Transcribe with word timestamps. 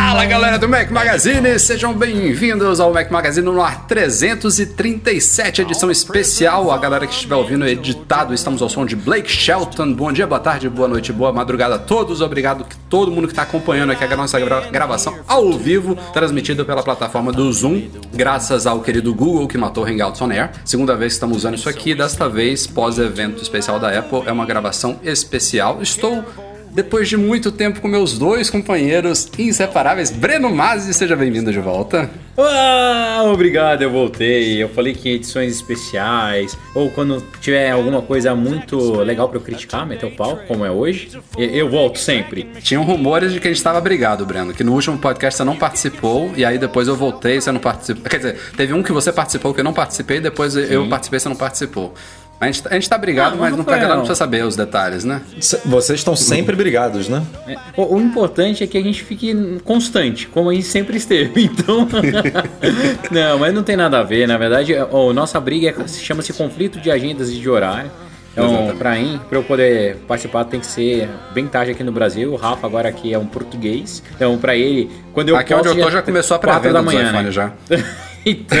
Fala 0.00 0.24
galera 0.24 0.58
do 0.58 0.66
Mac 0.66 0.90
Magazine, 0.90 1.58
sejam 1.58 1.92
bem-vindos 1.92 2.80
ao 2.80 2.90
Mac 2.90 3.10
Magazine 3.10 3.44
no 3.44 3.60
ar 3.60 3.86
337, 3.86 5.60
edição 5.60 5.90
especial. 5.90 6.70
A 6.70 6.78
galera 6.78 7.06
que 7.06 7.12
estiver 7.12 7.34
ouvindo 7.34 7.66
editado, 7.66 8.32
estamos 8.32 8.62
ao 8.62 8.70
som 8.70 8.86
de 8.86 8.96
Blake 8.96 9.30
Shelton. 9.30 9.92
Bom 9.92 10.10
dia, 10.10 10.26
boa 10.26 10.40
tarde, 10.40 10.70
boa 10.70 10.88
noite, 10.88 11.12
boa 11.12 11.34
madrugada 11.34 11.74
a 11.74 11.78
todos. 11.78 12.22
Obrigado 12.22 12.64
que 12.64 12.74
todo 12.88 13.12
mundo 13.12 13.26
que 13.26 13.32
está 13.34 13.42
acompanhando 13.42 13.92
aqui 13.92 14.04
a 14.04 14.16
nossa 14.16 14.40
gra- 14.40 14.70
gravação 14.70 15.18
ao 15.28 15.52
vivo, 15.52 15.94
transmitida 16.14 16.64
pela 16.64 16.82
plataforma 16.82 17.30
do 17.30 17.52
Zoom, 17.52 17.90
graças 18.14 18.66
ao 18.66 18.80
querido 18.80 19.14
Google 19.14 19.46
que 19.46 19.58
matou 19.58 19.84
Hangouts 19.84 20.22
on 20.22 20.30
Air. 20.30 20.48
Segunda 20.64 20.96
vez 20.96 21.12
que 21.12 21.16
estamos 21.16 21.36
usando 21.36 21.56
isso 21.56 21.68
aqui, 21.68 21.94
desta 21.94 22.26
vez 22.26 22.66
pós-evento 22.66 23.42
especial 23.42 23.78
da 23.78 23.90
Apple, 23.98 24.22
é 24.24 24.32
uma 24.32 24.46
gravação 24.46 24.98
especial. 25.02 25.82
Estou 25.82 26.24
depois 26.72 27.08
de 27.08 27.16
muito 27.16 27.52
tempo 27.52 27.80
com 27.80 27.88
meus 27.88 28.18
dois 28.18 28.48
companheiros 28.48 29.30
inseparáveis, 29.38 30.10
Breno 30.10 30.50
Mazzi, 30.50 30.94
seja 30.94 31.14
bem-vindo 31.14 31.52
de 31.52 31.60
volta. 31.60 32.10
Ah, 32.36 33.24
obrigado, 33.26 33.82
eu 33.82 33.90
voltei. 33.90 34.62
Eu 34.62 34.68
falei 34.70 34.94
que 34.94 35.10
em 35.10 35.12
edições 35.12 35.52
especiais, 35.52 36.56
ou 36.74 36.90
quando 36.90 37.22
tiver 37.40 37.70
alguma 37.70 38.00
coisa 38.00 38.34
muito 38.34 39.00
legal 39.02 39.28
pra 39.28 39.36
eu 39.36 39.42
criticar, 39.42 39.86
meter 39.86 40.06
o 40.06 40.10
pau, 40.12 40.40
como 40.48 40.64
é 40.64 40.70
hoje, 40.70 41.10
eu, 41.36 41.68
volto 41.68 41.98
sempre. 41.98 42.44
Tinham 42.62 42.82
rumores 42.84 43.32
de 43.32 43.40
que 43.40 43.48
a 43.48 43.50
gente 43.50 43.58
estava 43.58 43.80
brigado, 43.80 44.24
Breno, 44.24 44.54
que 44.54 44.64
no 44.64 44.72
último 44.72 44.96
podcast 44.96 45.36
você 45.36 45.44
não 45.44 45.56
participou, 45.56 46.32
e 46.34 46.44
aí 46.44 46.56
depois 46.56 46.88
eu 46.88 46.96
voltei 46.96 47.36
e 47.36 47.40
você 47.42 47.52
não 47.52 47.60
participou. 47.60 48.10
Quer 48.10 48.16
dizer, 48.16 48.38
teve 48.56 48.72
um 48.72 48.82
que 48.82 48.92
você 48.92 49.12
participou 49.12 49.52
que 49.52 49.60
eu 49.60 49.64
não 49.64 49.74
participei, 49.74 50.20
depois 50.20 50.56
eu 50.56 50.88
participei 50.88 51.18
e 51.18 51.20
você 51.20 51.28
não 51.28 51.36
participou. 51.36 51.94
A 52.42 52.46
gente, 52.46 52.62
a 52.68 52.74
gente 52.74 52.88
tá 52.88 52.98
brigado, 52.98 53.36
Ah, 53.36 53.38
mas 53.38 53.56
não, 53.56 53.62
galera 53.62 53.86
não 53.90 53.96
precisa 53.98 54.16
saber 54.16 54.44
os 54.44 54.56
detalhes, 54.56 55.04
né? 55.04 55.22
C- 55.40 55.60
Vocês 55.64 56.00
estão 56.00 56.16
sempre 56.16 56.56
brigados, 56.56 57.08
né? 57.08 57.22
É, 57.46 57.56
O, 57.76 57.94
o 57.94 58.00
importante 58.00 58.64
é 58.64 58.66
que 58.66 58.76
a 58.76 58.82
gente 58.82 59.04
fique 59.04 59.60
constante, 59.64 60.26
como 60.26 60.50
a 60.50 60.54
gente 60.54 60.66
sempre 60.66 60.96
esteve. 60.96 61.32
Então. 61.52 61.86
não, 63.12 63.38
mas 63.38 63.54
não 63.54 63.62
tem 63.62 63.76
nada 63.76 64.00
a 64.00 64.02
ver. 64.02 64.26
Na 64.26 64.36
verdade, 64.36 64.74
a 64.76 64.86
nossa 65.14 65.38
briga 65.38 65.68
é- 65.68 65.86
chama-se 65.88 66.32
conflito 66.32 66.80
de 66.80 66.90
agendas 66.90 67.30
e 67.30 67.34
de 67.34 67.48
horário. 67.48 67.90
Então, 68.32 68.74
pra 68.76 68.94
mim, 68.96 69.20
pra 69.28 69.38
eu 69.38 69.44
poder 69.44 69.98
participar, 70.08 70.44
tem 70.44 70.58
que 70.58 70.66
ser 70.66 71.08
bem 71.34 71.46
tarde 71.46 71.70
aqui 71.70 71.84
no 71.84 71.92
Brasil. 71.92 72.32
O 72.32 72.36
Rafa 72.36 72.66
agora 72.66 72.88
aqui 72.88 73.12
é 73.14 73.18
um 73.18 73.26
português. 73.26 74.02
Então, 74.16 74.36
pra 74.38 74.56
ele, 74.56 74.90
quando 75.12 75.28
eu 75.28 75.36
Aqui 75.36 75.54
onde 75.54 75.68
eu 75.68 75.76
tô 75.76 75.90
já 75.90 76.02
começou 76.02 76.34
a 76.36 76.40
pré-venda 76.40 76.72
da 76.72 76.82
manhã, 76.82 77.12
né? 77.12 77.30
já. 77.30 77.52
então, 78.24 78.58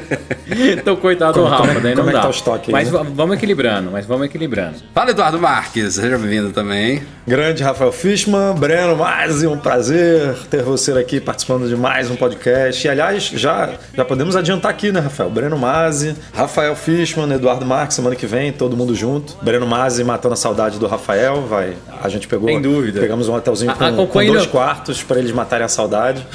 então, 0.72 0.96
coitado 0.96 1.34
Como- 1.34 1.44
do 1.46 1.50
Rafa, 1.50 1.66
como 1.66 1.78
é- 1.78 1.80
daí 1.82 1.94
não 1.94 2.04
como 2.04 2.10
é 2.10 2.12
que 2.12 2.16
dá. 2.18 2.22
tá 2.22 2.28
o 2.28 2.30
estoque 2.30 2.70
aí, 2.70 2.72
mas 2.72 2.90
né? 2.90 2.98
va- 2.98 3.06
vamos 3.14 3.36
equilibrando, 3.36 3.90
mas 3.90 4.06
vamos 4.06 4.26
equilibrando. 4.26 4.76
Fala, 4.94 5.10
Eduardo 5.10 5.38
Marques, 5.38 5.94
seja 5.94 6.16
bem-vindo 6.18 6.50
também. 6.52 7.02
Grande 7.26 7.62
Rafael 7.62 7.90
Fishman, 7.92 8.54
Breno, 8.54 8.96
mais 8.96 9.42
um 9.42 9.56
prazer 9.56 10.34
ter 10.50 10.62
você 10.62 10.92
aqui 10.92 11.20
participando 11.20 11.66
de 11.68 11.74
mais 11.76 12.10
um 12.10 12.16
podcast. 12.16 12.86
E 12.86 12.90
aliás, 12.90 13.24
já, 13.34 13.70
já 13.94 14.04
podemos 14.04 14.36
adiantar 14.36 14.70
aqui, 14.70 14.92
né, 14.92 15.00
Rafael? 15.00 15.30
Breno 15.30 15.56
Mazzi, 15.58 16.14
Rafael 16.34 16.76
Fishman, 16.76 17.32
Eduardo 17.32 17.64
Marques, 17.64 17.96
semana 17.96 18.14
que 18.14 18.26
vem, 18.26 18.52
todo 18.52 18.76
mundo 18.76 18.94
junto. 18.94 19.36
Breno 19.42 19.66
Mazzi 19.66 20.04
matando 20.04 20.34
a 20.34 20.36
saudade 20.36 20.78
do 20.78 20.86
Rafael, 20.86 21.42
vai. 21.46 21.74
A 22.02 22.08
gente 22.10 22.28
pegou. 22.28 22.48
Sem 22.48 22.60
dúvida. 22.60 23.00
Pegamos 23.00 23.28
um 23.28 23.34
hotelzinho 23.34 23.70
A- 23.70 23.74
com, 23.74 24.06
com 24.06 24.26
dois 24.26 24.46
quartos 24.46 25.02
para 25.02 25.18
eles 25.18 25.32
matarem 25.32 25.64
a 25.64 25.68
saudade. 25.68 26.26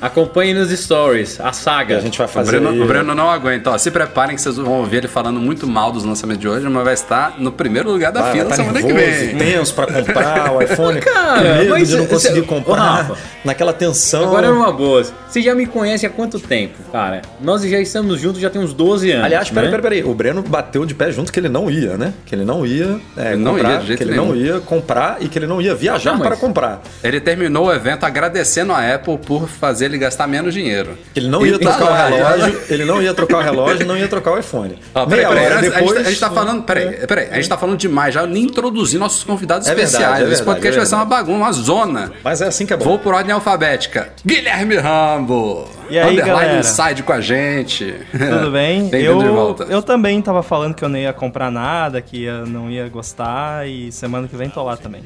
Acompanhe 0.00 0.52
nos 0.54 0.70
stories, 0.70 1.40
a 1.70 1.72
E 1.72 1.76
saga. 1.76 1.96
a 1.96 2.00
gente 2.00 2.18
vai 2.18 2.26
O 2.26 2.30
fazer. 2.30 2.50
Breno, 2.52 2.70
aí- 2.70 2.80
o 2.80 2.86
Breno 2.86 3.14
não 3.14 3.30
aguenta, 3.30 3.70
ó. 3.70 3.78
Se 3.78 3.90
preparem 3.90 4.36
que 4.36 4.42
vocês 4.42 4.56
vão 4.56 4.72
ouvir 4.80 4.98
ele 4.98 5.08
falando 5.08 5.40
muito 5.40 5.66
mal 5.66 5.90
dos 5.92 6.04
lançamentos 6.04 6.40
de 6.40 6.48
hoje, 6.48 6.68
mas 6.68 6.84
vai 6.84 6.94
estar 6.94 7.34
no 7.38 7.50
primeiro 7.52 7.90
lugar 7.90 8.12
da 8.12 8.22
Vai, 8.22 8.32
fila 8.32 8.44
vai 8.44 8.50
tá 8.58 8.64
semana 8.64 8.80
nervoso, 8.80 9.04
que 9.04 9.26
vem. 9.26 9.36
tenso 9.38 9.74
pra 9.74 9.86
comprar 9.86 10.52
o 10.52 10.60
iPhone. 10.62 11.00
Cara, 11.00 11.54
medo 11.58 11.70
mas 11.70 11.88
de 11.88 11.96
não 11.96 12.06
conseguir 12.06 12.40
cê- 12.40 12.46
comprar. 12.46 12.72
Ô, 12.74 12.76
Rafa, 12.76 13.16
naquela 13.44 13.72
tensão. 13.72 14.24
Agora 14.24 14.46
é 14.46 14.50
uma 14.50 14.72
boa. 14.72 15.02
Você 15.28 15.42
já 15.42 15.54
me 15.54 15.66
conhece 15.66 16.06
há 16.06 16.10
quanto 16.10 16.38
tempo, 16.38 16.74
cara? 16.92 17.22
Nós 17.40 17.62
já 17.62 17.78
estamos 17.80 18.20
juntos 18.20 18.40
já 18.40 18.48
tem 18.50 18.60
uns 18.62 18.72
12 18.72 19.10
anos. 19.10 19.24
Aliás, 19.24 19.48
peraí, 19.50 19.70
né? 19.70 19.76
peraí, 19.76 20.00
peraí. 20.00 20.10
O 20.10 20.14
Breno 20.14 20.42
bateu 20.42 20.84
de 20.86 20.94
pé 20.94 21.10
junto 21.10 21.32
que 21.32 21.40
ele 21.40 21.48
não 21.48 21.70
ia, 21.70 21.96
né? 21.96 22.12
Que 22.26 22.34
ele 22.34 22.44
não 22.44 22.64
ia 22.66 23.00
é, 23.16 23.32
Ele 23.32 23.36
não 23.42 23.52
comprar, 23.54 23.70
ia 23.72 23.78
de 23.78 23.86
jeito 23.86 23.98
que 23.98 24.04
ele 24.04 24.10
nenhum. 24.12 24.28
não 24.28 24.36
ia 24.36 24.60
comprar 24.60 25.16
e 25.20 25.28
que 25.28 25.38
ele 25.38 25.46
não 25.46 25.60
ia 25.60 25.74
viajar 25.74 26.12
Não, 26.12 26.20
para 26.20 26.36
comprar. 26.36 26.80
Ele 27.02 27.20
terminou 27.20 27.66
o 27.66 27.72
evento 27.72 28.04
agradecendo 28.04 28.72
a 28.72 28.94
Apple 28.94 29.18
por 29.18 29.48
fazer 29.48 29.86
ele 29.86 29.98
gastar 29.98 30.26
menos 30.26 30.54
dinheiro. 30.54 30.96
Ele 31.16 31.28
não 31.28 31.44
E- 31.44 31.50
ia 31.50 31.53
e 31.56 31.58
trocar 31.58 31.78
tá 31.78 31.84
o 31.90 31.94
relógio, 31.94 32.60
ele 32.68 32.84
não 32.84 33.02
ia 33.02 33.14
trocar 33.14 33.38
o 33.38 33.40
relógio, 33.42 33.86
não 33.86 33.96
ia 33.96 34.08
trocar 34.08 34.32
o 34.32 34.38
iPhone. 34.38 34.78
Ó, 34.94 35.06
peraí, 35.06 35.26
peraí, 35.26 35.44
hora 35.46 35.54
antes- 35.58 35.58
a, 35.58 35.62
gente, 35.64 35.74
depois, 35.74 35.94
tá- 35.94 36.00
a 36.00 36.10
gente 36.10 36.20
tá 36.20 36.30
falando, 36.30 36.62
peraí, 36.62 37.06
peraí, 37.06 37.28
a 37.30 37.34
gente 37.36 37.48
tá 37.48 37.56
falando 37.58 37.76
demais, 37.78 38.14
já 38.14 38.26
nem 38.26 38.44
introduzir 38.44 38.98
nossos 39.00 39.24
convidados 39.24 39.66
É 39.68 39.74
verdade, 39.74 39.90
especiais. 39.94 40.12
é 40.12 40.22
Esse 40.22 40.28
verdade, 40.28 40.44
podcast 40.46 40.76
é 40.76 40.78
vai 40.80 40.86
ser 40.86 40.94
uma 40.94 41.04
bagunça, 41.04 41.38
uma 41.38 41.52
zona. 41.52 42.12
Mas 42.22 42.40
é 42.40 42.46
assim 42.46 42.66
que 42.66 42.72
é 42.72 42.76
bom. 42.76 42.84
Vou 42.84 42.98
por 42.98 43.14
ordem 43.14 43.32
alfabética. 43.32 44.08
Guilherme 44.24 44.76
Rambo. 44.76 45.68
E 45.88 45.98
aí, 45.98 46.12
Underline 46.12 46.26
galera? 46.26 46.60
Inside 46.60 47.02
com 47.02 47.12
a 47.12 47.20
gente. 47.20 47.94
Tudo 48.10 48.50
bem? 48.50 48.88
Bem-vindo 48.90 49.18
de 49.18 49.26
eu, 49.26 49.34
volta. 49.34 49.64
eu 49.64 49.82
também 49.82 50.20
tava 50.22 50.42
falando 50.42 50.74
que 50.74 50.84
eu 50.84 50.88
não 50.88 50.98
ia 50.98 51.12
comprar 51.12 51.50
nada, 51.50 52.00
que 52.00 52.24
eu 52.24 52.46
não 52.46 52.70
ia 52.70 52.88
gostar 52.88 53.68
e 53.68 53.92
semana 53.92 54.28
que 54.28 54.36
vem 54.36 54.48
tô 54.48 54.62
lá 54.62 54.76
também. 54.76 55.02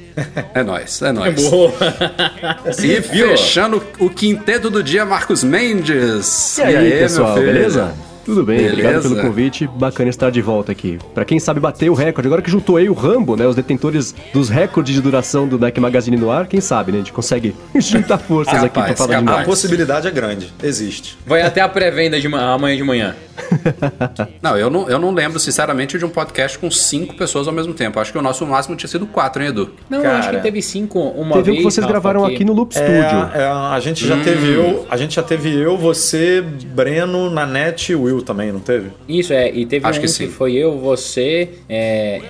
É 0.54 0.62
nóis, 0.62 1.02
é 1.02 1.12
nóis. 1.12 1.50
Boa. 1.50 1.72
E 2.78 3.02
fechando 3.02 3.82
o 3.98 4.08
quinteto 4.08 4.70
do 4.70 4.82
dia, 4.82 5.04
Marcos 5.04 5.42
Mendes. 5.42 6.58
E 6.58 6.62
aí, 6.62 6.90
pessoal, 6.90 7.34
meu 7.34 7.42
filho? 7.42 7.52
beleza? 7.52 7.94
Tudo 8.28 8.44
bem, 8.44 8.58
Beleza. 8.58 8.72
obrigado 8.74 9.02
pelo 9.02 9.16
convite. 9.22 9.66
Bacana 9.66 10.10
estar 10.10 10.30
de 10.30 10.42
volta 10.42 10.70
aqui. 10.70 10.98
Pra 11.14 11.24
quem 11.24 11.40
sabe 11.40 11.60
bater 11.60 11.88
o 11.90 11.94
recorde, 11.94 12.26
agora 12.28 12.42
que 12.42 12.50
juntou 12.50 12.76
aí 12.76 12.86
o 12.86 12.92
Rambo, 12.92 13.36
né, 13.36 13.46
os 13.46 13.56
detentores 13.56 14.14
dos 14.34 14.50
recordes 14.50 14.94
de 14.94 15.00
duração 15.00 15.48
do 15.48 15.58
Mac 15.58 15.78
Magazine 15.78 16.16
no 16.18 16.30
ar, 16.30 16.46
quem 16.46 16.60
sabe, 16.60 16.92
né, 16.92 16.98
a 16.98 17.00
gente 17.00 17.12
consegue 17.12 17.54
juntar 17.80 18.18
forças 18.18 18.62
aqui 18.62 18.68
pra 18.74 18.82
Capaz, 18.82 18.98
falar 18.98 19.08
capaz. 19.14 19.26
A 19.28 19.30
demais. 19.30 19.46
possibilidade 19.46 20.06
é 20.08 20.10
grande, 20.10 20.52
existe. 20.62 21.16
Vai 21.26 21.40
até 21.40 21.62
a 21.62 21.68
pré-venda 21.70 22.20
de 22.20 22.28
ma- 22.28 22.52
amanhã 22.52 22.76
de 22.76 22.84
manhã. 22.84 23.16
Não, 24.42 24.56
eu 24.58 24.68
não, 24.68 24.88
eu 24.90 24.98
não 24.98 25.12
lembro, 25.12 25.38
sinceramente, 25.38 25.96
de 25.96 26.04
um 26.04 26.08
podcast 26.08 26.58
com 26.58 26.68
cinco 26.72 27.14
pessoas 27.16 27.46
ao 27.46 27.54
mesmo 27.54 27.72
tempo. 27.72 27.98
Acho 28.00 28.10
que 28.12 28.18
o 28.18 28.22
nosso 28.22 28.44
máximo 28.44 28.74
tinha 28.76 28.88
sido 28.88 29.06
quatro, 29.06 29.40
hein, 29.42 29.50
Edu? 29.50 29.70
Não, 29.88 30.02
Cara, 30.02 30.18
acho 30.18 30.30
que 30.30 30.38
teve 30.40 30.60
cinco 30.60 30.98
uma 31.00 31.36
Teve 31.36 31.50
um 31.50 31.54
vez. 31.54 31.56
que 31.58 31.62
vocês 31.62 31.84
Rafa, 31.86 31.92
gravaram 31.92 32.24
aqui 32.26 32.44
no 32.44 32.52
Loop 32.52 32.72
É, 32.76 32.80
Studio. 32.80 33.30
é, 33.40 33.44
a 33.46 33.78
gente 33.80 34.04
já 34.06 34.16
Hum. 34.16 34.22
teve 34.24 34.52
eu, 34.52 34.86
a 34.90 34.96
gente 34.96 35.14
já 35.14 35.22
teve 35.22 35.54
eu, 35.54 35.78
você, 35.78 36.42
Breno, 36.42 37.30
Nanete 37.30 37.92
e 37.92 37.94
Will 37.94 38.17
também, 38.22 38.52
não 38.52 38.60
teve? 38.60 38.90
Isso, 39.08 39.32
é. 39.32 39.50
E 39.50 39.66
teve 39.66 39.86
Acho 39.86 39.98
um 39.98 40.02
que 40.02 40.12
que, 40.12 40.26
foi 40.28 40.54
eu, 40.54 40.78
você, 40.78 41.50
é, 41.68 42.20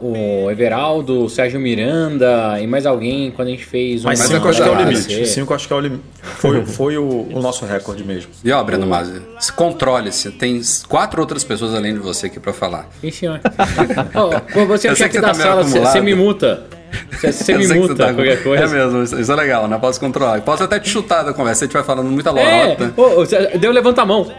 o 0.00 0.50
Everaldo, 0.50 1.24
o 1.24 1.28
Sérgio 1.28 1.58
Miranda 1.58 2.58
e 2.60 2.66
mais 2.66 2.86
alguém 2.86 3.30
quando 3.30 3.48
a 3.48 3.50
gente 3.50 3.64
fez 3.64 4.04
um. 4.04 4.08
Mas 4.08 4.20
Mas 4.20 4.30
é 4.30 4.34
cinco 4.34 4.48
acho 4.48 4.62
que 4.62 4.68
é 4.68 4.72
o 4.72 4.74
limite. 4.76 5.26
Cinco 5.26 5.54
acho 5.54 5.66
que 5.66 5.72
é 5.72 5.76
o 5.76 5.80
limite. 5.80 6.02
Foi, 6.22 6.66
foi 6.66 6.98
o, 6.98 7.28
o 7.32 7.40
nosso 7.40 7.64
recorde 7.64 8.04
mesmo. 8.04 8.30
E 8.44 8.50
ó, 8.52 8.62
Breno 8.62 8.86
Mazzi, 8.86 9.22
se 9.38 9.52
controle-se. 9.52 10.30
Tem 10.32 10.60
quatro 10.88 11.20
outras 11.20 11.44
pessoas 11.44 11.74
além 11.74 11.94
de 11.94 12.00
você 12.00 12.26
aqui 12.26 12.40
pra 12.40 12.52
falar. 12.52 12.88
Sim, 13.00 13.10
senhor. 13.10 13.40
Pô, 14.12 14.66
você 14.66 14.88
que 14.88 14.96
você 14.96 15.20
da 15.20 15.28
tá 15.28 15.34
meio 15.34 15.48
sala, 15.48 15.62
você 15.62 16.00
me 16.00 16.14
multa. 16.14 16.77
Você 17.12 17.32
você 17.32 17.52
Eu 17.54 17.58
me 17.58 17.66
você 17.66 17.74
multa 17.74 17.94
tá- 17.94 18.14
qualquer 18.14 18.42
coisa. 18.42 18.64
É 18.64 18.66
mesmo, 18.66 19.02
isso 19.20 19.32
é 19.32 19.34
legal, 19.36 19.66
né? 19.68 19.76
Posso 19.78 19.98
controlar. 20.00 20.40
Posso 20.42 20.62
até 20.64 20.78
te 20.80 20.88
chutar 20.88 21.22
da 21.22 21.32
conversa. 21.32 21.60
Se 21.60 21.64
a 21.64 21.66
gente 21.66 21.74
vai 21.74 21.82
falando 21.84 22.08
muita 22.10 22.30
É, 22.30 22.64
lorota. 22.66 22.92
ô, 22.96 23.02
ô, 23.02 23.26
você- 23.26 23.58
deu 23.58 23.72
levanta 23.72 24.02
a 24.02 24.06
mão. 24.06 24.32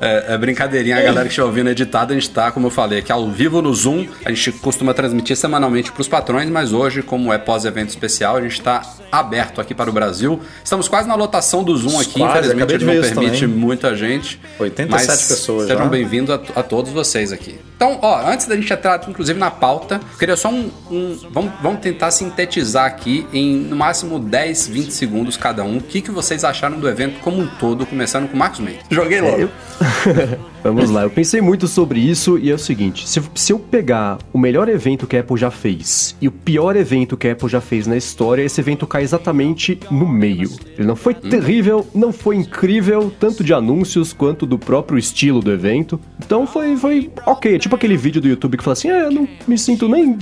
É, 0.00 0.34
é 0.34 0.38
brincadeirinha, 0.38 0.96
a 0.96 1.00
galera 1.02 1.22
que 1.22 1.28
estiver 1.28 1.44
ouvindo 1.46 1.68
editado, 1.70 2.12
a 2.12 2.14
gente 2.14 2.30
tá, 2.30 2.52
como 2.52 2.68
eu 2.68 2.70
falei, 2.70 3.00
aqui 3.00 3.10
ao 3.10 3.28
vivo 3.30 3.60
no 3.60 3.74
Zoom. 3.74 4.06
A 4.24 4.30
gente 4.30 4.52
costuma 4.52 4.94
transmitir 4.94 5.36
semanalmente 5.36 5.90
para 5.90 6.00
os 6.00 6.06
patrões, 6.08 6.48
mas 6.48 6.72
hoje, 6.72 7.02
como 7.02 7.32
é 7.32 7.38
pós-evento 7.38 7.88
especial, 7.90 8.36
a 8.36 8.40
gente 8.40 8.52
está 8.52 8.80
aberto 9.10 9.60
aqui 9.60 9.74
para 9.74 9.90
o 9.90 9.92
Brasil. 9.92 10.40
Estamos 10.62 10.86
quase 10.88 11.08
na 11.08 11.14
lotação 11.16 11.64
do 11.64 11.76
Zoom 11.76 11.98
aqui, 12.00 12.20
Quase, 12.20 12.38
infelizmente 12.54 12.84
não 12.84 12.92
permite 13.02 13.40
também. 13.40 13.48
muita 13.58 13.96
gente. 13.96 14.40
87 14.60 14.88
mas 14.90 15.28
pessoas 15.28 15.66
Sejam 15.66 15.88
bem-vindos 15.88 16.32
a, 16.32 16.60
a 16.60 16.62
todos 16.62 16.92
vocês 16.92 17.32
aqui. 17.32 17.58
Então, 17.78 17.96
ó, 18.02 18.26
antes 18.28 18.46
da 18.46 18.56
gente 18.56 18.72
entrar, 18.72 19.00
inclusive, 19.08 19.38
na 19.38 19.52
pauta, 19.52 20.00
queria 20.18 20.34
só 20.36 20.48
um. 20.50 20.68
um- 20.90 21.16
vamos, 21.30 21.52
vamos 21.62 21.78
tentar 21.80 22.10
sintetizar 22.10 22.86
aqui 22.86 23.24
em 23.32 23.54
no 23.56 23.76
máximo 23.76 24.18
10, 24.18 24.66
20 24.66 24.90
segundos 24.90 25.36
cada 25.36 25.62
um. 25.62 25.76
O 25.76 25.80
que, 25.80 26.00
que 26.00 26.10
vocês 26.10 26.42
acharam 26.42 26.76
do 26.80 26.88
evento 26.88 27.20
como 27.20 27.40
um 27.40 27.46
todo, 27.46 27.86
começando 27.86 28.26
com 28.28 28.34
o 28.34 28.38
Marcos 28.38 28.58
Mendes. 28.58 28.80
Joguei 28.90 29.20
logo. 29.20 29.42
Eu- 29.42 29.50
Vamos 30.60 30.90
lá, 30.90 31.04
eu 31.04 31.10
pensei 31.10 31.40
muito 31.40 31.68
sobre 31.68 32.00
isso 32.00 32.36
e 32.36 32.50
é 32.50 32.54
o 32.54 32.58
seguinte: 32.58 33.08
se, 33.08 33.22
se 33.36 33.52
eu 33.52 33.60
pegar 33.60 34.18
o 34.32 34.38
melhor 34.38 34.68
evento 34.68 35.06
que 35.06 35.16
a 35.16 35.20
Apple 35.20 35.36
já 35.36 35.52
fez 35.52 36.16
e 36.20 36.26
o 36.26 36.32
pior 36.32 36.74
evento 36.74 37.16
que 37.16 37.28
a 37.28 37.32
Apple 37.32 37.48
já 37.48 37.60
fez 37.60 37.86
na 37.86 37.96
história, 37.96 38.42
esse 38.42 38.60
evento 38.60 38.84
cai 38.84 39.04
exatamente 39.04 39.78
no 39.88 40.06
meio. 40.06 40.50
Ele 40.76 40.86
não 40.86 40.96
foi 40.96 41.14
terrível, 41.14 41.86
não 41.94 42.12
foi 42.12 42.34
incrível, 42.36 43.10
tanto 43.20 43.44
de 43.44 43.54
anúncios 43.54 44.12
quanto 44.12 44.44
do 44.44 44.58
próprio 44.58 44.98
estilo 44.98 45.40
do 45.40 45.52
evento. 45.52 45.98
Então 46.18 46.44
foi, 46.44 46.76
foi 46.76 47.08
ok. 47.24 47.56
Tipo 47.68 47.76
aquele 47.76 47.98
vídeo 47.98 48.18
do 48.18 48.26
YouTube 48.26 48.56
que 48.56 48.64
fala 48.64 48.72
assim: 48.72 48.88
é, 48.88 49.04
eu 49.04 49.10
não 49.10 49.28
me 49.46 49.58
sinto 49.58 49.86
nem 49.86 50.16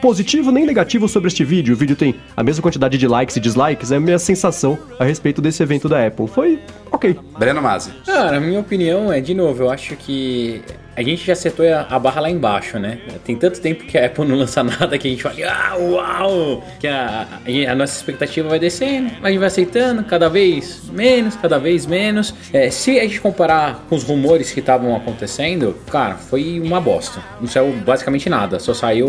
positivo 0.00 0.50
nem 0.50 0.64
negativo 0.64 1.06
sobre 1.06 1.28
este 1.28 1.44
vídeo. 1.44 1.74
O 1.74 1.76
vídeo 1.76 1.94
tem 1.94 2.14
a 2.34 2.42
mesma 2.42 2.62
quantidade 2.62 2.96
de 2.96 3.06
likes 3.06 3.36
e 3.36 3.40
dislikes, 3.40 3.92
é 3.92 3.96
a 3.96 4.00
minha 4.00 4.18
sensação 4.18 4.78
a 4.98 5.04
respeito 5.04 5.42
desse 5.42 5.62
evento 5.62 5.90
da 5.90 6.06
Apple. 6.06 6.26
Foi 6.26 6.58
ok. 6.90 7.18
Breno 7.38 7.60
Mazzi. 7.60 7.90
Cara, 8.06 8.38
a 8.38 8.40
minha 8.40 8.58
opinião 8.58 9.12
é, 9.12 9.20
de 9.20 9.34
novo, 9.34 9.64
eu 9.64 9.70
acho 9.70 9.94
que 9.94 10.62
a 10.96 11.02
gente 11.02 11.24
já 11.26 11.34
setou 11.34 11.66
a, 11.88 11.98
barra 11.98 12.22
lá 12.22 12.30
embaixo, 12.30 12.78
né? 12.78 12.98
Tem 13.24 13.36
tanto 13.36 13.60
tempo 13.60 13.84
que 13.84 13.98
a 13.98 14.06
Apple 14.06 14.24
não 14.24 14.36
lança 14.36 14.62
nada 14.64 14.96
que 14.98 15.06
a 15.06 15.10
gente 15.10 15.22
fala, 15.22 15.34
ah, 15.46 15.76
uau! 15.78 16.64
Que 16.80 16.86
a, 16.88 17.26
a- 17.66 17.72
a 17.72 17.74
nossa 17.74 17.96
expectativa 17.96 18.48
vai 18.48 18.58
descendo, 18.58 19.10
a 19.22 19.28
gente 19.28 19.38
vai 19.38 19.48
aceitando 19.48 20.02
cada 20.04 20.28
vez 20.28 20.82
menos, 20.92 21.36
cada 21.36 21.58
vez 21.58 21.86
menos. 21.86 22.34
É, 22.52 22.70
se 22.70 22.98
a 22.98 23.02
gente 23.02 23.20
comparar 23.20 23.84
com 23.88 23.96
os 23.96 24.02
rumores 24.04 24.50
que 24.52 24.60
estavam 24.60 24.94
acontecendo, 24.96 25.76
cara, 25.90 26.14
foi 26.16 26.60
uma 26.60 26.80
bosta. 26.80 27.20
Não 27.40 27.46
saiu 27.48 27.72
basicamente 27.84 28.28
nada, 28.28 28.58
só 28.58 28.72
saiu 28.74 29.08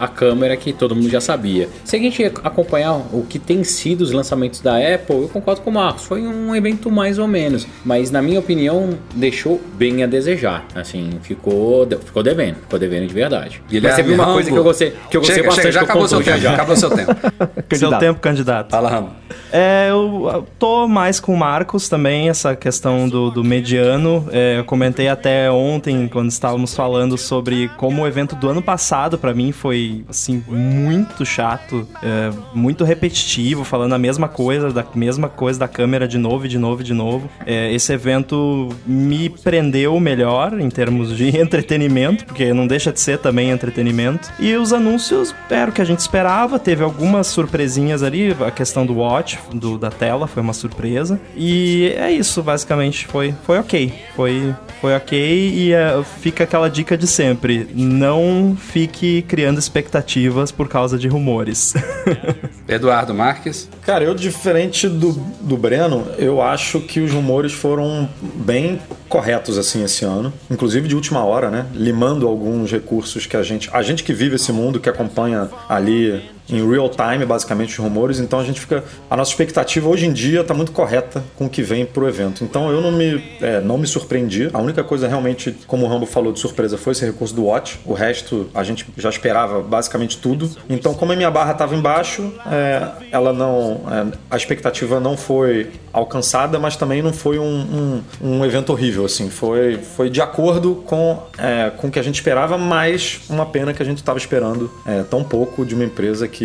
a 0.00 0.08
câmera 0.08 0.56
que 0.56 0.72
todo 0.72 0.94
mundo 0.96 1.08
já 1.08 1.20
sabia. 1.20 1.68
Se 1.84 1.96
a 1.96 1.98
gente 1.98 2.24
acompanhar 2.24 2.94
o 3.12 3.24
que 3.28 3.38
tem 3.38 3.62
sido 3.64 4.00
os 4.02 4.12
lançamentos 4.12 4.60
da 4.60 4.76
Apple, 4.76 5.16
eu 5.22 5.28
concordo 5.28 5.60
com 5.60 5.70
o 5.70 5.72
Marcos, 5.72 6.04
foi 6.04 6.22
um 6.26 6.54
evento 6.54 6.90
mais 6.90 7.18
ou 7.18 7.26
menos, 7.28 7.66
mas 7.84 8.10
na 8.10 8.20
minha 8.22 8.40
opinião 8.40 8.98
deixou 9.14 9.60
bem 9.74 10.02
a 10.02 10.06
desejar, 10.06 10.66
assim, 10.74 11.10
ficou, 11.28 11.86
ficou 12.04 12.22
devendo, 12.22 12.56
ficou 12.56 12.78
devendo 12.78 13.06
de 13.06 13.14
verdade. 13.14 13.62
mas 13.82 13.96
teve 13.96 14.14
uma 14.14 14.24
Rambo. 14.24 14.34
coisa 14.34 14.50
que 14.50 14.56
eu 14.56 14.64
gostei, 14.64 14.94
que 15.10 15.16
eu 15.16 15.20
gostei 15.20 15.36
chega, 15.36 15.48
bastante 15.48 15.64
chega, 15.64 15.72
já 15.72 15.82
acabou 15.82 16.08
seu 16.08 16.20
tempo. 16.20 16.38
Acabou 16.48 16.76
seu 16.76 16.90
tempo. 16.90 17.14
Seu 17.14 17.62
Candidato. 17.68 18.00
tempo, 18.00 18.20
candidato. 18.20 18.70
Fala, 18.70 18.88
Rambo. 18.88 19.10
É, 19.52 19.88
eu 19.90 20.46
tô 20.58 20.88
mais 20.88 21.20
com 21.20 21.32
o 21.34 21.36
Marcos 21.36 21.88
também, 21.88 22.28
essa 22.28 22.56
questão 22.56 23.08
do, 23.08 23.30
do 23.30 23.44
mediano. 23.44 24.26
É, 24.32 24.58
eu 24.58 24.64
comentei 24.64 25.08
até 25.08 25.50
ontem, 25.50 26.08
quando 26.08 26.30
estávamos 26.30 26.74
falando 26.74 27.16
sobre 27.16 27.68
como 27.76 28.02
o 28.02 28.06
evento 28.06 28.34
do 28.34 28.48
ano 28.48 28.62
passado, 28.62 29.18
pra 29.18 29.34
mim, 29.34 29.52
foi, 29.52 30.04
assim, 30.08 30.42
muito 30.48 31.24
chato, 31.24 31.86
é, 32.02 32.30
muito 32.54 32.84
repetitivo, 32.84 33.64
falando 33.64 33.94
a 33.94 33.98
mesma 33.98 34.28
coisa, 34.28 34.70
da 34.70 34.84
mesma 34.94 35.28
coisa 35.28 35.58
da 35.58 35.68
câmera 35.68 36.08
de 36.08 36.18
novo, 36.18 36.46
e 36.46 36.48
de 36.48 36.58
novo, 36.58 36.80
e 36.80 36.84
de 36.84 36.94
novo. 36.94 37.28
É, 37.46 37.72
esse 37.72 37.92
evento 37.92 38.68
me 38.86 39.28
prendeu 39.28 39.98
melhor 40.00 40.58
em 40.58 40.68
termos 40.70 41.16
de 41.18 41.36
entretenimento, 41.36 42.24
porque 42.24 42.54
não 42.54 42.66
deixa 42.66 42.92
de 42.92 43.00
ser 43.00 43.18
também 43.18 43.50
entretenimento. 43.50 44.30
E 44.38 44.54
os 44.54 44.72
anúncios 44.72 45.34
era 45.50 45.70
o 45.70 45.74
que 45.74 45.82
a 45.82 45.84
gente 45.84 45.98
esperava, 45.98 46.58
teve 46.58 46.84
algumas 46.84 47.26
surpresinhas 47.26 48.04
ali, 48.04 48.36
a 48.46 48.50
questão 48.50 48.86
do 48.86 48.94
watch, 48.94 49.38
do, 49.52 49.76
da 49.76 49.90
tela, 49.90 50.28
foi 50.28 50.42
uma 50.42 50.52
surpresa. 50.52 51.20
E 51.36 51.92
é 51.96 52.12
isso, 52.12 52.40
basicamente, 52.42 53.06
foi, 53.06 53.34
foi 53.44 53.58
ok. 53.58 53.92
Foi, 54.14 54.54
foi 54.80 54.94
ok 54.94 55.18
e 55.18 55.72
é, 55.72 56.00
fica 56.20 56.44
aquela 56.44 56.70
dica 56.70 56.96
de 56.96 57.06
sempre, 57.06 57.68
não 57.74 58.56
fique 58.56 59.22
criando 59.22 59.58
expectativas 59.58 60.52
por 60.52 60.68
causa 60.68 60.96
de 60.96 61.08
rumores. 61.08 61.74
Eduardo 62.68 63.12
Marques. 63.12 63.68
Cara, 63.84 64.04
eu, 64.04 64.14
diferente 64.14 64.88
do, 64.88 65.12
do 65.40 65.56
Breno, 65.56 66.06
eu 66.16 66.40
acho 66.40 66.80
que 66.80 67.00
os 67.00 67.12
rumores 67.12 67.52
foram 67.52 68.08
bem 68.22 68.78
corretos, 69.08 69.58
assim, 69.58 69.82
esse 69.82 70.04
ano. 70.04 70.32
Inclusive 70.50 70.86
de 70.88 70.94
última 70.94 71.24
hora, 71.24 71.50
né? 71.50 71.66
Limando 71.74 72.26
alguns 72.26 72.70
recursos 72.70 73.26
que 73.26 73.36
a 73.36 73.42
gente... 73.42 73.68
A 73.72 73.82
gente 73.82 74.04
que 74.04 74.12
vive 74.12 74.36
esse 74.36 74.52
mundo, 74.52 74.78
que 74.78 74.88
acompanha 74.88 75.48
ali 75.68 76.22
em 76.50 76.68
real 76.68 76.88
time, 76.88 77.24
basicamente, 77.24 77.70
os 77.70 77.76
rumores. 77.76 78.18
Então 78.18 78.38
a 78.40 78.44
gente 78.44 78.60
fica... 78.60 78.84
A 79.10 79.16
nossa 79.16 79.30
expectativa 79.30 79.88
hoje 79.88 80.06
em 80.06 80.12
dia 80.12 80.42
tá 80.42 80.54
muito 80.54 80.72
correta 80.72 81.22
com 81.36 81.46
o 81.46 81.48
que 81.48 81.62
vem 81.62 81.84
pro 81.84 82.08
evento. 82.08 82.44
Então 82.44 82.70
eu 82.70 82.80
não 82.80 82.90
me, 82.90 83.22
é, 83.40 83.60
não 83.60 83.78
me 83.78 83.86
surpreendi. 83.86 84.50
A 84.52 84.58
única 84.58 84.82
coisa 84.82 85.06
realmente, 85.06 85.54
como 85.66 85.84
o 85.84 85.88
Rambo 85.88 86.06
falou 86.06 86.32
de 86.32 86.40
surpresa, 86.40 86.78
foi 86.78 86.92
esse 86.92 87.04
recurso 87.04 87.34
do 87.34 87.44
Watch. 87.44 87.80
O 87.84 87.92
resto, 87.92 88.48
a 88.54 88.62
gente 88.62 88.86
já 88.96 89.10
esperava 89.10 89.60
basicamente 89.60 90.18
tudo. 90.18 90.50
Então, 90.68 90.94
como 90.94 91.12
a 91.12 91.16
minha 91.16 91.30
barra 91.30 91.54
tava 91.54 91.74
embaixo, 91.74 92.32
é, 92.50 92.88
ela 93.12 93.32
não... 93.32 93.82
é, 93.90 94.18
a 94.30 94.36
expectativa 94.36 94.98
não 95.00 95.16
foi 95.16 95.70
alcançada, 95.92 96.58
mas 96.58 96.76
também 96.76 97.02
não 97.02 97.12
foi 97.12 97.38
um, 97.38 98.02
um, 98.22 98.28
um 98.38 98.44
evento 98.44 98.70
horrível, 98.70 99.04
assim. 99.04 99.28
Foi, 99.28 99.78
foi 99.78 100.08
de 100.08 100.20
acordo 100.20 100.76
com, 100.86 101.22
é, 101.36 101.70
com 101.70 101.88
o 101.88 101.90
que 101.90 101.98
a 101.98 102.02
gente 102.02 102.14
esperava, 102.14 102.56
mas 102.56 103.20
uma 103.28 103.46
pena 103.46 103.72
que 103.72 103.82
a 103.82 103.86
gente 103.86 103.98
estava 103.98 104.18
esperando 104.18 104.70
é, 104.86 105.02
tão 105.02 105.24
pouco 105.24 105.64
de 105.64 105.74
uma 105.74 105.84
empresa 105.84 106.28
que 106.28 106.37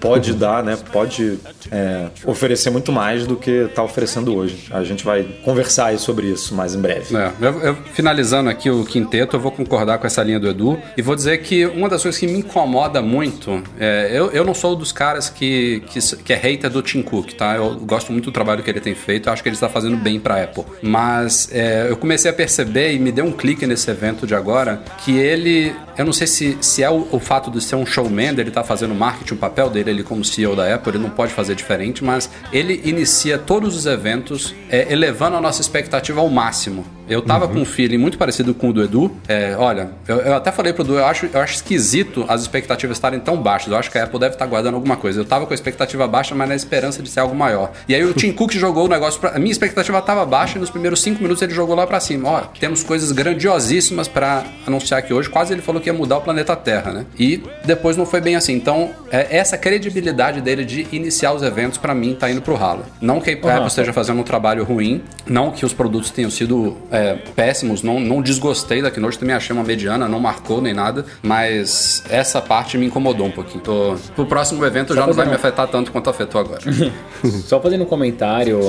pode 0.00 0.32
dar, 0.34 0.62
né? 0.62 0.76
Pode 0.92 1.38
é, 1.70 2.06
oferecer 2.24 2.70
muito 2.70 2.90
mais 2.92 3.26
do 3.26 3.36
que 3.36 3.50
está 3.50 3.82
oferecendo 3.82 4.34
hoje. 4.34 4.66
A 4.70 4.82
gente 4.84 5.04
vai 5.04 5.22
conversar 5.44 5.86
aí 5.86 5.98
sobre 5.98 6.26
isso 6.28 6.54
mais 6.54 6.74
em 6.74 6.80
breve. 6.80 7.16
É, 7.16 7.32
eu, 7.40 7.60
eu- 7.60 7.76
finalizando 7.94 8.48
aqui 8.50 8.70
o 8.70 8.84
quinteto, 8.84 9.36
eu 9.36 9.40
vou 9.40 9.52
concordar 9.52 9.98
com 9.98 10.06
essa 10.06 10.22
linha 10.22 10.38
do 10.40 10.48
Edu 10.48 10.78
e 10.96 11.02
vou 11.02 11.14
dizer 11.14 11.38
que 11.38 11.66
uma 11.66 11.88
das 11.88 12.02
coisas 12.02 12.18
que 12.18 12.26
me 12.26 12.38
incomoda 12.38 13.02
muito, 13.02 13.62
é, 13.78 14.10
eu, 14.12 14.30
eu 14.30 14.44
não 14.44 14.54
sou 14.54 14.74
dos 14.76 14.92
caras 14.92 15.28
que, 15.28 15.82
que, 15.88 15.98
que 16.16 16.32
é 16.32 16.36
hater 16.36 16.70
do 16.70 16.82
Tim 16.82 17.02
Cook, 17.02 17.32
tá? 17.34 17.56
Eu 17.56 17.76
gosto 17.80 18.12
muito 18.12 18.26
do 18.26 18.32
trabalho 18.32 18.62
que 18.62 18.70
ele 18.70 18.80
tem 18.80 18.94
feito, 18.94 19.30
acho 19.30 19.42
que 19.42 19.48
ele 19.48 19.56
está 19.56 19.68
fazendo 19.68 19.96
bem 19.96 20.18
pra 20.20 20.42
Apple. 20.42 20.64
Mas 20.82 21.48
é, 21.52 21.86
eu 21.88 21.96
comecei 21.96 22.30
a 22.30 22.34
perceber 22.34 22.92
e 22.92 22.98
me 22.98 23.12
deu 23.12 23.24
um 23.24 23.32
clique 23.32 23.66
nesse 23.66 23.90
evento 23.90 24.26
de 24.26 24.34
agora 24.34 24.82
que 25.04 25.16
ele, 25.16 25.74
eu 25.96 26.04
não 26.04 26.12
sei 26.12 26.26
se, 26.26 26.58
se 26.60 26.82
é 26.82 26.90
o, 26.90 27.06
o 27.10 27.18
fato 27.20 27.50
de 27.50 27.60
ser 27.60 27.76
um 27.76 27.86
showman, 27.86 28.34
dele 28.34 28.50
tá 28.50 28.62
fazendo 28.64 28.94
marketing, 28.94 29.36
papel 29.40 29.70
dele 29.70 29.90
ali 29.90 30.02
como 30.04 30.24
CEO 30.24 30.54
da 30.54 30.72
Apple, 30.72 30.92
ele 30.92 31.02
não 31.02 31.10
pode 31.10 31.32
fazer 31.32 31.54
diferente, 31.54 32.04
mas 32.04 32.30
ele 32.52 32.80
inicia 32.84 33.38
todos 33.38 33.74
os 33.74 33.86
eventos 33.86 34.54
é, 34.68 34.92
elevando 34.92 35.36
a 35.36 35.40
nossa 35.40 35.60
expectativa 35.60 36.20
ao 36.20 36.28
máximo. 36.28 36.84
Eu 37.10 37.20
tava 37.20 37.48
com 37.48 37.58
um 37.58 37.64
feeling 37.64 37.98
muito 37.98 38.16
parecido 38.16 38.54
com 38.54 38.68
o 38.68 38.72
do 38.72 38.84
Edu. 38.84 39.10
É, 39.26 39.56
olha, 39.58 39.90
eu, 40.06 40.18
eu 40.18 40.34
até 40.34 40.52
falei 40.52 40.72
pro 40.72 40.84
Edu, 40.84 40.94
eu 40.94 41.04
acho, 41.04 41.28
eu 41.32 41.40
acho 41.40 41.54
esquisito 41.54 42.24
as 42.28 42.40
expectativas 42.42 42.96
estarem 42.96 43.18
tão 43.18 43.36
baixas. 43.36 43.72
Eu 43.72 43.76
acho 43.76 43.90
que 43.90 43.98
a 43.98 44.04
Apple 44.04 44.20
deve 44.20 44.34
estar 44.34 44.46
guardando 44.46 44.74
alguma 44.74 44.96
coisa. 44.96 45.20
Eu 45.20 45.24
tava 45.24 45.44
com 45.44 45.52
a 45.52 45.54
expectativa 45.54 46.06
baixa, 46.06 46.34
mas 46.34 46.48
na 46.48 46.54
esperança 46.54 47.02
de 47.02 47.10
ser 47.10 47.20
algo 47.20 47.34
maior. 47.34 47.72
E 47.88 47.94
aí 47.94 48.04
o 48.04 48.14
Tim 48.14 48.32
Cook 48.32 48.52
jogou 48.54 48.84
o 48.84 48.88
negócio 48.88 49.20
pra. 49.20 49.30
A 49.30 49.38
minha 49.38 49.50
expectativa 49.50 50.00
tava 50.00 50.24
baixa 50.24 50.56
e 50.56 50.60
nos 50.60 50.70
primeiros 50.70 51.02
cinco 51.02 51.20
minutos 51.20 51.42
ele 51.42 51.52
jogou 51.52 51.74
lá 51.74 51.86
pra 51.86 51.98
cima. 51.98 52.28
Ó, 52.28 52.40
temos 52.58 52.84
coisas 52.84 53.10
grandiosíssimas 53.10 54.06
pra 54.06 54.44
anunciar 54.64 55.00
aqui 55.00 55.12
hoje. 55.12 55.28
Quase 55.28 55.52
ele 55.52 55.62
falou 55.62 55.80
que 55.80 55.88
ia 55.88 55.92
mudar 55.92 56.18
o 56.18 56.20
planeta 56.20 56.54
Terra, 56.54 56.92
né? 56.92 57.06
E 57.18 57.42
depois 57.64 57.96
não 57.96 58.06
foi 58.06 58.20
bem 58.20 58.36
assim. 58.36 58.52
Então, 58.52 58.90
é, 59.10 59.36
essa 59.36 59.58
credibilidade 59.58 60.40
dele 60.40 60.64
de 60.64 60.86
iniciar 60.92 61.32
os 61.32 61.42
eventos, 61.42 61.78
pra 61.78 61.94
mim, 61.94 62.14
tá 62.14 62.30
indo 62.30 62.42
pro 62.42 62.54
ralo. 62.54 62.84
Não 63.00 63.20
que 63.20 63.30
a 63.30 63.32
Apple 63.32 63.66
esteja 63.66 63.92
fazendo 63.92 64.20
um 64.20 64.24
trabalho 64.24 64.62
ruim, 64.62 65.02
não 65.26 65.50
que 65.50 65.64
os 65.64 65.72
produtos 65.72 66.10
tenham 66.10 66.30
sido 66.30 66.76
é, 66.90 66.99
péssimos, 67.34 67.82
não, 67.82 67.98
não 68.00 68.22
desgostei 68.22 68.80
da 68.82 68.90
Keynote, 68.90 69.18
também 69.18 69.34
achei 69.34 69.54
uma 69.54 69.64
mediana, 69.64 70.08
não 70.08 70.20
marcou 70.20 70.60
nem 70.60 70.72
nada, 70.74 71.04
mas 71.22 72.02
essa 72.08 72.40
parte 72.40 72.76
me 72.78 72.86
incomodou 72.86 73.26
um 73.26 73.30
pouquinho. 73.30 73.62
Tô, 73.62 73.96
pro 74.14 74.26
próximo 74.26 74.64
evento 74.64 74.94
já 74.94 75.06
não 75.06 75.12
vai 75.14 75.26
me 75.26 75.34
afetar 75.34 75.66
tanto 75.68 75.90
quanto 75.92 76.10
afetou 76.10 76.40
agora. 76.40 76.60
Só 77.44 77.60
fazendo 77.60 77.82
um 77.82 77.86
comentário 77.86 78.60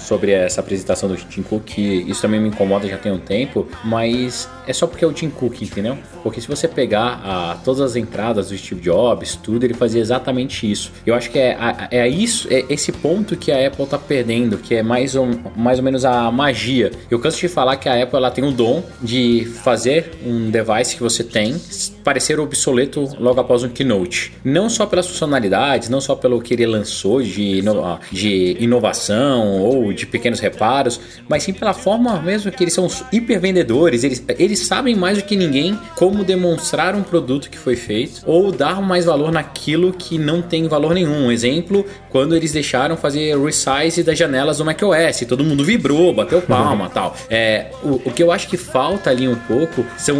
sobre 0.00 0.32
essa 0.32 0.60
apresentação 0.60 1.08
do 1.08 1.16
Tim 1.16 1.42
Cook, 1.42 1.78
isso 1.78 2.22
também 2.22 2.40
me 2.40 2.48
incomoda 2.48 2.86
já 2.88 2.96
tem 2.96 3.12
um 3.12 3.18
tempo, 3.18 3.66
mas 3.84 4.48
é 4.66 4.72
só 4.72 4.86
porque 4.86 5.04
é 5.04 5.08
o 5.08 5.12
Tim 5.12 5.28
Cook, 5.30 5.62
entendeu? 5.62 5.98
Porque 6.22 6.40
se 6.40 6.48
você 6.48 6.66
pegar 6.68 7.20
ah, 7.24 7.56
todas 7.64 7.80
as 7.80 7.96
entradas 7.96 8.48
do 8.48 8.56
Steve 8.56 8.80
Jobs, 8.80 9.36
tudo, 9.36 9.64
ele 9.64 9.74
fazia 9.74 10.00
exatamente 10.00 10.70
isso. 10.70 10.92
Eu 11.06 11.14
acho 11.14 11.30
que 11.30 11.38
é, 11.38 11.54
a- 11.58 11.88
é 11.90 12.08
isso, 12.08 12.48
é 12.50 12.64
esse 12.68 12.92
ponto 12.92 13.36
que 13.36 13.52
a 13.52 13.66
Apple 13.66 13.86
tá 13.86 13.98
perdendo, 13.98 14.58
que 14.58 14.74
é 14.74 14.82
mais 14.82 15.14
ou, 15.14 15.28
mais 15.56 15.78
ou 15.78 15.84
menos 15.84 16.04
a 16.04 16.30
magia. 16.30 16.90
Eu 17.10 17.18
canso 17.18 17.38
de 17.38 17.48
falar 17.48 17.76
que 17.78 17.88
a 17.88 18.02
Apple 18.02 18.16
ela 18.16 18.30
tem 18.30 18.44
o 18.44 18.52
dom 18.52 18.82
de 19.00 19.44
fazer 19.62 20.18
um 20.24 20.50
device 20.50 20.96
que 20.96 21.02
você 21.02 21.24
tem 21.24 21.60
parecer 22.08 22.40
obsoleto 22.40 23.06
logo 23.20 23.38
após 23.38 23.62
um 23.62 23.68
keynote. 23.68 24.32
Não 24.42 24.70
só 24.70 24.86
pelas 24.86 25.06
funcionalidades, 25.06 25.90
não 25.90 26.00
só 26.00 26.14
pelo 26.14 26.40
que 26.40 26.54
ele 26.54 26.66
lançou 26.66 27.20
de, 27.20 27.58
ino- 27.58 27.98
de 28.10 28.56
inovação 28.58 29.60
ou 29.60 29.92
de 29.92 30.06
pequenos 30.06 30.40
reparos, 30.40 30.98
mas 31.28 31.42
sim 31.42 31.52
pela 31.52 31.74
forma 31.74 32.18
mesmo 32.22 32.50
que 32.50 32.64
eles 32.64 32.72
são 32.72 32.88
hipervendedores. 33.12 34.04
Eles, 34.04 34.24
eles 34.38 34.60
sabem 34.60 34.94
mais 34.94 35.18
do 35.18 35.24
que 35.24 35.36
ninguém 35.36 35.78
como 35.96 36.24
demonstrar 36.24 36.94
um 36.94 37.02
produto 37.02 37.50
que 37.50 37.58
foi 37.58 37.76
feito 37.76 38.22
ou 38.24 38.50
dar 38.50 38.80
mais 38.80 39.04
valor 39.04 39.30
naquilo 39.30 39.92
que 39.92 40.16
não 40.16 40.40
tem 40.40 40.66
valor 40.66 40.94
nenhum. 40.94 41.26
Um 41.26 41.30
exemplo, 41.30 41.84
quando 42.08 42.34
eles 42.34 42.52
deixaram 42.52 42.96
fazer 42.96 43.36
resize 43.38 44.02
das 44.02 44.16
janelas 44.18 44.56
do 44.56 44.64
macOS, 44.64 45.20
todo 45.28 45.44
mundo 45.44 45.62
vibrou, 45.62 46.14
bateu 46.14 46.40
palma 46.40 46.88
tal. 46.94 47.14
É, 47.28 47.66
o, 47.82 48.00
o 48.06 48.10
que 48.10 48.22
eu 48.22 48.32
acho 48.32 48.48
que 48.48 48.56
falta 48.56 49.10
ali 49.10 49.28
um 49.28 49.36
pouco 49.36 49.84
são 49.98 50.16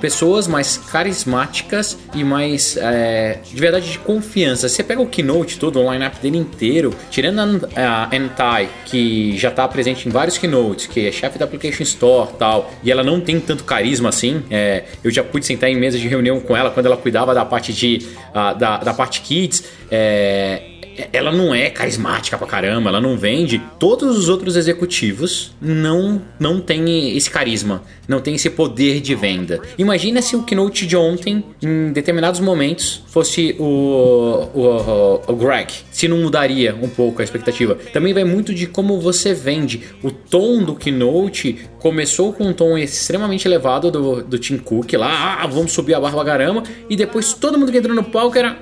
pessoas 0.00 0.46
mais 0.48 0.78
carismáticas 1.18 1.98
e 2.14 2.22
mais 2.22 2.76
é, 2.76 3.38
de 3.42 3.60
verdade 3.60 3.90
de 3.90 3.98
confiança. 3.98 4.68
Você 4.68 4.82
pega 4.82 5.00
o 5.00 5.06
Keynote 5.06 5.58
todo, 5.58 5.80
o 5.80 5.92
lineup 5.92 6.14
dele 6.20 6.38
inteiro, 6.38 6.94
tirando 7.10 7.68
a, 7.74 8.08
a 8.10 8.16
Entai, 8.16 8.68
que 8.84 9.36
já 9.36 9.50
tá 9.50 9.66
presente 9.66 10.08
em 10.08 10.12
vários 10.12 10.38
Keynotes, 10.38 10.86
que 10.86 11.06
é 11.06 11.12
chefe 11.12 11.38
da 11.38 11.44
Application 11.44 11.82
Store 11.82 12.30
tal, 12.38 12.70
e 12.82 12.90
ela 12.90 13.02
não 13.02 13.20
tem 13.20 13.40
tanto 13.40 13.64
carisma 13.64 14.08
assim. 14.08 14.42
É, 14.50 14.84
eu 15.02 15.10
já 15.10 15.24
pude 15.24 15.46
sentar 15.46 15.68
em 15.70 15.76
mesa 15.76 15.98
de 15.98 16.06
reunião 16.06 16.40
com 16.40 16.56
ela 16.56 16.70
quando 16.70 16.86
ela 16.86 16.96
cuidava 16.96 17.34
da 17.34 17.44
parte 17.44 17.72
de 17.72 18.06
ah, 18.34 18.52
da, 18.52 18.78
da 18.78 18.94
parte 18.94 19.20
Kids. 19.22 19.64
É, 19.90 20.77
ela 21.12 21.32
não 21.32 21.54
é 21.54 21.70
carismática 21.70 22.36
pra 22.36 22.46
caramba, 22.46 22.90
ela 22.90 23.00
não 23.00 23.16
vende. 23.16 23.60
Todos 23.78 24.16
os 24.16 24.28
outros 24.28 24.56
executivos 24.56 25.54
não 25.60 26.20
não 26.38 26.60
têm 26.60 27.16
esse 27.16 27.30
carisma, 27.30 27.82
não 28.06 28.20
tem 28.20 28.34
esse 28.34 28.50
poder 28.50 29.00
de 29.00 29.14
venda. 29.14 29.60
Imagina 29.76 30.22
se 30.22 30.36
o 30.36 30.42
keynote 30.42 30.86
de 30.86 30.96
ontem, 30.96 31.44
em 31.62 31.92
determinados 31.92 32.40
momentos, 32.40 33.02
fosse 33.08 33.54
o, 33.58 34.48
o, 34.54 35.20
o 35.26 35.36
Greg. 35.36 35.72
Se 35.90 36.08
não 36.08 36.18
mudaria 36.18 36.74
um 36.80 36.88
pouco 36.88 37.20
a 37.20 37.24
expectativa. 37.24 37.76
Também 37.92 38.14
vai 38.14 38.24
muito 38.24 38.54
de 38.54 38.66
como 38.66 39.00
você 39.00 39.34
vende. 39.34 39.82
O 40.02 40.10
tom 40.10 40.62
do 40.62 40.74
keynote 40.74 41.68
começou 41.78 42.32
com 42.32 42.44
um 42.44 42.52
tom 42.52 42.76
extremamente 42.76 43.46
elevado 43.46 43.90
do, 43.90 44.22
do 44.22 44.38
Tim 44.38 44.58
Cook 44.58 44.92
lá, 44.94 45.42
ah, 45.42 45.46
vamos 45.46 45.72
subir 45.72 45.94
a 45.94 46.00
barba 46.00 46.22
garama, 46.24 46.62
e 46.88 46.96
depois 46.96 47.32
todo 47.32 47.58
mundo 47.58 47.70
que 47.70 47.78
entrou 47.78 47.94
no 47.94 48.04
palco 48.04 48.36
era. 48.36 48.58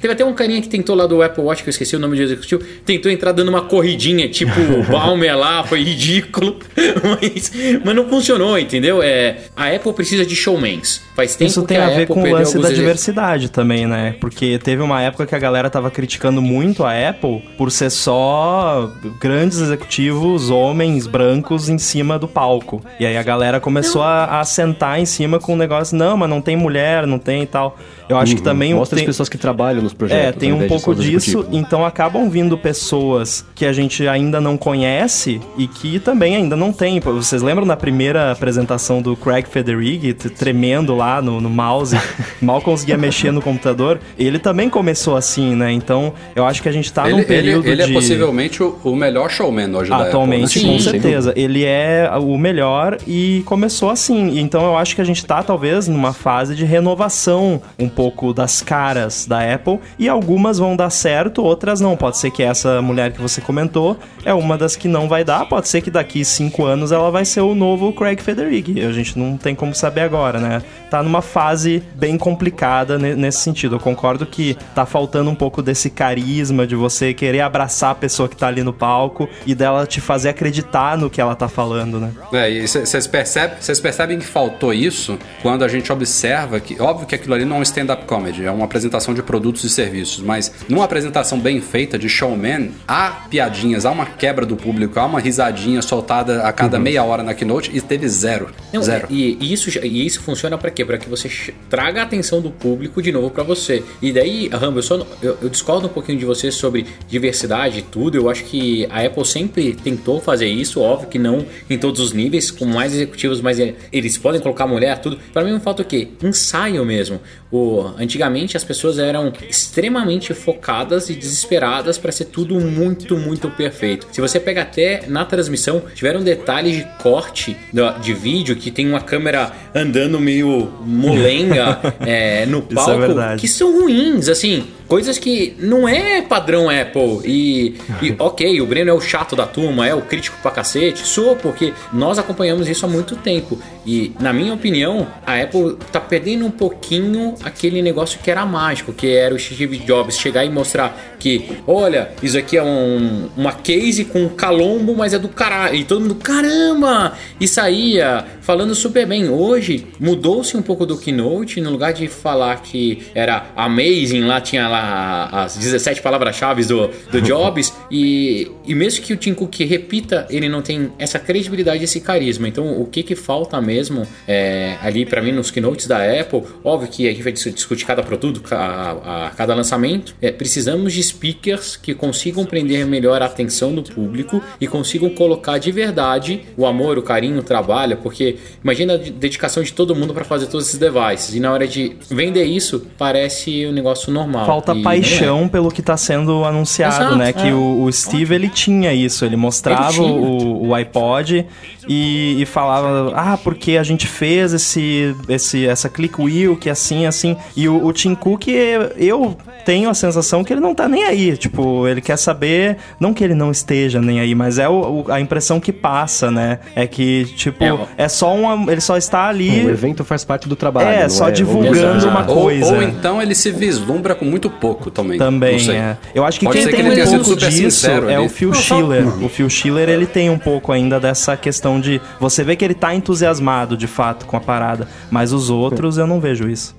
Teve 0.00 0.12
até 0.12 0.24
um 0.24 0.34
carinha 0.34 0.60
que 0.60 0.68
tentou 0.68 0.94
lá 0.94 1.06
do 1.06 1.22
Apple 1.22 1.45
Watch, 1.46 1.62
que 1.62 1.68
eu 1.68 1.70
esqueci 1.70 1.96
o 1.96 1.98
nome 1.98 2.16
do 2.16 2.22
executivo, 2.22 2.62
tentou 2.84 3.10
entrar 3.10 3.32
dando 3.32 3.48
uma 3.48 3.62
corridinha, 3.62 4.28
tipo 4.28 4.52
o 4.60 4.82
Balmer 4.84 5.36
lá, 5.36 5.64
foi 5.64 5.82
ridículo, 5.82 6.58
mas, 6.76 7.52
mas 7.84 7.94
não 7.94 8.08
funcionou, 8.08 8.58
entendeu? 8.58 9.02
É, 9.02 9.38
a 9.56 9.68
Apple 9.68 9.92
precisa 9.92 10.24
de 10.24 10.34
showmans. 10.34 11.05
Faz 11.16 11.34
tempo 11.34 11.48
Isso 11.50 11.62
que 11.62 11.68
tem 11.68 11.78
a 11.78 11.86
ver 11.88 12.02
Apple 12.02 12.14
com 12.14 12.22
o 12.22 12.30
lance 12.30 12.58
da 12.58 12.68
diversidade 12.68 13.50
também, 13.50 13.86
né? 13.86 14.14
Porque 14.20 14.58
teve 14.58 14.82
uma 14.82 15.00
época 15.00 15.24
que 15.24 15.34
a 15.34 15.38
galera 15.38 15.70
tava 15.70 15.90
criticando 15.90 16.42
muito 16.42 16.84
a 16.84 16.90
Apple 17.08 17.42
por 17.56 17.70
ser 17.72 17.88
só 17.88 18.92
grandes 19.18 19.58
executivos, 19.58 20.50
homens 20.50 21.06
brancos 21.06 21.70
em 21.70 21.78
cima 21.78 22.18
do 22.18 22.28
palco. 22.28 22.82
E 23.00 23.06
aí 23.06 23.16
a 23.16 23.22
galera 23.22 23.58
começou 23.58 24.02
a, 24.02 24.40
a 24.40 24.44
sentar 24.44 25.00
em 25.00 25.06
cima 25.06 25.38
com 25.38 25.54
o 25.54 25.56
negócio, 25.56 25.96
não, 25.96 26.18
mas 26.18 26.28
não 26.28 26.42
tem 26.42 26.54
mulher, 26.54 27.06
não 27.06 27.18
tem 27.18 27.44
e 27.44 27.46
tal. 27.46 27.78
Eu 28.10 28.18
acho 28.18 28.36
que 28.36 28.42
também 28.42 28.74
Mostra 28.74 28.96
tem, 28.96 29.04
as 29.04 29.06
pessoas 29.06 29.28
que 29.28 29.38
trabalham 29.38 29.82
nos 29.82 29.94
projetos. 29.94 30.26
é, 30.26 30.32
tem 30.32 30.52
ao 30.52 30.58
um 30.58 30.60
de 30.60 30.68
pouco 30.68 30.94
disso, 30.94 31.46
então 31.50 31.84
acabam 31.84 32.28
vindo 32.28 32.56
pessoas 32.56 33.44
que 33.54 33.64
a 33.64 33.72
gente 33.72 34.06
ainda 34.06 34.40
não 34.40 34.56
conhece 34.56 35.40
e 35.56 35.66
que 35.66 35.98
também 35.98 36.36
ainda 36.36 36.54
não 36.54 36.72
tem. 36.72 37.00
Vocês 37.00 37.42
lembram 37.42 37.66
da 37.66 37.76
primeira 37.76 38.30
apresentação 38.30 39.00
do 39.00 39.16
Craig 39.16 39.48
Federighi, 39.48 40.12
tremendo 40.14 40.94
lá 40.94 41.05
no, 41.22 41.40
no 41.40 41.48
mouse, 41.50 41.96
mal 42.40 42.60
conseguia 42.60 42.96
mexer 42.98 43.30
no 43.30 43.40
computador? 43.40 43.98
Ele 44.18 44.38
também 44.38 44.68
começou 44.68 45.16
assim, 45.16 45.54
né? 45.54 45.72
Então 45.72 46.12
eu 46.34 46.44
acho 46.44 46.62
que 46.62 46.68
a 46.68 46.72
gente 46.72 46.92
tá 46.92 47.04
ele, 47.04 47.12
num 47.12 47.18
ele- 47.18 47.26
período 47.26 47.66
ele 47.68 47.84
de... 47.84 47.90
é 47.90 47.94
possivelmente 47.94 48.62
o, 48.62 48.76
o 48.84 48.94
melhor 48.96 49.30
showman 49.30 49.74
hoje 49.74 49.90
da 49.90 49.96
Atualmente, 49.98 50.58
Apple. 50.58 50.70
né? 50.70 50.76
com 50.76 50.82
Sim, 50.82 50.90
certeza. 50.90 51.32
Ele 51.36 51.64
é 51.64 52.10
o 52.20 52.36
melhor 52.36 52.98
e 53.06 53.42
começou 53.46 53.90
assim. 53.90 54.38
Então 54.38 54.64
eu 54.64 54.76
acho 54.76 54.94
que 54.94 55.00
a 55.00 55.04
gente 55.04 55.24
tá, 55.24 55.42
talvez, 55.42 55.88
numa 55.88 56.12
fase 56.12 56.54
de 56.54 56.64
renovação 56.64 57.60
um 57.78 57.88
pouco 57.88 58.32
das 58.32 58.60
caras 58.62 59.26
da 59.26 59.40
Apple. 59.54 59.78
E 59.98 60.08
algumas 60.08 60.58
vão 60.58 60.74
dar 60.76 60.90
certo, 60.90 61.42
outras 61.42 61.80
não. 61.80 61.96
Pode 61.96 62.18
ser 62.18 62.30
que 62.30 62.42
essa 62.42 62.80
mulher 62.82 63.12
que 63.12 63.20
você 63.20 63.40
comentou 63.40 63.96
é 64.24 64.32
uma 64.34 64.56
das 64.56 64.76
que 64.76 64.88
não 64.88 65.08
vai 65.08 65.24
dar. 65.24 65.46
Pode 65.46 65.68
ser 65.68 65.80
que 65.80 65.90
daqui 65.90 66.24
cinco 66.24 66.64
anos 66.64 66.92
ela 66.92 67.10
vai 67.10 67.24
ser 67.24 67.40
o 67.40 67.54
novo 67.54 67.92
Craig 67.92 68.20
Federighi. 68.22 68.80
A 68.84 68.92
gente 68.92 69.18
não 69.18 69.36
tem 69.36 69.54
como 69.54 69.74
saber 69.74 70.00
agora, 70.02 70.38
né? 70.38 70.62
Tá 70.90 70.95
numa 71.02 71.22
fase 71.22 71.82
bem 71.94 72.16
complicada 72.18 72.98
ne- 72.98 73.14
nesse 73.14 73.40
sentido. 73.40 73.76
Eu 73.76 73.80
concordo 73.80 74.26
que 74.26 74.56
tá 74.74 74.84
faltando 74.86 75.30
um 75.30 75.34
pouco 75.34 75.62
desse 75.62 75.90
carisma 75.90 76.66
de 76.66 76.74
você 76.74 77.12
querer 77.14 77.40
abraçar 77.40 77.90
a 77.90 77.94
pessoa 77.94 78.28
que 78.28 78.36
tá 78.36 78.46
ali 78.48 78.62
no 78.62 78.72
palco 78.72 79.28
e 79.46 79.54
dela 79.54 79.86
te 79.86 80.00
fazer 80.00 80.28
acreditar 80.30 80.96
no 80.96 81.08
que 81.10 81.20
ela 81.20 81.34
tá 81.34 81.48
falando, 81.48 81.98
né? 82.00 82.10
É, 82.32 82.50
e 82.50 82.66
vocês 82.68 83.06
percebem, 83.06 83.56
vocês 83.60 83.80
percebem 83.80 84.18
que 84.18 84.26
faltou 84.26 84.72
isso 84.72 85.18
quando 85.42 85.64
a 85.64 85.68
gente 85.68 85.90
observa 85.92 86.60
que, 86.60 86.80
óbvio 86.80 87.06
que 87.06 87.14
aquilo 87.14 87.34
ali 87.34 87.44
não 87.44 87.56
é 87.56 87.58
um 87.60 87.62
stand-up 87.62 88.04
comedy, 88.04 88.44
é 88.44 88.50
uma 88.50 88.64
apresentação 88.64 89.14
de 89.14 89.22
produtos 89.22 89.64
e 89.64 89.70
serviços, 89.70 90.22
mas 90.22 90.52
numa 90.68 90.84
apresentação 90.84 91.38
bem 91.38 91.60
feita 91.60 91.98
de 91.98 92.08
showman, 92.08 92.70
há 92.86 93.10
piadinhas, 93.30 93.84
há 93.84 93.90
uma 93.90 94.06
quebra 94.06 94.44
do 94.46 94.56
público, 94.56 94.98
há 94.98 95.04
uma 95.06 95.20
risadinha 95.20 95.82
soltada 95.82 96.42
a 96.42 96.52
cada 96.52 96.78
meia 96.78 97.02
hora 97.04 97.22
na 97.22 97.34
keynote 97.34 97.70
e 97.74 97.80
teve 97.80 98.08
zero. 98.08 98.48
Não, 98.72 98.82
zero. 98.82 99.06
E, 99.10 99.36
e 99.40 99.52
isso, 99.52 99.68
e 99.84 100.06
isso 100.06 100.20
funciona 100.22 100.56
pra 100.56 100.70
quê? 100.70 100.84
Pra 100.86 100.98
que 100.98 101.08
você 101.08 101.28
traga 101.68 102.00
a 102.00 102.04
atenção 102.04 102.40
do 102.40 102.50
público 102.50 103.02
de 103.02 103.10
novo 103.12 103.30
pra 103.30 103.42
você. 103.42 103.82
E 104.00 104.12
daí, 104.12 104.48
Rambo, 104.48 104.78
eu, 104.78 104.82
só, 104.82 105.06
eu, 105.22 105.36
eu 105.42 105.48
discordo 105.48 105.86
um 105.86 105.90
pouquinho 105.90 106.18
de 106.18 106.24
você 106.24 106.50
sobre 106.50 106.86
diversidade 107.08 107.80
e 107.80 107.82
tudo. 107.82 108.16
Eu 108.16 108.28
acho 108.30 108.44
que 108.44 108.86
a 108.90 109.04
Apple 109.04 109.24
sempre 109.24 109.74
tentou 109.74 110.20
fazer 110.20 110.46
isso, 110.48 110.80
óbvio 110.80 111.08
que 111.08 111.18
não 111.18 111.44
em 111.68 111.76
todos 111.78 112.00
os 112.00 112.12
níveis, 112.12 112.50
com 112.50 112.64
mais 112.64 112.92
executivos, 112.94 113.40
mas 113.40 113.58
é- 113.58 113.74
eles 113.92 114.16
podem 114.16 114.40
colocar 114.40 114.66
mulher, 114.66 114.98
tudo. 114.98 115.18
Pra 115.32 115.42
mim, 115.44 115.58
falta 115.60 115.82
o 115.82 115.84
quê? 115.84 116.08
Ensaio 116.22 116.84
mesmo. 116.84 117.20
O, 117.50 117.80
antigamente 117.98 118.56
as 118.56 118.64
pessoas 118.64 118.98
eram 118.98 119.32
extremamente 119.48 120.32
focadas 120.34 121.08
e 121.10 121.14
desesperadas 121.14 121.98
pra 121.98 122.12
ser 122.12 122.26
tudo 122.26 122.58
muito, 122.60 123.16
muito 123.16 123.48
perfeito. 123.50 124.06
Se 124.12 124.20
você 124.20 124.38
pega 124.38 124.62
até 124.62 125.04
na 125.06 125.24
transmissão, 125.24 125.82
tiveram 125.94 126.22
detalhes 126.22 126.76
de 126.76 126.84
corte 127.02 127.56
de 128.02 128.12
vídeo 128.14 128.56
que 128.56 128.70
tem 128.70 128.88
uma 128.88 129.00
câmera 129.00 129.52
andando 129.74 130.18
meio 130.20 130.68
molenga 130.84 131.80
é, 132.00 132.46
no 132.46 132.58
é 132.58 132.74
palco, 132.74 132.98
verdade. 132.98 133.40
que 133.40 133.48
são 133.48 133.80
ruins, 133.80 134.28
assim. 134.28 134.64
Coisas 134.86 135.18
que 135.18 135.56
não 135.58 135.88
é 135.88 136.22
padrão 136.22 136.70
Apple. 136.70 137.20
E, 137.24 137.74
e, 138.00 138.14
ok, 138.20 138.60
o 138.60 138.66
Breno 138.66 138.90
é 138.90 138.94
o 138.94 139.00
chato 139.00 139.34
da 139.34 139.44
turma, 139.44 139.84
é 139.86 139.92
o 139.92 140.00
crítico 140.02 140.36
pra 140.40 140.52
cacete. 140.52 141.04
Sou, 141.04 141.34
porque 141.34 141.72
nós 141.92 142.20
acompanhamos 142.20 142.68
isso 142.68 142.86
há 142.86 142.88
muito 142.88 143.16
tempo. 143.16 143.58
E, 143.84 144.12
na 144.20 144.32
minha 144.32 144.54
opinião, 144.54 145.08
a 145.26 145.40
Apple 145.40 145.76
tá 145.90 145.98
perdendo 145.98 146.46
um 146.46 146.52
pouquinho 146.52 147.34
aquele 147.42 147.82
negócio 147.82 148.20
que 148.22 148.30
era 148.30 148.46
mágico, 148.46 148.92
que 148.92 149.08
era 149.08 149.34
o 149.34 149.38
Steve 149.38 149.76
Jobs 149.78 150.16
chegar 150.16 150.44
e 150.44 150.50
mostrar 150.50 151.16
que, 151.18 151.50
olha, 151.66 152.10
isso 152.22 152.38
aqui 152.38 152.56
é 152.56 152.62
um- 152.62 153.28
uma 153.36 153.52
case 153.52 154.04
com 154.04 154.28
calombo, 154.28 154.94
mas 154.96 155.12
é 155.12 155.18
do 155.18 155.28
caralho. 155.28 155.74
E 155.74 155.84
todo 155.84 156.00
mundo, 156.00 156.14
caramba! 156.14 157.12
E 157.40 157.48
saía 157.48 158.24
falando 158.40 158.72
super 158.72 159.04
bem. 159.04 159.28
Hoje, 159.28 159.84
mudou-se 159.98 160.56
um 160.56 160.62
pouco 160.66 160.84
do 160.84 160.98
Keynote, 160.98 161.60
no 161.60 161.70
lugar 161.70 161.92
de 161.92 162.08
falar 162.08 162.60
que 162.62 163.06
era 163.14 163.46
amazing, 163.56 164.22
lá 164.24 164.40
tinha 164.40 164.68
lá 164.68 165.28
as 165.44 165.56
17 165.56 166.02
palavras-chave 166.02 166.64
do, 166.64 166.90
do 167.10 167.20
Jobs. 167.22 167.72
e, 167.90 168.50
e 168.66 168.74
mesmo 168.74 169.04
que 169.04 169.12
o 169.12 169.16
Tim 169.16 169.32
Cook 169.34 169.60
repita, 169.60 170.26
ele 170.28 170.48
não 170.48 170.60
tem 170.62 170.90
essa 170.98 171.18
credibilidade, 171.18 171.84
esse 171.84 172.00
carisma. 172.00 172.48
Então, 172.48 172.80
o 172.80 172.86
que 172.86 173.02
que 173.02 173.14
falta 173.14 173.60
mesmo 173.60 174.06
é, 174.26 174.76
ali 174.82 175.06
para 175.06 175.22
mim 175.22 175.32
nos 175.32 175.50
Keynotes 175.50 175.86
da 175.86 175.98
Apple, 176.20 176.42
óbvio 176.64 176.88
que 176.88 177.06
a 177.06 177.10
gente 177.12 177.22
vai 177.22 177.32
dis- 177.32 177.54
discutir 177.54 177.86
cada 177.86 178.02
produto, 178.02 178.42
a, 178.52 179.26
a 179.26 179.30
cada 179.30 179.54
lançamento, 179.54 180.14
é, 180.20 180.30
precisamos 180.32 180.92
de 180.92 181.02
speakers 181.02 181.76
que 181.76 181.94
consigam 181.94 182.44
prender 182.44 182.84
melhor 182.86 183.22
a 183.22 183.26
atenção 183.26 183.74
do 183.74 183.82
público 183.82 184.42
e 184.60 184.66
consigam 184.66 185.08
colocar 185.10 185.58
de 185.58 185.70
verdade 185.70 186.42
o 186.56 186.66
amor, 186.66 186.98
o 186.98 187.02
carinho, 187.02 187.38
o 187.38 187.42
trabalho, 187.42 187.96
porque 187.98 188.36
imagina 188.62 188.94
a 188.94 188.96
de- 188.96 189.10
dedicação 189.10 189.62
de 189.62 189.72
todo 189.72 189.94
mundo 189.94 190.12
para 190.12 190.24
fazer 190.24 190.45
todos 190.46 190.66
esses 190.66 190.78
devices 190.78 191.34
e 191.34 191.40
na 191.40 191.52
hora 191.52 191.66
de 191.66 191.96
vender 192.10 192.44
isso 192.44 192.86
parece 192.98 193.66
um 193.66 193.72
negócio 193.72 194.12
normal. 194.12 194.46
Falta 194.46 194.72
E 194.72 194.74
não 194.74 194.80
é. 194.80 194.84
paixão 194.84 195.48
pelo 195.48 195.70
que 195.70 195.82
tá 195.82 195.96
sendo 195.96 196.44
anunciado, 196.44 196.94
Exato, 196.94 197.16
né? 197.16 197.32
Que 197.32 197.48
é. 197.48 197.54
o, 197.54 197.82
o 197.82 197.92
Steve, 197.92 198.34
ele 198.34 198.48
tinha 198.48 198.92
isso. 198.92 199.24
Ele 199.24 199.36
mostrava 199.36 200.02
Ele 200.02 200.02
o, 200.02 200.68
o 200.68 200.74
iPod 200.74 201.46
e, 201.88 202.42
e 202.42 202.46
falava, 202.46 203.12
ah, 203.14 203.36
porque 203.36 203.76
a 203.76 203.82
gente 203.82 204.06
fez 204.06 204.52
esse, 204.52 205.14
esse, 205.28 205.66
essa 205.66 205.88
click 205.88 206.20
wheel 206.20 206.56
que 206.56 206.68
é 206.68 206.72
assim, 206.72 207.06
assim. 207.06 207.36
E 207.56 207.68
o, 207.68 207.84
o 207.84 207.92
Tim 207.92 208.14
Cook, 208.14 208.48
eu 208.48 209.36
tenho 209.66 209.90
a 209.90 209.94
sensação 209.94 210.44
que 210.44 210.52
ele 210.52 210.60
não 210.60 210.72
tá 210.74 210.88
nem 210.88 211.02
aí. 211.02 211.36
Tipo, 211.36 211.88
ele 211.88 212.00
quer 212.00 212.16
saber, 212.16 212.76
não 213.00 213.12
que 213.12 213.22
ele 213.24 213.34
não 213.34 213.50
esteja 213.50 214.00
nem 214.00 214.20
aí, 214.20 214.32
mas 214.32 214.58
é 214.60 214.68
o, 214.68 215.02
o- 215.08 215.12
a 215.12 215.20
impressão 215.20 215.58
que 215.58 215.72
passa, 215.72 216.30
né? 216.30 216.60
É 216.74 216.86
que, 216.86 217.24
tipo, 217.36 217.62
É, 217.64 218.04
é, 218.04 218.08
só 218.08 218.32
uma. 218.34 218.70
Ele 218.70 218.80
só 218.80 218.96
está 218.96 219.26
ali. 219.28 219.66
O 219.66 219.70
evento 219.70 220.04
faz 220.04 220.24
parte 220.24 220.48
do 220.48 220.54
trabalho. 220.54 220.88
É, 220.88 221.02
não 221.02 221.10
só 221.10 221.28
divulgando 221.30 221.96
Exato. 221.98 222.06
uma 222.08 222.20
Ou, 222.30 222.42
coisa. 222.42 222.74
ou 222.74 222.80
então 222.82 223.20
ele 223.20 223.34
se 223.34 223.50
vislumbra 223.50 224.14
com 224.14 224.24
muito 224.24 224.48
pouco 224.48 224.88
também. 224.90 225.18
Não 225.18 225.26
Também, 225.26 225.70
é. 225.72 225.96
Eu 226.14 226.24
acho 226.24 226.38
que 226.38 226.46
Pode 226.46 226.58
quem 226.58 226.68
que 226.68 226.72
tem 226.76 226.86
ele 226.86 226.94
tenha 226.94 227.06
um 227.18 227.22
pouco 227.24 227.36
disso 227.36 227.86
é 227.90 228.14
ali. 228.14 228.24
o 228.24 228.28
Phil 228.28 228.54
Schiller. 228.54 229.24
O 229.24 229.28
Phil 229.28 229.50
Schiller, 229.50 229.88
ele 229.88 230.06
tem 230.06 230.30
um 230.30 230.38
pouco 230.38 230.70
ainda 230.70 231.00
dessa 231.00 231.36
questão 231.36 231.80
de... 231.80 232.00
Você 232.20 232.44
vê 232.44 232.54
que 232.54 232.64
ele 232.64 232.74
tá 232.74 232.94
entusiasmado, 232.94 233.76
de 233.76 233.88
fato, 233.88 234.24
com 234.26 234.36
a 234.36 234.40
parada. 234.40 234.86
Mas 235.10 235.32
os 235.32 235.50
outros, 235.50 235.98
eu 235.98 236.06
não 236.06 236.20
vejo 236.20 236.48
isso. 236.48 236.76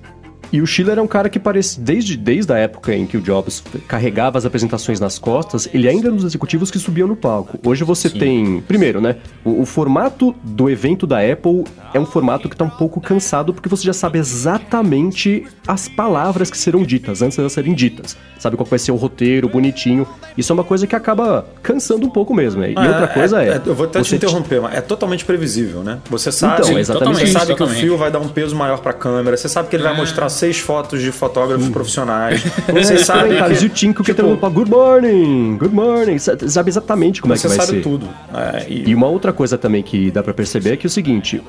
E 0.52 0.60
o 0.62 0.66
Schiller 0.66 0.98
é 0.98 1.02
um 1.02 1.06
cara 1.06 1.28
que 1.28 1.38
parece, 1.38 1.78
desde, 1.80 2.16
desde 2.16 2.52
a 2.52 2.56
época 2.56 2.94
em 2.94 3.06
que 3.06 3.16
o 3.16 3.20
Jobs 3.20 3.62
carregava 3.86 4.38
as 4.38 4.46
apresentações 4.46 4.98
nas 4.98 5.18
costas, 5.18 5.68
ele 5.74 5.88
ainda 5.88 6.06
era 6.06 6.12
um 6.12 6.16
dos 6.16 6.24
executivos 6.24 6.70
que 6.70 6.78
subiam 6.78 7.06
no 7.06 7.16
palco. 7.16 7.58
Hoje 7.68 7.84
você 7.84 8.08
tem, 8.08 8.60
primeiro, 8.62 9.00
né, 9.00 9.16
o, 9.44 9.62
o 9.62 9.66
formato 9.66 10.34
do 10.42 10.70
evento 10.70 11.06
da 11.06 11.18
Apple 11.20 11.64
é 11.92 12.00
um 12.00 12.06
formato 12.06 12.48
que 12.48 12.56
tá 12.56 12.64
um 12.64 12.70
pouco 12.70 13.00
cansado 13.00 13.52
porque 13.52 13.68
você 13.68 13.84
já 13.84 13.92
sabe 13.92 14.18
exatamente 14.18 15.46
as 15.66 15.88
palavras 15.88 16.50
que 16.50 16.56
serão 16.56 16.82
ditas 16.82 17.20
antes 17.22 17.36
de 17.36 17.40
elas 17.40 17.52
serem 17.52 17.74
ditas. 17.74 18.16
Sabe 18.38 18.56
qual 18.56 18.66
vai 18.66 18.78
ser 18.78 18.92
o 18.92 18.96
roteiro 18.96 19.48
bonitinho. 19.48 20.06
Isso 20.36 20.52
é 20.52 20.54
uma 20.54 20.64
coisa 20.64 20.86
que 20.86 20.94
acaba 20.94 21.46
cansando 21.62 22.06
um 22.06 22.10
pouco 22.10 22.32
mesmo. 22.34 22.60
né? 22.60 22.70
E 22.72 22.78
outra 22.78 23.08
coisa 23.08 23.42
é, 23.42 23.60
Eu 23.64 23.74
vou 23.74 23.86
até 23.86 24.00
te 24.00 24.08
você 24.08 24.16
interromper, 24.16 24.60
mas 24.60 24.74
é 24.74 24.80
totalmente 24.80 25.24
previsível, 25.24 25.82
né? 25.82 25.98
Você 26.08 26.30
sabe, 26.30 26.62
Então, 26.62 26.78
exatamente 26.78 27.20
você 27.20 27.32
sabe 27.32 27.54
que 27.54 27.62
o 27.62 27.68
fio 27.68 27.96
vai 27.96 28.10
dar 28.10 28.20
um 28.20 28.28
peso 28.28 28.54
maior 28.54 28.78
pra 28.78 28.92
câmera, 28.92 29.36
você 29.36 29.48
sabe 29.48 29.68
que 29.68 29.76
ele 29.76 29.82
vai 29.82 29.96
mostrar 29.96 30.28
seis 30.38 30.58
fotos 30.58 31.00
de 31.02 31.10
fotógrafos 31.12 31.68
profissionais. 31.68 32.42
Você 32.68 32.82
Você 32.96 33.04
sabe 33.04 33.24
comentários 33.28 33.58
que, 33.58 33.64
e 33.64 33.68
o 33.68 33.70
Tinko 33.70 34.02
que 34.04 34.14
tipo, 34.14 34.36
tá 34.36 34.48
Good 34.48 34.70
morning, 34.70 35.56
good 35.58 35.74
morning. 35.74 36.18
Sa- 36.18 36.36
Sabe 36.48 36.70
exatamente 36.70 37.20
como 37.20 37.34
é 37.34 37.36
que 37.36 37.42
você 37.42 37.48
vai 37.48 37.58
sabe 37.58 37.78
ser. 37.78 37.82
tudo. 37.82 38.08
É, 38.34 38.66
e- 38.68 38.90
E 38.90 38.94
uma 38.94 39.06
outra 39.08 39.32
coisa 39.32 39.58
também 39.58 39.82
que 39.82 40.10
dá 40.10 40.22
pra 40.22 40.32
perceber 40.34 40.72
é 40.72 40.76
que 40.76 40.86
é 40.86 40.88
o 40.88 40.90
seguinte, 40.90 41.42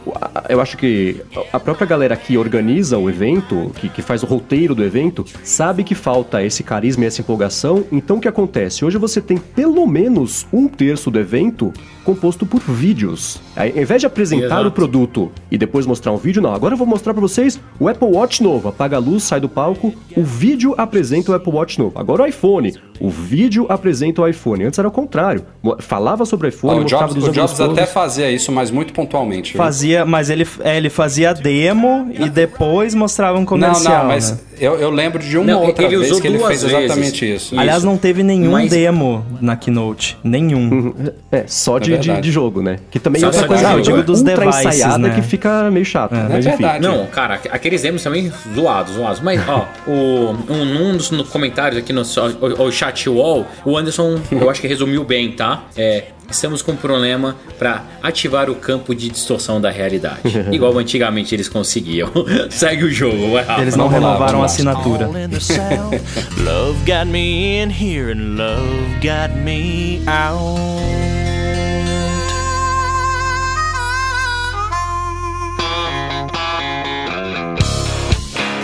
eu 0.49 0.59
acho 0.61 0.75
que 0.77 1.21
a 1.53 1.59
própria 1.59 1.87
galera 1.87 2.15
que 2.15 2.37
organiza 2.37 2.97
o 2.97 3.09
evento, 3.09 3.71
que, 3.75 3.89
que 3.89 4.01
faz 4.01 4.23
o 4.23 4.25
roteiro 4.25 4.73
do 4.75 4.83
evento, 4.83 5.25
sabe 5.43 5.83
que 5.83 5.95
falta 5.95 6.43
esse 6.43 6.63
carisma 6.63 7.03
e 7.03 7.07
essa 7.07 7.21
empolgação. 7.21 7.83
Então 7.91 8.17
o 8.17 8.19
que 8.21 8.27
acontece? 8.27 8.83
Hoje 8.83 8.97
você 8.97 9.21
tem 9.21 9.37
pelo 9.37 9.85
menos 9.87 10.45
um 10.51 10.67
terço 10.67 11.09
do 11.11 11.19
evento 11.19 11.71
composto 12.03 12.45
por 12.45 12.59
vídeos. 12.61 13.39
Ao 13.55 13.67
invés 13.67 14.01
de 14.01 14.07
apresentar 14.07 14.45
Exato. 14.45 14.67
o 14.67 14.71
produto 14.71 15.31
e 15.51 15.57
depois 15.57 15.85
mostrar 15.85 16.11
um 16.11 16.17
vídeo, 16.17 16.41
não. 16.41 16.53
Agora 16.53 16.73
eu 16.73 16.77
vou 16.77 16.87
mostrar 16.87 17.13
pra 17.13 17.21
vocês 17.21 17.59
o 17.79 17.87
Apple 17.87 18.07
Watch 18.07 18.41
novo. 18.41 18.67
Apaga 18.79 18.95
a 18.95 18.99
luz, 18.99 19.23
sai 19.23 19.41
do 19.41 19.49
palco, 19.49 19.93
o 20.15 20.23
vídeo 20.23 20.73
apresenta 20.77 21.33
o 21.33 21.35
Apple 21.35 21.51
Watch 21.51 21.77
novo. 21.77 21.99
Agora 21.99 22.23
o 22.23 22.25
iPhone, 22.25 22.73
o 23.01 23.09
vídeo 23.09 23.65
apresenta 23.67 24.21
o 24.21 24.27
iPhone. 24.27 24.63
Antes 24.63 24.79
era 24.79 24.87
o 24.87 24.91
contrário. 24.91 25.43
Falava 25.79 26.23
sobre 26.25 26.47
o 26.47 26.49
iPhone, 26.49 26.75
Ó, 26.75 26.77
o 26.77 26.81
mostrava 26.83 27.07
Jobs, 27.07 27.15
dos 27.15 27.27
o 27.27 27.31
Jobs 27.33 27.59
até 27.59 27.85
fazia 27.85 28.31
isso, 28.31 28.53
mas 28.53 28.71
muito 28.71 28.93
pontualmente. 28.93 29.51
viu? 29.51 29.61
Fazia, 29.61 30.05
mas 30.05 30.29
ele, 30.29 30.47
é, 30.61 30.77
ele 30.77 30.89
fazia 30.89 31.33
demo 31.33 32.09
e 32.17 32.29
depois 32.29 32.95
mostrava 32.95 33.35
um 33.37 33.41
Não, 33.41 33.45
comercial, 33.45 34.03
não, 34.03 34.07
mas 34.07 34.31
né? 34.31 34.37
eu, 34.57 34.75
eu 34.79 34.89
lembro 34.89 35.21
de 35.21 35.37
uma 35.37 35.45
Não, 35.45 35.63
outra 35.65 35.83
ele 35.83 35.97
vez 35.97 36.09
usou 36.11 36.21
que 36.21 36.27
ele 36.29 36.39
fez 36.39 36.63
vezes. 36.63 36.77
exatamente 36.77 37.35
isso. 37.35 37.59
Aliás, 37.59 37.83
não 37.83 37.97
teve 37.97 38.23
nenhum 38.23 38.51
Mas- 38.53 38.69
demo 38.69 39.25
na 39.41 39.57
Keynote. 39.57 40.17
Nenhum. 40.23 40.93
É, 41.29 41.43
só 41.47 41.79
de, 41.79 41.85
de, 41.85 41.91
verdade. 42.07 42.21
de 42.21 42.31
jogo, 42.31 42.61
né? 42.61 42.77
Que 42.89 42.97
também 42.97 43.19
Só- 43.19 43.25
é 43.27 43.29
outra 43.31 43.45
coisa 43.45 43.61
de 43.63 43.67
jogo. 43.71 43.79
eu 43.79 43.83
digo 43.83 44.03
dos 44.03 44.19
ultra 44.21 44.37
devices, 44.37 44.65
ensaiada 44.65 44.97
né? 45.09 45.15
que 45.15 45.21
fica 45.21 45.69
meio 45.69 45.85
chato. 45.85 46.13
Mas 46.15 46.45
É 46.45 46.49
enfim. 46.49 46.63
verdade. 46.63 46.87
Não, 46.87 47.05
cara, 47.07 47.41
aqueles 47.51 47.81
demos 47.81 48.01
também 48.03 48.31
zoados, 48.69 48.93
zoados. 48.95 49.19
Mas, 49.21 49.41
ó, 49.47 49.67
o, 49.87 50.35
um, 50.49 50.65
num 50.65 50.97
dos 50.97 51.11
no- 51.11 51.23
comentários 51.25 51.79
aqui 51.79 51.91
no 51.91 52.01
o, 52.01 52.63
o 52.63 52.71
chat 52.71 53.09
wall, 53.09 53.45
o 53.65 53.77
Anderson, 53.77 54.19
eu 54.31 54.49
acho 54.49 54.61
que 54.61 54.67
resumiu 54.67 55.03
bem, 55.03 55.31
tá? 55.31 55.63
É. 55.75 56.05
Estamos 56.29 56.61
com 56.61 56.73
um 56.73 56.75
problema 56.75 57.35
pra 57.57 57.83
ativar 58.03 58.51
o 58.51 58.55
campo 58.55 58.93
de 58.93 59.09
distorção 59.09 59.59
da 59.59 59.71
realidade. 59.71 60.19
Igual 60.53 60.77
antigamente 60.77 61.33
eles 61.33 61.49
conseguiam. 61.49 62.11
Segue 62.51 62.83
o 62.83 62.91
jogo, 62.91 63.31
vai 63.31 63.43
Rafa. 63.43 63.61
Eles 63.63 63.75
não 63.75 63.89
Vamos 63.89 64.03
lá, 64.03 64.09
renovaram 64.11 64.43
a 64.43 64.45
assinatura. 64.45 65.07
Love 65.07 66.77
got 66.85 67.07
me 67.07 67.63
in 67.63 67.71
here 67.71 68.11
and 68.11 68.35
love 68.37 68.61
got 69.01 69.35
me 69.43 70.03
out. 70.05 71.08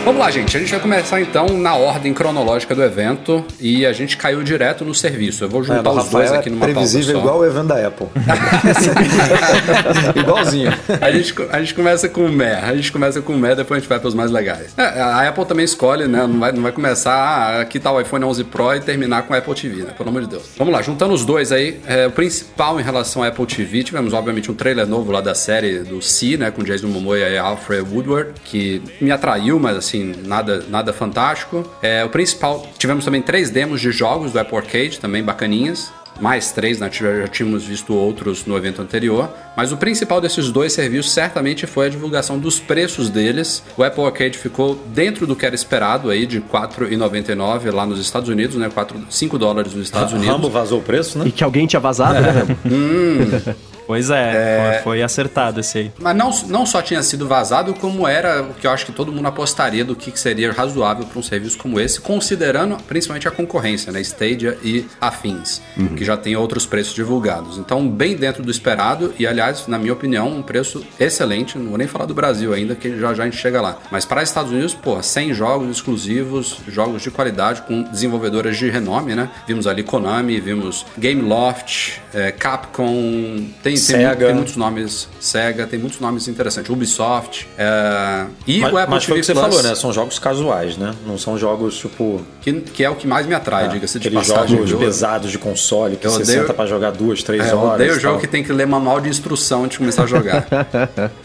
Vamos 0.05 0.21
lá, 0.21 0.29
gente. 0.29 0.55
A 0.55 0.59
gente 0.59 0.69
vai 0.69 0.79
começar 0.79 1.19
então 1.19 1.47
na 1.57 1.73
ordem 1.75 2.13
cronológica 2.13 2.75
do 2.75 2.83
evento 2.83 3.43
e 3.59 3.83
a 3.87 3.91
gente 3.91 4.15
caiu 4.17 4.43
direto 4.43 4.85
no 4.85 4.93
serviço. 4.93 5.43
Eu 5.43 5.49
vou 5.49 5.63
É, 5.63 5.65
juntar 5.65 5.81
do 5.81 5.97
os 5.97 6.09
dois 6.09 6.31
aqui 6.31 6.47
é 6.47 6.51
numa 6.51 6.59
pauta 6.67 6.73
previsível 6.75 7.17
igual 7.19 7.39
o 7.39 7.45
evento 7.45 7.67
da 7.69 7.87
Apple. 7.87 8.05
Igualzinho. 10.15 10.71
A 11.01 11.09
gente, 11.11 11.33
a 11.51 11.59
gente 11.59 11.73
começa 11.73 12.07
com 12.07 12.23
o 12.25 12.29
Meh, 12.31 12.53
a 12.53 12.75
gente 12.75 12.91
começa 12.91 13.19
com 13.19 13.33
o 13.33 13.37
Meh, 13.37 13.55
depois 13.55 13.77
a 13.77 13.79
gente 13.81 13.89
vai 13.89 13.99
para 13.99 14.07
os 14.07 14.13
mais 14.13 14.29
legais. 14.29 14.75
É, 14.77 14.83
a 15.01 15.27
Apple 15.27 15.43
também 15.45 15.65
escolhe, 15.65 16.07
né? 16.07 16.27
Não 16.27 16.39
vai, 16.39 16.51
não 16.51 16.61
vai 16.61 16.71
começar, 16.71 17.11
ah, 17.15 17.61
aqui 17.61 17.79
tá 17.79 17.91
o 17.91 17.99
iPhone 17.99 18.25
11 18.25 18.43
Pro 18.43 18.75
e 18.75 18.81
terminar 18.81 19.23
com 19.23 19.33
o 19.33 19.37
Apple 19.37 19.55
TV, 19.55 19.81
né? 19.83 19.93
Pelo 19.97 20.09
amor 20.09 20.21
de 20.21 20.27
Deus. 20.27 20.51
Vamos 20.55 20.71
lá, 20.71 20.83
juntando 20.83 21.15
os 21.15 21.25
dois 21.25 21.51
aí, 21.51 21.79
é, 21.87 22.05
o 22.05 22.11
principal 22.11 22.79
em 22.79 22.83
relação 22.83 23.23
ao 23.23 23.29
Apple 23.29 23.45
TV, 23.47 23.83
tivemos 23.83 24.13
obviamente 24.13 24.51
um 24.51 24.53
trailer 24.53 24.85
novo 24.85 25.11
lá 25.11 25.19
da 25.21 25.33
série 25.33 25.79
do 25.79 25.99
Si, 25.99 26.37
né? 26.37 26.51
Com 26.51 26.61
Jason 26.63 26.87
Momoa 26.87 27.17
e 27.17 27.37
Alfred 27.39 27.83
Woodward, 27.91 28.33
que 28.43 28.83
me 29.01 29.09
atraiu, 29.11 29.59
mas 29.59 29.75
assim, 29.75 29.94
nada, 30.03 30.63
nada 30.69 30.93
fantástico. 30.93 31.65
É, 31.81 32.03
o 32.03 32.09
principal, 32.09 32.67
tivemos 32.77 33.05
também 33.05 33.21
três 33.21 33.49
demos 33.49 33.81
de 33.81 33.91
jogos 33.91 34.31
do 34.31 34.39
Apple 34.39 34.57
Arcade, 34.57 34.99
também 34.99 35.23
bacaninhas 35.23 35.91
mais 36.19 36.51
três, 36.51 36.79
né? 36.79 36.89
Já 36.91 37.27
tínhamos 37.27 37.65
visto 37.65 37.93
outros 37.93 38.45
no 38.45 38.55
evento 38.55 38.81
anterior. 38.81 39.29
Mas 39.55 39.71
o 39.71 39.77
principal 39.77 40.21
desses 40.21 40.49
dois 40.49 40.73
serviços 40.73 41.11
certamente 41.11 41.67
foi 41.67 41.87
a 41.87 41.89
divulgação 41.89 42.39
dos 42.39 42.59
preços 42.59 43.09
deles. 43.09 43.63
O 43.77 43.83
Apple 43.83 44.03
Arcade 44.03 44.37
ficou 44.37 44.75
dentro 44.87 45.27
do 45.27 45.35
que 45.35 45.45
era 45.45 45.55
esperado 45.55 46.09
aí, 46.09 46.25
de 46.25 46.37
R$ 46.37 46.45
4,99 46.51 47.71
lá 47.71 47.85
nos 47.85 47.99
Estados 47.99 48.29
Unidos, 48.29 48.55
né? 48.55 48.69
4, 48.73 49.07
5 49.09 49.37
dólares 49.37 49.73
nos 49.73 49.85
Estados 49.85 50.13
Unidos. 50.13 50.31
Rambo 50.31 50.49
vazou 50.49 50.79
o 50.79 50.83
preço, 50.83 51.19
né? 51.19 51.25
E 51.27 51.31
que 51.31 51.43
alguém 51.43 51.67
tinha 51.67 51.79
vazado, 51.79 52.19
né, 52.21 52.31
Rambo? 52.63 53.55
Pois 53.87 54.09
é, 54.09 54.73
Foi, 54.73 54.83
foi 54.83 55.03
acertado 55.03 55.59
esse 55.59 55.77
aí. 55.77 55.91
Mas 55.99 56.15
não, 56.15 56.31
não 56.47 56.65
só 56.65 56.81
tinha 56.81 57.01
sido 57.03 57.27
vazado, 57.27 57.73
como 57.73 58.07
era 58.07 58.41
o 58.41 58.53
que 58.53 58.67
eu 58.67 58.71
acho 58.71 58.85
que 58.85 58.91
todo 58.91 59.11
mundo 59.11 59.27
apostaria 59.27 59.83
do 59.83 59.95
que 59.95 60.17
seria 60.19 60.51
razoável 60.51 61.05
para 61.05 61.19
um 61.19 61.23
serviço 61.23 61.57
como 61.57 61.79
esse, 61.79 61.99
considerando 61.99 62.77
principalmente 62.83 63.27
a 63.27 63.31
concorrência, 63.31 63.91
né? 63.91 64.01
Stadia 64.01 64.57
e 64.63 64.85
afins, 64.99 65.61
que 65.95 66.03
já 66.05 66.15
tem 66.17 66.35
outros 66.35 66.65
preços 66.65 66.93
divulgados. 66.93 67.57
Então, 67.57 67.87
bem 67.87 68.15
dentro 68.15 68.43
do 68.43 68.51
esperado, 68.51 69.13
e 69.17 69.25
aliás, 69.25 69.67
na 69.67 69.77
minha 69.77 69.93
opinião, 69.93 70.27
um 70.29 70.41
preço 70.41 70.85
excelente. 70.99 71.57
Não 71.57 71.69
vou 71.69 71.77
nem 71.77 71.87
falar 71.87 72.05
do 72.05 72.13
Brasil 72.13 72.53
ainda, 72.53 72.75
que 72.75 72.97
já 72.99 73.13
já 73.13 73.23
a 73.23 73.25
gente 73.25 73.37
chega 73.37 73.61
lá. 73.61 73.77
Mas 73.91 74.05
para 74.05 74.21
os 74.21 74.29
Estados 74.29 74.51
Unidos, 74.51 74.73
pô, 74.73 75.01
100 75.01 75.33
jogos 75.33 75.69
exclusivos, 75.77 76.57
jogos 76.67 77.01
de 77.01 77.11
qualidade, 77.11 77.61
com 77.63 77.83
desenvolvedoras 77.83 78.57
de 78.57 78.69
renome, 78.69 79.15
né? 79.15 79.29
Vimos 79.47 79.67
ali 79.67 79.83
Konami, 79.83 80.39
vimos 80.39 80.85
Gameloft, 80.97 82.01
eh, 82.13 82.31
Capcom, 82.31 83.45
tem, 83.63 83.74
tem, 83.75 83.97
Sega. 83.97 84.25
tem 84.27 84.35
muitos 84.35 84.55
nomes 84.55 85.07
Sega, 85.19 85.65
tem 85.67 85.79
muitos 85.79 85.99
nomes 85.99 86.27
interessantes, 86.27 86.69
Ubisoft, 86.71 87.47
é, 87.57 88.25
e 88.47 88.59
Mas, 88.59 88.73
o 88.73 88.77
Apple 88.77 88.93
mas 88.95 89.03
foi 89.03 89.13
TV 89.15 89.19
o 89.19 89.21
que 89.21 89.25
você 89.25 89.33
Plus, 89.33 89.45
falou, 89.45 89.63
né? 89.63 89.75
São 89.75 89.93
jogos 89.93 90.19
casuais, 90.19 90.77
né? 90.77 90.93
Não 91.05 91.17
são 91.17 91.37
jogos, 91.37 91.77
tipo, 91.77 92.21
que, 92.41 92.53
que 92.53 92.83
é 92.83 92.89
o 92.89 92.95
que 92.95 93.07
mais 93.07 93.25
me 93.25 93.33
atrai, 93.35 93.67
diga-se 93.69 93.99
de 93.99 94.09
passagem. 94.11 94.57
jogos 94.57 94.73
pesados 94.73 95.31
de 95.31 95.37
console 95.37 95.95
que 95.97 96.05
Eu 96.07 96.11
você 96.11 96.23
odeio- 96.23 96.41
senta 96.41 96.53
pra 96.53 96.65
jogar 96.65 96.91
duas, 96.91 97.21
três 97.23 97.43
É, 97.47 97.51
eu 97.51 97.57
horas. 97.59 97.73
odeio 97.75 97.93
e 97.93 97.97
o 97.97 97.99
jogo 97.99 98.19
que 98.19 98.27
tem 98.27 98.43
que 98.43 98.51
ler 98.53 98.65
manual 98.67 98.99
de 99.01 99.09
instrução 99.09 99.63
antes 99.63 99.71
de 99.73 99.79
começar 99.79 100.03
a 100.03 100.07
jogar. 100.07 100.45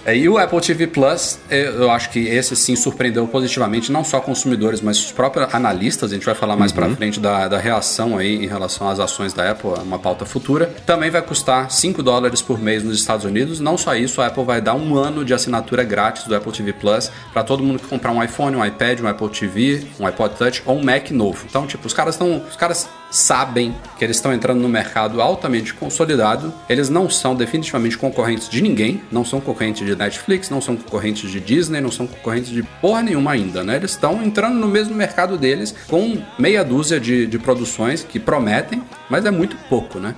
É, 0.04 0.16
e 0.16 0.28
o 0.28 0.38
Apple 0.38 0.60
TV 0.60 0.86
Plus, 0.86 1.38
é, 1.50 1.66
eu 1.68 1.90
acho 1.90 2.10
que 2.10 2.18
esse 2.20 2.54
sim 2.56 2.74
surpreendeu 2.74 3.26
positivamente, 3.26 3.92
não 3.92 4.02
só 4.04 4.20
consumidores, 4.20 4.80
mas 4.80 4.98
os 4.98 5.12
próprios 5.12 5.52
analistas. 5.54 6.10
A 6.10 6.14
gente 6.14 6.24
vai 6.26 6.34
falar 6.34 6.56
mais 6.56 6.72
pra 6.72 6.88
frente 6.90 7.20
da, 7.20 7.48
da 7.48 7.58
reação 7.58 8.16
aí 8.18 8.44
em 8.44 8.46
relação 8.46 8.88
às 8.88 8.98
ações 8.98 9.32
da 9.32 9.50
Apple, 9.50 9.70
é 9.76 9.80
uma 9.82 9.98
pauta 9.98 10.24
futura. 10.24 10.72
Também 10.86 11.10
vai 11.10 11.22
custar 11.22 11.70
5 11.70 12.02
dólares 12.02 12.39
por 12.42 12.58
mês 12.60 12.82
nos 12.82 12.98
Estados 12.98 13.24
Unidos. 13.24 13.60
Não 13.60 13.76
só 13.76 13.94
isso, 13.94 14.20
a 14.20 14.26
Apple 14.26 14.44
vai 14.44 14.60
dar 14.60 14.74
um 14.74 14.96
ano 14.96 15.24
de 15.24 15.34
assinatura 15.34 15.82
grátis 15.84 16.24
do 16.24 16.34
Apple 16.34 16.52
TV 16.52 16.72
Plus 16.72 17.10
para 17.32 17.42
todo 17.42 17.62
mundo 17.62 17.80
que 17.80 17.86
comprar 17.86 18.12
um 18.12 18.22
iPhone, 18.22 18.56
um 18.56 18.64
iPad, 18.64 19.00
um 19.00 19.06
Apple 19.08 19.28
TV, 19.28 19.86
um 19.98 20.06
iPod 20.06 20.34
Touch 20.36 20.62
ou 20.66 20.76
um 20.78 20.84
Mac 20.84 21.10
novo. 21.10 21.44
Então, 21.48 21.66
tipo, 21.66 21.86
os 21.86 21.92
caras 21.92 22.14
estão. 22.14 22.42
Os 22.48 22.56
caras 22.56 22.88
sabem 23.10 23.74
que 23.98 24.04
eles 24.04 24.16
estão 24.16 24.32
entrando 24.32 24.60
no 24.60 24.68
mercado 24.68 25.20
altamente 25.20 25.74
consolidado. 25.74 26.52
Eles 26.68 26.88
não 26.88 27.10
são 27.10 27.34
definitivamente 27.34 27.98
concorrentes 27.98 28.48
de 28.48 28.62
ninguém, 28.62 29.02
não 29.10 29.24
são 29.24 29.40
concorrentes 29.40 29.84
de 29.84 29.96
Netflix, 29.96 30.48
não 30.48 30.60
são 30.60 30.76
concorrentes 30.76 31.28
de 31.30 31.40
Disney, 31.40 31.80
não 31.80 31.90
são 31.90 32.06
concorrentes 32.06 32.50
de 32.50 32.62
porra 32.62 33.02
nenhuma 33.02 33.32
ainda, 33.32 33.64
né? 33.64 33.76
Eles 33.76 33.90
estão 33.92 34.22
entrando 34.22 34.54
no 34.54 34.68
mesmo 34.68 34.94
mercado 34.94 35.36
deles 35.36 35.74
com 35.88 36.22
meia 36.38 36.64
dúzia 36.64 37.00
de, 37.00 37.26
de 37.26 37.38
produções 37.38 38.04
que 38.04 38.20
prometem, 38.20 38.82
mas 39.08 39.24
é 39.24 39.30
muito 39.30 39.56
pouco, 39.68 39.98
né? 39.98 40.14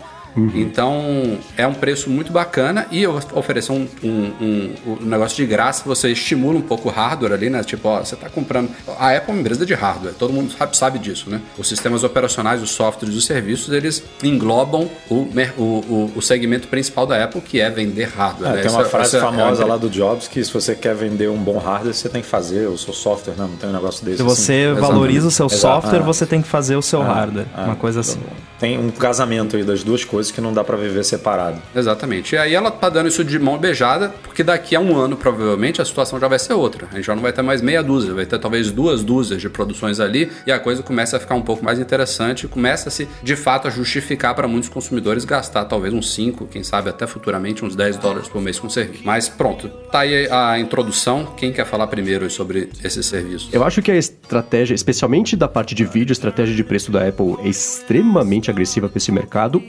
Então 0.55 1.39
é 1.57 1.67
um 1.67 1.75
preço 1.75 2.09
muito 2.11 2.33
bacana 2.33 2.87
e 2.91 3.03
eu 3.03 3.19
oferecer 3.35 3.73
um, 3.73 3.87
um, 4.03 4.09
um- 4.41 4.75
um 5.03 5.07
negócio 5.07 5.37
de 5.37 5.47
graça, 5.47 5.83
você 5.85 6.11
estimula 6.11 6.59
um 6.59 6.63
pouco 6.63 6.89
o 6.89 6.93
hardware 6.93 7.33
ali, 7.33 7.51
né? 7.51 7.63
Tipo, 7.63 7.89
ó, 7.89 8.01
você 8.01 8.17
tá 8.17 8.29
comprando. 8.29 8.71
A 8.99 9.17
Apple 9.17 9.31
é 9.31 9.33
uma 9.35 9.41
empresa 9.41 9.67
de 9.67 9.75
hardware, 9.75 10.15
todo 10.15 10.33
mundo 10.33 10.53
sabe, 10.57 10.77
sabe 10.77 10.99
disso, 10.99 11.29
né? 11.31 11.41
Os 11.59 11.69
sistemas 11.69 12.03
operacionais, 12.05 12.63
os 12.63 12.71
softwares, 12.71 13.17
os 13.17 13.25
serviços, 13.27 13.73
eles 13.75 14.03
englobam 14.23 14.89
o, 15.11 15.15
o, 15.15 15.63
o, 15.63 16.13
o 16.17 16.23
segmento 16.23 16.69
principal 16.69 17.07
da 17.07 17.23
Apple, 17.23 17.41
que 17.41 17.61
é 17.61 17.69
vender 17.71 18.09
hardware. 18.17 18.53
É, 18.53 18.57
né? 18.57 18.63
tem 18.63 18.71
uma 18.71 18.81
Essa- 18.81 18.91
frase 18.91 19.17
essa 19.17 19.19
é 19.19 19.21
famosa 19.21 19.53
empre- 19.63 19.65
lá 19.71 19.77
do 19.77 19.91
Jobs 19.91 20.29
que 20.29 20.43
se 20.45 20.53
você 20.53 20.75
quer 20.75 20.95
vender 20.95 21.29
um 21.29 21.37
bom 21.39 21.59
hardware, 21.59 21.95
você 21.95 22.09
tem 22.09 22.23
que 22.23 22.29
fazer 22.29 22.69
o 22.69 22.79
seu 22.79 22.93
software, 22.95 23.35
né? 23.37 23.47
Não 23.51 23.57
tem 23.57 23.69
um 23.69 23.73
negócio 23.73 24.05
desse. 24.05 24.19
Se 24.19 24.23
você 24.23 24.71
assim. 24.73 24.81
valoriza 24.81 25.29
o 25.29 25.31
seu 25.31 25.47
Exato. 25.47 25.61
software, 25.61 26.01
Ah. 26.01 26.03
você 26.03 26.27
tem 26.27 26.41
que 26.43 26.49
fazer 26.49 26.77
o 26.77 26.83
seu 26.83 27.03
Ah, 27.03 27.13
hardware. 27.13 27.47
ah, 27.55 27.65
uma 27.65 27.77
coisa 27.77 28.01
assim. 28.01 28.21
Tem 28.59 28.79
um 28.79 28.91
casamento 28.91 29.57
aí 29.57 29.65
das 29.65 29.83
duas 29.83 30.05
coisas 30.05 30.22
que 30.31 30.41
não 30.41 30.53
dá 30.53 30.63
pra 30.63 30.77
viver 30.77 31.05
separado. 31.05 31.61
Exatamente. 31.75 32.35
E 32.35 32.39
aí 32.39 32.55
ela 32.55 32.71
tá 32.71 32.89
dando 32.89 33.09
isso 33.09 33.25
de 33.25 33.39
mão 33.39 33.59
beijada, 33.59 34.11
porque 34.23 34.43
daqui 34.43 34.77
a 34.77 34.81
um 34.81 34.97
ano, 34.97 35.17
provavelmente, 35.17 35.81
a 35.81 35.85
situação 35.85 36.21
já 36.21 36.29
vai 36.29 36.39
ser 36.39 36.53
outra. 36.53 36.87
A 36.93 36.97
gente 36.97 37.07
já 37.07 37.15
não 37.15 37.23
vai 37.23 37.33
ter 37.33 37.43
mais 37.43 37.61
meia 37.61 37.83
dúzia, 37.83 38.15
vai 38.15 38.27
ter 38.27 38.39
talvez 38.39 38.71
duas 38.71 39.03
dúzias 39.03 39.41
de 39.41 39.49
produções 39.49 40.01
ali, 40.01 40.31
e 40.47 40.53
a 40.53 40.59
coisa 40.59 40.83
começa 40.83 41.17
a 41.17 41.21
ficar 41.21 41.35
um 41.35 41.43
pouco 41.43 41.65
mais 41.65 41.79
interessante, 41.79 42.45
e 42.45 42.49
começa-se, 42.49 43.09
de 43.23 43.37
fato, 43.37 43.69
a 43.69 43.71
justificar 43.71 44.35
para 44.35 44.47
muitos 44.47 44.69
consumidores 44.69 45.25
gastar 45.25 45.65
talvez 45.65 45.95
uns 45.95 46.13
5, 46.15 46.47
quem 46.47 46.63
sabe 46.63 46.91
até 46.91 47.07
futuramente 47.07 47.65
uns 47.65 47.75
10 47.75 47.97
dólares 47.97 48.29
por 48.29 48.41
mês 48.41 48.59
com 48.59 48.69
serviço. 48.69 49.03
Mas 49.05 49.29
pronto, 49.29 49.69
tá 49.91 50.01
aí 50.01 50.29
a 50.31 50.59
introdução. 50.59 51.27
Quem 51.37 51.53
quer 51.53 51.67
falar 51.67 51.87
primeiro 51.87 52.29
sobre 52.31 52.69
esse 52.83 53.03
serviço? 53.03 53.49
Eu 53.53 53.65
acho 53.65 53.83
que 53.83 53.91
a 53.91 53.97
estratégia, 53.97 54.75
especialmente 54.75 55.37
da 55.37 55.49
parte 55.49 55.75
de 55.75 55.85
vídeo, 55.85 56.13
a 56.13 56.15
estratégia 56.15 56.55
de 56.55 56.65
preço 56.65 56.91
da 56.91 57.07
Apple 57.07 57.37
é 57.43 57.49
extremamente 57.49 58.51
agressiva 58.51 58.89
para 58.89 58.99
esse 58.99 59.13
mercado. 59.13 59.63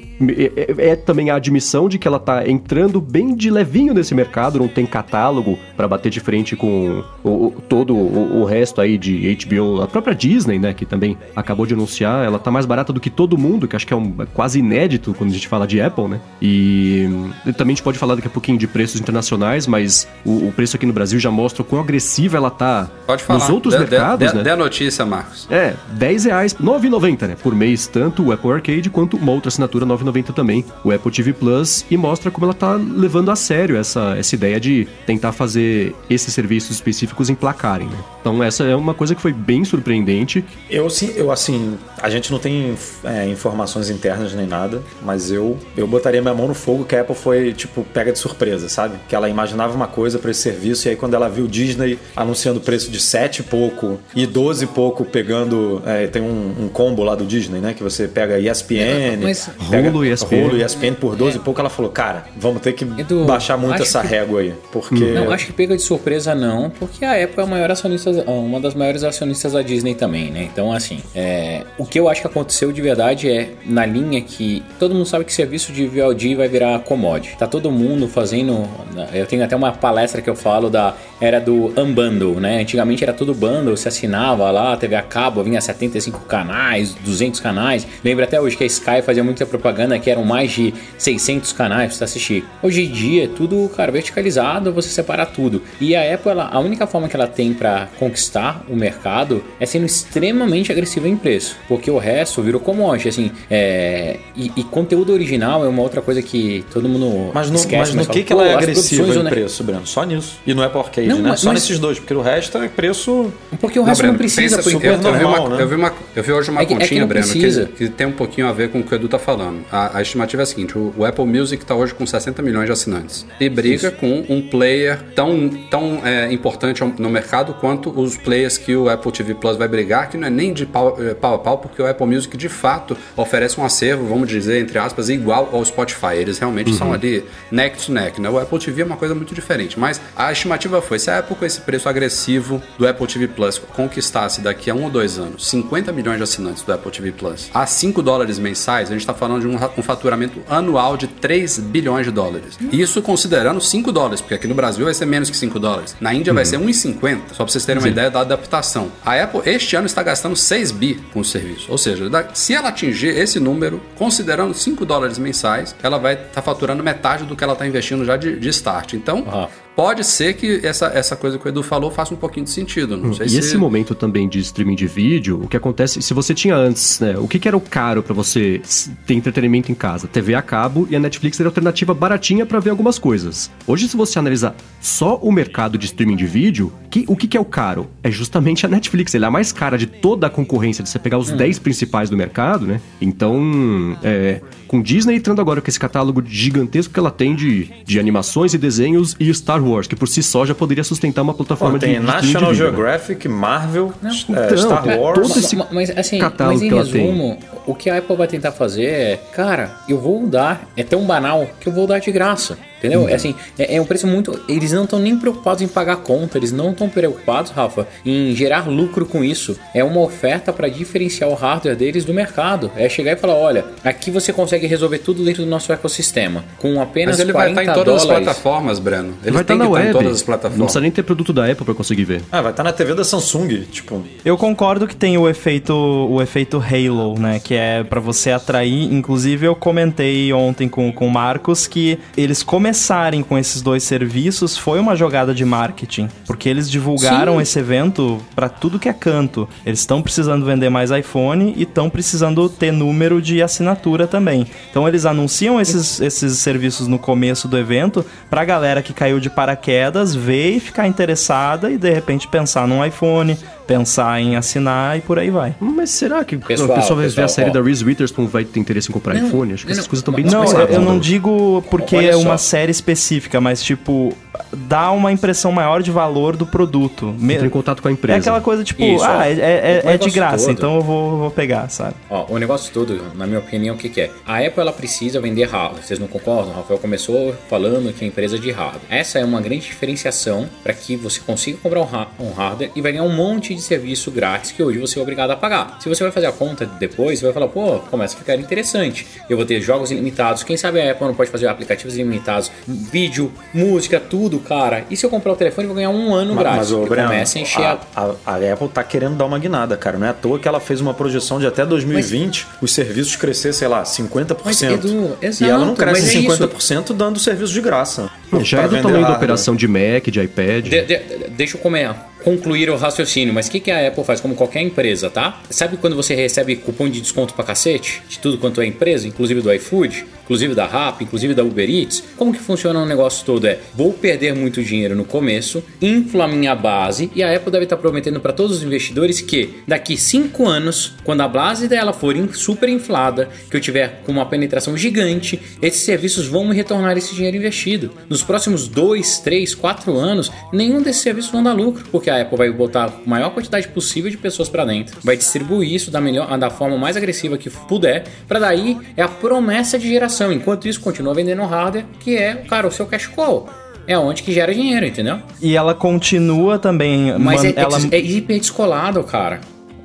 É, 0.56 0.76
é- 0.78 0.90
é 0.92 0.96
também 0.96 1.30
a 1.30 1.36
admissão 1.36 1.88
de 1.90 1.98
que 1.98 2.08
ela 2.08 2.20
tá 2.20 2.48
entrando 2.48 3.00
bem 3.02 3.36
de 3.36 3.50
levinho 3.50 3.94
nesse 3.94 4.14
mercado, 4.16 4.60
não 4.60 4.68
tem 4.68 4.86
catálogo 4.86 5.58
para 5.76 5.88
bater 5.88 6.10
de 6.10 6.20
frente 6.20 6.56
com 6.56 7.04
o, 7.24 7.30
o- 7.30 7.52
todo 7.70 7.96
o, 7.96 8.42
o 8.42 8.46
resto 8.46 8.82
aí 8.82 8.98
de 8.98 9.36
HBO, 9.46 9.82
a 9.82 9.88
própria 9.88 10.14
Disney, 10.16 10.60
né, 10.60 10.74
que 10.74 10.86
também 10.86 11.18
acabou 11.36 11.66
de 11.66 11.74
anunciar, 11.74 12.26
ela 12.26 12.40
tá 12.40 12.52
mais 12.52 12.66
barata 12.66 12.92
do 12.94 13.00
que 13.00 13.10
todo 13.10 13.38
mundo, 13.38 13.68
que 13.68 13.76
acho 13.76 13.86
que 13.88 13.94
é, 13.94 13.98
um, 13.98 14.14
é 14.20 14.26
quase 14.34 14.60
inédito 14.60 15.14
quando 15.18 15.30
a 15.30 15.34
gente 15.34 15.48
fala 15.48 15.66
de 15.68 15.80
Apple, 15.82 16.08
né? 16.08 16.20
E, 16.42 17.08
e 17.46 17.54
também 17.54 17.74
a 17.74 17.76
gente 17.76 17.84
pode 17.84 17.98
falar 17.98 18.16
daqui 18.16 18.28
a 18.28 18.32
pouquinho 18.32 18.58
de 18.58 18.68
preços 18.68 19.00
internacionais, 19.00 19.66
mas 19.68 20.08
o, 20.26 20.52
preço 20.52 20.76
aqui 20.76 20.86
no 20.86 20.94
Brasil 20.94 21.20
já 21.20 21.32
mostra 21.32 21.62
o 21.62 21.66
quão 21.66 21.82
agressiva 21.82 22.38
ela 22.38 22.50
tá 22.52 22.90
Pode 23.08 23.24
falar. 23.24 23.40
nos 23.40 23.50
outros 23.50 23.74
dê- 23.74 23.80
mercados, 23.80 24.32
dê- 24.32 24.38
né? 24.38 24.44
Dê 24.44 24.50
a 24.52 24.56
notícia, 24.58 25.06
Marcos. 25.06 25.48
É, 25.50 25.74
10 25.94 26.26
reais, 26.26 26.54
9,90, 26.54 27.28
né? 27.28 27.36
Por 27.42 27.56
mês, 27.56 27.88
tanto 27.88 28.24
o 28.24 28.32
Apple 28.32 28.52
Arcade 28.52 28.90
quanto 28.90 29.18
uma 29.18 29.32
outra 29.32 29.50
assinatura 29.50 29.86
9,90 29.86 30.33
também, 30.34 30.66
o 30.84 30.92
Apple 30.92 31.12
TV 31.12 31.34
Plus, 31.34 31.86
e 31.90 31.96
mostra 31.98 32.30
como 32.32 32.46
ela 32.46 32.54
tá 32.54 32.74
levando 32.76 33.30
a 33.32 33.36
sério 33.36 33.78
essa, 33.78 34.16
essa 34.18 34.36
ideia 34.36 34.60
de 34.60 34.88
tentar 35.06 35.32
fazer 35.32 35.96
esses 36.10 36.34
serviços 36.34 36.72
específicos 36.72 37.30
emplacarem, 37.30 37.88
né? 37.88 37.98
Então 38.22 38.44
essa 38.44 38.64
é 38.64 38.76
uma 38.76 38.94
coisa 38.94 39.14
que 39.16 39.22
foi 39.22 39.34
bem 39.34 39.64
surpreendente. 39.66 40.44
Eu 40.70 40.90
sim, 40.90 41.12
eu 41.16 41.32
assim, 41.32 41.78
a 42.02 42.10
gente 42.10 42.32
não 42.32 42.40
tem 42.40 42.74
é, 43.04 43.28
informações 43.28 43.90
internas 43.90 44.34
nem 44.34 44.48
nada, 44.48 44.82
mas 45.02 45.32
eu 45.32 45.58
eu 45.76 45.86
botaria 45.88 46.22
minha 46.22 46.34
mão 46.34 46.48
no 46.48 46.54
fogo 46.54 46.86
que 46.86 46.96
a 46.96 47.02
Apple 47.02 47.16
foi 47.16 47.54
tipo 47.54 47.84
pega 47.94 48.12
de 48.12 48.20
surpresa, 48.20 48.70
sabe? 48.70 48.96
Que 49.08 49.16
ela 49.16 49.30
imaginava 49.30 49.74
uma 49.76 49.88
coisa 49.88 50.18
para 50.20 50.32
esse 50.32 50.42
serviço 50.42 50.88
e 50.88 50.92
aí 50.92 50.96
quando 50.96 51.14
ela 51.16 51.30
viu 51.30 51.46
o 51.46 51.48
Disney 51.48 52.00
anunciando 52.16 52.60
preço 52.60 52.90
de 52.90 53.00
7 53.00 53.40
e 53.40 53.44
pouco 53.44 54.00
e 54.16 54.26
12 54.26 54.64
e 54.64 54.68
pouco 54.68 55.04
pegando, 55.06 55.82
é, 55.86 56.08
tem 56.08 56.22
um, 56.22 56.54
um 56.66 56.70
combo 56.70 57.04
lá 57.04 57.16
do 57.16 57.26
Disney, 57.26 57.60
né, 57.60 57.74
que 57.74 57.84
você 57.84 58.08
pega 58.08 58.40
ESPN, 58.40 59.18
Mas- 59.22 59.50
pega 59.70 59.90
Hulu, 59.90 60.06
ESPN. 60.06 60.23
Hulu, 60.24 60.58
ESPN 60.58 60.94
por 60.96 61.16
12 61.16 61.38
e 61.38 61.40
pouco, 61.40 61.60
ela 61.60 61.70
falou, 61.70 61.92
cara, 61.92 62.26
vamos 62.38 62.62
ter 62.62 62.74
que 62.74 62.84
Edu, 62.84 63.26
baixar 63.26 63.58
muito 63.58 63.82
essa 63.82 64.02
que- 64.02 64.08
régua 64.08 64.42
aí, 64.42 64.54
porque 64.72 64.96
Não, 64.96 65.32
acho 65.32 65.48
que 65.48 65.54
pega 65.54 65.76
de 65.76 65.82
surpresa 65.82 66.34
não, 66.36 66.70
porque 66.70 67.04
a 67.06 67.12
Apple 67.24 67.40
é 67.40 67.44
a 67.44 67.46
maior 67.46 67.72
acionista, 67.72 68.10
uma 68.28 68.60
das 68.60 68.74
maiores 68.74 69.04
acionistas 69.04 69.54
da 69.54 69.62
Disney 69.62 69.96
também, 69.96 70.32
né? 70.32 70.48
Então, 70.52 70.72
assim, 70.72 71.00
é, 71.16 71.64
o 71.78 71.86
que 71.86 72.00
eu 72.00 72.08
acho 72.10 72.22
que 72.22 72.28
aconteceu 72.28 72.72
de 72.72 72.82
verdade 72.82 73.30
é 73.30 73.50
na 73.66 73.86
linha 73.86 74.22
que 74.22 74.64
todo 74.80 74.94
mundo 74.94 75.06
sabe 75.06 75.26
que 75.26 75.34
serviço 75.34 75.72
de 75.72 75.86
VOD 75.88 76.36
vai 76.36 76.48
virar 76.48 76.80
commodity. 76.80 77.38
Tá 77.38 77.48
todo 77.48 77.72
mundo 77.72 78.08
fazendo. 78.08 78.68
Eu 79.14 79.26
tenho 79.26 79.44
até 79.44 79.56
uma 79.56 79.72
palestra 79.72 80.22
que 80.22 80.30
eu 80.30 80.36
falo 80.36 80.70
da 80.70 80.94
era 81.24 81.40
do 81.40 81.74
unbundle, 81.80 82.36
né? 82.36 82.60
Antigamente 82.60 83.02
era 83.02 83.14
tudo 83.14 83.34
bundle, 83.34 83.78
você 83.78 83.88
assinava 83.88 84.52
lá, 84.52 84.76
TV 84.76 84.94
a 84.94 85.02
cabo, 85.02 85.42
vinha 85.42 85.62
75 85.62 86.20
canais, 86.26 86.94
200 86.96 87.40
canais. 87.40 87.88
Lembra 88.04 88.26
até 88.26 88.42
hoje 88.42 88.58
que 88.58 88.64
a 88.66 88.68
Sky 88.68 89.02
fazia 89.02 89.24
muita 89.24 89.46
propaganda 89.46 89.98
que 89.98 90.10
eram 90.10 90.26
mais 90.26 90.52
de 90.52 90.74
600 90.98 91.54
canais 91.54 91.88
pra 91.88 91.98
você 91.98 92.04
assistir. 92.04 92.44
Hoje 92.62 92.84
em 92.84 92.92
dia 92.92 93.24
é 93.24 93.28
tudo, 93.28 93.72
cara, 93.74 93.90
verticalizado, 93.90 94.74
você 94.74 94.90
separa 94.90 95.26
tudo. 95.26 95.62
E 95.80 95.96
a 95.96 96.14
Apple, 96.14 96.30
ela, 96.30 96.50
a 96.52 96.60
única 96.60 96.86
forma 96.86 97.08
que 97.08 97.16
ela 97.16 97.28
tem 97.28 97.54
pra 97.54 97.88
conquistar 97.98 98.66
o 98.70 98.76
mercado 98.76 99.42
é 99.62 99.66
sendo 99.66 99.86
extremamente 99.86 100.74
agressiva 100.74 101.08
em 101.08 101.16
preço, 101.16 101.56
porque 101.70 101.90
o 101.90 101.98
resto 101.98 102.42
virou 102.42 102.60
commodity, 102.60 103.08
assim, 103.08 103.32
é, 103.50 104.18
e, 104.36 104.52
e 104.58 104.64
conteúdo 104.66 105.14
original 105.14 105.64
é 105.64 105.70
uma 105.70 105.82
outra 105.82 106.02
coisa 106.02 106.22
que 106.22 106.66
todo 106.74 106.90
mundo 106.90 107.32
Mas 107.34 107.50
no, 107.50 107.56
esquece. 107.56 107.78
mas 107.78 107.96
no 107.96 108.04
fala, 108.04 108.14
que, 108.14 108.24
que 108.24 108.34
ela 108.34 108.44
"Pô, 108.44 108.50
é 108.50 108.54
agressiva 108.56 109.16
em 109.16 109.24
né?" 109.24 109.30
preço, 109.30 109.64
Breno? 109.64 109.88
Só 109.88 110.04
nisso. 110.04 110.38
E 110.46 110.54
no 110.54 110.62
Apple 110.62 110.82
Arcade, 110.82 111.13
Não, 111.16 111.22
né? 111.24 111.30
mas- 111.30 111.40
Só 111.40 111.52
mas- 111.52 111.62
nesses 111.62 111.80
dois, 111.80 112.00
porque 112.00 112.14
o 112.14 112.22
resto 112.22 112.58
é 112.58 112.68
preço. 112.68 113.32
Porque 113.60 113.80
o 113.80 113.84
resto 113.84 114.02
não, 114.04 114.10
Breno, 114.10 114.18
precisa, 114.18 114.42
pensa 114.58 114.64
por 114.64 114.70
assim, 114.70 114.78
enquanto. 114.78 115.06
eu, 115.06 115.12
eu 115.12 115.18
vi 115.18 115.24
normal, 115.24 115.46
uma, 115.48 115.56
né? 115.58 115.64
eu, 115.64 115.68
vi 115.68 115.76
uma, 115.76 115.94
eu 116.16 116.24
vi 116.24 116.32
hoje 116.32 116.52
uma 116.52 116.62
É 116.62 116.66
que- 116.66 116.74
é 116.74 116.76
que 116.78 116.82
continha, 116.84 117.02
não 117.02 117.08
Breno, 117.08 117.28
precisa. 117.28 117.66
que, 117.66 117.74
que 117.74 117.90
tem 117.90 118.08
um 118.08 118.12
pouquinho 118.12 118.48
a 118.48 118.52
ver 118.52 118.70
com 118.70 118.80
o 118.80 118.84
que 118.84 118.94
o 118.94 118.96
Edu 118.96 119.08
tá 119.08 119.20
falando. 119.20 119.62
A, 119.72 119.98
a 119.98 120.02
estimativa 120.02 120.42
é 120.42 120.44
a 120.44 120.46
seguinte: 120.46 120.78
o, 120.78 120.94
o 120.98 121.06
Apple 121.06 121.26
Music 121.26 121.66
tá 121.66 121.76
hoje 121.76 121.94
com 121.94 122.06
60 122.06 122.42
milhões 122.42 122.66
de 122.66 122.72
assinantes. 122.72 123.26
E 123.40 123.50
briga 123.50 123.92
com 123.92 124.26
um 124.30 124.42
player 124.50 125.00
tão, 125.16 125.50
tão 125.70 126.02
é, 126.06 126.32
importante 126.32 126.84
no 126.98 127.10
mercado 127.10 127.54
quanto 127.56 127.90
os 127.90 128.18
players 128.18 128.58
que 128.58 128.76
o 128.76 128.90
Apple 128.90 129.12
TV 129.12 129.34
Plus 129.36 129.58
vai 129.58 129.68
brigar, 129.68 130.10
que 130.10 130.18
não 130.18 130.28
é 130.28 130.30
nem 130.30 130.54
de 130.54 130.66
pau, 130.66 130.98
é, 131.00 131.14
pau 131.14 131.36
a 131.36 131.40
pau, 131.40 131.58
porque 131.58 131.82
o 131.82 131.88
Apple 131.88 132.06
Music 132.08 132.36
de 132.38 132.50
fato 132.50 132.96
oferece 133.16 133.60
um 133.60 133.66
acervo, 133.66 134.08
vamos 134.08 134.28
dizer, 134.30 134.60
entre 134.62 134.78
aspas, 134.80 135.10
igual 135.10 135.50
ao 135.52 135.64
Spotify. 135.64 136.16
Eles 136.16 136.38
realmente 136.40 136.74
são 136.74 136.94
ali 136.94 137.24
neck 137.52 137.78
to 137.86 137.92
neck, 137.92 138.20
né? 138.22 138.30
O 138.30 138.38
Apple 138.40 138.60
TV 138.60 138.82
é 138.82 138.86
uma 138.86 138.98
coisa 138.98 139.14
muito 139.16 139.34
diferente. 139.34 139.80
Mas 139.80 140.00
a 140.16 140.32
estimativa 140.32 140.82
foi: 140.82 141.00
se 141.04 141.12
a 141.12 141.20
Apple 141.20 141.36
com 141.36 141.46
esse 141.46 141.60
preço 141.62 141.88
agressivo 141.90 142.62
do 142.78 142.88
Apple 142.88 143.06
TV 143.08 143.28
Plus 143.28 143.60
conquistasse 143.60 144.42
daqui 144.42 144.70
a 144.70 144.76
um 144.76 144.84
ou 144.86 144.90
dois 144.90 145.18
anos 145.20 145.48
50 145.48 145.92
milhões 145.92 146.18
de 146.18 146.24
assinantes 146.24 146.64
do 146.64 146.72
Apple 146.72 146.92
TV 146.92 147.12
Plus 147.12 147.50
a 147.54 147.66
5 147.66 148.02
dólares 148.02 148.40
mensais, 148.40 148.88
a 148.90 148.92
gente 148.94 149.02
está 149.02 149.14
falando 149.14 149.42
de 149.42 149.48
um, 149.48 149.56
um 149.78 149.84
faturamento 149.84 150.42
anual 150.50 150.96
de 150.98 151.08
3 151.08 151.60
bilhões 151.60 152.06
de 152.06 152.12
dólares. 152.12 152.58
Isso 152.72 153.02
considerando 153.02 153.60
5 153.60 153.92
dólares, 153.92 154.22
porque 154.22 154.34
aqui 154.34 154.48
no 154.48 154.56
Brasil 154.56 154.86
vai 154.86 154.94
ser 154.94 155.06
menos 155.06 155.30
que 155.30 155.38
5 155.38 155.60
dólares. 155.60 155.96
Na 156.00 156.14
Índia 156.14 156.34
vai 156.34 156.46
ser 156.46 156.58
1,50, 156.58 157.20
só 157.30 157.36
para 157.44 157.48
vocês 157.48 157.66
terem 157.66 157.82
uma 157.82 157.90
ideia 157.90 158.10
da 158.10 158.22
adaptação. 158.22 158.92
A 159.06 159.22
Apple 159.22 159.42
este 159.46 159.76
ano 159.76 159.86
está 159.86 160.02
gastando 160.02 160.36
6 160.36 160.72
bi 160.72 160.96
com 161.12 161.20
o 161.20 161.26
serviço. 161.26 161.66
Ou 161.70 161.78
seja, 161.78 162.10
se 162.34 162.54
ela 162.54 162.70
atingir 162.70 163.10
esse 163.18 163.40
número, 163.40 163.82
considerando 163.98 164.54
5 164.54 164.86
dólares 164.86 165.18
mensais, 165.18 165.76
ela 165.84 165.98
vai 165.98 166.14
estar 166.14 166.42
faturando 166.42 166.84
metade 166.84 167.26
do 167.26 167.36
que 167.36 167.44
ela 167.44 167.54
está 167.54 167.68
investindo 167.68 168.06
já 168.06 168.16
de, 168.18 168.40
de 168.40 168.50
start. 168.50 168.94
Então, 168.94 169.26
Ah. 169.28 169.50
Pode 169.76 170.04
ser 170.04 170.34
que 170.34 170.66
essa, 170.66 170.88
essa 170.88 171.16
coisa 171.16 171.38
que 171.38 171.46
o 171.46 171.50
Edu 171.50 171.64
falou 171.64 171.90
faça 171.92 172.14
um 172.14 172.18
pouquinho 172.18 172.46
de 172.46 172.52
sentido. 172.52 172.98
Não 172.98 173.14
sei 173.14 173.28
E 173.28 173.30
se... 173.30 173.40
esse 173.40 173.58
momento 173.58 173.96
também 173.96 174.28
de 174.28 174.40
streaming 174.40 174.76
de 174.76 174.88
vídeo, 174.88 175.42
o 175.44 175.48
que 175.48 175.58
acontece, 175.58 176.02
se 176.02 176.14
você 176.14 176.34
tinha 176.34 176.56
antes, 176.56 177.00
né, 177.00 177.16
o 177.18 177.28
que, 177.28 177.40
que 177.40 177.48
era 177.48 177.58
o 177.58 177.62
caro 177.62 178.04
pra 178.04 178.14
você 178.14 178.62
ter 179.06 179.14
entretenimento 179.14 179.72
em 179.72 179.76
casa? 179.76 180.08
TV 180.08 180.36
a 180.36 180.42
cabo 180.42 180.88
e 180.90 180.96
a 180.96 181.00
Netflix 181.00 181.40
era 181.40 181.48
a 181.48 181.52
alternativa 181.52 181.94
baratinha 181.94 182.46
pra 182.46 182.60
ver 182.60 182.70
algumas 182.70 183.00
coisas. 183.00 183.52
Hoje, 183.66 183.88
se 183.88 183.98
você 183.98 184.20
analisar 184.20 184.56
só 184.82 185.18
o 185.18 185.32
mercado 185.32 185.78
de 185.78 185.86
streaming 185.86 186.16
de 186.16 186.26
vídeo, 186.26 186.72
que, 186.90 187.06
o 187.08 187.16
que, 187.16 187.28
que 187.28 187.38
é 187.38 187.40
o 187.40 187.46
caro? 187.46 187.90
É 188.04 188.12
justamente 188.12 188.66
a 188.66 188.70
Netflix, 188.70 189.16
ela 189.16 189.26
é 189.26 189.28
a 189.28 189.32
mais 189.32 189.52
cara 189.52 189.78
de 189.78 189.88
toda 189.88 190.28
a 190.28 190.30
concorrência, 190.30 190.84
de 190.84 190.90
você 190.90 191.00
pegar 191.00 191.18
os 191.18 191.32
10 191.32 191.60
principais 191.60 192.10
do 192.10 192.18
mercado, 192.18 192.68
né? 192.68 192.80
Então, 193.02 193.98
é, 194.04 194.42
com 194.74 194.82
Disney 194.82 195.18
entrando 195.18 195.40
agora 195.40 195.62
com 195.62 195.70
esse 195.70 195.80
catálogo 195.80 196.24
gigantesco 196.26 196.92
que 196.92 197.00
ela 197.00 197.12
tem 197.12 197.36
de, 197.36 197.70
de 197.86 198.00
animações 198.00 198.56
e 198.56 198.58
desenhos 198.58 199.16
e 199.20 199.32
Star 199.32 199.64
Wars, 199.64 199.86
que 199.86 199.96
por 199.96 200.08
si 200.08 200.24
só 200.24 200.48
já 200.48 200.56
poderia 200.56 200.84
sustentar 200.84 201.22
uma 201.22 201.36
plataforma 201.36 201.74
Pô, 201.74 201.86
de 201.86 201.86
tem 201.86 202.00
de 202.02 202.06
streaming 202.08 202.24
National 202.34 202.54
de 202.54 202.60
né? 202.60 202.66
Geographic, 202.66 203.28
Marvel, 203.30 203.94
é, 204.04 204.08
Então, 204.48 204.58
Star 204.58 204.90
é, 204.90 204.98
Wars. 204.98 205.28
todo 205.28 205.40
esse 205.40 205.56
Ma- 205.56 205.68
mas 205.72 205.92
assim, 205.96 206.18
catálogo 206.18 206.56
mas 206.56 206.64
em 206.64 206.68
que 206.70 206.74
ela 206.74 206.86
tem. 206.86 207.02
resumo, 207.06 207.38
o 207.68 207.76
que 207.76 207.88
a 207.88 208.00
Apple 208.00 208.16
vai 208.16 208.28
tentar 208.28 208.52
fazer 208.52 208.86
é, 208.86 209.18
cara, 209.32 209.78
eu 209.88 210.00
vou 210.02 210.26
dar, 210.26 210.68
é 210.76 210.82
tão 210.84 211.06
banal 211.06 211.48
que 211.60 211.70
eu 211.70 211.74
vou 211.74 211.86
dar 211.86 212.00
de 212.00 212.12
graça. 212.12 212.58
Entendeu? 212.84 213.08
É 213.08 213.14
assim, 213.14 213.34
é, 213.58 213.78
é 213.78 213.82
um 213.82 213.86
preço 213.86 214.06
muito. 214.06 214.38
Eles 214.50 214.72
não 214.74 214.84
estão 214.84 215.00
nem 215.00 215.18
preocupados 215.18 215.62
em 215.62 215.68
pagar 215.68 215.98
conta, 215.98 216.38
eles 216.38 216.52
não 216.52 216.72
estão 216.72 216.90
preocupados, 216.90 217.52
Rafa, 217.52 217.88
em 218.06 218.36
gerar 218.36 218.68
lucro 218.70 219.06
com 219.06 219.24
isso. 219.24 219.58
É 219.74 219.84
uma 219.84 220.02
oferta 220.02 220.52
para 220.52 220.68
diferenciar 220.68 221.30
o 221.30 221.34
hardware 221.34 221.76
deles 221.78 222.04
do 222.04 222.14
mercado. 222.14 222.70
É 222.76 222.90
chegar 222.90 223.14
e 223.14 223.16
falar: 223.16 223.36
olha, 223.36 223.66
aqui 223.84 224.12
você 224.12 224.34
consegue 224.34 224.68
resolver 224.68 225.00
tudo 225.00 225.24
dentro 225.24 225.44
do 225.44 225.50
nosso 225.50 225.72
ecossistema. 225.72 226.44
Com 226.58 226.82
apenas 226.82 227.16
Mas 227.18 227.20
ele 227.22 227.32
vai 227.32 227.54
40 227.54 227.62
estar 227.62 227.72
em 227.72 227.76
todas 227.76 227.96
as 228.02 228.08
dólares. 228.08 228.26
plataformas, 228.26 228.80
Breno. 228.80 229.14
Ele 229.24 229.32
vai 229.32 229.44
tem 229.46 229.56
estar 229.56 229.66
que 229.66 229.72
na 229.72 229.80
estar 229.80 229.82
em 229.82 229.86
web. 229.86 229.94
todas 229.94 230.12
as 230.14 230.20
Não 230.20 230.26
plataformas. 230.26 230.58
precisa 230.66 230.82
nem 230.82 230.92
ter 230.92 231.04
produto 231.04 231.32
da 231.32 231.46
Apple 231.50 231.64
pra 231.66 231.74
conseguir 231.74 232.04
ver. 232.04 232.22
Ah, 232.32 232.42
vai 232.42 232.52
estar 232.52 232.64
na 232.64 232.74
TV 232.74 232.94
da 232.94 233.04
Samsung, 233.06 233.62
tipo. 233.72 234.04
Eu 234.26 234.38
concordo 234.38 234.88
que 234.88 234.96
tem 234.96 235.18
o 235.18 235.30
efeito, 235.30 235.74
o 235.74 236.22
efeito 236.22 236.58
Halo, 236.62 237.18
né? 237.18 237.40
Que 237.42 237.54
é 237.56 237.84
pra 237.84 238.00
você 238.02 238.32
atrair. 238.32 238.92
Inclusive, 238.94 239.46
eu 239.46 239.56
comentei 239.56 240.32
ontem 240.34 240.68
com, 240.68 240.92
com 240.92 241.08
o 241.08 241.12
Marcos 241.12 241.68
que 241.68 241.98
eles 242.18 242.44
começarem 242.74 243.22
com 243.22 243.38
esses 243.38 243.62
dois 243.62 243.84
serviços 243.84 244.58
foi 244.58 244.80
uma 244.80 244.96
jogada 244.96 245.32
de 245.32 245.46
marketing. 245.46 246.10
Porque 246.26 246.50
eles 246.50 246.68
divulgaram 246.68 247.36
Sim. 247.36 247.42
esse 247.44 247.60
evento 247.60 248.20
pra 248.36 248.50
tudo 248.50 248.80
que 248.80 248.90
é 248.90 248.94
canto. 248.94 249.48
Eles 249.64 249.82
estão 249.82 250.02
precisando 250.02 250.44
vender 250.44 250.70
mais 250.70 250.90
iPhone 250.90 251.54
e 251.56 251.62
estão 251.62 251.88
precisando 251.88 252.50
ter 252.50 252.72
número 252.72 253.22
de 253.22 253.44
assinatura 253.44 254.08
também. 254.08 254.48
Então, 254.72 254.88
eles 254.88 255.06
anunciam 255.06 255.62
esses, 255.62 256.02
esses 256.02 256.40
serviços 256.40 256.88
no 256.88 256.98
começo 256.98 257.48
do 257.48 257.60
evento 257.60 258.04
pra 258.28 258.44
galera 258.44 258.82
que 258.82 258.92
caiu 258.92 259.20
de 259.20 259.30
paraquedas 259.30 260.16
ver 260.16 260.56
e 260.56 260.60
ficar 260.60 260.88
interessada 260.88 261.70
e 261.70 261.78
de 261.78 261.94
repente 261.94 262.28
pensar 262.28 262.68
num 262.68 262.84
iPhone, 262.84 263.38
pensar 263.68 264.20
em 264.22 264.36
assinar 264.36 264.98
e 264.98 265.02
por 265.02 265.18
aí 265.20 265.30
vai. 265.30 265.56
Mas 265.60 265.90
será 265.90 266.24
que 266.24 266.38
Pessoal, 266.38 266.70
o 266.70 266.74
pessoal 266.76 266.98
vai 267.00 267.08
ver 267.08 267.22
a 267.24 267.28
série 267.28 267.50
ó. 267.50 267.54
da 267.54 267.62
Reese 267.62 267.84
Witherspoon 267.86 268.28
vai 268.28 268.44
ter 268.44 268.60
interesse 268.60 268.90
em 268.90 268.94
comprar 268.94 269.16
Não, 269.16 269.28
iPhone? 269.28 269.54
Acho 269.54 269.64
que 269.66 269.70
não, 269.72 269.74
essas 269.74 269.88
coisas 269.88 270.02
estão 270.02 270.14
bem 270.14 270.26
Não, 270.26 270.34
eu, 270.40 270.44
dispensadas. 270.44 270.76
eu 270.76 270.82
não 270.82 271.00
digo 271.00 271.64
porque 271.70 271.96
é 271.96 272.16
uma 272.16 272.38
série 272.38 272.72
específica, 272.72 273.40
mas 273.42 273.64
tipo, 273.64 274.14
dá 274.52 274.92
uma 274.92 275.12
impressão 275.12 275.52
maior 275.52 275.82
de 275.82 275.92
valor 275.92 276.36
do 276.36 276.46
produto. 276.46 277.16
Entra 277.22 277.46
em 277.46 277.50
contato 277.50 277.82
com 277.82 277.88
a 277.88 277.92
É 277.92 277.94
empresa. 277.94 278.20
aquela 278.20 278.42
coisa 278.42 278.64
tipo, 278.64 278.84
Isso, 278.84 279.04
ó. 279.04 279.08
ah, 279.08 279.28
é, 279.28 279.34
é- 279.34 279.82
é 279.86 279.98
de 279.98 280.10
graça, 280.12 280.46
todo. 280.48 280.56
então 280.58 280.76
eu 280.76 280.82
vou, 280.82 281.18
vou 281.18 281.32
pegar, 281.32 281.70
sabe? 281.70 281.96
Ó, 282.10 282.26
o 282.30 282.38
negócio 282.38 282.72
todo, 282.74 283.02
na 283.16 283.26
minha 283.26 283.40
opinião, 283.40 283.76
o 283.76 283.78
que, 283.78 283.90
que 283.90 284.02
é? 284.02 284.12
A 284.26 284.38
Apple 284.40 284.62
ela 284.62 284.74
precisa 284.74 285.20
vender 285.22 285.46
hardware. 285.46 285.84
Vocês 285.84 286.00
não 286.00 286.08
concordam? 286.08 286.54
O 286.54 286.56
Rafael 286.58 286.80
começou 286.80 287.34
falando 287.50 287.94
que 287.94 288.04
é 288.04 288.08
empresa 288.08 288.38
de 288.38 288.52
hardware. 288.52 288.82
Essa 288.90 289.20
é 289.20 289.26
uma 289.26 289.40
grande 289.42 289.66
diferenciação 289.66 290.50
para 290.64 290.74
que 290.74 290.96
você 290.96 291.20
consiga 291.20 291.58
comprar 291.62 291.82
um, 291.82 291.84
ha- 291.96 292.08
um 292.20 292.32
hardware 292.34 292.72
e 292.76 292.82
vai 292.82 292.92
ganhar 292.92 293.04
um 293.04 293.14
monte 293.16 293.53
de 293.56 293.62
serviço 293.62 294.12
grátis 294.12 294.52
que 294.52 294.62
hoje 294.64 294.80
você 294.80 295.00
é 295.00 295.02
obrigado 295.02 295.32
a 295.32 295.36
pagar. 295.36 295.78
Se 295.82 295.90
você 295.90 296.04
vai 296.04 296.12
fazer 296.12 296.28
a 296.28 296.32
conta 296.32 296.66
depois, 296.66 297.20
você 297.20 297.26
vai 297.26 297.34
falar, 297.34 297.48
pô, 297.48 297.80
começa 297.90 298.16
a 298.16 298.18
ficar 298.20 298.36
interessante. 298.36 299.06
Eu 299.30 299.38
vou 299.38 299.46
ter 299.46 299.60
jogos 299.62 299.92
ilimitados. 299.92 300.44
Quem 300.44 300.58
sabe 300.58 300.82
a 300.82 300.92
Apple 300.92 301.08
não 301.08 301.16
pode 301.16 301.30
fazer 301.30 301.48
aplicativos 301.48 301.96
ilimitados, 301.96 302.52
vídeo, 302.68 303.32
música, 303.54 304.00
tudo, 304.00 304.40
cara. 304.40 304.86
E 304.90 304.98
se 304.98 305.06
eu 305.06 305.10
comprar 305.10 305.32
o 305.34 305.36
telefone, 305.36 305.66
eu 305.66 305.70
vou 305.70 305.76
ganhar 305.76 305.90
um 305.90 306.14
ano 306.14 306.36
grátis. 306.36 306.58
Mas, 306.58 306.72
ô, 306.72 306.86
Breno, 306.86 307.08
começa 307.10 307.38
a 307.38 307.42
encher 307.42 307.64
a... 307.66 307.80
a, 307.96 308.04
a- 308.04 308.34
a 308.34 308.54
Apple 308.54 308.68
tá 308.70 308.84
querendo 308.84 309.16
dar 309.16 309.26
uma 309.26 309.38
guinada, 309.40 309.78
cara. 309.78 309.98
Não 309.98 310.08
é 310.08 310.10
à 310.10 310.14
toa 310.14 310.40
que 310.40 310.48
ela 310.48 310.60
fez 310.60 310.82
uma 310.82 310.94
projeção 310.94 311.40
de 311.40 311.48
até 311.48 311.66
2020 311.66 312.48
os 312.62 312.74
serviços 312.74 313.16
crescer, 313.16 313.54
sei 313.54 313.68
lá, 313.68 313.84
50%. 313.84 314.38
Mas, 314.44 314.62
Edu, 314.62 315.18
e 315.22 315.46
ela 315.46 315.60
não 315.60 315.74
exato, 315.74 315.76
cresce 315.76 316.22
mas 316.28 316.42
é 316.42 316.46
50% 316.48 316.94
dando 316.94 317.20
serviço 317.20 317.54
de 317.54 317.62
graça. 317.62 318.10
Já 318.42 318.64
é 318.64 318.68
do 318.68 318.82
tamanho 318.82 319.02
da 319.06 319.14
operação 319.14 319.56
de 319.56 319.68
Mac, 319.68 320.06
de 320.08 320.20
iPad. 320.22 320.68
De- 320.68 320.82
de- 320.86 321.30
deixa 321.30 321.58
eu 321.58 321.62
comer, 321.62 321.94
concluir 322.24 322.70
o 322.70 322.76
raciocínio, 322.76 323.34
mas 323.34 323.48
o 323.48 323.52
que, 323.52 323.60
que 323.60 323.72
a 323.72 323.88
Apple 323.88 324.04
faz 324.04 324.22
como 324.22 324.36
qualquer 324.36 324.62
empresa, 324.62 325.10
tá? 325.10 325.42
Sabe 325.50 325.78
quando 325.78 325.96
você 325.96 326.16
recebe 326.16 326.56
cupom 326.56 326.90
de 326.90 327.02
desconto 327.02 327.34
pra 327.34 327.44
cacete? 327.44 328.02
De 328.08 328.20
tudo 328.20 328.38
quanto 328.38 328.62
é 328.62 328.66
empresa, 328.66 329.08
inclusive 329.08 329.42
do 329.42 329.54
iFood, 329.54 330.06
inclusive 330.24 330.56
da 330.56 330.66
Rappi, 330.66 331.04
inclusive 331.04 331.34
da 331.34 331.44
Uber 331.44 331.70
Eats? 331.70 332.04
Como 332.18 332.34
que 332.34 332.40
funciona 332.40 332.80
o 332.80 332.86
negócio 332.86 333.26
todo? 333.26 333.46
É, 333.46 333.60
vou 333.74 333.94
perder 333.94 334.34
muito 334.34 334.64
dinheiro 334.64 334.96
no 334.96 335.06
começo, 335.06 335.64
infla 335.82 336.28
minha 336.28 336.56
base, 336.56 337.12
e 337.16 337.22
a 337.22 337.36
Apple 337.36 337.52
deve 337.52 337.66
estar 337.66 337.78
prometendo 337.78 338.20
para 338.20 338.34
todos 338.34 338.58
os 338.58 338.64
investidores 338.64 339.22
que 339.22 339.62
daqui 339.68 339.98
5 339.98 340.48
anos, 340.48 340.94
quando 341.04 341.22
a 341.22 341.28
base 341.28 341.68
dela 341.68 341.94
for 341.94 342.14
super 342.34 342.70
inflada, 342.70 343.30
que 343.50 343.58
eu 343.58 343.62
tiver 343.62 344.02
com 344.06 344.12
uma 344.12 344.26
penetração 344.26 344.78
gigante, 344.78 345.40
esses 345.62 345.82
serviços 345.82 346.28
vão 346.28 346.48
me 346.48 346.56
retornar 346.56 346.98
esse 346.98 347.16
dinheiro 347.16 347.38
investido. 347.38 347.92
Nos 348.08 348.22
próximos 348.22 348.68
2, 348.68 349.20
3, 349.20 349.56
4 349.56 349.98
anos, 349.98 350.32
nenhum 350.52 350.82
desses 350.82 351.02
serviços 351.02 351.32
vão 351.32 351.42
dar 351.42 351.54
lucro, 351.54 351.84
porque 351.92 352.10
a 352.10 352.22
Apple 352.22 352.38
vai 352.38 352.52
botar 352.52 352.86
a 352.86 353.10
maior 353.10 353.32
quantidade 353.32 353.68
possível 353.70 354.12
de 354.12 354.18
pessoas 354.18 354.48
para 354.48 354.64
dentro, 354.64 355.00
vai 355.04 355.18
distribuir 355.18 355.74
isso 355.74 355.90
da 355.90 356.00
melhor, 356.00 356.38
da 356.38 356.50
forma 356.50 356.78
mais 356.78 356.96
agressiva 356.96 357.38
que 357.38 357.50
puder, 357.50 358.06
para 358.28 358.40
daí 358.40 358.78
é 358.96 359.02
a 359.02 359.08
promessa 359.08 359.80
de 359.80 359.88
geração. 359.88 360.13
Enquanto 360.34 360.68
isso, 360.68 360.80
continua 360.80 361.14
vendendo 361.14 361.44
hardware, 361.44 361.86
que 362.00 362.16
é, 362.16 362.36
cara, 362.36 362.68
o 362.68 362.72
seu 362.72 362.86
cash 362.86 363.08
call. 363.08 363.50
É 363.86 363.98
onde 363.98 364.24
que 364.24 364.32
gera 364.32 364.54
dinheiro, 364.54 364.86
entendeu? 364.86 365.20
E 365.42 365.58
ela 365.58 365.74
continua 365.74 366.58
também. 366.58 367.18
Mas 367.20 367.44
man- 367.44 367.50
é, 367.50 367.54
ela, 367.58 367.78
é 367.92 368.00
hiper 368.00 368.40
descolado, 368.40 369.04
cara. 369.04 369.42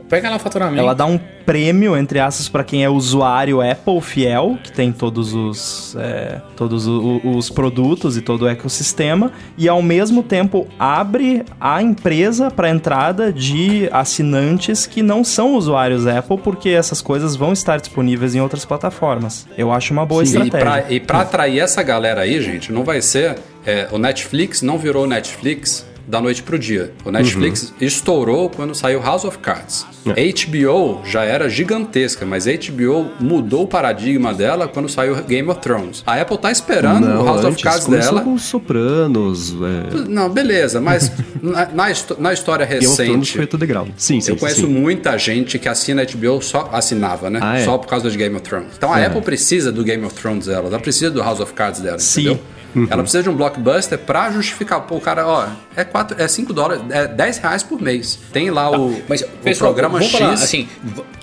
Pega 0.09 0.31
lá 0.31 0.37
o 0.37 0.39
faturamento. 0.39 0.81
ela 0.81 0.95
dá 0.95 1.05
um 1.07 1.19
prêmio, 1.45 1.97
entre 1.97 2.19
aspas, 2.19 2.49
pra 2.49 2.63
quem 2.65 2.85
é 2.85 2.89
usuário 2.91 3.61
Apple 3.63 4.01
fiel, 4.01 4.59
que 4.63 4.71
tem 4.73 4.93
todos 4.93 5.33
os, 5.35 5.97
é, 5.99 6.41
todos 6.57 6.87
o- 6.87 7.21
o- 7.25 7.37
os 7.37 7.49
produtos 7.51 8.17
e 8.17 8.21
todo 8.21 8.43
o 8.43 8.49
ecossistema, 8.49 9.33
e 9.57 9.69
ao 9.69 9.81
mesmo 9.83 10.23
tempo 10.23 10.67
abre 10.79 11.43
a 11.61 11.83
empresa 11.83 12.51
para 12.51 12.69
entrada 12.69 13.33
de 13.33 13.89
assinantes 13.93 14.87
que 14.87 15.03
não 15.03 15.23
são 15.25 15.55
usuários 15.55 16.07
Apple, 16.07 16.39
porque 16.39 16.69
essas 16.71 17.01
coisas 17.01 17.35
vão 17.37 17.53
estar 17.53 17.79
disponíveis 17.79 18.35
em 18.35 18.41
outras 18.41 18.65
plataformas. 18.65 19.47
Eu 19.57 19.73
acho 19.73 19.93
uma 19.93 20.05
boa 20.05 20.23
E 20.23 20.27
estratégia. 20.27 20.87
e 20.91 21.01
pra 21.01 21.21
atrair 21.21 21.61
essa 21.61 21.83
galera 21.83 22.23
aí, 22.23 22.41
gente, 22.43 22.73
não 22.73 22.85
vai 22.85 23.01
ser. 23.01 23.37
é, 23.67 23.87
o 23.93 23.99
Netflix 23.99 24.63
não 24.63 24.79
virou 24.79 25.07
Netflix 25.07 25.85
da 26.09 26.21
noite 26.21 26.43
pro 26.43 26.59
dia. 26.59 26.93
O 27.05 27.11
Netflix 27.11 27.73
estourou 27.81 28.49
quando 28.49 28.75
saiu 28.75 29.01
House 29.01 29.25
of 29.25 29.39
Cards. 29.39 29.87
HBO 30.05 31.03
já 31.05 31.23
era 31.23 31.49
gigantesca, 31.51 32.25
mas 32.25 32.47
a 32.47 32.51
HBO 32.53 33.11
mudou 33.21 33.65
o 33.65 33.67
paradigma 33.67 34.33
dela 34.33 34.67
quando 34.67 34.89
saiu 34.89 35.15
Game 35.25 35.49
of 35.51 35.61
Thrones. 35.61 36.03
A 36.07 36.15
Apple 36.21 36.39
tá 36.39 36.51
esperando 36.51 37.07
o 37.07 37.25
House 37.25 37.41
of 37.41 37.49
antes, 37.49 37.63
Cards 37.63 37.85
começou 37.85 38.13
dela. 38.15 38.25
com 38.25 38.33
os 38.35 38.43
Sopranos. 38.43 39.53
É... 39.53 40.09
Não, 40.09 40.31
beleza, 40.31 40.81
mas 40.81 41.13
na, 41.43 41.67
na 41.67 41.89
na 42.19 42.33
história 42.33 42.65
Game 42.65 42.87
of 42.87 42.97
Thrones 42.97 43.11
recente. 43.13 43.33
foi 43.33 43.41
outro 43.43 43.59
degrau. 43.59 43.87
Sim, 43.97 44.21
sim, 44.21 44.31
Eu 44.33 44.37
conheço 44.37 44.63
sim. 44.63 44.67
muita 44.67 45.17
gente 45.19 45.59
que 45.59 45.69
assina 45.69 46.05
HBO 46.05 46.41
só 46.41 46.71
assinava, 46.73 47.29
né? 47.29 47.39
Ah, 47.43 47.59
é? 47.59 47.65
Só 47.65 47.77
por 47.77 47.87
causa 47.87 48.11
de 48.11 48.17
Game 48.17 48.35
of 48.35 48.43
Thrones. 48.43 48.69
Então 48.77 48.93
a 48.93 49.05
Apple 49.05 49.21
precisa 49.21 49.71
do 49.71 49.85
Game 49.85 50.05
of 50.05 50.15
Thrones 50.15 50.47
dela, 50.47 50.69
ela 50.69 50.79
precisa 50.79 51.11
do 51.11 51.21
House 51.21 51.41
of 51.41 51.53
Cards 51.53 51.81
dela, 51.81 51.99
Sim. 51.99 52.21
entendeu? 52.23 52.41
Uhum. 52.75 52.87
Ela 52.91 53.03
precisa 53.03 53.23
de 53.23 53.31
um 53.31 53.35
blockbuster 53.35 53.99
pra 53.99 54.31
justificar. 54.31 54.81
Pô, 54.83 54.97
o 54.97 55.01
cara, 55.01 55.27
ó, 55.27 55.47
é 55.77 55.85
4, 55.85 56.21
é 56.21 56.29
5 56.29 56.53
dólares, 56.53 56.83
é 56.91 57.07
10 57.07 57.39
reais 57.39 57.63
por 57.63 57.81
mês. 57.81 58.19
Tem 58.33 58.51
lá 58.51 58.71
o, 58.71 59.01
Mas, 59.09 59.23
o 59.23 59.27
pessoal, 59.43 59.73
programa 59.73 60.03
X. 60.03 60.13
falar, 60.13 60.33
assim, 60.33 60.69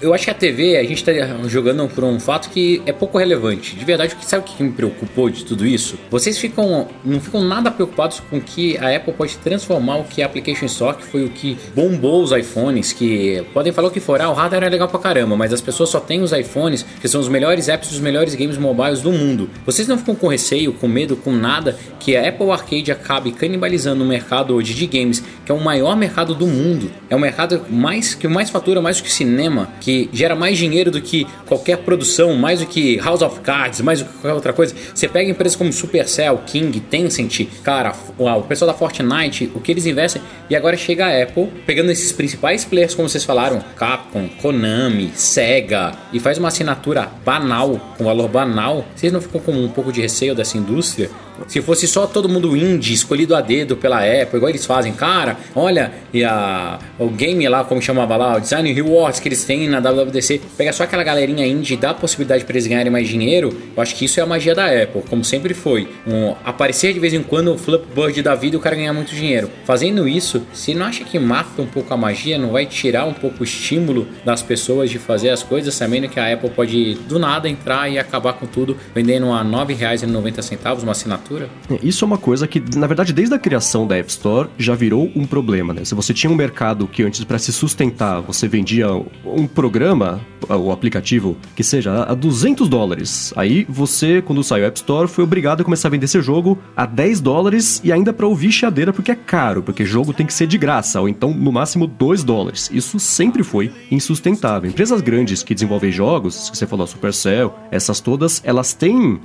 eu 0.01 0.13
acho 0.13 0.25
que 0.25 0.31
a 0.31 0.33
TV, 0.33 0.77
a 0.77 0.83
gente 0.83 1.03
tá 1.03 1.11
jogando 1.47 1.87
por 1.87 2.03
um 2.03 2.19
fato 2.19 2.49
que 2.49 2.81
é 2.85 2.91
pouco 2.91 3.17
relevante. 3.17 3.75
De 3.75 3.85
verdade, 3.85 4.15
sabe 4.21 4.43
o 4.43 4.45
que 4.45 4.63
me 4.63 4.71
preocupou 4.71 5.29
de 5.29 5.45
tudo 5.45 5.65
isso? 5.65 5.97
Vocês 6.09 6.37
ficam, 6.37 6.87
não 7.03 7.19
ficam 7.19 7.41
nada 7.41 7.71
preocupados 7.71 8.21
com 8.29 8.39
que 8.41 8.77
a 8.77 8.95
Apple 8.95 9.13
pode 9.13 9.37
transformar 9.37 9.97
o 9.97 10.03
que 10.03 10.21
é 10.21 10.23
a 10.23 10.27
Application 10.27 10.65
Store, 10.65 10.97
que 10.97 11.05
foi 11.05 11.25
o 11.25 11.29
que 11.29 11.57
bombou 11.75 12.23
os 12.23 12.31
iPhones, 12.31 12.93
que 12.93 13.43
podem 13.53 13.71
falar 13.71 13.89
o 13.89 13.91
que 13.91 13.99
for, 13.99 14.21
ah, 14.21 14.29
o 14.29 14.33
hardware 14.33 14.63
é 14.63 14.69
legal 14.69 14.87
pra 14.87 14.99
caramba, 14.99 15.35
mas 15.35 15.53
as 15.53 15.61
pessoas 15.61 15.89
só 15.89 15.99
têm 15.99 16.21
os 16.21 16.31
iPhones, 16.31 16.85
que 16.99 17.07
são 17.07 17.21
os 17.21 17.27
melhores 17.27 17.67
apps 17.67 17.89
dos 17.89 17.99
melhores 17.99 18.35
games 18.35 18.57
mobiles 18.57 19.01
do 19.01 19.11
mundo. 19.11 19.49
Vocês 19.65 19.87
não 19.87 19.97
ficam 19.97 20.15
com 20.15 20.27
receio, 20.27 20.73
com 20.73 20.87
medo, 20.87 21.15
com 21.15 21.31
nada, 21.35 21.77
que 21.99 22.15
a 22.15 22.29
Apple 22.29 22.51
Arcade 22.51 22.91
acabe 22.91 23.31
canibalizando 23.31 24.03
o 24.03 24.07
mercado 24.07 24.53
hoje 24.53 24.73
de 24.73 24.85
games, 24.85 25.23
que 25.45 25.51
é 25.51 25.55
o 25.55 25.59
maior 25.59 25.95
mercado 25.95 26.35
do 26.35 26.45
mundo. 26.45 26.91
É 27.09 27.15
um 27.15 27.19
mercado 27.19 27.65
mais 27.69 28.13
que 28.13 28.27
mais 28.27 28.49
fatura 28.49 28.81
mais 28.81 28.97
do 28.97 29.03
que 29.03 29.11
cinema, 29.11 29.69
que 29.81 30.09
gera 30.13 30.35
mais 30.35 30.57
dinheiro 30.57 30.91
do 30.91 31.01
que 31.01 31.25
qualquer 31.45 31.77
produção, 31.79 32.35
mais 32.35 32.59
do 32.59 32.65
que 32.65 32.97
House 32.97 33.21
of 33.21 33.39
Cards, 33.41 33.81
mais 33.81 33.99
do 33.99 34.05
que 34.05 34.13
qualquer 34.13 34.33
outra 34.33 34.53
coisa. 34.53 34.75
Você 34.93 35.07
pega 35.07 35.29
empresas 35.29 35.55
como 35.55 35.71
Supercell, 35.73 36.37
King, 36.45 36.79
Tencent, 36.79 37.47
cara, 37.63 37.93
o 38.17 38.25
o 38.35 38.43
pessoal 38.43 38.71
da 38.71 38.77
Fortnite, 38.77 39.51
o 39.53 39.59
que 39.59 39.71
eles 39.71 39.85
investem, 39.85 40.21
e 40.49 40.55
agora 40.55 40.75
chega 40.77 41.05
a 41.05 41.23
Apple, 41.23 41.47
pegando 41.65 41.91
esses 41.91 42.11
principais 42.11 42.65
players, 42.65 42.93
como 42.93 43.09
vocês 43.09 43.23
falaram, 43.23 43.63
Capcom, 43.75 44.27
Konami, 44.41 45.11
Sega, 45.15 45.93
e 46.11 46.19
faz 46.19 46.37
uma 46.37 46.49
assinatura 46.49 47.09
banal, 47.23 47.79
com 47.97 48.03
valor 48.03 48.27
banal. 48.27 48.85
Vocês 48.95 49.11
não 49.11 49.21
ficam 49.21 49.41
com 49.41 49.51
um 49.51 49.69
pouco 49.69 49.91
de 49.91 50.01
receio 50.01 50.35
dessa 50.35 50.57
indústria? 50.57 51.09
Se 51.47 51.61
fosse 51.61 51.87
só 51.87 52.07
todo 52.07 52.29
mundo 52.29 52.55
indie, 52.55 52.93
escolhido 52.93 53.35
a 53.35 53.41
dedo 53.41 53.75
pela 53.75 53.99
Apple, 53.99 54.37
igual 54.37 54.49
eles 54.49 54.65
fazem, 54.65 54.93
cara, 54.93 55.37
olha, 55.55 55.91
e 56.13 56.23
a, 56.23 56.79
o 56.97 57.09
game 57.09 57.47
lá, 57.47 57.63
como 57.63 57.81
chamava 57.81 58.15
lá, 58.15 58.37
o 58.37 58.39
Design 58.39 58.71
Rewards 58.71 59.19
que 59.19 59.27
eles 59.27 59.43
têm 59.43 59.67
na 59.67 59.79
WWDC, 59.79 60.41
pega 60.57 60.71
só 60.73 60.83
aquela 60.83 61.03
galerinha 61.03 61.45
indie 61.45 61.73
e 61.73 61.77
dá 61.77 61.91
a 61.91 61.93
possibilidade 61.93 62.45
para 62.45 62.53
eles 62.53 62.67
ganharem 62.67 62.91
mais 62.91 63.07
dinheiro, 63.07 63.55
eu 63.75 63.81
acho 63.81 63.95
que 63.95 64.05
isso 64.05 64.19
é 64.19 64.23
a 64.23 64.25
magia 64.25 64.55
da 64.55 64.65
Apple, 64.65 65.03
como 65.09 65.23
sempre 65.23 65.53
foi. 65.53 65.87
Um, 66.07 66.35
aparecer 66.43 66.93
de 66.93 66.99
vez 66.99 67.13
em 67.13 67.21
quando 67.21 67.53
o 67.53 67.57
Flipboard 67.57 68.21
da 68.21 68.35
vida 68.35 68.55
e 68.55 68.59
o 68.59 68.61
cara 68.61 68.75
ganhar 68.75 68.93
muito 68.93 69.13
dinheiro. 69.13 69.49
Fazendo 69.65 70.07
isso, 70.07 70.45
você 70.53 70.73
não 70.73 70.85
acha 70.85 71.03
que 71.03 71.19
mata 71.19 71.61
um 71.61 71.67
pouco 71.67 71.93
a 71.93 71.97
magia, 71.97 72.37
não 72.37 72.51
vai 72.51 72.65
tirar 72.65 73.05
um 73.05 73.13
pouco 73.13 73.41
o 73.41 73.43
estímulo 73.43 74.07
das 74.23 74.41
pessoas 74.41 74.89
de 74.89 74.99
fazer 74.99 75.29
as 75.29 75.43
coisas, 75.43 75.73
sabendo 75.73 76.07
que 76.07 76.19
a 76.19 76.33
Apple 76.33 76.49
pode 76.49 76.95
do 77.07 77.19
nada 77.19 77.49
entrar 77.49 77.89
e 77.89 77.99
acabar 77.99 78.33
com 78.33 78.45
tudo, 78.45 78.77
vendendo 78.93 79.31
a 79.31 79.41
R$ 79.41 79.49
9,90 79.49 80.83
uma 80.83 80.91
assinatura 80.91 81.24
assinatura. 81.25 81.49
É, 81.69 81.79
Isso 81.83 82.05
é 82.05 82.07
uma 82.07 82.17
coisa 82.17 82.47
que, 82.47 82.63
na 82.77 82.87
verdade, 82.87 83.11
desde 83.11 83.33
a 83.33 83.39
criação 83.39 83.87
da 83.87 83.97
App 83.97 84.09
Store 84.09 84.49
já 84.57 84.75
virou 84.75 85.11
um 85.15 85.25
problema, 85.25 85.73
né? 85.73 85.83
Se 85.83 85.95
você 85.95 86.13
tinha 86.13 86.31
um 86.31 86.35
mercado 86.35 86.87
que 86.87 87.03
antes, 87.03 87.23
para 87.23 87.39
se 87.39 87.51
sustentar, 87.51 88.21
você 88.21 88.47
vendia 88.47 88.87
um 89.25 89.47
programa, 89.47 90.21
o 90.47 90.71
aplicativo, 90.71 91.35
que 91.55 91.63
seja 91.63 92.03
a 92.03 92.13
200 92.13 92.69
dólares. 92.69 93.33
Aí 93.35 93.65
você, 93.67 94.21
quando 94.21 94.43
saiu 94.43 94.65
a 94.65 94.67
App 94.67 94.77
Store, 94.77 95.07
foi 95.07 95.23
obrigado 95.23 95.61
a 95.61 95.63
começar 95.63 95.87
a 95.87 95.91
vender 95.91 96.05
esse 96.05 96.21
jogo 96.21 96.57
a 96.75 96.85
10 96.85 97.21
dólares 97.21 97.81
e 97.83 97.91
ainda 97.91 98.13
para 98.13 98.27
ouvir 98.27 98.51
chiadeira 98.51 98.93
porque 98.93 99.11
é 99.11 99.15
caro, 99.15 99.63
porque 99.63 99.83
jogo 99.83 100.13
tem 100.13 100.25
que 100.25 100.33
ser 100.33 100.47
de 100.47 100.57
graça, 100.57 101.01
ou 101.01 101.09
então 101.09 101.33
no 101.33 101.51
máximo 101.51 101.87
2 101.87 102.23
dólares. 102.23 102.69
Isso 102.71 102.99
sempre 102.99 103.43
foi 103.43 103.71
insustentável. 103.89 104.69
Empresas 104.69 105.01
grandes 105.01 105.43
que 105.43 105.53
desenvolvem 105.53 105.91
jogos, 105.91 106.49
que 106.49 106.57
você 106.57 106.67
falou, 106.67 106.83
a 106.83 106.87
Supercell, 106.87 107.53
essas 107.71 107.99
todas, 107.99 108.41
elas 108.45 108.73
têm 108.73 109.19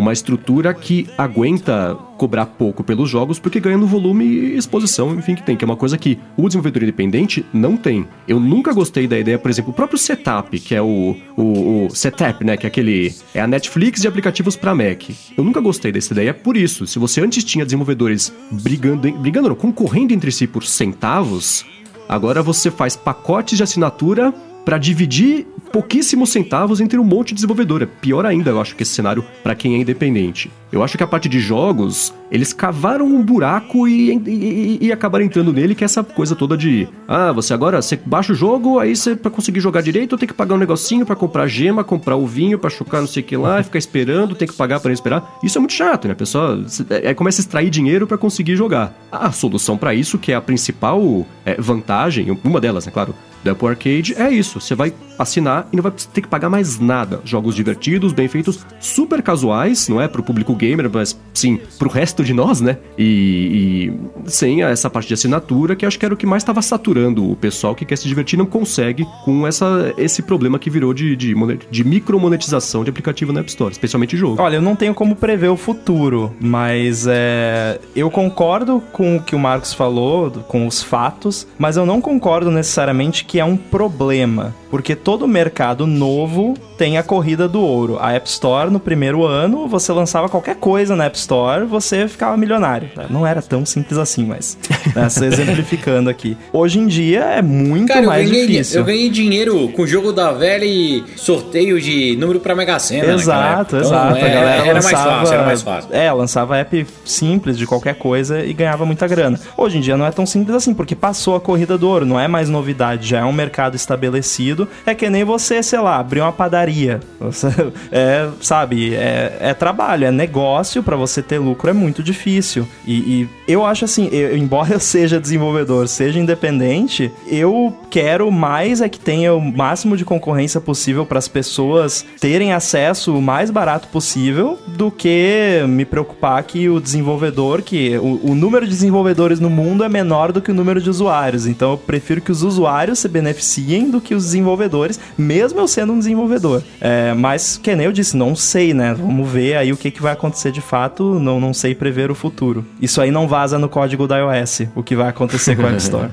uma 0.00 0.12
estrutura 0.12 0.72
que 0.72 1.06
aguenta 1.16 1.96
cobrar 2.16 2.46
pouco 2.46 2.82
pelos 2.82 3.08
jogos 3.08 3.38
porque 3.38 3.60
ganha 3.60 3.76
no 3.76 3.86
volume 3.86 4.24
e 4.24 4.56
exposição, 4.56 5.14
enfim, 5.14 5.34
que 5.34 5.42
tem, 5.42 5.56
que 5.56 5.64
é 5.64 5.66
uma 5.66 5.76
coisa 5.76 5.96
que 5.96 6.18
o 6.36 6.46
desenvolvedor 6.46 6.82
independente 6.82 7.44
não 7.52 7.76
tem. 7.76 8.06
Eu 8.26 8.40
nunca 8.40 8.72
gostei 8.72 9.06
da 9.06 9.18
ideia, 9.18 9.38
por 9.38 9.50
exemplo, 9.50 9.70
o 9.70 9.74
próprio 9.74 9.98
Setup, 9.98 10.58
que 10.58 10.74
é 10.74 10.82
o, 10.82 11.16
o, 11.36 11.86
o 11.86 11.90
Setup, 11.90 12.44
né, 12.44 12.56
que 12.56 12.66
é 12.66 12.68
aquele 12.68 13.14
é 13.34 13.40
a 13.40 13.46
Netflix 13.46 14.00
de 14.00 14.08
aplicativos 14.08 14.56
para 14.56 14.74
Mac. 14.74 15.10
Eu 15.36 15.44
nunca 15.44 15.60
gostei 15.60 15.92
dessa 15.92 16.12
ideia 16.12 16.34
por 16.34 16.56
isso. 16.56 16.86
Se 16.86 16.98
você 16.98 17.20
antes 17.20 17.44
tinha 17.44 17.64
desenvolvedores 17.64 18.32
brigando, 18.50 19.10
brigando 19.12 19.48
não, 19.48 19.56
concorrendo 19.56 20.12
entre 20.12 20.32
si 20.32 20.46
por 20.46 20.64
centavos, 20.64 21.64
agora 22.08 22.42
você 22.42 22.70
faz 22.70 22.96
pacotes 22.96 23.56
de 23.56 23.62
assinatura 23.62 24.32
para 24.64 24.78
dividir 24.78 25.46
pouquíssimos 25.72 26.30
centavos 26.30 26.80
entre 26.80 26.98
um 26.98 27.04
monte 27.04 27.28
de 27.28 27.36
desenvolvedor. 27.36 27.82
É 27.82 27.86
pior 27.86 28.26
ainda, 28.26 28.50
eu 28.50 28.60
acho, 28.60 28.74
que 28.76 28.82
esse 28.82 28.92
cenário 28.92 29.24
para 29.42 29.54
quem 29.54 29.74
é 29.74 29.78
independente. 29.78 30.50
Eu 30.72 30.82
acho 30.84 30.96
que 30.96 31.02
a 31.02 31.06
parte 31.06 31.28
de 31.28 31.40
jogos, 31.40 32.14
eles 32.30 32.52
cavaram 32.52 33.06
um 33.06 33.22
buraco 33.22 33.88
e, 33.88 34.12
e, 34.26 34.78
e 34.82 34.92
acabaram 34.92 35.24
entrando 35.24 35.52
nele, 35.52 35.74
que 35.74 35.82
é 35.82 35.86
essa 35.86 36.04
coisa 36.04 36.36
toda 36.36 36.56
de 36.56 36.88
ah, 37.08 37.32
você 37.32 37.52
agora 37.52 37.82
você 37.82 37.96
baixa 37.96 38.32
o 38.32 38.36
jogo, 38.36 38.78
aí 38.78 38.94
você 38.94 39.16
para 39.16 39.30
conseguir 39.30 39.60
jogar 39.60 39.80
direito 39.80 40.16
tem 40.16 40.28
que 40.28 40.34
pagar 40.34 40.54
um 40.54 40.58
negocinho 40.58 41.04
para 41.04 41.16
comprar 41.16 41.48
gema, 41.48 41.82
comprar 41.82 42.16
o 42.16 42.26
vinho 42.26 42.58
para 42.58 42.70
chocar 42.70 43.00
não 43.00 43.08
sei 43.08 43.22
o 43.22 43.26
que 43.26 43.36
lá, 43.36 43.62
ficar 43.64 43.78
esperando, 43.78 44.34
tem 44.34 44.46
que 44.46 44.54
pagar 44.54 44.78
para 44.78 44.92
esperar. 44.92 45.38
Isso 45.42 45.58
é 45.58 45.60
muito 45.60 45.74
chato, 45.74 46.06
né? 46.06 46.12
A 46.12 46.16
pessoa 46.16 46.64
é, 46.88 47.12
começa 47.14 47.40
a 47.40 47.42
extrair 47.42 47.70
dinheiro 47.70 48.06
para 48.06 48.16
conseguir 48.16 48.54
jogar. 48.54 48.94
A 49.10 49.32
solução 49.32 49.76
para 49.76 49.92
isso, 49.92 50.18
que 50.18 50.30
é 50.30 50.36
a 50.36 50.40
principal 50.40 51.26
é, 51.44 51.60
vantagem, 51.60 52.38
uma 52.44 52.60
delas, 52.60 52.86
é 52.86 52.90
claro, 52.90 53.14
do 53.42 53.50
Apple 53.50 53.68
Arcade 53.68 54.14
é 54.16 54.30
isso. 54.30 54.60
Você 54.60 54.74
vai 54.74 54.92
assinar 55.18 55.59
e 55.72 55.76
não 55.76 55.82
vai 55.82 55.92
ter 56.12 56.20
que 56.20 56.28
pagar 56.28 56.48
mais 56.48 56.78
nada. 56.78 57.20
Jogos 57.24 57.54
divertidos, 57.54 58.12
bem 58.12 58.28
feitos, 58.28 58.66
super 58.80 59.22
casuais, 59.22 59.88
não 59.88 60.00
é 60.00 60.08
pro 60.08 60.22
público 60.22 60.54
gamer, 60.54 60.90
mas 60.92 61.18
sim 61.34 61.58
pro 61.78 61.88
resto 61.88 62.22
de 62.24 62.32
nós, 62.32 62.60
né? 62.60 62.78
E, 62.98 63.92
e 64.24 64.30
sem 64.30 64.62
essa 64.62 64.90
parte 64.90 65.08
de 65.08 65.14
assinatura, 65.14 65.76
que 65.76 65.86
acho 65.86 65.98
que 65.98 66.04
era 66.04 66.14
o 66.14 66.16
que 66.16 66.26
mais 66.26 66.42
estava 66.42 66.62
saturando 66.62 67.30
o 67.30 67.36
pessoal 67.36 67.74
que 67.74 67.84
quer 67.84 67.96
se 67.96 68.08
divertir 68.08 68.38
não 68.38 68.46
consegue 68.46 69.06
com 69.24 69.46
essa, 69.46 69.94
esse 69.96 70.22
problema 70.22 70.58
que 70.58 70.70
virou 70.70 70.92
de, 70.92 71.16
de, 71.16 71.34
de 71.70 71.84
micromonetização 71.84 72.84
de 72.84 72.90
aplicativo 72.90 73.32
na 73.32 73.40
App 73.40 73.48
Store, 73.48 73.72
especialmente 73.72 74.16
jogo. 74.16 74.40
Olha, 74.40 74.56
eu 74.56 74.62
não 74.62 74.76
tenho 74.76 74.94
como 74.94 75.16
prever 75.16 75.48
o 75.48 75.56
futuro, 75.56 76.34
mas 76.40 77.06
é, 77.08 77.80
eu 77.94 78.10
concordo 78.10 78.82
com 78.92 79.16
o 79.16 79.22
que 79.22 79.34
o 79.34 79.38
Marcos 79.38 79.72
falou, 79.72 80.30
com 80.30 80.66
os 80.66 80.82
fatos, 80.82 81.46
mas 81.58 81.76
eu 81.76 81.86
não 81.86 82.00
concordo 82.00 82.50
necessariamente 82.50 83.24
que 83.24 83.38
é 83.38 83.44
um 83.44 83.56
problema, 83.56 84.54
porque 84.70 84.94
todo 84.94 85.26
mercado 85.26 85.49
novo 85.86 86.54
tem 86.78 86.96
a 86.96 87.02
corrida 87.02 87.46
do 87.46 87.60
ouro. 87.60 87.98
A 88.00 88.12
App 88.12 88.26
Store, 88.28 88.70
no 88.70 88.80
primeiro 88.80 89.26
ano, 89.26 89.68
você 89.68 89.92
lançava 89.92 90.28
qualquer 90.30 90.56
coisa 90.56 90.96
na 90.96 91.04
App 91.04 91.16
Store, 91.18 91.66
você 91.66 92.08
ficava 92.08 92.36
milionário. 92.36 92.88
Não 93.10 93.26
era 93.26 93.42
tão 93.42 93.66
simples 93.66 93.98
assim, 93.98 94.24
mas 94.24 94.56
né, 94.96 95.08
só 95.10 95.24
exemplificando 95.24 96.08
aqui. 96.08 96.36
Hoje 96.52 96.78
em 96.78 96.86
dia 96.86 97.20
é 97.20 97.42
muito 97.42 97.88
Cara, 97.88 98.00
eu 98.00 98.06
mais 98.08 98.30
ganhei, 98.30 98.46
difícil. 98.46 98.80
eu 98.80 98.84
ganhei 98.84 99.10
dinheiro 99.10 99.68
com 99.68 99.82
o 99.82 99.86
jogo 99.86 100.12
da 100.12 100.32
velha 100.32 100.64
e 100.64 101.04
sorteio 101.16 101.80
de 101.80 102.16
número 102.16 102.40
pra 102.40 102.54
Mega 102.54 102.78
Sena. 102.78 103.00
naquela 103.00 103.20
Exato, 103.20 103.76
época. 103.76 103.88
exato. 103.88 104.16
Então, 104.16 104.26
é, 104.26 104.30
a 104.30 104.34
galera 104.34 104.64
era 104.64 104.74
lançava, 104.74 105.04
mais 105.10 105.18
fácil, 105.18 105.34
era 105.34 105.44
mais 105.46 105.62
fácil. 105.62 105.94
É, 105.94 106.12
lançava 106.12 106.56
app 106.56 106.86
simples 107.04 107.58
de 107.58 107.66
qualquer 107.66 107.94
coisa 107.96 108.44
e 108.44 108.52
ganhava 108.52 108.86
muita 108.86 109.06
grana. 109.06 109.38
Hoje 109.56 109.78
em 109.78 109.80
dia 109.82 109.96
não 109.96 110.06
é 110.06 110.10
tão 110.10 110.24
simples 110.24 110.56
assim, 110.56 110.72
porque 110.72 110.94
passou 110.94 111.36
a 111.36 111.40
corrida 111.40 111.76
do 111.76 111.88
ouro, 111.88 112.06
não 112.06 112.18
é 112.18 112.26
mais 112.26 112.48
novidade, 112.48 113.06
já 113.08 113.20
é 113.20 113.24
um 113.24 113.32
mercado 113.32 113.76
estabelecido. 113.76 114.66
É 114.86 114.94
que 114.94 115.10
nem 115.10 115.24
você, 115.24 115.39
sei 115.40 115.78
lá, 115.80 115.98
abrir 115.98 116.20
uma 116.20 116.32
padaria. 116.32 117.00
Você- 117.18 117.48
é, 117.90 118.28
sabe, 118.40 118.94
é, 118.94 119.36
é 119.40 119.54
trabalho, 119.54 120.04
é 120.06 120.10
negócio, 120.10 120.82
pra 120.82 120.96
você 120.96 121.22
ter 121.22 121.38
lucro 121.38 121.70
é 121.70 121.72
muito 121.72 122.02
difícil. 122.02 122.66
E, 122.86 122.92
e 123.22 123.28
eu 123.48 123.64
acho 123.64 123.84
assim, 123.84 124.08
eu- 124.12 124.36
embora 124.38 124.74
eu 124.74 124.80
seja 124.80 125.20
desenvolvedor, 125.20 125.88
seja 125.88 126.18
independente, 126.18 127.10
eu 127.26 127.74
quero 127.90 128.30
mais 128.30 128.80
é 128.80 128.88
que 128.88 128.98
tenha 128.98 129.34
o 129.34 129.40
máximo 129.40 129.96
de 129.96 130.04
concorrência 130.04 130.60
possível 130.60 131.04
para 131.06 131.18
as 131.18 131.28
pessoas 131.28 132.04
terem 132.20 132.52
acesso 132.52 133.16
o 133.16 133.22
mais 133.22 133.50
barato 133.50 133.88
possível 133.88 134.58
do 134.66 134.90
que 134.90 135.62
me 135.68 135.84
preocupar 135.84 136.42
que 136.44 136.68
o 136.68 136.80
desenvolvedor, 136.80 137.62
que 137.62 137.96
o, 137.98 138.30
o 138.30 138.34
número 138.34 138.64
de 138.66 138.70
desenvolvedores 138.72 139.40
no 139.40 139.50
mundo 139.50 139.82
é 139.84 139.88
menor 139.88 140.32
do 140.32 140.40
que 140.40 140.50
o 140.50 140.54
número 140.54 140.80
de 140.80 140.88
usuários. 140.90 141.46
Então 141.46 141.72
eu 141.72 141.78
prefiro 141.78 142.20
que 142.20 142.30
os 142.32 142.42
usuários 142.42 142.98
se 142.98 143.08
beneficiem 143.08 143.90
do 143.90 144.00
que 144.00 144.14
os 144.14 144.24
desenvolvedores, 144.24 144.98
mesmo 145.30 145.60
eu 145.60 145.68
sendo 145.68 145.92
um 145.92 145.98
desenvolvedor. 145.98 146.60
É, 146.80 147.14
mas, 147.14 147.56
que 147.56 147.74
nem 147.76 147.86
eu 147.86 147.92
disse, 147.92 148.16
não 148.16 148.34
sei, 148.34 148.74
né? 148.74 148.92
Vamos 148.94 149.28
ver 149.30 149.56
aí 149.56 149.72
o 149.72 149.76
que, 149.76 149.90
que 149.92 150.02
vai 150.02 150.12
acontecer 150.12 150.50
de 150.50 150.60
fato, 150.60 151.20
não, 151.20 151.38
não 151.38 151.54
sei 151.54 151.72
prever 151.72 152.10
o 152.10 152.14
futuro. 152.16 152.64
Isso 152.82 153.00
aí 153.00 153.12
não 153.12 153.28
vaza 153.28 153.56
no 153.58 153.68
código 153.68 154.08
da 154.08 154.18
iOS, 154.18 154.62
o 154.74 154.82
que 154.82 154.96
vai 154.96 155.08
acontecer 155.08 155.54
com 155.54 155.62
a 155.62 155.68
App 155.68 155.76
Store. 155.82 156.10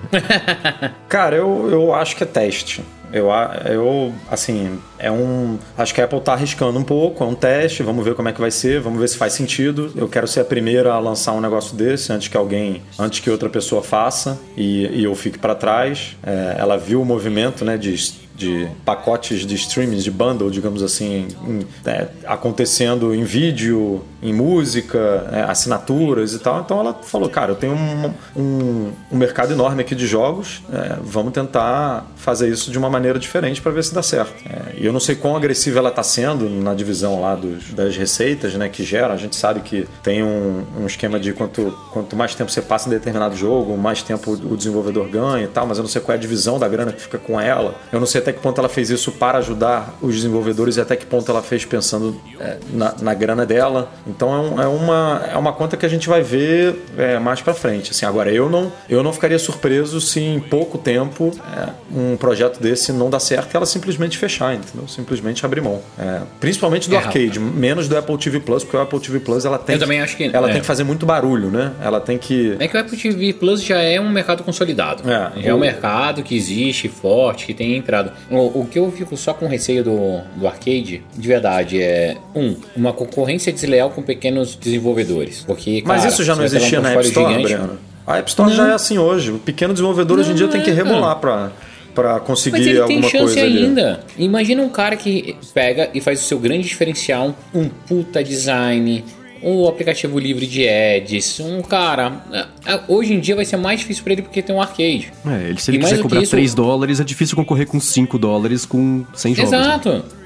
Cara, 1.10 1.36
eu, 1.36 1.68
eu 1.72 1.94
acho 1.96 2.16
que 2.16 2.24
é 2.24 2.28
teste. 2.28 2.84
Eu, 3.12 3.32
a- 3.32 3.62
eu, 3.68 4.12
assim, 4.30 4.78
é 5.00 5.10
um. 5.10 5.58
Acho 5.78 5.94
que 5.96 6.02
a 6.02 6.04
Apple 6.04 6.20
tá 6.20 6.34
arriscando 6.34 6.78
um 6.78 6.84
pouco, 6.84 7.24
é 7.24 7.28
um 7.28 7.34
teste, 7.34 7.82
vamos 7.82 8.04
ver 8.04 8.14
como 8.16 8.28
é 8.28 8.34
que 8.34 8.42
vai 8.42 8.52
ser, 8.52 8.82
vamos 8.82 9.00
ver 9.00 9.08
se 9.08 9.18
faz 9.18 9.32
sentido. 9.32 9.90
Eu 9.96 10.10
quero 10.10 10.28
ser 10.28 10.42
a 10.42 10.46
primeira 10.46 10.92
a 10.94 11.00
lançar 11.00 11.32
um 11.32 11.40
negócio 11.40 11.74
desse 11.76 12.12
antes 12.12 12.28
que 12.28 12.36
alguém, 12.36 12.82
antes 13.00 13.22
que 13.22 13.30
outra 13.30 13.48
pessoa 13.48 13.82
faça 13.82 14.38
e, 14.58 14.88
e 14.88 15.04
eu 15.06 15.16
fique 15.16 15.40
para 15.40 15.56
trás. 15.56 16.18
É, 16.22 16.56
ela 16.60 16.78
viu 16.78 17.02
o 17.02 17.06
movimento, 17.06 17.64
né, 17.64 17.78
de 17.78 17.94
de 18.38 18.68
pacotes 18.86 19.46
de 19.46 19.56
streaming, 19.56 19.98
de 19.98 20.12
bundle, 20.12 20.52
digamos 20.52 20.84
assim, 20.84 21.28
em- 21.48 21.66
é, 21.86 22.08
acontecendo 22.26 23.14
em 23.16 23.24
vídeo, 23.24 24.04
em 24.22 24.32
música, 24.34 25.28
é, 25.32 25.42
assinaturas 25.42 26.34
e 26.34 26.40
tal. 26.40 26.62
Então 26.62 26.80
ela 26.80 26.94
falou, 26.94 27.30
cara, 27.30 27.52
eu 27.52 27.56
tenho 27.56 27.74
um, 27.74 28.14
um, 28.36 28.92
um 29.12 29.18
mercado 29.18 29.54
enorme 29.54 29.82
aqui 29.82 29.96
de 29.96 30.06
jogos, 30.06 30.62
é, 30.72 30.98
vamos 31.02 31.34
tentar 31.34 32.06
fazer 32.16 32.50
isso 32.50 32.70
de 32.72 32.78
uma 32.78 32.90
maneira 32.90 33.18
diferente 33.18 33.62
para 33.62 33.72
ver 33.72 33.84
se 33.84 33.94
dá 33.94 34.04
certo. 34.04 34.34
É, 34.48 34.80
e 34.82 34.86
eu 34.86 34.94
não 34.94 35.00
sei 35.00 35.16
quão 35.16 35.36
agressiva 35.36 35.80
ela 35.80 35.90
está 35.90 36.04
sendo 36.04 36.48
na 36.50 36.74
divisão 36.76 37.20
lá 37.22 37.36
dos, 37.36 37.74
das 37.74 37.98
receitas, 37.98 38.54
né, 38.54 38.70
que 38.70 38.84
gera. 38.84 39.14
A 39.14 39.18
gente 39.18 39.36
sabe 39.36 39.62
que 39.62 39.88
tem 40.04 40.24
um, 40.24 40.64
um 40.80 40.86
esquema 40.86 41.20
de 41.20 41.34
quanto, 41.34 41.76
quanto 41.92 42.16
mais 42.16 42.36
tempo 42.36 42.52
você 42.52 42.62
passa 42.62 42.88
em 42.88 42.92
determinado 42.92 43.36
jogo, 43.36 43.76
mais 43.78 44.04
tempo 44.04 44.32
o 44.34 44.56
desenvolvedor 44.56 45.08
ganha 45.10 45.44
e 45.46 45.48
tal, 45.48 45.66
mas 45.66 45.78
eu 45.78 45.84
não 45.84 45.90
sei 45.90 46.02
qual 46.02 46.14
é 46.14 46.18
a 46.18 46.22
divisão 46.22 46.60
da 46.60 46.68
grana 46.68 46.92
que 46.92 47.02
fica 47.02 47.18
com 47.18 47.40
ela. 47.40 47.76
Eu 47.92 48.00
não 48.00 48.06
sei 48.08 48.22
até 48.28 48.34
que 48.34 48.42
ponto 48.42 48.60
ela 48.60 48.68
fez 48.68 48.90
isso 48.90 49.12
para 49.14 49.38
ajudar 49.38 49.96
os 50.02 50.14
desenvolvedores 50.16 50.76
e 50.76 50.82
até 50.82 50.96
que 50.98 51.06
ponto 51.06 51.32
ela 51.32 51.42
fez 51.42 51.64
pensando 51.64 52.20
é, 52.40 52.58
na, 52.74 52.94
na 53.02 53.14
grana 53.14 53.46
dela. 53.46 53.90
Então 54.06 54.34
é, 54.34 54.40
um- 54.40 54.62
é 54.62 54.68
uma, 54.68 55.22
é 55.34 55.38
uma 55.38 55.54
conta 55.54 55.78
que 55.78 55.86
a 55.86 55.90
gente 55.90 56.10
vai 56.10 56.22
ver 56.22 56.76
é, 56.98 57.18
mais 57.20 57.42
para 57.42 57.54
frente. 57.54 57.92
Assim, 57.92 58.06
agora, 58.06 58.30
eu 58.32 58.50
não, 58.50 58.72
eu 58.90 59.02
não 59.02 59.14
ficaria 59.14 59.40
surpreso 59.40 60.02
se 60.02 60.20
em 60.20 60.40
pouco 60.40 60.78
tempo 60.78 61.32
é, 61.56 61.70
um 61.98 62.18
projeto 62.18 62.60
desse 62.60 62.92
não 62.92 63.10
dá 63.10 63.20
certo 63.20 63.54
e 63.54 63.56
ela 63.58 63.66
simplesmente 63.66 64.18
fechar, 64.18 64.54
entendeu? 64.54 64.88
Simplesmente 64.88 65.46
abrir 65.46 65.62
mão. 65.62 65.82
É, 65.98 66.22
principalmente 66.40 66.90
do 66.90 66.96
É, 66.96 67.00
arcade, 67.00 67.40
menos 67.40 67.88
do 67.88 67.98
Apple 67.98 68.18
TV 68.18 68.40
Plus, 68.42 68.64
porque 68.64 68.76
o 68.76 68.82
Apple 68.82 69.00
TV 69.00 69.20
Plus 69.22 69.46
ela 69.46 69.58
tem, 69.58 69.76
Eu 69.76 69.80
também 69.82 70.02
acho 70.02 70.18
que- 70.18 70.30
ela 70.34 70.50
tem 70.50 70.60
que 70.60 70.68
fazer 70.68 70.84
muito 70.84 71.06
barulho, 71.06 71.50
né? 71.50 71.72
Ela 71.82 72.02
tem 72.02 72.18
que. 72.18 72.56
É 72.60 72.68
que 72.68 72.76
o 72.76 72.80
Apple 72.80 72.98
TV 72.98 73.34
Plus 73.34 73.64
já 73.64 73.78
é 73.80 74.00
um 74.02 74.10
mercado 74.10 74.44
consolidado. 74.44 75.04
É, 75.10 75.42
já 75.42 75.50
é 75.50 75.54
um 75.54 75.58
o- 75.58 75.60
mercado 75.62 76.24
que 76.24 76.36
existe, 76.36 76.90
forte, 76.90 77.46
que 77.46 77.54
tem 77.54 77.76
entrado. 77.78 78.12
O, 78.30 78.62
o 78.62 78.68
que 78.70 78.78
eu 78.80 78.92
fico 78.92 79.16
só 79.16 79.34
com 79.34 79.48
receio 79.48 79.84
do, 79.84 80.20
do 80.36 80.48
arcade, 80.48 81.04
de 81.16 81.28
verdade, 81.28 81.82
é 81.82 82.18
um, 82.36 82.56
uma 82.76 82.92
concorrência 82.94 83.52
desleal 83.54 83.90
com 83.90 84.02
pequenos 84.02 84.56
desenvolvedores. 84.56 85.44
Porque, 85.46 85.82
Mas 85.86 86.02
cara, 86.02 86.14
isso 86.14 86.24
já 86.24 86.34
não 86.36 86.42
ter 86.42 86.58
existia 86.58 86.80
um 86.80 86.84
na 86.84 86.92
App 86.92 87.06
Store, 87.06 87.34
gigante. 87.34 87.54
Breno? 87.54 87.80
A 88.06 88.18
App 88.18 88.30
Store 88.30 88.54
já 88.54 88.70
é 88.70 88.74
assim 88.74 88.98
hoje. 88.98 89.32
O 89.32 89.40
pequeno 89.40 89.74
desenvolvedor 89.74 90.20
hoje 90.20 90.32
em 90.32 90.36
dia 90.36 90.48
tem 90.48 90.62
que 90.62 90.70
é, 90.70 90.74
rebolar 90.74 91.18
pra, 91.18 91.52
pra 91.94 92.20
conseguir 92.20 92.58
Mas 92.60 92.68
ele 92.68 92.76
tem 92.76 92.82
alguma 92.84 93.10
chance 93.10 93.24
coisa 93.26 93.42
ali. 93.42 93.66
ainda. 93.66 94.00
Imagina 94.18 94.62
um 94.64 94.70
cara 94.70 94.96
que 94.96 95.36
pega 95.54 95.90
e 95.94 96.00
faz 96.00 96.22
o 96.22 96.24
seu 96.24 96.40
grande 96.40 96.68
diferencial, 96.68 97.36
um 97.54 97.68
puta 97.68 98.24
design, 98.24 99.04
um 99.44 99.68
aplicativo 99.68 100.18
livre 100.20 100.46
de 100.48 100.68
ads, 100.68 101.40
um 101.40 101.62
cara. 101.62 102.22
é, 102.66 102.80
Hoje 102.88 103.14
em 103.14 103.20
dia 103.20 103.36
vai 103.36 103.46
ser 103.46 103.58
mais 103.58 103.80
difícil 103.80 104.04
pra 104.04 104.14
ele 104.14 104.22
porque 104.22 104.42
tem 104.42 104.56
um 104.56 104.62
arcade. 104.62 105.12
É, 105.26 105.50
ele, 105.50 105.60
se 105.60 105.72
ele 105.72 105.78
E 105.78 105.82
quiser 105.82 106.02
cobrar 106.02 106.22
isso- 106.22 106.32
3 106.32 106.54
dólares, 106.54 107.00
é 107.00 107.04
difícil 107.04 107.36
concorrer 107.36 107.68
com 107.68 107.80
5 107.80 108.18
dólares 108.20 108.66
com 108.66 109.06
100 109.14 109.36
jogos. 109.36 109.52
né? 109.52 109.58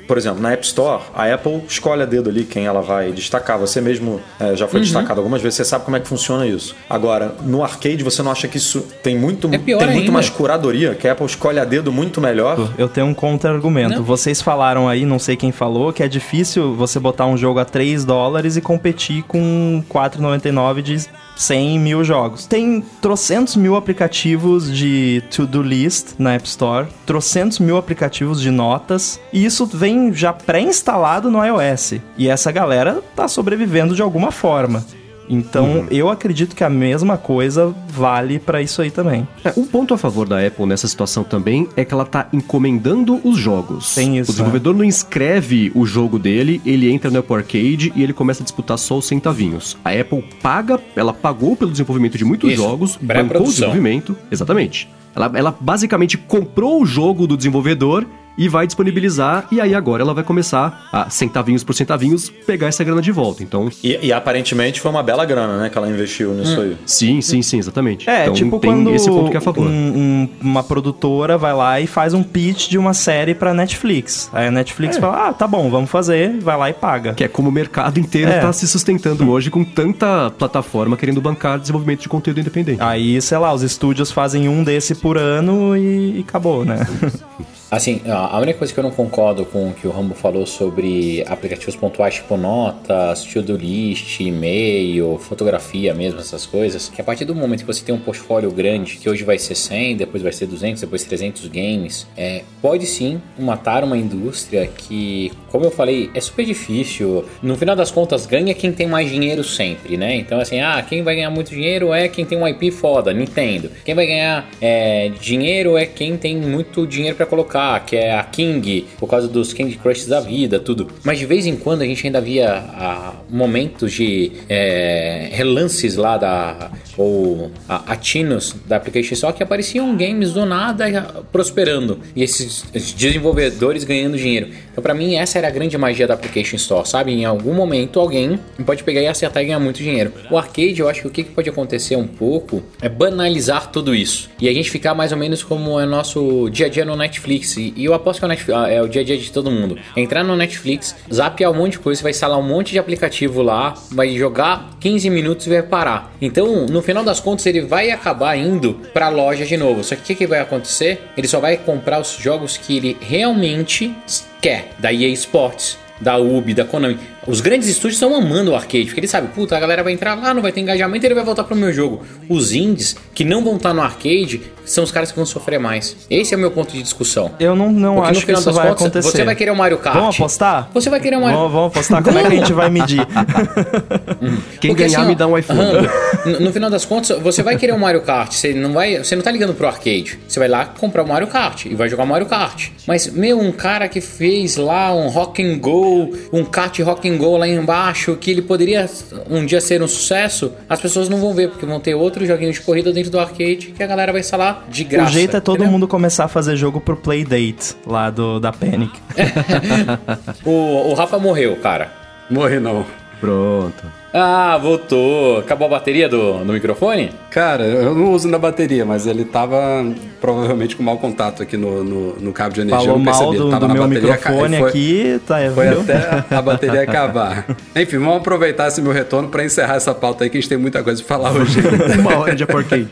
Por 0.07 0.17
exemplo, 0.17 0.41
na 0.41 0.51
App 0.51 0.65
Store, 0.65 1.01
a 1.13 1.31
Apple 1.33 1.61
escolhe 1.67 2.01
a 2.01 2.05
dedo 2.05 2.29
ali 2.29 2.43
quem 2.43 2.65
ela 2.65 2.81
vai 2.81 3.11
destacar. 3.11 3.57
Você 3.59 3.79
mesmo 3.79 4.19
é, 4.39 4.55
já 4.55 4.67
foi 4.67 4.81
destacado 4.81 5.19
algumas 5.19 5.41
vezes, 5.41 5.57
você 5.57 5.65
sabe 5.65 5.85
como 5.85 5.97
é 5.97 5.99
que 5.99 6.07
funciona 6.07 6.45
isso. 6.45 6.75
Agora, 6.89 7.35
no 7.41 7.63
arcade, 7.63 8.03
você 8.03 8.21
não 8.21 8.31
acha 8.31 8.47
que 8.47 8.57
isso 8.57 8.81
tem 9.01 9.17
muito, 9.17 9.47
É 9.53 9.57
pior 9.57 9.77
tem 9.79 9.87
muito 9.87 9.99
ainda. 9.99 10.11
mais 10.11 10.29
curadoria? 10.29 10.95
Que 10.95 11.07
a 11.07 11.13
Apple 11.13 11.25
escolhe 11.25 11.59
a 11.59 11.65
dedo 11.65 11.91
muito 11.91 12.19
melhor? 12.19 12.73
Eu 12.77 12.89
tenho 12.89 13.07
um 13.07 13.13
contra-argumento. 13.13 14.03
Vocês 14.03 14.41
falaram 14.41 14.87
aí, 14.89 15.05
não 15.05 15.19
sei 15.19 15.35
quem 15.35 15.51
falou, 15.51 15.93
que 15.93 16.03
é 16.03 16.07
difícil 16.07 16.75
você 16.75 16.99
botar 16.99 17.25
um 17.25 17.37
jogo 17.37 17.59
a 17.59 17.65
3 17.65 18.03
dólares 18.05 18.57
e 18.57 18.61
competir 18.61 19.23
com 19.23 19.83
4,99 19.89 20.81
de 20.81 21.01
100 21.41 21.79
mil 21.79 22.03
jogos. 22.03 22.45
Tem 22.45 22.83
trocentos 23.01 23.55
mil 23.55 23.75
aplicativos 23.75 24.75
de 24.75 25.23
to-do 25.35 25.61
list 25.61 26.13
na 26.19 26.35
App 26.35 26.47
Store, 26.47 26.87
trocentos 27.05 27.59
mil 27.59 27.77
aplicativos 27.77 28.39
de 28.39 28.51
notas, 28.51 29.19
e 29.33 29.43
isso 29.43 29.65
vem 29.65 30.13
já 30.13 30.31
pré-instalado 30.31 31.31
no 31.31 31.43
iOS. 31.43 31.95
E 32.17 32.29
essa 32.29 32.51
galera 32.51 33.01
tá 33.15 33.27
sobrevivendo 33.27 33.95
de 33.95 34.01
alguma 34.01 34.31
forma. 34.31 34.85
Então, 35.29 35.87
eu 35.89 36.09
acredito 36.09 36.55
que 36.55 36.63
a 36.63 36.69
mesma 36.69 37.17
coisa 37.17 37.73
vale 37.87 38.39
pra 38.39 38.61
isso 38.61 38.81
aí 38.81 38.91
também. 38.91 39.27
É, 39.43 39.53
um 39.57 39.65
ponto 39.65 39.93
a 39.93 39.97
favor 39.97 40.27
da 40.27 40.45
Apple 40.45 40.65
nessa 40.65 40.87
situação 40.87 41.23
também 41.23 41.67
é 41.75 41.85
que 41.85 41.93
ela 41.93 42.05
tá 42.05 42.27
encomendando 42.33 43.19
os 43.23 43.37
jogos. 43.37 43.95
Tem 43.95 44.17
isso, 44.17 44.31
O 44.31 44.33
desenvolvedor 44.33 44.75
não 44.75 44.83
inscreve 44.83 45.71
o 45.73 45.85
jogo 45.85 46.19
dele, 46.19 46.61
ele 46.65 46.91
entra 46.91 47.09
no 47.09 47.19
Apple 47.19 47.35
Arcade 47.35 47.93
e 47.95 48.03
ele 48.03 48.13
começa 48.13 48.41
a 48.41 48.43
disputar 48.43 48.77
só 48.77 48.97
os 48.97 49.05
centavinhos. 49.05 49.77
A 49.83 49.91
Apple 49.91 50.23
paga, 50.41 50.79
ela 50.95 51.13
pagou 51.13 51.55
pelo 51.55 51.71
desenvolvimento 51.71 52.17
de 52.17 52.25
muitos 52.25 52.51
Isso, 52.51 52.61
jogos, 52.61 52.97
bancou 53.01 53.41
o 53.41 53.49
desenvolvimento. 53.49 54.17
Exatamente. 54.29 54.89
Ela, 55.15 55.31
ela 55.33 55.55
basicamente 55.59 56.17
comprou 56.17 56.81
o 56.81 56.85
jogo 56.85 57.27
do 57.27 57.35
desenvolvedor 57.37 58.05
e 58.43 58.49
vai 58.49 58.65
disponibilizar, 58.65 59.45
e 59.51 59.61
aí 59.61 59.75
agora 59.75 60.01
ela 60.03 60.13
vai 60.13 60.23
começar 60.23 60.87
a 60.91 61.09
centavinhos 61.09 61.63
por 61.63 61.73
centavinhos 61.75 62.29
pegar 62.29 62.67
essa 62.67 62.83
grana 62.83 63.01
de 63.01 63.11
volta. 63.11 63.43
Então, 63.43 63.69
E, 63.83 63.99
e 64.07 64.11
aparentemente 64.13 64.81
foi 64.81 64.89
uma 64.89 65.03
bela 65.03 65.23
grana, 65.25 65.57
né, 65.57 65.69
que 65.69 65.77
ela 65.77 65.87
investiu 65.89 66.33
nisso 66.33 66.59
aí. 66.59 66.75
sim, 66.85 67.21
sim, 67.21 67.41
sim, 67.41 67.59
exatamente. 67.59 68.09
É, 68.09 68.23
então, 68.23 68.33
tipo 68.33 68.59
tem 68.59 68.71
quando 68.71 68.95
esse 68.95 69.09
ponto 69.09 69.29
que 69.29 69.37
é 69.37 69.39
a 69.39 69.41
favor. 69.41 69.67
um- 69.67 69.69
um- 69.71 70.29
uma 70.41 70.63
produtora 70.63 71.37
vai 71.37 71.53
lá 71.53 71.79
e 71.79 71.85
faz 71.87 72.13
um 72.13 72.23
pitch 72.23 72.69
de 72.69 72.77
uma 72.77 72.93
série 72.93 73.35
pra 73.35 73.53
Netflix. 73.53 74.29
Aí 74.33 74.47
a 74.47 74.51
Netflix 74.51 74.97
fala, 74.97 75.27
ah, 75.29 75.33
tá 75.33 75.45
bom, 75.47 75.69
vamos 75.69 75.89
fazer, 75.89 76.39
vai 76.39 76.57
lá 76.57 76.69
e 76.69 76.73
paga. 76.73 77.13
Que 77.13 77.23
é 77.23 77.27
como 77.27 77.49
o 77.49 77.51
mercado 77.51 77.99
inteiro 77.99 78.31
É. 78.31 78.37
está 78.37 78.51
se 78.51 78.67
sustentando 78.67 79.29
hoje 79.29 79.49
com 79.51 79.63
tanta 79.63 80.31
plataforma 80.31 80.97
querendo 80.97 81.21
bancar 81.21 81.59
desenvolvimento 81.59 82.01
de 82.01 82.09
conteúdo 82.09 82.39
independente. 82.39 82.81
Aí, 82.81 83.21
sei 83.21 83.37
lá, 83.37 83.53
os 83.53 83.61
estúdios 83.61 84.11
fazem 84.11 84.49
um 84.49 84.63
desse 84.63 84.95
por 84.95 85.17
ano 85.17 85.75
e, 85.77 86.17
e 86.17 86.25
acabou, 86.27 86.65
né? 86.65 86.77
Assim, 87.71 88.01
a 88.05 88.37
única 88.37 88.59
coisa 88.59 88.73
que 88.73 88.77
eu 88.77 88.83
não 88.83 88.91
concordo 88.91 89.45
com 89.45 89.69
o 89.69 89.73
que 89.73 89.87
o 89.87 89.91
Rambo 89.91 90.13
falou 90.13 90.45
sobre 90.45 91.23
aplicativos 91.25 91.73
pontuais 91.73 92.15
tipo 92.15 92.35
notas, 92.35 93.23
to-do 93.23 93.55
list, 93.55 94.19
e-mail, 94.19 95.17
fotografia 95.17 95.93
mesmo, 95.93 96.19
essas 96.19 96.45
coisas, 96.45 96.89
que 96.89 96.99
a 96.99 97.03
partir 97.03 97.23
do 97.23 97.33
momento 97.33 97.61
que 97.61 97.65
você 97.65 97.81
tem 97.81 97.95
um 97.95 97.99
portfólio 97.99 98.51
grande, 98.51 98.97
que 98.97 99.09
hoje 99.09 99.23
vai 99.23 99.37
ser 99.39 99.55
100, 99.55 99.95
depois 99.95 100.21
vai 100.21 100.33
ser 100.33 100.47
200, 100.47 100.81
depois 100.81 101.05
300 101.05 101.47
games, 101.47 102.05
é, 102.17 102.41
pode 102.61 102.85
sim 102.85 103.21
matar 103.39 103.85
uma 103.85 103.97
indústria 103.97 104.67
que, 104.67 105.31
como 105.49 105.63
eu 105.63 105.71
falei, 105.71 106.09
é 106.13 106.19
super 106.19 106.43
difícil. 106.43 107.23
No 107.41 107.55
final 107.55 107.75
das 107.75 107.89
contas, 107.89 108.25
ganha 108.25 108.53
quem 108.53 108.73
tem 108.73 108.85
mais 108.85 109.09
dinheiro 109.09 109.45
sempre, 109.45 109.95
né? 109.95 110.17
Então, 110.17 110.41
assim, 110.41 110.59
ah, 110.59 110.83
quem 110.87 111.03
vai 111.03 111.15
ganhar 111.15 111.29
muito 111.29 111.51
dinheiro 111.51 111.93
é 111.93 112.09
quem 112.09 112.25
tem 112.25 112.37
um 112.37 112.45
IP 112.45 112.69
foda, 112.71 113.13
Nintendo. 113.13 113.71
Quem 113.85 113.95
vai 113.95 114.05
ganhar 114.05 114.45
é, 114.59 115.09
dinheiro 115.21 115.77
é 115.77 115.85
quem 115.85 116.17
tem 116.17 116.35
muito 116.35 116.85
dinheiro 116.85 117.15
pra 117.15 117.25
colocar, 117.25 117.60
que 117.85 117.95
é 117.95 118.17
a 118.17 118.23
King, 118.23 118.87
por 118.99 119.07
causa 119.07 119.27
dos 119.27 119.53
Candy 119.53 119.77
Crush 119.77 120.05
da 120.05 120.19
vida, 120.19 120.59
tudo. 120.59 120.87
Mas 121.03 121.19
de 121.19 121.25
vez 121.25 121.45
em 121.45 121.55
quando 121.55 121.81
a 121.81 121.85
gente 121.85 122.05
ainda 122.05 122.21
via 122.21 122.51
ah, 122.51 123.13
momentos 123.29 123.93
de 123.93 124.31
é, 124.49 125.29
relances 125.31 125.95
lá 125.95 126.17
da. 126.17 126.71
ou 126.97 127.51
a, 127.67 127.93
atinos 127.93 128.55
da 128.65 128.77
Application 128.77 129.13
Store 129.13 129.33
que 129.33 129.43
apareciam 129.43 129.95
games 129.95 130.33
do 130.33 130.45
nada 130.45 131.23
prosperando. 131.31 131.99
E 132.15 132.23
esses 132.23 132.63
desenvolvedores 132.95 133.83
ganhando 133.83 134.17
dinheiro. 134.17 134.49
Então, 134.71 134.81
pra 134.81 134.93
mim, 134.93 135.15
essa 135.15 135.37
era 135.37 135.47
a 135.47 135.51
grande 135.51 135.77
magia 135.77 136.07
da 136.07 136.13
Application 136.13 136.55
Store, 136.55 136.87
sabe? 136.87 137.11
Em 137.11 137.25
algum 137.25 137.53
momento 137.53 137.99
alguém 137.99 138.39
pode 138.65 138.83
pegar 138.83 139.01
e 139.01 139.07
acertar 139.07 139.43
e 139.43 139.47
ganhar 139.47 139.59
muito 139.59 139.77
dinheiro. 139.77 140.13
O 140.29 140.37
arcade, 140.37 140.79
eu 140.79 140.89
acho 140.89 141.01
que 141.01 141.07
o 141.07 141.11
que 141.11 141.23
pode 141.23 141.49
acontecer 141.49 141.95
um 141.95 142.07
pouco 142.07 142.63
é 142.81 142.89
banalizar 142.89 143.71
tudo 143.71 143.93
isso. 143.93 144.29
E 144.39 144.47
a 144.47 144.53
gente 144.53 144.69
ficar 144.69 144.93
mais 144.93 145.11
ou 145.11 145.17
menos 145.17 145.43
como 145.43 145.79
é 145.79 145.85
nosso 145.85 146.49
dia 146.49 146.67
a 146.67 146.69
dia 146.69 146.85
no 146.85 146.95
Netflix. 146.95 147.50
E, 147.57 147.73
e 147.75 147.85
eu 147.85 147.93
aposto 147.93 148.19
que 148.19 148.25
é 148.25 148.27
o, 148.27 148.29
Netflix, 148.29 148.59
ah, 148.59 148.69
é 148.69 148.81
o 148.81 148.87
dia 148.87 149.01
a 149.01 149.05
dia 149.05 149.17
de 149.17 149.31
todo 149.31 149.51
mundo. 149.51 149.77
Entrar 149.95 150.23
no 150.23 150.35
Netflix, 150.35 150.95
zapear 151.11 151.51
um 151.51 151.55
monte 151.55 151.73
de 151.73 151.79
coisa, 151.79 151.99
você 151.99 152.03
vai 152.03 152.11
instalar 152.11 152.37
um 152.37 152.43
monte 152.43 152.71
de 152.71 152.79
aplicativo 152.79 153.41
lá, 153.41 153.73
vai 153.91 154.15
jogar 154.15 154.71
15 154.79 155.09
minutos 155.09 155.47
e 155.47 155.49
vai 155.49 155.63
parar. 155.63 156.13
Então, 156.21 156.65
no 156.65 156.81
final 156.81 157.03
das 157.03 157.19
contas, 157.19 157.45
ele 157.45 157.61
vai 157.61 157.91
acabar 157.91 158.35
indo 158.35 158.75
pra 158.93 159.09
loja 159.09 159.45
de 159.45 159.57
novo. 159.57 159.83
Só 159.83 159.95
que 159.95 160.01
o 160.01 160.05
que, 160.05 160.15
que 160.15 160.27
vai 160.27 160.39
acontecer? 160.39 161.01
Ele 161.17 161.27
só 161.27 161.39
vai 161.39 161.57
comprar 161.57 161.99
os 161.99 162.17
jogos 162.17 162.57
que 162.57 162.77
ele 162.77 162.97
realmente 163.01 163.93
quer, 164.41 164.71
da 164.79 164.91
EA 164.93 165.09
Sports, 165.09 165.77
da 166.01 166.17
Ubi, 166.17 166.53
da 166.53 166.65
Konami. 166.65 166.97
Os 167.27 167.39
grandes 167.39 167.67
estúdios 167.67 167.95
estão 167.95 168.15
amando 168.15 168.51
o 168.51 168.55
arcade, 168.55 168.85
porque 168.85 168.99
eles 168.99 169.11
sabem, 169.11 169.29
puta, 169.29 169.55
a 169.55 169.59
galera 169.59 169.83
vai 169.83 169.93
entrar 169.93 170.15
lá, 170.15 170.33
não 170.33 170.41
vai 170.41 170.51
ter 170.51 170.61
engajamento, 170.61 171.05
ele 171.05 171.13
vai 171.13 171.23
voltar 171.23 171.43
pro 171.43 171.55
meu 171.55 171.71
jogo. 171.71 172.03
Os 172.27 172.51
indies, 172.51 172.95
que 173.13 173.23
não 173.23 173.43
vão 173.43 173.57
estar 173.57 173.73
no 173.73 173.81
arcade, 173.81 174.41
são 174.65 174.83
os 174.83 174.91
caras 174.91 175.11
que 175.11 175.17
vão 175.17 175.25
sofrer 175.25 175.59
mais. 175.59 175.95
Esse 176.09 176.33
é 176.33 176.37
o 176.37 176.39
meu 176.39 176.49
ponto 176.49 176.71
de 176.71 176.81
discussão. 176.81 177.31
Eu 177.39 177.55
não, 177.55 177.71
não 177.71 177.95
Porque 177.95 178.09
acho 178.09 178.13
no 178.13 178.19
que 178.21 178.25
final 178.25 178.39
isso 178.39 178.49
das 178.49 178.55
vai 178.55 178.67
contas, 178.69 178.81
acontecer. 178.81 179.11
você 179.11 179.23
vai 179.23 179.35
querer 179.35 179.51
o 179.51 179.55
Mario 179.55 179.77
Kart. 179.77 179.95
Vamos 179.95 180.15
apostar? 180.15 180.69
Você 180.73 180.89
vai 180.89 180.99
querer 180.99 181.17
o 181.17 181.21
Mario 181.21 181.37
Vamos, 181.37 181.53
vamos 181.53 181.67
apostar? 181.71 182.03
Como 182.03 182.17
é 182.17 182.21
que 182.21 182.27
a 182.27 182.35
gente 182.35 182.53
vai 182.53 182.69
medir? 182.69 183.05
Quem 184.59 184.71
Porque, 184.71 184.83
ganhar 184.83 184.99
assim, 184.99 185.05
ó, 185.05 185.09
me 185.09 185.15
dá 185.15 185.27
um 185.27 185.37
iPhone. 185.37 185.59
Rambo, 185.59 186.39
no, 186.39 186.53
final 186.53 186.69
das 186.69 186.85
contas, 186.85 187.19
você 187.21 187.43
vai 187.43 187.57
querer 187.57 187.73
um 187.73 187.79
Mario 187.79 188.01
Kart. 188.01 188.31
Você 188.31 188.53
não 188.53 188.73
vai, 188.73 188.97
você 188.97 189.15
não 189.15 189.23
tá 189.23 189.31
ligando 189.31 189.53
pro 189.53 189.67
arcade. 189.67 190.19
Você 190.27 190.39
vai 190.39 190.47
lá 190.47 190.65
comprar 190.65 191.03
o 191.03 191.07
Mario 191.07 191.27
Kart 191.27 191.65
e 191.65 191.75
vai 191.75 191.89
jogar 191.89 192.03
o 192.03 192.07
Mario 192.07 192.27
Kart. 192.27 192.69
Mas 192.87 193.07
meu, 193.11 193.39
um 193.39 193.51
cara 193.51 193.87
que 193.87 194.01
fez 194.01 194.55
lá 194.55 194.93
um 194.93 195.07
Rock 195.09 195.43
and 195.43 195.59
Go, 195.59 196.15
um 196.31 196.43
kart 196.45 196.79
Rock 196.79 197.09
and 197.09 197.10
Go 197.17 197.37
lá 197.37 197.47
embaixo, 197.47 198.15
que 198.15 198.31
ele 198.31 198.41
poderia 198.41 198.89
um 199.29 199.45
dia 199.45 199.61
ser 199.61 199.81
um 199.81 199.87
sucesso, 199.87 200.53
as 200.69 200.79
pessoas 200.79 201.09
não 201.09 201.17
vão 201.19 201.33
ver 201.33 201.49
porque 201.49 201.65
vão 201.65 201.79
ter 201.79 201.95
outros 201.95 202.27
joguinhos 202.27 202.55
de 202.55 202.61
corrida 202.61 202.91
dentro 202.91 203.11
do 203.11 203.19
arcade 203.19 203.73
que 203.75 203.83
a 203.83 203.87
galera 203.87 204.11
vai 204.11 204.21
instalar 204.21 204.65
de 204.69 204.83
graça. 204.83 205.09
o 205.09 205.13
jeito 205.13 205.37
é 205.37 205.39
todo 205.39 205.55
entendeu? 205.57 205.71
mundo 205.71 205.87
começar 205.87 206.25
a 206.25 206.27
fazer 206.27 206.55
jogo 206.55 206.79
pro 206.81 206.95
Playdate, 206.95 207.75
lá 207.85 208.09
do, 208.09 208.39
da 208.39 208.51
Panic. 208.51 208.91
O, 210.45 210.89
o 210.89 210.93
Rafa 210.93 211.17
morreu, 211.19 211.55
cara. 211.57 211.91
Morri 212.29 212.59
não. 212.59 212.85
Pronto. 213.21 213.83
Ah, 214.13 214.57
voltou. 214.61 215.37
Acabou 215.37 215.67
a 215.67 215.69
bateria 215.69 216.09
do, 216.09 216.43
do 216.43 216.51
microfone? 216.51 217.11
Cara, 217.29 217.63
eu 217.63 217.95
não 217.95 218.11
uso 218.11 218.27
na 218.27 218.37
bateria, 218.37 218.83
mas 218.83 219.07
ele 219.07 219.23
tava 219.23 219.85
provavelmente 220.19 220.75
com 220.75 220.83
mau 220.83 220.97
contato 220.97 221.41
aqui 221.41 221.55
no, 221.55 221.81
no, 221.83 222.13
no 222.19 222.33
cabo 222.33 222.53
de 222.53 222.61
energia. 222.61 222.79
Falou 222.79 222.95
eu 222.95 222.97
não 222.97 223.05
mal 223.05 223.13
percebi. 223.13 223.35
Ele 223.37 223.43
do, 223.45 223.49
tava 223.51 223.59
do 223.61 223.67
na 223.69 223.73
meu 223.75 223.83
bateria, 223.87 224.11
microfone 224.11 224.57
foi- 224.57 224.69
aqui, 224.69 225.21
tá, 225.25 225.35
Foi 225.55 225.67
viu? 225.69 225.81
até 225.81 226.35
a 226.35 226.41
bateria 226.41 226.81
acabar. 226.81 227.45
Enfim, 227.75 227.99
vamos 227.99 228.17
aproveitar 228.17 228.67
esse 228.67 228.81
meu 228.81 228.91
retorno 228.91 229.29
para 229.29 229.45
encerrar 229.45 229.75
essa 229.75 229.93
pauta 229.93 230.23
aí, 230.25 230.29
que 230.29 230.37
a 230.37 230.41
gente 230.41 230.49
tem 230.49 230.57
muita 230.57 230.83
coisa 230.83 231.01
pra 231.01 231.15
falar 231.17 231.31
hoje. 231.39 231.61
Uma 231.99 232.17
hora 232.17 232.35
de 232.35 232.43
Arcade. 232.43 232.89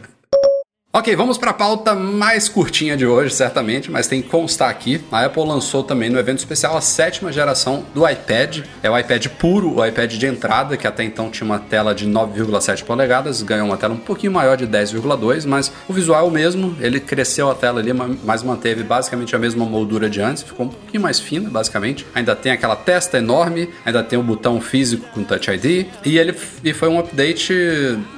Ok, 0.91 1.15
vamos 1.15 1.37
para 1.37 1.51
a 1.51 1.53
pauta 1.53 1.93
mais 1.93 2.49
curtinha 2.49 2.97
de 2.97 3.05
hoje, 3.05 3.31
certamente, 3.35 3.91
mas 3.91 4.07
tem 4.07 4.23
que 4.23 4.27
constar 4.27 4.71
aqui. 4.71 4.99
A 5.11 5.23
Apple 5.25 5.43
lançou 5.45 5.83
também 5.83 6.09
no 6.09 6.17
evento 6.17 6.39
especial 6.39 6.75
a 6.75 6.81
sétima 6.81 7.31
geração 7.31 7.85
do 7.93 8.09
iPad. 8.09 8.61
É 8.81 8.89
o 8.89 8.97
iPad 8.97 9.27
puro, 9.27 9.75
o 9.77 9.85
iPad 9.85 10.11
de 10.11 10.25
entrada, 10.25 10.75
que 10.75 10.87
até 10.87 11.03
então 11.03 11.29
tinha 11.29 11.45
uma 11.45 11.59
tela 11.59 11.93
de 11.93 12.07
9,7 12.07 12.83
polegadas, 12.85 13.43
ganhou 13.43 13.67
uma 13.67 13.77
tela 13.77 13.93
um 13.93 13.97
pouquinho 13.97 14.31
maior 14.31 14.57
de 14.57 14.65
10,2, 14.65 15.45
mas 15.45 15.71
o 15.87 15.93
visual 15.93 16.25
é 16.25 16.27
o 16.27 16.31
mesmo. 16.31 16.75
Ele 16.81 16.99
cresceu 16.99 17.51
a 17.51 17.53
tela 17.53 17.79
ali, 17.79 17.93
ma- 17.93 18.09
mas 18.23 18.41
manteve 18.41 18.81
basicamente 18.81 19.35
a 19.35 19.39
mesma 19.39 19.65
moldura 19.65 20.09
de 20.09 20.19
antes, 20.19 20.41
ficou 20.41 20.65
um 20.65 20.69
pouquinho 20.69 21.03
mais 21.03 21.19
fina, 21.19 21.51
basicamente. 21.51 22.03
Ainda 22.15 22.35
tem 22.35 22.51
aquela 22.51 22.75
testa 22.75 23.19
enorme, 23.19 23.69
ainda 23.85 24.01
tem 24.01 24.17
o 24.17 24.23
botão 24.23 24.59
físico 24.59 25.05
com 25.13 25.23
Touch 25.23 25.51
ID, 25.51 25.85
e 26.03 26.17
ele 26.17 26.35
e 26.63 26.73
foi 26.73 26.89
um 26.89 26.97
update 26.97 27.53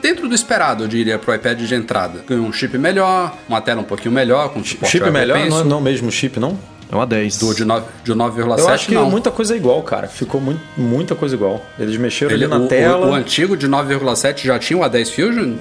dentro 0.02 0.30
do 0.30 0.34
esperado, 0.34 0.86
eu 0.86 0.88
diria, 0.88 1.20
pro 1.20 1.36
iPad 1.36 1.60
de 1.60 1.76
entrada. 1.76 2.24
Ganhou 2.26 2.46
um 2.46 2.61
chip 2.62 2.78
melhor, 2.78 3.36
uma 3.49 3.59
tela 3.62 3.82
um 3.82 3.84
pouquinho 3.84 4.14
melhor, 4.14 4.49
com 4.49 4.64
suporte 4.64 4.91
Chip 4.91 5.05
ao 5.05 5.12
melhor, 5.12 5.36
Apple 5.38 5.49
não, 5.49 5.57
Pencil. 5.57 5.70
não 5.70 5.78
o 5.80 5.82
mesmo 5.82 6.12
chip, 6.12 6.39
não? 6.39 6.57
É 6.91 6.95
uma 6.95 7.07
10. 7.07 7.38
Do 7.38 7.53
de 7.55 7.64
nove- 7.64 7.86
de 8.03 8.12
9,7 8.14 8.59
Eu 8.59 8.68
acho 8.70 8.88
que 8.88 8.93
não. 8.93 9.09
muita 9.09 9.32
coisa 9.32 9.53
é 9.53 9.57
igual, 9.57 9.82
cara. 9.82 10.07
Ficou 10.09 10.41
muito, 10.41 10.59
muita 10.78 11.16
coisa 11.16 11.34
igual. 11.36 11.66
Eles 11.80 11.95
mexeram 11.97 12.34
Ele, 12.34 12.43
ali 12.43 12.53
na 12.53 12.59
o, 12.59 12.68
tela. 12.68 13.07
o- 13.07 13.12
o 13.12 13.14
antigo 13.14 13.55
de 13.55 13.66
9,7 13.68 14.43
já 14.45 14.59
tinha 14.59 14.78
o 14.78 14.82
A10 14.84 15.09
Fusion? 15.09 15.53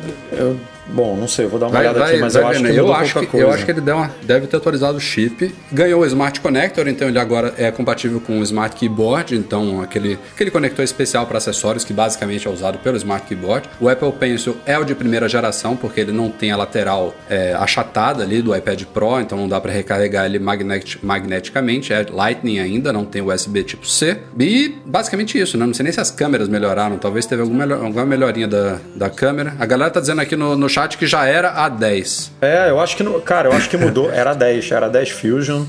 Bom, 0.93 1.17
não 1.17 1.29
sei, 1.29 1.47
vou 1.47 1.59
dar 1.59 1.67
uma 1.67 1.73
Vai, 1.73 1.83
olhada 1.83 1.99
vai, 2.01 2.11
aqui, 2.13 2.21
mas 2.21 2.35
eu 2.35 2.47
acho 2.47 2.67
eu 2.67 2.93
acho 2.95 3.21
que, 3.27 3.37
eu 3.37 3.51
acho 3.51 3.65
que 3.65 3.71
ele 3.71 3.81
deu 3.81 3.97
uma- 3.97 4.11
deve 4.23 4.47
ter 4.47 4.57
atualizado 4.57 4.97
o 4.99 5.01
chip. 5.01 5.55
Ganhou 5.73 6.01
o 6.03 6.07
Smart 6.07 6.41
Connector, 6.41 6.89
então 6.89 7.09
ele 7.09 7.19
agora 7.19 7.55
é 7.57 7.71
compatível 7.71 8.21
com 8.21 8.41
o 8.41 8.43
Smart 8.43 8.75
Keyboard, 8.77 9.37
então 9.37 9.81
aquele, 9.81 10.19
aquele 10.35 10.51
conector 10.51 10.85
especial 10.85 11.27
para 11.27 11.39
acessórios 11.39 11.85
que 11.85 11.93
basicamente 11.93 12.47
é 12.47 12.51
usado 12.51 12.79
pelo 12.79 12.97
Smart 12.97 13.27
Keyboard. 13.27 13.69
O 13.81 13.89
Apple 13.89 14.13
Pencil 14.13 14.57
é 14.67 14.79
o 14.79 14.85
de 14.85 14.95
primeira 14.95 15.29
geração, 15.29 15.77
porque 15.77 16.01
ele 16.01 16.13
não 16.13 16.29
tem 16.31 16.51
a 16.51 16.57
lateral 16.57 17.15
é, 17.29 17.53
achatada 17.55 18.23
ali 18.25 18.43
do 18.43 18.55
iPad 18.55 18.83
Pro, 18.85 19.21
então 19.21 19.39
não 19.39 19.49
dá 19.49 19.61
para 19.61 19.71
recarregar 19.73 20.27
ele 20.27 20.39
magnet- 20.39 20.99
magneticamente. 21.03 21.93
É 21.93 22.05
Lightning 22.11 22.59
ainda, 22.59 22.93
não 22.93 23.05
tem 23.05 23.23
USB 23.23 23.63
tipo 23.63 23.87
C. 23.87 24.19
E 24.39 24.75
basicamente 24.85 25.39
isso, 25.39 25.57
né? 25.57 25.65
Não 25.67 25.75
sei 25.75 25.85
nem 25.85 25.93
se 25.93 26.01
as 26.01 26.11
câmeras 26.11 26.49
melhoraram, 26.49 26.99
talvez 26.99 27.27
teve 27.27 27.43
alguma, 27.43 27.65
melhor- 27.67 27.85
alguma 27.85 28.05
melhorinha 28.07 28.49
da, 28.49 28.79
da 28.97 29.09
câmera. 29.09 29.55
A 29.59 29.67
galera 29.67 29.91
tá 29.91 30.01
dizendo 30.01 30.21
aqui 30.21 30.35
no, 30.35 30.57
no 30.57 30.69
chat 30.69 30.80
que 30.99 31.07
já 31.07 31.25
era 31.27 31.51
a 31.51 31.69
10. 31.69 32.33
É, 32.41 32.71
eu 32.71 32.81
acho 32.81 32.97
que. 32.97 33.03
no- 33.03 33.21
Cara, 33.21 33.49
eu 33.49 33.53
acho 33.53 33.69
que 33.69 33.77
mudou. 33.77 34.11
Era 34.13 34.35
10, 34.35 34.71
era 34.73 34.89
10 34.89 35.11
Fusion. 35.11 35.65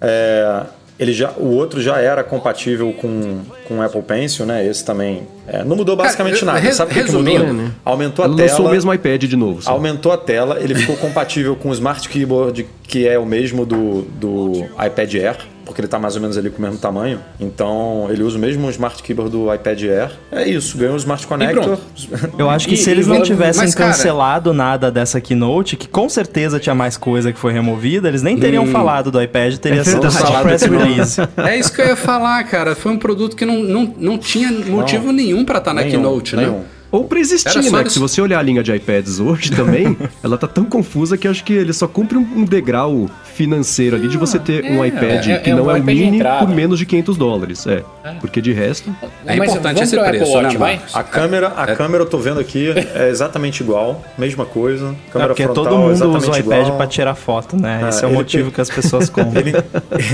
É, 0.00 0.62
ele 0.98 1.12
já, 1.12 1.30
o 1.36 1.46
outro 1.56 1.80
já 1.82 1.98
era 1.98 2.22
compatível 2.22 2.92
com, 2.92 3.40
com 3.66 3.78
o 3.78 3.82
Apple 3.82 4.02
Pencil, 4.02 4.46
né? 4.46 4.64
Esse 4.66 4.84
também. 4.84 5.26
é, 5.48 5.64
não 5.64 5.74
mudou 5.76 5.96
basicamente 5.96 6.34
Cara, 6.40 6.52
nada. 6.52 6.58
res- 6.60 6.76
Sabe 6.76 6.92
o 6.92 6.94
que, 7.04 7.10
mudou? 7.12 7.52
né? 7.52 7.70
Aumentou 7.84 8.24
a 8.24 8.28
Ela 8.28 8.36
tela. 8.36 8.48
lançou 8.50 8.66
o 8.66 8.70
mesmo 8.70 8.94
iPad 8.94 9.24
de 9.24 9.36
novo. 9.36 9.62
só. 9.62 9.70
Aumentou 9.72 10.12
a 10.12 10.16
tela, 10.16 10.58
ele 10.60 10.74
ficou 10.74 10.96
compatível 10.98 11.56
com 11.56 11.70
o 11.70 11.72
Smart 11.72 12.08
Keyboard, 12.08 12.66
que 12.84 13.08
é 13.08 13.18
o 13.18 13.26
mesmo 13.26 13.66
do, 13.66 14.02
do 14.02 14.52
iPad 14.86 15.14
Air, 15.14 15.36
porque 15.64 15.80
ele 15.80 15.88
tá 15.88 15.98
mais 15.98 16.14
ou 16.16 16.20
menos 16.22 16.36
ali 16.36 16.50
com 16.50 16.58
o 16.58 16.62
mesmo 16.62 16.78
tamanho. 16.78 17.20
Então, 17.40 18.06
ele 18.10 18.22
usa 18.22 18.36
o 18.36 18.40
mesmo 18.40 18.68
Smart 18.70 19.02
Keyboard 19.02 19.30
do 19.32 19.52
iPad 19.52 19.82
Air. 19.84 20.10
É 20.32 20.48
isso, 20.48 20.76
ganhou 20.78 20.94
o 20.94 20.98
Smart 20.98 21.26
Connector. 21.26 21.78
Eu 22.38 22.50
acho 22.50 22.68
que 22.68 22.74
E- 22.74 22.76
se 22.76 22.90
eles 22.90 23.06
não 23.06 23.22
tivessem 23.22 23.62
mas, 23.62 23.74
cara- 23.74 23.90
cancelado 23.90 24.52
nada 24.52 24.90
dessa 24.90 25.20
keynote, 25.20 25.76
que 25.76 25.88
com 25.88 26.08
certeza 26.08 26.58
tinha 26.60 26.74
mais 26.74 26.96
coisa 26.96 27.32
que 27.32 27.38
foi 27.38 27.52
removida, 27.52 28.08
eles 28.08 28.22
nem 28.22 28.36
teriam 28.38 28.66
falado 28.66 29.10
do 29.10 29.20
iPad, 29.22 29.56
teria 29.56 29.80
É 29.80 29.84
sido 29.84 30.10
só 30.10 30.42
press 30.42 30.62
release. 30.62 31.20
É 31.36 31.56
isso 31.58 31.72
que 31.72 31.80
eu 31.80 31.86
ia 31.86 31.96
falar, 31.96 32.42
cara. 32.44 32.74
Foi 32.74 32.92
um 32.92 32.98
produto 32.98 33.36
que 33.36 33.44
não, 33.44 33.62
não, 33.62 33.94
não 33.98 34.18
tinha 34.18 34.50
motivo 34.50 35.12
nenhum 35.12 35.44
pra 35.44 35.58
estar 35.58 35.72
na 35.72 35.80
Nenhum, 35.82 35.90
Keynote, 36.02 36.36
né? 36.36 36.54
Ou 36.94 37.04
pra 37.04 37.18
existir, 37.18 37.60
né? 37.72 37.80
eles- 37.80 37.92
se 37.92 37.98
você 37.98 38.20
olhar 38.20 38.38
a 38.38 38.42
linha 38.42 38.62
de 38.62 38.72
iPads 38.74 39.18
hoje 39.20 39.50
também, 39.52 39.96
ela 40.22 40.38
tá 40.38 40.46
tão 40.46 40.64
confusa 40.64 41.16
que 41.18 41.26
acho 41.26 41.42
que 41.44 41.52
ele 41.52 41.72
só 41.72 41.86
cumpre 41.88 42.16
um 42.16 42.44
degrau 42.44 43.08
financeiro 43.34 43.96
ali 43.96 44.06
de 44.06 44.16
você 44.16 44.38
ter 44.38 44.64
um 44.64 44.84
iPad 44.84 45.26
é- 45.26 45.38
que 45.38 45.50
é 45.50 45.54
não 45.54 45.64
um 45.66 45.70
é 45.70 45.80
o 45.80 45.82
mini 45.82 46.22
por 46.38 46.48
menos 46.48 46.78
de 46.78 46.86
500 46.86 47.16
dólares. 47.16 47.66
É. 47.66 47.82
Porque 48.20 48.40
de 48.40 48.52
resto. 48.52 48.94
É 49.26 49.34
Mas 49.36 49.50
importante 49.50 49.82
esse 49.82 49.98
preço, 49.98 50.30
Watch, 50.32 50.52
né, 50.52 50.58
vai? 50.58 50.76
Marcos? 50.76 50.94
A 50.96 51.02
câmera, 51.02 51.52
a 51.56 51.64
É. 51.70 51.74
câmera 51.74 52.04
eu 52.04 52.08
tô 52.08 52.18
vendo 52.18 52.38
aqui 52.38 52.68
é 52.94 53.08
exatamente 53.08 53.60
igual, 53.62 54.02
mesma 54.16 54.44
coisa. 54.44 54.94
É 55.08 55.10
Câmera 55.12 55.28
porque 55.30 55.42
frontal 55.44 55.64
todo 55.64 55.76
mundo 55.78 55.92
usa 55.92 56.06
o 56.06 56.16
exatamente 56.16 56.46
iPad 56.46 56.60
igual. 56.62 56.76
pra 56.76 56.86
tirar 56.86 57.14
foto, 57.16 57.56
né? 57.60 57.86
Esse 57.88 58.04
é 58.04 58.06
o 58.08 58.12
motivo 58.12 58.44
per- 58.44 58.54
que 58.54 58.60
as 58.60 58.70
pessoas 58.70 59.08
compram. 59.10 59.40
Ele, 59.40 59.52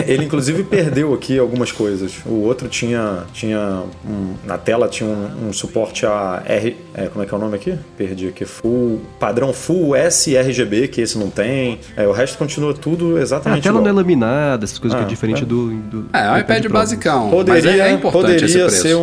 ele 0.07 0.25
inclusive 0.25 0.63
perdeu 0.65 1.13
aqui 1.13 1.39
algumas 1.39 1.71
coisas. 1.71 2.13
O 2.25 2.43
outro 2.45 2.69
tinha, 2.69 3.25
tinha 3.35 3.83
um- 4.09 4.35
na 4.47 4.57
tela 4.57 4.89
tinha 4.89 5.09
um, 5.11 5.49
um 5.49 5.53
suporte 5.53 6.07
a 6.07 6.43
R, 6.47 6.70
é, 6.95 7.07
como 7.09 7.23
é 7.23 7.27
que 7.27 7.35
é 7.35 7.37
o 7.37 7.41
nome 7.41 7.57
aqui? 7.57 7.75
Perdi 7.97 8.29
aqui. 8.29 8.45
Full 8.45 9.01
padrão 9.19 9.53
Full 9.53 9.95
sRGB 10.11 10.89
que 10.89 11.01
esse 11.01 11.19
não 11.19 11.31
tem. 11.31 11.79
É, 11.97 12.07
o 12.07 12.13
resto 12.13 12.37
continua 12.39 12.73
tudo 12.75 13.17
Ah, 13.17 13.19
a 13.19 13.23
exatamente 13.23 13.63
tela 13.63 13.75
igual. 13.79 13.85
não 13.85 13.91
é 13.91 13.93
laminada, 14.03 14.65
essas 14.65 14.79
coisas 14.79 14.97
que 14.99 15.05
Ah, 15.05 15.07
é 15.07 15.09
diferente 15.09 15.43
é. 15.43 15.47
do, 15.47 15.71
do. 15.81 16.07
É, 16.13 16.27
é 16.27 16.31
um 16.33 16.39
iPad 16.39 16.63
Pro. 16.65 16.73
basicão. 16.73 17.31
Poderia, 17.31 17.71
mas 17.71 17.81
é, 17.81 17.89
é 17.89 17.93
importante 17.93 18.45
esse 18.45 18.59
poderia 18.59 18.67
preço. 18.67 18.83
ser 18.83 18.95
um, 18.97 19.01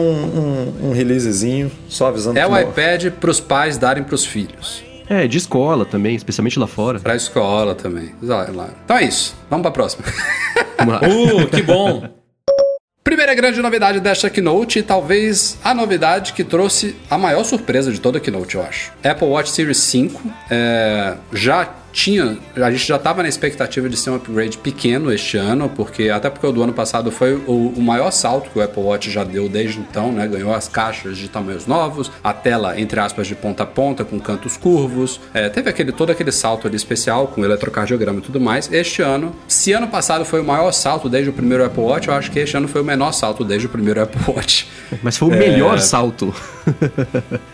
um, 0.84 0.90
um 0.90 0.92
releasezinho, 0.94 1.72
só 1.88 2.08
avisando 2.08 2.38
É 2.40 2.46
o 2.48 2.58
iPad 2.60 3.12
pros 3.20 3.40
pais 3.40 3.78
darem 3.78 4.04
pros 4.04 4.26
filhos. 4.26 4.84
É, 5.10 5.26
de 5.26 5.38
escola 5.38 5.86
também, 5.86 6.16
especialmente 6.16 6.60
lá 6.60 6.68
fora. 6.68 7.00
Pra 7.00 7.16
escola 7.16 7.74
também. 7.74 8.12
Então 8.22 8.98
é 8.98 9.04
isso. 9.06 9.36
Vamos 9.50 9.62
pra 9.62 9.72
próxima. 9.72 10.04
Vamos 10.78 10.94
lá. 10.94 11.02
Uh, 11.08 11.48
que 11.48 11.62
bom! 11.64 12.17
Primeira 13.08 13.34
grande 13.34 13.62
novidade 13.62 14.02
desta 14.02 14.30
Keynote 14.30 14.80
e 14.80 14.84
talvez 14.84 15.58
a 15.64 15.74
novidade 15.74 16.34
que 16.34 16.44
trouxe 16.44 16.94
a 17.10 17.18
maior 17.18 17.46
surpresa 17.46 17.90
de 17.90 18.02
toda 18.02 18.18
a 18.18 18.22
Keynote, 18.22 18.56
eu 18.56 18.62
acho. 18.62 18.92
Apple 19.02 19.30
Watch 19.30 19.50
Series 19.50 19.78
5 19.78 20.22
é, 20.52 21.16
já 21.32 21.74
tinha, 21.98 22.38
a 22.56 22.70
gente 22.70 22.88
já 22.88 22.96
estava 22.96 23.24
na 23.24 23.28
expectativa 23.28 23.90
de 23.90 23.98
ser 23.98 24.12
um 24.12 24.16
upgrade 24.18 24.60
pequeno 24.60 25.12
este 25.12 25.36
ano, 25.36 25.68
porque 25.68 26.10
até 26.10 26.30
porque 26.30 26.46
o 26.46 26.52
do 26.52 26.62
ano 26.62 26.72
passado 26.72 27.12
foi 27.12 27.34
o, 27.34 27.74
o 27.76 27.82
maior 27.82 28.12
salto 28.12 28.52
que 28.52 28.60
o 28.60 28.62
Apple 28.62 28.84
Watch 28.84 29.10
já 29.10 29.24
deu 29.24 29.50
desde 29.50 29.80
então, 29.80 30.12
né? 30.12 30.28
Ganhou 30.28 30.54
as 30.54 30.68
caixas 30.68 31.18
de 31.18 31.28
tamanhos 31.28 31.66
novos, 31.66 32.12
a 32.24 32.32
tela 32.32 32.80
entre 32.80 33.00
aspas 33.00 33.26
de 33.26 33.34
ponta 33.34 33.64
a 33.64 33.66
ponta 33.66 34.06
com 34.06 34.20
cantos 34.20 34.56
curvos, 34.56 35.20
é, 35.34 35.50
teve 35.50 35.72
aquele 35.72 35.92
todo 35.92 36.12
aquele 36.12 36.32
salto 36.32 36.68
ali 36.68 36.76
especial 36.76 37.30
com 37.30 37.44
eletrocardiograma 37.44 38.20
e 38.20 38.22
tudo 38.22 38.40
mais. 38.40 38.72
Este 38.72 39.02
ano, 39.02 39.36
se 39.48 39.74
ano 39.74 39.88
passado 39.88 40.24
foi 40.24 40.40
o 40.40 40.44
maior 40.44 40.72
salto 40.74 41.10
desde 41.10 41.32
o 41.32 41.34
primeiro 41.34 41.66
Apple 41.66 41.82
Watch, 41.82 42.08
eu 42.10 42.14
acho 42.14 42.30
que 42.30 42.38
este 42.38 42.56
ano 42.56 42.68
foi 42.68 42.82
o 42.82 42.86
menor 42.86 43.12
salto 43.12 43.44
desde 43.44 43.66
o 43.66 43.70
primeiro 43.72 44.04
Apple 44.04 44.22
Watch. 44.28 44.68
Mas 45.02 45.18
foi 45.18 45.30
o 45.30 45.32
melhor 45.32 45.80
salto. 45.80 46.32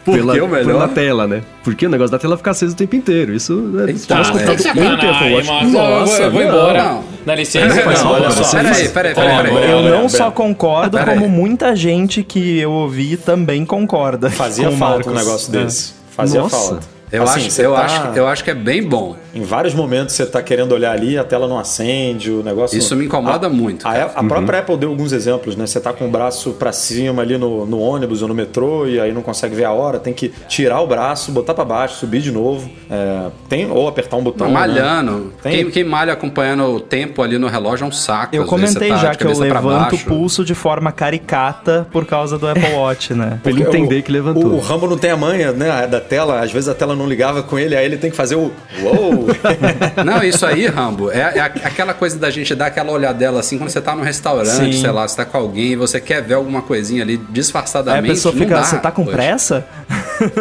Por 0.03 0.15
pela, 0.15 0.33
que 0.33 0.41
o 0.41 0.47
melhor? 0.47 0.65
Pela 0.65 0.87
tela, 0.89 1.27
né? 1.27 1.43
Porque 1.63 1.85
o 1.85 1.89
negócio 1.89 2.11
da 2.11 2.19
tela 2.19 2.35
fica 2.35 2.51
aceso 2.51 2.73
o 2.73 2.75
tempo 2.75 2.95
inteiro. 2.95 3.33
Isso 3.33 3.55
né, 3.55 3.91
Eita, 3.91 4.32
Eu 4.39 5.43
vou- 5.71 5.71
Nossa, 5.71 6.21
eu 6.23 6.31
vou 6.31 6.41
não, 6.41 6.47
embora. 6.49 6.84
não. 6.84 7.03
Dá 7.25 7.36
licença. 7.36 7.67
Não, 7.75 7.84
falta 7.95 8.07
olha 8.09 8.31
só. 8.31 8.57
Peraí, 8.57 8.89
peraí, 8.89 9.13
peraí. 9.15 9.69
Eu 9.71 9.81
não 9.84 10.09
só 10.09 10.29
concordo, 10.31 10.97
como 10.97 11.29
muita 11.29 11.75
gente 11.75 12.21
que 12.23 12.59
eu 12.59 12.71
ouvi 12.71 13.15
também 13.17 13.65
concorda. 13.65 14.29
Fazia 14.29 14.69
falta 14.71 15.09
um 15.09 15.13
negócio 15.13 15.55
É. 15.57 15.63
desse. 15.63 15.93
Fazia 16.11 16.41
Nossa. 16.41 16.55
falta. 16.57 16.93
Eu, 17.14 17.24
Assim, 17.24 17.45
acho, 17.45 17.61
eu, 17.61 17.74
tá- 17.74 17.82
acho, 17.86 18.07
eu 18.18 18.28
acho 18.28 18.43
que 18.43 18.49
é 18.49 18.55
bem 18.55 18.82
bom. 18.82 19.16
Em 19.36 19.43
vários 19.43 19.74
momentos 19.76 20.16
você 20.16 20.26
tá 20.26 20.41
querendo 20.41 20.72
olhar 20.74 20.91
ali, 20.91 21.16
a 21.18 21.24
tela 21.24 21.47
não 21.47 21.59
acende, 21.59 22.32
o 22.32 22.41
negócio. 22.43 22.76
Isso 22.78 22.95
me 22.95 23.05
incomoda 23.05 23.45
a, 23.47 23.49
muito, 23.51 23.88
A, 23.88 23.91
a 24.16 24.24
própria 24.24 24.59
Apple 24.59 24.76
deu 24.78 24.89
alguns 24.89 25.11
exemplos, 25.11 25.55
né? 25.55 25.68
Você 25.68 25.80
tá 25.80 25.93
com 25.93 26.07
o 26.07 26.09
braço 26.09 26.53
pra 26.53 26.72
cima 26.72 27.22
ali 27.22 27.38
no, 27.38 27.66
no 27.68 27.80
ônibus 27.80 28.24
ou 28.24 28.28
no 28.28 28.34
metrô 28.34 28.88
e 28.88 28.99
aí 28.99 29.11
não 29.14 29.22
consegue 29.22 29.53
ver 29.55 29.66
a 29.66 29.72
hora, 29.72 29.99
tem 29.99 30.11
que 30.14 30.30
tirar 30.47 30.82
o 30.82 30.88
braço, 30.88 31.32
botar 31.32 31.53
pra 31.53 31.64
baixo, 31.64 31.97
subir 31.99 32.20
de 32.22 32.32
novo. 32.32 32.68
É, 32.89 33.28
tem, 33.47 33.70
ou 33.70 33.88
apertar 33.88 34.18
um 34.18 34.24
botão. 34.24 34.47
Não, 34.47 34.53
né? 34.53 34.59
malhando. 34.59 35.34
Tem- 35.43 35.53
Quem, 35.64 35.72
quem 35.72 35.84
malha 35.84 36.14
acompanhando 36.14 36.64
o 36.64 36.80
tempo 36.80 37.22
ali 37.22 37.38
no 37.38 37.47
relógio 37.47 37.86
é 37.86 37.88
um 37.88 37.91
saco. 37.91 38.36
Eu 38.36 38.45
comentei 38.45 38.89
tá 38.89 38.97
já 38.97 39.16
que 39.16 39.24
eu 39.24 39.38
levanto 39.38 39.95
o 39.95 39.99
pulso 39.99 40.43
de 40.43 40.55
forma 40.55 40.91
caricata 40.91 41.88
por 41.91 42.05
causa 42.05 42.38
do 42.38 42.47
Apple 42.47 42.74
Watch, 42.74 43.14
né? 43.14 43.39
Pra 43.43 43.51
ele 43.51 43.61
entender 43.61 43.99
o- 43.99 44.03
que 44.03 44.11
levantou. 44.11 44.45
O, 44.45 44.55
o 44.55 44.59
Rambo 44.59 44.88
não 44.88 44.97
tem 44.97 45.11
a 45.11 45.18
manha, 45.18 45.51
né? 45.51 45.86
Da 45.88 45.99
tela, 46.01 46.39
às 46.41 46.51
vezes 46.51 46.68
a 46.70 46.74
tela 46.74 46.95
não 46.95 47.02
ligava 47.07 47.41
com 47.43 47.57
ele, 47.57 47.75
aí 47.75 47.85
ele 47.85 47.97
tem 47.97 48.11
que 48.11 48.17
fazer 48.17 48.35
o. 48.35 48.51
Uou! 48.81 49.27
Não, 50.05 50.21
isso 50.23 50.45
aí, 50.45 50.67
Rambo, 50.67 51.09
é, 51.09 51.19
é 51.19 51.41
aquela 51.41 51.93
coisa 51.93 52.17
da 52.17 52.29
gente 52.29 52.53
dar 52.53 52.67
aquela 52.67 52.91
olhadela 52.91 53.39
assim 53.39 53.57
quando 53.57 53.69
você 53.69 53.81
tá 53.81 53.95
num 53.95 54.03
restaurante, 54.03 54.75
Sim. 54.75 54.81
sei 54.81 54.91
lá, 54.91 55.07
você 55.07 55.15
tá 55.15 55.25
com 55.25 55.37
alguém 55.37 55.71
e 55.71 55.75
você 55.75 56.01
quer 56.01 56.21
ver 56.21 56.33
alguma 56.33 56.61
coisinha 56.61 57.01
ali 57.03 57.13
Aí 57.13 57.19
disfarçadamente. 57.29 58.11
a 58.11 58.13
pessoa 58.13 58.33
não 58.33 58.41
fica, 58.41 58.55
dá, 58.55 58.63
você 58.63 58.77
tá 58.77 58.91
com 58.91 59.03
poxa. 59.03 59.17
pressa? 59.17 59.67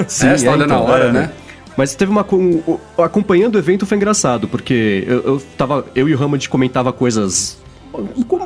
Sim, 0.08 0.28
é, 0.28 0.38
você 0.38 0.44
tá 0.44 0.52
olhando 0.52 0.72
a 0.72 0.76
então, 0.76 0.84
hora, 0.84 1.04
é. 1.04 1.12
né? 1.12 1.30
Mas 1.76 1.94
teve 1.94 2.10
uma. 2.10 2.26
Acompanhando 2.98 3.54
o 3.54 3.58
evento 3.58 3.86
foi 3.86 3.96
engraçado, 3.96 4.46
porque 4.46 5.04
eu, 5.06 5.22
eu 5.22 5.42
tava. 5.56 5.86
Eu 5.94 6.08
e 6.08 6.14
o 6.14 6.22
Hammond 6.22 6.48
comentava 6.48 6.92
coisas. 6.92 7.58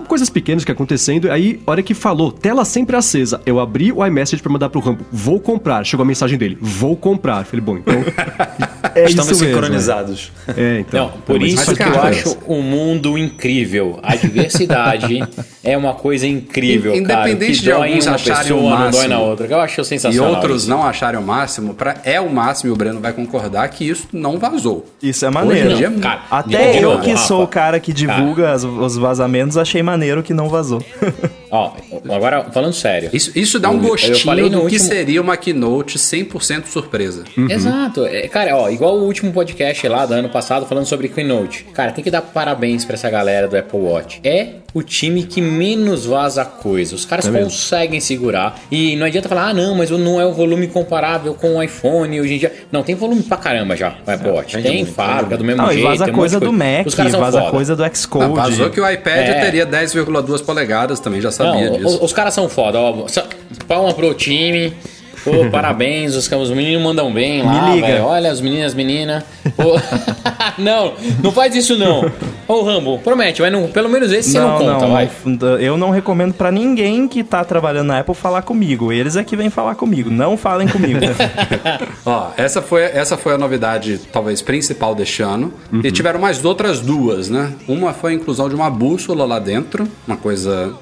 Co- 0.06 0.16
Coisas 0.16 0.30
pequenas 0.30 0.64
que 0.64 0.72
acontecendo, 0.72 1.30
aí, 1.30 1.60
hora 1.66 1.82
que 1.82 1.92
falou, 1.92 2.32
tela 2.32 2.64
sempre 2.64 2.96
acesa, 2.96 3.38
eu 3.44 3.60
abri 3.60 3.92
o 3.92 4.04
iMessage 4.06 4.42
pra 4.42 4.50
mandar 4.50 4.70
pro 4.70 4.80
Rambo, 4.80 5.04
vou 5.12 5.38
comprar. 5.38 5.84
Chegou 5.84 6.04
a 6.04 6.06
mensagem 6.06 6.38
dele, 6.38 6.56
vou 6.58 6.96
comprar. 6.96 7.44
Falei, 7.44 7.60
bom, 7.62 7.76
então. 7.76 7.94
É 8.94 9.04
Estamos 9.04 9.32
isso 9.32 9.44
mesmo, 9.44 9.54
sincronizados. 9.60 10.32
É, 10.56 10.78
então. 10.80 11.08
Não, 11.08 11.18
por 11.20 11.38
Mas 11.38 11.52
isso 11.52 11.76
que 11.76 11.82
eu 11.82 11.92
cara, 11.92 12.08
acho 12.08 12.38
o 12.46 12.62
mundo 12.62 13.18
incrível. 13.18 13.98
A 14.02 14.16
diversidade 14.16 15.22
é 15.62 15.76
uma 15.76 15.92
coisa 15.92 16.26
incrível, 16.26 16.94
In- 16.96 17.02
cara. 17.04 17.28
independente 17.28 17.58
que 17.58 17.64
de 17.64 17.72
alguns 17.72 18.06
uma 18.06 18.14
acharem 18.14 18.42
pessoa, 18.42 18.58
o 18.60 18.62
não 18.62 18.70
dói 18.78 18.84
máximo 18.86 19.08
na 19.08 19.18
outra. 19.20 19.46
Eu 19.48 19.60
acho 19.60 19.80
E 19.82 19.84
sensacional. 19.84 20.30
outros 20.36 20.62
isso. 20.62 20.70
não 20.70 20.82
acharem 20.82 21.20
o 21.20 21.22
máximo, 21.22 21.74
pra, 21.74 21.96
é 22.04 22.18
o 22.18 22.30
máximo 22.32 22.70
e 22.70 22.72
o 22.72 22.76
Breno 22.76 22.98
vai 22.98 23.12
concordar 23.12 23.68
que 23.68 23.86
isso 23.86 24.08
não 24.14 24.38
vazou. 24.38 24.86
Isso 25.02 25.26
é 25.26 25.28
Hoje 25.28 25.34
maneiro. 25.38 25.70
em 25.72 25.76
dia, 25.76 25.90
Cara, 25.90 26.22
Até 26.30 26.78
eu 26.82 26.92
novo, 26.92 27.02
que 27.02 27.16
sou 27.18 27.42
o 27.42 27.48
cara 27.48 27.78
que 27.78 27.92
divulga 27.92 28.52
as- 28.52 28.64
os 28.64 28.96
vazamentos, 28.96 29.58
achei 29.58 29.82
maneiro 29.82 29.95
que 30.22 30.34
não 30.34 30.48
vazou. 30.48 30.82
Ó, 31.56 31.72
agora 32.14 32.44
falando 32.52 32.72
sério. 32.74 33.10
Isso, 33.12 33.30
isso 33.34 33.58
dá 33.58 33.70
um 33.70 33.78
gostinho 33.78 34.18
falei 34.20 34.44
no 34.44 34.50
do 34.50 34.56
que 34.66 34.74
último- 34.76 34.84
seria 34.88 35.20
uma 35.22 35.36
keynote 35.36 35.98
100% 35.98 36.66
surpresa. 36.66 37.24
Exato. 37.48 38.04
É, 38.06 38.28
cara, 38.28 38.56
ó, 38.56 38.68
igual 38.68 38.96
o 38.96 39.04
último 39.04 39.32
podcast 39.32 39.86
lá 39.88 40.04
do 40.06 40.14
ano 40.14 40.28
passado 40.28 40.66
falando 40.66 40.86
sobre 40.86 41.08
Keynote. 41.08 41.64
Cara, 41.72 41.92
tem 41.92 42.02
que 42.04 42.10
dar 42.10 42.22
parabéns 42.22 42.84
pra 42.84 42.94
essa 42.94 43.08
galera 43.08 43.48
do 43.48 43.56
Apple 43.56 43.78
Watch. 43.80 44.20
É 44.24 44.56
o 44.74 44.82
time 44.82 45.22
que 45.22 45.40
menos 45.40 46.04
vaza 46.04 46.44
coisa. 46.44 46.94
Os 46.94 47.04
caras 47.04 47.26
conseguem 47.28 47.98
segurar. 48.00 48.60
E 48.70 48.94
não 48.96 49.06
adianta 49.06 49.28
falar, 49.28 49.48
ah, 49.48 49.54
não, 49.54 49.74
mas 49.74 49.90
não 49.90 50.20
é 50.20 50.26
o 50.26 50.32
volume 50.32 50.66
comparável 50.66 51.34
com 51.34 51.56
o 51.56 51.62
iPhone 51.62 52.20
hoje 52.20 52.34
em 52.34 52.38
dia. 52.38 52.52
Não, 52.70 52.82
tem 52.82 52.94
volume 52.94 53.22
pra 53.22 53.36
caramba 53.38 53.74
já 53.76 53.94
o 54.06 54.10
Apple 54.10 54.30
Watch. 54.30 54.54
vende 54.56 54.68
Tem 54.68 54.76
muito, 54.82 54.92
fábrica 54.94 55.36
do 55.38 55.44
mesmo 55.44 55.62
Não, 55.62 55.70
e 55.70 55.74
jeito. 55.74 55.86
vaza 55.88 56.04
tem 56.04 56.12
um 56.12 56.16
monte 56.16 56.20
coisa 56.20 56.38
de 56.40 56.46
do 56.46 56.52
Mac, 56.52 56.86
Os 56.86 56.94
caras 56.94 57.12
vaza 57.12 57.38
foda. 57.38 57.50
coisa 57.50 57.76
do 57.76 57.82
Não, 57.82 57.94
Xcode. 57.94 58.34
vazou 58.34 58.70
que 58.70 58.80
o 58.80 58.90
iPad 58.90 59.16
É. 59.28 59.40
teria 59.40 59.64
10,2 59.66 60.42
polegadas, 60.42 61.00
também 61.00 61.20
já 61.20 61.30
sabia 61.52 61.70
Não, 61.70 61.76
disso. 61.78 61.96
os, 61.96 62.02
os 62.02 62.12
caras 62.12 62.34
são 62.34 62.48
foda, 62.48 62.78
ó. 62.78 63.06
Palma 63.66 63.92
pro 63.94 64.14
time. 64.14 64.72
Pô, 65.26 65.44
parabéns, 65.50 66.14
os, 66.14 66.30
os 66.30 66.50
meninos 66.50 66.82
mandam 66.82 67.12
bem 67.12 67.42
lá, 67.42 67.68
Me 67.68 67.74
liga. 67.74 67.86
velho. 67.88 68.04
Olha, 68.04 68.30
as 68.30 68.40
meninas, 68.40 68.72
meninas. 68.74 69.24
Pô, 69.56 69.74
não, 70.56 70.94
não 71.22 71.32
faz 71.32 71.54
isso 71.54 71.76
não. 71.76 72.10
Ô, 72.48 72.62
Rambo, 72.62 72.98
promete, 73.00 73.42
mas 73.42 73.50
não, 73.52 73.66
pelo 73.66 73.88
menos 73.88 74.12
esse 74.12 74.30
você 74.30 74.38
não, 74.38 74.56
conta, 74.58 74.86
vai. 74.86 75.10
não- 75.24 75.58
eu 75.58 75.76
não 75.76 75.90
recomendo 75.90 76.32
pra 76.32 76.52
ninguém 76.52 77.08
que 77.08 77.24
tá 77.24 77.44
trabalhando 77.44 77.88
na 77.88 77.98
Apple 77.98 78.14
falar 78.14 78.42
comigo. 78.42 78.92
Eles 78.92 79.16
é 79.16 79.24
que 79.24 79.36
vêm 79.36 79.50
falar 79.50 79.74
comigo. 79.74 80.10
Não 80.10 80.36
falem 80.36 80.68
comigo. 80.68 81.00
Ó, 82.06 82.28
essa 82.36 82.62
foi, 82.62 82.82
essa 82.84 83.16
foi 83.16 83.34
a 83.34 83.38
novidade, 83.38 84.00
talvez, 84.12 84.40
principal 84.42 84.94
deste 84.94 85.22
ano. 85.22 85.52
Uhum. 85.72 85.80
E 85.82 85.90
tiveram 85.90 86.20
mais 86.20 86.44
outras 86.44 86.80
duas, 86.80 87.28
né? 87.28 87.52
Uma 87.66 87.92
foi 87.92 88.12
a 88.12 88.14
inclusão 88.14 88.48
de 88.48 88.54
uma 88.54 88.70
bússola 88.70 89.24
lá 89.24 89.38
dentro, 89.40 89.88
uma 90.06 90.16
coisa 90.16 90.72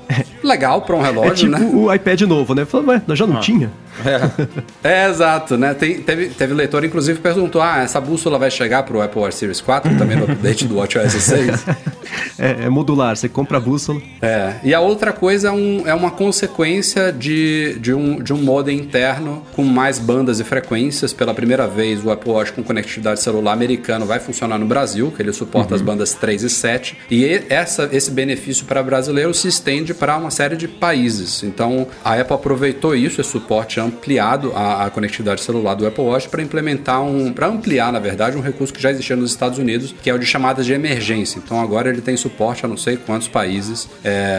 legal 0.42 0.82
para 0.82 0.94
um 0.96 1.00
É 1.00 1.04
relógio, 1.10 1.50
tipo 1.50 1.50
né? 1.50 1.70
o 1.72 1.92
iPad 1.94 2.20
novo, 2.22 2.54
né? 2.54 2.66
Ué, 2.86 3.00
nós 3.06 3.18
já 3.18 3.26
não 3.26 3.40
tinha? 3.40 3.70
É, 4.04 4.33
exato, 5.08 5.56
né? 5.56 5.74
Tem- 5.74 6.00
teve, 6.00 6.28
teve 6.28 6.54
leitor, 6.54 6.84
inclusive, 6.84 7.18
perguntou: 7.20 7.60
ah, 7.62 7.78
essa 7.82 8.00
bússola 8.00 8.38
vai 8.38 8.50
chegar 8.50 8.82
pro 8.82 9.00
Apple 9.00 9.20
Watch 9.20 9.36
Series 9.36 9.60
4, 9.60 9.96
também 9.96 10.16
no 10.16 10.24
update 10.24 10.66
do 10.66 10.76
WatchOS 10.76 11.12
6? 11.12 11.64
É, 12.38 12.64
é 12.64 12.68
modular, 12.68 13.16
você 13.16 13.28
compra 13.28 13.58
a 13.58 13.60
bússola. 13.60 14.00
É, 14.20 14.54
e 14.64 14.74
a 14.74 14.80
outra 14.80 15.12
coisa 15.12 15.48
é, 15.48 15.52
um- 15.52 15.82
é 15.86 15.94
uma 15.94 16.10
consequência 16.10 17.12
de, 17.12 17.76
de, 17.78 17.94
um, 17.94 18.20
de 18.20 18.32
um 18.32 18.36
modem 18.42 18.76
interno 18.78 19.42
com 19.54 19.62
mais 19.62 19.98
bandas 20.00 20.40
e 20.40 20.44
frequências. 20.44 21.12
Pela 21.12 21.32
primeira 21.32 21.66
vez, 21.68 22.04
o 22.04 22.10
Apple 22.10 22.30
Watch 22.32 22.52
com 22.52 22.62
conectividade 22.62 23.20
celular 23.20 23.52
americano 23.52 24.04
vai 24.04 24.18
funcionar 24.18 24.58
no 24.58 24.66
Brasil, 24.66 25.12
que 25.14 25.22
ele 25.22 25.32
suporta 25.32 25.74
as 25.76 25.80
bandas 25.80 26.12
3 26.14 26.42
e 26.42 26.50
7. 26.50 26.98
E 27.10 27.24
e- 27.24 27.44
essa, 27.48 27.88
esse 27.92 28.10
benefício 28.10 28.64
para 28.66 28.82
brasileiro 28.82 29.32
se 29.32 29.46
estende 29.48 29.94
para 29.94 30.16
uma 30.16 30.30
série 30.30 30.56
de 30.56 30.66
países. 30.66 31.42
Então, 31.44 31.86
a 32.04 32.14
Apple 32.20 32.34
aproveitou 32.34 32.94
isso, 32.96 33.20
esse 33.20 33.30
suporte 33.30 33.78
ampliado 33.78 34.23
à, 34.54 34.84
à 34.84 34.90
conectividade 34.90 35.40
celular 35.40 35.74
do 35.74 35.86
Apple 35.86 36.04
Watch 36.04 36.28
para 36.28 36.42
implementar 36.42 37.02
um, 37.02 37.32
para 37.32 37.46
ampliar, 37.46 37.92
na 37.92 37.98
verdade, 37.98 38.36
um 38.36 38.40
recurso 38.40 38.72
que 38.72 38.80
já 38.80 38.90
existia 38.90 39.16
nos 39.16 39.30
Estados 39.30 39.58
Unidos, 39.58 39.94
que 40.02 40.08
é 40.08 40.14
o 40.14 40.18
de 40.18 40.26
chamadas 40.26 40.66
de 40.66 40.72
emergência. 40.72 41.40
Então, 41.44 41.60
agora 41.60 41.88
ele 41.88 42.00
tem 42.00 42.16
suporte 42.16 42.64
a 42.64 42.68
não 42.68 42.76
sei 42.76 42.96
quantos 42.96 43.28
países 43.28 43.88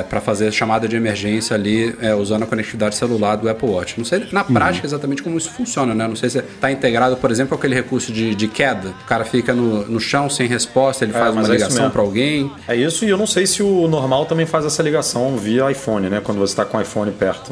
para 0.09 0.21
fazer 0.21 0.51
chamada 0.51 0.87
de 0.87 0.95
emergência 0.95 1.55
ali 1.55 1.95
é, 2.01 2.13
usando 2.15 2.43
a 2.43 2.45
conectividade 2.45 2.95
celular 2.95 3.35
do 3.35 3.49
Apple 3.49 3.69
Watch. 3.69 3.95
Não 3.97 4.05
sei 4.05 4.25
na 4.31 4.43
prática 4.43 4.85
exatamente 4.85 5.21
como 5.21 5.37
isso 5.37 5.51
funciona, 5.51 5.93
né? 5.93 6.07
Não 6.07 6.15
sei 6.15 6.29
se 6.29 6.39
está 6.39 6.71
integrado, 6.71 7.17
por 7.17 7.31
exemplo, 7.31 7.57
aquele 7.57 7.75
recurso 7.75 8.11
de, 8.11 8.33
de 8.35 8.47
queda. 8.47 8.89
O 9.03 9.07
cara 9.07 9.25
fica 9.25 9.53
no, 9.53 9.85
no 9.85 9.99
chão 9.99 10.29
sem 10.29 10.47
resposta, 10.47 11.03
ele 11.03 11.13
faz 11.13 11.33
mas 11.33 11.45
uma 11.45 11.53
é 11.53 11.57
ligação 11.57 11.89
para 11.89 12.01
alguém. 12.01 12.51
É 12.67 12.75
isso, 12.75 13.05
e 13.05 13.09
eu 13.09 13.17
não 13.17 13.27
sei 13.27 13.45
se 13.45 13.61
o 13.61 13.87
normal 13.87 14.25
também 14.25 14.45
faz 14.45 14.65
essa 14.65 14.81
ligação 14.81 15.35
via 15.37 15.69
iPhone, 15.71 16.09
né? 16.09 16.21
Quando 16.23 16.37
você 16.37 16.53
está 16.53 16.65
com 16.65 16.77
o 16.77 16.81
iPhone 16.81 17.11
perto. 17.11 17.51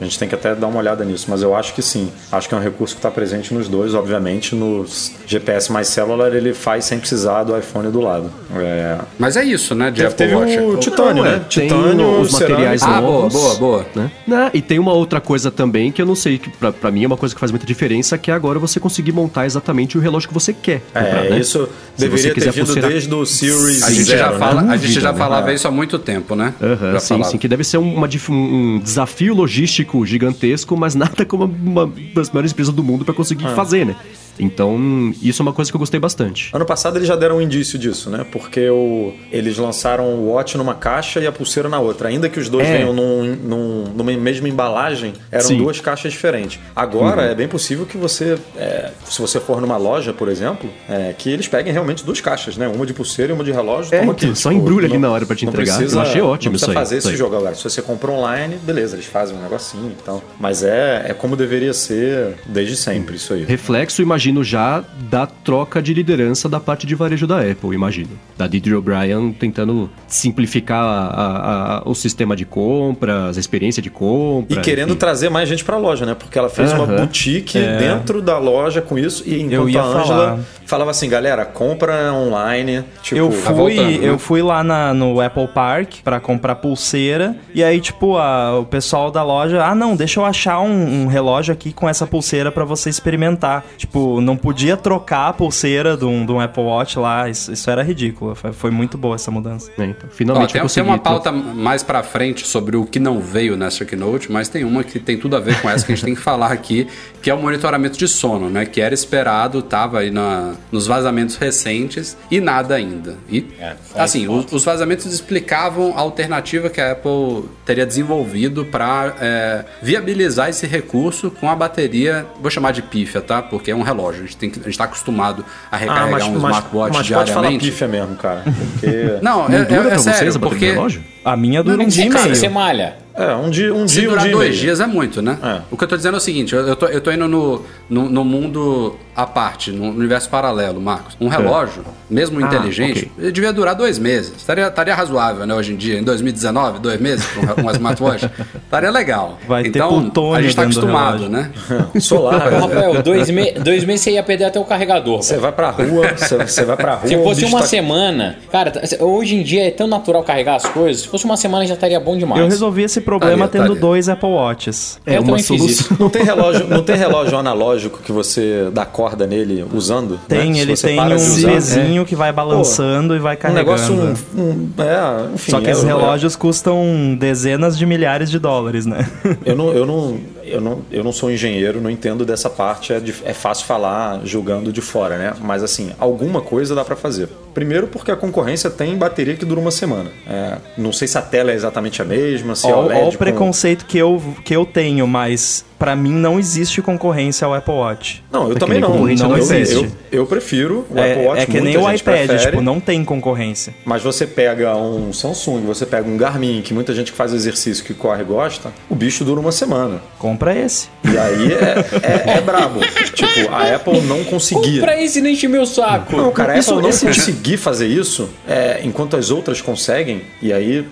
A 0.00 0.04
gente 0.04 0.18
tem 0.18 0.28
que 0.28 0.34
até 0.34 0.54
dar 0.54 0.66
uma 0.66 0.78
olhada 0.78 1.04
nisso, 1.04 1.26
mas 1.28 1.42
eu 1.42 1.54
acho 1.54 1.63
que 1.72 1.80
sim. 1.82 2.10
Acho 2.30 2.48
que 2.48 2.54
é 2.54 2.58
um 2.58 2.60
recurso 2.60 2.94
que 2.94 2.98
está 2.98 3.10
presente 3.10 3.54
nos 3.54 3.68
dois, 3.68 3.94
obviamente. 3.94 4.54
Nos 4.54 5.12
GPS 5.26 5.70
mais 5.72 5.88
celular, 5.88 6.34
ele 6.34 6.52
faz 6.52 6.84
sem 6.84 6.98
precisar 6.98 7.44
do 7.44 7.56
iPhone 7.56 7.90
do 7.90 8.00
lado. 8.00 8.30
É... 8.56 8.98
Mas 9.18 9.36
é 9.36 9.44
isso, 9.44 9.74
né? 9.74 9.90
De 9.90 10.02
Teve, 10.02 10.06
Apple 10.08 10.16
teve 10.16 10.34
Watch. 10.34 10.76
o 10.76 10.78
titânio, 10.78 11.22
Não, 11.24 11.30
é, 11.30 11.36
né? 11.36 11.44
tem 11.48 11.68
Titânio, 11.68 12.20
os 12.20 12.32
materiais 12.32 12.82
Ah, 12.82 13.00
boa, 13.00 13.22
novos. 13.22 13.32
boa, 13.32 13.54
boa. 13.54 13.86
Né? 13.94 14.10
Né? 14.26 14.50
E 14.52 14.60
tem 14.60 14.78
uma 14.78 14.92
outra 14.92 15.20
coisa 15.20 15.50
também 15.50 15.90
que 15.92 16.02
eu 16.02 16.06
não 16.06 16.14
sei, 16.14 16.38
que 16.38 16.50
pra, 16.50 16.72
pra 16.72 16.90
mim 16.90 17.04
é 17.04 17.06
uma 17.06 17.16
coisa 17.16 17.34
que 17.34 17.40
faz 17.40 17.50
muita 17.52 17.66
diferença, 17.66 18.18
que 18.18 18.30
é 18.30 18.34
agora 18.34 18.58
você 18.58 18.78
conseguir 18.80 19.12
montar 19.12 19.46
exatamente 19.46 19.96
o 19.96 20.00
relógio 20.00 20.28
que 20.28 20.34
você 20.34 20.52
quer 20.52 20.80
comprar, 20.92 21.24
É, 21.26 21.30
né? 21.30 21.38
isso 21.38 21.68
Se 21.96 22.00
deveria 22.02 22.22
você 22.22 22.28
ter 22.28 22.34
quiser 22.34 22.50
vindo 22.52 22.64
pulseira- 22.66 22.88
desde 22.88 23.14
o 23.14 23.24
Series 23.26 23.82
A 23.82 23.90
gente, 23.90 24.04
Zero, 24.04 24.18
já 24.18 24.30
né? 24.32 24.38
fala, 24.38 24.62
a 24.72 24.76
gente 24.76 25.00
já 25.00 25.12
né? 25.12 25.18
falava 25.18 25.52
isso 25.52 25.68
há 25.68 25.70
muito 25.70 25.98
tempo, 25.98 26.34
né? 26.34 26.54
Sim, 27.00 27.08
falava. 27.14 27.30
sim, 27.30 27.38
que 27.38 27.48
deve 27.48 27.64
ser 27.64 27.76
uma 27.78 28.08
um, 28.28 28.32
um 28.32 28.80
desafio 28.80 29.34
logístico 29.34 30.04
gigantesco, 30.04 30.76
mas 30.76 30.94
nada 30.94 31.24
como 31.24 31.43
uma 31.44 31.90
das 32.14 32.30
maiores 32.30 32.52
empresas 32.52 32.74
do 32.74 32.82
mundo 32.82 33.04
pra 33.04 33.14
conseguir 33.14 33.44
fazer, 33.54 33.84
né? 33.86 33.96
Então, 34.38 35.12
isso 35.22 35.40
é 35.40 35.44
uma 35.44 35.52
coisa 35.52 35.70
que 35.70 35.76
eu 35.76 35.78
gostei 35.78 35.98
bastante. 36.00 36.50
Ano 36.54 36.64
passado 36.64 36.96
eles 36.98 37.08
já 37.08 37.16
deram 37.16 37.36
um 37.36 37.40
indício 37.40 37.78
disso, 37.78 38.10
né? 38.10 38.24
Porque 38.30 38.68
o, 38.68 39.12
eles 39.30 39.56
lançaram 39.58 40.04
o 40.14 40.30
Watch 40.32 40.56
numa 40.56 40.74
caixa 40.74 41.20
e 41.20 41.26
a 41.26 41.32
pulseira 41.32 41.68
na 41.68 41.78
outra. 41.80 42.08
Ainda 42.08 42.28
que 42.28 42.38
os 42.38 42.48
dois 42.48 42.66
É. 42.66 42.78
venham 42.78 42.92
num, 42.92 43.24
num- 43.36 43.84
numa 43.94 44.12
mesma 44.12 44.48
embalagem, 44.48 45.12
eram 45.30 45.46
Sim. 45.46 45.58
duas 45.58 45.80
caixas 45.80 46.12
diferentes. 46.12 46.58
Agora 46.74 47.22
é 47.22 47.34
bem 47.34 47.48
possível 47.48 47.86
que 47.86 47.96
você, 47.96 48.38
é, 48.56 48.90
se 49.08 49.20
você 49.20 49.40
for 49.40 49.60
numa 49.60 49.76
loja, 49.76 50.12
por 50.12 50.28
exemplo, 50.28 50.68
é, 50.88 51.14
que 51.16 51.30
eles 51.30 51.48
peguem 51.48 51.72
realmente 51.72 52.04
duas 52.04 52.20
caixas, 52.20 52.56
né? 52.56 52.66
Uma 52.68 52.84
de 52.86 52.92
pulseira 52.92 53.32
e 53.32 53.34
uma 53.34 53.44
de 53.44 53.52
relógio. 53.52 53.94
É, 53.94 54.00
toma 54.00 54.12
então, 54.12 54.30
aqui. 54.30 54.38
só 54.38 54.50
embrulha 54.52 54.86
ali 54.86 54.98
na 54.98 55.10
hora 55.10 55.24
pra 55.26 55.36
te 55.36 55.44
não 55.44 55.52
entregar. 55.52 55.76
Precisa, 55.76 55.96
Eu 55.98 56.02
achei 56.02 56.20
ótimo 56.20 56.52
não 56.52 56.58
precisa 56.58 56.70
isso 56.70 56.70
aí, 56.70 56.74
fazer 56.74 56.98
isso 56.98 57.06
esse 57.08 57.14
aí. 57.14 57.18
jogo 57.18 57.36
agora. 57.36 57.54
Se 57.54 57.64
você 57.64 57.80
compra 57.82 58.10
online, 58.10 58.56
beleza, 58.62 58.96
eles 58.96 59.06
fazem 59.06 59.36
um 59.36 59.42
negocinho 59.42 59.92
e 59.98 60.02
tal. 60.02 60.22
Mas 60.38 60.62
é, 60.62 61.06
é 61.08 61.14
como 61.14 61.36
deveria 61.36 61.72
ser 61.72 62.34
desde 62.46 62.76
sempre 62.76 63.16
isso 63.16 63.32
aí. 63.34 63.44
Reflexo, 63.44 64.02
imagino 64.24 64.42
já, 64.42 64.82
da 65.10 65.26
troca 65.26 65.82
de 65.82 65.92
liderança 65.92 66.48
da 66.48 66.58
parte 66.58 66.86
de 66.86 66.94
varejo 66.94 67.26
da 67.26 67.40
Apple, 67.40 67.74
imagino. 67.74 68.08
Da 68.38 68.46
Deirdre 68.46 68.74
O'Brien 68.74 69.32
tentando 69.32 69.90
simplificar 70.08 70.82
a- 70.82 71.06
a- 71.08 71.76
a- 71.78 71.82
o 71.84 71.94
sistema 71.94 72.34
de 72.34 72.46
compras, 72.46 73.36
a 73.36 73.40
experiência 73.40 73.82
de 73.82 73.90
compra. 73.90 74.58
E 74.58 74.62
querendo 74.62 74.90
enfim. 74.90 74.98
trazer 74.98 75.28
mais 75.28 75.46
gente 75.48 75.62
pra 75.62 75.76
loja, 75.76 76.06
né? 76.06 76.14
Porque 76.14 76.38
ela 76.38 76.48
fez 76.48 76.72
uma 76.72 76.84
Aham. 76.84 76.96
boutique 76.96 77.58
dentro 77.58 78.22
da 78.22 78.38
loja 78.38 78.80
com 78.80 78.98
isso. 78.98 79.22
E 79.26 79.42
enquanto 79.42 79.68
ia 79.68 79.82
a 79.82 79.84
Angela 79.84 80.04
falar. 80.04 80.38
falava 80.66 80.90
assim, 80.90 81.08
galera, 81.08 81.44
compra 81.44 82.12
online. 82.14 82.82
Tipo, 83.02 83.16
eu 83.18 83.28
tá 83.28 83.52
fui, 83.52 83.74
né? 83.74 83.98
eu 84.02 84.18
fui 84.18 84.40
lá 84.42 84.64
na- 84.64 84.94
no 84.94 85.20
Apple 85.20 85.48
Park 85.48 85.96
pra 86.02 86.18
comprar 86.18 86.54
pulseira 86.56 87.36
e 87.54 87.62
aí 87.62 87.78
tipo 87.80 88.16
a- 88.16 88.58
o 88.60 88.64
pessoal 88.64 89.10
da 89.10 89.22
loja, 89.22 89.62
ah 89.64 89.74
não, 89.74 89.94
deixa 89.94 90.18
eu 90.18 90.24
achar 90.24 90.60
um, 90.60 91.02
um 91.04 91.06
relógio 91.08 91.52
aqui 91.52 91.72
com 91.72 91.86
essa 91.88 92.06
pulseira 92.06 92.50
pra 92.50 92.64
você 92.64 92.88
experimentar. 92.88 93.64
Tipo, 93.76 94.13
não 94.20 94.36
podia 94.36 94.76
trocar 94.76 95.28
a 95.28 95.32
pulseira 95.32 95.96
de 95.96 96.04
um, 96.04 96.24
de 96.24 96.32
um 96.32 96.40
Apple 96.40 96.62
Watch 96.62 96.98
lá, 96.98 97.28
isso, 97.28 97.52
isso 97.52 97.70
era 97.70 97.82
ridículo. 97.82 98.34
Foi, 98.34 98.52
foi 98.52 98.70
muito 98.70 98.96
boa 98.96 99.14
essa 99.14 99.30
mudança. 99.30 99.70
É, 99.78 99.84
então, 99.84 100.08
Ó, 100.08 100.14
finalmente 100.14 100.52
tem, 100.52 100.62
eu 100.62 100.68
tem 100.68 100.82
uma 100.82 100.98
pauta 100.98 101.32
mais 101.32 101.82
pra 101.82 102.02
frente 102.02 102.46
sobre 102.46 102.76
o 102.76 102.84
que 102.84 102.98
não 102.98 103.20
veio 103.20 103.56
nessa 103.56 103.84
keynote, 103.84 104.30
mas 104.30 104.48
tem 104.48 104.64
uma 104.64 104.84
que 104.84 104.98
tem 104.98 105.18
tudo 105.18 105.36
a 105.36 105.40
ver 105.40 105.60
com 105.60 105.68
essa 105.70 105.84
que 105.84 105.92
a 105.92 105.94
gente 105.94 106.04
tem 106.04 106.14
que 106.14 106.20
falar 106.20 106.52
aqui, 106.52 106.86
que 107.22 107.30
é 107.30 107.34
o 107.34 107.38
monitoramento 107.38 107.98
de 107.98 108.08
sono, 108.08 108.50
né? 108.50 108.66
Que 108.66 108.80
era 108.80 108.94
esperado, 108.94 109.62
tava 109.62 110.00
aí 110.00 110.10
na, 110.10 110.54
nos 110.70 110.86
vazamentos 110.86 111.36
recentes 111.36 112.16
e 112.30 112.40
nada 112.40 112.74
ainda. 112.74 113.16
E 113.28 113.46
É, 113.58 113.74
assim, 113.94 114.28
os, 114.28 114.52
os 114.52 114.64
vazamentos 114.64 115.06
explicavam 115.06 115.94
a 115.96 116.00
alternativa 116.00 116.68
que 116.68 116.80
a 116.80 116.92
Apple 116.92 117.48
teria 117.64 117.86
desenvolvido 117.86 118.64
para 118.64 119.64
viabilizar 119.82 120.48
esse 120.48 120.66
recurso 120.66 121.30
com 121.30 121.48
a 121.48 121.56
bateria, 121.56 122.26
vou 122.40 122.50
chamar 122.50 122.72
de 122.72 122.82
pífia, 122.82 123.20
tá? 123.20 123.42
Porque 123.42 123.70
é 123.70 123.74
um 123.74 123.82
relógio, 123.82 124.03
a 124.08 124.12
gente 124.12 124.36
tem 124.36 124.50
que, 124.50 124.60
a 124.60 124.62
gente 124.62 124.78
tá 124.78 124.84
acostumado 124.84 125.44
a 125.70 125.76
ah, 125.76 125.78
recarregar 125.78 126.10
mas, 126.10 126.24
um 126.24 126.38
mas, 126.38 126.56
smartwatch 126.56 126.96
mas 126.96 127.10
pode 127.10 127.12
falar 127.12 127.24
diariamente. 127.24 127.64
pífia 127.64 127.88
mesmo, 127.88 128.16
cara. 128.16 128.42
Porque. 128.44 129.18
Não, 129.22 129.48
Não 129.48 129.58
é, 129.58 129.64
dura 129.64 129.90
é, 129.90 129.94
é 129.94 129.98
sério, 129.98 130.40
porque 130.40 130.72
relógio? 130.72 131.02
A 131.24 131.36
minha 131.36 131.62
dura 131.62 131.82
um 131.82 131.90
Você, 131.90 132.02
dia 132.02 132.06
e 132.06 132.10
meio. 132.10 132.36
você 132.36 132.48
malha. 132.48 132.96
É, 133.16 133.32
um 133.32 133.48
dia, 133.48 133.72
um 133.72 133.86
Se 133.86 134.00
dia, 134.00 134.08
um 134.08 134.10
durar 134.10 134.24
dia 134.24 134.32
e 134.32 134.34
dois 134.34 134.48
meio. 134.50 134.60
dias 134.60 134.80
é 134.80 134.86
muito, 134.88 135.22
né? 135.22 135.38
É. 135.40 135.60
O 135.70 135.76
que 135.76 135.84
eu 135.84 135.88
tô 135.88 135.96
dizendo 135.96 136.14
é 136.14 136.18
o 136.18 136.20
seguinte: 136.20 136.52
eu, 136.52 136.74
tô, 136.74 136.86
eu 136.86 137.00
tô 137.00 137.12
indo 137.12 137.28
no, 137.28 137.62
no, 137.88 138.08
no 138.10 138.24
mundo 138.24 138.96
à 139.14 139.24
parte, 139.24 139.70
no 139.70 139.84
universo 139.90 140.28
paralelo, 140.28 140.80
Marcos. 140.80 141.16
Um 141.20 141.28
relógio, 141.28 141.84
mesmo 142.10 142.40
Ah, 142.40 142.48
inteligente, 142.48 143.08
ele 143.16 143.30
devia 143.30 143.52
durar 143.52 143.76
dois 143.76 144.00
meses. 144.00 144.32
Estaria, 144.36 144.66
estaria 144.66 144.92
razoável, 144.96 145.46
né, 145.46 145.54
hoje 145.54 145.72
em 145.72 145.76
dia, 145.76 145.96
em 145.96 146.02
2019, 146.02 146.80
dois 146.80 147.00
meses 147.00 147.24
um, 147.36 147.68
um 147.68 147.70
smartwatch. 147.70 148.28
Estaria 148.64 148.90
legal. 148.90 149.38
Vai 149.46 149.62
ter 149.62 149.68
então, 149.68 150.34
a 150.34 150.42
gente 150.42 150.56
tá 150.56 150.62
acostumado, 150.62 151.28
né? 151.28 151.52
Solar. 152.00 152.52
Ô, 152.52 152.66
Rafael, 152.66 153.00
dois, 153.00 153.30
me- 153.30 153.52
dois 153.52 153.84
meses 153.84 154.00
você 154.02 154.10
ia 154.10 154.24
perder 154.24 154.46
até 154.46 154.58
o 154.58 154.64
carregador. 154.64 155.22
Você 155.22 155.36
vai 155.38 155.52
pra 155.52 155.70
rua, 155.70 156.08
você, 156.16 156.64
vai 156.64 156.76
pra 156.76 156.94
rua. 156.96 157.06
Se 157.08 157.16
fosse 157.22 157.44
uma 157.44 157.60
tá- 157.60 157.66
semana, 157.66 158.38
cara, 158.50 158.72
hoje 158.98 159.36
em 159.36 159.44
dia 159.44 159.68
é 159.68 159.70
tão 159.70 159.86
natural 159.86 160.24
carregar 160.24 160.56
as 160.56 160.66
coisas. 160.66 161.04
Se 161.14 161.22
fosse 161.22 161.24
uma 161.26 161.36
semana 161.36 161.64
já 161.66 161.74
estaria 161.74 162.00
bom 162.00 162.16
demais. 162.18 162.40
Eu 162.42 162.48
resolvi 162.48 162.82
esse 162.82 163.00
problema 163.00 163.44
Estaria, 163.44 163.48
tendo 163.52 163.62
estaria. 163.74 163.80
dois 163.80 164.08
Apple 164.08 164.28
Watches. 164.28 164.98
É 165.06 165.16
Eu 165.16 165.22
uma 165.22 165.38
solução. 165.38 165.66
isso. 165.66 165.96
Não 165.98 166.10
tem 166.10 166.24
relógio, 166.24 166.66
não 166.68 166.82
tem 166.82 166.96
relógio 166.96 167.38
analógico 167.38 168.00
que 168.02 168.10
você 168.10 168.68
dá 168.72 168.84
corda 168.84 169.26
nele 169.26 169.64
usando? 169.72 170.18
Tem, 170.28 170.50
né? 170.52 170.58
Ele 170.60 170.76
tem 170.76 171.00
um 171.00 171.14
usar, 171.14 171.48
pezinho 171.52 172.04
que 172.04 172.16
vai 172.16 172.32
balançando 172.32 173.14
e 173.14 173.18
vai 173.20 173.34
é 173.34 173.36
um 173.36 173.40
carregando. 173.40 173.66
negócio, 173.70 173.94
um, 174.36 174.40
um- 174.40 174.70
é, 174.78 175.34
enfim. 175.34 175.50
Só 175.52 175.60
que 175.60 175.68
é- 175.68 175.70
esses 175.72 175.84
relógios 175.84 176.34
custam 176.36 177.16
dezenas 177.18 177.78
de 177.78 177.86
milhares 177.86 178.30
de 178.30 178.38
dólares, 178.38 178.84
né? 178.86 179.06
Eu 179.44 179.54
não, 179.56 179.68
eu, 179.72 179.86
não, 179.86 180.18
eu, 180.46 180.60
não, 180.60 180.82
eu 180.90 181.02
não 181.04 181.12
sou 181.12 181.30
engenheiro, 181.30 181.80
não 181.80 181.90
entendo 181.90 182.24
dessa 182.24 182.48
parte, 182.50 182.92
é, 182.92 183.00
dif- 183.00 183.22
é 183.24 183.32
fácil 183.34 183.66
falar 183.66 184.20
julgando 184.24 184.72
de 184.72 184.80
fora, 184.80 185.16
né? 185.18 185.34
Mas 185.40 185.62
assim, 185.62 185.92
alguma 185.98 186.40
coisa 186.40 186.74
dá 186.74 186.84
pra 186.84 186.96
fazer. 186.96 187.28
Primeiro 187.52 187.86
porque 187.86 188.10
a 188.10 188.16
concorrência 188.16 188.68
tem 188.68 188.96
bateria 188.96 189.34
que 189.36 189.44
dura 189.44 189.60
uma 189.60 189.70
semana. 189.70 190.10
É, 190.28 190.56
não 190.76 190.92
sei 190.92 191.06
se 191.06 191.16
a 191.16 191.22
tela 191.22 191.50
é 191.52 191.54
exatamente 191.54 192.02
a 192.02 192.04
mesma, 192.04 192.54
se 192.54 192.66
é 192.68 192.72
Olha 192.74 192.96
OLED 192.96 193.08
o 193.08 193.12
com- 193.12 193.24
preconceito 193.24 193.86
que 193.86 193.96
eu, 193.98 194.20
que 194.44 194.54
eu 194.54 194.64
tenho, 194.66 195.06
mas 195.06 195.64
pra 195.84 195.94
mim 195.94 196.12
não 196.14 196.38
existe 196.38 196.80
concorrência 196.80 197.44
ao 197.46 197.52
Apple 197.52 197.74
Watch. 197.74 198.24
Não, 198.32 198.48
eu 198.48 198.56
É 198.56 198.58
também 198.58 198.80
não. 198.80 198.96
não 199.06 199.36
eu, 199.36 199.36
existe. 199.36 199.74
eu, 200.10 200.20
eu 200.20 200.26
prefiro 200.26 200.86
o 200.90 200.98
É, 200.98 201.12
Apple 201.12 201.26
Watch. 201.26 201.42
é 201.42 201.44
que 201.46 201.52
muita 201.52 201.64
nem 201.66 201.76
o 201.76 201.80
iPad, 201.80 202.00
prefere, 202.00 202.38
tipo, 202.38 202.60
não 202.62 202.80
tem 202.80 203.04
concorrência. 203.04 203.74
Mas 203.84 204.02
você 204.02 204.26
pega 204.26 204.74
um 204.76 205.12
Samsung, 205.12 205.60
você 205.66 205.84
pega 205.84 206.08
um 206.08 206.16
Garmin, 206.16 206.62
que 206.62 206.72
muita 206.72 206.94
gente 206.94 207.12
que 207.12 207.18
faz 207.18 207.34
exercício, 207.34 207.84
que 207.84 207.92
corre 207.92 208.24
gosta, 208.24 208.72
o 208.88 208.94
bicho 208.94 209.24
dura 209.26 209.38
uma 209.40 209.52
semana. 209.52 210.00
Compra 210.18 210.56
esse. 210.58 210.88
E 211.04 211.18
aí 211.18 211.52
é, 211.52 212.32
é, 212.32 212.38
é 212.38 212.40
brabo. 212.40 212.80
tipo, 213.12 213.52
a 213.52 213.74
Apple 213.74 214.00
não 214.02 214.24
conseguir. 214.24 214.80
Pra 214.80 214.98
esse 214.98 215.20
não 215.20 215.28
enche 215.28 215.46
meu 215.48 215.66
saco. 215.66 216.16
Não, 216.16 216.30
cara, 216.32 216.54
a 216.54 216.58
Apple 216.60 216.76
não 216.76 216.88
esse- 216.88 217.04
conseguir 217.04 217.58
fazer 217.58 217.86
isso, 217.88 218.30
é, 218.48 218.80
enquanto 218.84 219.16
as 219.16 219.30
outras 219.30 219.60
conseguem, 219.60 220.22
e 220.40 220.50
aí 220.50 220.86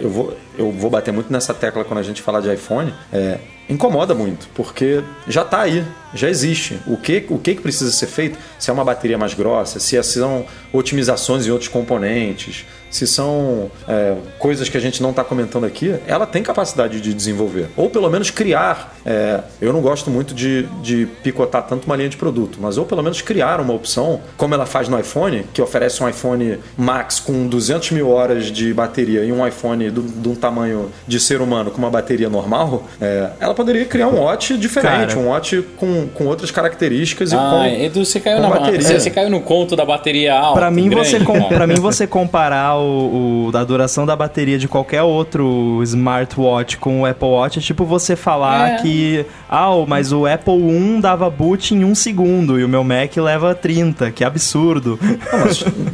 eu 0.00 0.08
vou, 0.08 0.34
eu 0.58 0.72
vou 0.72 0.88
bater 0.90 1.12
muito 1.12 1.30
nessa 1.32 1.52
tecla 1.52 1.84
quando 1.84 1.98
a 2.00 2.02
gente 2.02 2.22
falar 2.22 2.40
de 2.40 2.52
iPhone, 2.52 2.92
é, 3.12 3.36
incomoda 3.68 4.14
muito, 4.14 4.48
porque 4.54 5.02
já 5.26 5.42
está 5.42 5.60
aí, 5.60 5.84
já 6.14 6.28
existe. 6.28 6.78
O 6.86 6.96
que, 6.96 7.26
o 7.28 7.38
que 7.38 7.54
precisa 7.54 7.90
ser 7.90 8.06
feito? 8.06 8.38
Se 8.58 8.70
é 8.70 8.72
uma 8.72 8.84
bateria 8.84 9.18
mais 9.18 9.34
grossa, 9.34 9.78
se 9.78 10.02
são 10.02 10.46
otimizações 10.72 11.46
em 11.46 11.50
outros 11.50 11.68
componentes, 11.68 12.64
se 12.90 13.06
são 13.06 13.70
é, 13.86 14.16
coisas 14.38 14.68
que 14.68 14.76
a 14.76 14.80
gente 14.80 15.02
não 15.02 15.10
está 15.10 15.22
comentando 15.22 15.64
aqui, 15.64 15.94
ela 16.06 16.26
tem 16.26 16.42
capacidade 16.42 17.00
de 17.00 17.12
desenvolver. 17.12 17.68
Ou 17.76 17.90
pelo 17.90 18.08
menos 18.10 18.30
criar. 18.30 18.96
é, 19.04 19.40
eu 19.60 19.72
não 19.72 19.80
gosto 19.80 20.10
muito 20.10 20.34
de, 20.34 20.62
de 20.82 21.06
picotar 21.22 21.66
tanto 21.66 21.84
uma 21.84 21.96
linha 21.96 22.08
de 22.08 22.16
produto, 22.16 22.58
mas 22.60 22.78
ou 22.78 22.86
pelo 22.86 23.02
menos 23.02 23.20
criar 23.20 23.60
uma 23.60 23.74
opção, 23.74 24.20
como 24.36 24.54
ela 24.54 24.66
faz 24.66 24.88
no 24.88 24.98
iPhone, 24.98 25.44
que 25.52 25.60
oferece 25.60 26.02
um 26.02 26.08
iPhone 26.08 26.58
Max 26.76 27.20
com 27.20 27.46
200 27.46 27.90
mil 27.90 28.08
horas 28.08 28.46
de 28.46 28.72
bateria 28.72 29.24
e 29.24 29.32
um 29.32 29.46
iPhone 29.46 29.90
de 29.90 30.28
um 30.28 30.34
tamanho 30.34 30.90
de 31.06 31.20
ser 31.20 31.40
humano 31.40 31.70
com 31.70 31.78
uma 31.78 31.90
bateria 31.90 32.28
normal, 32.28 32.86
é, 33.00 33.30
ela 33.40 33.54
poderia 33.58 33.84
criar 33.84 34.08
um 34.08 34.20
Watch 34.20 34.56
diferente, 34.56 35.14
Cara. 35.14 35.18
um 35.18 35.28
Watch 35.28 35.62
com, 35.76 36.06
com 36.14 36.26
outras 36.26 36.50
características 36.50 37.32
e 37.32 37.34
Ah, 37.34 37.50
com. 37.50 37.64
Edu, 37.84 38.04
você 38.04 38.20
caiu, 38.20 38.36
com 38.36 38.42
na, 38.42 38.48
bateria. 38.50 38.80
você, 38.80 39.00
você 39.00 39.10
caiu 39.10 39.28
no 39.28 39.40
conto 39.40 39.74
da 39.76 39.84
bateria 39.84 40.34
alta. 40.38 40.60
Pra 40.60 40.70
mim, 40.70 40.88
grande, 40.88 41.08
você 41.08 41.20
com, 41.20 41.42
pra 41.48 41.66
mim, 41.66 41.74
você 41.74 42.06
comparar 42.06 42.76
o, 42.78 43.46
o- 43.48 43.52
da 43.52 43.64
duração 43.64 44.06
da 44.06 44.14
bateria 44.16 44.58
de 44.58 44.68
qualquer 44.68 45.02
outro 45.02 45.80
smartwatch 45.82 46.78
com 46.78 47.02
o 47.02 47.06
Apple 47.06 47.28
Watch 47.28 47.58
é 47.58 47.62
tipo 47.62 47.84
você 47.84 48.14
falar 48.16 48.70
É. 48.70 48.76
que, 48.76 49.26
ah, 49.48 49.70
o- 49.70 49.86
mas 49.86 50.12
o 50.12 50.26
Apple 50.26 50.52
1 50.54 51.00
dava 51.00 51.28
boot 51.30 51.74
em 51.74 51.84
um 51.84 51.94
segundo 51.94 52.58
e 52.58 52.64
o 52.64 52.68
meu 52.68 52.84
Mac 52.84 53.16
leva 53.16 53.54
30, 53.54 54.10
que 54.10 54.22
absurdo. 54.24 54.98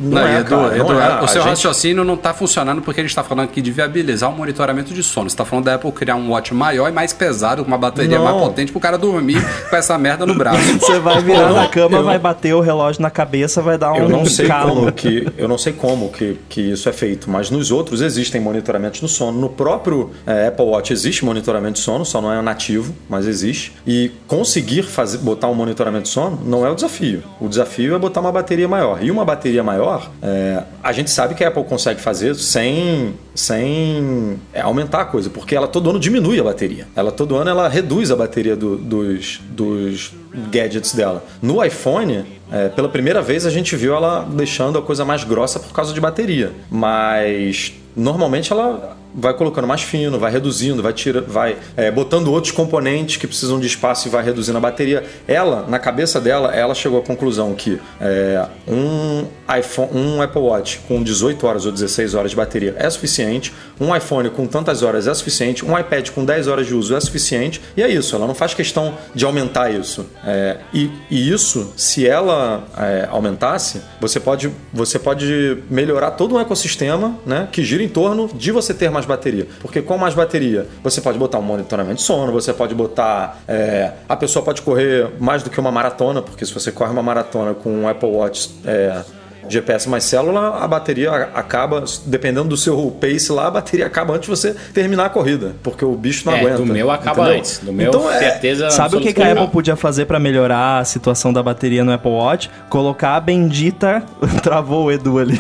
Não, 0.01 0.11
Não, 0.21 0.27
é, 0.27 0.41
Edu, 0.41 0.49
cara, 0.51 0.77
Edu, 0.79 0.93
não 0.93 1.01
é. 1.01 1.23
o 1.23 1.29
seu 1.29 1.43
gente- 1.43 1.51
raciocínio 1.51 2.05
não 2.05 2.15
está 2.15 2.33
funcionando 2.35 2.83
porque 2.83 3.01
a 3.01 3.03
gente 3.03 3.11
está 3.11 3.23
falando 3.25 3.45
aqui 3.47 3.61
de 3.63 3.71
viabilizar 3.71 4.31
o 4.31 4.37
monitoramento 4.37 4.93
de 4.93 5.03
sono. 5.03 5.29
Você 5.29 5.35
está 5.35 5.45
falando 5.45 5.67
da 5.67 5.75
Apple 5.75 5.93
criar 5.93 6.17
um 6.17 6.31
watch 6.31 6.53
maior 6.55 6.89
e 6.89 6.93
mais 6.93 7.13
pesado, 7.13 7.63
com 7.63 7.69
uma 7.69 7.79
bateria 7.79 8.19
Não. 8.19 8.25
mais 8.25 8.37
potente 8.37 8.73
pro 8.73 8.81
cara 8.81 8.99
dormir 8.99 9.39
com 9.71 9.77
essa 9.77 9.97
merda 9.99 10.27
no 10.27 10.35
braço. 10.35 10.61
Você 10.79 10.99
vai 10.99 11.23
virar 11.23 11.53
na 11.53 11.69
cama, 11.69 11.99
eu- 11.99 12.05
vai 12.05 12.19
bater 12.19 12.55
o 12.55 12.61
relógio 12.61 13.01
na 13.03 13.11
cabeça, 13.11 13.63
vai 13.63 13.79
dar 13.79 13.93
um 13.93 13.97
Eu 13.97 14.09
não 14.09 14.27
sei 14.27 14.47
calo. 14.47 14.75
como 14.75 14.93
que 14.93 15.27
eu 15.37 15.49
não 15.49 15.59
sei 15.59 15.73
como 15.73 16.11
que, 16.11 16.39
que 16.49 16.61
isso 16.73 16.89
é 16.89 16.93
feito, 16.93 17.31
mas 17.31 17.51
nos 17.51 17.71
outros 17.71 18.01
existem 18.01 18.41
monitoramentos 18.41 19.01
no 19.01 19.09
sono. 19.09 19.41
No 19.41 19.49
próprio 19.49 20.11
eh, 20.27 20.49
Apple 20.49 20.65
Watch 20.67 20.93
existe 20.93 21.25
monitoramento 21.25 21.75
de 21.75 21.81
sono, 21.81 22.05
só 22.05 22.21
não 22.21 22.33
é 22.33 22.41
nativo, 22.43 22.95
mas 23.09 23.27
existe. 23.27 23.44
E 23.87 24.11
conseguir 24.27 24.83
fazer 24.85 25.19
botar 25.19 25.49
um 25.49 25.55
monitoramento 25.55 26.05
de 26.05 26.09
sono 26.11 26.41
não 26.45 26.65
é 26.67 26.71
o 26.71 26.75
desafio. 26.75 27.23
O 27.41 27.49
desafio 27.49 27.95
é 27.95 27.99
botar 27.99 28.21
uma 28.21 28.33
bateria 28.33 28.67
maior. 28.69 29.03
E 29.03 29.11
uma 29.11 29.25
bateria 29.25 29.63
maior, 29.63 30.11
eh, 30.23 30.63
a 30.83 30.93
gente 30.93 31.11
sabe 31.11 31.35
que 31.35 31.45
a 31.45 31.49
Apple 31.49 31.65
consegue 31.65 32.01
fazer 32.01 32.35
sem 32.35 33.15
sem 33.35 34.39
é, 34.53 34.61
aumentar 34.61 35.01
a 35.01 35.05
coisa, 35.05 35.29
porque 35.29 35.57
ela 35.57 35.67
todo 35.67 35.91
ano 35.91 35.99
diminui 35.99 36.39
a 36.39 36.45
bateria. 36.45 36.87
Ela 36.95 37.11
todo 37.11 37.35
ano 37.37 37.51
ela 37.51 37.69
reduz 37.69 38.11
a 38.13 38.17
bateria 38.17 38.55
do- 38.55 38.77
dos, 38.77 39.41
dos 39.51 40.13
gadgets 40.53 40.93
dela. 40.95 41.25
No 41.43 41.63
iPhone, 41.65 42.25
é, 42.53 42.69
pela 42.69 42.89
primeira 42.89 43.21
vez 43.21 43.45
a 43.45 43.51
gente 43.51 43.75
viu 43.75 43.93
ela 43.95 44.25
deixando 44.31 44.79
a 44.79 44.83
coisa 44.83 45.05
mais 45.05 45.25
grossa 45.25 45.59
por 45.59 45.73
causa 45.73 45.93
de 45.93 46.01
bateria. 46.01 46.53
Mas 46.71 47.73
normalmente 47.97 48.53
ela 48.53 48.97
vai 49.15 49.33
colocando 49.33 49.67
mais 49.67 49.83
fino, 49.83 50.19
vai 50.19 50.33
reduzindo, 50.33 50.83
vai 50.83 50.93
tira, 50.93 51.21
vai 51.21 51.57
é, 51.77 51.91
botando 51.91 52.29
outros 52.29 52.53
componentes 52.53 53.17
que 53.17 53.27
precisam 53.27 53.61
de 53.61 53.67
espaço 53.67 54.09
e 54.09 54.11
vai 54.11 54.25
reduzindo 54.25 54.59
a 54.59 54.61
bateria. 54.61 55.05
Ela, 55.29 55.65
na 55.69 55.79
cabeça 55.79 56.21
dela, 56.21 56.53
ela 56.53 56.75
chegou 56.75 56.99
à 56.99 57.03
conclusão 57.03 57.55
que 57.55 57.81
é, 58.01 58.45
um 58.67 59.27
iPhone, 59.59 59.91
um 59.93 60.21
Apple 60.21 60.41
Watch 60.41 60.81
com 60.89 61.03
18 61.03 61.47
horas 61.47 61.65
ou 61.65 61.71
16 61.71 62.15
horas 62.15 62.31
de 62.33 62.37
bateria 62.37 62.75
é 62.77 62.91
suficiente, 62.91 63.53
um 63.81 63.95
iPhone 63.95 64.31
com 64.31 64.47
tantas 64.47 64.83
horas 64.83 65.07
é 65.07 65.15
suficiente, 65.15 65.65
um 65.65 65.79
iPad 65.79 66.11
com 66.11 66.25
10 66.25 66.49
horas 66.49 66.67
de 66.67 66.75
uso 66.75 66.97
é 66.97 67.01
suficiente, 67.01 67.61
e 67.77 67.83
é 67.83 67.89
isso. 67.89 68.17
Ela 68.17 68.27
não 68.27 68.35
faz 68.35 68.55
questão 68.55 68.95
de 69.15 69.25
aumentar 69.25 69.71
isso. 69.71 70.07
É, 70.25 70.59
e, 70.73 70.91
e 71.11 71.31
isso, 71.31 71.73
se 71.77 72.07
ela 72.07 72.65
é, 72.77 73.09
aumentasse, 73.11 73.81
você 74.01 74.19
pode, 74.19 74.51
você 74.73 74.99
pode 74.99 75.59
melhorar 75.71 76.13
todo 76.13 76.35
um 76.35 76.41
ecossistema 76.41 77.17
né, 77.25 77.49
que 77.53 77.63
gira 77.63 77.84
em 77.85 77.89
torno 77.89 78.29
de 78.33 78.51
você 78.51 78.73
ter 78.75 78.91
mais 78.91 79.07
bateria. 79.07 79.47
Porque 79.61 79.83
com 79.83 79.97
mais 79.97 80.15
bateria, 80.15 80.67
você 80.83 81.01
pode 81.01 81.19
botar 81.19 81.39
um 81.39 81.43
monitoramento 81.43 81.97
de 81.97 82.03
sono, 82.03 82.33
você 82.33 82.53
pode 82.53 82.75
botar. 82.75 83.43
é, 83.47 83.93
a 84.09 84.17
pessoa 84.17 84.45
pode 84.45 84.63
correr 84.63 85.11
mais 85.21 85.43
do 85.43 85.51
que 85.51 85.61
uma 85.61 85.71
maratona, 85.71 86.23
porque 86.23 86.45
se 86.45 86.53
você 86.53 86.73
corre 86.73 86.91
uma 86.91 87.03
maratona 87.03 87.55
com 87.55 87.71
um 87.71 87.89
Apple 87.89 88.09
Watch. 88.09 88.51
é, 88.65 89.03
GPS 89.49 89.89
mais 89.89 90.05
célula, 90.05 90.59
a 90.61 90.67
bateria 90.69 91.13
acaba, 91.35 91.85
dependendo 92.07 92.49
do 92.49 92.57
seu 92.57 92.91
pace 93.01 93.31
lá, 93.33 93.47
a 93.47 93.51
bateria 93.51 93.87
acaba 93.87 94.15
antes 94.15 94.29
de 94.29 94.31
você 94.37 94.55
terminar 94.73 95.07
a 95.07 95.09
corrida, 95.11 95.55
porque 95.63 95.85
o 95.85 95.93
bicho 95.95 96.27
não 96.27 96.35
É, 96.35 96.41
aguenta. 96.41 96.57
do 96.57 96.67
meu 96.67 96.91
acaba 96.91 97.23
entendeu? 97.23 97.39
antes. 97.39 97.59
Do 97.59 97.73
meu, 97.73 97.89
então, 97.89 98.11
é, 98.11 98.19
certeza. 98.19 98.71
Sabe 98.71 98.97
o 98.97 99.01
que, 99.01 99.13
que 99.13 99.23
a. 99.23 99.33
Apple 99.33 99.49
podia 99.49 99.77
fazer 99.77 100.07
pra 100.07 100.19
melhorar 100.19 100.79
a 100.79 100.85
situação 100.85 101.33
da 101.33 101.43
bateria 101.43 101.85
no 101.85 101.93
Apple 101.93 102.11
Watch? 102.11 102.51
Colocar 102.69 103.17
a 103.17 103.21
bendita. 103.21 104.03
Travou 104.43 104.85
o 104.87 104.93
Edu 104.93 105.19
ali. 105.19 105.39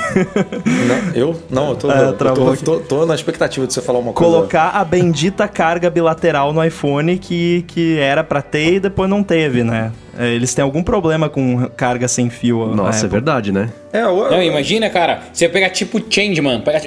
Não, 0.64 1.12
eu 1.14 1.42
não, 1.50 1.68
eu 1.70 1.76
tô, 1.76 1.90
É, 1.90 2.09
eu 2.09 2.12
tô, 2.14 2.57
tô- 2.57 2.80
tô 2.80 3.07
na 3.07 3.14
expectativa 3.14 3.66
de 3.66 3.72
você 3.72 3.80
falar 3.82 3.98
uma 3.98 4.12
coisa. 4.12 4.32
Colocar 4.32 4.70
a 4.70 4.84
bendita 4.84 5.46
carga 5.48 5.90
bilateral 5.90 6.52
no 6.52 6.64
iPhone 6.64 7.18
que, 7.18 7.64
que 7.68 7.98
era 7.98 8.22
pra 8.24 8.42
ter 8.42 8.74
e 8.74 8.80
depois 8.80 9.09
não 9.09 9.22
teve, 9.22 9.62
né? 9.64 9.92
É, 10.18 10.28
Eles 10.34 10.54
têm 10.54 10.62
algum 10.62 10.82
problema 10.82 11.28
com 11.28 11.68
carga 11.76 12.08
sem 12.08 12.30
fio. 12.30 12.66
Nossa, 12.66 13.06
é 13.06 13.08
verdade, 13.08 13.52
né? 13.52 13.70
É, 13.92 14.02
eu, 14.02 14.30
Não, 14.30 14.42
imagina, 14.42 14.88
cara, 14.90 15.22
você 15.32 15.48
pega 15.48 15.68
tipo 15.70 16.00
Changeman, 16.10 16.60
pega, 16.60 16.80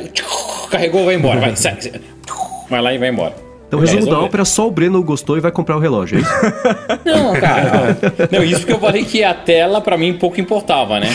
carregou, 0.69 1.05
vai 1.05 1.15
embora, 1.15 1.39
vai, 1.39 1.55
sai, 1.55 1.81
sai. 1.81 2.01
vai 2.69 2.81
lá 2.81 2.93
e 2.93 2.97
vai 2.97 3.09
embora. 3.09 3.46
Então 3.67 3.79
o 3.79 3.83
É, 3.83 3.85
resumo 3.85 4.01
da 4.01 4.07
resolver. 4.11 4.25
ópera, 4.27 4.45
só 4.45 4.67
o 4.67 4.71
Breno 4.71 5.03
gostou 5.03 5.37
e 5.37 5.41
vai 5.41 5.51
comprar 5.51 5.75
o 5.75 5.79
relógio, 5.79 6.17
é 6.19 6.21
isso? 6.21 6.31
Não, 7.05 7.33
cara. 7.33 7.97
Não, 8.31 8.43
isso 8.43 8.61
porque 8.61 8.73
eu 8.73 8.79
falei 8.79 9.03
que 9.03 9.23
a 9.23 9.33
tela 9.33 9.81
pra 9.81 9.97
mim 9.97 10.13
pouco 10.13 10.39
importava, 10.39 10.99
né? 10.99 11.09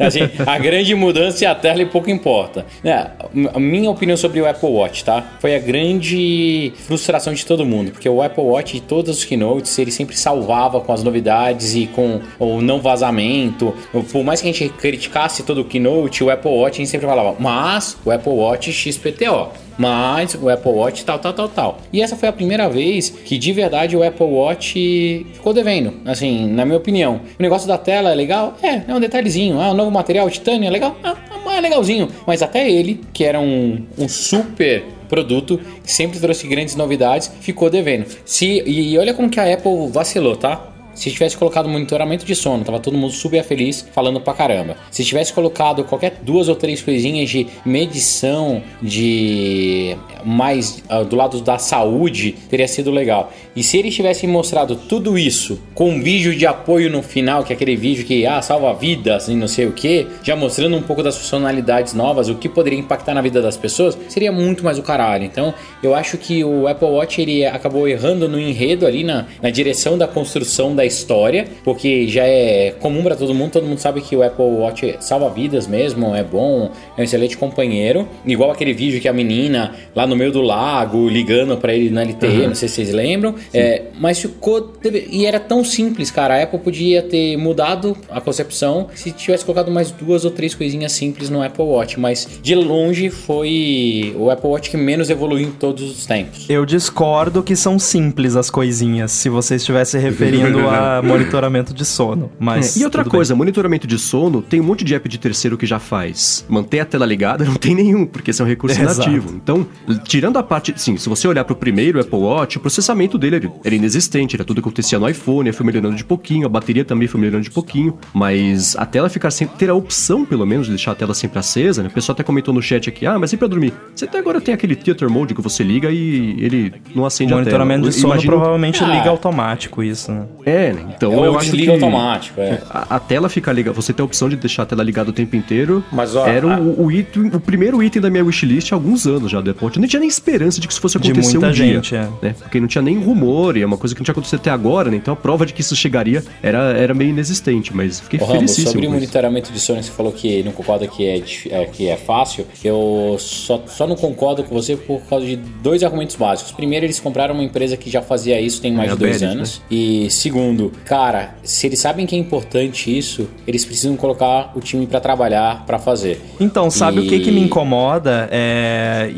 Assim, 0.00 0.20
a 0.46 0.58
grande 0.58 0.94
mudança 0.94 1.44
é 1.44 1.48
a 1.48 1.54
tela 1.54 1.82
e 1.82 1.86
pouco 1.86 2.10
importa. 2.10 2.64
É, 2.82 3.08
a 3.54 3.60
minha 3.60 3.90
opinião 3.90 4.16
sobre 4.16 4.40
o 4.40 4.48
Apple 4.48 4.68
Watch, 4.70 5.04
tá? 5.04 5.22
Foi 5.38 5.54
a 5.54 5.58
grande 5.58 6.72
frustração 6.86 7.34
de 7.34 7.44
todo 7.44 7.64
mundo, 7.66 7.90
porque 7.92 8.08
o 8.08 8.22
Apple 8.22 8.42
Watch 8.44 8.72
de 8.74 8.80
todos 8.80 9.18
os 9.18 9.24
keynotes, 9.24 9.78
ele 9.78 9.90
sempre 9.90 10.16
salvava 10.16 10.80
com 10.80 10.92
as 10.92 11.02
novidades 11.02 11.74
e 11.74 11.86
com 11.88 12.20
o 12.38 12.60
não 12.62 12.80
vazamento. 12.80 13.74
Por 14.10 14.24
mais 14.24 14.40
que 14.40 14.48
a 14.48 14.52
gente 14.52 14.68
criticasse 14.70 15.42
todo 15.42 15.60
o 15.60 15.64
keynote, 15.64 16.24
o 16.24 16.30
Apple 16.30 16.50
Watch 16.50 16.76
a 16.76 16.84
gente 16.84 16.90
sempre 16.90 17.06
falava, 17.06 17.36
mas 17.38 17.96
o 18.04 18.10
Apple 18.10 18.32
Watch 18.32 18.72
XPTO 18.72 19.48
mas 19.78 20.34
o 20.34 20.48
Apple 20.48 20.72
Watch 20.72 21.04
tal, 21.04 21.18
tal, 21.18 21.32
tal, 21.32 21.48
tal. 21.48 21.78
E 21.92 22.02
essa 22.02 22.16
foi 22.16 22.28
a 22.28 22.32
primeira 22.32 22.68
vez 22.68 23.08
que 23.10 23.38
de 23.38 23.52
verdade 23.52 23.96
o 23.96 24.02
Apple 24.02 24.26
Watch 24.26 25.24
ficou 25.32 25.54
devendo, 25.54 25.94
assim, 26.04 26.46
na 26.48 26.64
minha 26.64 26.76
opinião. 26.76 27.20
O 27.38 27.42
negócio 27.42 27.68
da 27.68 27.78
tela 27.78 28.10
é 28.10 28.14
legal? 28.14 28.56
É, 28.62 28.82
é 28.88 28.94
um 28.94 29.00
detalhezinho. 29.00 29.60
Ah, 29.60 29.70
o 29.70 29.74
novo 29.74 29.90
material, 29.90 30.28
titânio, 30.28 30.66
é 30.66 30.70
legal? 30.70 30.96
Ah, 31.02 31.16
é 31.56 31.60
legalzinho. 31.60 32.08
Mas 32.26 32.42
até 32.42 32.68
ele, 32.68 33.00
que 33.12 33.24
era 33.24 33.40
um, 33.40 33.86
um 33.96 34.08
super 34.08 34.84
produto, 35.08 35.60
sempre 35.84 36.18
trouxe 36.18 36.46
grandes 36.46 36.76
novidades, 36.76 37.30
ficou 37.40 37.70
devendo. 37.70 38.06
Se, 38.24 38.62
e 38.66 38.98
olha 38.98 39.14
como 39.14 39.30
que 39.30 39.40
a 39.40 39.54
Apple 39.54 39.88
vacilou, 39.90 40.36
tá? 40.36 40.77
Se 40.98 41.12
tivesse 41.12 41.36
colocado 41.36 41.68
monitoramento 41.68 42.26
de 42.26 42.34
sono, 42.34 42.64
tava 42.64 42.80
todo 42.80 42.98
mundo 42.98 43.12
super 43.12 43.44
feliz 43.44 43.86
falando 43.92 44.20
pra 44.20 44.34
caramba. 44.34 44.76
Se 44.90 45.04
tivesse 45.04 45.32
colocado 45.32 45.84
qualquer 45.84 46.18
duas 46.22 46.48
ou 46.48 46.56
três 46.56 46.82
coisinhas 46.82 47.30
de 47.30 47.46
medição 47.64 48.60
de 48.82 49.96
mais 50.24 50.82
ah, 50.88 51.04
do 51.04 51.14
lado 51.14 51.40
da 51.40 51.56
saúde, 51.56 52.32
teria 52.50 52.66
sido 52.66 52.90
legal. 52.90 53.32
E 53.54 53.62
se 53.62 53.78
eles 53.78 53.94
tivessem 53.94 54.28
mostrado 54.28 54.74
tudo 54.74 55.16
isso 55.16 55.60
com 55.72 55.90
um 55.90 56.02
vídeo 56.02 56.34
de 56.34 56.44
apoio 56.46 56.90
no 56.90 57.00
final, 57.00 57.44
que 57.44 57.52
é 57.52 57.56
aquele 57.56 57.76
vídeo 57.76 58.04
que 58.04 58.26
ah, 58.26 58.42
salva 58.42 58.74
vidas 58.74 59.28
e 59.28 59.36
não 59.36 59.46
sei 59.46 59.66
o 59.66 59.72
que, 59.72 60.04
já 60.24 60.34
mostrando 60.34 60.76
um 60.76 60.82
pouco 60.82 61.00
das 61.00 61.16
funcionalidades 61.16 61.94
novas, 61.94 62.28
o 62.28 62.34
que 62.34 62.48
poderia 62.48 62.78
impactar 62.78 63.14
na 63.14 63.22
vida 63.22 63.40
das 63.40 63.56
pessoas, 63.56 63.96
seria 64.08 64.32
muito 64.32 64.64
mais 64.64 64.80
o 64.80 64.82
caralho. 64.82 65.22
Então, 65.22 65.54
eu 65.80 65.94
acho 65.94 66.18
que 66.18 66.42
o 66.42 66.66
Apple 66.66 66.88
Watch 66.88 67.20
ele 67.20 67.46
acabou 67.46 67.86
errando 67.86 68.28
no 68.28 68.40
enredo 68.40 68.84
ali 68.84 69.04
na, 69.04 69.26
na 69.40 69.50
direção 69.50 69.96
da 69.96 70.08
construção 70.08 70.74
da 70.74 70.87
história, 70.88 71.46
porque 71.62 72.08
já 72.08 72.24
é 72.24 72.74
comum 72.80 73.02
pra 73.02 73.14
todo 73.14 73.32
mundo, 73.34 73.52
todo 73.52 73.66
mundo 73.66 73.78
sabe 73.78 74.00
que 74.00 74.16
o 74.16 74.22
Apple 74.22 74.44
Watch 74.44 74.96
salva 75.00 75.30
vidas 75.30 75.66
mesmo, 75.66 76.14
é 76.14 76.24
bom, 76.24 76.70
é 76.96 77.00
um 77.00 77.04
excelente 77.04 77.36
companheiro. 77.36 78.08
Igual 78.26 78.50
aquele 78.50 78.72
vídeo 78.72 79.00
que 79.00 79.08
a 79.08 79.12
menina 79.12 79.74
lá 79.94 80.06
no 80.06 80.16
meio 80.16 80.32
do 80.32 80.42
lago 80.42 81.08
ligando 81.08 81.56
pra 81.56 81.74
ele 81.74 81.90
na 81.90 82.02
LTE, 82.02 82.46
não 82.46 82.54
sei 82.54 82.68
se 82.68 82.76
vocês 82.76 82.92
lembram. 82.92 83.34
É, 83.52 83.82
mas 83.98 84.18
ficou. 84.18 84.72
e 85.10 85.26
era 85.26 85.38
tão 85.38 85.62
simples, 85.64 86.10
cara. 86.10 86.34
A 86.34 86.42
Apple 86.42 86.58
podia 86.58 87.02
ter 87.02 87.36
mudado 87.36 87.96
a 88.10 88.20
concepção 88.20 88.88
se 88.94 89.12
tivesse 89.12 89.44
colocado 89.44 89.70
mais 89.70 89.90
duas 89.90 90.24
ou 90.24 90.30
três 90.30 90.54
coisinhas 90.54 90.92
simples 90.92 91.30
no 91.30 91.42
Apple 91.42 91.64
Watch. 91.64 91.98
Mas 91.98 92.28
de 92.42 92.54
longe 92.54 93.10
foi 93.10 94.14
o 94.16 94.30
Apple 94.30 94.48
Watch 94.48 94.70
que 94.70 94.76
menos 94.76 95.10
evoluiu 95.10 95.48
em 95.48 95.52
todos 95.52 95.90
os 95.90 96.06
tempos. 96.06 96.48
Eu 96.48 96.64
discordo 96.64 97.42
que 97.42 97.56
são 97.56 97.78
simples 97.78 98.36
as 98.36 98.50
coisinhas, 98.50 99.12
se 99.12 99.28
você 99.28 99.56
estivesse 99.56 99.98
referindo 99.98 100.68
a 100.68 100.77
monitoramento 101.02 101.72
de 101.74 101.84
sono. 101.84 102.30
Mas 102.38 102.76
É, 102.76 102.80
e 102.80 102.84
outra 102.84 103.02
tudo 103.02 103.12
bem. 103.12 103.18
coisa, 103.18 103.34
monitoramento 103.34 103.86
de 103.86 103.98
sono, 103.98 104.42
tem 104.42 104.60
um 104.60 104.64
monte 104.64 104.84
de 104.84 104.94
app 104.94 105.08
de 105.08 105.18
terceiro 105.18 105.56
que 105.56 105.66
já 105.66 105.78
faz. 105.78 106.44
Manter 106.48 106.80
a 106.80 106.84
tela 106.84 107.06
ligada 107.06 107.44
não 107.44 107.54
tem 107.54 107.74
nenhum, 107.74 108.06
porque 108.06 108.30
esse 108.30 108.40
é 108.40 108.44
um 108.44 108.48
recurso 108.48 108.80
Exato. 108.80 108.98
nativo. 109.08 109.34
Então, 109.34 109.66
tirando 110.04 110.38
a 110.38 110.42
parte. 110.42 110.72
Sim, 110.76 110.96
se 110.96 111.08
você 111.08 111.26
olhar 111.28 111.44
pro 111.44 111.56
primeiro 111.56 112.00
Apple 112.00 112.18
Watch, 112.18 112.56
o 112.56 112.60
processamento 112.60 113.16
dele 113.18 113.36
era- 113.36 113.52
era 113.64 113.74
inexistente, 113.74 114.36
era 114.36 114.44
tudo 114.44 114.60
que 114.62 114.68
acontecia 114.68 114.98
no 114.98 115.08
iPhone, 115.08 115.50
foi 115.52 115.64
melhorando 115.66 115.96
de 115.96 116.04
pouquinho, 116.04 116.46
a 116.46 116.48
bateria 116.48 116.84
também 116.84 117.08
foi 117.08 117.20
melhorando 117.20 117.44
de 117.44 117.50
pouquinho, 117.50 117.96
mas 118.12 118.76
a 118.76 118.84
tela 118.86 119.08
ficar 119.08 119.30
sempre. 119.30 119.56
ter 119.58 119.70
a 119.70 119.74
opção, 119.74 120.24
pelo 120.24 120.44
menos, 120.46 120.66
de 120.66 120.72
deixar 120.72 120.92
a 120.92 120.94
tela 120.94 121.14
sempre 121.14 121.38
acesa, 121.38 121.82
né? 121.82 121.88
O 121.88 121.92
pessoal 121.92 122.14
até 122.14 122.22
comentou 122.22 122.52
no 122.52 122.60
chat 122.62 122.88
aqui, 122.88 123.06
ah, 123.06 123.18
mas 123.18 123.32
e 123.32 123.36
pra 123.36 123.48
dormir? 123.48 123.72
Você 123.94 124.04
até 124.04 124.18
agora 124.18 124.40
tem 124.40 124.52
aquele 124.54 124.76
theater 124.76 125.08
mode 125.08 125.34
que 125.34 125.40
você 125.40 125.62
liga 125.62 125.90
e 125.90 126.36
ele 126.38 126.72
não 126.94 127.04
acende 127.06 127.32
a 127.32 127.36
tela. 127.36 127.42
Monitoramento 127.44 127.88
de 127.88 127.94
sono 127.94 128.12
Imagino- 128.14 128.32
provavelmente 128.32 128.82
Ah. 128.84 128.86
liga 128.86 129.08
automático 129.10 129.82
isso, 129.82 130.12
né? 130.12 130.26
É, 130.44 130.57
né? 130.72 130.84
Então 130.96 131.12
É 131.12 131.26
eu 131.26 131.38
acho 131.38 131.50
que... 131.52 131.68
automático, 131.68 132.40
é. 132.40 132.60
A, 132.70 132.96
a 132.96 133.00
tela 133.00 133.28
fica 133.28 133.50
ligada, 133.52 133.74
você 133.74 133.92
tem 133.92 134.02
a 134.02 134.06
opção 134.06 134.28
de 134.28 134.36
deixar 134.36 134.62
a 134.62 134.66
tela 134.66 134.82
ligada 134.82 135.10
o 135.10 135.12
tempo 135.12 135.34
inteiro. 135.36 135.82
Mas, 135.92 136.14
ó, 136.16 136.26
era 136.26 136.56
a- 136.56 136.60
o, 136.60 136.84
o 136.86 136.92
item, 136.92 137.26
o 137.26 137.40
primeiro 137.40 137.82
item 137.82 138.00
da 138.02 138.10
minha 138.10 138.24
wishlist 138.24 138.72
há 138.72 138.74
alguns 138.76 139.06
anos 139.06 139.30
já 139.30 139.40
do 139.40 139.50
Apple 139.50 139.64
Watch. 139.64 139.76
Eu 139.76 139.80
nem 139.80 139.88
tinha 139.88 140.00
nem 140.00 140.08
esperança 140.08 140.60
de 140.60 140.66
que 140.66 140.72
isso 140.72 140.80
fosse 140.80 140.98
De 140.98 141.10
acontecer 141.10 141.32
muita 141.38 141.48
um 141.48 141.52
gente, 141.52 141.90
dia. 141.90 142.08
é. 142.22 142.26
Né? 142.26 142.34
Porque 142.38 142.60
não 142.60 142.66
tinha 142.68 142.82
nem 142.82 142.98
rumor, 142.98 143.56
e 143.56 143.62
é 143.62 143.66
uma 143.66 143.76
coisa 143.78 143.94
que 143.94 144.00
não 144.00 144.04
tinha 144.04 144.12
acontecido 144.12 144.40
até 144.40 144.50
agora, 144.50 144.90
né? 144.90 144.96
Então 144.96 145.14
a 145.14 145.16
prova 145.16 145.44
de 145.46 145.52
que 145.52 145.60
isso 145.60 145.74
chegaria 145.76 146.22
era, 146.42 146.58
era 146.76 146.94
meio 146.94 147.10
inexistente, 147.10 147.74
mas 147.74 148.00
fiquei 148.00 148.20
Ô, 148.20 148.26
felicíssimo. 148.26 148.72
sobre 148.72 148.86
o 148.86 148.90
monitoramento 148.90 149.52
de 149.52 149.60
sono, 149.60 149.82
você 149.82 149.90
falou 149.90 150.12
que 150.12 150.42
não 150.42 150.52
concorda 150.52 150.86
que 150.86 151.04
é, 151.06 151.22
é, 151.50 151.64
que 151.66 151.88
é 151.88 151.96
fácil. 151.96 152.46
Eu 152.64 153.16
só, 153.18 153.62
só 153.66 153.86
não 153.86 153.96
concordo 153.96 154.42
com 154.44 154.54
você 154.54 154.76
por 154.76 155.00
causa 155.02 155.26
de 155.26 155.36
dois 155.36 155.82
argumentos 155.82 156.16
básicos. 156.16 156.52
Primeiro, 156.52 156.86
eles 156.86 156.98
compraram 157.00 157.34
uma 157.34 157.44
empresa 157.44 157.76
que 157.76 157.90
já 157.90 158.02
fazia 158.02 158.40
isso 158.40 158.60
tem 158.60 158.72
mais 158.72 158.90
É, 158.90 158.94
de 158.94 158.98
dois 158.98 159.16
a 159.16 159.18
Bennett, 159.20 159.36
anos. 159.38 159.62
E 159.70 160.10
segundo, 160.10 160.47
cara, 160.84 161.34
se 161.42 161.66
eles 161.66 161.78
sabem 161.80 162.06
que 162.06 162.14
é 162.14 162.18
importante 162.18 162.96
isso, 162.96 163.28
eles 163.46 163.64
precisam 163.64 163.96
colocar 163.96 164.52
o 164.54 164.60
time 164.60 164.86
pra 164.86 165.00
trabalhar, 165.00 165.64
pra 165.66 165.78
fazer. 165.78 166.20
Então, 166.40 166.70
sabe 166.70 166.98
E- 167.02 167.06
o 167.06 167.08
que, 167.08 167.20
que 167.20 167.30
me 167.30 167.40
incomoda? 167.40 168.28
É, 168.30 169.10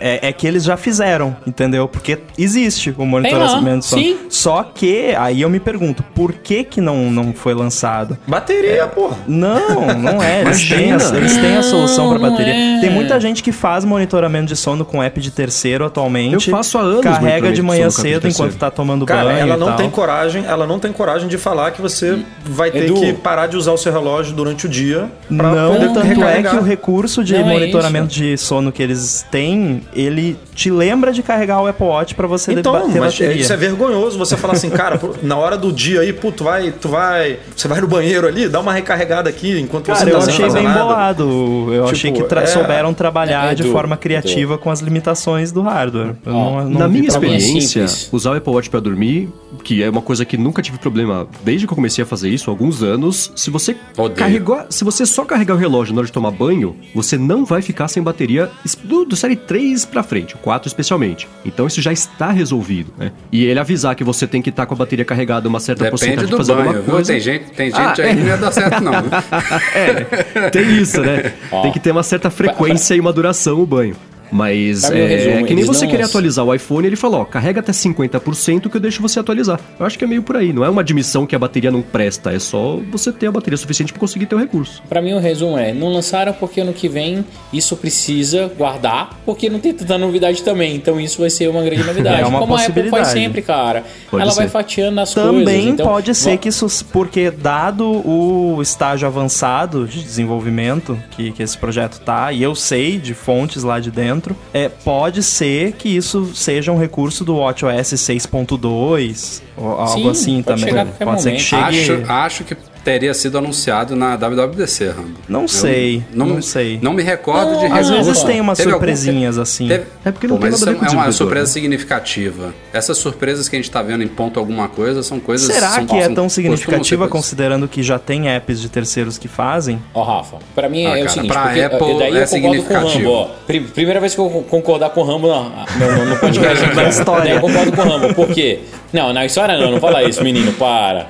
é, 0.00 0.28
é 0.28 0.32
que 0.32 0.46
eles 0.46 0.64
já 0.64 0.76
fizeram, 0.76 1.36
entendeu? 1.46 1.86
Porque 1.88 2.18
existe 2.38 2.94
o 2.96 3.04
monitoramento 3.06 3.80
de 3.80 3.84
sono. 3.86 4.02
sim. 4.02 4.18
Só 4.28 4.62
que, 4.62 5.14
aí 5.16 5.40
eu 5.42 5.48
me 5.50 5.60
pergunto, 5.60 6.02
por 6.14 6.32
que 6.32 6.64
que 6.64 6.80
não, 6.80 7.10
não 7.10 7.32
foi 7.32 7.54
lançado? 7.54 8.16
Bateria, 8.26 8.86
porra. 8.86 9.16
Não, 9.26 9.86
não 9.94 10.22
é. 10.22 10.42
Eles 10.42 10.68
têm, 10.68 10.92
a, 10.92 10.96
eles 11.16 11.36
têm 11.36 11.56
a 11.56 11.62
solução 11.62 12.10
não 12.10 12.18
bateria. 12.20 12.54
é. 12.54 12.80
Tem 12.80 12.90
muita 12.90 13.18
gente 13.20 13.42
que 13.42 13.52
faz 13.52 13.84
monitoramento 13.84 14.46
de 14.46 14.56
sono 14.56 14.84
com 14.84 15.02
app 15.02 15.20
de 15.20 15.30
terceiro 15.30 15.84
atualmente. 15.84 16.48
Eu 16.50 16.56
faço 16.56 16.78
há 16.78 16.82
anos 16.82 17.00
Carrega 17.02 17.48
de 17.48 17.54
de 17.54 17.62
manhã 17.62 17.88
de 17.88 17.94
cedo 17.94 18.22
terceiro. 18.22 18.28
enquanto 18.28 18.58
tá 18.58 18.70
tomando 18.70 19.06
Cara, 19.06 19.24
banho. 19.24 19.38
ela 19.38 19.54
e 19.54 19.58
não 19.58 19.68
tal. 19.68 19.76
tem 19.76 19.88
coragem, 19.90 20.44
ela 20.46 20.63
não 20.66 20.78
tem 20.78 20.92
coragem 20.92 21.28
de 21.28 21.36
falar 21.38 21.70
que 21.72 21.80
você 21.82 22.18
vai 22.44 22.70
ter 22.70 22.84
Edu. 22.84 22.94
que 22.94 23.12
parar 23.14 23.46
de 23.46 23.56
usar 23.56 23.72
o 23.72 23.78
seu 23.78 23.92
relógio 23.92 24.34
durante 24.34 24.66
o 24.66 24.68
dia 24.68 25.08
pra 25.36 25.50
Não, 25.54 25.72
poder 25.74 25.86
tanto 25.88 26.00
é 26.00 26.02
recarregar. 26.14 26.52
que 26.54 26.58
o 26.60 26.62
recurso 26.64 27.22
de 27.24 27.32
Não 27.34 27.40
é 27.40 27.44
monitoramento 27.52 28.08
de 28.08 28.36
sono 28.36 28.70
que 28.72 28.82
eles 28.82 29.24
têm, 29.30 29.82
ele 29.94 30.36
te 30.54 30.70
lembra 30.70 31.12
de 31.12 31.22
carregar 31.22 31.60
o 31.62 31.66
Apple 31.66 31.86
Watch 31.86 32.14
pra 32.14 32.26
você 32.26 32.52
Então, 32.52 32.72
bater 32.72 33.00
mas 33.00 33.12
bateria. 33.14 33.40
isso 33.40 33.52
é 33.52 33.56
vergonhoso 33.56 34.18
você 34.18 34.36
falar 34.36 34.54
assim, 34.54 34.70
cara, 34.70 35.00
na 35.22 35.36
hora 35.36 35.56
do 35.56 35.72
dia 35.72 36.00
aí, 36.00 36.12
pô, 36.12 36.30
tu 36.30 36.44
vai, 36.44 36.70
tu 36.72 36.88
vai, 36.88 37.38
você 37.56 37.66
vai 37.68 37.80
no 37.80 37.88
banheiro 37.88 38.26
ali, 38.26 38.48
dá 38.48 38.60
uma 38.60 38.72
recarregada 38.72 39.28
aqui 39.28 39.58
enquanto 39.58 39.86
Cara, 39.86 39.98
você 39.98 40.10
eu 40.10 40.14
tá 40.14 40.20
sem 40.22 40.34
achei 40.34 40.50
bem 40.50 40.62
nada. 40.64 40.80
bolado. 40.80 41.24
Eu 41.72 41.82
Tipo, 41.84 41.90
achei 41.90 42.12
que 42.12 42.22
tra- 42.24 42.42
é- 42.42 42.46
souberam 42.46 42.94
trabalhar 42.94 43.50
É, 43.50 43.54
de 43.54 43.62
Edu, 43.62 43.72
forma 43.72 43.96
criativa 43.96 44.56
com 44.58 44.70
as 44.70 44.80
limitações 44.80 45.50
do 45.52 45.62
hardware. 45.62 46.14
Eu 46.24 46.32
não, 46.32 46.64
não 46.68 46.80
Na 46.80 46.88
minha 46.88 47.04
é 47.04 47.08
experiência, 47.08 47.86
usar 48.12 48.30
o 48.30 48.34
Apple 48.36 48.52
Watch 48.52 48.70
pra 48.70 48.80
dormir, 48.80 49.28
que 49.62 49.82
é 49.82 49.88
uma 49.90 50.02
coisa 50.02 50.24
que 50.24 50.36
nunca 50.36 50.53
tive 50.62 50.78
problema 50.78 51.26
desde 51.44 51.66
que 51.66 51.72
eu 51.72 51.76
comecei 51.76 52.02
a 52.02 52.06
fazer 52.06 52.28
isso, 52.28 52.50
há 52.50 52.52
alguns 52.52 52.82
anos, 52.82 53.32
se 53.34 53.50
você 53.50 53.76
Odeio. 53.96 54.16
carregar, 54.16 54.66
se 54.70 54.84
você 54.84 55.04
só 55.06 55.24
carregar 55.24 55.54
o 55.54 55.58
relógio 55.58 55.94
na 55.94 56.00
hora 56.00 56.06
de 56.06 56.12
tomar 56.12 56.30
banho, 56.30 56.76
você 56.94 57.16
não 57.18 57.44
vai 57.44 57.62
ficar 57.62 57.88
sem 57.88 58.02
bateria 58.02 58.50
do, 58.82 59.04
do 59.04 59.16
série 59.16 59.36
3 59.36 59.84
pra 59.86 60.02
frente, 60.02 60.34
o 60.34 60.38
4 60.38 60.68
especialmente. 60.68 61.28
Então 61.44 61.66
isso 61.66 61.80
já 61.82 61.92
está 61.92 62.30
resolvido, 62.30 62.92
né? 62.98 63.12
E 63.32 63.44
ele 63.44 63.58
avisar 63.60 63.94
que 63.94 64.04
você 64.04 64.26
tem 64.26 64.40
que 64.42 64.50
estar 64.50 64.66
com 64.66 64.74
a 64.74 64.76
bateria 64.76 65.04
carregada 65.04 65.48
uma 65.48 65.60
certa 65.60 65.84
Depende 65.84 65.90
porcentagem 66.00 66.24
de 66.26 66.30
do 66.30 66.36
fazer 66.36 66.54
banho, 66.54 66.66
alguma 66.68 66.82
viu? 66.82 66.94
coisa. 66.94 67.12
Tem 67.12 67.20
gente, 67.20 67.44
tem 67.52 67.66
gente 67.70 67.78
Ah, 67.80 67.94
aí 67.98 68.10
é. 68.10 68.14
que 68.14 68.20
não 68.20 68.26
ia 68.28 68.36
dar 68.36 68.52
certo, 68.52 68.80
não. 68.82 68.92
É, 69.74 70.50
tem 70.50 70.76
isso, 70.78 71.00
né? 71.00 71.32
Tem 71.62 71.72
que 71.72 71.80
ter 71.80 71.90
uma 71.90 72.02
certa 72.02 72.30
frequência 72.30 72.94
e 72.94 73.00
uma 73.00 73.12
duração 73.12 73.60
o 73.60 73.66
banho. 73.66 73.96
Mas 74.32 74.84
é, 74.84 75.06
resumo? 75.06 75.36
é 75.36 75.42
que 75.44 75.54
nem 75.54 75.64
você 75.64 75.86
querer 75.86 76.04
atualizar 76.04 76.44
o 76.44 76.54
iPhone, 76.54 76.86
ele 76.86 76.96
falou, 76.96 77.20
ó, 77.20 77.24
carrega 77.24 77.60
até 77.60 77.72
50% 77.72 78.68
que 78.68 78.76
eu 78.76 78.80
deixo 78.80 79.00
você 79.00 79.20
atualizar. 79.20 79.60
Eu 79.78 79.86
acho 79.86 79.98
que 79.98 80.04
é 80.04 80.06
meio 80.06 80.22
por 80.22 80.36
aí, 80.36 80.52
não 80.52 80.64
é 80.64 80.68
uma 80.70 80.80
admissão 80.80 81.26
que 81.26 81.34
a 81.36 81.38
bateria 81.38 81.70
não 81.70 81.82
presta, 81.82 82.32
é 82.32 82.38
só 82.38 82.78
você 82.90 83.12
ter 83.12 83.26
a 83.28 83.32
bateria 83.32 83.56
suficiente 83.56 83.92
pra 83.92 84.00
conseguir 84.00 84.26
ter 84.26 84.34
o 84.34 84.38
recurso. 84.38 84.82
Pra 84.88 85.00
mim 85.00 85.12
o 85.12 85.18
resumo 85.20 85.56
é, 85.58 85.72
não 85.72 85.92
lançaram 85.92 86.32
porque 86.32 86.60
ano 86.60 86.72
que 86.72 86.88
vem 86.88 87.24
isso 87.52 87.76
precisa 87.76 88.50
guardar, 88.56 89.10
porque 89.24 89.48
não 89.48 89.58
tem 89.60 89.72
tanta 89.72 89.96
novidade 89.98 90.42
também. 90.42 90.74
Então 90.74 90.98
isso 91.00 91.20
vai 91.20 91.30
ser 91.30 91.48
uma 91.48 91.62
grande 91.62 91.82
novidade. 91.86 92.22
É 92.22 92.26
uma 92.26 92.38
Como 92.40 92.54
a 92.54 92.58
Apple 92.60 92.72
faz 92.74 92.90
possibilidade. 92.90 93.12
sempre, 93.12 93.42
cara. 93.42 93.84
Pode 94.10 94.22
Ela 94.22 94.32
ser. 94.32 94.38
vai 94.40 94.48
fatiando 94.48 95.00
as 95.00 95.14
coisas. 95.14 95.32
Também 95.32 95.68
então- 95.70 95.86
pode 95.86 96.14
ser 96.14 96.38
que 96.38 96.48
isso, 96.48 96.66
porque 96.92 97.30
dado 97.30 97.84
o 98.06 98.60
estágio 98.62 99.06
avançado 99.06 99.86
de 99.86 100.02
desenvolvimento 100.02 100.98
que, 101.10 101.32
que 101.32 101.42
esse 101.42 101.56
projeto 101.56 102.00
tá, 102.00 102.32
e 102.32 102.42
eu 102.42 102.54
sei 102.54 102.98
de 102.98 103.14
fontes 103.14 103.62
lá 103.62 103.78
de 103.80 103.90
dentro, 103.90 104.13
é, 104.52 104.68
pode 104.68 105.22
ser 105.22 105.72
que 105.72 105.88
isso 105.88 106.34
seja 106.34 106.72
um 106.72 106.78
recurso 106.78 107.24
do 107.24 107.36
WatchOS 107.36 107.94
6.2 107.94 109.42
ou 109.56 109.68
algo 109.68 109.88
Sim, 109.88 110.10
assim 110.10 110.42
pode 110.42 110.64
também. 110.64 110.86
Pode 110.98 111.22
ser 111.22 111.32
que 111.32 111.54
momento. 111.54 111.72
chegue. 111.72 111.92
Acho, 111.92 112.12
acho 112.12 112.44
que 112.44 112.56
teria 112.84 113.14
sido 113.14 113.38
anunciado 113.38 113.96
na 113.96 114.14
WWDC, 114.16 114.88
Rambo. 114.88 115.14
Não 115.28 115.42
Eu 115.42 115.48
sei, 115.48 116.04
não 116.12 116.42
sei. 116.42 116.78
Não 116.82 116.92
me 116.92 117.02
recordo 117.02 117.58
de 117.58 117.66
Às 117.66 117.88
vezes 117.88 118.22
tem 118.22 118.40
umas 118.40 118.58
Teve 118.58 118.70
algum- 118.70 118.80
surpresinhas 118.84 119.38
assim. 119.38 119.66
Teve- 119.68 119.84
É 120.04 120.12
porque 120.12 120.26
não 120.26 120.36
Pô, 120.36 120.42
tem 120.42 120.50
mas 120.50 120.60
nada 120.60 120.70
a 120.70 120.74
ver 120.74 120.78
com 120.80 120.84
o 120.84 120.88
é 120.88 120.90
uma 120.92 121.04
desenvolvedor, 121.04 121.12
surpresa 121.14 121.46
né? 121.46 121.52
significativa. 121.52 122.54
Essas 122.72 122.98
surpresas 122.98 123.48
que 123.48 123.56
a 123.56 123.58
gente 123.58 123.70
tá 123.70 123.82
vendo 123.82 124.04
em 124.04 124.08
ponto 124.08 124.38
alguma 124.38 124.68
coisa 124.68 125.02
são 125.02 125.18
coisas... 125.18 125.46
Será 125.52 125.70
são- 125.70 125.86
que 125.86 125.96
é 125.96 126.04
são- 126.04 126.14
tão 126.14 126.24
costumam 126.24 126.28
significativa 126.28 127.08
considerando 127.08 127.66
que 127.66 127.82
já 127.82 127.98
tem 127.98 128.28
apps 128.28 128.60
de 128.60 128.68
terceiros 128.68 129.16
que 129.18 129.28
fazem? 129.28 129.80
Ó, 129.94 130.02
Rafa, 130.02 130.36
pra 130.54 130.68
mim 130.68 130.84
Ah, 130.86 130.90
é 130.90 130.92
o 130.92 130.98
cara, 131.06 131.08
seguinte, 131.08 131.32
pra 131.32 131.42
porque, 131.42 131.60
Apple 131.62 131.78
daí 131.78 131.88
é 131.88 131.88
eu 131.88 131.98
concordo 131.98 132.18
com 132.18 132.20
o 132.20 132.28
significativo. 132.28 132.98
Rambo, 132.98 133.10
ó. 133.12 133.28
Pri- 133.46 133.60
Primeira 133.60 134.00
vez 134.00 134.14
que 134.14 134.20
eu 134.20 134.28
concordar 134.50 134.90
com 134.90 135.00
o 135.00 135.04
Rambo 135.04 135.28
na- 135.28 135.64
no, 135.78 135.96
no, 135.96 136.04
no 136.10 136.16
podcast 136.18 136.62
aqui, 136.64 136.76
Na 136.76 136.88
história. 136.88 137.24
Daí 137.24 137.34
eu 137.36 137.40
concordo 137.40 137.72
com 137.72 137.80
o 137.80 137.84
Rambo, 137.84 138.14
por 138.14 138.28
quê? 138.28 138.60
Não, 138.94 139.12
na 139.12 139.26
história 139.26 139.58
não, 139.58 139.72
não 139.72 139.80
fala 139.80 140.02
isso, 140.04 140.22
menino, 140.22 140.52
para. 140.54 141.06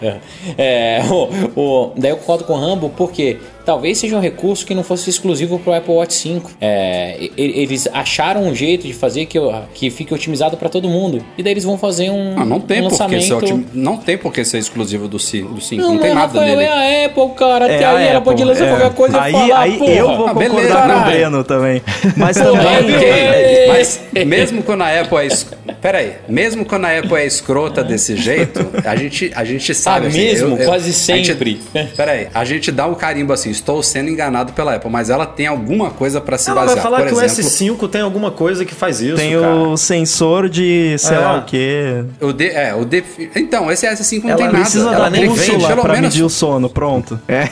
É, 0.59 1.01
o, 1.09 1.61
o- 1.61 1.93
daí 1.97 2.11
eu 2.11 2.17
concordo 2.17 2.45
com 2.45 2.55
o 2.55 2.57
Rambo, 2.59 2.91
porque 2.97 3.37
talvez 3.65 3.99
seja 3.99 4.17
um 4.17 4.21
recurso 4.21 4.65
que 4.67 4.75
não 4.75 4.83
fosse 4.83 5.09
exclusivo 5.11 5.59
pro 5.59 5.73
Apple 5.75 5.93
Watch 5.95 6.15
5. 6.15 6.51
É, 6.61 7.29
eles 7.37 7.87
acharam 7.93 8.43
um 8.45 8.55
jeito 8.55 8.87
de 8.87 8.93
fazer 8.95 9.27
que, 9.27 9.39
que 9.75 9.91
fique 9.91 10.13
otimizado 10.15 10.57
pra 10.57 10.69
todo 10.71 10.89
mundo. 10.89 11.23
E 11.37 11.43
daí 11.43 11.53
eles 11.53 11.65
vão 11.65 11.77
fazer 11.79 12.09
um, 12.11 12.35
Ah, 12.39 12.45
não 12.45 12.59
tem 12.59 12.81
um 12.81 12.89
por 12.89 12.97
que 12.97 13.03
lançamento... 13.03 13.23
ser 13.27 13.35
otim- 13.35 13.67
não 13.75 13.97
tem 13.99 14.17
por 14.19 14.33
que 14.33 14.45
ser 14.45 14.59
exclusivo 14.59 15.07
do 15.07 15.19
5, 15.19 15.53
do 15.55 15.61
5. 15.61 15.83
não, 15.83 15.95
Não, 15.95 15.99
tem 16.01 16.15
mas, 16.15 16.19
nada 16.33 16.39
Rafael, 16.41 16.57
nele. 16.57 16.69
é 16.71 17.03
a 17.05 17.07
Apple, 17.07 17.29
cara. 17.37 17.65
Até 17.67 17.75
É 17.83 17.85
aí 17.85 17.97
a 17.97 18.01
ela 18.11 18.21
pode 18.23 18.43
lançar 18.45 18.65
é. 18.65 18.69
qualquer 18.69 18.95
coisa 18.95 19.21
aí, 19.21 19.33
e 19.33 19.37
falar, 19.37 19.61
aí 19.61 19.79
porra. 19.79 19.91
eu 19.93 20.07
vou 20.07 20.27
Ah, 20.27 20.35
concordar 20.35 20.39
beleza, 20.39 20.83
com 20.83 20.99
o. 21.01 21.05
Breno 21.05 21.45
também. 21.45 21.83
Mas 22.17 22.37
também. 22.37 22.95
é, 23.05 23.67
Mas 23.75 24.01
mesmo 24.27 24.63
quando 24.63 24.83
a 24.83 25.01
Apple 25.01 25.19
é 25.19 25.27
es... 25.27 25.47
Peraí, 25.85 26.15
mesmo 26.27 26.65
quando 26.65 26.87
a 26.87 26.99
Apple 26.99 27.15
é 27.15 27.27
escrota 27.27 27.85
desse 27.85 28.17
jeito, 28.17 28.59
a 28.87 28.97
gente, 28.97 29.31
a 29.37 29.45
gente 29.45 29.75
sabe. 29.75 30.07
Ah, 30.07 30.09
assim, 30.09 30.19
mesmo? 30.19 30.57
Quase 30.57 30.85
a 30.89 31.15
gente- 31.15 31.27
sempre. 31.27 31.61
peraí, 31.95 32.29
a 32.33 32.43
gente 32.43 32.73
dá 32.73 32.87
um 32.87 32.95
carimbo 32.95 33.35
assim, 33.35 33.51
estou 33.51 33.83
sendo 33.83 34.09
enganado 34.09 34.55
pela 34.55 34.77
Apple, 34.77 34.91
mas 34.91 35.11
ela 35.11 35.27
tem 35.27 35.47
alguma 35.47 35.91
coisa 35.91 36.23
pra 36.23 36.39
se 36.39 36.49
Ela 36.49 36.61
basear. 36.63 36.75
vai 36.77 36.83
falar 36.83 36.97
Por 37.03 37.09
que 37.19 37.23
exemplo, 37.23 37.45
o 37.45 37.85
S5 37.85 37.89
tem 37.91 38.01
alguma 38.01 38.31
coisa 38.31 38.65
que 38.65 38.75
faz 38.75 39.03
isso, 39.03 39.17
Tem 39.17 39.39
cara. 39.39 39.47
o 39.55 39.77
sensor 39.77 40.49
de 40.49 40.97
sei 40.99 41.17
É. 41.17 41.21
lá 41.21 41.39
o 41.41 41.45
quê. 41.45 42.03
o 42.19 42.33
D, 42.33 42.49
é, 42.49 42.75
o 42.75 42.87
D, 42.87 43.05
então, 43.37 43.71
esse 43.71 43.87
S5 43.87 44.23
não 44.23 44.31
Ela 44.31 44.37
tem 44.39 44.47
nada. 44.47 44.59
Precisa 44.61 44.87
ela 44.89 44.99
da 45.05 45.11
nem 45.11 45.21
vende, 45.29 45.35
bússola 45.39 45.69
pelo 45.69 45.83
pra 45.83 45.93
menos. 45.93 46.09
medir 46.15 46.25
o 46.25 46.31
sono, 46.31 46.71
pronto. 46.71 47.21
É, 47.29 47.43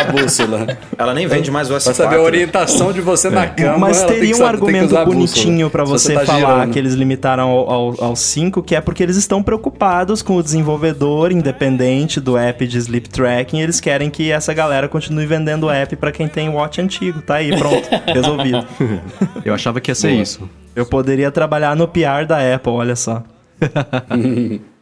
a 0.00 0.04
bússola. 0.12 0.66
Ela 0.98 1.14
nem 1.14 1.26
vende 1.26 1.50
mais 1.50 1.70
o 1.70 1.74
S4. 1.74 1.84
Pra 1.84 1.94
saber 1.94 2.16
a 2.16 2.20
orientação 2.22 2.92
de 2.92 3.00
você 3.00 3.30
na 3.30 3.46
cama. 3.46 3.78
Mas 3.78 3.98
ela 3.98 4.08
tem 4.08 4.16
teria 4.18 4.34
que 4.34 4.42
um 4.42 4.46
argumento 4.46 4.94
bonitinho 5.04 5.70
pra 5.70 5.86
Se 5.86 5.92
você 5.92 6.12
tá 6.14 6.24
falar 6.26 6.38
girando. 6.38 6.72
que 6.72 6.78
eles 6.78 6.89
eles 6.90 6.98
limitaram 6.98 7.48
ao, 7.48 7.70
ao, 7.70 8.04
ao 8.04 8.16
5, 8.16 8.62
que 8.62 8.74
é 8.74 8.80
porque 8.80 9.02
eles 9.02 9.16
estão 9.16 9.42
preocupados 9.42 10.22
com 10.22 10.36
o 10.36 10.42
desenvolvedor 10.42 11.32
independente 11.32 12.20
do 12.20 12.36
app 12.36 12.66
de 12.66 12.78
sleep 12.78 13.08
tracking. 13.08 13.60
Eles 13.60 13.80
querem 13.80 14.10
que 14.10 14.30
essa 14.30 14.52
galera 14.52 14.88
continue 14.88 15.26
vendendo 15.26 15.66
o 15.66 15.70
app 15.70 15.94
pra 15.96 16.12
quem 16.12 16.28
tem 16.28 16.48
watch 16.48 16.80
antigo. 16.80 17.22
Tá 17.22 17.36
aí, 17.36 17.56
pronto, 17.56 17.88
resolvido. 18.12 18.66
Eu 19.44 19.54
achava 19.54 19.80
que 19.80 19.90
ia 19.90 19.94
ser 19.94 20.12
isso. 20.12 20.48
Eu 20.74 20.86
poderia 20.86 21.30
trabalhar 21.30 21.76
no 21.76 21.86
PR 21.86 22.26
da 22.26 22.54
Apple, 22.54 22.72
olha 22.72 22.96
só. 22.96 23.22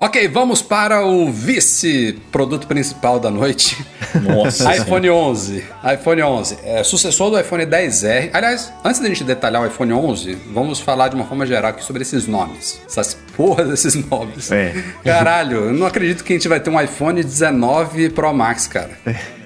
Ok, 0.00 0.28
vamos 0.28 0.62
para 0.62 1.04
o 1.04 1.28
vice-produto 1.28 2.68
principal 2.68 3.18
da 3.18 3.32
noite. 3.32 3.84
Nossa 4.22 4.70
iPhone 4.76 5.10
11. 5.10 5.64
iPhone 5.92 6.22
11. 6.22 6.58
É 6.62 6.84
sucessor 6.84 7.30
do 7.30 7.40
iPhone 7.40 7.66
10R. 7.66 8.30
Aliás, 8.32 8.72
antes 8.84 9.00
da 9.00 9.08
gente 9.08 9.24
detalhar 9.24 9.60
o 9.60 9.66
iPhone 9.66 9.92
11, 9.92 10.38
vamos 10.52 10.78
falar 10.78 11.08
de 11.08 11.16
uma 11.16 11.24
forma 11.24 11.44
geral 11.44 11.70
aqui 11.72 11.82
sobre 11.84 12.02
esses 12.02 12.28
nomes. 12.28 12.80
Essas 12.86 13.14
porras 13.36 13.68
desses 13.68 13.96
nomes. 14.08 14.52
É. 14.52 14.72
Caralho, 15.02 15.64
eu 15.64 15.72
não 15.72 15.84
acredito 15.88 16.22
que 16.22 16.32
a 16.32 16.36
gente 16.36 16.46
vai 16.46 16.60
ter 16.60 16.70
um 16.70 16.80
iPhone 16.80 17.20
19 17.20 18.10
Pro 18.10 18.32
Max, 18.32 18.68
cara. 18.68 18.90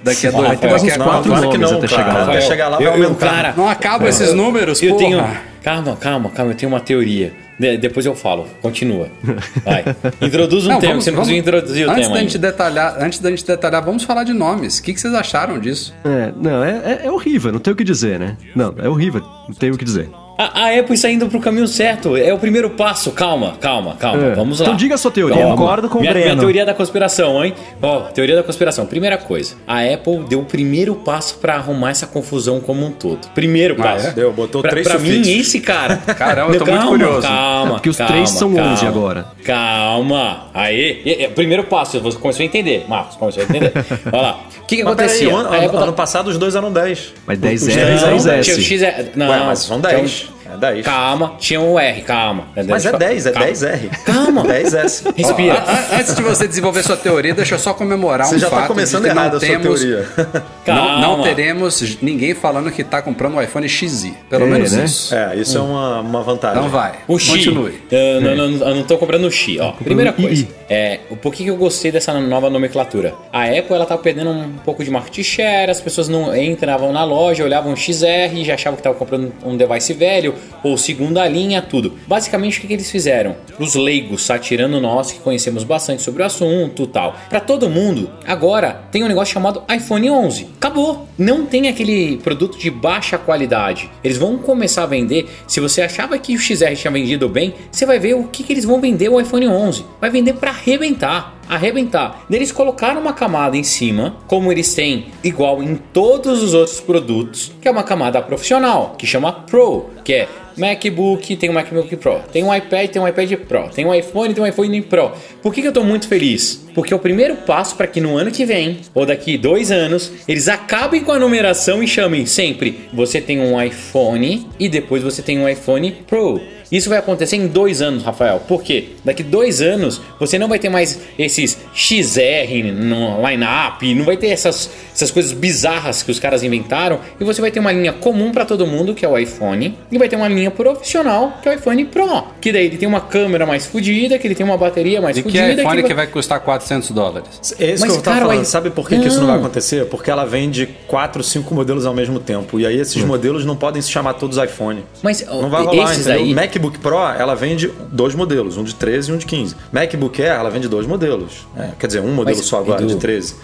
Daqui 0.05 0.26
a 0.26 0.30
dois 0.32 0.48
Vai 0.48 0.57
ter 0.59 0.68
mais 0.68 0.82
daqui 0.82 1.00
a 1.00 1.03
quatro 1.03 1.34
nomes 1.34 1.61
não, 1.61 1.78
até 1.78 1.88
chegar 1.88 2.12
lá. 2.12 2.24
Vai 2.24 2.42
chegar 2.42 2.68
lá, 2.68 2.76
vai 2.76 2.86
aumentar. 2.88 3.30
cara, 3.30 3.55
Não 3.57 3.66
acabam 3.70 4.07
esses 4.07 4.34
números, 4.34 4.82
eu 4.82 4.90
porra. 4.90 4.98
tenho. 5.03 5.53
Calma, 5.62 5.96
calma, 5.96 6.28
calma, 6.28 6.53
eu 6.53 6.57
tenho 6.57 6.70
uma 6.70 6.80
teoria. 6.80 7.32
De- 7.63 7.77
depois 7.79 8.05
eu 8.05 8.15
falo. 8.15 8.47
Continua. 8.61 9.07
Vai. 9.65 9.85
Introduz 10.21 10.67
um 10.67 10.71
Não, 10.71 10.81
tema, 10.81 10.93
vamos- 10.95 11.05
que 11.05 11.05
você 11.05 11.11
não 11.13 11.19
conseguiu 11.21 11.41
introduzir 11.41 11.87
o 11.87 11.91
antes 11.91 12.03
tema. 12.03 12.15
da 12.17 12.21
gente 12.23 12.37
ainda. 12.37 12.51
detalhar, 12.51 12.97
antes 13.01 13.19
da 13.21 13.31
gente 13.31 13.47
detalhar, 13.47 13.85
vamos 13.85 14.03
falar 14.03 14.25
de 14.25 14.33
nomes. 14.33 14.79
O 14.79 14.83
que, 14.83 14.93
que 14.93 15.01
vocês 15.01 15.15
acharam 15.15 15.61
disso? 15.61 15.95
É, 16.05 16.33
não, 16.37 16.65
é, 16.65 17.01
é- 17.03 17.07
é 17.07 17.11
horrível, 17.13 17.53
não 17.53 17.61
tem 17.61 17.73
o 17.73 17.77
que 17.77 17.85
dizer, 17.85 18.19
né? 18.19 18.37
Não, 18.57 18.75
é 18.79 18.89
horrível, 18.89 19.23
não 19.49 19.55
tem 19.55 19.71
o 19.71 19.79
que 19.79 19.85
dizer. 19.85 20.11
A, 20.39 20.65
a 20.65 20.79
Apple 20.81 20.95
está 20.95 21.11
indo 21.11 21.29
pro 21.29 21.39
caminho 21.39 21.69
certo. 21.69 22.17
É 22.17 22.33
o 22.33 22.39
primeiro 22.39 22.71
passo. 22.71 23.13
Calma, 23.13 23.55
calma, 23.61 23.95
calma. 23.97 24.29
É. 24.29 24.35
Vamos 24.35 24.59
lá. 24.61 24.65
Então 24.67 24.77
diga 24.77 24.95
a 24.95 24.99
sua 24.99 25.11
teoria. 25.11 25.37
Calma. 25.37 25.57
Concordo 25.57 25.91
com 25.91 25.99
o 25.99 26.01
minha, 26.01 26.13
minha 26.15 26.25
Breno. 26.25 26.41
teoria 26.41 26.65
da 26.65 26.73
conspiração, 26.73 27.45
hein? 27.45 27.53
Ó, 27.83 28.01
teoria 28.05 28.35
da 28.37 28.43
conspiração. 28.43 28.87
Primeira 28.87 29.19
coisa, 29.19 29.55
a 29.67 29.81
Apple 29.83 30.25
deu 30.31 30.41
o 30.41 30.45
primeiro 30.45 30.95
passo 30.97 31.37
pra 31.37 31.57
arrumar 31.57 31.91
essa 31.91 32.07
confusão 32.07 32.61
como 32.61 32.85
um 32.85 32.91
todo. 32.91 33.29
Primeiro 33.35 33.77
Ah, 33.79 33.83
passo. 33.83 34.07
é? 34.09 34.11
Deu, 34.13 34.33
botou 34.33 34.63
pra, 34.63 34.71
três 34.71 34.89
Pra 34.89 34.99
mim, 34.99 35.21
esse 35.21 35.61
cara. 35.61 35.99
Caramba, 35.99 36.55
eu 36.55 36.59
tô 36.59 36.65
calma, 36.65 36.81
muito 36.87 37.05
curioso. 37.05 37.29
Calma, 37.29 37.51
É, 37.66 37.68
porque 37.70 37.88
os 37.90 37.96
calma, 37.96 38.12
três 38.12 38.30
são 38.30 38.55
calma. 38.55 38.72
11 38.72 38.86
agora. 38.86 39.26
Calma. 39.44 40.44
Aí, 40.55 41.03
e- 41.05 41.24
e- 41.24 41.28
primeiro 41.28 41.64
passo, 41.64 42.00
você 42.00 42.16
começou 42.18 42.42
a 42.42 42.46
entender. 42.46 42.84
Marcos, 42.88 43.16
começou 43.16 43.42
a 43.42 43.46
entender. 43.46 43.72
Olha 44.12 44.22
lá. 44.22 44.40
O 44.62 44.66
que, 44.66 44.76
que 44.76 44.84
Mas 44.84 44.92
acontecia? 44.92 45.28
ano, 45.34 45.48
A 45.48 45.57
Apple 45.57 45.76
ano 45.76 45.86
tá- 45.86 45.92
passado 45.92 46.28
os 46.28 46.38
dois 46.38 46.55
eram 46.55 46.72
10. 46.72 47.12
Mas 47.26 47.38
10 47.38 47.62
Os 47.62 47.68
é 47.68 47.72
três 47.72 48.03
eram 48.03 48.11
10 48.16 48.24
Não, 48.26 48.32
S. 48.34 48.84
é- 48.84 49.12
não, 49.16 49.46
mas 49.46 49.59
são 49.59 49.80
10. 49.80 50.28
Um- 50.53 50.55
É 50.55 50.59
10. 50.59 50.84
Calma, 50.84 51.34
tinha 51.38 51.61
o 51.61 51.78
R, 51.78 52.03
calma. 52.03 52.48
Mas 52.68 52.86
é 52.86 52.92
10, 52.92 53.26
é 53.26 53.32
Calma. 53.32 53.46
10R. 53.48 53.88
Calma. 54.05 54.42
10S. 54.46 55.05
Respira. 55.16 55.64
Antes 55.92 56.14
de 56.14 56.22
você 56.22 56.46
desenvolver 56.48 56.82
sua 56.82 56.96
teoria, 56.96 57.34
deixa 57.34 57.55
eu 57.55 57.59
só 57.59 57.72
comemorar 57.74 58.26
Você 58.26 58.36
um 58.36 58.38
já 58.38 58.50
fato 58.50 58.62
tá 58.62 58.68
começando 58.68 59.03
de 59.05 59.09
que 59.09 59.14
não 59.14 59.22
errado 59.22 59.36
a 59.36 59.40
sua 59.40 59.48
temos, 59.48 59.80
teoria. 59.80 60.09
Não, 60.64 61.00
não 61.00 61.09
Calma. 61.16 61.24
teremos 61.24 61.98
ninguém 62.00 62.34
falando 62.34 62.70
que 62.70 62.84
tá 62.84 63.03
comprando 63.03 63.34
um 63.34 63.42
iPhone 63.42 63.68
XI. 63.68 64.14
Pelo 64.30 64.44
É, 64.46 64.48
menos 64.48 64.72
né? 64.72 64.84
isso. 64.84 65.12
É, 65.12 65.34
isso 65.34 65.59
é 65.59 65.61
uma, 65.61 66.00
uma 66.00 66.22
vantagem. 66.22 66.59
Então 66.59 66.70
vai. 66.70 66.92
O 67.09 67.18
Xi. 67.18 67.30
Continue. 67.32 67.82
Eu, 67.90 68.20
não, 68.20 68.36
não, 68.36 68.68
eu 68.68 68.74
não 68.76 68.82
tô 68.84 68.96
comprando 68.96 69.24
o 69.24 69.30
Xi, 69.30 69.59
ó. 69.59 69.72
Primeira 69.72 70.12
coisa, 70.12 70.46
é, 70.70 71.00
o 71.11 71.16
por 71.16 71.34
que 71.34 71.44
eu 71.48 71.57
gostei 71.57 71.90
dessa 71.90 72.12
nova 72.20 72.48
nomenclatura? 72.48 73.12
A 73.32 73.46
Apple, 73.46 73.74
ela 73.74 73.84
tá 73.84 73.98
perdendo 73.98 74.30
um 74.30 74.53
pouco 74.64 74.84
de 74.84 74.90
market 74.90 75.24
share, 75.24 75.68
as 75.68 75.80
pessoas 75.80 76.09
não 76.09 76.34
entravam 76.36 76.92
na 76.92 77.03
loja, 77.05 77.42
olhavam 77.42 77.72
o 77.72 77.76
XR 77.76 78.32
e 78.34 78.44
já 78.44 78.55
achavam 78.55 78.76
que 78.76 78.80
estavam 78.80 78.96
comprando 78.98 79.32
um 79.44 79.57
device 79.57 79.92
velho, 79.92 80.32
ou 80.62 80.78
segunda 80.78 81.26
linha, 81.26 81.61
tudo. 81.61 81.95
Basicamente, 82.07 82.59
o 82.59 82.61
que, 82.61 82.66
que 82.66 82.72
eles 82.72 82.90
fizeram? 82.90 83.36
Os 83.59 83.74
leigos, 83.74 84.26
tá? 84.26 84.38
Tirando 84.38 84.80
nós 84.80 85.12
que 85.12 85.18
conhecemos 85.20 85.64
bastante 85.64 86.03
sobre 86.03 86.22
o 86.22 86.26
assunto 86.26 86.86
tal. 86.86 87.16
Pra 87.28 87.40
todo 87.40 87.68
mundo, 87.68 88.11
agora 88.26 88.82
tem 88.90 89.03
um 89.05 89.09
negócio 89.09 89.34
chamado 89.34 89.62
iPhone 89.74 90.11
11. 90.11 90.49
Acabou. 90.57 91.09
Não 91.18 91.47
tem 91.47 91.68
aquele 91.68 92.16
produto 92.18 92.59
de 92.59 92.70
baixa 92.70 93.18
qualidade. 93.18 93.90
Eles 94.03 94.16
vão 94.16 94.38
começar 94.38 94.84
a 94.84 94.86
vender. 94.86 95.28
Se 95.47 95.61
você 95.61 95.82
achava 95.82 96.18
que 96.18 96.34
o 96.34 96.38
XR 96.38 96.74
tinha 96.74 96.90
vendido 96.90 97.28
bem, 97.28 97.55
você 97.70 97.84
vai 97.84 97.99
ver 97.99 98.14
o 98.14 98.24
que, 98.24 98.43
que 98.43 98.53
eles 98.53 98.64
vão 98.64 98.80
vender 98.80 99.09
o 99.09 99.20
iPhone 99.20 99.49
11. 99.49 99.84
Vai 100.01 100.11
vender 100.11 100.34
pra 100.34 100.51
arrebentar. 100.51 101.41
Arrebentar. 101.53 102.24
Eles 102.30 102.50
colocaram 102.50 102.98
uma 102.98 103.12
camada 103.12 103.59
em 103.59 103.62
cima, 103.62 104.16
como 104.26 104.50
eles 104.50 104.74
têm 104.74 105.09
igual 105.22 105.62
em 105.62 105.76
todos 105.76 106.42
os 106.42 106.55
outros 106.55 106.80
produtos, 106.80 107.53
que 107.61 107.68
é 107.68 107.70
uma 107.70 107.82
camada 107.82 108.22
profissional, 108.22 108.94
que 108.96 109.07
chama 109.07 109.30
Pro, 109.30 109.90
que 110.03 110.14
é 110.14 110.28
MacBook, 110.57 111.36
tem 111.36 111.50
um 111.50 111.53
MacBook 111.53 111.96
Pro, 111.96 112.20
tem 112.32 112.44
um 112.44 112.55
iPad, 112.55 112.90
tem 112.90 113.03
um 113.03 113.09
iPad 113.09 113.32
Pro, 113.48 113.68
tem 113.68 113.84
um 113.84 113.94
iPhone, 113.94 114.34
tem 114.34 114.42
um 114.42 114.46
iPhone 114.46 114.82
Pro. 114.82 115.12
Por 115.42 115.53
que, 115.53 115.62
que 115.62 115.68
eu 115.68 115.72
tô 115.72 115.82
muito 115.82 116.09
feliz? 116.09 116.64
Porque 116.74 116.92
é 116.92 116.96
o 116.96 117.00
primeiro 117.00 117.36
passo 117.36 117.76
para 117.76 117.86
que 117.86 118.00
no 118.00 118.16
ano 118.16 118.30
que 118.30 118.44
vem, 118.44 118.78
ou 118.94 119.05
daqui 119.05 119.36
dois 119.36 119.70
anos, 119.70 120.11
eles 120.26 120.48
acabem 120.48 121.03
com 121.03 121.12
a 121.12 121.18
numeração 121.18 121.82
e 121.82 121.88
chamem 121.88 122.24
sempre: 122.26 122.88
você 122.92 123.20
tem 123.20 123.40
um 123.40 123.61
iPhone 123.61 124.46
e 124.59 124.68
depois 124.68 125.03
você 125.03 125.22
tem 125.22 125.38
um 125.38 125.48
iPhone 125.48 125.92
Pro. 126.07 126.40
Isso 126.72 126.88
vai 126.88 126.98
acontecer 126.98 127.36
em 127.36 127.46
dois 127.46 127.82
anos, 127.82 128.03
Rafael. 128.03 128.40
Por 128.48 128.62
quê? 128.62 128.92
Daqui 129.05 129.22
dois 129.22 129.61
anos 129.61 130.00
você 130.18 130.38
não 130.38 130.48
vai 130.48 130.59
ter 130.59 130.70
mais 130.70 130.98
esses 131.18 131.59
XR 131.74 132.72
no 132.74 133.28
line-up, 133.28 133.94
não 133.94 134.07
vai 134.07 134.16
ter 134.16 134.28
essas, 134.28 134.70
essas 134.94 135.11
coisas 135.11 135.32
bizarras 135.32 136.03
que 136.03 136.11
os 136.11 136.18
caras 136.18 136.42
inventaram, 136.42 136.98
e 137.20 137.24
você 137.24 137.42
vai 137.42 137.50
ter 137.50 137.61
uma 137.61 137.72
linha 137.72 137.92
comum 137.92 138.32
para 138.32 138.46
todo 138.46 138.66
mundo, 138.66 138.94
que 138.94 139.05
é 139.05 139.09
o 139.09 139.18
iPhone, 139.18 139.76
e 139.90 139.98
vai 139.98 140.09
ter 140.09 140.16
uma 140.16 140.28
linha 140.28 140.41
profissional, 140.51 141.38
que 141.43 141.49
é 141.49 141.53
o 141.53 141.55
iPhone 141.55 141.84
Pro. 141.86 142.24
Que 142.40 142.53
daí 142.53 142.66
ele 142.66 142.76
tem 142.76 142.88
uma 142.88 143.01
câmera 143.01 143.47
mais 143.47 143.66
fodida, 143.66 144.18
que 144.18 144.26
ele 144.26 144.34
tem 144.34 144.45
uma 144.45 144.57
bateria 144.57 145.01
mais 145.01 145.16
E 145.16 145.22
que 145.22 145.30
fodida. 145.30 145.62
iPhone 145.62 145.82
que 145.82 145.95
vai 145.95 146.07
custar 146.07 146.40
400 146.40 146.90
dólares? 146.90 147.55
É 147.59 147.72
isso 147.72 147.80
Mas, 147.82 147.93
que 147.93 147.99
eu 147.99 148.03
tava 148.03 148.16
cara, 148.16 148.26
falando. 148.26 148.36
vai- 148.36 148.45
Sabe 148.45 148.70
por 148.70 148.88
que, 148.88 148.99
que 148.99 149.07
isso 149.09 149.20
não 149.20 149.26
vai 149.28 149.36
acontecer? 149.38 149.86
Porque 149.86 150.11
ela 150.11 150.24
vende 150.24 150.66
4, 150.86 151.22
5 151.22 151.55
modelos 151.55 151.86
ao 151.86 151.95
mesmo 151.95 152.18
tempo. 152.18 152.59
E 152.61 152.66
aí 152.66 152.78
esses 152.78 153.03
modelos 153.05 153.45
não 153.45 153.57
podem 153.57 153.80
se 153.80 153.90
chamar 153.90 154.14
todos 154.14 154.36
iPhone. 154.38 154.84
Mas 155.03 155.24
Não 155.26 155.49
vai 155.51 155.62
rolar, 155.64 155.93
esses 155.93 156.07
entendeu? 156.07 156.24
aí, 156.24 156.34
MacBook 156.34 156.78
Pro, 156.78 156.99
ela 157.18 157.34
vende 157.34 157.70
dois 157.90 158.14
modelos, 158.14 158.57
um 158.57 158.64
de 158.64 158.74
13 158.74 159.11
e 159.11 159.14
um 159.14 159.16
de 159.16 159.26
15. 159.26 159.55
MacBook 159.72 160.20
Air, 160.22 160.32
ela 160.40 160.51
vende 160.51 160.68
dois 160.68 160.86
modelos. 160.86 161.47
É, 161.57 161.68
quer 161.78 161.86
dizer, 161.86 162.01
um 162.01 162.12
modelo 162.12 162.36
Mas, 162.36 162.47
só 162.47 162.59
agora, 162.59 162.82
Edu- 162.82 162.95
de 162.95 162.97
13. 163.01 163.34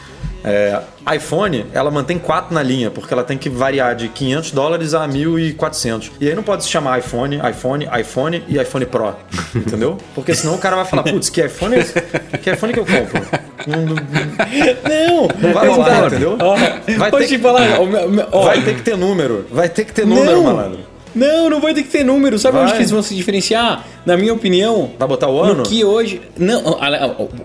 É, 0.45 0.81
iPhone, 1.15 1.67
ela 1.75 1.91
mantém 1.91 2.19
quatro 2.19 2.55
na 2.55 2.63
linha, 2.63 2.91
porque 2.91 3.13
ela 3.13 3.25
tem 3.25 3.37
que 3.37 3.49
variar 3.49 3.95
de 3.97 4.09
500 4.09 4.51
dólares 4.53 4.95
a 4.95 5.07
1.400. 5.09 6.11
E 6.21 6.29
aí 6.29 6.35
não 6.35 6.43
pode 6.43 6.63
se 6.65 6.71
chamar 6.71 6.99
iPhone, 6.99 7.41
iPhone, 7.51 7.89
iPhone 8.01 8.45
e 8.49 8.57
iPhone 8.61 8.87
Pro, 8.87 9.15
entendeu? 9.55 9.99
Porque 10.15 10.35
senão 10.35 10.55
o 10.55 10.59
cara 10.59 10.77
vai 10.77 10.85
falar, 10.85 11.03
putz, 11.03 11.29
que 11.29 11.45
iPhone 11.45 11.75
é 11.75 11.79
esse? 11.81 12.01
Que 12.43 12.51
iPhone 12.53 12.73
que 12.73 12.79
eu 12.79 12.87
compro? 12.87 13.21
Não, 13.67 13.85
não- 13.87 15.53
vai 15.53 15.69
rolar, 15.69 16.07
entendeu? 16.07 16.37
Ó, 16.41 16.57
Vai 16.97 17.11
ter 17.11 17.27
te 17.27 17.39
falar, 17.39 17.69
ó, 18.33 18.45
Vai 18.45 18.63
ter 18.63 18.75
que 18.77 18.83
ter 18.83 18.97
número. 18.97 19.47
Vai 19.51 19.69
ter 19.69 19.85
que 19.85 19.93
ter 19.93 20.07
número, 20.07 20.33
não, 20.37 20.43
malandro. 20.45 20.81
Não, 21.19 21.51
não 21.51 21.61
vai 21.61 21.75
ter 21.75 21.83
que 21.83 21.89
ter 21.91 22.05
número. 22.05 22.39
Sabe 22.39 22.55
Vai. 22.57 22.65
onde 22.65 22.73
que 22.75 22.79
eles 22.79 22.91
vão 22.91 23.03
se 23.03 23.15
diferenciar? 23.15 23.85
Na 24.07 24.17
minha 24.17 24.33
opinião. 24.33 24.91
Vai 24.99 25.07
botar 25.09 25.29
o 25.29 25.39
ano? 25.41 25.55
No 25.57 25.63
que 25.65 25.85
hoje. 25.85 26.21
Não, 26.39 26.63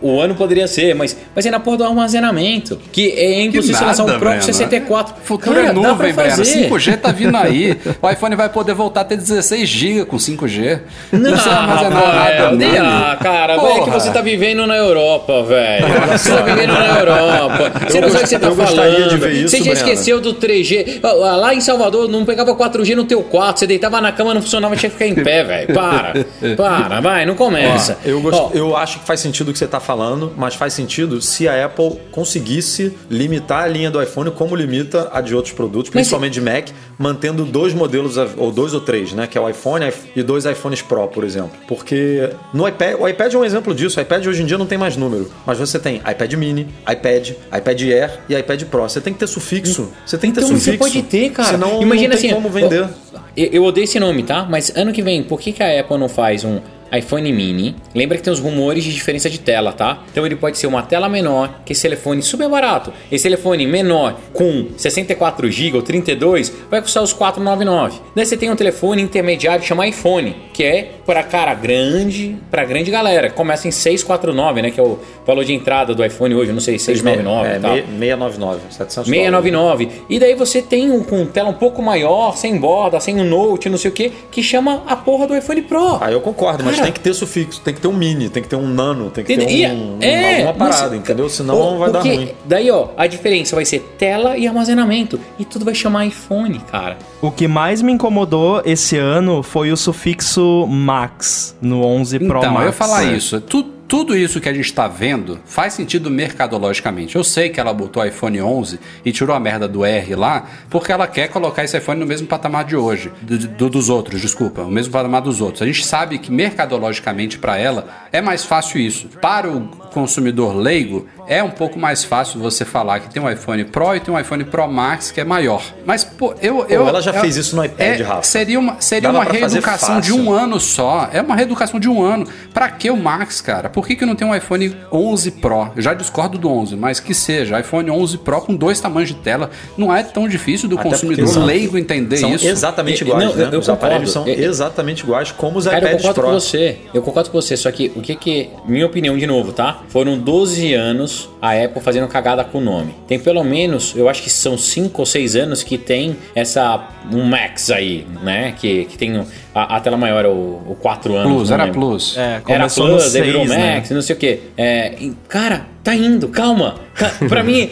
o, 0.02 0.20
ano 0.22 0.36
poderia 0.36 0.66
ser, 0.68 0.94
mas, 0.96 1.18
mas 1.36 1.46
é 1.46 1.52
na 1.52 1.60
porra 1.60 1.78
do 1.78 1.84
armazenamento. 1.84 2.80
Que 2.92 3.10
é 3.12 3.42
impossível 3.42 3.78
você 3.78 3.84
lançar 3.86 4.06
nada, 4.06 4.20
Pro 4.20 4.30
Breno. 4.30 4.44
64. 4.44 5.16
Futuro 5.24 5.56
Cara, 5.56 5.68
é 5.68 5.74
nuvem, 5.74 6.14
Breno. 6.14 6.30
fazer. 6.30 6.44
5G 6.70 6.98
tá 6.98 7.12
vindo 7.12 7.36
aí. 7.36 7.78
O 8.02 8.10
iPhone 8.10 8.36
vai 8.36 8.48
poder 8.50 8.74
voltar 8.74 9.02
a 9.02 9.04
ter 9.04 9.18
16 9.18 9.68
GB 9.68 10.06
com 10.06 10.18
5G. 10.18 10.80
Não, 11.12 11.32
precisa 11.32 11.50
armazenar 11.56 11.92
Rafael, 12.04 12.44
nada 12.44 12.56
nele. 12.56 12.78
ah, 12.78 13.18
cara, 13.22 13.58
velho, 13.58 13.68
é 13.68 13.84
que 13.84 13.90
você 13.90 14.12
tá 14.12 14.22
vivendo 14.22 14.66
na 14.68 14.78
Europa, 14.78 15.44
velho. 15.44 15.86
Você 16.14 16.32
tá 16.32 16.42
vivendo 16.42 16.74
na 16.74 17.00
Europa. 17.00 17.72
Você 17.90 18.00
não 18.00 18.10
sabe 18.10 18.20
o 18.20 18.24
que 18.24 18.30
você 18.30 18.40
tá 18.40 18.52
falando. 18.52 19.10
de 19.10 19.18
ver 19.18 19.32
isso, 19.34 19.58
você 19.58 19.64
já 19.64 19.74
esqueceu 19.74 20.22
do 20.22 20.34
3G. 20.36 21.00
Ah, 21.02 21.36
Lá 21.44 21.54
em 21.54 21.60
Salvador 21.62 22.08
não 22.08 22.24
pegava 22.24 22.54
4G 22.56 22.96
no 22.96 23.04
teu 23.04 23.22
quarto. 23.24 23.60
Você 23.64 23.68
deitava 23.68 24.02
na 24.02 24.12
cama, 24.12 24.34
não 24.34 24.42
funcionava, 24.42 24.76
tinha 24.76 24.90
que 24.90 24.98
ficar 24.98 25.08
em 25.08 25.16
pé, 25.24 25.42
velho. 25.46 25.74
Para. 25.74 26.14
Para, 26.58 27.00
vai, 27.00 27.26
não 27.26 27.34
começa. 27.34 27.98
Eu, 28.04 28.20
gosto- 28.20 28.42
Ó, 28.42 28.52
eu 28.54 28.76
acho 28.76 29.00
que 29.00 29.06
faz 29.06 29.22
sentido 29.22 29.50
o 29.50 29.54
que 29.54 29.58
você 29.60 29.64
está 29.66 29.80
falando, 29.80 30.34
mas 30.36 30.54
faz 30.56 30.74
sentido 30.74 31.22
se 31.22 31.48
a 31.48 31.66
Apple 31.66 31.98
conseguisse 32.12 32.98
limitar 33.10 33.64
a 33.64 33.68
linha 33.68 33.90
do 33.90 34.02
iPhone 34.04 34.32
como 34.32 34.54
limita 34.56 35.10
a 35.14 35.22
de 35.22 35.34
outros 35.34 35.54
produtos, 35.54 35.90
Mas- 35.90 36.02
principalmente 36.02 36.34
de 36.34 36.42
Mac, 36.42 36.68
mantendo 37.04 37.44
dois 37.44 37.74
modelos, 37.74 38.16
ou 38.38 38.50
dois 38.50 38.74
ou 38.74 38.80
três, 38.80 39.12
né? 39.12 39.28
Que 39.28 39.38
é 39.38 39.42
o 39.42 39.50
iPhone 39.50 39.92
e 40.16 40.24
dois 40.24 40.46
iPhones 40.46 40.82
Pro, 40.82 41.08
por 41.10 41.26
exemplo. 41.26 41.52
Porque 41.68 42.30
no 42.54 42.66
iPad, 42.66 42.96
o 43.00 43.08
iPad 43.08 43.34
é 43.34 43.38
um 43.38 43.44
exemplo 43.44 43.76
disso. 43.76 44.00
O 44.00 44.02
iPad 44.02 44.26
hoje 44.26 44.42
em 44.42 44.46
dia 44.46 44.58
não 44.58 44.66
tem 44.66 44.78
mais 44.78 44.96
número, 44.96 45.30
mas 45.46 45.60
você 45.60 45.78
tem 45.78 45.98
iPad 45.98 46.34
Mini, 46.36 46.68
iPad, 46.90 47.32
iPad 47.56 47.82
Air 47.82 48.20
e 48.30 48.36
iPad 48.36 48.64
Pro. 48.64 48.84
Você 48.84 49.02
tem 49.02 49.12
que 49.14 49.20
ter 49.20 49.28
sufixo. 49.28 49.92
Você 50.06 50.18
tem 50.18 50.32
que 50.32 50.40
ter 50.40 50.46
Então 50.46 50.58
sufixo. 50.58 50.72
você 50.72 50.78
pode 50.78 51.04
ter, 51.04 51.30
cara. 51.32 51.50
Senão 51.50 51.82
Imagina 51.82 52.16
não 52.16 52.22
tem 52.22 52.30
assim, 52.30 52.42
como 52.42 52.50
vender. 52.50 52.88
Eu, 53.36 53.48
eu 53.52 53.64
odeio 53.66 53.84
esse 53.84 54.00
nome, 54.00 54.24
tá? 54.24 54.48
Mas 54.50 54.72
ano 54.76 54.94
que 54.94 55.02
vem, 55.02 55.24
por 55.24 55.40
que, 55.42 55.52
que 55.52 55.62
a 55.62 55.82
Apple 55.82 55.98
não 55.98 56.08
faz 56.08 56.46
um 56.46 56.62
iPhone 56.98 57.32
mini. 57.32 57.76
Lembra 57.94 58.18
que 58.18 58.24
tem 58.24 58.32
os 58.32 58.40
rumores 58.40 58.84
de 58.84 58.94
diferença 58.94 59.30
de 59.30 59.40
tela, 59.40 59.74
tá? 59.74 60.04
Então 60.12 60.26
ele 60.26 60.36
pode 60.36 60.58
ser 60.58 60.68
uma 60.68 60.84
tela 60.84 61.10
menor, 61.10 61.62
que 61.66 61.74
esse 61.74 61.82
telefone 61.82 62.22
super 62.22 62.50
barato. 62.50 62.94
Esse 63.12 63.24
telefone 63.24 63.66
menor 63.66 64.18
com 64.34 64.68
64 64.78 65.50
GB 65.50 65.78
ou 65.78 65.82
32 65.84 66.54
vai 66.70 66.82
custar 66.82 67.04
os 67.04 67.14
499. 67.14 68.00
Daí 68.16 68.26
você 68.26 68.38
tem 68.38 68.50
um 68.50 68.56
telefone 68.56 69.02
intermediário 69.02 69.64
chamado 69.66 69.90
iPhone, 69.90 70.36
que 70.54 70.64
é 70.64 70.92
para 71.06 71.24
cara 71.24 71.54
grande, 71.54 72.38
para 72.50 72.64
grande 72.64 72.92
galera. 72.92 73.30
Começa 73.30 73.68
em 73.68 73.72
649, 73.72 74.62
né, 74.62 74.72
que 74.72 74.80
é 74.80 74.84
o 74.84 75.00
valor 75.26 75.44
de 75.44 75.54
entrada 75.54 75.96
do 75.96 76.06
iPhone 76.06 76.36
hoje, 76.36 76.52
não 76.52 76.60
sei, 76.60 76.78
699 76.78 77.48
é, 77.48 77.58
e 77.58 77.60
tal. 77.60 77.76
699, 77.76 78.60
700 78.70 79.10
699. 79.10 79.90
E 80.10 80.20
daí 80.20 80.36
você 80.36 80.62
tem 80.62 80.92
um 80.92 81.04
com 81.04 81.26
tela 81.26 81.50
um 81.50 81.54
pouco 81.54 81.82
maior, 81.82 82.36
sem 82.38 82.58
borda, 82.58 83.00
sem 83.00 83.20
um 83.20 83.24
note, 83.24 83.70
não 83.70 83.78
sei 83.78 83.90
o 83.90 83.94
que, 83.94 84.12
que 84.32 84.44
chama 84.44 84.84
a 84.86 84.96
porra 84.96 85.28
do 85.28 85.36
iPhone 85.36 85.62
Pro. 85.64 85.98
Ah, 86.02 86.12
eu 86.12 86.22
concordo, 86.22 86.64
mas. 86.64 86.83
Tem 86.84 86.92
que 86.92 87.00
ter 87.00 87.14
sufixo, 87.14 87.62
tem 87.62 87.74
que 87.74 87.82
ter 87.82 87.88
um 87.88 87.94
mini, 87.94 88.30
tem 88.30 88.42
que 88.44 88.50
ter 88.50 88.56
um 88.56 88.68
nano, 88.68 89.10
tem 89.10 89.24
que 89.24 89.36
ter 89.36 89.50
E- 89.50 89.66
um, 89.68 89.98
e- 90.02 90.06
é, 90.06 90.36
alguma 90.48 90.54
parada, 90.70 90.90
mas- 90.92 91.00
entendeu? 91.00 91.30
Senão 91.30 91.56
Pô, 91.56 91.78
vai 91.78 91.92
dar 91.92 92.02
ruim. 92.02 92.30
Daí, 92.46 92.70
ó, 92.72 92.90
a 92.98 93.08
diferença 93.08 93.56
vai 93.56 93.66
ser 93.66 93.80
tela 93.98 94.38
e 94.38 94.48
armazenamento. 94.48 95.20
E 95.40 95.46
tudo 95.46 95.66
vai 95.66 95.74
chamar 95.76 96.06
iPhone, 96.06 96.60
cara. 96.72 96.98
O 97.22 97.32
que 97.32 97.48
mais 97.48 97.82
me 97.82 97.92
incomodou 97.92 98.62
esse 98.66 98.98
ano 98.98 99.42
foi 99.44 99.72
o 99.72 99.78
sufixo 99.78 100.68
Max 100.68 101.56
no 101.62 101.84
11 101.84 102.20
Pro 102.20 102.38
Então, 102.40 102.52
Max. 102.54 102.62
eu 102.62 102.66
ia 102.68 102.74
falar 102.74 103.06
É. 103.06 103.14
isso. 103.16 103.40
Tu- 103.42 103.73
tudo 103.88 104.18
isso 104.18 104.42
que 104.42 104.50
a 104.50 104.54
gente 104.54 104.74
tá 104.74 104.88
vendo 104.88 105.40
faz 105.46 105.74
sentido 105.74 106.10
mercadologicamente. 106.10 107.16
Eu 107.16 107.24
sei 107.24 107.50
que 107.50 107.60
ela 107.60 107.74
botou 107.74 108.02
o 108.02 108.06
iPhone 108.06 108.42
11 108.42 108.80
e 109.06 109.12
tirou 109.12 109.36
a 109.36 109.40
merda 109.40 109.68
do 109.68 109.86
R 109.86 110.16
lá, 110.16 110.46
porque 110.70 110.92
ela 110.92 111.06
quer 111.08 111.28
colocar 111.30 111.64
esse 111.64 111.78
iPhone 111.78 112.00
no 112.00 112.06
mesmo 112.06 112.26
patamar 112.28 112.64
de 112.66 112.76
hoje, 112.76 113.12
do, 113.22 113.38
do- 113.38 113.70
dos 113.70 113.90
outros, 113.90 114.22
desculpa, 114.22 114.62
o 114.62 114.72
mesmo 114.72 114.92
patamar 114.92 115.22
dos 115.22 115.42
outros. 115.42 115.62
A 115.62 115.66
gente 115.66 115.86
sabe 115.86 116.18
que 116.18 116.32
mercadologicamente 116.32 117.38
para 117.38 117.58
ela 117.58 117.88
é 118.12 118.22
mais 118.22 118.44
fácil 118.44 118.80
isso. 118.80 119.08
Para 119.22 119.50
o 119.50 119.62
consumidor 119.94 120.56
leigo, 120.56 121.08
é 121.28 121.42
um 121.44 121.50
pouco 121.50 121.80
mais 121.80 122.04
fácil 122.04 122.40
você 122.40 122.66
falar 122.66 123.00
que 123.00 123.10
tem 123.14 123.22
um 123.22 123.30
iPhone 123.30 123.64
Pro 123.66 123.96
e 123.96 124.00
tem 124.00 124.14
um 124.14 124.20
iPhone 124.20 124.44
Pro 124.44 124.68
Max 124.68 125.12
que 125.12 125.22
é 125.22 125.24
maior. 125.24 125.62
Mas, 125.86 126.04
pô, 126.04 126.34
eu. 126.42 126.66
eu 126.68 126.88
ela 126.88 127.02
já 127.02 127.12
eu- 127.12 127.22
fez 127.22 127.38
isso 127.38 127.56
no 127.56 127.64
iPad, 127.64 128.00
é, 128.00 128.04
Rafa. 128.04 128.24
Seria 128.24 128.60
uma, 128.60 128.78
seria 128.80 129.10
uma 129.10 129.24
reeducação 129.24 130.00
de 130.00 130.12
um 130.14 130.32
ano 130.32 130.60
só. 130.60 131.10
É 131.14 131.22
uma 131.22 131.36
reeducação 131.36 131.80
de 131.80 131.90
um 131.90 132.04
ano. 132.04 132.28
Pra 132.54 132.70
que 132.70 132.90
o 132.90 132.98
Max, 132.98 133.42
cara? 133.42 133.70
Por 133.70 133.86
que, 133.88 133.96
que 133.96 134.06
não 134.06 134.16
tem 134.16 134.28
um 134.28 134.36
iPhone 134.36 134.76
11 134.92 135.32
Pro? 135.32 135.72
Eu 135.76 135.82
já 135.82 135.94
discordo 135.94 136.38
do 136.38 136.50
11, 136.50 136.76
mas 136.76 137.00
que 137.00 137.14
seja. 137.14 137.60
iPhone 137.60 137.90
11 137.90 138.18
Pro 138.18 138.42
com 138.42 138.56
dois 138.56 138.80
tamanhos 138.80 139.10
de 139.10 139.16
tela. 139.16 139.50
Não 139.78 139.94
é 139.96 140.04
tão 140.04 140.28
difícil 140.28 140.68
do 140.70 140.78
Até 140.80 140.90
consumidor 140.90 141.26
porque 141.26 141.40
leigo 141.40 141.78
entender 141.78 142.18
São 142.18 142.34
isso. 142.36 142.48
exatamente 142.48 143.04
iguais, 143.04 143.24
não, 143.24 143.36
né? 143.36 143.44
eu- 143.46 143.52
eu 143.54 143.60
os 143.60 143.70
aparelhos 143.70 144.12
são 144.12 144.24
concordo. 144.24 144.42
E- 144.42 144.46
exatamente 144.46 145.04
iguais 145.04 145.32
como 145.32 145.58
os 145.60 145.66
Cara, 145.66 145.78
eu 145.78 145.80
iPads 145.82 146.02
concordo 146.02 146.22
Pro. 146.22 146.30
com 146.30 146.40
você. 146.40 146.78
Eu 146.94 147.02
concordo 147.02 147.30
com 147.30 147.42
você. 147.42 147.56
Só 147.58 147.72
que 147.72 147.92
o 147.96 148.02
que 148.02 148.16
que. 148.16 148.50
Minha 148.68 148.86
opinião 148.86 149.18
de 149.18 149.26
novo, 149.28 149.52
tá? 149.54 149.80
Foram 149.90 150.18
12 150.18 150.74
anos 150.74 151.13
a 151.42 151.52
Apple 151.52 151.82
fazendo 151.82 152.08
cagada 152.08 152.44
com 152.44 152.58
o 152.58 152.62
nome. 152.62 152.94
Tem 153.08 153.18
pelo 153.20 153.44
menos, 153.44 153.94
eu 153.96 154.08
acho 154.10 154.22
que 154.24 154.30
são 154.30 154.58
5 154.58 155.02
ou 155.02 155.06
6 155.06 155.36
anos 155.36 155.64
que 155.64 155.78
tem 155.78 156.16
essa. 156.36 156.90
Um 157.12 157.24
Max 157.24 157.70
aí, 157.70 158.08
né? 158.24 158.54
Que, 158.58 158.86
que 158.86 158.98
tem. 158.98 159.26
A, 159.54 159.76
a 159.78 159.80
tela 159.82 159.98
maior 159.98 160.26
o, 160.26 160.32
o 160.72 160.78
4 160.82 161.16
anos. 161.16 161.32
Plus, 161.34 161.52
era. 161.52 161.68
Plus. 161.68 162.18
É, 162.18 162.42
Era 162.48 162.68
Plus, 162.68 163.12
daí 163.14 163.22
virou 163.22 163.46
6, 163.46 163.50
né? 163.58 163.76
Max, 163.76 163.90
não 163.92 164.02
sei 164.02 164.16
o 164.16 164.20
que. 164.20 164.40
É, 164.58 164.94
e, 165.00 165.14
cara, 165.28 165.66
tá 165.84 165.94
indo, 165.94 166.28
calma. 166.30 166.76
Ca- 166.96 167.12
Pra 167.28 167.44
mim, 167.44 167.70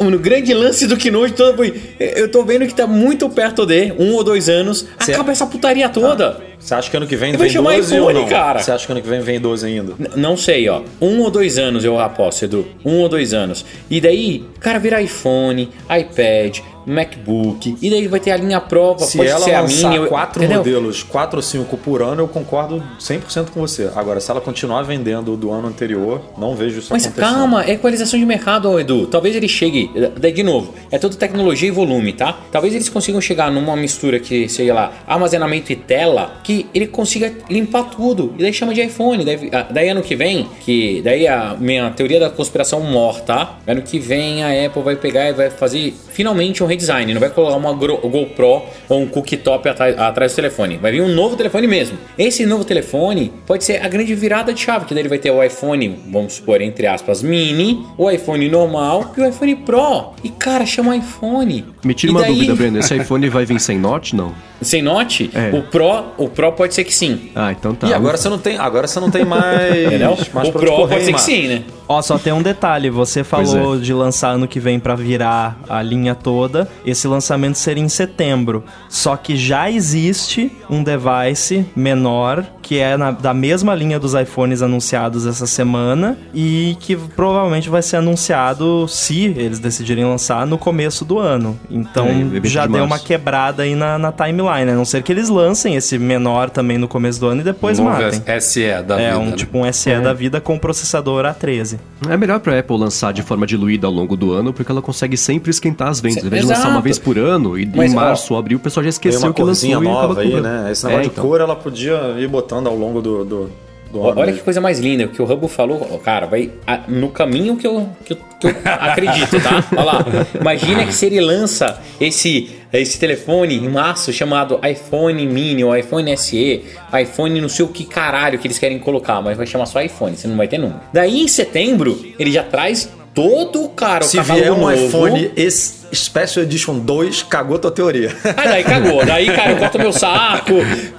o 0.00 0.18
grande 0.18 0.54
lance 0.54 0.86
do 0.86 0.96
Keynote 0.96 1.34
todo 1.34 1.56
foi. 1.56 1.74
Eu 1.98 2.30
tô 2.30 2.42
vendo 2.44 2.66
que 2.66 2.74
tá 2.74 2.86
muito 2.86 3.28
perto 3.28 3.66
de 3.66 3.92
um 3.98 4.14
ou 4.14 4.24
dois 4.24 4.48
anos. 4.48 4.86
Cê- 5.00 5.12
Acaba 5.12 5.30
essa 5.32 5.46
putaria 5.46 5.88
toda. 5.88 6.40
Você 6.60 6.74
acha 6.74 6.90
que 6.90 6.96
ano 6.96 7.06
que 7.06 7.16
vem 7.16 7.32
Eu 7.32 7.38
vem 7.38 7.48
chamar 7.48 7.74
12 7.76 7.94
iPhone, 7.96 8.16
ou 8.18 8.22
não? 8.22 8.28
cara. 8.28 8.58
Você 8.60 8.70
acha 8.70 8.84
que 8.86 8.92
ano 8.92 9.00
que 9.00 9.08
vem 9.08 9.20
vem 9.20 9.40
12 9.40 9.66
ainda? 9.66 9.94
N- 9.98 10.10
Não 10.16 10.36
sei, 10.36 10.68
ó. 10.68 10.82
Um 11.00 11.20
ou 11.20 11.30
dois 11.30 11.58
anos 11.58 11.84
eu 11.84 11.98
aposto, 11.98 12.44
Edu. 12.44 12.66
Um 12.84 12.98
ou 13.00 13.08
dois 13.08 13.32
anos. 13.32 13.64
E 13.90 14.00
daí, 14.00 14.44
cara, 14.60 14.78
vira 14.78 15.00
iPhone, 15.00 15.70
iPad, 15.84 16.58
MacBook. 16.90 17.76
E 17.80 17.90
daí 17.90 18.06
vai 18.08 18.20
ter 18.20 18.30
a 18.32 18.36
linha 18.36 18.60
prova, 18.60 19.04
Se 19.04 19.16
pode 19.18 19.28
ela 19.30 19.40
ser 19.40 19.54
a 19.54 19.62
minha. 19.62 19.96
eu- 19.96 20.06
quatro 20.06 20.42
entendeu? 20.42 20.58
modelos, 20.58 21.02
quatro 21.02 21.38
ou 21.38 21.42
cinco 21.42 21.76
por 21.76 22.02
ano, 22.02 22.22
eu 22.22 22.28
concordo 22.28 22.82
100% 22.98 23.50
com 23.52 23.60
você. 23.60 23.90
Agora, 23.94 24.20
se 24.20 24.30
ela 24.30 24.40
continuar 24.40 24.82
vendendo 24.82 25.36
do 25.36 25.50
ano 25.50 25.68
anterior, 25.68 26.20
não 26.36 26.54
vejo 26.54 26.78
isso 26.80 26.88
Mas 26.92 27.06
acontecendo. 27.06 27.32
calma, 27.38 27.64
é 27.64 27.72
equalização 27.72 28.18
de 28.18 28.26
mercado, 28.26 28.78
Edu. 28.78 29.06
Talvez 29.06 29.34
ele 29.36 29.48
chegue. 29.48 29.90
Daí, 30.18 30.32
de 30.32 30.42
novo, 30.42 30.74
é 30.90 30.98
tudo 30.98 31.16
tecnologia 31.16 31.68
e 31.68 31.70
volume, 31.70 32.12
tá? 32.12 32.38
Talvez 32.50 32.74
eles 32.74 32.88
consigam 32.88 33.20
chegar 33.20 33.50
numa 33.50 33.76
mistura 33.76 34.18
que, 34.18 34.48
sei 34.48 34.72
lá, 34.72 34.92
armazenamento 35.06 35.72
e 35.72 35.76
tela, 35.76 36.40
que 36.42 36.66
ele 36.74 36.86
consiga 36.86 37.32
limpar 37.48 37.84
tudo. 37.84 38.34
E 38.38 38.42
daí 38.42 38.52
chama 38.52 38.74
de 38.74 38.82
iPhone. 38.82 39.24
Daí, 39.24 39.48
ah, 39.52 39.66
daí 39.70 39.88
ano 39.88 40.02
que 40.02 40.16
vem, 40.16 40.48
que 40.64 41.00
daí 41.02 41.26
a 41.26 41.56
minha 41.58 41.90
teoria 41.90 42.20
da 42.20 42.30
conspiração 42.30 42.80
morta, 42.80 43.20
tá? 43.20 43.58
Ano 43.66 43.82
que 43.82 43.98
vem 43.98 44.42
a 44.42 44.66
Apple 44.66 44.82
vai 44.82 44.96
pegar 44.96 45.28
e 45.28 45.32
vai 45.32 45.50
fazer 45.50 45.94
finalmente 46.12 46.62
um 46.62 46.66
redesign. 46.80 47.12
Não 47.12 47.20
vai 47.20 47.30
colocar 47.30 47.56
uma 47.56 47.72
GoPro 47.72 48.62
ou 48.88 49.00
um 49.02 49.06
cooktop 49.06 49.68
atrás, 49.68 49.98
atrás 49.98 50.32
do 50.32 50.36
telefone. 50.36 50.78
Vai 50.78 50.92
vir 50.92 51.02
um 51.02 51.08
novo 51.14 51.36
telefone 51.36 51.66
mesmo. 51.66 51.98
Esse 52.18 52.46
novo 52.46 52.64
telefone 52.64 53.32
pode 53.46 53.64
ser 53.64 53.84
a 53.84 53.88
grande 53.88 54.14
virada 54.14 54.52
de 54.52 54.60
chave, 54.60 54.86
que 54.86 54.94
daí 54.94 55.02
ele 55.02 55.08
vai 55.08 55.18
ter 55.18 55.30
o 55.30 55.42
iPhone, 55.42 56.00
vamos 56.10 56.34
supor, 56.34 56.60
entre 56.60 56.86
aspas, 56.86 57.22
mini, 57.22 57.84
o 57.98 58.10
iPhone 58.10 58.48
normal 58.48 59.12
e 59.16 59.20
o 59.20 59.28
iPhone 59.28 59.56
Pro. 59.56 60.10
E 60.24 60.28
cara, 60.30 60.64
chama 60.64 60.96
iPhone. 60.96 61.64
Me 61.84 61.94
tira 61.94 62.12
E 62.12 62.14
uma 62.14 62.20
daí- 62.22 62.32
dúvida, 62.34 62.54
Breno. 62.54 62.78
Esse 62.78 62.96
iPhone 62.96 63.28
vai 63.28 63.44
vir 63.44 63.60
sem 63.60 63.78
note? 63.78 64.16
Não. 64.16 64.32
Sem 64.62 64.82
note? 64.82 65.30
É. 65.34 65.56
O 65.56 65.62
Pro, 65.62 66.04
o 66.18 66.28
Pro 66.28 66.52
pode 66.52 66.74
ser 66.74 66.84
que 66.84 66.92
sim. 66.94 67.30
Ah, 67.34 67.52
então 67.52 67.74
tá. 67.74 67.86
E 67.88 67.94
agora 67.94 68.16
você 68.16 68.28
não 68.28 68.38
tem, 68.38 68.58
agora 68.58 68.86
você 68.86 69.00
não 69.00 69.10
tem 69.10 69.24
mais, 69.26 69.86
Entendeu? 69.86 70.18
mais 70.34 70.48
o 70.48 70.52
Pro 70.52 70.66
correr, 70.72 70.88
pode 70.94 71.04
ser 71.04 71.12
que 71.14 71.20
sim, 71.20 71.48
né? 71.48 71.62
Ó, 71.88 72.00
só 72.02 72.18
tem 72.18 72.32
um 72.32 72.42
detalhe, 72.42 72.88
você 72.88 73.24
falou 73.24 73.76
de 73.78 73.92
lançar 73.92 74.28
ano 74.30 74.46
que 74.46 74.60
vem 74.60 74.78
pra 74.78 74.94
virar 74.94 75.58
a 75.68 75.82
linha 75.82 76.14
toda. 76.14 76.59
Esse 76.84 77.06
lançamento 77.06 77.56
seria 77.56 77.82
em 77.82 77.88
setembro. 77.88 78.64
Só 78.88 79.16
que 79.16 79.36
já 79.36 79.70
existe 79.70 80.50
um 80.68 80.82
device 80.82 81.66
menor 81.74 82.44
que 82.70 82.78
é 82.78 82.96
na- 82.96 83.10
da 83.10 83.34
mesma 83.34 83.74
linha 83.74 83.98
dos 83.98 84.14
iPhones 84.14 84.62
anunciados 84.62 85.26
essa 85.26 85.44
semana 85.44 86.16
e 86.32 86.76
que 86.78 86.94
provavelmente 86.94 87.68
vai 87.68 87.82
ser 87.82 87.96
anunciado, 87.96 88.86
se 88.86 89.24
eles 89.24 89.58
decidirem 89.58 90.04
lançar, 90.04 90.46
no 90.46 90.56
começo 90.56 91.04
do 91.04 91.18
ano. 91.18 91.58
Então 91.68 92.06
É, 92.06 92.46
já 92.48 92.66
de 92.66 92.72
deu 92.72 92.86
março. 92.86 92.94
uma 92.94 92.98
quebrada 93.00 93.64
aí 93.64 93.74
na, 93.74 93.98
na 93.98 94.12
timeline, 94.12 94.66
né? 94.66 94.72
a 94.72 94.76
não 94.76 94.84
ser 94.84 95.02
que 95.02 95.10
eles 95.10 95.28
lancem 95.28 95.74
esse 95.74 95.98
menor 95.98 96.48
também 96.48 96.78
no 96.78 96.86
começo 96.86 97.18
do 97.18 97.26
ano 97.26 97.40
e 97.40 97.44
depois 97.44 97.76
Novo 97.80 97.90
matem. 97.90 98.22
SE 98.40 98.60
da 98.86 99.00
É, 99.00 99.06
vida. 99.14 99.18
um 99.18 99.26
né? 99.30 99.32
tipo 99.36 99.58
um 99.58 99.72
SE 99.72 99.98
da 100.00 100.12
vida 100.12 100.40
com 100.40 100.56
processador 100.56 101.24
A13. 101.24 101.76
É 102.08 102.16
melhor 102.16 102.38
pra 102.38 102.56
Apple 102.56 102.78
lançar 102.78 103.12
de 103.12 103.22
forma 103.22 103.48
diluída 103.48 103.88
ao 103.88 103.92
longo 103.92 104.16
do 104.16 104.32
ano, 104.32 104.52
porque 104.52 104.70
ela 104.70 104.80
consegue 104.80 105.16
sempre 105.16 105.50
esquentar 105.50 105.88
as 105.88 106.00
vendas. 106.00 106.18
Ao 106.22 106.26
invés 106.28 106.42
de 106.46 106.48
lançar 106.52 106.68
uma 106.70 106.80
vez 106.80 107.00
por 107.00 107.18
ano, 107.18 107.58
e 107.58 107.66
Mas, 107.66 107.90
em 107.90 107.96
março 107.96 108.32
ou 108.32 108.38
abril, 108.38 108.58
o 108.58 108.60
pessoal 108.60 108.84
já 108.84 108.90
esqueceu 108.90 109.22
uma 109.22 109.34
que 109.34 109.42
lançou 109.42 109.46
corzinha 109.46 109.74
e 109.74 109.80
acaba 109.90 110.06
nova 110.08 110.20
aí, 110.20 110.30
cobrando. 110.30 110.48
né?Esse 110.48 110.84
negócio 110.84 111.00
É, 111.00 111.02
de 111.02 111.08
então. 111.12 111.24
cor 111.24 111.40
ela 111.40 111.56
podia 111.56 112.14
ir 112.16 112.28
botando 112.28 112.59
ao 112.68 112.76
longo 112.76 113.00
do, 113.00 113.24
do, 113.24 113.50
do. 113.92 114.00
Olha 114.00 114.32
que 114.32 114.40
coisa 114.40 114.60
mais 114.60 114.78
linda, 114.78 115.04
o 115.06 115.08
que 115.08 115.20
o 115.20 115.24
Hubble 115.24 115.48
falou, 115.48 115.78
cara, 116.04 116.26
vai 116.26 116.50
no 116.86 117.08
caminho 117.10 117.56
que 117.56 117.66
eu, 117.66 117.88
que 118.04 118.12
eu, 118.12 118.18
que 118.40 118.46
eu 118.46 118.54
acredito, 118.64 119.40
tá? 119.42 119.64
Olha 119.76 119.82
lá. 119.84 120.04
Imagina 120.40 120.86
que 120.86 120.92
se 120.94 121.06
ele 121.06 121.20
lança 121.20 121.80
esse, 122.00 122.50
esse 122.72 122.98
telefone 123.00 123.56
em 123.56 123.68
março 123.68 124.12
chamado 124.12 124.60
iPhone 124.64 125.26
Mini 125.26 125.64
ou 125.64 125.76
iPhone 125.76 126.16
SE, 126.16 126.62
iPhone 127.02 127.40
não 127.40 127.48
sei 127.48 127.64
o 127.64 127.68
que 127.68 127.84
caralho 127.84 128.38
que 128.38 128.46
eles 128.46 128.58
querem 128.58 128.78
colocar, 128.78 129.20
mas 129.20 129.36
vai 129.36 129.46
chamar 129.46 129.66
só 129.66 129.82
iPhone, 129.82 130.16
você 130.16 130.28
não 130.28 130.36
vai 130.36 130.46
ter 130.46 130.58
número. 130.58 130.80
Daí 130.92 131.20
em 131.22 131.28
setembro, 131.28 132.00
ele 132.18 132.30
já 132.30 132.44
traz 132.44 132.88
todo, 133.12 133.68
cara, 133.70 134.04
o 134.04 134.06
Se 134.06 134.20
vier 134.20 134.52
um 134.52 134.58
novo. 134.60 134.72
iPhone 134.72 135.32
es- 135.36 135.79
Special 135.92 136.44
Edition 136.44 136.78
2, 136.78 137.22
cagou 137.24 137.58
tua 137.58 137.70
teoria. 137.70 138.14
Aí 138.36 138.48
daí 138.48 138.64
cagou. 138.64 139.04
Daí, 139.04 139.26
cara, 139.26 139.52
eu 139.52 139.56
corto 139.56 139.78
meu 139.78 139.92
saco, 139.92 140.54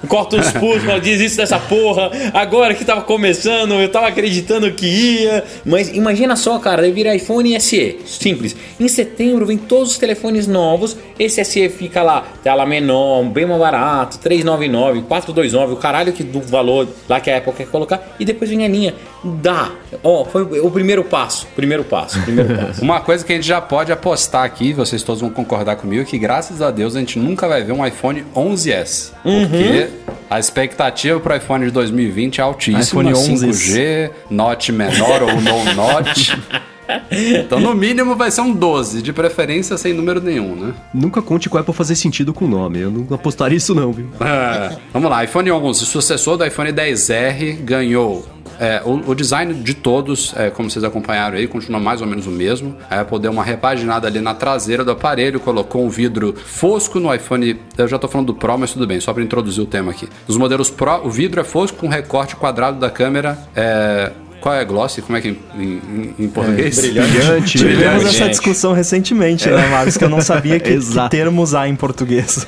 corto 0.08 0.38
os 0.38 0.52
pulsos, 0.52 0.84
falo, 0.84 1.00
desiste 1.02 1.38
dessa 1.38 1.60
porra. 1.60 2.12
Agora 2.34 2.74
que 2.74 2.84
tava 2.84 3.02
começando, 3.02 3.74
eu 3.76 3.90
tava 3.90 4.08
acreditando 4.08 4.72
que 4.72 4.86
ia. 4.86 5.44
Mas 5.66 5.90
imagina 5.90 6.36
só, 6.36 6.60
cara, 6.60 6.82
daí 6.82 6.92
vira 6.92 7.16
iPhone 7.16 7.60
SE. 7.60 8.00
Simples. 8.06 8.56
Em 8.80 8.88
setembro 8.88 9.46
vem 9.46 9.58
todos 9.58 9.92
os 9.92 9.98
telefones 9.98 10.48
novos. 10.48 10.98
Esse 11.18 11.44
SE 11.46 11.70
fica 11.70 12.02
lá, 12.02 12.26
tela 12.44 12.66
menor, 12.66 13.24
bem 13.26 13.46
mais 13.46 13.60
barato, 13.60 14.18
399, 14.20 15.04
429, 15.04 15.74
o 15.74 15.78
caralho 15.78 16.14
que 16.14 16.24
do 16.24 16.42
valor 16.42 16.88
lá 17.08 17.20
que 17.20 17.30
a 17.30 17.38
Apple 17.38 17.54
quer 17.54 17.68
colocar. 17.68 18.16
E 18.20 18.26
depois 18.26 18.50
vem 18.50 18.66
a 18.66 18.68
linha. 18.68 18.96
Dá. 19.24 19.72
Ó, 20.04 20.26
foi 20.26 20.42
o 20.60 20.72
primeiro 20.72 21.04
passo. 21.04 21.48
Primeiro 21.56 21.84
passo, 21.84 22.20
primeiro 22.22 22.56
passo. 22.58 22.82
Uma 22.82 23.02
coisa 23.02 23.24
que 23.24 23.32
a 23.32 23.36
gente 23.36 23.48
já 23.48 23.62
pode 23.62 23.92
apostar 23.92 24.44
aqui, 24.44 24.74
vocês 24.86 25.04
todos 25.04 25.22
vão 25.22 25.30
concordar 25.30 25.76
comigo, 25.76 26.02
é 26.02 26.06
que 26.06 26.18
graças 26.18 26.62
a 26.62 26.72
Deus 26.72 26.96
a 26.96 27.00
gente 27.00 27.18
nunca 27.20 27.48
vai 27.48 27.64
ver 27.64 27.72
um 27.74 27.86
iPhone 27.86 28.24
11S. 28.36 29.12
Porque 29.24 29.90
a 30.30 30.40
expectativa 30.40 31.20
para 31.20 31.36
o 31.36 31.38
iPhone 31.38 31.66
de 31.66 31.72
2020 31.72 32.40
é 32.40 32.44
altíssima. 32.44 32.82
iPhone 32.82 33.14
11. 33.14 33.48
5G, 33.48 34.12
Note 34.30 34.72
menor 34.72 35.24
ou 35.24 35.42
no 35.42 35.74
Note. 35.74 36.38
Então, 37.10 37.58
no 37.60 37.74
mínimo, 37.74 38.18
vai 38.18 38.30
ser 38.32 38.42
um 38.42 38.54
12, 38.54 39.02
de 39.02 39.14
preferência 39.14 39.78
sem 39.78 39.94
número 39.94 40.20
nenhum, 40.20 40.56
né? 40.56 40.74
Nunca 40.94 41.22
conte 41.22 41.50
com 41.50 41.56
o 41.56 41.60
Apple 41.62 41.74
fazer 41.74 41.96
sentido 41.96 42.34
com 42.34 42.44
o 42.44 42.48
nome. 42.50 42.80
Eu 42.80 42.92
não 42.92 43.08
apostaria 43.16 43.58
isso 43.58 43.74
não, 43.74 43.94
viu? 43.94 44.10
É, 44.20 44.76
vamos 44.92 45.10
lá, 45.10 45.24
iPhone 45.24 45.50
11, 45.52 45.86
sucessor 45.86 46.36
do 46.36 46.46
iPhone 46.46 46.72
10R, 46.72 47.62
ganhou 47.62 48.26
é, 48.62 48.80
o, 48.86 49.10
o 49.10 49.16
design 49.16 49.56
de 49.56 49.74
todos, 49.74 50.36
é, 50.38 50.52
como 50.52 50.70
vocês 50.70 50.86
acompanharam 50.86 51.36
aí, 51.36 51.48
continua 51.48 51.80
mais 51.80 52.00
ou 52.00 52.06
menos 52.06 52.28
o 52.28 52.30
mesmo. 52.30 52.78
A 52.88 53.00
Apple 53.00 53.18
deu 53.18 53.32
uma 53.32 53.44
repaginada 53.44 54.08
ali 54.08 54.22
na 54.22 54.36
traseira 54.36 54.86
do 54.86 54.92
aparelho, 54.92 55.40
colocou 55.40 55.84
um 55.84 55.90
vidro 55.90 56.36
fosco 56.46 57.00
no 57.00 57.12
iPhone. 57.12 57.60
Eu 57.76 57.88
já 57.88 57.98
tô 57.98 58.08
falando 58.08 58.28
do 58.28 58.36
Pro, 58.36 58.56
mas 58.60 58.72
tudo 58.72 58.86
bem, 58.86 59.00
só 59.00 59.14
para 59.14 59.24
introduzir 59.24 59.64
o 59.64 59.66
tema 59.66 59.90
aqui. 59.90 60.08
Nos 60.28 60.38
modelos 60.38 60.70
Pro, 60.70 61.08
o 61.08 61.10
vidro 61.10 61.42
é 61.42 61.44
fosco 61.44 61.80
com 61.80 61.88
recorte 61.88 62.36
quadrado 62.36 62.80
da 62.80 62.92
câmera. 62.92 63.36
É, 63.56 64.12
qual 64.42 64.56
é 64.56 64.66
gloss? 64.66 65.00
Como 65.06 65.18
é 65.18 65.22
que 65.22 65.28
é 65.30 65.32
em, 65.62 65.62
em- 65.64 66.16
em 66.26 66.28
português? 66.28 66.78
Brilhante. 66.80 67.58
Tivemos 67.60 68.04
essa 68.06 68.12
gente. 68.12 68.30
discussão 68.32 68.74
recentemente, 68.74 69.48
né, 69.50 69.68
Marcos? 69.70 69.96
Que 69.96 70.04
eu 70.04 70.10
não 70.10 70.20
sabia 70.22 70.60
que, 70.60 70.78
que 70.78 71.10
termo 71.10 71.42
usar 71.42 71.68
em 71.68 71.76
português. 71.76 72.46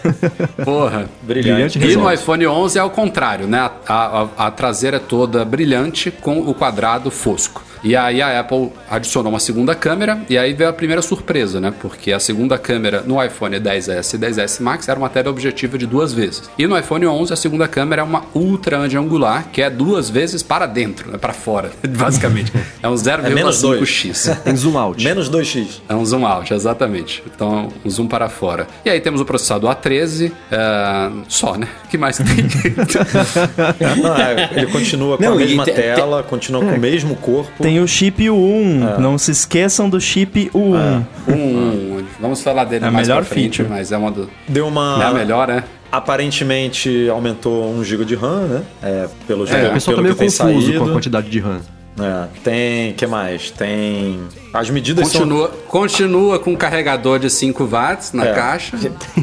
Porra. 0.66 1.10
Brilhante 1.22 1.78
E 1.80 1.96
no 1.96 2.12
iPhone 2.12 2.46
11 2.48 2.80
é 2.80 2.84
o 2.84 2.90
contrário, 2.90 3.48
né? 3.48 3.70
A, 3.88 4.22
a- 4.38 4.48
a 4.48 4.52
traseira 4.52 4.98
é 4.98 5.00
toda 5.00 5.46
brilhante 5.46 6.12
com 6.12 6.40
o 6.40 6.54
quadrado 6.54 7.10
fosco. 7.12 7.64
E 7.84 7.96
aí 7.96 8.22
a 8.22 8.40
Apple 8.40 8.72
adicionou 8.90 9.32
uma 9.32 9.40
segunda 9.40 9.76
câmera 9.76 10.22
e 10.30 10.38
aí 10.38 10.54
veio 10.54 10.70
a 10.70 10.74
primeira 10.74 11.02
surpresa, 11.02 11.60
né? 11.60 11.74
Porque 11.82 12.12
a 12.12 12.20
segunda 12.20 12.58
câmera 12.58 13.04
no 13.06 13.24
iPhone 13.24 13.58
10S 13.60 14.14
e 14.14 14.18
10S 14.18 14.62
Max 14.62 14.88
era 14.88 14.98
uma 14.98 15.10
teleobjetiva 15.10 15.78
de 15.78 15.86
duas 15.86 16.14
vezes. 16.14 16.50
E 16.58 16.66
no 16.66 16.78
iPhone 16.78 17.06
11 17.06 17.34
a 17.34 17.36
segunda 17.36 17.68
câmera 17.68 18.02
é 18.02 18.06
uma 18.06 18.24
ultra 18.34 18.78
angular, 18.78 19.48
que 19.52 19.62
é 19.62 19.70
duas 19.70 20.10
vezes 20.10 20.42
para 20.42 20.66
dentro, 20.66 21.12
né? 21.12 21.18
Para 21.18 21.34
fora, 21.34 21.72
basicamente. 21.88 22.52
É 22.82 22.88
um 22.88 22.96
menos 23.34 23.62
dois. 23.62 23.82
0,5x. 23.82 24.38
Tem 24.44 24.56
zoom 24.56 24.78
out. 24.78 25.04
Menos 25.04 25.30
2x. 25.30 25.82
É 25.90 25.94
um 25.96 26.06
zoom 26.06 26.26
out, 26.26 26.54
exatamente. 26.54 27.24
Então, 27.26 27.68
um 27.84 27.90
zoom 27.90 28.08
para 28.08 28.30
fora. 28.30 28.68
E 28.86 28.90
aí 28.90 29.00
temos 29.02 29.20
o 29.20 29.26
processador 29.26 29.76
A13, 29.76 30.32
é, 30.52 31.12
só, 31.28 31.56
né? 31.56 31.68
O 31.86 31.88
que 31.90 31.98
mais 31.98 32.18
tem? 32.18 32.26
Não, 34.02 34.16
é, 34.16 34.50
ele 34.54 34.68
continua 34.68 35.18
com 35.18 35.24
Não, 35.24 35.34
a 35.34 35.36
mesma 35.36 35.66
te- 35.66 35.72
tela, 35.74 36.24
continua 36.24 36.62
com 36.62 36.72
o 36.76 36.80
mesmo 36.80 37.16
corpo. 37.16 37.62
Tem 37.64 37.73
o 37.80 37.88
chip 37.88 38.24
U1. 38.24 38.98
Não 39.00 39.18
se 39.18 39.32
esqueçam 39.32 39.90
do 39.90 40.00
chip 40.00 40.50
U1. 40.54 41.04
um, 41.28 41.32
um, 41.34 42.04
vamos 42.20 42.42
falar 42.42 42.64
dele 42.66 42.86
É 42.86 42.88
a 42.88 42.92
mais 42.92 43.08
melhor 43.08 43.22
pra 43.24 43.34
frente, 43.34 43.58
feature. 43.58 43.70
mas 43.70 43.92
é 43.92 43.98
uma 43.98 44.12
do... 44.12 44.30
Deu 44.48 44.68
uma. 44.68 45.00
É 45.02 45.06
a 45.06 45.12
melhor, 45.14 45.48
né? 45.48 45.64
Aparentemente 45.92 47.08
aumentou 47.10 47.72
1 47.76 47.84
GB 47.84 48.06
de 48.06 48.16
RAM, 48.16 48.42
né? 48.48 48.64
É, 48.82 49.08
pelo, 49.28 49.44
O 49.44 49.48
pelo 49.48 49.72
pessoal 49.74 49.96
que 49.96 50.02
tá 50.02 50.02
meio 50.04 50.16
tem 50.16 50.28
confuso 50.28 50.62
saído. 50.62 50.80
com 50.80 50.86
a 50.86 50.92
quantidade 50.94 51.30
de 51.30 51.40
RAM. 51.40 51.62
É, 52.00 52.26
tem. 52.44 52.94
que 52.94 53.06
mais? 53.06 53.52
Tem. 53.52 54.20
As 54.54 54.70
medidas 54.70 55.12
Continua, 55.12 55.50
continua 55.68 56.40
com 56.40 56.56
carregador 56.56 57.20
de 57.20 57.30
5 57.30 57.66
watts 57.66 58.14
na 58.14 58.26
É. 58.26 58.34
caixa, 58.34 58.78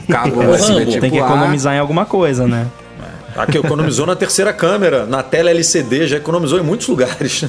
cabo 0.09 0.40
USB 0.51 0.86
tipo 0.86 1.01
Tem 1.01 1.10
que 1.10 1.18
A. 1.18 1.24
economizar 1.24 1.74
em 1.74 1.78
alguma 1.78 2.05
coisa, 2.05 2.47
né? 2.47 2.66
Aqui 3.40 3.56
economizou 3.56 4.06
na 4.06 4.14
terceira 4.14 4.52
câmera, 4.52 5.06
na 5.06 5.22
tela 5.22 5.50
LCD, 5.50 6.06
já 6.06 6.18
economizou 6.18 6.58
em 6.58 6.62
muitos 6.62 6.86
lugares. 6.88 7.44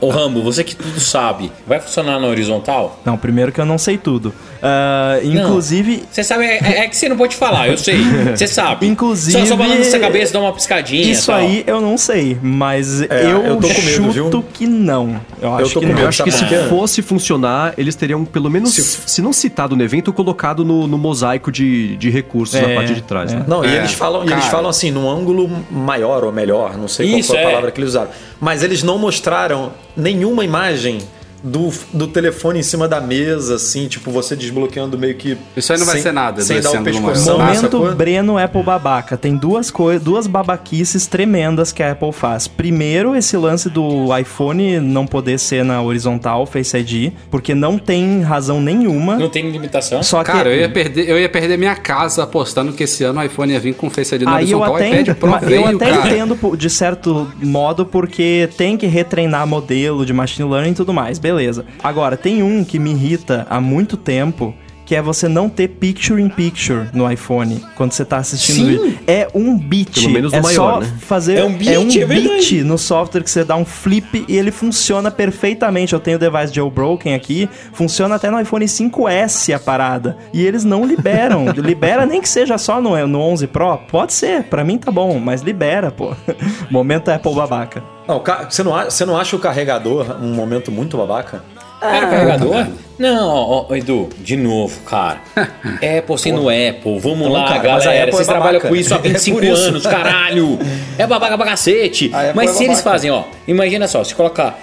Ô 0.00 0.10
Rambo, 0.10 0.42
você 0.42 0.62
que 0.62 0.76
tudo 0.76 1.00
sabe, 1.00 1.50
vai 1.66 1.80
funcionar 1.80 2.20
na 2.20 2.26
horizontal? 2.26 3.00
Não, 3.04 3.16
primeiro 3.16 3.50
que 3.52 3.60
eu 3.60 3.64
não 3.64 3.78
sei 3.78 3.96
tudo. 3.96 4.34
Ah, 4.62 5.18
inclusive, 5.22 6.02
Você 6.10 6.22
sabe, 6.24 6.44
é, 6.44 6.58
é 6.84 6.88
que 6.88 6.96
você 6.96 7.08
não 7.08 7.16
pode 7.16 7.36
falar, 7.36 7.68
eu 7.68 7.76
sei. 7.78 7.98
Você 8.36 8.46
sabe. 8.46 8.86
Inclusive- 8.86 9.38
Só, 9.38 9.46
só 9.46 9.56
falando 9.56 9.78
na 9.78 9.84
sua 9.84 9.98
cabeça, 9.98 10.32
dá 10.32 10.40
uma 10.40 10.52
piscadinha. 10.52 11.10
isso 11.10 11.26
tal. 11.26 11.36
aí 11.36 11.64
eu 11.66 11.80
não 11.80 11.96
sei, 11.98 12.36
mas 12.42 13.02
É, 13.02 13.24
eu, 13.24 13.42
eu 13.42 13.56
tô 13.56 13.68
com 13.68 13.82
medo, 13.82 14.12
chuto 14.12 14.12
viu? 14.12 14.44
que 14.52 14.66
não. 14.66 15.20
Eu 15.40 15.54
acho 15.54 15.74
tô 15.74 15.80
que 15.80 15.86
com 15.86 15.92
não. 15.92 15.94
medo. 15.94 16.00
Eu 16.04 16.08
acho 16.08 16.22
que 16.24 16.30
Sabe 16.30 16.48
se 16.56 16.68
fosse 16.68 17.02
funcionar, 17.02 17.74
eles 17.78 17.94
teriam 17.94 18.24
pelo 18.24 18.50
menos, 18.50 18.74
Se- 18.74 18.82
se, 19.06 19.22
não 19.22 19.32
citado 19.32 19.76
no 19.76 19.82
evento, 19.82 20.12
colocado 20.12 20.64
no, 20.64 20.86
no 20.86 20.98
mosaico 20.98 21.50
de, 21.52 21.96
de 21.96 22.10
recursos 22.10 22.60
na 22.60 22.68
É, 22.70 22.74
parte 22.74 22.94
de 22.94 23.02
trás. 23.02 23.32
é. 23.32 23.36
Né? 23.36 23.44
Não, 23.46 23.64
e 23.64 23.68
É, 23.68 23.76
eles 23.78 23.92
falam, 23.92 24.20
e 24.22 24.26
eles 24.26 24.38
cara. 24.40 24.50
falam 24.50 24.70
assim, 24.70 24.90
num 24.90 25.08
ângulo 25.08 25.50
maior 25.70 26.24
ou 26.24 26.32
melhor, 26.32 26.76
não 26.76 26.88
sei 26.88 27.06
Isso, 27.18 27.28
qual 27.28 27.36
foi 27.36 27.38
a 27.38 27.40
é. 27.40 27.50
palavra 27.50 27.70
que 27.70 27.80
eles 27.80 27.90
usaram. 27.90 28.10
Mas 28.40 28.62
eles 28.62 28.82
não 28.82 28.98
mostraram 28.98 29.72
nenhuma 29.96 30.44
imagem 30.44 30.98
do, 31.46 31.72
do 31.92 32.06
telefone 32.08 32.58
em 32.58 32.62
cima 32.62 32.88
da 32.88 33.00
mesa, 33.00 33.54
assim, 33.54 33.86
tipo, 33.88 34.10
você 34.10 34.34
desbloqueando 34.34 34.98
meio 34.98 35.14
que. 35.14 35.36
Isso 35.56 35.72
aí 35.72 35.78
não 35.78 35.86
vai 35.86 35.94
sem- 35.94 36.02
ser 36.02 36.12
nada 36.12 36.42
Sem 36.42 36.60
dar 36.60 36.70
maior. 36.72 36.84
pescoção. 36.84 37.38
Momento? 37.38 37.94
Breno 37.96 38.36
Apple 38.38 38.62
babaca. 38.62 39.16
Tem 39.16 39.36
duas 39.36 39.70
coisas, 39.70 40.02
duas 40.02 40.26
babaquices 40.26 41.06
tremendas 41.06 41.72
que 41.72 41.82
a 41.82 41.92
Apple 41.92 42.12
faz. 42.12 42.48
Primeiro, 42.48 43.14
esse 43.14 43.36
lance 43.36 43.70
do 43.70 44.06
iPhone 44.18 44.80
não 44.80 45.06
poder 45.06 45.38
ser 45.38 45.64
na 45.64 45.80
horizontal 45.82 46.46
Face 46.46 46.76
ID, 46.76 47.12
porque 47.30 47.54
não 47.54 47.78
tem 47.78 48.22
razão 48.22 48.60
nenhuma. 48.60 49.16
Não 49.16 49.28
tem 49.28 49.48
limitação? 49.50 50.02
Só 50.02 50.24
que 50.24 50.32
Cara, 50.32 50.48
eu 50.50 50.60
ia, 50.60 50.68
perder, 50.68 51.08
eu 51.08 51.18
ia 51.18 51.28
perder 51.28 51.56
minha 51.56 51.76
casa 51.76 52.24
apostando 52.24 52.72
que 52.72 52.82
esse 52.84 53.04
ano 53.04 53.20
o 53.20 53.22
iPhone 53.22 53.52
ia 53.52 53.60
vir 53.60 53.74
com 53.74 53.88
Face 53.88 54.14
ID 54.14 54.22
no 54.22 54.30
Aí 54.30 54.50
eu 54.50 54.58
horizontal. 54.60 54.72
O 54.72 54.76
até, 54.76 55.00
iPad 55.00 55.16
Pro 55.16 55.30
ma- 55.30 55.38
eu 55.42 55.48
veio, 55.48 55.66
até 55.76 55.90
cara. 55.90 56.08
entendo 56.08 56.56
de 56.56 56.70
certo 56.70 57.30
modo 57.40 57.86
porque 57.86 58.48
tem 58.56 58.76
que 58.76 58.86
retreinar 58.86 59.46
modelo 59.46 60.04
de 60.04 60.12
machine 60.12 60.48
learning 60.48 60.72
e 60.72 60.74
tudo 60.74 60.92
mais, 60.92 61.18
beleza. 61.18 61.35
Agora, 61.82 62.16
tem 62.16 62.42
um 62.42 62.64
que 62.64 62.78
me 62.78 62.90
irrita 62.90 63.46
há 63.48 63.60
muito 63.60 63.96
tempo, 63.96 64.54
que 64.86 64.94
é 64.94 65.02
você 65.02 65.28
não 65.28 65.48
ter 65.48 65.68
picture 65.68 66.22
in 66.22 66.28
picture 66.28 66.88
no 66.94 67.10
iPhone 67.10 67.62
quando 67.74 67.92
você 67.92 68.04
tá 68.04 68.18
assistindo 68.18 68.56
Sim. 68.56 68.66
vídeo. 68.66 68.98
É 69.06 69.28
um 69.34 69.58
bit. 69.58 70.00
Pelo 70.00 70.12
menos 70.12 70.32
no 70.32 70.38
é 70.38 70.40
maior, 70.40 70.74
só 70.74 70.80
né? 70.80 70.92
fazer 71.00 71.38
É 71.38 71.44
um 71.44 71.52
bit, 71.52 72.00
é 72.00 72.06
bit 72.06 72.22
verdade. 72.22 72.62
no 72.62 72.78
software 72.78 73.22
que 73.22 73.30
você 73.30 73.44
dá 73.44 73.56
um 73.56 73.64
flip 73.64 74.24
e 74.28 74.36
ele 74.36 74.52
funciona 74.52 75.10
perfeitamente. 75.10 75.92
Eu 75.92 76.00
tenho 76.00 76.16
o 76.16 76.20
device 76.20 76.54
jailbroken 76.54 77.14
aqui, 77.14 77.48
funciona 77.72 78.14
até 78.14 78.30
no 78.30 78.40
iPhone 78.40 78.64
5S 78.64 79.52
a 79.52 79.58
parada. 79.58 80.16
E 80.32 80.46
eles 80.46 80.64
não 80.64 80.86
liberam. 80.86 81.46
libera 81.58 82.06
nem 82.06 82.20
que 82.20 82.28
seja 82.28 82.56
só 82.56 82.80
no, 82.80 83.06
no 83.08 83.20
11 83.20 83.48
Pro. 83.48 83.78
Pode 83.90 84.12
ser, 84.12 84.44
pra 84.44 84.62
mim 84.62 84.78
tá 84.78 84.92
bom, 84.92 85.18
mas 85.18 85.42
libera, 85.42 85.90
pô. 85.90 86.14
Momento 86.70 87.10
Apple 87.10 87.34
babaca. 87.34 87.82
Não, 88.06 88.22
você, 88.48 88.62
não, 88.62 88.72
você 88.84 89.04
não 89.04 89.16
acha 89.18 89.34
o 89.34 89.38
carregador 89.38 90.16
um 90.22 90.32
momento 90.32 90.70
muito 90.70 90.96
babaca? 90.96 91.42
Cara, 91.80 92.06
carregador? 92.06 92.66
Não, 92.98 93.28
ó, 93.28 93.66
ó, 93.68 93.74
Edu, 93.74 94.08
de 94.18 94.36
novo, 94.36 94.80
cara. 94.80 95.20
Apple 95.36 96.18
sendo 96.18 96.48
Apple, 96.48 96.98
vamos 96.98 97.20
Então, 97.26 97.32
lá, 97.32 97.46
cara, 97.48 97.58
galera. 97.58 98.02
Apple 98.04 98.12
Vocês 98.12 98.28
é 98.28 98.30
trabalham 98.32 98.60
com 98.60 98.74
isso 98.74 98.94
há 98.94 98.98
É 99.04 99.08
25 99.08 99.36
por 99.36 99.44
isso. 99.44 99.62
anos, 99.68 99.82
caralho. 99.86 100.58
É 100.98 101.06
babaca 101.06 101.36
pra 101.36 101.46
cacete. 101.46 102.10
Apple 102.14 102.32
Mas 102.34 102.50
é 102.50 102.54
se 102.54 102.64
eles 102.64 102.80
fazem, 102.80 103.10
ó, 103.10 103.24
imagina 103.46 103.86
só, 103.86 104.02
se 104.02 104.14
colocar 104.14 104.58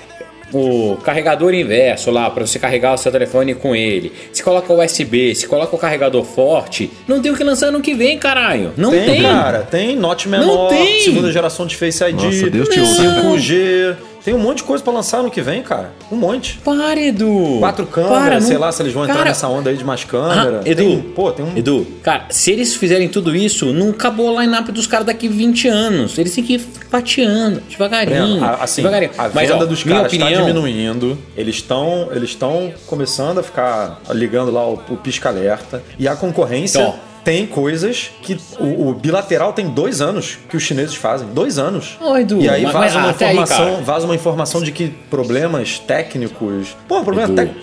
o 0.51 0.97
carregador 1.03 1.51
inverso 1.53 2.11
lá 2.11 2.29
pra 2.29 2.45
você 2.45 2.59
carregar 2.59 2.93
o 2.93 2.97
seu 2.97 3.11
telefone 3.11 3.55
com 3.55 3.75
ele, 3.75 4.11
se 4.31 4.43
coloca 4.43 4.71
o 4.71 4.83
USB, 4.83 5.33
se 5.33 5.47
coloca 5.47 5.75
o 5.75 5.79
carregador 5.79 6.23
forte, 6.23 6.91
não 7.07 7.19
tem 7.21 7.31
o 7.31 7.35
que 7.35 7.43
lançar 7.43 7.71
no 7.71 7.81
que 7.81 7.93
vem, 7.95 8.19
caralho. 8.19 8.71
Não 8.77 8.91
tem. 8.91 9.21
cara. 9.23 9.59
Tem 9.61 9.95
Note 9.95 10.27
menor, 10.29 10.45
Não 10.45 10.67
tem. 10.69 11.01
segunda 11.01 11.31
geração 11.31 11.65
de 11.65 11.75
Face 11.75 12.03
ID, 12.03 12.13
Nossa, 12.21 12.49
Deus 12.51 12.69
te 12.69 12.75
tem 12.75 12.83
ouça. 12.83 13.03
5G. 13.03 13.95
Tem 14.23 14.33
um 14.33 14.39
monte 14.39 14.57
de 14.57 14.63
coisa 14.63 14.81
pra 14.83 14.93
lançar 14.93 15.21
no 15.21 15.29
que 15.29 15.41
vem, 15.41 15.61
cara. 15.61 15.91
Um 16.11 16.15
monte. 16.15 16.57
Para, 16.63 16.99
Edu. 17.01 17.57
Quatro 17.59 17.85
Para, 17.85 18.03
câmeras, 18.03 18.43
não- 18.43 18.47
sei 18.49 18.57
lá 18.57 18.71
se 18.71 18.81
eles 18.81 18.93
vão 18.93 19.03
entrar 19.03 19.15
Cara, 19.15 19.29
nessa 19.29 19.47
onda 19.49 19.69
aí 19.69 19.75
de 19.75 19.83
mais 19.83 20.03
câmera. 20.05 20.61
Ah, 20.65 20.69
Edu, 20.69 20.81
Tem- 20.83 21.01
pô, 21.01 21.31
tem 21.31 21.45
um. 21.45 21.57
Edu, 21.57 21.85
cara, 22.01 22.25
se 22.29 22.49
eles 22.51 22.73
fizerem 22.75 23.09
tudo 23.09 23.35
isso, 23.35 23.73
não 23.73 23.89
acabou 23.89 24.33
o 24.33 24.41
line-up 24.41 24.71
dos 24.71 24.87
caras 24.87 25.05
daqui 25.05 25.27
20 25.27 25.67
anos. 25.67 26.17
Eles 26.17 26.33
têm 26.33 26.43
que 26.43 26.53
ir 26.53 26.59
fatiando, 26.89 27.61
devagarinho. 27.69 28.43
A- 28.43 28.63
assim, 28.63 28.81
devagarinho. 28.81 29.11
a 29.17 29.23
Mas, 29.29 29.49
venda 29.49 29.63
ó, 29.63 29.65
dos 29.67 29.83
caras 29.83 30.11
está 30.13 30.25
opinião, 30.25 30.45
diminuindo. 30.45 31.17
Eles 31.35 31.55
estão 31.55 32.07
eles 32.13 32.37
começando 32.87 33.39
a 33.39 33.43
ficar 33.43 33.99
ligando 34.11 34.51
lá 34.51 34.65
o, 34.67 34.79
o 34.89 34.95
pisca-alerta. 34.97 35.83
E 35.99 36.07
a 36.07 36.15
concorrência 36.15 36.81
Ó. 36.81 37.12
tem 37.23 37.47
coisas 37.47 38.11
que 38.21 38.37
o, 38.59 38.89
o 38.89 38.93
bilateral 38.93 39.53
tem 39.53 39.69
dois 39.69 40.01
anos 40.01 40.37
que 40.49 40.57
os 40.57 40.63
chineses 40.63 40.95
fazem. 40.95 41.27
Dois 41.29 41.57
anos. 41.57 41.97
Ô, 42.01 42.17
Edu, 42.17 42.41
e 42.41 42.49
aí 42.49 42.63
mas- 42.63 42.73
vaza, 42.73 42.83
mas 42.83 42.95
uma 42.95 43.07
aí, 43.07 43.13
informação, 43.33 43.71
cara. 43.71 43.81
vaza 43.83 44.05
uma 44.05 44.15
informação 44.15 44.61
de 44.61 44.71
que 44.71 44.89
problemas 45.09 45.79
técnicos. 45.79 46.75
Pô, 46.87 47.01
problema 47.03 47.33
técnico. 47.33 47.61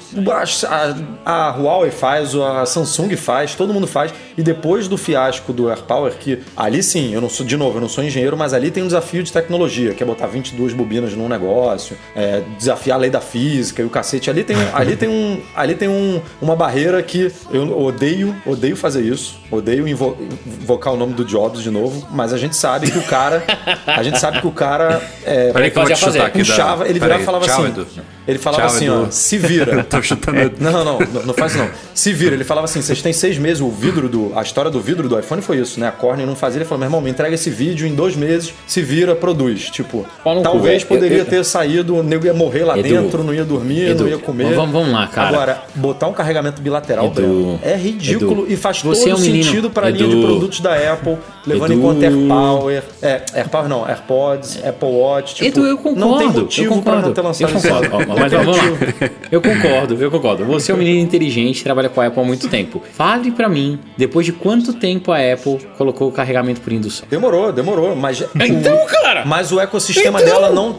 A, 0.67 0.95
a 1.25 1.51
Huawei 1.57 1.91
faz, 1.91 2.35
a 2.35 2.65
Samsung 2.65 3.15
faz, 3.17 3.55
todo 3.55 3.73
mundo 3.75 3.87
faz. 3.87 4.13
E 4.37 4.43
depois 4.43 4.89
do 4.89 4.97
fiasco 4.97 5.53
do 5.53 5.69
AirPower, 5.69 6.13
que 6.15 6.39
ali 6.57 6.83
sim, 6.83 7.13
eu 7.13 7.21
não 7.21 7.29
sou, 7.29 7.45
de 7.45 7.57
novo, 7.57 7.77
eu 7.77 7.81
não 7.81 7.89
sou 7.89 8.03
engenheiro, 8.03 8.37
mas 8.37 8.55
ali 8.55 8.71
tem 8.71 8.83
um 8.83 8.87
desafio 8.87 9.23
de 9.23 9.33
tecnologia, 9.33 9.95
que 9.95 10.03
é 10.03 10.07
botar 10.07 10.27
22 10.27 10.73
bobinas 10.73 11.15
num 11.15 11.29
negócio, 11.29 11.97
é, 12.17 12.43
desafiar 12.59 12.97
a 12.97 13.01
lei 13.01 13.11
da 13.11 13.21
física 13.21 13.83
e 13.83 13.85
o 13.85 13.91
cacete. 13.91 14.31
Ali 14.31 14.45
tem, 14.45 14.57
ali 14.73 14.97
tem, 14.97 15.09
um, 15.09 15.41
ali 15.55 15.75
tem 15.75 15.89
um, 15.89 16.21
uma 16.41 16.57
barreira 16.57 17.03
que 17.03 17.31
eu 17.51 17.79
odeio, 17.79 18.35
odeio 18.47 18.77
fazer 18.77 19.03
isso. 19.03 19.39
Odeio 19.51 19.87
invo- 19.89 20.17
invocar 20.61 20.93
o 20.93 20.97
nome 20.97 21.15
do 21.15 21.25
Jobs 21.25 21.63
de 21.63 21.71
novo, 21.71 22.07
mas 22.13 22.33
a 22.33 22.39
gente 22.39 22.57
sabe 22.57 22.91
que 22.91 22.99
o 22.99 23.03
cara. 23.03 23.43
a 23.87 24.03
gente 24.03 24.19
sabe 24.19 24.41
que 24.41 24.47
o 24.47 24.53
cara 24.53 25.03
é, 25.25 25.53
Peraí 25.53 25.71
que 25.71 25.79
eu 25.79 25.83
vou 25.83 25.93
te 25.93 25.99
Fazia 26.01 26.13
chutar 26.21 26.27
aqui. 26.27 26.39
da- 26.39 26.45
puxava, 26.45 26.89
ele 26.89 27.01
virava 27.01 27.23
e 27.23 27.25
falava 27.25 27.45
tchau, 27.47 27.63
assim. 27.65 27.69
Edu. 27.73 27.87
Ele 28.29 28.39
falava 28.39 28.63
Tchau, 28.67 28.77
assim, 28.77 28.85
Edu. 28.87 29.05
ó, 29.09 29.11
se 29.11 29.39
vira. 29.39 29.83
Tô 29.91 30.01
chutando. 30.03 30.39
É, 30.39 30.51
não, 30.61 30.71
não, 30.73 30.85
não, 30.85 31.23
não 31.27 31.35
faz 31.35 31.53
isso 31.53 31.63
não. 31.65 31.71
Se 31.95 32.13
vira, 32.13 32.35
ele 32.35 32.45
falava 32.45 32.67
assim: 32.67 32.81
vocês 32.81 33.03
têm 33.03 33.13
seis 33.13 33.37
meses, 33.39 33.61
o 33.61 33.71
vidro 33.71 34.09
do. 34.09 34.33
A 34.39 34.43
história 34.43 34.71
do 34.71 34.81
vidro 34.81 35.09
do 35.09 35.19
iPhone 35.19 35.43
foi 35.43 35.57
isso, 35.59 35.81
né? 35.81 35.89
A 35.89 35.93
Corning 35.93 36.27
não 36.27 36.37
fazia, 36.37 36.59
ele 36.59 36.65
falou: 36.65 36.79
meu 36.79 36.87
irmão, 36.87 37.01
me 37.01 37.11
entrega 37.11 37.35
esse 37.35 37.51
vídeo 37.51 37.89
em 37.89 37.95
dois 37.95 38.15
meses, 38.15 38.53
se 38.69 38.83
vira, 38.83 39.17
produz. 39.17 39.69
Tipo, 39.71 40.07
cu, 40.23 40.43
talvez 40.43 40.83
é, 40.83 40.87
poderia 40.87 41.17
eu- 41.19 41.25
eu- 41.25 41.31
ter 41.31 41.45
saído, 41.45 41.97
o 41.97 42.03
nego 42.05 42.25
ia 42.27 42.35
morrer 42.35 42.65
lá 42.65 42.79
Edu, 42.79 42.89
dentro, 42.89 43.25
não 43.25 43.35
ia 43.35 43.45
dormir, 43.45 43.89
Edu, 43.91 44.05
não 44.05 44.11
ia 44.11 44.19
comer. 44.19 44.55
vamos- 44.55 44.73
vamos 44.73 44.93
lá, 44.93 45.07
cara. 45.09 45.29
Agora, 45.29 45.63
botar 45.75 46.07
um 46.07 46.13
carregamento 46.13 46.63
bilateral, 46.63 47.07
Edu, 47.07 47.15
Breno, 47.15 47.61
é 47.65 47.75
ridículo 47.75 48.43
Edu, 48.45 48.53
e 48.53 48.57
faz 48.57 48.81
você 48.83 49.05
todo 49.05 49.13
é 49.13 49.15
um 49.17 49.19
menino- 49.19 49.40
sentido 49.45 49.71
para 49.71 49.87
a 49.87 49.91
linha 49.91 50.09
de 50.09 50.21
produtos 50.21 50.61
da 50.61 50.75
Apple, 50.93 51.17
levando 51.47 51.73
em 51.73 51.81
conta 51.81 52.05
AirPower, 52.07 52.83
é, 53.03 53.23
AirPower 53.35 53.69
não, 53.69 53.87
AirPods, 53.89 54.59
Apple 54.65 54.89
Watch, 54.89 55.35
tipo, 55.37 55.49
Edu, 55.49 55.67
eu 55.67 55.77
concordo. 55.77 56.01
não 56.01 56.19
tem 56.19 56.29
motivo 56.29 56.83
para 56.83 57.01
não 57.01 57.13
ter 57.13 57.21
lançado 57.21 57.51
eu 57.51 57.61
concordo. 57.61 58.13
Ó, 58.13 58.17
mas 58.19 58.33
vamos 58.33 58.57
lá. 58.57 58.63
Eu 59.31 59.41
concordo, 59.41 59.95
eu 59.95 60.11
concordo. 60.11 60.45
Você 60.47 60.73
é 60.73 60.75
um 60.75 60.79
menino 60.79 60.99
inteligente, 60.99 61.63
trabalha 61.63 61.89
com 61.89 62.01
a 62.01 62.07
Apple 62.07 62.21
há 62.21 62.25
muito 62.27 62.49
tempo. 62.49 62.83
Fale 62.93 63.31
pra 63.31 63.49
mim, 63.49 63.79
depois 63.97 64.27
de 64.27 64.33
quanto 64.33 64.73
tempo 64.73 65.13
a 65.13 65.19
Apple 65.19 65.59
colocou 65.79 66.09
o 66.09 66.13
carregamento 66.13 66.61
por 66.61 66.73
indução? 66.73 67.07
Demorou, 67.09 67.53
demorou, 67.53 67.95
mas 67.95 68.25
Então, 68.35 68.85
cara! 68.87 69.25
Mas 69.25 69.53
o 69.53 69.61
ecossistema 69.61 70.21
Então- 70.21 70.33
dela 70.35 70.51
não, 70.51 70.77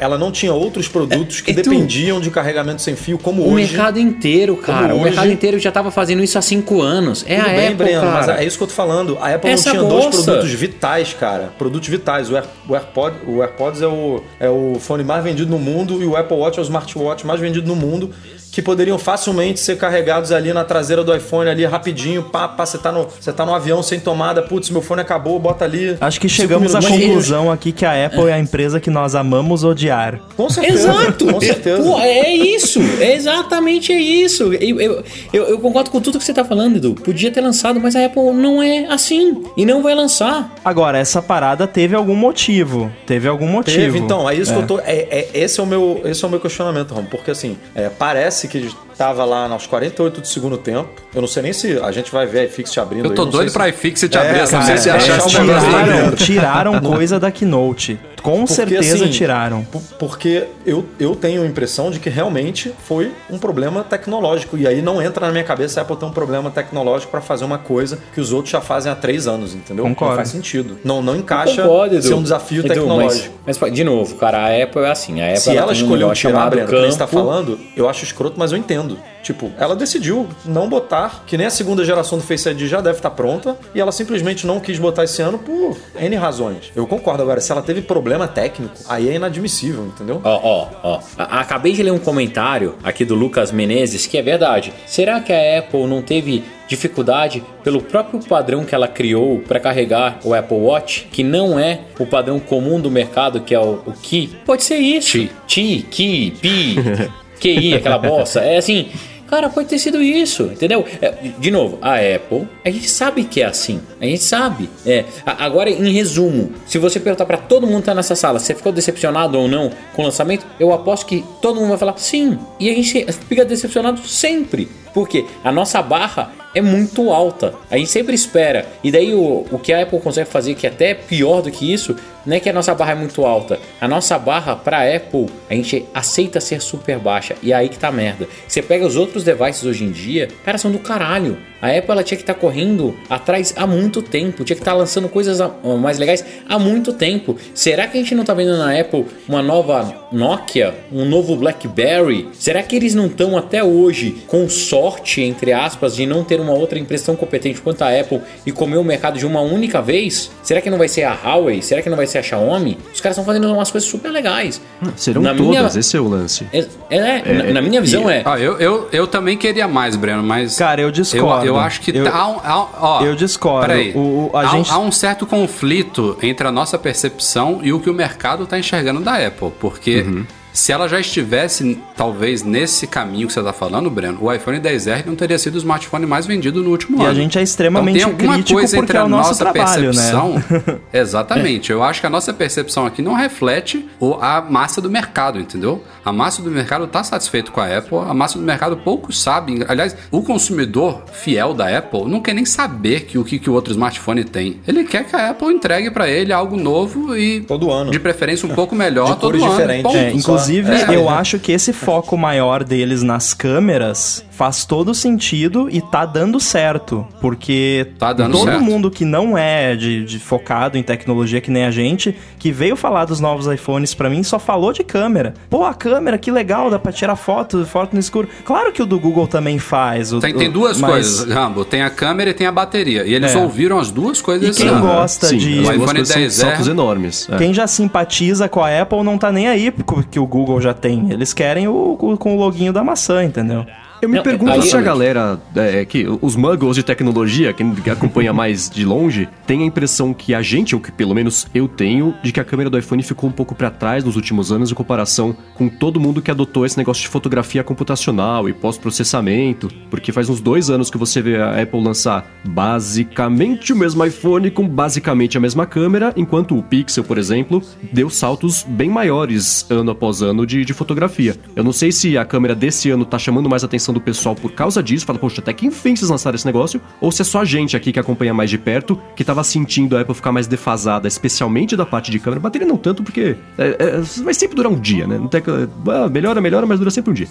ela 0.00 0.16
não 0.16 0.32
tinha 0.32 0.52
outros 0.52 0.88
produtos 0.88 1.40
que 1.40 1.50
Edu, 1.50 1.62
dependiam 1.62 2.20
de 2.20 2.30
carregamento 2.30 2.80
sem 2.80 2.96
fio 2.96 3.18
como 3.18 3.42
O 3.42 3.52
hoje. 3.52 3.72
mercado 3.72 3.98
inteiro, 3.98 4.56
cara. 4.56 4.88
Como 4.88 5.00
O 5.00 5.04
mercado 5.04 5.24
hoje- 5.24 5.34
inteiro 5.34 5.58
já 5.58 5.70
tava 5.70 5.90
fazendo 5.90 6.22
isso 6.22 6.38
há 6.38 6.42
cinco 6.42 6.80
anos. 6.80 7.24
É 7.28 7.36
Tudo 7.36 7.46
a 7.46 7.52
bem, 7.52 7.60
Apple, 7.64 7.74
Breno, 7.76 8.00
cara. 8.00 8.12
mas 8.12 8.28
é 8.28 8.44
isso 8.44 8.56
que 8.56 8.62
eu 8.64 8.68
tô 8.68 8.74
falando. 8.74 9.18
A 9.20 9.34
Apple 9.34 9.50
Essa 9.50 9.72
não 9.74 9.78
tinha 9.80 9.88
dois 9.90 10.04
bosta. 10.06 10.22
produtos 10.32 10.52
vitais, 10.52 11.12
cara. 11.18 11.50
Produtos 11.58 11.88
vitais. 11.88 12.30
O, 12.30 12.36
Air, 12.36 12.44
o, 12.68 12.74
AirPod, 12.74 13.16
o 13.26 13.42
AirPods 13.42 13.82
é 13.82 13.86
o, 13.86 14.22
é 14.40 14.48
o 14.48 14.76
fone 14.80 15.04
mais 15.04 15.22
vendido 15.22 15.50
no 15.50 15.58
mundo 15.58 16.02
e 16.02 16.06
o 16.06 16.16
Apple 16.16 16.36
Watch 16.36 16.58
é 16.58 16.62
o 16.62 16.64
smartwatch 16.64 17.26
mais 17.26 17.40
vendido 17.40 17.66
no 17.66 17.76
mundo. 17.76 18.10
Que 18.50 18.62
poderiam 18.62 18.98
facilmente 18.98 19.60
ser 19.60 19.76
carregados 19.76 20.32
ali 20.32 20.52
na 20.54 20.64
traseira 20.64 21.04
do 21.04 21.14
iPhone, 21.14 21.48
ali 21.50 21.64
rapidinho. 21.66 22.22
Pá, 22.24 22.48
pá, 22.48 22.64
você 22.64 22.78
tá 22.78 22.90
no, 22.90 23.06
você 23.20 23.30
tá 23.30 23.44
no 23.44 23.54
avião 23.54 23.82
sem 23.82 24.00
tomada. 24.00 24.40
Putz, 24.42 24.70
meu 24.70 24.80
fone 24.80 25.02
acabou, 25.02 25.38
bota 25.38 25.64
ali. 25.66 25.96
Acho 26.00 26.18
que 26.18 26.28
chegamos 26.30 26.74
à 26.74 26.80
conclusão 26.80 27.52
aqui 27.52 27.70
que 27.72 27.84
a 27.84 28.06
Apple 28.06 28.26
é 28.28 28.32
a 28.32 28.38
empresa 28.38 28.80
que 28.80 28.88
nós 28.90 29.14
amamos 29.14 29.57
odiar. 29.64 30.20
Com 30.36 30.48
certeza. 30.48 30.88
Exato! 30.90 31.26
Com 31.32 31.40
certeza. 31.40 31.82
Pô, 31.82 31.98
é 32.00 32.30
isso! 32.32 32.80
É 33.00 33.14
exatamente 33.14 33.92
é 33.92 34.00
isso! 34.00 34.52
Eu, 34.54 34.80
eu, 34.80 35.04
eu, 35.32 35.44
eu 35.48 35.58
concordo 35.58 35.90
com 35.90 36.00
tudo 36.00 36.18
que 36.18 36.24
você 36.24 36.32
tá 36.34 36.44
falando, 36.44 36.76
Edu. 36.76 36.94
Podia 36.94 37.30
ter 37.30 37.40
lançado, 37.40 37.80
mas 37.80 37.94
a 37.96 38.04
Apple 38.04 38.32
não 38.32 38.62
é 38.62 38.86
assim. 38.86 39.42
E 39.56 39.64
não 39.64 39.82
vai 39.82 39.94
lançar. 39.94 40.54
Agora, 40.64 40.98
essa 40.98 41.20
parada 41.22 41.66
teve 41.66 41.94
algum 41.94 42.14
motivo. 42.14 42.90
Teve 43.06 43.28
algum 43.28 43.46
motivo. 43.48 43.76
Teve, 43.78 43.98
então, 43.98 44.28
é 44.28 44.34
isso 44.34 44.52
que 44.52 44.58
eu 44.58 44.66
tô. 44.66 44.78
É, 44.80 45.06
é- 45.10 45.28
esse, 45.34 45.60
é 45.60 45.62
o 45.62 45.66
meu, 45.66 46.00
esse 46.04 46.24
é 46.24 46.26
o 46.26 46.30
meu 46.30 46.40
questionamento, 46.40 46.92
Rom. 46.94 47.04
Porque 47.04 47.30
assim, 47.30 47.56
é, 47.74 47.88
parece 47.88 48.48
que 48.48 48.68
tava 48.96 49.24
lá 49.24 49.48
nos 49.48 49.66
48 49.66 50.20
do 50.20 50.26
segundo 50.26 50.56
tempo. 50.58 50.88
Eu 51.14 51.20
não 51.20 51.28
sei 51.28 51.42
nem 51.42 51.52
se 51.52 51.78
a 51.80 51.90
gente 51.92 52.10
vai 52.10 52.26
ver 52.26 52.40
a 52.40 52.44
iFixit 52.44 52.80
abrindo. 52.80 53.04
Eu 53.06 53.10
aí, 53.10 53.16
tô 53.16 53.24
não 53.24 53.30
doido 53.30 53.48
se- 53.48 53.54
pra 53.54 53.68
iFixit 53.68 54.16
É, 54.16 54.20
abrir 54.20 54.40
essa. 54.40 54.56
Não 54.58 54.62
sei 54.66 54.74
cara, 54.74 54.80
se 54.82 54.88
é, 54.88 54.92
achar 54.92 55.12
é, 55.14 55.16
esse 55.26 55.36
é, 55.36 55.40
negócio 55.40 55.70
lá 55.70 55.82
Tiraram, 55.84 56.16
tiraram 56.16 56.80
coisa 56.80 57.20
da 57.20 57.30
Keynote. 57.30 57.98
Com 58.22 58.38
Porque, 58.40 58.52
certeza 58.54 59.04
assim, 59.04 59.10
tiraram. 59.12 59.47
P- 59.70 59.78
Porque 59.98 60.46
eu, 60.66 60.84
eu 60.98 61.14
tenho 61.16 61.42
a 61.42 61.46
impressão 61.46 61.90
de 61.90 61.98
que 62.00 62.08
realmente 62.10 62.72
foi 62.84 63.12
um 63.30 63.38
problema 63.38 63.82
tecnológico. 63.84 64.56
E 64.56 64.66
aí 64.66 64.80
não 64.82 65.00
entra 65.02 65.26
na 65.26 65.32
minha 65.32 65.44
cabeça 65.44 65.80
a 65.80 65.82
Apple 65.82 65.96
ter 65.96 66.04
um 66.04 66.10
problema 66.10 66.50
tecnológico 66.50 67.10
para 67.10 67.20
fazer 67.20 67.44
uma 67.44 67.58
coisa 67.58 67.98
que 68.14 68.20
os 68.20 68.32
outros 68.32 68.50
já 68.52 68.60
fazem 68.60 68.90
há 68.90 68.94
três 68.94 69.26
anos, 69.26 69.54
entendeu? 69.54 69.84
Concordo. 69.84 70.12
Não 70.12 70.16
faz 70.18 70.28
sentido. 70.30 70.78
Não, 70.84 71.02
não 71.02 71.16
encaixa 71.16 71.62
Concordo, 71.62 71.94
Edu. 71.96 72.02
ser 72.06 72.14
um 72.14 72.22
desafio 72.22 72.60
Edu, 72.60 72.68
tecnológico. 72.68 73.34
Mas, 73.46 73.58
mas, 73.58 73.72
de 73.72 73.84
novo, 73.84 74.16
cara, 74.16 74.38
a 74.38 74.62
Apple 74.62 74.82
é 74.82 74.90
assim. 74.90 75.20
A 75.20 75.26
Apple 75.28 75.40
Se 75.40 75.56
ela 75.56 75.68
um 75.70 75.72
escolheu 75.72 76.12
tirar, 76.12 76.32
chamado 76.32 76.50
Breno, 76.50 76.68
que 76.68 76.74
nem 76.80 76.90
você 76.90 76.98
tá 76.98 77.06
campo. 77.06 77.18
falando, 77.18 77.58
eu 77.76 77.88
acho 77.88 78.04
escroto, 78.04 78.34
mas 78.38 78.52
eu 78.52 78.58
entendo. 78.58 78.98
Tipo, 79.22 79.50
ela 79.58 79.74
decidiu 79.76 80.26
não 80.44 80.68
botar, 80.68 81.24
que 81.26 81.36
nem 81.36 81.46
a 81.46 81.50
segunda 81.50 81.84
geração 81.84 82.18
do 82.18 82.24
Face 82.24 82.48
ID 82.48 82.62
já 82.62 82.80
deve 82.80 82.98
estar 82.98 83.10
pronta, 83.10 83.56
e 83.74 83.80
ela 83.80 83.92
simplesmente 83.92 84.46
não 84.46 84.60
quis 84.60 84.78
botar 84.78 85.04
esse 85.04 85.20
ano 85.20 85.38
por 85.38 85.76
N 85.98 86.16
razões. 86.16 86.70
Eu 86.74 86.86
concordo. 86.86 87.22
Agora, 87.22 87.40
se 87.40 87.50
ela 87.52 87.62
teve 87.62 87.82
problema 87.82 88.28
técnico, 88.28 88.74
aí 88.88 89.08
é 89.08 89.14
inadmissível, 89.14 89.84
entendeu? 89.86 90.20
Ó, 90.24 90.40
ó, 90.42 90.68
ó. 90.82 91.00
Acabei 91.18 91.72
de 91.72 91.82
ler 91.82 91.90
um 91.90 91.98
comentário 91.98 92.76
aqui 92.82 93.04
do 93.04 93.14
Lucas 93.14 93.52
Menezes 93.52 94.06
que 94.06 94.16
é 94.16 94.22
verdade. 94.22 94.72
Será 94.86 95.20
que 95.20 95.32
a 95.32 95.58
Apple 95.58 95.86
não 95.86 96.02
teve 96.02 96.44
dificuldade 96.68 97.42
pelo 97.64 97.80
próprio 97.80 98.20
padrão 98.20 98.64
que 98.64 98.74
ela 98.74 98.86
criou 98.86 99.40
para 99.40 99.58
carregar 99.58 100.18
o 100.22 100.34
Apple 100.34 100.58
Watch, 100.58 101.08
que 101.10 101.24
não 101.24 101.58
é 101.58 101.80
o 101.98 102.06
padrão 102.06 102.38
comum 102.38 102.78
do 102.78 102.90
mercado, 102.90 103.40
que 103.40 103.54
é 103.54 103.58
o, 103.58 103.80
o 103.86 103.92
Qi? 103.92 104.36
Pode 104.44 104.62
ser 104.62 104.76
isso. 104.76 105.28
Ti, 105.46 105.86
Ki, 105.90 106.36
Pi, 106.40 106.76
QI, 107.38 107.74
aquela 107.74 107.98
bosta. 107.98 108.40
É 108.40 108.58
assim. 108.58 108.88
Cara, 109.28 109.50
pode 109.50 109.68
ter 109.68 109.78
sido 109.78 110.00
isso, 110.00 110.44
entendeu? 110.44 110.86
É, 111.02 111.12
de 111.38 111.50
novo, 111.50 111.78
a 111.82 111.96
Apple, 111.96 112.48
a 112.64 112.70
gente 112.70 112.88
sabe 112.88 113.24
que 113.24 113.42
é 113.42 113.44
assim. 113.44 113.78
A 114.00 114.06
gente 114.06 114.22
sabe. 114.22 114.70
É, 114.86 115.04
agora, 115.26 115.68
em 115.68 115.92
resumo, 115.92 116.52
se 116.66 116.78
você 116.78 116.98
perguntar 116.98 117.26
pra 117.26 117.36
todo 117.36 117.66
mundo 117.66 117.80
que 117.80 117.86
tá 117.86 117.94
nessa 117.94 118.14
sala, 118.14 118.38
você 118.38 118.54
ficou 118.54 118.72
decepcionado 118.72 119.38
ou 119.38 119.46
não 119.46 119.70
com 119.94 120.00
o 120.00 120.04
lançamento, 120.06 120.46
eu 120.58 120.72
aposto 120.72 121.04
que 121.04 121.22
todo 121.42 121.60
mundo 121.60 121.68
vai 121.68 121.78
falar 121.78 121.98
sim. 121.98 122.38
E 122.58 122.70
a 122.70 122.74
gente 122.74 123.04
fica 123.28 123.44
decepcionado 123.44 124.00
sempre. 124.00 124.66
Porque 124.94 125.26
a 125.44 125.52
nossa 125.52 125.82
barra 125.82 126.32
é 126.54 126.62
muito 126.62 127.10
alta. 127.12 127.54
A 127.70 127.76
gente 127.76 127.90
sempre 127.90 128.14
espera. 128.14 128.66
E 128.82 128.90
daí 128.90 129.14
o, 129.14 129.46
o 129.50 129.58
que 129.58 129.74
a 129.74 129.82
Apple 129.82 130.00
consegue 130.00 130.30
fazer, 130.30 130.54
que 130.54 130.66
é 130.66 130.70
até 130.70 130.94
pior 130.94 131.42
do 131.42 131.50
que 131.50 131.70
isso, 131.70 131.94
não 132.28 132.36
é 132.36 132.40
que 132.40 132.48
a 132.48 132.52
nossa 132.52 132.74
barra 132.74 132.92
é 132.92 132.94
muito 132.94 133.24
alta. 133.24 133.58
A 133.80 133.88
nossa 133.88 134.18
barra 134.18 134.54
pra 134.54 134.82
Apple, 134.94 135.26
a 135.48 135.54
gente 135.54 135.84
aceita 135.94 136.40
ser 136.40 136.60
super 136.60 136.98
baixa. 136.98 137.34
E 137.42 137.52
é 137.52 137.56
aí 137.56 137.68
que 137.68 137.78
tá 137.78 137.90
merda. 137.90 138.28
Você 138.46 138.60
pega 138.62 138.86
os 138.86 138.96
outros 138.96 139.24
devices 139.24 139.64
hoje 139.64 139.82
em 139.84 139.90
dia, 139.90 140.28
cara, 140.44 140.58
são 140.58 140.70
do 140.70 140.78
caralho. 140.78 141.38
A 141.60 141.70
Apple 141.70 141.90
ela 141.90 142.04
tinha 142.04 142.16
que 142.16 142.22
estar 142.22 142.34
correndo 142.34 142.96
atrás 143.10 143.52
há 143.56 143.66
muito 143.66 144.00
tempo, 144.00 144.44
tinha 144.44 144.54
que 144.54 144.60
estar 144.62 144.74
lançando 144.74 145.08
coisas 145.08 145.40
a- 145.40 145.50
mais 145.80 145.98
legais 145.98 146.24
há 146.48 146.56
muito 146.56 146.92
tempo. 146.92 147.36
Será 147.52 147.86
que 147.88 147.98
a 147.98 148.00
gente 148.00 148.14
não 148.14 148.24
tá 148.24 148.32
vendo 148.32 148.56
na 148.56 148.78
Apple 148.78 149.06
uma 149.28 149.42
nova 149.42 150.06
Nokia, 150.12 150.72
um 150.92 151.04
novo 151.04 151.34
BlackBerry? 151.34 152.28
Será 152.32 152.62
que 152.62 152.76
eles 152.76 152.94
não 152.94 153.06
estão 153.06 153.36
até 153.36 153.64
hoje 153.64 154.18
com 154.28 154.48
sorte, 154.48 155.20
entre 155.20 155.52
aspas, 155.52 155.96
de 155.96 156.06
não 156.06 156.22
ter 156.22 156.38
uma 156.40 156.52
outra 156.52 156.78
empresa 156.78 157.06
tão 157.06 157.16
competente 157.16 157.60
quanto 157.60 157.82
a 157.82 157.88
Apple 158.00 158.20
e 158.46 158.52
comer 158.52 158.76
o 158.76 158.84
mercado 158.84 159.18
de 159.18 159.26
uma 159.26 159.40
única 159.40 159.82
vez? 159.82 160.30
Será 160.44 160.60
que 160.60 160.70
não 160.70 160.78
vai 160.78 160.86
ser 160.86 161.02
a 161.04 161.14
Huawei? 161.14 161.60
Será 161.60 161.82
que 161.82 161.90
não 161.90 161.96
vai 161.96 162.06
ser 162.06 162.17
a 162.18 162.22
Xiaomi? 162.22 162.78
Os 162.92 163.00
caras 163.00 163.16
estão 163.16 163.24
fazendo 163.24 163.52
umas 163.52 163.70
coisas 163.70 163.88
super 163.88 164.10
legais. 164.10 164.60
Serão 164.96 165.22
Na 165.22 165.30
todas, 165.34 165.46
minha- 165.46 165.80
esse 165.80 165.96
é 165.96 166.00
o 166.00 166.08
lance. 166.08 166.46
É, 166.52 166.66
é, 166.90 167.32
na, 167.32 167.44
na 167.54 167.62
minha 167.62 167.80
visão 167.80 168.08
é. 168.10 168.22
Ah, 168.24 168.38
eu, 168.38 168.58
eu, 168.58 168.88
eu 168.92 169.06
também 169.06 169.36
queria 169.36 169.66
mais, 169.68 169.96
Breno, 169.96 170.22
mas. 170.22 170.56
Cara, 170.56 170.80
eu 170.80 170.90
discordo. 170.90 171.46
Eu, 171.46 171.54
eu 171.54 171.60
acho 171.60 171.80
que 171.80 171.96
Eu- 171.96 172.04
tá. 172.04 172.10
há- 172.12 172.66
ó, 172.80 173.02
eu 173.04 173.14
discordo. 173.14 173.66
Peraí. 173.66 173.92
O- 173.94 174.30
o- 174.32 174.36
a 174.36 174.40
há, 174.40 174.46
gente- 174.46 174.70
há 174.70 174.78
um 174.78 174.92
certo 174.92 175.26
conflito 175.26 176.16
entre 176.22 176.46
a 176.46 176.52
nossa 176.52 176.78
percepção 176.78 177.60
e 177.62 177.72
o 177.72 177.80
que 177.80 177.88
o 177.90 177.94
mercado 177.94 178.46
tá 178.46 178.58
enxergando 178.58 179.00
da 179.00 179.14
Apple. 179.26 179.52
Porque. 179.58 180.00
Uhum. 180.02 180.24
Se 180.58 180.72
ela 180.72 180.88
já 180.88 180.98
estivesse, 180.98 181.78
talvez, 181.96 182.42
nesse 182.42 182.84
caminho 182.86 183.28
que 183.28 183.32
você 183.32 183.40
tá 183.40 183.52
falando, 183.52 183.88
Breno, 183.88 184.18
o 184.20 184.32
iPhone 184.32 184.58
10R 184.58 185.06
não 185.06 185.14
teria 185.14 185.38
sido 185.38 185.54
o 185.54 185.58
smartphone 185.58 186.04
mais 186.04 186.26
vendido 186.26 186.64
no 186.64 186.70
último 186.70 186.98
E 186.98 187.02
ano. 187.02 187.10
a 187.10 187.14
gente 187.14 187.38
é 187.38 187.42
extremamente 187.42 187.96
então, 187.98 188.10
tem 188.10 188.26
alguma 188.26 188.34
crítico 188.34 188.58
coisa 188.58 188.76
porque 188.76 188.84
entre 188.90 188.96
é 188.96 189.00
a 189.00 189.04
o 189.04 189.08
nosso 189.08 189.28
nossa 189.28 189.44
trabalho, 189.52 189.82
né? 189.82 189.86
percepção 189.92 190.42
Exatamente. 190.92 191.70
Eu 191.70 191.80
acho 191.82 192.00
que 192.00 192.06
a 192.08 192.10
nossa 192.10 192.32
percepção 192.32 192.84
aqui 192.84 193.00
não 193.00 193.14
reflete 193.14 193.88
o- 194.00 194.14
a 194.14 194.40
massa 194.42 194.80
do 194.80 194.90
mercado, 194.90 195.38
entendeu? 195.38 195.82
A 196.04 196.12
massa 196.12 196.42
do 196.42 196.50
mercado 196.50 196.84
está 196.86 197.04
satisfeito 197.04 197.52
com 197.52 197.60
a 197.60 197.78
Apple, 197.78 197.98
a 197.98 198.12
massa 198.12 198.36
do 198.36 198.44
mercado 198.44 198.76
poucos 198.78 199.22
sabem. 199.22 199.60
Aliás, 199.68 199.96
o 200.10 200.22
consumidor 200.22 201.02
fiel 201.12 201.54
da 201.54 201.78
Apple 201.78 202.04
não 202.06 202.20
quer 202.20 202.34
nem 202.34 202.44
saber 202.44 203.02
que 203.04 203.16
o 203.16 203.24
que, 203.24 203.38
que 203.38 203.48
o 203.48 203.52
outro 203.52 203.70
smartphone 203.72 204.24
tem. 204.24 204.58
Ele 204.66 204.82
quer 204.82 205.04
que 205.04 205.14
a 205.14 205.30
Apple 205.30 205.54
entregue 205.54 205.88
para 205.90 206.08
ele 206.08 206.32
algo 206.32 206.56
novo 206.56 207.16
e 207.16 207.42
Todo 207.42 207.70
ano. 207.70 207.92
de 207.92 208.00
preferência 208.00 208.48
um 208.48 208.54
pouco 208.54 208.74
melhor 208.74 209.14
De 209.14 209.20
todo 209.20 209.30
cores 209.38 209.42
ano. 209.42 209.50
diferentes. 209.52 209.82
Ponto. 209.84 209.96
É, 209.96 210.10
inclusive, 210.12 210.47
É. 210.56 210.94
eu 210.94 211.08
acho 211.08 211.38
que 211.38 211.52
esse 211.52 211.72
foco 211.72 212.16
maior 212.16 212.64
deles 212.64 213.02
nas 213.02 213.34
câmeras 213.34 214.24
faz 214.30 214.64
todo 214.64 214.94
sentido 214.94 215.68
e 215.70 215.80
tá 215.80 216.06
dando 216.06 216.38
certo. 216.38 217.04
Porque 217.20 217.88
Tá 217.98 218.12
dando 218.12 218.32
todo 218.38 218.44
certo. 218.50 218.62
mundo 218.62 218.88
que 218.90 219.04
não 219.04 219.36
é 219.36 219.74
de, 219.74 220.04
de 220.04 220.18
focado 220.20 220.78
em 220.78 220.82
tecnologia 220.82 221.40
que 221.40 221.50
nem 221.50 221.64
a 221.64 221.70
gente, 221.72 222.16
que 222.38 222.52
veio 222.52 222.76
falar 222.76 223.04
dos 223.04 223.18
novos 223.18 223.46
iPhones 223.48 223.94
pra 223.94 224.08
mim, 224.08 224.22
só 224.22 224.38
falou 224.38 224.72
de 224.72 224.84
câmera. 224.84 225.34
Pô, 225.50 225.64
a 225.64 225.74
câmera, 225.74 226.16
que 226.18 226.30
legal, 226.30 226.70
dá 226.70 226.78
pra 226.78 226.92
tirar 226.92 227.16
foto, 227.16 227.66
foto 227.66 227.94
no 227.94 227.98
escuro. 227.98 228.28
Claro 228.44 228.70
que 228.72 228.80
o 228.80 228.86
do 228.86 228.98
Google 228.98 229.26
também 229.26 229.58
faz. 229.58 230.12
o- 230.12 230.20
Tem, 230.20 230.32
tem 230.32 230.50
duas 230.50 230.80
mas- 230.80 230.90
coisas, 230.90 231.28
Rambo. 231.28 231.64
Tem 231.64 231.82
a 231.82 231.90
câmera 231.90 232.30
e 232.30 232.34
tem 232.34 232.46
a 232.46 232.52
bateria. 232.52 233.04
E 233.04 233.12
eles 233.14 233.34
É. 233.34 233.38
ouviram 233.38 233.78
as 233.80 233.90
duas 233.90 234.22
coisas 234.22 234.56
E 234.56 234.60
quem 234.62 234.70
ano. 234.70 234.82
gosta 234.86 235.26
Sim, 235.26 235.38
de- 235.38 235.58
O 235.58 235.62
iPhone 235.62 235.78
coisas 235.86 236.08
são 236.08 236.22
10R. 236.22 236.30
saltos 236.30 236.68
enormes. 236.68 237.28
É. 237.28 237.36
Quem 237.36 237.52
já 237.52 237.66
simpatiza 237.66 238.48
com 238.48 238.62
a 238.62 238.82
Apple 238.82 239.02
não 239.02 239.18
tá 239.18 239.32
nem 239.32 239.48
aí 239.48 239.72
com 239.84 239.98
o 239.98 240.04
que 240.04 240.20
o 240.20 240.27
Google 240.28 240.60
já 240.60 240.72
tem. 240.74 241.10
Eles 241.10 241.32
querem 241.32 241.66
o, 241.66 241.96
o- 241.98 242.16
com 242.18 242.36
o 242.36 242.38
loginho 242.38 242.72
da 242.72 242.84
maçã, 242.84 243.24
entendeu? 243.24 243.64
Eu 244.00 244.08
me 244.08 244.16
Não, 244.16 244.22
pergunto 244.22 244.52
aí- 244.52 244.62
se 244.62 244.76
a 244.76 244.80
galera, 244.80 245.40
é, 245.56 245.84
que 245.84 246.06
os 246.22 246.36
muggles 246.36 246.76
de 246.76 246.82
tecnologia, 246.82 247.52
quem 247.52 247.72
acompanha 247.90 248.32
mais 248.32 248.70
de 248.70 248.84
longe, 248.84 249.28
tem 249.46 249.62
a 249.62 249.64
impressão 249.64 250.14
que 250.14 250.34
a 250.34 250.40
gente, 250.42 250.74
ou 250.74 250.80
que 250.80 250.92
pelo 250.92 251.14
menos 251.14 251.46
eu 251.54 251.66
tenho, 251.66 252.14
de 252.22 252.32
que 252.32 252.38
a 252.40 252.44
câmera 252.44 252.70
do 252.70 252.78
iPhone 252.78 253.02
ficou 253.02 253.28
um 253.28 253.32
pouco 253.32 253.54
pra 253.54 253.70
trás 253.70 254.04
nos 254.04 254.14
últimos 254.16 254.52
anos 254.52 254.70
em 254.70 254.74
comparação 254.74 255.36
com 255.54 255.68
todo 255.68 255.98
mundo 255.98 256.22
que 256.22 256.30
adotou 256.30 256.64
esse 256.64 256.78
negócio 256.78 257.02
de 257.02 257.08
fotografia 257.08 257.64
computacional 257.64 258.48
e 258.48 258.52
pós-processamento, 258.52 259.68
porque 259.90 260.12
faz 260.12 260.28
uns 260.28 260.40
dois 260.40 260.70
anos 260.70 260.90
que 260.90 260.98
você 260.98 261.20
vê 261.20 261.36
a 261.36 261.60
Apple 261.60 261.82
lançar 261.82 262.24
basicamente 262.44 263.72
o 263.72 263.76
mesmo 263.76 264.04
iPhone 264.04 264.50
com 264.50 264.66
basicamente 264.68 265.36
a 265.36 265.40
mesma 265.40 265.66
câmera, 265.66 266.12
enquanto 266.16 266.56
o 266.56 266.62
Pixel, 266.62 267.02
por 267.04 267.18
exemplo, 267.18 267.62
deu 267.92 268.08
saltos 268.10 268.62
bem 268.68 268.88
maiores 268.90 269.66
ano 269.70 269.90
após 269.90 270.22
ano 270.22 270.46
de, 270.46 270.64
de 270.64 270.72
fotografia. 270.72 271.36
Eu 271.56 271.64
não 271.64 271.72
sei 271.72 271.90
se 271.90 272.16
a 272.16 272.24
câmera 272.24 272.54
desse 272.54 272.90
ano 272.90 273.04
tá 273.04 273.18
chamando 273.18 273.48
mais 273.48 273.64
a 273.64 273.68
do 273.94 274.00
pessoal 274.00 274.34
por 274.34 274.52
causa 274.52 274.82
disso, 274.82 275.06
fala, 275.06 275.18
poxa, 275.18 275.40
até 275.40 275.52
que 275.52 275.66
enfim 275.66 275.94
vocês 275.94 276.10
lançaram 276.10 276.34
esse 276.34 276.46
negócio, 276.46 276.80
ou 277.00 277.10
se 277.10 277.22
é 277.22 277.24
só 277.24 277.40
a 277.40 277.44
gente 277.44 277.76
aqui 277.76 277.92
que 277.92 277.98
acompanha 277.98 278.34
mais 278.34 278.50
de 278.50 278.58
perto, 278.58 279.00
que 279.16 279.24
tava 279.24 279.42
sentindo 279.44 279.96
a 279.96 280.00
Apple 280.00 280.14
ficar 280.14 280.32
mais 280.32 280.46
defasada, 280.46 281.08
especialmente 281.08 281.76
da 281.76 281.86
parte 281.86 282.10
de 282.10 282.18
câmera. 282.18 282.40
Bateria 282.40 282.66
não 282.66 282.76
tanto, 282.76 283.02
porque 283.02 283.36
é, 283.56 283.76
é, 283.78 284.00
vai 284.22 284.34
sempre 284.34 284.56
durar 284.56 284.70
um 284.70 284.78
dia, 284.78 285.06
né? 285.06 285.18
Não 285.18 285.28
tem, 285.28 285.42
ah, 285.88 286.08
melhora, 286.08 286.40
melhora, 286.40 286.66
mas 286.66 286.78
dura 286.78 286.90
sempre 286.90 287.10
um 287.10 287.14
dia. 287.14 287.28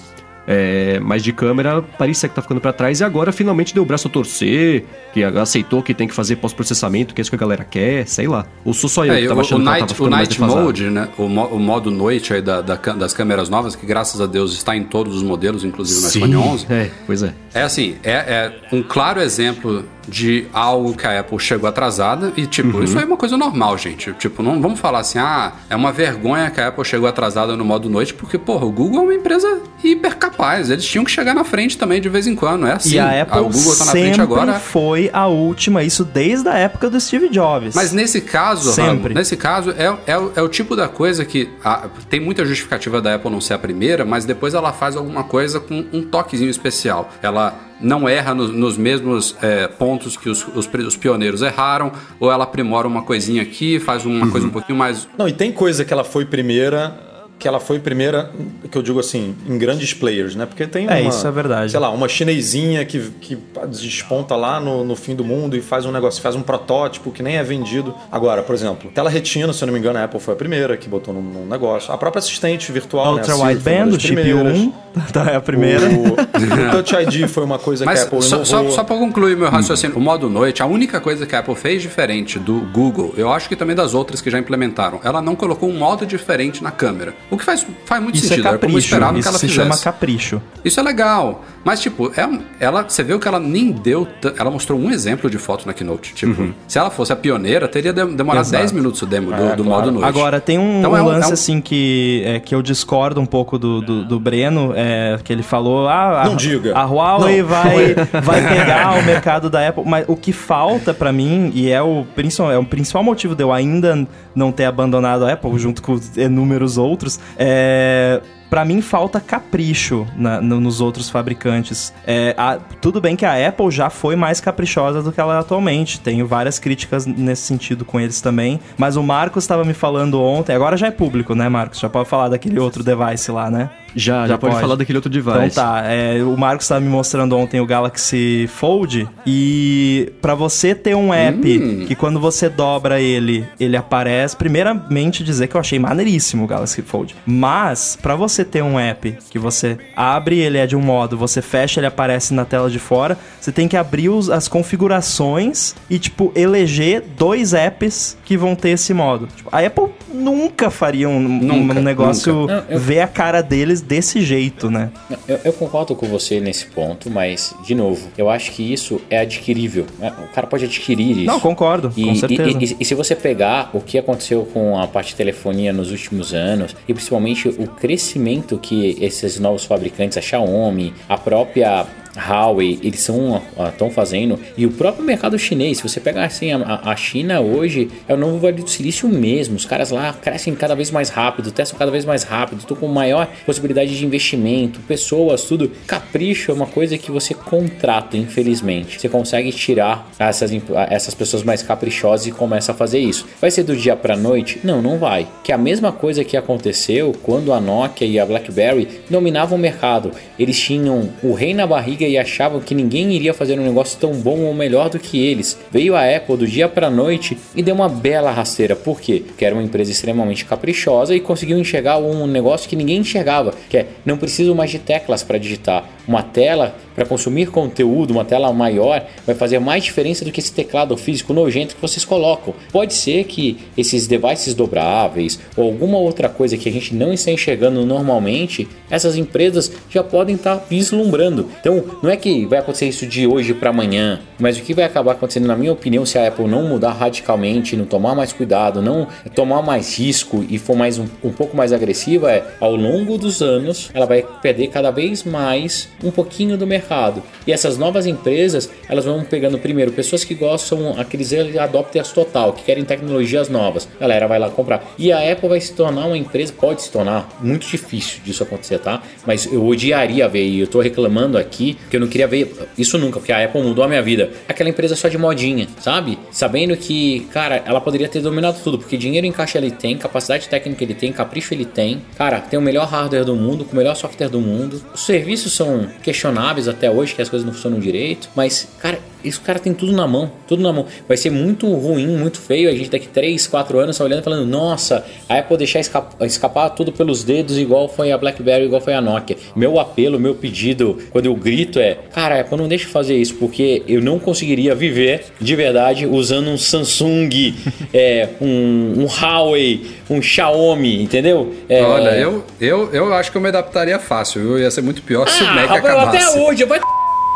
É, 0.50 0.98
mas 1.02 1.22
de 1.24 1.34
câmera, 1.34 1.82
parecia 1.82 2.30
que 2.30 2.34
tá 2.36 2.42
ficando 2.42 2.62
pra 2.62 2.72
trás 2.72 3.02
e 3.02 3.04
agora 3.04 3.34
finalmente 3.34 3.74
deu 3.74 3.84
o 3.84 3.86
braço 3.86 4.08
a 4.08 4.12
torcer, 4.12 4.86
que 5.14 5.22
aceitou 5.22 5.84
que 5.84 5.94
tem 5.94 6.08
que 6.08 6.14
fazer 6.16 6.38
pós-processamento, 6.38 7.14
que 7.14 7.20
é 7.20 7.22
isso 7.22 7.30
que 7.30 7.36
a 7.36 7.40
galera 7.40 7.66
quer, 7.66 8.08
sei 8.08 8.28
lá. 8.30 8.46
Ou 8.64 8.74
sou 8.74 8.90
só 8.90 9.06
eu 9.06 9.14
É, 9.14 9.20
que 9.20 9.26
o, 9.26 9.28
tava 9.28 9.42
o 9.42 9.44
achando 9.44 9.60
que 9.60 9.66
Night, 9.66 10.02
o 10.02 10.10
night. 10.10 10.42
Mode, 10.42 10.84
né? 10.90 11.10
O, 11.18 11.28
mo- 11.28 11.48
o 11.48 11.60
modo 11.60 11.92
noite 11.92 12.34
aí 12.34 12.42
da- 12.42 12.62
da 12.62 12.76
das 12.78 13.14
câmeras 13.14 13.50
novas, 13.50 13.76
que 13.76 13.86
graças 13.86 14.22
a 14.22 14.26
Deus 14.26 14.54
está 14.54 14.74
em 14.76 14.84
todos 14.86 15.18
os 15.18 15.24
modelos, 15.24 15.66
inclusive 15.66 16.00
no 16.02 16.08
iPhone 16.08 16.36
11. 16.54 16.66
É, 16.70 16.90
pois 17.06 17.22
é. 17.24 17.34
É 17.54 17.62
assim, 17.64 17.96
é, 18.02 18.12
é 18.14 18.54
um 18.72 18.82
claro 18.82 19.20
exemplo 19.22 19.84
de 20.08 20.46
algo 20.54 20.96
que 20.96 21.06
a 21.06 21.20
Apple 21.20 21.38
chegou 21.40 21.68
atrasada 21.68 22.32
e, 22.38 22.46
tipo, 22.48 22.82
isso 22.84 22.98
aí 22.98 23.04
é 23.04 23.08
uma 23.08 23.18
coisa 23.18 23.36
normal, 23.38 23.78
gente. 23.78 24.14
Tipo, 24.14 24.42
não 24.42 24.62
vamos 24.62 24.80
falar 24.80 25.00
assim, 25.00 25.20
ah, 25.20 25.52
é 25.70 25.76
uma 25.76 25.92
vergonha 25.92 26.50
que 26.50 26.62
a 26.62 26.68
Apple 26.70 26.86
chegou 26.86 27.08
atrasada 27.10 27.56
no 27.56 27.66
modo 27.66 27.90
noite, 27.90 28.14
porque, 28.14 28.38
porra, 28.38 28.66
o 28.66 28.72
Google 28.72 29.02
é 29.02 29.04
uma 29.04 29.14
empresa 29.14 29.62
hiper 29.84 30.16
capaz. 30.18 30.70
Eles 30.70 30.86
tinham 30.86 31.04
que 31.04 31.12
chegar 31.12 31.34
na 31.34 31.44
frente 31.44 31.78
também 31.78 32.00
de 32.02 32.10
vez 32.10 32.26
em 32.28 32.36
quando, 32.36 32.66
é 32.68 32.74
assim. 32.74 32.96
e 32.96 33.00
a 33.00 33.22
Apple 33.24 33.38
Ah, 33.38 33.42
o 33.42 33.50
Google 33.50 33.76
tá 33.76 33.86
na 33.86 33.92
frente 33.92 34.22
agora. 34.22 34.54
foi 34.60 35.10
a 35.12 35.28
última, 35.28 35.84
isso 35.84 36.04
desde 36.06 36.48
a 36.48 36.58
época 36.58 36.90
do 36.90 37.00
Steve 37.00 37.30
Jobs. 37.30 37.76
Mas 37.76 37.92
nesse 37.92 38.22
caso, 38.22 38.72
Sempre. 38.72 38.92
Rambo, 38.92 39.10
nesse 39.10 39.36
caso, 39.36 39.72
é, 39.78 39.94
é, 40.06 40.18
o- 40.18 40.32
é 40.36 40.42
o 40.42 40.48
tipo 40.48 40.76
da 40.76 40.88
coisa 40.88 41.26
que 41.26 41.50
ah, 41.64 41.88
tem 42.10 42.20
muita 42.20 42.46
justificativa 42.46 43.02
da 43.02 43.16
Apple 43.16 43.30
não 43.32 43.42
ser 43.42 43.54
a 43.56 43.60
primeira, 43.60 44.06
mas 44.06 44.26
depois 44.26 44.54
ela 44.54 44.72
faz 44.72 44.96
alguma 44.96 45.24
coisa 45.24 45.60
com 45.60 45.86
um 45.92 46.02
toquezinho 46.02 46.50
especial. 46.50 47.10
Ela 47.22 47.54
não 47.82 48.08
erra 48.10 48.34
no- 48.34 48.48
nos 48.48 48.78
mesmos 48.78 49.36
é, 49.42 49.68
pontos 49.68 50.18
que 50.18 50.30
os, 50.30 50.46
os, 50.56 50.68
os 50.68 50.96
pioneiros 50.98 51.42
erraram, 51.42 51.92
ou 52.20 52.32
ela 52.32 52.44
aprimora 52.44 52.88
uma 52.88 53.04
coisinha 53.04 53.42
aqui, 53.42 53.80
faz 53.80 54.06
uma 54.06 54.26
Uhum. 54.26 54.32
coisa 54.32 54.48
um 54.48 54.50
pouquinho 54.52 54.78
mais. 54.78 55.08
Não, 55.18 55.28
e 55.28 55.34
tem 55.34 55.52
coisa 55.52 55.86
que 55.86 55.94
ela 55.94 56.04
foi 56.04 56.26
primeira, 56.26 56.98
que 57.40 57.48
ela 57.48 57.60
foi 57.60 57.80
primeira, 57.80 58.32
que 58.72 58.78
eu 58.78 58.82
digo 58.82 59.00
assim, 59.00 59.36
em 59.48 59.58
grandes 59.58 59.94
players, 59.94 60.36
né? 60.36 60.46
Porque 60.46 60.66
tem 60.66 60.88
uma, 60.88 60.98
É, 60.98 61.02
isso 61.02 61.26
é 61.26 61.32
verdade. 61.32 61.72
Sei 61.72 61.80
lá, 61.80 61.90
uma 61.90 62.08
chinesinha 62.08 62.84
que, 62.84 63.00
que 63.22 63.38
desponta 63.70 64.36
lá 64.36 64.60
no, 64.60 64.84
no 64.84 64.96
fim 64.96 65.16
do 65.16 65.24
mundo 65.24 65.56
e 65.56 65.62
faz 65.62 65.86
um 65.86 65.92
negócio, 65.92 66.22
faz 66.22 66.36
um 66.36 66.42
protótipo 66.42 67.12
que 67.12 67.22
nem 67.22 67.38
é 67.38 67.44
vendido. 67.44 67.94
Agora, 68.12 68.42
por 68.42 68.56
exemplo, 68.56 68.90
tela 68.92 69.10
retina, 69.10 69.54
se 69.54 69.64
eu 69.64 69.68
não 69.68 69.74
me 69.74 69.80
engano, 69.80 70.00
a 70.00 70.04
Apple 70.06 70.20
foi 70.20 70.34
a 70.34 70.38
primeira 70.38 70.76
que 70.78 70.90
botou 70.90 71.14
num, 71.14 71.22
num 71.22 71.46
negócio. 71.46 71.94
A 71.94 71.98
própria 71.98 72.20
assistente 72.20 72.72
virtual, 72.72 73.06
né? 73.06 73.12
a 73.12 73.16
Ultra 73.16 73.36
uma 73.36 73.48
Wideband, 73.48 73.90
o 73.90 74.00
chip 74.00 74.16
primeiras. 74.16 74.58
1, 74.58 74.72
tá, 75.14 75.32
é 75.32 75.36
a 75.36 75.42
primeira. 75.42 75.88
O, 75.90 76.14
o 76.14 76.72
Touch 76.84 76.96
ID 76.96 77.28
foi 77.28 77.44
uma 77.44 77.60
coisa 77.60 77.84
que 77.84 77.90
a 77.90 77.94
Mas 77.94 78.04
Apple 78.04 78.22
só, 78.22 78.44
só, 78.44 78.58
inovou. 78.58 78.76
só 78.76 78.84
pra 78.84 78.96
concluir 78.98 79.38
meu 79.38 79.50
raciocínio, 79.50 79.98
o 79.98 80.02
modo 80.02 80.30
noite, 80.30 80.64
a 80.64 80.66
única 80.66 81.00
coisa 81.00 81.26
que 81.26 81.36
a 81.36 81.40
Apple 81.40 81.56
fez 81.56 81.82
diferente 81.82 82.40
do 82.40 82.62
Google, 82.74 83.14
eu 83.16 83.32
acho 83.32 83.48
que 83.48 83.56
também 83.56 83.76
das 83.76 83.94
outras 83.94 84.22
que 84.22 84.30
já 84.30 84.40
implementaram, 84.40 85.00
ela 85.04 85.22
não 85.22 85.36
colocou 85.36 85.70
um 85.70 85.78
modo 85.78 86.06
diferente 86.06 86.64
na 86.64 86.72
câmera. 86.72 87.14
O 87.30 87.38
que 87.38 87.44
faz, 87.44 87.66
faz 87.86 88.02
muito 88.02 88.16
Isso 88.16 88.26
é 88.26 88.30
sentido, 88.30 88.48
era 88.48 88.58
como 88.58 88.72
capricho, 88.72 88.88
esperava 88.88 89.14
que 89.14 89.20
isso 89.20 89.28
ela 89.30 89.38
se 89.38 89.48
fizesse. 89.50 89.70
chama 89.70 89.78
capricho. 89.78 90.42
Isso 90.64 90.80
é 90.80 90.84
legal. 90.84 91.44
Mas, 91.66 91.82
tipo, 91.82 92.10
é 92.16 92.26
ela, 92.58 92.84
você 92.88 93.04
viu 93.04 93.20
que 93.20 93.28
ela 93.28 93.40
nem 93.40 93.70
deu. 93.74 94.08
Ela 94.40 94.50
mostrou 94.50 94.80
um 94.80 94.90
exemplo 94.90 95.30
de 95.30 95.38
foto 95.38 95.68
na 95.68 95.74
Keynote. 95.74 96.14
Tipo, 96.14 96.54
se 96.66 96.80
ela 96.80 96.90
fosse 96.90 97.12
a 97.12 97.16
pioneira, 97.18 97.68
teria 97.68 97.92
de- 97.92 98.06
demorado 98.16 98.44
Exato. 98.46 98.60
10 98.64 98.72
minutos 98.72 99.02
o 99.02 99.06
demo 99.06 99.28
do, 99.28 99.34
É, 99.44 99.56
do 99.58 99.64
claro. 99.66 99.82
modo 99.82 99.92
noite. 99.92 100.08
Agora, 100.08 100.40
tem 100.40 100.58
um, 100.58 100.80
Então 100.80 100.92
um 100.94 100.98
é 100.98 101.02
um- 101.02 101.06
lance 101.06 101.26
é 101.28 101.30
um- 101.30 101.34
assim 101.34 101.60
que, 101.60 102.24
é, 102.26 102.40
que 102.40 102.56
eu 102.56 102.62
discordo 102.62 103.20
um 103.20 103.26
pouco 103.26 103.60
do, 103.60 103.82
do, 103.82 104.06
do 104.06 104.18
Breno, 104.20 104.72
é, 104.74 105.20
que 105.22 105.34
ele 105.34 105.44
falou, 105.44 105.90
ah, 105.90 106.22
a, 106.22 106.26
Não 106.30 106.38
diga. 106.38 106.74
a 106.78 106.86
Huawei 106.86 107.42
Não. 107.42 107.50
vai, 107.50 107.94
vai 108.24 108.48
pegar 108.48 108.94
o 109.00 109.04
mercado 109.06 109.50
da 109.50 109.68
Apple, 109.68 109.84
mas 109.86 110.06
o 110.08 110.16
que 110.16 110.32
falta 110.32 110.94
pra 110.94 111.12
mim, 111.12 111.52
e 111.54 111.70
é 111.70 111.82
o, 111.82 112.06
principal, 112.16 112.50
é 112.50 112.58
o 112.58 112.64
principal 112.64 113.04
motivo 113.04 113.36
de 113.36 113.44
eu 113.44 113.52
ainda 113.52 114.08
não 114.34 114.54
ter 114.54 114.64
abandonado 114.64 115.26
a 115.26 115.34
Apple, 115.34 115.58
junto 115.60 115.82
com 115.82 116.00
inúmeros 116.16 116.78
outros, 116.78 117.17
é... 117.38 118.22
Pra 118.50 118.64
mim 118.64 118.82
falta 118.82 119.20
capricho 119.20 120.06
na- 120.16 120.40
no- 120.42 120.60
nos 120.60 120.80
outros 120.82 121.10
fabricantes. 121.10 121.94
É, 122.06 122.34
a- 122.38 122.58
tudo 122.82 123.02
bem 123.02 123.16
que 123.16 123.26
a 123.26 123.48
Apple 123.48 123.70
já 123.72 123.90
foi 123.90 124.16
mais 124.16 124.40
caprichosa 124.40 125.02
do 125.02 125.12
que 125.12 125.20
ela 125.20 125.36
é 125.36 125.40
atualmente. 125.40 126.00
Tenho 126.00 126.26
várias 126.26 126.58
críticas 126.60 127.06
nesse 127.06 127.44
sentido 127.44 127.84
com 127.84 128.00
eles 128.00 128.22
também. 128.22 128.60
Mas 128.78 128.96
o 128.96 129.04
Marcos 129.04 129.44
estava 129.44 129.64
me 129.66 129.74
falando 129.74 130.22
ontem. 130.22 130.54
Agora 130.56 130.78
já 130.78 130.88
é 130.88 130.92
público, 130.92 131.36
né, 131.36 131.50
Marcos? 131.50 131.80
Já 131.80 131.90
pode 131.90 132.08
falar 132.10 132.30
daquele 132.30 132.60
outro 132.60 132.84
device 132.84 133.32
lá, 133.32 133.50
né? 133.50 133.70
Já, 133.96 134.22
já, 134.22 134.28
Já 134.28 134.38
pode, 134.38 134.52
pode. 134.52 134.62
falar 134.62 134.76
daquele 134.76 134.98
outro 134.98 135.10
device. 135.10 135.38
Então 135.38 135.50
tá, 135.50 135.82
é, 135.86 136.22
o 136.24 136.38
Marcos 136.38 136.66
estava 136.66 136.80
me 136.82 136.88
mostrando 136.90 137.36
ontem 137.36 137.60
o 137.60 137.66
Galaxy 137.66 138.48
Fold 138.54 139.08
e 139.26 140.12
pra 140.22 140.36
você 140.36 140.76
ter 140.76 140.96
um 140.96 141.12
app 141.14 141.86
que 141.88 141.96
quando 141.96 142.20
você 142.20 142.48
dobra 142.48 143.02
ele, 143.02 143.48
ele 143.60 143.76
aparece, 143.76 144.36
primeiramente 144.36 145.24
dizer 145.24 145.48
que 145.48 145.56
eu 145.56 145.62
achei 145.62 145.80
maneiríssimo 145.80 146.44
o 146.44 146.48
Galaxy 146.48 146.82
Fold. 146.84 147.16
Mas 147.26 147.98
pra 148.00 148.16
você 148.16 148.37
ter 148.46 148.62
um 148.62 148.80
app 148.80 149.18
que 149.30 149.38
você 149.40 149.78
abre, 149.96 150.40
ele 150.40 150.58
é 150.58 150.66
de 150.68 150.76
um 150.76 150.82
modo, 150.82 151.18
você 151.18 151.42
fecha, 151.42 151.80
ele 151.80 151.88
aparece 151.88 152.34
na 152.34 152.46
tela 152.46 152.70
de 152.70 152.80
fora, 152.80 153.18
você 153.40 153.52
tem 153.52 153.68
que 153.68 153.78
abrir 153.78 154.10
os- 154.10 154.30
as 154.30 154.48
configurações 154.48 155.76
e 155.90 156.00
tipo 156.00 156.32
eleger 156.36 157.04
dois 157.18 157.54
apps 157.54 158.18
que 158.26 158.36
vão 158.38 158.56
ter 158.56 158.70
esse 158.70 158.94
modo. 158.94 159.28
Tipo, 159.36 159.50
a 159.52 159.60
Apple 159.66 159.86
nunca 160.14 160.70
faria 160.70 161.08
um, 161.08 161.16
um 161.18 161.28
Nunca, 161.28 161.74
negócio 161.80 162.34
nunca. 162.34 162.56
Não, 162.62 162.64
eu- 162.70 162.80
ver 162.80 163.02
a 163.02 163.08
cara 163.08 163.42
deles 163.42 163.82
desse 163.82 164.22
jeito, 164.22 164.70
né? 164.70 164.90
Eu, 165.28 165.40
eu 165.46 165.54
concordo 165.54 165.96
com 165.96 166.08
você 166.08 166.40
nesse 166.40 166.66
ponto, 166.68 167.10
mas, 167.10 167.54
de 167.64 167.74
novo, 167.76 168.08
eu 168.18 168.30
acho 168.30 168.52
que 168.52 168.74
isso 168.74 169.00
é 169.10 169.20
adquirível. 169.20 169.86
né? 170.00 170.12
O 170.24 170.34
cara 170.34 170.48
pode 170.48 170.66
adquirir 170.66 171.12
isso. 171.18 171.26
Não, 171.26 171.40
concordo, 171.40 171.92
E, 171.96 172.04
com 172.04 172.16
certeza. 172.16 172.58
e- 172.60 172.66
e- 172.66 172.78
e 172.80 172.86
se 172.86 172.94
você 172.96 173.16
pegar 173.16 173.70
o 173.74 173.80
que 173.82 173.98
aconteceu 173.98 174.48
com 174.54 174.78
a 174.80 174.88
parte 174.88 175.10
de 175.10 175.16
telefonia 175.16 175.72
nos 175.74 175.92
últimos 175.92 176.34
anos, 176.34 176.76
e 176.88 176.94
principalmente 176.94 177.48
o 177.48 177.68
crescimento 177.68 178.27
que 178.60 178.98
esses 179.00 179.40
novos 179.40 179.66
fabricantes, 179.66 180.18
a 180.18 180.22
Xiaomi, 180.22 180.94
a 181.08 181.18
própria 181.18 181.86
Huawei, 182.18 182.80
eles 182.82 183.00
estão 183.00 183.90
fazendo, 183.92 184.40
e 184.58 184.66
o 184.66 184.72
próprio 184.72 185.06
mercado 185.06 185.38
chinês, 185.38 185.78
se 185.78 185.84
você 185.84 186.00
pegar 186.00 186.26
assim, 186.26 186.52
a, 186.52 186.82
a 186.84 186.96
China 186.96 187.40
hoje 187.40 187.90
é 188.08 188.14
o 188.14 188.18
novo 188.18 188.40
Vale 188.40 188.62
do 188.62 188.70
Silício 188.70 189.08
mesmo, 189.08 189.56
os 189.56 189.66
caras 189.66 189.92
lá 189.92 190.14
crescem 190.14 190.56
cada 190.56 190.76
vez 190.76 190.92
mais 190.92 191.10
rápido, 191.10 191.52
testam 191.52 191.78
cada 191.78 191.92
vez 191.92 192.06
mais 192.06 192.24
rápido, 192.24 192.60
estão 192.60 192.76
com 192.76 192.88
maior 192.88 193.28
possibilidade 193.46 193.98
de 193.98 194.06
investimento, 194.06 194.80
pessoas, 194.82 195.44
tudo. 195.44 195.72
Capricho 195.86 196.52
é 196.52 196.54
uma 196.54 196.66
coisa 196.66 196.98
que 196.98 197.12
você 197.12 197.34
contrata, 197.34 198.18
infelizmente. 198.18 199.00
Você 199.00 199.10
consegue 199.10 199.52
tirar 199.52 200.10
essas, 200.18 200.52
essas 200.90 201.14
pessoas 201.14 201.44
mais 201.44 201.62
caprichosas 201.62 202.28
e 202.28 202.32
começa 202.32 202.72
a 202.72 202.76
fazer 202.76 203.00
isso. 203.00 203.26
Vai 203.40 203.52
ser 203.52 203.64
do 203.64 203.76
dia 203.76 203.96
pra 203.96 204.16
noite? 204.16 204.60
Não, 204.64 204.82
não 204.82 204.98
vai. 204.98 205.28
Que 205.44 205.52
é 205.52 205.56
a 205.56 205.58
mesma 205.58 205.92
coisa 205.92 206.24
que 206.24 206.38
aconteceu 206.38 207.16
quando 207.24 207.54
a 207.54 207.60
Nokia 207.60 208.08
e 208.08 208.20
a 208.20 208.26
BlackBerry 208.26 208.88
dominavam 209.10 209.58
o 209.58 209.62
mercado. 209.62 210.12
Eles 210.38 210.60
tinham 210.60 211.10
o 211.22 211.34
rei 211.34 211.54
na 211.54 211.68
barriga 211.68 212.07
e 212.08 212.18
achavam 212.18 212.60
que 212.60 212.74
ninguém 212.76 213.14
iria 213.14 213.34
fazer 213.34 213.60
um 213.60 213.64
negócio 213.64 214.00
tão 214.00 214.14
bom 214.14 214.40
ou 214.42 214.54
melhor 214.54 214.90
do 214.90 215.00
que 215.00 215.20
eles. 215.20 215.58
Veio 215.72 215.96
a 215.96 216.04
Apple 216.04 216.38
do 216.38 216.48
dia 216.48 216.68
pra 216.70 216.90
noite 216.90 217.38
e 217.56 217.62
deu 217.62 217.76
uma 217.76 217.90
bela 217.90 218.32
rasteira. 218.32 218.76
Por 218.76 219.00
quê? 219.02 219.24
Porque 219.26 219.46
era 219.46 219.56
uma 219.56 219.64
empresa 219.64 219.92
extremamente 219.92 220.46
caprichosa 220.46 221.16
e 221.16 221.20
conseguiu 221.20 221.58
enxergar 221.58 221.98
um 221.98 222.26
negócio 222.28 222.70
que 222.70 222.76
ninguém 222.76 222.98
enxergava, 222.98 223.54
que 223.70 223.78
é 223.78 223.88
não 224.06 224.18
preciso 224.18 224.56
mais 224.56 224.72
de 224.72 224.80
teclas 224.80 225.24
para 225.24 225.38
digitar. 225.38 225.97
Uma 226.08 226.24
tela 226.24 226.76
para 226.96 227.06
consumir 227.06 227.48
conteúdo, 227.52 228.12
uma 228.12 228.26
tela 228.26 228.52
maior, 228.52 229.06
vai 229.26 229.36
fazer 229.36 229.60
mais 229.60 229.84
diferença 229.84 230.26
do 230.26 230.32
que 230.32 230.40
esse 230.40 230.52
teclado 230.52 230.98
físico 230.98 231.34
nojento 231.34 231.76
que 231.76 231.82
vocês 231.82 232.04
colocam. 232.04 232.56
Pode 232.72 232.94
ser 232.94 233.26
que 233.26 233.58
esses 233.78 234.08
devices 234.08 234.56
dobráveis 234.56 235.40
ou 235.56 235.66
alguma 235.66 236.00
outra 236.00 236.28
coisa 236.28 236.58
que 236.58 236.68
a 236.68 236.72
gente 236.72 236.96
não 236.96 237.14
está 237.14 237.32
enxergando 237.32 237.86
normalmente, 237.86 238.68
essas 238.90 239.16
empresas 239.16 239.72
já 239.90 240.04
podem 240.04 240.36
estar 240.36 240.66
vislumbrando. 240.70 241.50
Então, 241.60 241.84
não 242.02 242.10
é 242.10 242.18
que 242.18 242.46
vai 242.46 242.60
acontecer 242.60 242.88
isso 242.88 243.06
de 243.06 243.28
hoje 243.28 243.54
para 243.54 243.70
amanhã, 243.70 244.20
mas 244.40 244.58
o 244.58 244.62
que 244.62 244.74
vai 244.74 244.86
acabar 244.86 245.12
acontecendo, 245.12 245.48
na 245.48 245.56
minha 245.56 245.72
opinião, 245.72 246.06
se 246.06 246.18
a 246.18 246.28
Apple 246.28 246.48
não 246.48 246.64
mudar 246.64 246.94
radicalmente, 246.94 247.76
não 247.76 247.86
tomar 247.86 248.16
mais 248.16 248.34
cuidado, 248.34 248.82
não 248.82 249.08
tomar 249.36 249.62
mais 249.62 250.00
risco 250.00 250.44
e 250.50 250.58
for 250.58 250.76
mais 250.76 250.98
um, 250.98 251.06
um 251.24 251.32
pouco 251.32 251.56
mais 251.56 251.72
agressiva, 251.72 252.32
é 252.32 252.44
ao 252.60 252.76
longo 252.76 253.18
dos 253.18 253.42
anos 253.42 253.92
ela 253.94 254.06
vai 254.06 254.24
perder 254.42 254.68
cada 254.68 254.90
vez 254.90 255.24
mais 255.24 255.90
um 256.04 256.12
pouquinho 256.12 256.58
do 256.58 256.68
mercado. 256.68 257.24
E 257.46 257.52
essas 257.52 257.78
novas 257.78 258.06
empresas, 258.06 258.70
elas 258.88 259.06
vão 259.06 259.24
pegando 259.24 259.58
primeiro 259.58 259.92
pessoas 259.92 260.24
que 260.24 260.34
gostam, 260.34 261.00
aqueles 261.00 261.34
adopters 261.58 262.12
total, 262.12 262.54
que 262.54 262.64
querem 262.64 262.84
tecnologias 262.84 263.50
novas. 263.50 263.88
A 263.98 264.02
galera 264.02 264.28
vai 264.28 264.40
lá 264.40 264.50
comprar. 264.50 264.84
E 264.98 265.12
a 265.12 265.32
Apple 265.32 265.50
vai 265.50 265.62
se 265.62 265.74
tornar 265.74 266.06
uma 266.06 266.18
empresa, 266.18 266.54
pode 266.54 266.82
se 266.82 266.92
tornar, 266.92 267.30
muito 267.42 267.68
difícil 267.68 268.22
disso 268.24 268.44
acontecer, 268.44 268.80
tá? 268.80 269.02
Mas 269.26 269.46
eu 269.52 269.66
odiaria 269.66 270.28
ver, 270.28 270.46
e 270.46 270.60
eu 270.60 270.68
tô 270.68 270.82
reclamando 270.82 271.38
aqui, 271.38 271.78
que 271.90 271.96
eu 271.96 272.00
não 272.00 272.08
queria 272.08 272.28
ver 272.28 272.54
isso 272.78 272.98
nunca, 272.98 273.20
porque 273.20 273.32
a 273.32 273.44
Apple 273.44 273.62
mudou 273.62 273.84
a 273.84 273.88
minha 273.88 274.02
vida. 274.02 274.32
Aquela 274.48 274.70
empresa 274.70 274.96
só 274.96 275.08
de 275.08 275.18
modinha, 275.18 275.68
sabe? 275.80 276.18
Sabendo 276.32 276.76
que, 276.78 277.22
cara, 277.32 277.64
ela 277.66 277.82
poderia 277.82 278.08
ter 278.08 278.22
dominado 278.22 278.60
tudo, 278.64 278.78
porque 278.78 278.98
dinheiro 278.98 279.26
em 279.26 279.32
caixa 279.32 279.58
ele 279.58 279.72
tem, 279.72 279.98
capacidade 279.98 280.48
técnica 280.48 280.84
ele 280.84 280.94
tem, 280.94 281.12
capricho 281.12 281.54
ele 281.54 281.66
tem. 281.66 282.02
Cara, 282.18 282.40
tem 282.40 282.58
o 282.58 282.62
melhor 282.62 282.88
hardware 282.88 283.26
do 283.26 283.36
mundo, 283.36 283.66
com 283.66 283.74
o 283.74 283.76
melhor 283.76 283.96
software 283.96 284.30
do 284.30 284.40
mundo. 284.40 284.82
Os 284.94 285.06
serviços 285.06 285.54
são 285.54 285.87
questionáveis 286.02 286.68
até 286.68 286.90
hoje, 286.90 287.16
que 287.16 287.22
as 287.22 287.30
coisas 287.30 287.46
não 287.46 287.54
funcionam 287.54 287.80
direito, 287.80 288.30
mas, 288.36 288.68
cara, 288.80 289.00
isso 289.28 289.42
cara 289.42 289.60
tem 289.60 289.74
tudo 289.74 289.92
na 289.92 290.08
mão, 290.08 290.32
tudo 290.48 290.62
na 290.62 290.74
mão. 290.74 290.86
Vai 291.08 291.18
ser 291.18 291.30
muito 291.30 291.68
ruim, 291.74 292.08
muito 292.08 292.40
feio. 292.40 292.70
A 292.70 292.74
gente 292.74 292.90
daqui 292.90 293.08
3, 293.08 293.48
4 293.48 293.80
anos 293.80 293.98
tá 293.98 294.04
olhando 294.04 294.20
e 294.20 294.24
falando, 294.24 294.46
nossa, 294.46 295.06
a 295.28 295.38
Apple 295.38 295.58
deixar 295.58 295.80
escapar, 295.80 296.26
escapar 296.26 296.70
tudo 296.72 296.92
pelos 296.92 297.24
dedos, 297.24 297.58
igual 297.58 297.88
foi 297.88 298.12
a 298.12 298.18
BlackBerry, 298.18 298.66
igual 298.66 298.82
foi 298.82 298.94
a 298.94 299.02
Nokia. 299.02 299.38
Meu 299.56 299.80
apelo, 299.80 300.20
meu 300.20 300.36
pedido, 300.36 300.98
quando 301.12 301.26
eu 301.26 301.36
grito 301.36 301.80
é, 301.80 301.98
cara, 302.14 302.36
a 302.36 302.42
Apple 302.42 302.58
não 302.58 302.68
deixa 302.68 302.88
fazer 302.88 303.16
isso, 303.16 303.36
porque 303.36 303.84
eu 303.88 304.02
não 304.02 304.20
conseguiria 304.20 304.76
viver 304.76 305.26
de 305.40 305.56
verdade 305.56 306.06
usando 306.06 306.50
um 306.50 306.58
Samsung, 306.58 307.30
é, 307.94 308.30
um, 308.42 308.94
um 308.98 309.06
Huawei, 309.06 309.86
um 310.10 310.22
Xiaomi, 310.22 311.02
entendeu? 311.02 311.54
É, 311.70 311.82
Olha, 311.84 312.10
eu, 312.18 312.44
eu, 312.60 312.90
eu 312.94 313.14
acho 313.14 313.32
que 313.32 313.38
eu 313.38 313.42
me 313.42 313.50
adaptaria 313.50 314.00
fácil, 314.00 314.42
viu? 314.42 314.60
Ia 314.60 314.72
ser 314.72 314.82
muito 314.82 315.02
pior 315.02 315.28
se 315.28 315.44
o 315.44 315.48
ah, 315.48 315.54
Mac 315.54 315.70
Rafael, 315.70 316.00
acabasse. 316.00 316.18
até 316.18 316.40
hoje, 316.40 316.64
vai 316.66 316.80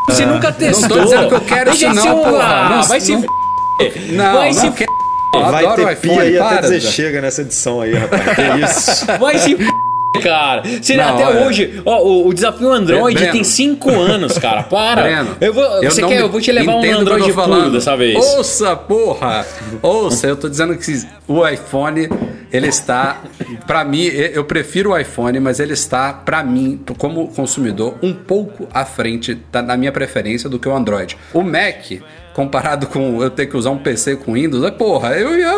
você 0.07 0.25
nunca 0.25 0.51
testou. 0.51 0.89
tô 0.89 0.99
dizendo 1.03 1.27
que 1.27 1.33
eu 1.35 1.41
quero 1.41 1.71
Deixa 1.71 1.85
isso 1.87 1.95
não, 1.95 2.03
ser 2.03 2.09
um- 2.09 2.23
porra. 2.23 2.43
Ah, 2.43 2.69
Não- 2.69 2.83
vai 2.83 2.99
se 3.01 3.11
não- 3.13 3.19
f... 3.21 4.11
Não, 4.11 4.33
vai 4.37 4.47
não 4.53 4.59
se 4.61 4.67
f... 4.67 4.85
Eu 5.33 5.45
Vai 5.45 5.63
ter 5.63 5.71
o 5.71 5.75
pia 5.87 5.93
iPhone, 5.93 6.19
aí 6.19 6.39
até 6.39 6.61
dizer 6.61 6.81
chega 6.81 7.21
nessa 7.21 7.41
edição 7.41 7.79
aí, 7.81 7.93
rapaz. 7.93 8.21
Que 8.35 8.41
isso? 8.65 9.05
Vai 9.19 9.37
se 9.37 9.53
f... 9.53 9.65
Cara, 10.21 10.61
Você- 10.81 10.95
Não, 10.97 11.15
até 11.15 11.25
olha. 11.25 11.45
hoje, 11.47 11.81
ó, 11.85 12.01
o, 12.03 12.27
o 12.27 12.33
desafio 12.33 12.69
Android 12.69 13.15
Breno. 13.15 13.31
tem 13.31 13.43
5 13.45 13.89
anos, 13.91 14.37
cara. 14.37 14.61
Para. 14.63 15.01
Breno, 15.03 15.37
eu 15.39 15.53
vou, 15.53 15.63
você 15.81 16.01
não 16.01 16.09
quer? 16.09 16.19
Eu 16.19 16.29
vou 16.29 16.41
te 16.41 16.51
levar 16.51 16.75
um 16.75 16.83
eu 16.85 16.99
Android 16.99 17.31
falando. 17.31 17.71
dessa 17.71 17.95
vez. 17.95 18.17
Ouça, 18.35 18.75
porra! 18.75 19.45
Ouça, 19.81 20.27
eu 20.27 20.35
tô 20.35 20.49
dizendo 20.49 20.75
que 20.75 21.01
o 21.29 21.47
iPhone, 21.47 22.09
ele 22.51 22.67
está, 22.67 23.21
pra 23.65 23.83
mim, 23.83 24.03
eu 24.03 24.43
prefiro 24.43 24.91
o 24.91 24.97
iPhone, 24.97 25.39
mas 25.39 25.59
ele 25.59 25.73
está, 25.73 26.13
pra 26.13 26.43
mim, 26.43 26.83
como 26.97 27.27
consumidor, 27.29 27.97
um 28.01 28.13
pouco 28.13 28.67
à 28.73 28.85
frente 28.85 29.35
da, 29.51 29.61
na 29.61 29.77
minha 29.77 29.91
preferência 29.91 30.49
do 30.49 30.59
que 30.59 30.67
o 30.67 30.75
Android. 30.75 31.17
O 31.33 31.41
Mac, 31.41 31.91
comparado 32.33 32.87
com 32.87 33.21
eu 33.21 33.29
ter 33.29 33.45
que 33.47 33.57
usar 33.57 33.71
um 33.71 33.77
PC 33.77 34.15
com 34.17 34.33
Windows, 34.33 34.63
é, 34.63 34.71
porra, 34.71 35.09
eu 35.15 35.37
ia, 35.37 35.45
ia 35.45 35.51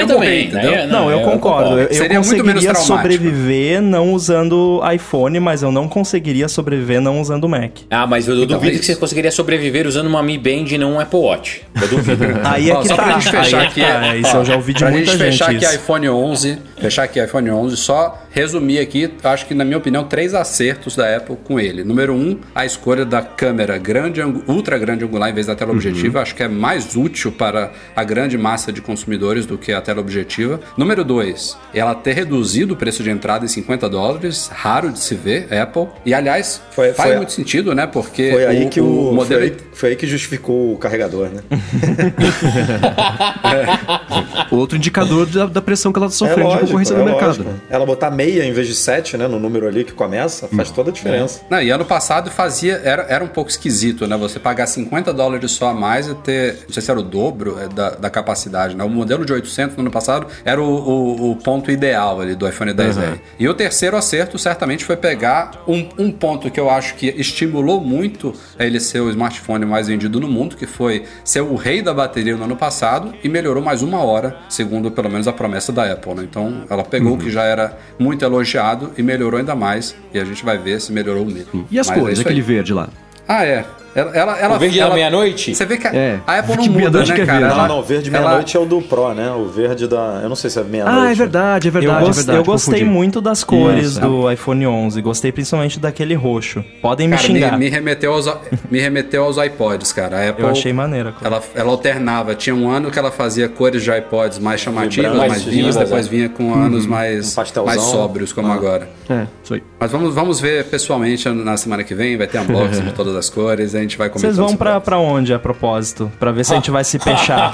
Eu 0.00 0.06
morrer, 0.06 0.06
também, 0.06 0.44
entendeu? 0.46 0.70
né? 0.72 0.86
Não, 0.86 1.10
eu 1.10 1.18
eu 1.20 1.24
concordo. 1.24 1.40
concordo. 1.70 1.80
Eu, 1.82 1.86
eu 1.88 1.94
Seria 1.94 2.20
muito 2.20 2.44
menos 2.44 2.64
conseguiria 2.64 2.72
traumático. 2.72 2.96
sobreviver 2.96 3.80
não 3.82 4.12
usando 4.12 4.80
iPhone, 4.94 5.40
mas 5.40 5.62
eu 5.62 5.70
não 5.72 5.88
conseguiria 5.88 6.48
sobreviver 6.48 7.00
não 7.00 7.20
usando 7.20 7.48
Mac. 7.48 7.72
Ah, 7.90 8.06
mas 8.06 8.26
eu 8.28 8.34
Então, 8.34 8.46
duvido 8.58 8.76
é 8.76 8.78
que 8.78 8.84
você 8.86 8.96
conseguiria 8.96 9.30
sobreviver 9.30 9.86
usando 9.86 10.06
uma 10.06 10.22
Mi 10.22 10.36
Band 10.38 10.66
e 10.70 10.78
não 10.78 10.94
um 10.94 11.00
Apple 11.00 11.18
Watch. 11.20 11.62
Eu 11.80 11.88
duvido. 11.88 12.24
Aí 12.44 12.70
é 12.70 12.74
Ó, 12.74 12.80
que 12.82 12.88
só 12.88 12.96
tá. 12.96 13.02
pra 13.04 13.12
gente 13.18 13.30
fechar 13.30 13.62
é 13.62 13.66
aqui, 13.66 13.80
tá. 13.80 14.16
Isso 14.16 14.36
ó, 14.36 14.40
eu 14.40 14.44
já 14.44 14.56
ouvi 14.56 14.72
de 14.72 14.78
pra 14.80 14.90
muita 14.90 15.06
gente 15.12 15.18
gente. 15.18 15.30
fechar 15.32 15.50
aqui 15.50 15.64
isso. 15.64 15.74
iPhone 15.76 16.08
11, 16.08 16.58
fechar 16.78 17.02
aqui 17.04 17.22
iPhone 17.24 17.50
11, 17.50 17.76
só 17.76 18.18
resumir 18.32 18.78
aqui, 18.78 19.10
acho 19.24 19.46
que 19.46 19.54
na 19.54 19.64
minha 19.64 19.78
opinião, 19.78 20.04
três 20.04 20.34
acertos 20.34 20.94
da 20.96 21.16
Apple 21.16 21.36
com 21.44 21.58
ele. 21.58 21.82
Número 21.84 22.12
um, 22.14 22.38
a 22.54 22.64
escolha 22.64 23.04
da 23.04 23.20
câmera 23.22 23.76
grande, 23.78 24.20
ultra 24.46 24.78
grande 24.78 25.04
angular 25.04 25.30
em 25.30 25.34
vez 25.34 25.46
da 25.46 25.54
tela 25.54 25.72
objetiva, 25.72 25.99
acho 26.20 26.34
que 26.34 26.42
é 26.42 26.48
mais 26.48 26.96
útil 26.96 27.32
para 27.32 27.72
a 27.94 28.04
grande 28.04 28.36
massa 28.38 28.72
de 28.72 28.80
consumidores 28.80 29.46
do 29.46 29.58
que 29.58 29.72
a 29.72 29.80
tela 29.80 30.00
objetiva. 30.00 30.60
Número 30.76 31.04
dois, 31.04 31.56
ela 31.74 31.94
ter 31.94 32.12
reduzido 32.14 32.74
o 32.74 32.76
preço 32.76 33.02
de 33.02 33.10
entrada 33.10 33.44
em 33.44 33.48
50 33.48 33.88
dólares, 33.88 34.48
raro 34.52 34.90
de 34.90 34.98
se 34.98 35.14
ver, 35.14 35.52
Apple. 35.52 35.88
E 36.04 36.14
aliás, 36.14 36.60
Foi- 36.70 36.92
faz 36.92 37.08
foi- 37.10 37.16
muito 37.16 37.32
sentido, 37.32 37.74
né? 37.74 37.86
Porque 37.86 38.30
Foi 38.32 38.46
aí 38.46 38.66
o, 38.66 38.68
que 38.68 38.80
o, 38.80 39.12
modelo 39.12 39.40
foi, 39.40 39.50
aí, 39.50 39.56
foi 39.72 39.88
aí 39.90 39.96
que 39.96 40.06
justificou 40.06 40.74
o 40.74 40.78
carregador, 40.78 41.28
né? 41.28 41.42
Outro 44.50 44.76
indicador 44.76 45.26
da, 45.26 45.46
da 45.46 45.62
pressão 45.62 45.92
que 45.92 45.98
ela 45.98 46.08
tá 46.08 46.14
É 46.14 46.16
sofrendo 46.16 46.50
de 46.50 46.58
concorrência 46.60 46.96
no 46.96 47.04
mercado. 47.04 47.26
lógico. 47.44 47.50
Ela 47.68 47.86
botar 47.86 48.10
meia 48.10 48.44
em 48.44 48.52
vez 48.52 48.66
de 48.66 48.74
sete, 48.74 49.16
né, 49.16 49.26
no 49.28 49.38
número 49.38 49.66
ali 49.66 49.84
que 49.84 49.92
começa, 49.92 50.48
faz 50.48 50.70
toda 50.70 50.90
a 50.90 50.92
diferença. 50.92 51.42
Não, 51.50 51.60
e 51.60 51.70
ano 51.70 51.84
passado 51.84 52.30
fazia. 52.30 52.80
Era, 52.84 53.02
era 53.08 53.24
um 53.24 53.28
pouco 53.28 53.50
esquisito, 53.50 54.06
né? 54.06 54.16
Você 54.16 54.38
pagar 54.38 54.66
50 54.66 55.12
dólares 55.12 55.50
só 55.52 55.68
a 55.68 55.74
mais 55.74 55.89
e 55.98 56.14
ter. 56.14 56.58
Não 56.66 56.72
sei 56.74 56.82
se 56.82 56.90
era 56.90 57.00
o 57.00 57.02
dobro 57.02 57.58
é, 57.60 57.68
da, 57.68 57.90
da 57.90 58.10
capacidade, 58.10 58.76
né? 58.76 58.84
O 58.84 58.88
modelo 58.88 59.24
de 59.24 59.32
800 59.32 59.76
no 59.76 59.82
ano 59.82 59.90
passado 59.90 60.26
era 60.44 60.60
o, 60.60 60.64
o- 60.66 61.30
o 61.32 61.36
ponto 61.36 61.70
ideal 61.70 62.20
ali 62.20 62.34
do 62.34 62.46
iPhone 62.48 62.72
10R. 62.72 63.18
E 63.38 63.48
o 63.48 63.54
terceiro 63.54 63.96
acerto 63.96 64.38
certamente 64.38 64.84
foi 64.84 64.96
pegar 64.96 65.62
um, 65.66 65.88
um 65.98 66.10
ponto 66.12 66.50
que 66.50 66.60
eu 66.60 66.68
acho 66.70 66.94
que 66.94 67.06
estimulou 67.16 67.80
muito 67.80 68.34
ele 68.58 68.78
ser 68.80 69.00
o 69.00 69.10
smartphone 69.10 69.64
mais 69.64 69.88
vendido 69.88 70.20
no 70.20 70.28
mundo, 70.28 70.56
que 70.56 70.66
foi 70.66 71.04
ser 71.24 71.40
o 71.40 71.54
rei 71.56 71.82
da 71.82 71.92
bateria 71.94 72.36
no 72.36 72.44
ano 72.44 72.56
passado 72.56 73.14
e 73.24 73.28
melhorou 73.28 73.62
mais 73.62 73.82
uma 73.82 74.02
hora, 74.04 74.36
segundo 74.48 74.90
pelo 74.90 75.08
menos 75.10 75.26
a 75.26 75.32
promessa 75.32 75.72
da 75.72 75.90
Apple, 75.92 76.14
né? 76.14 76.22
Então 76.28 76.64
ela 76.68 76.84
pegou 76.84 77.14
o 77.14 77.18
que 77.18 77.30
já 77.30 77.44
era 77.44 77.76
muito 77.98 78.24
elogiado 78.24 78.92
e 78.98 79.02
melhorou 79.02 79.38
ainda 79.38 79.54
mais. 79.54 79.94
E 80.12 80.18
a 80.18 80.24
gente 80.24 80.44
vai 80.44 80.58
ver 80.58 80.80
se 80.80 80.92
melhorou 80.92 81.24
mesmo. 81.24 81.66
E 81.70 81.78
as 81.78 81.86
Mas 81.88 81.96
é 81.96 82.00
cores, 82.00 82.18
isso 82.18 82.28
aquele 82.28 82.42
verde 82.42 82.72
lá? 82.72 82.88
Ah, 83.26 83.44
é. 83.44 83.64
Ela, 83.94 84.10
ela, 84.16 84.38
ela, 84.38 84.56
O 84.56 84.58
verde 84.58 84.78
da 84.78 84.84
ela- 84.86 84.94
meia-noite? 84.94 85.54
Você 85.54 85.66
vê 85.66 85.76
que 85.76 85.86
a, 85.86 85.92
É. 85.94 86.20
a 86.26 86.38
Apple 86.38 86.56
não 86.56 86.64
muda, 86.66 86.98
né, 86.98 87.04
é 87.04 87.06
cara? 87.08 87.24
verde. 87.24 87.44
Ela- 87.44 87.56
Não, 87.56 87.76
não, 87.76 87.82
verde 87.82 88.08
ela- 88.08 88.20
meia-noite 88.20 88.56
é 88.56 88.60
o 88.60 88.64
do 88.64 88.80
Pro, 88.82 89.12
né? 89.14 89.30
O 89.32 89.46
verde 89.46 89.88
da. 89.88 90.20
Eu 90.22 90.28
não 90.28 90.36
sei 90.36 90.48
se 90.48 90.60
é 90.60 90.62
meia-noite. 90.62 90.98
Ah, 91.06 91.10
é 91.10 91.14
verdade, 91.14 91.66
é 91.66 91.68
Eu, 91.68 91.72
verdade, 91.72 92.04
gos- 92.06 92.08
é 92.10 92.12
verdade. 92.20 92.38
eu 92.38 92.44
gostei 92.44 92.74
confundi. 92.80 92.90
muito 92.96 93.20
das 93.20 93.42
cores 93.42 93.86
Isso. 93.92 94.00
do 94.00 94.30
iPhone 94.30 94.66
11. 94.66 95.02
Gostei 95.02 95.32
principalmente 95.32 95.80
daquele 95.80 96.14
roxo. 96.14 96.64
Podem 96.80 97.08
me 97.08 97.16
Cara, 97.16 97.26
xingar. 97.26 97.52
me, 97.52 97.64
me 97.64 97.68
remeteu 97.68 98.12
aos, 98.12 98.26
me 98.70 98.78
remeteu 98.80 99.24
aos 99.24 99.36
iPods, 99.38 99.92
cara. 99.92 100.18
A 100.18 100.28
Apple, 100.30 100.44
Eu 100.44 100.50
achei 100.50 100.72
maneira. 100.72 101.12
cara. 101.12 101.26
Ela, 101.36 101.42
ela 101.56 101.70
alternava. 101.72 102.34
Tinha 102.36 102.54
um 102.54 102.70
ano 102.70 102.90
que 102.92 102.98
ela 102.98 103.10
fazia 103.10 103.48
cores 103.48 103.82
de 103.82 103.90
iPods 103.90 104.38
mais 104.38 104.60
chamativas, 104.60 105.10
Vibrantes, 105.10 105.28
mais 105.30 105.42
vivas, 105.42 105.76
depois 105.76 106.06
é. 106.06 106.08
vinha 106.08 106.28
com 106.28 106.54
anos 106.54 106.86
mais, 106.86 107.36
Um 107.36 107.64
mais 107.64 107.80
sóbrios, 107.82 108.32
como 108.32 108.52
agora. 108.52 108.88
É, 109.08 109.26
isso 109.42 109.54
aí. 109.54 109.62
Mas 109.80 109.90
vamos, 109.90 110.14
vamos 110.14 110.38
ver 110.38 110.64
pessoalmente 110.66 111.28
na 111.28 111.56
semana 111.56 111.82
que 111.82 111.94
vem. 111.94 112.16
Vai 112.16 112.28
ter 112.28 112.38
unboxing 112.38 112.82
de 112.84 112.92
todas 112.92 113.16
as 113.16 113.28
cores. 113.28 113.74
A 113.80 113.82
gente 113.82 113.96
vai 113.98 114.08
comentar. 114.08 114.30
Vocês 114.32 114.36
vão 114.36 114.56
pra 114.56 114.98
onde 114.98 115.32
a 115.34 115.38
propósito? 115.38 116.10
Pra 116.18 116.30
ver 116.32 116.44
se 116.44 116.52
a 116.52 116.56
gente 116.56 116.70
vai 116.70 116.84
se 116.84 116.98
fechar. 117.00 117.52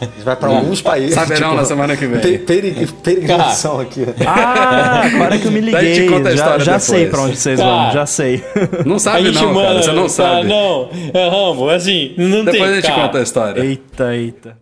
A 0.00 0.04
gente 0.04 0.24
vai 0.24 0.34
pra 0.36 0.48
alguns 0.48 0.80
países. 0.82 1.14
Saberão 1.14 1.54
na 1.54 1.64
semana 1.64 1.96
que 1.96 2.06
vem. 2.06 2.38
Peregrinação 2.38 3.80
aqui. 3.80 4.04
ah, 4.26 5.02
agora 5.14 5.38
que 5.38 5.46
eu 5.46 5.50
me 5.52 5.60
liguei. 5.60 6.08
conta 6.08 6.30
a 6.30 6.36
Já, 6.36 6.58
já 6.58 6.64
depois. 6.72 6.82
sei 6.84 7.06
pra 7.06 7.20
onde 7.22 7.36
vocês 7.36 7.58
Tá. 7.60 7.64
vão, 7.66 7.92
já 7.92 8.06
sei. 8.06 8.42
Não 8.86 8.96
A 8.96 8.98
sabe, 8.98 9.30
não, 9.30 9.40
cara. 9.42 9.52
manda. 9.54 9.82
Você 9.82 9.92
não 9.92 10.02
tá, 10.04 10.08
sabe. 10.08 10.48
Não, 10.48 10.88
é 11.14 11.28
Rambo, 11.28 11.68
assim, 11.70 12.14
não 12.16 12.44
tem. 12.44 12.52
Depois 12.54 12.70
a 12.70 12.74
gente 12.76 12.86
cara. 12.88 13.02
conta 13.02 13.18
a 13.18 13.22
história. 13.22 13.60
eita, 13.62 14.14
eita. 14.16 14.56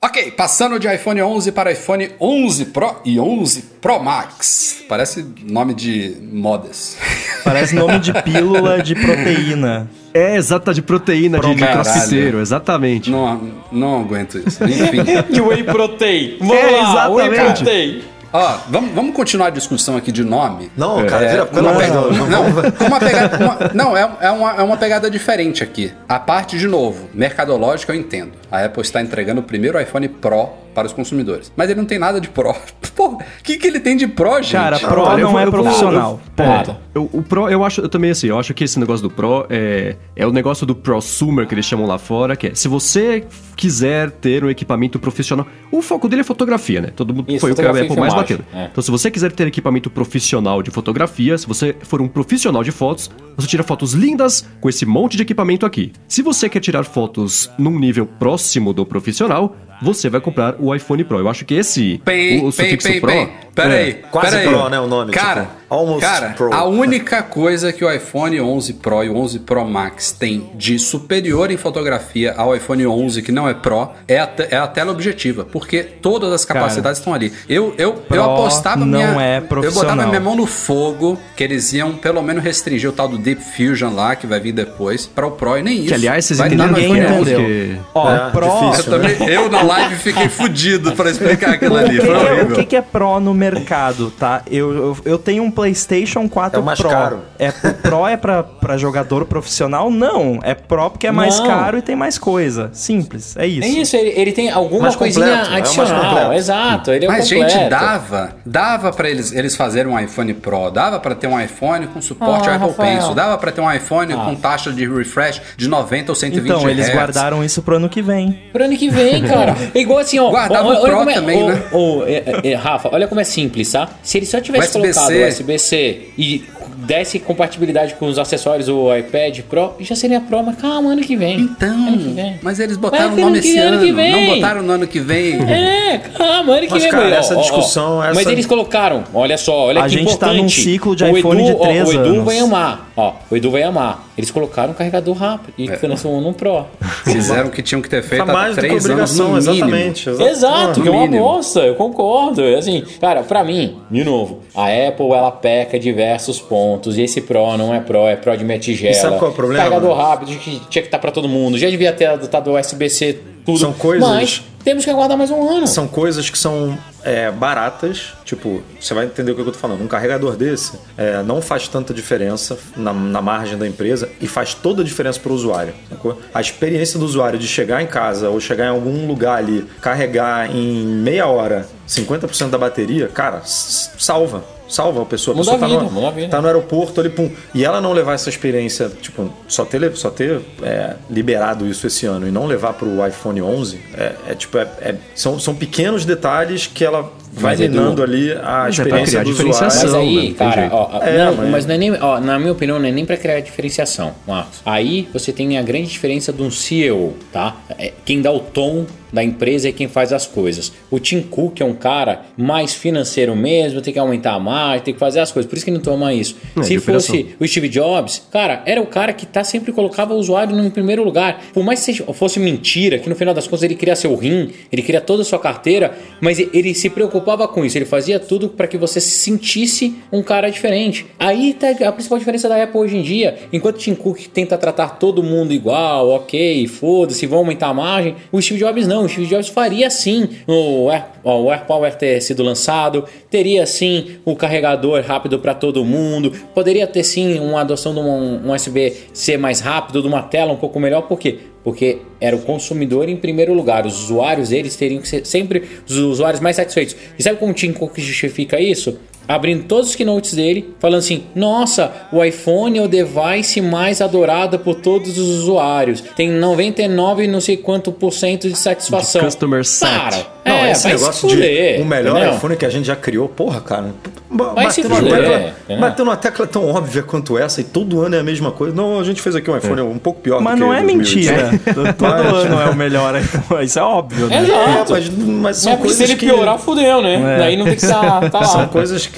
Ok, 0.00 0.30
passando 0.30 0.78
de 0.78 0.86
iPhone 0.94 1.20
11 1.20 1.50
para 1.50 1.72
iPhone 1.72 2.08
11 2.20 2.66
Pro 2.66 2.96
e 3.04 3.18
11 3.18 3.62
Pro 3.80 3.98
Max. 4.00 4.84
Parece 4.88 5.26
nome 5.42 5.74
de 5.74 6.16
modas. 6.32 6.96
Parece 7.44 7.74
nome 7.74 7.98
de 7.98 8.12
pílula 8.22 8.80
de 8.80 8.94
proteína. 8.94 9.90
É, 10.18 10.36
exata 10.36 10.72
de 10.74 10.82
proteína 10.82 11.38
de, 11.38 11.54
de 11.54 11.60
Caralho. 11.60 11.82
crossfiteiro, 11.82 12.40
exatamente. 12.40 13.10
Não, 13.10 13.40
não 13.70 14.00
aguento 14.00 14.38
isso. 14.38 14.62
Enfim. 14.64 14.98
De 15.32 15.40
whey 15.40 15.62
protein. 15.64 16.36
Vamos 16.40 16.54
É, 16.56 16.70
lá, 16.70 17.08
whey 17.08 17.26
exatamente. 17.28 17.62
protein. 17.64 18.02
Ó, 18.30 18.56
vamos, 18.68 18.90
vamos 18.94 19.14
continuar 19.16 19.46
a 19.46 19.50
discussão 19.50 19.96
aqui 19.96 20.12
de 20.12 20.22
nome. 20.22 20.70
Não, 20.76 21.04
cara, 21.06 21.24
É, 21.24 21.30
vira, 21.30 21.46
pelo 21.46 21.68
amor 21.70 21.82
de 21.82 21.88
pega- 21.88 22.00
Deus. 22.02 22.28
não, 22.28 22.86
uma 22.86 23.00
pegada, 23.00 23.38
uma- 23.44 23.58
não, 23.72 23.96
é, 23.96 24.10
é 24.20 24.30
uma, 24.30 24.50
é 24.56 24.62
uma 24.62 24.76
pegada 24.76 25.10
diferente 25.10 25.62
aqui. 25.62 25.92
A 26.06 26.18
parte, 26.18 26.58
de 26.58 26.66
novo, 26.68 27.08
mercadológica 27.14 27.94
eu 27.94 27.98
entendo. 27.98 28.32
A 28.50 28.64
Apple 28.66 28.82
está 28.82 29.00
entregando 29.00 29.40
o 29.40 29.44
primeiro 29.44 29.80
iPhone 29.80 30.08
Pro 30.08 30.50
para 30.78 30.86
os 30.86 30.92
consumidores. 30.92 31.52
Mas 31.56 31.68
ele 31.68 31.80
não 31.80 31.86
tem 31.86 31.98
nada 31.98 32.20
de 32.20 32.28
Pro. 32.28 32.54
Pô, 32.94 33.08
o 33.14 33.18
que, 33.42 33.56
que 33.58 33.66
ele 33.66 33.80
tem 33.80 33.96
de 33.96 34.06
Pro, 34.06 34.36
gente? 34.42 34.52
Cara, 34.52 34.78
eu 34.80 35.18
não 35.18 35.30
vou- 35.32 35.40
é 35.40 35.44
eu 35.46 35.50
profissional. 35.50 36.20
É, 36.36 36.42
Ponto. 36.64 36.76
eu- 36.94 37.10
o 37.12 37.22
Pro, 37.22 37.48
eu 37.48 37.64
acho 37.64 37.80
eu 37.80 37.88
também 37.88 38.10
assim, 38.10 38.28
eu 38.28 38.38
acho 38.38 38.54
que 38.54 38.62
esse 38.64 38.78
negócio 38.78 39.02
do 39.08 39.10
Pro 39.12 39.44
é, 39.50 39.96
é 40.14 40.26
o 40.26 40.30
negócio 40.32 40.64
do 40.64 40.74
prosumer 40.74 41.46
que 41.46 41.54
eles 41.54 41.64
chamam 41.64 41.86
lá 41.86 41.98
fora, 41.98 42.36
que 42.36 42.48
é 42.48 42.54
se 42.54 42.68
você 42.68 43.24
quiser 43.56 44.10
ter 44.12 44.44
um 44.44 44.50
equipamento 44.50 44.98
profissional, 45.00 45.46
o 45.72 45.82
foco 45.82 46.08
dele 46.08 46.20
é 46.20 46.24
fotografia, 46.24 46.80
né? 46.80 46.90
Todo 46.94 47.12
mundo 47.14 47.28
Isso, 47.30 47.40
foi 47.40 47.52
o 47.52 47.54
que 47.56 47.62
a 47.62 47.70
Apple 47.70 47.92
e 47.92 47.96
mais 48.00 48.14
bateu. 48.14 48.38
é. 48.54 48.68
Então, 48.70 48.82
se 48.82 48.90
você 48.90 49.10
quiser 49.10 49.32
ter 49.32 49.46
equipamento 49.48 49.90
profissional 49.90 50.62
de 50.62 50.70
fotografia, 50.70 51.36
se 51.36 51.46
você 51.46 51.74
for 51.82 52.00
um 52.00 52.08
profissional 52.08 52.62
de 52.62 52.70
fotos, 52.70 53.10
você 53.36 53.48
tira 53.48 53.62
fotos 53.64 53.92
lindas 53.94 54.46
com 54.60 54.68
esse 54.68 54.86
monte 54.86 55.16
de 55.16 55.22
equipamento 55.24 55.66
aqui. 55.66 55.92
Se 56.06 56.22
você 56.22 56.48
quer 56.48 56.60
tirar 56.60 56.84
fotos 56.84 57.50
num 57.58 57.78
nível 57.78 58.06
próximo 58.06 58.72
do 58.72 58.84
profissional, 58.86 59.56
você 59.82 60.08
vai 60.08 60.20
comprar 60.20 60.56
o 60.58 60.74
iPhone 60.74 61.04
Pro. 61.04 61.18
Eu 61.18 61.28
acho 61.28 61.44
que 61.44 61.54
esse, 61.54 62.00
Pem, 62.04 62.40
o, 62.40 62.46
o 62.46 62.52
sufixo 62.52 62.88
pem, 62.88 63.00
Pro... 63.00 63.10
pem. 63.10 63.28
Pera 63.54 63.74
é, 63.74 63.78
aí, 63.82 63.94
Quase 64.12 64.36
pera 64.36 64.40
aí. 64.40 64.48
Pro, 64.48 64.68
né, 64.68 64.78
o 64.78 64.86
nome, 64.86 65.10
Cara, 65.10 65.42
tipo, 65.42 65.52
almost 65.68 66.00
cara 66.00 66.28
Pro. 66.36 66.54
a 66.54 66.64
única 66.64 67.24
coisa 67.24 67.72
que 67.72 67.84
o 67.84 67.92
iPhone 67.92 68.40
11 68.40 68.74
Pro 68.74 69.02
e 69.02 69.08
o 69.08 69.16
11 69.16 69.40
Pro 69.40 69.64
Max 69.64 70.12
tem 70.12 70.50
de 70.54 70.78
superior 70.78 71.50
em 71.50 71.56
fotografia 71.56 72.34
ao 72.36 72.54
iPhone 72.54 72.86
11 72.86 73.20
que 73.20 73.32
não 73.32 73.48
é 73.48 73.54
Pro 73.54 73.88
é 74.06 74.20
a, 74.20 74.28
é 74.50 74.56
a 74.56 74.66
tela 74.68 74.92
objetiva, 74.92 75.44
porque 75.44 75.82
todas 75.82 76.32
as 76.32 76.44
capacidades 76.44 77.00
estão 77.00 77.12
ali. 77.12 77.32
Eu, 77.48 77.74
eu, 77.76 77.88
eu 77.88 77.92
Pro 77.94 78.22
apostava 78.22 78.84
não 78.84 78.86
minha, 78.86 79.08
é 79.24 79.38
eu 79.38 79.40
botava 79.40 79.46
profissional. 79.48 80.06
minha 80.08 80.20
mão 80.20 80.36
no 80.36 80.46
fogo 80.46 81.18
que 81.36 81.42
eles 81.42 81.72
iam 81.72 81.94
pelo 81.96 82.22
menos 82.22 82.44
restringir 82.44 82.88
o 82.88 82.92
tal 82.92 83.08
do 83.08 83.18
Deep 83.18 83.42
Fusion 83.42 83.92
lá 83.92 84.14
que 84.14 84.24
vai 84.26 84.38
vir 84.38 84.52
depois 84.52 85.04
para 85.04 85.26
o 85.26 85.32
Pro 85.32 85.58
e 85.58 85.62
nem 85.64 85.78
isso. 85.78 85.88
Que, 85.88 85.94
aliás, 85.94 86.24
vocês 86.24 86.38
entenderam 86.38 86.68
ninguém 86.74 86.92
iPhone 87.02 87.20
11. 87.20 87.32
entendeu. 87.32 87.80
Ó, 87.92 88.08
É, 88.08 88.30
Pro. 88.30 88.46
Eu, 88.46 88.70
difícil. 88.70 88.90
também, 88.92 89.28
eu 89.28 89.50
na 89.50 89.62
live 89.68 89.94
fiquei 89.96 90.28
fudido 90.28 90.92
pra 90.92 91.10
explicar 91.10 91.54
aquilo 91.54 91.74
O 91.74 91.78
ali. 91.78 91.98
que, 92.00 92.06
Foi 92.06 92.14
é, 92.38 92.42
o 92.42 92.52
que 92.54 92.64
que 92.64 92.76
é 92.76 92.82
Pro 92.82 93.20
no 93.20 93.34
mercado, 93.34 94.10
tá? 94.18 94.42
Eu, 94.50 94.72
eu, 94.74 94.96
eu 95.04 95.18
tenho 95.18 95.42
um 95.42 95.50
PlayStation 95.50 96.28
4 96.28 96.58
É 96.58 96.62
o 96.62 96.64
mais 96.64 96.78
Pro. 96.80 96.88
caro. 96.88 97.20
É, 97.38 97.48
o 97.50 97.74
Pro 97.82 98.06
é 98.06 98.16
pra, 98.16 98.42
pra 98.42 98.76
jogador 98.76 99.24
profissional? 99.26 99.90
Não. 99.90 100.40
É 100.42 100.54
Pro 100.54 100.90
porque 100.90 101.06
é 101.06 101.12
mais 101.12 101.38
Não. 101.38 101.46
caro 101.46 101.78
e 101.78 101.82
tem 101.82 101.94
mais 101.96 102.18
coisa. 102.18 102.70
Simples. 102.72 103.36
É 103.36 103.46
isso. 103.46 103.62
É 103.66 103.68
isso, 103.68 103.96
ele, 103.96 104.10
ele 104.20 104.32
tem 104.32 104.50
alguma 104.50 104.82
Mais 104.82 104.96
coisinha 104.96 105.26
completo, 105.26 105.52
é 105.52 105.56
adicional. 105.58 106.04
completo. 106.10 106.32
Exato, 106.32 106.90
ele 106.90 107.04
é 107.04 107.08
Mas, 107.08 107.28
completo. 107.30 107.52
gente, 107.52 107.68
dava. 107.70 108.36
Dava 108.44 108.92
pra 108.92 109.08
eles, 109.10 109.32
eles 109.32 109.54
fazerem 109.56 109.92
um 109.92 109.98
iPhone 109.98 110.32
Pro. 110.34 110.70
Dava 110.70 110.98
pra 111.00 111.14
ter 111.14 111.26
um 111.26 111.38
iPhone 111.40 111.86
com 111.88 112.00
suporte 112.00 112.48
Ah, 112.48 112.54
Apple 112.56 112.68
Rafael. 112.68 112.96
Pencil. 112.96 113.14
Dava 113.14 113.38
pra 113.38 113.52
ter 113.52 113.60
um 113.60 113.72
iPhone 113.72 114.14
com 114.14 114.34
taxa 114.34 114.72
de 114.72 114.88
refresh 114.88 115.40
de 115.56 115.68
90 115.68 116.12
ou 116.12 116.16
120 116.16 116.44
Então, 116.50 116.68
eles 116.68 116.86
Hz. 116.88 116.94
guardaram 116.94 117.44
isso 117.44 117.62
pro 117.62 117.76
ano 117.76 117.88
que 117.88 118.00
vem. 118.02 118.38
Pro 118.52 118.64
ano 118.64 118.76
que 118.76 118.88
vem, 118.88 119.22
cara. 119.22 119.54
É 119.74 119.78
igual 119.80 119.98
assim, 119.98 120.18
ó. 120.18 120.30
Guardava 120.30 120.68
olha, 120.68 120.78
o 120.78 120.82
Pro 120.82 120.96
como 120.98 121.10
é, 121.10 121.14
também, 121.14 121.42
ô, 121.42 121.48
né? 121.48 121.62
ô, 121.72 122.02
é, 122.06 122.12
é, 122.42 122.52
é, 122.52 122.54
Rafa, 122.54 122.88
olha 122.92 123.06
como 123.08 123.20
é 123.20 123.24
simples, 123.24 123.70
tá? 123.72 123.88
Se 124.02 124.18
ele 124.18 124.26
só 124.26 124.40
tivesse 124.40 124.76
USB-C. 124.78 124.94
colocado 125.00 125.14
o 125.24 125.28
USB-C 125.28 126.08
e 126.18 126.44
desse 126.78 127.18
compatibilidade 127.18 127.94
com 127.94 128.06
os 128.06 128.18
acessórios 128.18 128.66
do 128.66 128.94
iPad 128.96 129.40
Pro, 129.42 129.74
já 129.80 129.94
seria 129.96 130.20
Pro, 130.20 130.42
mas 130.42 130.56
calma, 130.56 130.92
ano 130.92 131.02
que 131.02 131.16
vem. 131.16 131.40
Então, 131.40 131.98
que 131.98 132.08
vem. 132.14 132.38
mas 132.42 132.60
eles 132.60 132.76
botaram 132.76 133.10
Vai 133.10 133.22
o 133.22 133.26
nome 133.26 133.38
esse 133.40 133.58
ano 133.58 133.76
ano. 133.76 133.86
que 133.86 133.92
vem. 133.92 134.12
Não 134.12 134.34
botaram 134.34 134.62
no 134.62 134.72
ano 134.72 134.86
que 134.86 135.00
vem. 135.00 135.38
É, 135.88 135.96
calma, 135.98 136.52
ano 136.52 136.66
que 136.66 136.70
Mas, 136.72 136.82
vem, 136.82 136.92
cara, 136.92 137.06
ó, 137.06 137.18
essa 137.18 137.34
ó, 137.34 137.38
ó. 137.38 137.40
discussão, 137.40 137.96
Mas 137.98 138.18
essa- 138.18 138.30
eles 138.32 138.44
colocaram, 138.44 139.04
olha 139.14 139.38
só, 139.38 139.66
olha 139.68 139.80
A 139.80 139.84
que 139.84 139.90
gente 139.90 140.04
tá 140.18 140.26
importante. 140.28 140.42
num 140.42 140.48
ciclo 140.50 140.94
de 140.94 141.02
O 141.04 141.16
iPhone 141.16 141.42
de 141.42 141.50
Edu, 141.50 141.58
ó, 141.60 141.66
três 141.66 141.88
O 141.88 141.92
Edu 141.92 142.00
anos. 142.10 142.24
vai 142.24 142.38
amar, 142.38 142.87
ó, 142.98 143.12
o 143.30 143.36
Edu 143.36 143.50
vai 143.50 143.62
amar. 143.62 144.08
Eles 144.16 144.30
colocaram 144.30 144.72
um 144.72 144.74
carregador 144.74 145.14
rápido 145.16 145.54
e 145.56 145.68
É. 145.70 145.76
transformou 145.76 146.20
num 146.20 146.32
Pro. 146.32 146.66
Fizeram 147.04 147.48
o 147.48 147.50
que 147.50 147.62
tinham 147.62 147.80
que 147.80 147.88
ter 147.88 148.02
feito 148.02 148.26
Tá 148.26 148.46
há 148.48 148.52
três 148.54 148.84
anos 148.90 149.16
no 149.18 149.24
mínimo. 149.28 149.38
exatamente. 149.38 150.10
Exato, 150.10 150.80
no 150.80 150.82
que 150.82 150.88
é 150.88 150.92
uma 150.92 151.06
bosta, 151.06 151.60
eu 151.60 151.74
concordo. 151.76 152.42
É 152.42 152.56
Assim, 152.58 152.82
cara, 153.00 153.22
pra 153.22 153.44
mim, 153.44 153.78
de 153.90 154.02
novo, 154.04 154.40
a 154.54 154.64
Apple 154.88 155.12
ela 155.12 155.30
peca 155.30 155.78
diversos 155.78 156.40
pontos 156.40 156.98
e 156.98 157.02
esse 157.02 157.20
Pro 157.20 157.56
não 157.56 157.72
é 157.72 157.80
Pro, 157.80 158.06
é 158.06 158.16
Pro 158.16 158.36
de 158.36 158.44
minha 158.44 158.58
tigela. 158.58 158.90
E 158.92 158.94
sabe 158.94 159.18
qual 159.18 159.30
é 159.30 159.32
o 159.32 159.36
problema? 159.36 159.62
Carregador 159.64 159.96
rápido, 159.96 160.36
que 160.38 160.60
tinha 160.68 160.82
que 160.82 160.88
estar 160.88 160.98
pra 160.98 161.10
todo 161.12 161.28
mundo. 161.28 161.56
Já 161.56 161.70
devia 161.70 161.92
ter 161.92 162.06
adotado 162.06 162.50
o 162.50 162.58
USB-C 162.58 163.18
tudo. 163.52 163.58
São 163.60 163.72
coisas- 163.72 164.08
Mas 164.08 164.42
temos 164.62 164.84
que 164.84 164.90
aguardar 164.90 165.16
mais 165.16 165.30
um 165.30 165.48
ano. 165.48 165.66
São 165.66 165.88
coisas 165.88 166.28
que 166.28 166.38
são 166.38 166.76
é, 167.04 167.30
baratas, 167.30 168.12
tipo, 168.24 168.60
você 168.78 168.92
vai 168.92 169.06
entender 169.06 169.32
o 169.32 169.34
que 169.34 169.40
eu 169.40 169.46
tô 169.46 169.52
falando. 169.58 169.82
Um 169.82 169.86
carregador 169.86 170.36
desse 170.36 170.72
é, 170.96 171.22
não 171.22 171.40
faz 171.40 171.66
tanta 171.66 171.94
diferença 171.94 172.58
na, 172.76 172.92
na 172.92 173.22
margem 173.22 173.56
da 173.56 173.66
empresa 173.66 174.10
e 174.20 174.26
faz 174.26 174.52
toda 174.52 174.82
a 174.82 174.84
diferença 174.84 175.18
para 175.18 175.32
o 175.32 175.34
usuário. 175.34 175.72
sacou? 175.88 176.20
A 176.34 176.40
experiência 176.40 176.98
do 176.98 177.06
usuário 177.06 177.38
de 177.38 177.48
chegar 177.48 177.82
em 177.82 177.86
casa 177.86 178.28
ou 178.28 178.38
chegar 178.40 178.66
em 178.66 178.70
algum 178.70 179.06
lugar 179.06 179.38
ali, 179.38 179.64
carregar 179.80 180.54
em 180.54 180.84
meia 180.84 181.26
hora 181.26 181.66
50% 181.88 182.50
da 182.50 182.58
bateria, 182.58 183.08
cara, 183.08 183.40
salva. 183.44 184.44
Salva 184.68 185.02
a 185.02 185.06
pessoa. 185.06 185.34
A 185.34 185.38
Muda 185.38 185.52
pessoa 185.52 185.56
a 185.56 185.60
tá, 185.78 185.84
vida, 185.84 186.00
no, 186.00 186.06
a 186.06 186.10
vida. 186.10 186.28
tá 186.28 186.40
no 186.40 186.46
aeroporto 186.46 187.00
ali, 187.00 187.08
pum. 187.08 187.30
E 187.54 187.64
ela 187.64 187.80
não 187.80 187.92
levar 187.92 188.14
essa 188.14 188.28
experiência, 188.28 188.90
tipo, 189.00 189.32
só 189.48 189.64
ter, 189.64 189.96
só 189.96 190.10
ter 190.10 190.40
é, 190.62 190.94
liberado 191.10 191.66
isso 191.66 191.86
esse 191.86 192.04
ano 192.06 192.28
e 192.28 192.30
não 192.30 192.46
levar 192.46 192.74
pro 192.74 193.06
iPhone 193.06 193.40
11, 193.40 193.80
é, 193.96 194.12
é 194.28 194.34
tipo, 194.34 194.58
é- 194.58 194.68
é- 194.80 194.94
são, 195.14 195.38
são 195.38 195.54
pequenos 195.54 196.04
detalhes 196.04 196.66
que 196.66 196.84
ela 196.84 197.10
vai 197.38 197.52
Mas, 197.52 197.60
Edu, 197.60 197.72
minando 197.78 198.02
ali 198.02 198.32
a 198.32 198.36
Mas 198.42 198.66
é 198.66 198.82
experiência 198.82 199.06
criar 199.06 199.22
do 199.24 199.30
diferenciação. 199.30 199.86
usuário. 199.86 200.06
Mas 200.08 200.14
né? 200.14 200.20
aí, 200.20 200.26
tem 200.26 200.34
cara, 200.34 200.68
ó, 200.72 201.02
É, 201.02 201.18
não, 201.24 201.34
mas- 201.36 201.50
mas 201.50 201.66
não 201.66 201.74
é 201.74 201.78
nem, 201.78 201.92
ó, 202.00 202.20
na 202.20 202.38
minha 202.38 202.52
opinião, 202.52 202.78
não 202.78 202.86
é 202.86 202.92
nem 202.92 203.04
pra 203.04 203.16
criar 203.16 203.40
diferenciação, 203.40 204.14
Marcos. 204.26 204.60
Aí 204.66 205.08
você 205.12 205.32
tem 205.32 205.56
a 205.58 205.62
grande 205.62 205.88
diferença 205.88 206.32
de 206.32 206.42
um 206.42 206.50
CEO, 206.50 207.14
tá? 207.32 207.56
É, 207.78 207.92
quem 208.04 208.20
dá 208.20 208.30
o 208.32 208.40
tom 208.40 208.84
da 209.10 209.24
empresa 209.24 209.70
é 209.70 209.72
quem 209.72 209.88
faz 209.88 210.12
as 210.12 210.26
coisas. 210.26 210.70
O 210.90 210.98
Tim 210.98 211.22
Cook 211.22 211.62
é 211.62 211.64
um 211.64 211.72
cara 211.72 212.24
mais 212.36 212.74
financeiro 212.74 213.34
mesmo, 213.34 213.80
tem 213.80 213.90
que 213.90 213.98
aumentar 213.98 214.34
a 214.34 214.38
margem, 214.38 214.84
tem 214.84 214.92
que 214.92 215.00
fazer 215.00 215.20
as 215.20 215.32
coisas. 215.32 215.48
Por 215.48 215.56
isso 215.56 215.64
que 215.64 215.70
ele 215.70 215.78
não 215.78 215.82
toma 215.84 216.12
isso. 216.12 216.36
É, 216.54 216.62
Se 216.62 216.76
operação. 216.76 217.14
fosse 217.16 217.34
o 217.40 217.48
Steve 217.48 217.70
Jobs, 217.70 218.26
cara, 218.30 218.62
era 218.66 218.82
o 218.82 218.86
cara 218.86 219.14
que 219.14 219.24
tá 219.24 219.42
sempre 219.42 219.72
colocava 219.72 220.12
o 220.12 220.18
usuário 220.18 220.54
no 220.54 220.70
primeiro 220.70 221.02
lugar. 221.02 221.42
Por 221.54 221.64
mais 221.64 221.82
que 221.86 221.94
fosse 222.12 222.38
mentira, 222.38 222.98
que 222.98 223.08
no 223.08 223.16
final 223.16 223.32
das 223.32 223.46
contas 223.46 223.62
ele 223.62 223.74
queria 223.76 223.96
seu 223.96 224.14
rim, 224.14 224.50
ele 224.70 224.82
queria 224.82 225.00
toda 225.00 225.22
a 225.22 225.24
sua 225.24 225.38
carteira, 225.38 225.96
mas 226.20 226.38
ele 226.38 226.74
se 226.74 226.90
preocupava 227.28 227.46
com 227.46 227.64
isso. 227.64 227.76
Ele 227.76 227.84
fazia 227.84 228.18
tudo 228.18 228.48
para 228.48 228.66
que 228.66 228.78
você 228.78 229.00
se 229.00 229.10
sentisse 229.10 229.96
um 230.10 230.22
cara 230.22 230.50
diferente. 230.50 231.06
Aí 231.18 231.52
tá 231.52 231.68
a 231.86 231.92
principal 231.92 232.18
diferença 232.18 232.48
da 232.48 232.62
Apple 232.62 232.80
hoje 232.80 232.96
em 232.96 233.02
dia. 233.02 233.38
Enquanto 233.52 233.78
Tim 233.78 233.94
Cook 233.94 234.26
tenta 234.32 234.56
tratar 234.56 234.98
todo 234.98 235.22
mundo 235.22 235.52
igual, 235.52 236.08
ok, 236.08 236.66
foda-se, 236.66 237.26
vão 237.26 237.40
aumentar 237.40 237.68
a 237.68 237.74
margem, 237.74 238.16
o 238.32 238.40
Steve 238.40 238.60
Jobs 238.60 238.86
não. 238.86 239.04
O 239.04 239.08
Steve 239.08 239.26
Jobs 239.26 239.48
faria 239.48 239.90
sim 239.90 240.28
o, 240.46 240.88
Air, 240.88 241.04
ó, 241.22 241.42
o 241.42 241.50
AirPower 241.50 241.94
ter 241.94 242.20
sido 242.22 242.42
lançado, 242.42 243.04
teria 243.30 243.66
sim 243.66 244.16
o 244.24 244.34
carregador 244.34 245.02
rápido 245.02 245.38
para 245.38 245.54
todo 245.54 245.84
mundo, 245.84 246.32
poderia 246.54 246.86
ter 246.86 247.04
sim 247.04 247.38
uma 247.38 247.60
adoção 247.60 247.92
de 247.92 248.00
um, 248.00 248.48
um 248.48 248.54
USB-C 248.54 249.36
mais 249.36 249.60
rápido, 249.60 250.00
de 250.00 250.08
uma 250.08 250.22
tela 250.22 250.52
um 250.52 250.56
pouco 250.56 250.80
melhor, 250.80 251.02
por 251.02 251.18
quê? 251.18 251.38
Porque 251.68 251.98
era 252.18 252.34
o 252.34 252.40
consumidor 252.40 253.10
em 253.10 253.16
primeiro 253.18 253.52
lugar, 253.52 253.84
os 253.84 254.04
usuários 254.04 254.52
eles 254.52 254.74
teriam 254.74 255.02
que 255.02 255.06
ser 255.06 255.26
sempre 255.26 255.64
os 255.86 255.98
usuários 255.98 256.40
mais 256.40 256.56
satisfeitos. 256.56 256.96
E 257.18 257.22
sabe 257.22 257.38
como 257.38 257.52
o 257.52 257.54
Tim 257.54 257.74
Cook 257.74 257.98
justifica 257.98 258.58
isso? 258.58 258.98
Abrindo 259.28 259.64
todos 259.64 259.90
os 259.90 259.94
keynotes 259.94 260.32
dele, 260.34 260.74
falando 260.80 261.00
assim: 261.00 261.24
Nossa, 261.34 261.92
o 262.10 262.24
iPhone 262.24 262.78
é 262.78 262.82
o 262.82 262.88
device 262.88 263.60
mais 263.60 264.00
adorado 264.00 264.58
por 264.58 264.76
todos 264.76 265.18
os 265.18 265.40
usuários. 265.42 266.00
Tem 266.16 266.30
99 266.30 267.26
não 267.26 267.40
sei 267.40 267.58
quanto 267.58 267.92
por 267.92 268.10
cento 268.12 268.48
de 268.48 268.58
satisfação. 268.58 269.20
De 269.20 269.26
customer. 269.26 269.62
Para. 269.80 270.38
Não, 270.46 270.54
é, 270.64 270.70
esse 270.72 270.84
vai 270.84 270.92
negócio 270.94 271.28
se 271.28 271.34
fuder, 271.36 271.76
de 271.76 271.82
o 271.82 271.84
melhor 271.84 272.16
entendeu? 272.16 272.34
iPhone 272.36 272.56
que 272.56 272.64
a 272.64 272.70
gente 272.70 272.86
já 272.86 272.96
criou, 272.96 273.28
porra, 273.28 273.60
cara. 273.60 273.88
Vai 274.30 274.70
se 274.70 274.82
bateu 274.82 275.02
numa 275.02 275.16
fuder, 275.16 275.30
tecla- 275.66 275.76
bateu 275.78 276.04
numa 276.06 276.16
tecla 276.16 276.46
tão 276.46 276.70
óbvia 276.70 277.02
quanto 277.02 277.36
essa 277.36 277.60
e 277.60 277.64
todo 277.64 278.00
ano 278.00 278.14
é 278.16 278.20
a 278.20 278.22
mesma 278.22 278.50
coisa. 278.50 278.74
Não, 278.74 278.98
a 278.98 279.04
gente 279.04 279.20
fez 279.20 279.36
aqui 279.36 279.50
um 279.50 279.56
iPhone 279.58 279.82
um 279.82 279.98
pouco 279.98 280.20
pior 280.20 280.40
Mas 280.40 280.54
do 280.54 280.60
que 280.60 280.64
não 280.66 280.72
é 280.74 280.80
2020. 280.82 281.14
mentira. 281.16 281.60
Todo 281.74 281.96
Mas- 282.00 282.44
ano 282.46 282.60
é 282.62 282.70
o 282.70 282.74
melhor 282.74 283.14
iPhone. 283.20 283.64
Isso 283.64 283.78
é 283.78 283.82
óbvio, 283.82 284.26
né? 284.26 284.36
É, 284.38 284.42
Exato. 284.42 284.92
mas, 284.92 285.08
mas 285.10 285.56
são 285.58 285.72
É 285.72 285.88
se 285.88 286.02
ele 286.04 286.16
que... 286.16 286.26
piorar, 286.26 286.58
fudeu, 286.58 287.02
né? 287.02 287.34
É. 287.36 287.38
Daí 287.40 287.56
não 287.56 287.64
tem 287.66 287.76
que 287.76 287.84
estar 287.84 288.30
tá 288.30 288.44
São 288.44 288.60
lá. 288.62 288.66
coisas 288.68 289.06
que 289.06 289.17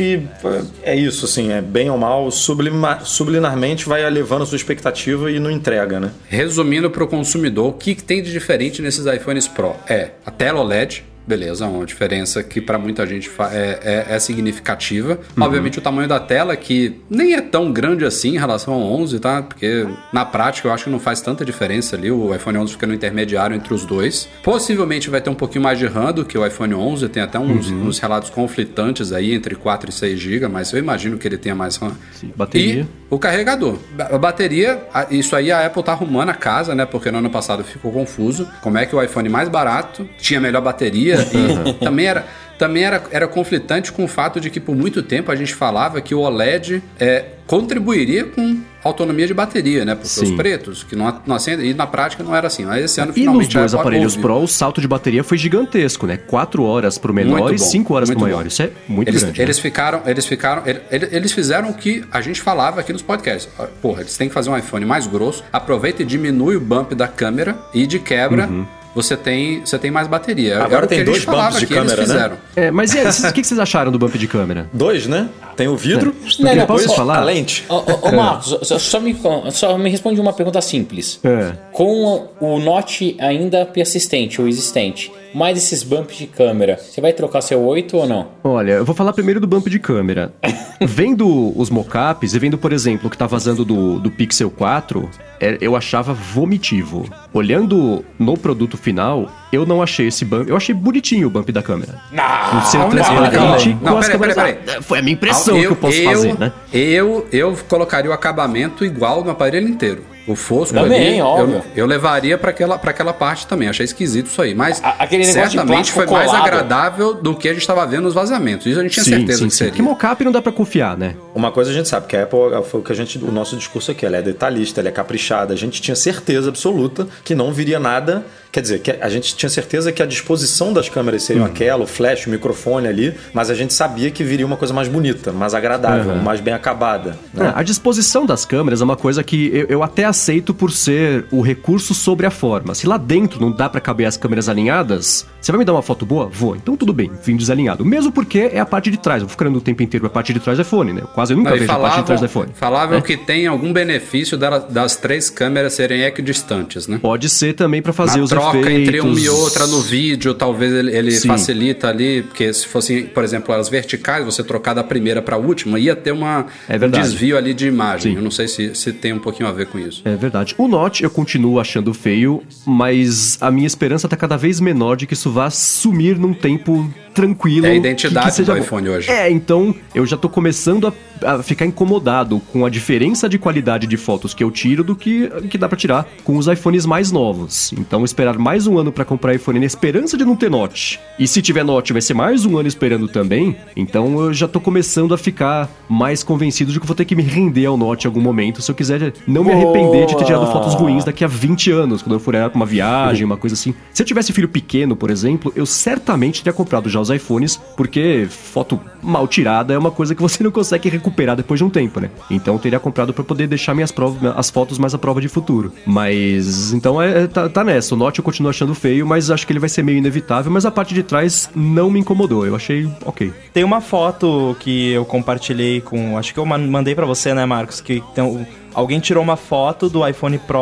é 0.82 0.94
isso, 0.94 1.24
assim, 1.24 1.52
é 1.52 1.60
bem 1.60 1.90
ou 1.90 1.98
mal, 1.98 2.31
sublima, 2.31 3.01
subliminarmente 3.05 3.89
vai 3.89 4.05
elevando 4.05 4.44
a 4.44 4.47
sua 4.47 4.56
expectativa 4.56 5.31
e 5.31 5.39
não 5.39 5.51
entrega, 5.51 6.01
né? 6.01 6.10
Resumindo 6.28 6.90
para 6.90 7.05
o 7.05 7.06
consumidor, 7.06 7.68
o 7.68 7.72
que, 7.72 7.94
que 7.94 8.02
tem 8.02 8.22
de 8.22 8.32
diferente 8.32 8.82
nesses 8.82 9.06
iPhones 9.06 9.47
Pro? 9.47 9.74
É 9.89 10.10
a 10.24 10.31
tela 10.31 10.60
OLED, 10.60 11.05
beleza, 11.31 11.66
uma 11.66 11.86
diferença 11.86 12.43
que 12.43 12.61
para 12.61 12.77
muita 12.78 13.07
gente 13.07 13.31
é, 13.52 14.07
é- 14.11 14.15
é 14.16 14.19
significativa. 14.19 15.19
Obviamente 15.40 15.78
o 15.78 15.82
tamanho 15.82 16.09
da 16.09 16.19
tela, 16.19 16.57
que 16.57 16.97
nem 17.09 17.35
é 17.35 17.40
tão 17.40 17.73
grande 17.73 18.05
assim 18.05 18.35
em 18.35 18.39
relação 18.39 18.74
ao 18.74 18.81
11, 18.82 19.19
tá? 19.20 19.43
Porque 19.43 19.86
na 20.12 20.24
prática 20.24 20.66
eu 20.69 20.73
acho 20.73 20.85
que 20.85 20.90
não 20.90 20.98
faz 20.98 21.20
tanta 21.20 21.44
diferença 21.44 21.94
ali, 21.97 22.11
o 22.11 22.35
iPhone 22.35 22.59
11 22.59 22.73
fica 22.73 22.86
no 22.86 22.94
intermediário 22.94 23.55
entre 23.57 23.73
os 23.73 23.85
dois. 23.85 24.28
Possivelmente 24.43 25.09
vai 25.09 25.20
ter 25.20 25.31
um 25.31 25.35
pouquinho 25.35 25.62
mais 25.62 25.78
de 25.78 25.86
RAM 25.86 26.12
do 26.12 26.24
que 26.24 26.36
o 26.36 26.44
iPhone 26.47 26.74
11, 26.74 27.09
tem 27.09 27.23
até 27.23 27.39
uns, 27.39 27.70
uns 27.70 27.98
relatos 27.98 28.28
conflitantes 28.31 29.12
aí 29.12 29.32
entre 29.32 29.55
4 29.55 29.90
e 29.90 29.93
6 29.93 30.19
GB, 30.19 30.48
mas 30.48 30.73
eu 30.73 30.78
imagino 30.78 31.16
que 31.16 31.27
ele 31.28 31.39
tenha 31.39 31.55
mais 31.55 31.77
RAM. 31.77 31.93
bateria. 32.36 32.82
E 32.82 32.86
o 33.15 33.19
carregador. 33.19 33.77
A 33.98 34.19
bateria, 34.19 34.81
isso 35.11 35.35
aí 35.36 35.51
a 35.51 35.66
Apple 35.66 35.82
tá 35.82 35.93
arrumando 35.93 36.28
a 36.31 36.35
casa, 36.35 36.74
né? 36.74 36.85
Porque 36.86 37.11
no 37.11 37.19
ano 37.19 37.31
passado 37.31 37.62
ficou 37.65 37.93
confuso. 37.93 38.48
Como 38.62 38.78
é 38.78 38.86
que 38.86 38.94
o 38.94 39.02
iPhone 39.02 39.28
mais 39.28 39.48
barato 39.48 40.09
tinha 40.19 40.40
melhor 40.40 40.61
bateria 40.62 41.20
e 41.23 41.73
também 41.75 42.07
era. 42.07 42.27
Também 42.61 42.85
era, 42.85 43.03
era 43.11 43.27
conflitante 43.27 43.91
com 43.91 44.05
o 44.05 44.07
fato 44.07 44.39
de 44.39 44.51
que 44.51 44.61
por 44.61 44.77
muito 44.77 45.03
tempo 45.03 45.33
a 45.33 45.35
gente 45.35 45.55
falava 45.55 45.99
que 46.03 46.15
o 46.15 46.19
OLED 46.21 46.83
é, 46.99 47.25
contribuiria 47.47 48.27
com 48.27 48.59
autonomia 48.85 49.27
de 49.27 49.33
bateria, 49.33 49.83
né? 49.83 49.95
Porque 49.95 50.09
os 50.09 50.13
Sim. 50.29 50.37
pretos, 50.37 50.83
que 50.85 50.95
não, 50.95 51.23
não 51.27 51.37
acendem, 51.37 51.71
e 51.71 51.73
na 51.73 51.87
prática 51.87 52.23
não 52.23 52.37
era 52.37 52.49
assim. 52.49 52.67
Mas 52.67 52.85
esse 52.85 53.01
ano 53.01 53.13
E 53.17 53.25
nos 53.25 53.47
finalmente 53.47 53.57
a 53.57 53.61
dois 53.61 53.73
Apple 53.75 53.89
aparelhos. 53.89 54.15
Pro, 54.15 54.35
o 54.43 54.47
salto 54.47 54.79
de 54.79 54.87
bateria 54.87 55.25
foi 55.25 55.39
gigantesco, 55.39 56.07
né? 56.07 56.19
4 56.19 56.63
horas 56.63 56.99
pro 56.99 57.15
menor 57.15 57.39
Muito 57.41 57.55
e 57.55 57.59
bom, 57.59 57.65
5 57.65 57.95
horas 57.95 58.11
pro 58.11 58.19
muito 58.19 58.29
maior. 58.31 58.43
bom. 58.43 58.49
Isso 58.49 58.63
é 58.63 58.71
muito 58.87 59.09
eles, 59.09 59.23
grande. 59.23 59.41
Eles 59.41 59.57
né? 59.57 59.63
ficaram, 59.63 60.03
eles 60.05 60.27
ficaram, 60.27 60.63
ele- 60.67 60.81
ele- 60.91 61.09
eles 61.13 61.33
fizeram 61.33 61.71
o 61.71 61.75
que 61.75 62.05
a 62.13 62.21
gente 62.21 62.43
falava 62.43 62.81
aqui 62.81 62.93
nos 62.93 63.01
podcasts. 63.01 63.49
Ah, 63.59 63.69
Porra, 63.81 64.03
eles 64.03 64.15
têm 64.19 64.29
que 64.29 64.35
fazer 64.35 64.51
um 64.51 64.59
iPhone 64.59 64.85
mais 64.85 65.07
grosso, 65.07 65.43
aproveita 65.51 66.03
e 66.03 66.05
diminui 66.05 66.57
o 66.57 66.61
bump 66.61 66.95
da 66.95 67.09
câmera 67.09 67.57
e 67.73 67.87
de 67.87 67.99
quebra 67.99 68.47
Uhum. 68.49 68.67
Você 68.95 69.17
tem, 69.17 69.61
você 69.61 69.79
tem 69.79 69.91
mais 69.91 70.09
bateria. 70.09 70.57
Agora 70.57 70.77
Era 70.79 70.85
o 70.87 70.89
tem 70.89 71.05
dois 71.05 71.25
bumps 71.25 71.59
de 71.61 71.67
que 71.67 71.75
eles 71.75 71.93
câmera, 71.93 72.07
né? 72.07 72.15
fizeram. 72.15 72.37
É, 72.57 72.71
mas 72.71 72.93
e 72.95 72.99
aí, 72.99 73.07
o 73.31 73.33
que 73.33 73.41
que 73.41 73.47
vocês 73.47 73.61
acharam 73.61 73.93
do 73.93 73.99
bump 73.99 74.17
de 74.19 74.27
câmera? 74.27 74.69
Dois, 74.73 75.07
né? 75.07 75.29
Tem 75.57 75.69
o 75.69 75.77
vidro, 75.77 76.15
Não, 76.39 76.55
não, 76.55 76.67
posso 76.67 76.85
pois- 76.87 76.97
falar? 76.97 77.19
a 77.19 77.25
lente. 77.25 77.65
Ô, 77.69 77.75
ô, 77.77 78.09
ô, 78.09 78.12
Marcos, 78.12 78.57
só, 78.67 78.79
só 78.79 79.01
me, 79.01 79.15
só 79.51 79.77
me 79.77 79.91
responde 79.91 80.21
uma 80.21 80.33
pergunta 80.33 80.61
simples. 80.61 81.21
É. 81.23 81.53
Com 81.73 82.29
o 82.41 82.59
Note 82.59 83.17
ainda 83.21 83.67
persistente 83.67 84.41
ou 84.41 84.49
existente, 84.49 85.12
mais 85.35 85.57
esses 85.59 85.82
bumps 85.82 86.16
de 86.16 86.27
câmera, 86.27 86.77
você 86.78 87.01
vai 87.01 87.12
trocar 87.12 87.40
seu 87.40 87.61
8 87.62 87.97
ou 87.97 88.07
não? 88.07 88.28
Olha, 88.43 88.73
eu 88.73 88.85
vou 88.85 88.94
falar 88.94 89.12
primeiro 89.12 89.40
do 89.40 89.47
bump 89.47 89.69
de 89.69 89.78
câmera. 89.78 90.32
vendo 90.81 91.52
os 91.59 91.70
mockups 91.70 92.35
e 92.35 92.39
vendo, 92.39 92.59
por 92.59 92.73
exemplo, 92.73 93.07
o 93.07 93.11
que 93.11 93.19
tá 93.19 93.27
vazando 93.27 93.65
do, 93.65 93.98
do 93.98 94.11
Pixel 94.11 94.51
4, 94.51 95.09
é- 95.40 95.59
eu 95.61 95.77
achava 95.77 96.12
vomitivo. 96.15 97.09
Olhando 97.32 98.05
no 98.19 98.36
produto 98.36 98.77
final, 98.77 99.28
eu 99.52 99.66
não 99.66 99.82
achei 99.82 100.06
esse 100.09 100.24
bump. 100.24 100.48
Eu 100.48 100.56
achei 100.56 100.74
bonitinho 100.74 101.27
o 101.27 101.31
bump 101.31 101.51
da 101.52 101.62
câmera. 101.62 101.94
Não, 102.12 102.62
ser 102.66 102.78
não, 102.78 102.89
transparente 102.90 103.68
não, 103.82 103.93
com 103.93 103.98
as 103.98 104.09
peraí, 104.09 104.59
Foi 104.82 104.98
a 104.98 105.02
minha 105.02 105.14
impressão 105.14 105.59
que 105.59 105.64
eu 105.64 105.77
posso 105.77 106.02
fazer, 106.02 106.39
né? 106.39 106.52
Eu, 106.72 107.27
eu 107.32 107.56
colocaria 107.68 108.10
o 108.10 108.14
acabamento 108.14 108.85
igual 108.85 109.24
no 109.24 109.31
aparelho 109.31 109.68
inteiro. 109.68 110.05
O 110.27 110.36
fosco 110.36 110.74
Também, 110.74 111.12
ali, 111.14 111.22
óbvio. 111.22 111.56
eu, 111.56 111.64
eu 111.74 111.86
levaria 111.86 112.39
pra 112.39 112.51
aquela, 112.51 112.78
pra 112.78 112.90
aquela 112.90 113.12
parte 113.12 113.47
também. 113.47 113.68
Achei 113.68 113.85
esquisito 113.85 114.27
isso 114.27 114.40
aí. 114.40 114.55
Mas 114.55 114.81
A- 114.85 114.94
aquele 115.01 115.24
certamente 115.24 115.90
foi 115.90 116.06
mais 116.06 116.27
colado. 116.31 116.47
agradável 116.47 117.14
do 117.14 117.35
que 117.35 117.48
a 117.48 117.52
gente 117.52 117.62
estava 117.62 117.85
vendo 117.86 118.02
nos 118.05 118.14
vazamentos. 118.14 118.66
Isso 118.66 118.78
a 118.78 118.82
gente 118.82 118.93
tinha 118.93 119.02
certeza 119.05 119.44
que 119.44 119.51
seria. 119.51 119.72
Que 119.72 119.82
mockup 119.82 120.22
não 120.22 120.31
dá 120.31 120.40
pra 120.40 120.52
confiar, 120.52 120.97
né? 120.97 121.16
Uma 121.35 121.51
coisa 121.51 121.70
a 121.70 121.74
gente 121.74 121.89
sabe, 121.89 122.06
que 122.06 122.16
a 122.16 122.24
Apple 122.24 122.39
foi 122.70 122.81
o 122.81 122.82
que 122.82 122.93
a 122.93 122.94
gente. 122.94 123.18
O 123.18 123.32
nosso 123.32 123.56
discurso 123.56 123.90
aqui, 123.90 124.06
ela 124.06 124.18
é 124.18 124.22
detalhista, 124.22 124.81
ela 124.81 124.90
é 124.90 124.93
caprichada. 124.93 125.52
A 125.52 125.56
gente 125.56 125.81
tinha 125.82 125.97
certeza 125.97 126.51
absoluta 126.51 127.09
que 127.24 127.35
não 127.35 127.52
viria 127.52 127.81
nada. 127.81 128.24
Quer 128.52 128.60
dizer, 128.60 128.81
que 128.81 128.90
a 128.90 129.09
gente 129.09 129.35
tinha 129.41 129.51
certeza 129.51 129.91
que 129.91 130.03
a 130.03 130.07
disposição 130.07 130.73
das 130.73 130.89
câmeras 130.89 131.23
seriam 131.23 131.45
aquela, 131.45 131.83
o 131.85 131.87
flash, 131.87 132.27
o 132.27 132.31
microfone 132.31 132.87
ali, 132.87 133.15
mas 133.33 133.49
a 133.51 133.55
gente 133.55 133.73
sabia 133.73 134.11
que 134.11 134.23
viria 134.23 134.45
uma 134.47 134.57
coisa 134.57 134.73
mais 134.75 134.87
bonita, 134.89 135.33
mais 135.33 135.55
agradável, 135.55 136.12
Uhum. 136.12 136.23
mais 136.23 136.41
bem 136.41 136.53
acabada. 136.55 137.17
né? 137.33 137.47
É, 137.49 137.53
a 137.59 137.62
disposição 137.62 138.25
das 138.27 138.45
câmeras 138.45 138.81
é 138.81 138.85
uma 138.85 138.97
coisa 138.97 139.23
que 139.23 139.51
eu, 139.53 139.67
eu 139.69 139.83
até 139.83 140.05
aceito 140.05 140.53
por 140.55 140.71
ser 140.73 141.25
o 141.31 141.41
recurso 141.41 141.95
sobre 141.95 142.27
a 142.27 142.31
forma. 142.31 142.75
Se 142.75 142.87
lá 142.87 142.97
dentro 142.97 143.41
não 143.41 143.51
dá 143.51 143.69
pra 143.69 143.81
caber 143.81 144.07
as 144.07 144.17
câmeras 144.17 144.49
alinhadas, 144.49 145.27
você 145.41 145.53
vai 145.53 145.59
me 145.59 145.65
dar 145.65 145.73
uma 145.73 145.83
foto 145.83 146.05
boa? 146.05 146.29
Vou. 146.33 146.55
Então 146.57 146.77
tudo 146.77 146.93
bem, 146.93 147.11
vim 147.25 147.37
desalinhado. 147.37 147.85
Mesmo 147.85 148.12
porque 148.12 148.51
é 148.53 148.61
a 148.61 148.67
parte 148.67 148.91
de 148.91 148.99
trás. 148.99 149.23
Eu 149.23 149.27
vou 149.29 149.31
ficando 149.33 149.57
o 149.59 149.61
tempo 149.61 149.83
inteiro 149.83 150.07
a 150.07 150.11
parte 150.11 150.33
de 150.33 150.41
trás 150.41 150.59
do 150.59 150.62
iPhone, 150.62 150.93
né? 150.93 151.01
Eu 151.03 151.09
quase 151.09 151.35
nunca 151.35 151.51
Não, 151.51 151.59
vejo 151.59 151.71
a 151.73 151.79
parte 151.79 151.99
de 152.01 152.07
trás 152.07 152.21
do 152.21 152.27
iPhone. 152.27 152.51
falavam 152.55 152.99
É. 152.99 153.01
que 153.01 153.17
tem 153.17 153.47
algum 153.47 153.73
benefício 153.73 154.37
das 154.39 154.97
três 154.97 155.31
câmeras 155.31 155.73
serem 155.75 156.03
equidistantes, 156.03 156.87
né? 156.87 156.99
Pode 157.01 157.29
ser 157.29 157.55
também 157.55 157.81
pra 157.83 157.93
fazer 157.93 158.19
Na 158.19 158.25
os 158.25 158.31
troca 158.31 158.59
efeitos. 158.61 158.89
entre 158.89 159.01
uma 159.01 159.19
e 159.19 159.29
outra 159.29 159.67
no 159.67 159.81
vídeo, 159.81 160.35
talvez 160.35 160.73
ele, 160.73 160.95
ele 160.97 161.11
facilita 161.21 161.89
ali, 161.89 162.23
porque 162.23 162.53
se 162.53 162.67
fossem, 162.67 163.07
por 163.07 163.25
exemplo, 163.25 163.55
as 163.55 163.69
verticais, 163.69 164.25
você 164.25 164.43
trocar 164.43 164.75
da 164.75 164.85
primeira 164.85 165.21
para 165.23 165.37
a 165.37 165.39
última, 165.39 165.79
ia 165.79 165.97
ter 165.97 166.12
uma, 166.12 166.47
É 166.69 166.77
um 166.77 166.91
desvio 166.91 167.37
ali 167.37 167.55
de 167.55 167.67
imagem. 167.67 168.12
Sim. 168.12 168.19
Eu 168.19 168.23
não 168.23 168.31
sei 168.31 168.49
se, 168.49 168.75
se 168.75 168.93
tem 168.93 169.12
um 169.12 169.19
pouquinho 169.19 169.49
a 169.49 169.53
ver 169.53 169.67
com 169.67 169.79
isso. 169.79 170.03
É 170.05 170.15
verdade. 170.17 170.55
O 170.59 170.69
Note 170.69 171.03
eu 171.05 171.11
continuo 171.11 171.59
achando 171.61 171.93
feio, 171.95 172.43
mas 172.67 173.39
a 173.41 173.51
minha 173.51 173.67
esperança 173.67 174.09
tá 174.09 174.17
cada 174.17 174.37
vez 174.37 174.61
menor 174.61 174.97
de 174.97 175.07
que 175.07 175.15
isso 175.15 175.30
vá 175.31 175.51
sumir 175.51 176.19
num 176.19 176.35
tempo 176.35 176.89
tranquilo. 177.15 177.66
É 177.66 177.70
a 177.70 177.74
identidade 177.74 178.43
do 178.43 178.52
bom. 178.52 178.59
iPhone 178.59 178.89
hoje. 178.89 179.11
É, 179.11 179.31
então 179.31 179.74
eu 179.94 180.07
já 180.07 180.16
tô 180.16 180.28
começando 180.28 180.86
a, 180.86 180.93
a 181.25 181.43
ficar 181.43 181.67
incomodado 181.67 182.41
com 182.53 182.65
a 182.65 182.71
diferença 182.71 183.29
de 183.29 183.39
qualidade 183.39 183.87
de 183.87 183.97
fotos 183.97 184.35
que 184.35 184.43
eu 184.43 184.51
tiro 184.51 184.83
do 184.83 184.97
que, 184.97 185.29
que 185.49 185.59
dá 185.59 185.69
pra 185.69 185.77
tirar 185.77 186.09
com 186.25 186.37
os 186.37 186.47
iPhones 186.47 186.87
mais 186.87 187.13
novos. 187.13 187.73
Então 187.73 188.05
esperar 188.05 188.39
mais 188.39 188.67
um 188.67 188.79
ano 188.79 188.93
pra 188.93 189.05
comprar 189.05 189.35
iPhone 189.35 189.61
na 189.61 189.67
esperança 189.67 190.17
de 190.17 190.25
não 190.25 190.37
ter 190.37 190.51
Note. 190.51 190.99
E 191.19 191.29
se 191.29 191.41
tiver 191.41 191.65
Note 191.65 191.93
vai 191.93 192.03
ser 192.03 192.15
mais 192.15 192.45
um 192.45 192.59
ano 192.59 192.69
esperando 192.69 193.07
também. 193.07 193.57
Então 193.77 194.21
eu 194.21 194.33
já 194.33 194.49
tô 194.49 194.61
começando 194.61 195.15
a 195.15 195.19
ficar 195.19 195.71
mais 195.89 196.23
convencido 196.23 196.73
de 196.73 196.81
que 196.81 196.87
vou 196.87 196.97
ter 196.97 197.05
que 197.05 197.15
me 197.15 197.23
render 197.23 197.67
ao 197.67 197.77
Note 197.77 198.07
em 198.07 198.09
algum 198.09 198.21
momento 198.21 198.61
se 198.61 198.71
eu 198.71 198.75
quiser 198.75 199.13
não 199.27 199.45
me 199.45 199.53
arrepender 199.53 200.07
de 200.07 200.17
ter 200.17 200.25
tirado 200.25 200.51
fotos 200.51 200.75
ruins 200.75 201.05
daqui 201.05 201.25
a 201.25 201.29
20 201.29 201.71
anos, 201.71 202.03
quando 202.03 202.15
eu 202.15 202.21
for 202.21 202.33
pra 202.33 202.51
uma 202.55 202.67
viagem, 202.67 203.25
uma 203.25 203.37
coisa 203.37 203.55
assim. 203.55 203.75
Se 203.93 204.03
eu 204.03 204.07
tivesse 204.07 204.33
filho 204.33 204.49
pequeno, 204.49 204.97
por 204.97 205.11
exemplo, 205.11 205.53
eu 205.55 205.67
certamente 205.67 206.43
teria 206.43 206.53
comprado 206.53 206.89
já 206.89 207.01
os 207.01 207.11
iPhones, 207.11 207.57
porque 207.77 208.27
foto 208.29 208.81
mal 209.03 209.27
tirada 209.27 209.75
é 209.75 209.79
uma 209.79 209.91
coisa 209.91 210.15
que 210.15 210.23
você 210.23 210.43
não 210.43 210.51
consegue 210.51 210.89
recuperar 210.89 211.10
depois 211.37 211.59
de 211.59 211.65
um 211.65 211.70
tempo, 211.70 212.01
né? 212.01 212.11
Então 212.31 212.55
eu 212.55 212.61
teria 212.61 212.78
comprado 212.81 213.12
pra 213.12 213.23
poder 213.24 213.47
deixar 213.47 213.74
minhas 213.74 213.93
provas, 213.93 214.32
as 214.37 214.51
fotos 214.51 214.78
mais 214.78 214.95
à 214.95 214.99
prova 214.99 215.20
de 215.20 215.28
futuro. 215.28 215.73
Mas 215.87 216.73
então 216.73 217.01
é, 217.01 217.24
é- 217.24 217.27
tá, 217.27 217.49
tá 217.49 217.65
nessa. 217.65 217.95
O 217.95 217.99
Note 217.99 218.19
eu 218.19 218.24
continuo 218.24 218.51
achando 218.51 218.74
feio, 218.74 219.07
mas 219.07 219.31
acho 219.31 219.47
que 219.47 219.53
ele 219.53 219.61
vai 219.61 219.69
ser 219.69 219.82
meio 219.82 219.99
inevitável. 219.99 220.51
Mas 220.51 220.65
a 220.65 220.70
parte 220.70 220.95
de 220.95 221.03
trás 221.03 221.51
não 221.55 221.91
me 221.91 222.01
incomodou. 222.01 222.47
Eu 222.47 222.55
achei 222.57 222.89
ok. 223.05 223.32
Tem 223.53 223.65
uma 223.65 223.81
foto 223.81 224.57
que 224.61 224.93
eu 224.93 225.05
compartilhei 225.05 225.81
com. 225.81 226.16
Acho 226.16 226.32
que 226.32 226.41
eu 226.41 226.47
man- 226.47 226.59
mandei 226.59 226.95
pra 226.95 227.07
você, 227.07 227.35
né, 227.35 227.45
Marcos? 227.47 227.81
Que 227.81 228.03
tem 228.15 228.24
um- 228.24 228.45
alguém 228.75 229.01
tirou 229.01 229.23
uma 229.23 229.37
foto 229.37 229.89
do 229.89 230.07
iPhone 230.07 230.39
Pro 230.39 230.61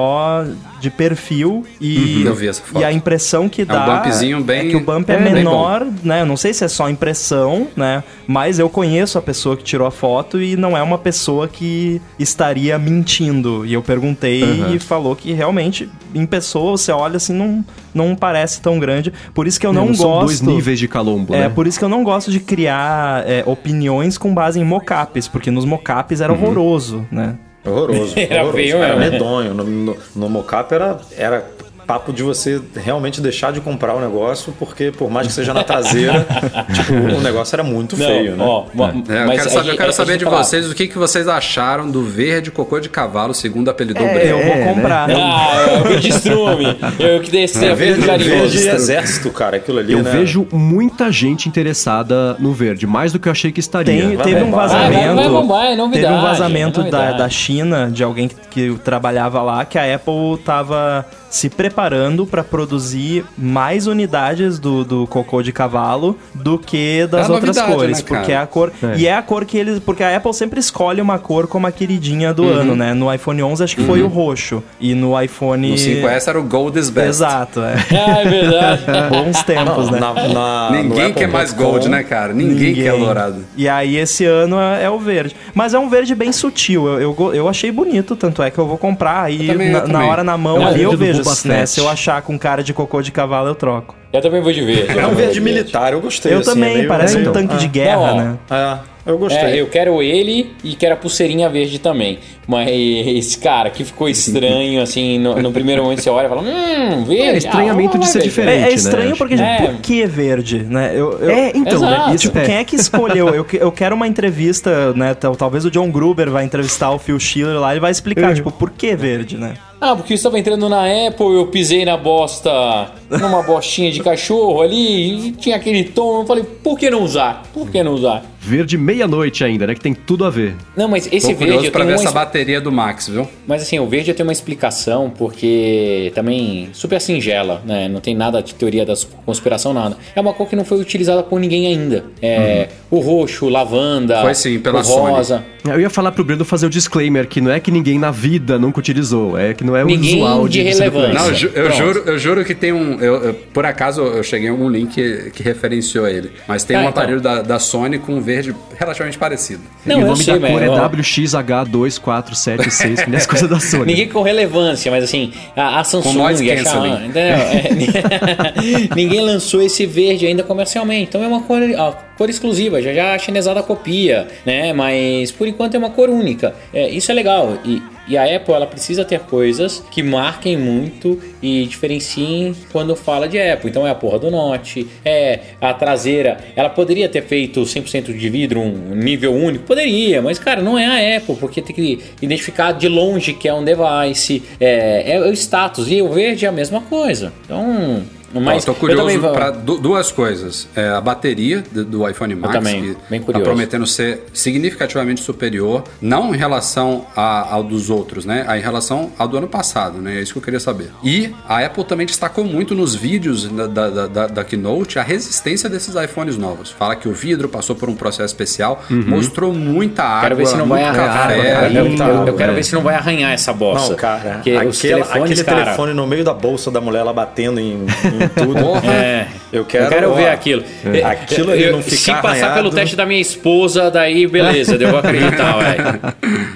de 0.81 0.91
perfil 0.91 1.65
e. 1.81 2.19
Uhum, 2.23 2.27
eu 2.29 2.35
vi 2.35 2.49
essa 2.49 2.63
foto. 2.63 2.81
E 2.81 2.85
a 2.85 2.93
impressão 2.93 3.49
que 3.49 3.63
um 3.63 3.67
dá. 3.67 4.01
bumpzinho 4.03 4.41
bem- 4.43 4.69
É 4.69 4.71
que 4.71 4.77
o 4.77 4.81
bump 4.81 5.11
é, 5.11 5.15
é, 5.15 5.19
menor, 5.19 5.85
né? 6.05 6.21
Eu 6.23 6.27
não 6.27 6.37
sei 6.37 6.55
se 6.55 6.65
é 6.65 6.69
só 6.69 6.89
impressão, 6.89 7.67
né? 7.77 8.03
Mas 8.27 8.59
eu 8.59 8.69
conheço 8.71 9.19
a 9.19 9.23
pessoa 9.23 9.57
que 9.57 9.65
tirou 9.65 9.87
a 9.87 9.91
foto 9.91 10.41
e 10.41 10.57
não 10.57 10.77
é 10.77 10.83
uma 10.83 10.99
pessoa 10.99 11.49
que 11.49 12.01
estaria 12.19 12.79
mentindo. 12.79 13.67
E 13.67 13.73
eu 13.73 13.83
perguntei 13.83 14.43
e 14.73 14.79
falou 14.79 15.17
que 15.17 15.33
realmente, 15.33 15.89
em 16.15 16.25
pessoa, 16.27 16.77
você 16.77 16.93
olha 16.93 17.17
assim, 17.17 17.33
não, 17.33 17.65
não 17.93 18.15
parece 18.15 18.61
tão 18.61 18.79
grande. 18.79 19.13
Por 19.35 19.47
isso 19.49 19.59
que 19.59 19.67
eu 19.67 19.73
não, 19.73 19.93
são 19.95 20.07
gosto. 20.11 20.27
dois 20.27 20.41
níveis 20.41 20.79
de 20.79 20.87
calombo, 20.87 21.35
É, 21.35 21.41
né? 21.41 21.49
por 21.49 21.67
isso 21.67 21.79
que 21.79 21.85
eu 21.85 21.89
não 21.89 22.05
gosto 22.05 22.31
de 22.31 22.39
criar 22.39 23.25
é, 23.29 23.43
opiniões 23.47 24.17
com 24.17 24.33
base 24.33 24.61
em 24.61 24.65
mockups, 24.65 25.27
porque 25.27 25.51
nos 25.51 25.65
mockups 25.65 26.21
era 26.21 26.33
horroroso, 26.33 27.05
né? 27.11 27.35
Horroroso. 27.69 28.15
Era 28.19 28.43
horroroso. 28.43 28.57
feio 28.57 28.83
Era 28.83 28.97
medonho. 28.97 29.55
No, 29.55 29.65
no, 29.65 29.97
no 30.15 30.29
mockup 30.29 30.73
era, 30.73 30.99
era 31.17 31.45
papo 31.89 32.13
de 32.13 32.23
você 32.23 32.61
realmente 32.77 33.19
deixar 33.21 33.51
de 33.51 33.61
comprar 33.63 33.95
o 33.95 34.01
negócio, 34.01 34.55
porque 34.59 34.93
por 34.93 35.11
mais 35.11 35.27
que 35.27 35.33
seja 35.33 35.55
na 35.55 35.65
traseira, 35.65 36.27
tipo, 36.75 36.93
o 36.93 37.21
negócio 37.23 37.57
era 37.57 37.65
muito 37.65 37.97
feio, 37.97 38.37
né? 38.37 38.45
ó, 38.47 38.65
É, 39.09 39.23
eu 39.23 39.27
mas 39.27 39.39
quero 39.39 39.51
saber, 39.51 39.71
eu 39.73 39.77
quero 39.77 39.93
saber 39.95 40.19
de 40.19 40.25
fala- 40.27 40.45
vocês 40.45 40.71
o 40.71 40.75
que, 40.75 40.87
que 40.87 40.99
vocês 40.99 41.27
acharam 41.27 41.91
do 41.91 42.03
verde 42.05 42.51
cocô 42.51 42.79
de 42.79 42.91
cavalo, 42.91 43.33
segundo 43.33 43.71
apelidou 43.71 44.07
Eu 44.07 44.13
Breno. 44.15 44.37
vou 44.37 44.45
né? 44.57 44.75
comprar. 44.75 45.09
Ah, 45.11 45.57
é 45.77 45.81
o 45.81 45.85
verde 45.85 46.09
estrume. 46.11 46.77
Eu 46.99 47.21
que 47.23 47.31
descer 47.31 47.69
É 47.69 47.73
a 47.73 47.75
verde 47.75 48.01
verde, 48.03 48.07
carinhoso. 48.29 48.53
verde 48.59 48.69
exército, 48.69 49.31
cara, 49.31 49.57
aquilo 49.57 49.79
ali, 49.79 49.95
Eu 49.95 50.03
né? 50.03 50.11
vejo 50.11 50.47
muita 50.53 51.11
gente 51.11 51.49
interessada 51.49 52.35
no 52.39 52.53
verde, 52.53 52.87
mais 52.87 53.13
do 53.15 53.19
que 53.19 53.29
eu 53.29 53.33
achei 53.33 53.51
que 53.51 53.61
estaria. 53.61 54.07
Tem, 54.09 54.15
Vai 54.17 54.27
teve 54.27 54.43
um 54.43 54.51
vazamento. 54.51 54.93
Vai, 54.93 55.15
vai 55.15 55.29
bombar, 55.29 55.65
é 55.67 55.75
novidade, 55.77 56.03
teve 56.07 56.19
um 56.19 56.21
vazamento 56.21 56.81
é 56.83 56.91
da, 56.91 57.13
da 57.13 57.29
China, 57.31 57.89
de 57.91 58.05
alguém 58.05 58.29
que, 58.29 58.37
que 58.51 58.79
trabalhava 58.85 59.41
lá, 59.41 59.65
que 59.65 59.79
a 59.79 59.95
Apple 59.95 60.37
tava 60.45 61.07
se 61.31 61.49
preparando 61.49 61.78
para 61.83 62.43
produzir 62.43 63.25
mais 63.37 63.87
unidades 63.87 64.59
do, 64.59 64.85
do 64.85 65.07
cocô 65.07 65.43
de 65.43 65.53
cavalo 65.53 66.17
do 66.35 66.59
que 66.59 67.07
das 67.07 67.29
É 67.29 67.33
outras 67.33 67.57
novidade, 67.57 67.77
cores. 67.79 67.99
né, 67.99 68.05
porque 68.09 68.33
é 68.33 68.37
a 68.37 68.47
cor. 68.47 68.73
É. 68.83 68.97
E 68.97 69.07
é 69.07 69.15
a 69.17 69.23
cor 69.23 69.45
que 69.45 69.57
eles. 69.57 69.79
Porque 69.79 70.03
a 70.03 70.17
Apple 70.17 70.35
sempre 70.35 70.59
escolhe 70.59 71.01
uma 71.01 71.19
cor 71.21 71.47
como 71.47 71.67
a 71.67 71.73
queridinha 71.73 72.31
Uhum. 72.31 72.35
do 72.35 72.49
ano, 72.49 72.75
né? 72.77 72.95
No 72.95 73.13
iPhone 73.15 73.43
11 73.43 73.63
acho 73.63 73.77
que 73.77 73.85
foi 73.85 74.03
o 74.03 74.09
roxo. 74.09 74.63
E 74.81 74.93
no 74.95 75.21
iPhone. 75.21 75.71
No 75.71 75.77
5S 75.77 76.27
era 76.29 76.41
o 76.41 76.43
Gold 76.43 76.79
is 76.79 76.91
Best. 76.91 77.09
Exato, 77.11 77.61
é. 77.61 77.75
Ah, 78.09 78.21
é 78.21 78.25
verdade. 78.29 78.83
Bons 79.11 79.43
tempos, 79.45 79.91
né? 79.91 80.01
Na- 80.01 80.15
na- 80.29 80.71
Ninguém 80.73 81.13
quer 81.13 81.29
mais 81.29 81.53
Gold, 81.53 81.89
né, 81.89 82.03
cara? 82.03 82.33
Ninguém, 82.33 82.75
quer 82.75 82.97
dourado. 82.97 83.45
E 83.57 83.69
aí 83.69 83.97
esse 83.97 84.25
ano 84.25 84.59
é, 84.59 84.85
é 84.85 84.91
o 84.91 84.99
verde. 84.99 85.37
Mas 85.55 85.75
é 85.75 85.79
um 85.79 85.89
verde 85.89 86.15
bem 86.15 86.33
sutil. 86.33 86.87
Eu, 86.89 87.15
eu, 87.19 87.35
eu 87.35 87.49
achei 87.49 87.71
bonito, 87.71 88.17
tanto 88.17 88.43
é 88.43 88.51
que 88.51 88.59
eu 88.59 88.67
vou 88.67 88.79
comprar. 88.79 89.23
Aí 89.23 89.47
também, 89.47 89.71
na, 89.71 89.87
na 89.87 90.05
hora 90.07 90.25
na 90.25 90.37
mão 90.37 90.57
É 90.61 90.65
o 90.65 90.69
ali 90.69 90.83
eu 90.83 90.97
vejo. 90.97 91.23
Né. 91.45 91.67
Se 91.69 91.81
eu 91.81 91.89
achar 91.89 92.21
com 92.23 92.39
cara 92.39 92.63
de 92.63 92.73
cocô 92.73 93.01
de 93.03 93.13
cavalo, 93.13 93.49
eu 93.49 93.55
troco. 93.55 93.95
Eu 94.13 94.23
também 94.23 94.41
vou 94.41 94.53
de 94.53 94.63
verde. 94.63 94.99
É 94.99 95.07
um 95.07 95.15
verde 95.15 95.39
militar, 95.41 95.93
eu 95.93 96.01
gostei. 96.01 96.33
eu 96.33 96.39
assim, 96.39 96.51
também, 96.55 96.79
é 96.81 96.87
parece 96.87 97.17
meio- 97.19 97.29
um 97.29 97.33
tanque 97.33 97.57
de 97.59 97.67
é. 97.67 97.69
guerra, 97.69 98.15
Não, 98.15 98.17
né? 98.17 98.39
É, 98.51 99.11
eu 99.11 99.19
gostei. 99.19 99.39
É, 99.43 99.61
eu 99.61 99.67
quero 99.67 100.03
ele 100.03 100.55
e 100.65 100.75
quero 100.75 100.95
a 100.95 100.97
pulseirinha 100.97 101.47
verde 101.51 101.79
também. 101.79 102.19
Mas, 102.47 103.37
cara, 103.37 103.69
que 103.69 103.85
ficou 103.85 104.09
estranho, 104.09 104.81
assim, 104.81 105.19
no, 105.19 105.37
no 105.43 105.53
primeiro 105.53 105.83
momento 105.83 106.01
você 106.01 106.09
olha 106.09 106.25
e 106.25 106.29
fala, 106.31 106.41
hum, 106.41 107.05
verde. 107.05 107.23
É, 107.23 107.37
estranhamento 107.37 107.97
ah, 107.99 108.01
de 108.01 108.09
ser 108.09 108.23
diferente. 108.23 108.65
É, 108.65 108.71
é 108.71 108.73
estranho 108.73 109.11
né? 109.11 109.15
porque, 109.19 109.35
É. 109.35 109.57
por 109.67 109.75
que 109.83 110.07
verde, 110.07 110.61
né? 110.61 110.93
Eu, 110.95 111.13
eu- 111.21 111.29
É, 111.31 111.53
então, 111.55 111.75
Exato. 111.75 112.09
né? 112.09 112.15
Isso 112.15 112.25
Tipo, 112.29 112.39
é. 112.39 112.45
quem 112.47 112.55
é 112.57 112.65
que 112.65 112.77
escolheu? 112.77 113.29
Eu, 113.35 113.47
eu 113.53 113.71
quero 113.71 113.95
uma 113.95 114.09
entrevista, 114.09 114.95
né? 114.95 115.13
tal- 115.13 115.37
Talvez 115.37 115.67
o 115.67 115.71
John 115.71 115.91
Gruber 115.91 116.31
vai 116.31 116.45
entrevistar 116.45 116.91
o 116.91 116.99
Phil 116.99 117.21
Schiller 117.21 117.61
lá, 117.61 117.73
ele 117.73 117.81
vai 117.81 117.91
explicar, 117.91 118.35
tipo, 118.35 118.51
por 118.51 118.71
que 118.71 118.97
verde, 118.97 119.37
né? 119.37 119.53
Ah, 119.81 119.95
porque 119.95 120.13
eu 120.13 120.17
estava 120.17 120.39
entrando 120.39 120.69
na 120.69 120.83
Apple, 121.07 121.35
eu 121.35 121.47
pisei 121.47 121.85
na 121.85 121.97
bosta, 121.97 122.93
numa 123.09 123.43
bostinha 123.43 123.93
de 123.93 124.03
cachorro 124.03 124.61
ali, 124.61 125.29
e 125.29 125.33
tinha 125.33 125.55
aquele 125.55 125.85
tom, 125.85 126.23
eu 126.23 126.27
falei, 126.27 126.43
por 126.43 126.77
que 126.77 126.91
não 126.91 127.03
usar? 127.05 127.45
Por 127.55 127.71
que 127.71 127.81
não 127.83 127.93
usar? 127.95 128.25
Verde 128.49 128.77
meia-noite 128.79 129.45
ainda, 129.45 129.67
né? 129.67 129.75
Que 129.75 129.81
tem 129.81 129.95
tudo 129.95 130.25
a 130.25 130.31
ver. 130.31 130.55
Não, 130.77 130.89
mas 130.89 131.07
esse 131.13 131.33
Tô 131.35 131.39
verde 131.45 131.67
eu 131.67 131.71
pra 131.73 131.81
tenho 131.83 131.93
ver 131.97 132.01
uma 132.01 132.09
essa 132.09 132.11
bateria 132.13 132.61
do 132.61 132.73
Max, 132.73 133.09
viu? 133.09 133.29
Mas 133.47 133.63
assim, 133.63 133.79
o 133.79 133.87
verde 133.87 134.13
tem 134.15 134.25
uma 134.25 134.33
explicação, 134.33 135.11
porque 135.11 136.11
também 136.15 136.71
super 136.73 137.01
singela, 137.01 137.63
né? 137.65 137.89
Não 137.89 138.01
tem 138.01 138.15
nada 138.15 138.43
de 138.43 138.55
teoria 138.55 138.85
da 138.85 138.95
conspiração, 139.25 139.73
nada. 139.73 139.97
É 140.15 140.21
uma 140.21 140.33
cor 140.33 140.49
que 140.49 140.57
não 140.57 140.65
foi 140.65 140.81
utilizada 140.81 141.23
por 141.23 141.39
ninguém 141.39 141.67
ainda. 141.67 142.05
É, 142.23 142.69
O 142.91 143.01
roxo, 143.01 143.47
o 143.47 143.49
lavanda, 143.51 144.17
Uhum. 144.17 144.23
Foi 144.23 144.35
sim, 144.35 144.59
pela 144.59 144.81
o 144.81 144.83
rosa. 144.83 145.45
Eu 145.65 145.79
ia 145.81 145.91
falar 145.91 146.13
pro 146.13 146.25
Breno 146.25 146.45
fazer 146.45 146.65
o 146.67 146.71
disclaimer 146.71 147.27
que 147.27 147.41
não 147.41 147.51
é 147.51 147.61
que 147.61 147.71
ninguém 147.71 147.99
na 147.99 148.11
vida 148.11 148.59
nunca 148.59 148.79
utilizou, 148.81 149.37
é 149.39 149.53
que 149.53 149.63
não 149.63 149.77
é 149.77 149.85
o 149.85 149.87
Ninguém 149.87 150.15
usual 150.17 150.49
de 150.49 150.63
de 150.63 150.71
relevância. 150.71 151.13
Não, 151.13 151.27
eu, 151.29 151.35
ju- 151.35 151.51
eu 151.55 151.71
juro, 151.73 152.03
eu 152.07 152.19
juro 152.19 152.45
que 152.45 152.55
tem 152.55 152.73
um. 152.73 152.99
eu- 153.01 153.23
eu- 153.25 153.35
por 153.35 153.67
acaso 153.67 154.01
eu 154.01 154.23
cheguei 154.23 154.49
em 154.49 154.51
algum 154.51 154.69
link 154.71 154.95
que, 154.95 155.31
que 155.31 155.43
referenciou 155.43 156.09
ele. 156.09 156.31
Mas 156.47 156.65
tem 156.65 156.77
Ah, 156.77 156.81
um 156.81 156.83
então. 156.85 156.91
aparelho 157.03 157.21
da, 157.21 157.43
da 157.43 157.59
Sony 157.59 157.99
com 157.99 158.15
um 158.15 158.21
verde 158.43 158.55
relativamente 158.79 159.19
parecido. 159.19 159.63
Não, 159.85 160.01
e 160.01 160.05
o 160.05 160.07
nome 160.07 160.23
sei, 160.23 160.39
da 160.39 160.49
cor 160.49 160.63
é 160.63 160.69
ó, 160.69 160.89
WXH2476, 160.89 163.05
que 163.05 163.11
nem 163.11 163.19
as 163.19 163.27
coisas 163.27 163.49
da 163.49 163.59
Sony. 163.61 163.87
Ninguém 163.87 164.09
com 164.09 164.23
relevância, 164.23 164.91
mas 164.91 165.05
assim, 165.05 165.33
a, 165.57 165.81
a 165.81 165.85
Samsung, 165.85 166.15
noise 166.15 166.51
a. 166.51 166.57
Xiaomi? 166.57 167.11
É, 167.15 168.95
ninguém 168.95 169.21
lançou 169.21 169.63
esse 169.63 169.87
verde 169.87 170.27
ainda 170.27 170.43
comercialmente. 170.43 171.09
Então 171.09 171.23
é 171.23 171.29
uma 171.29 171.43
cor, 171.43 171.61
ó, 171.77 171.93
cor 172.17 172.31
exclusiva, 172.31 172.81
já 172.81 172.93
já 172.93 173.15
a 173.15 173.19
chinesada 173.19 173.63
copia, 173.63 174.29
né? 174.45 174.73
Mas 174.73 175.31
por 175.31 175.47
enquanto 175.47 175.75
é 175.75 175.79
uma 175.79 175.91
cor 175.91 176.09
única. 176.09 176.55
É, 176.73 176.89
isso 176.89 177.11
é 177.11 177.15
legal. 177.15 177.59
E, 177.65 177.83
e 178.09 178.17
a 178.17 178.25
Apple 178.37 178.55
ela 178.55 178.67
precisa 178.67 179.05
ter 179.05 179.21
coisas 179.21 179.83
que 179.91 180.03
marquem 180.03 180.57
muito 180.57 181.21
e 181.43 181.65
diferenciem 181.67 182.55
quando 182.73 182.97
fala 182.97 183.29
de 183.29 183.39
Apple. 183.39 183.71
Então 183.71 183.87
é 183.87 183.91
a 183.91 183.95
porra 183.95 184.19
do 184.19 184.31
Note, 184.31 184.87
é 185.05 185.41
a 185.61 185.75
traseira. 185.75 186.39
Ela 186.57 186.71
poderia 186.71 187.09
ter 187.09 187.23
feito 187.23 187.61
100% 187.61 188.17
de 188.17 188.29
vidro, 188.29 188.61
um 188.61 188.95
nível 188.95 189.35
único? 189.35 189.65
Poderia, 189.65 190.23
mas 190.23 190.39
cara, 190.39 190.63
não 190.63 190.79
é 190.79 191.15
a 191.15 191.19
Apple, 191.19 191.37
porque 191.37 191.61
tem 191.61 191.75
que 191.75 192.01
identificar 192.23 192.73
de 192.73 192.89
longe 192.89 193.33
que 193.35 193.47
é 193.49 193.55
um 193.55 193.65
device, 193.65 194.43
é, 194.61 195.17
é 195.17 195.21
o 195.21 195.33
status. 195.33 195.91
E 195.91 196.01
o 196.01 196.09
verde 196.09 196.47
é 196.47 196.49
a 196.49 196.53
mesma 196.53 196.81
coisa. 196.81 197.33
Então. 197.45 198.18
Mas 198.33 198.63
Ó, 198.63 198.67
tô 198.67 198.73
eu 198.73 198.75
curioso 198.77 199.03
também 199.03 199.19
vou- 199.19 199.33
para 199.33 199.51
duas 199.51 200.13
coisas. 200.13 200.69
É, 200.77 200.89
a 200.89 201.01
bateria 201.01 201.63
do, 201.73 201.85
do 201.85 202.09
iPhone 202.09 202.35
Max, 202.35 202.53
também, 202.55 202.83
que 202.83 202.97
bem 203.09 203.21
tá 203.21 203.27
curioso. 203.27 203.45
prometendo 203.45 203.87
ser 203.87 204.25
significativamente 204.33 205.23
superior, 205.23 205.85
não 206.01 206.35
em 206.35 206.39
relação 206.39 207.07
a- 207.17 207.55
ao 207.55 207.63
dos 207.63 207.91
outros, 207.91 208.25
né? 208.25 208.45
A, 208.47 208.59
em 208.59 208.61
relação 208.61 209.11
ao 209.19 209.27
do 209.29 209.37
ano 209.39 209.49
passado, 209.49 209.99
né? 209.99 210.19
É 210.19 210.23
isso 210.23 210.33
que 210.33 210.39
eu 210.39 210.43
queria 210.43 210.61
saber. 210.61 210.91
E 211.03 211.33
a 211.49 211.65
Apple 211.65 211.85
também 211.85 212.07
destacou 212.07 212.45
muito 212.45 212.75
nos 212.75 212.95
vídeos 212.95 213.45
da, 213.49 213.67
da, 213.67 214.07
da- 214.07 214.27
da- 214.27 214.45
Keynote 214.45 214.99
a 214.99 215.03
resistência 215.03 215.69
desses 215.69 215.95
iPhones 215.95 216.37
novos. 216.37 216.71
Fala 216.71 216.97
que 216.97 217.09
o 217.09 217.13
vidro 217.13 217.49
passou 217.49 217.77
por 217.77 217.89
um 217.89 217.95
processo 217.95 218.27
especial, 218.33 218.83
mostrou 218.91 219.53
muita 219.53 220.03
água, 220.03 220.23
Quero 220.23 220.37
ver 220.37 220.47
se 220.47 220.57
não 220.57 220.67
vai 220.67 220.85
arranhar. 220.85 221.31
Eu, 221.75 221.87
eu- 221.87 222.27
eu 222.29 222.35
quero 222.35 222.55
ver 222.55 222.65
se 222.65 222.75
não 222.75 222.83
vai 222.83 222.95
arranhar 222.95 223.33
essa 223.33 223.53
bosta. 223.53 223.91
Não, 223.91 223.97
cara, 223.97 224.37
aquela- 224.37 224.63
aquele 224.63 225.45
cara, 225.45 225.63
telefone 225.65 225.93
no 225.95 226.07
meio 226.07 226.25
da 226.25 226.33
bolsa 226.35 226.71
da 226.71 226.81
mulher, 226.81 227.01
ela 227.01 227.13
batendo 227.13 227.61
em, 227.61 227.85
em 227.85 228.18
tudo. 228.35 228.55
Porra. 228.61 228.93
É, 228.95 229.27
Eu 229.53 229.65
quero- 229.65 230.15
ver 230.15 230.29
ó, 230.29 230.33
aquilo. 230.33 230.65
é. 230.93 231.03
Aquilo 231.05 231.51
ali 231.53 231.71
não 231.71 231.83
Se 231.83 231.97
ficar 231.97 232.23
passar 232.23 232.31
arranhado. 232.47 232.55
pelo 232.55 232.71
teste 232.71 232.97
da 232.97 233.05
minha 233.07 233.21
esposa, 233.21 233.91
daí 233.91 234.27
beleza, 234.27 234.77
devo 234.79 234.97
acreditar, 234.97 235.57
velho. 235.59 236.01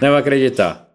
Devo 0.01 0.17
acreditar. 0.17 0.87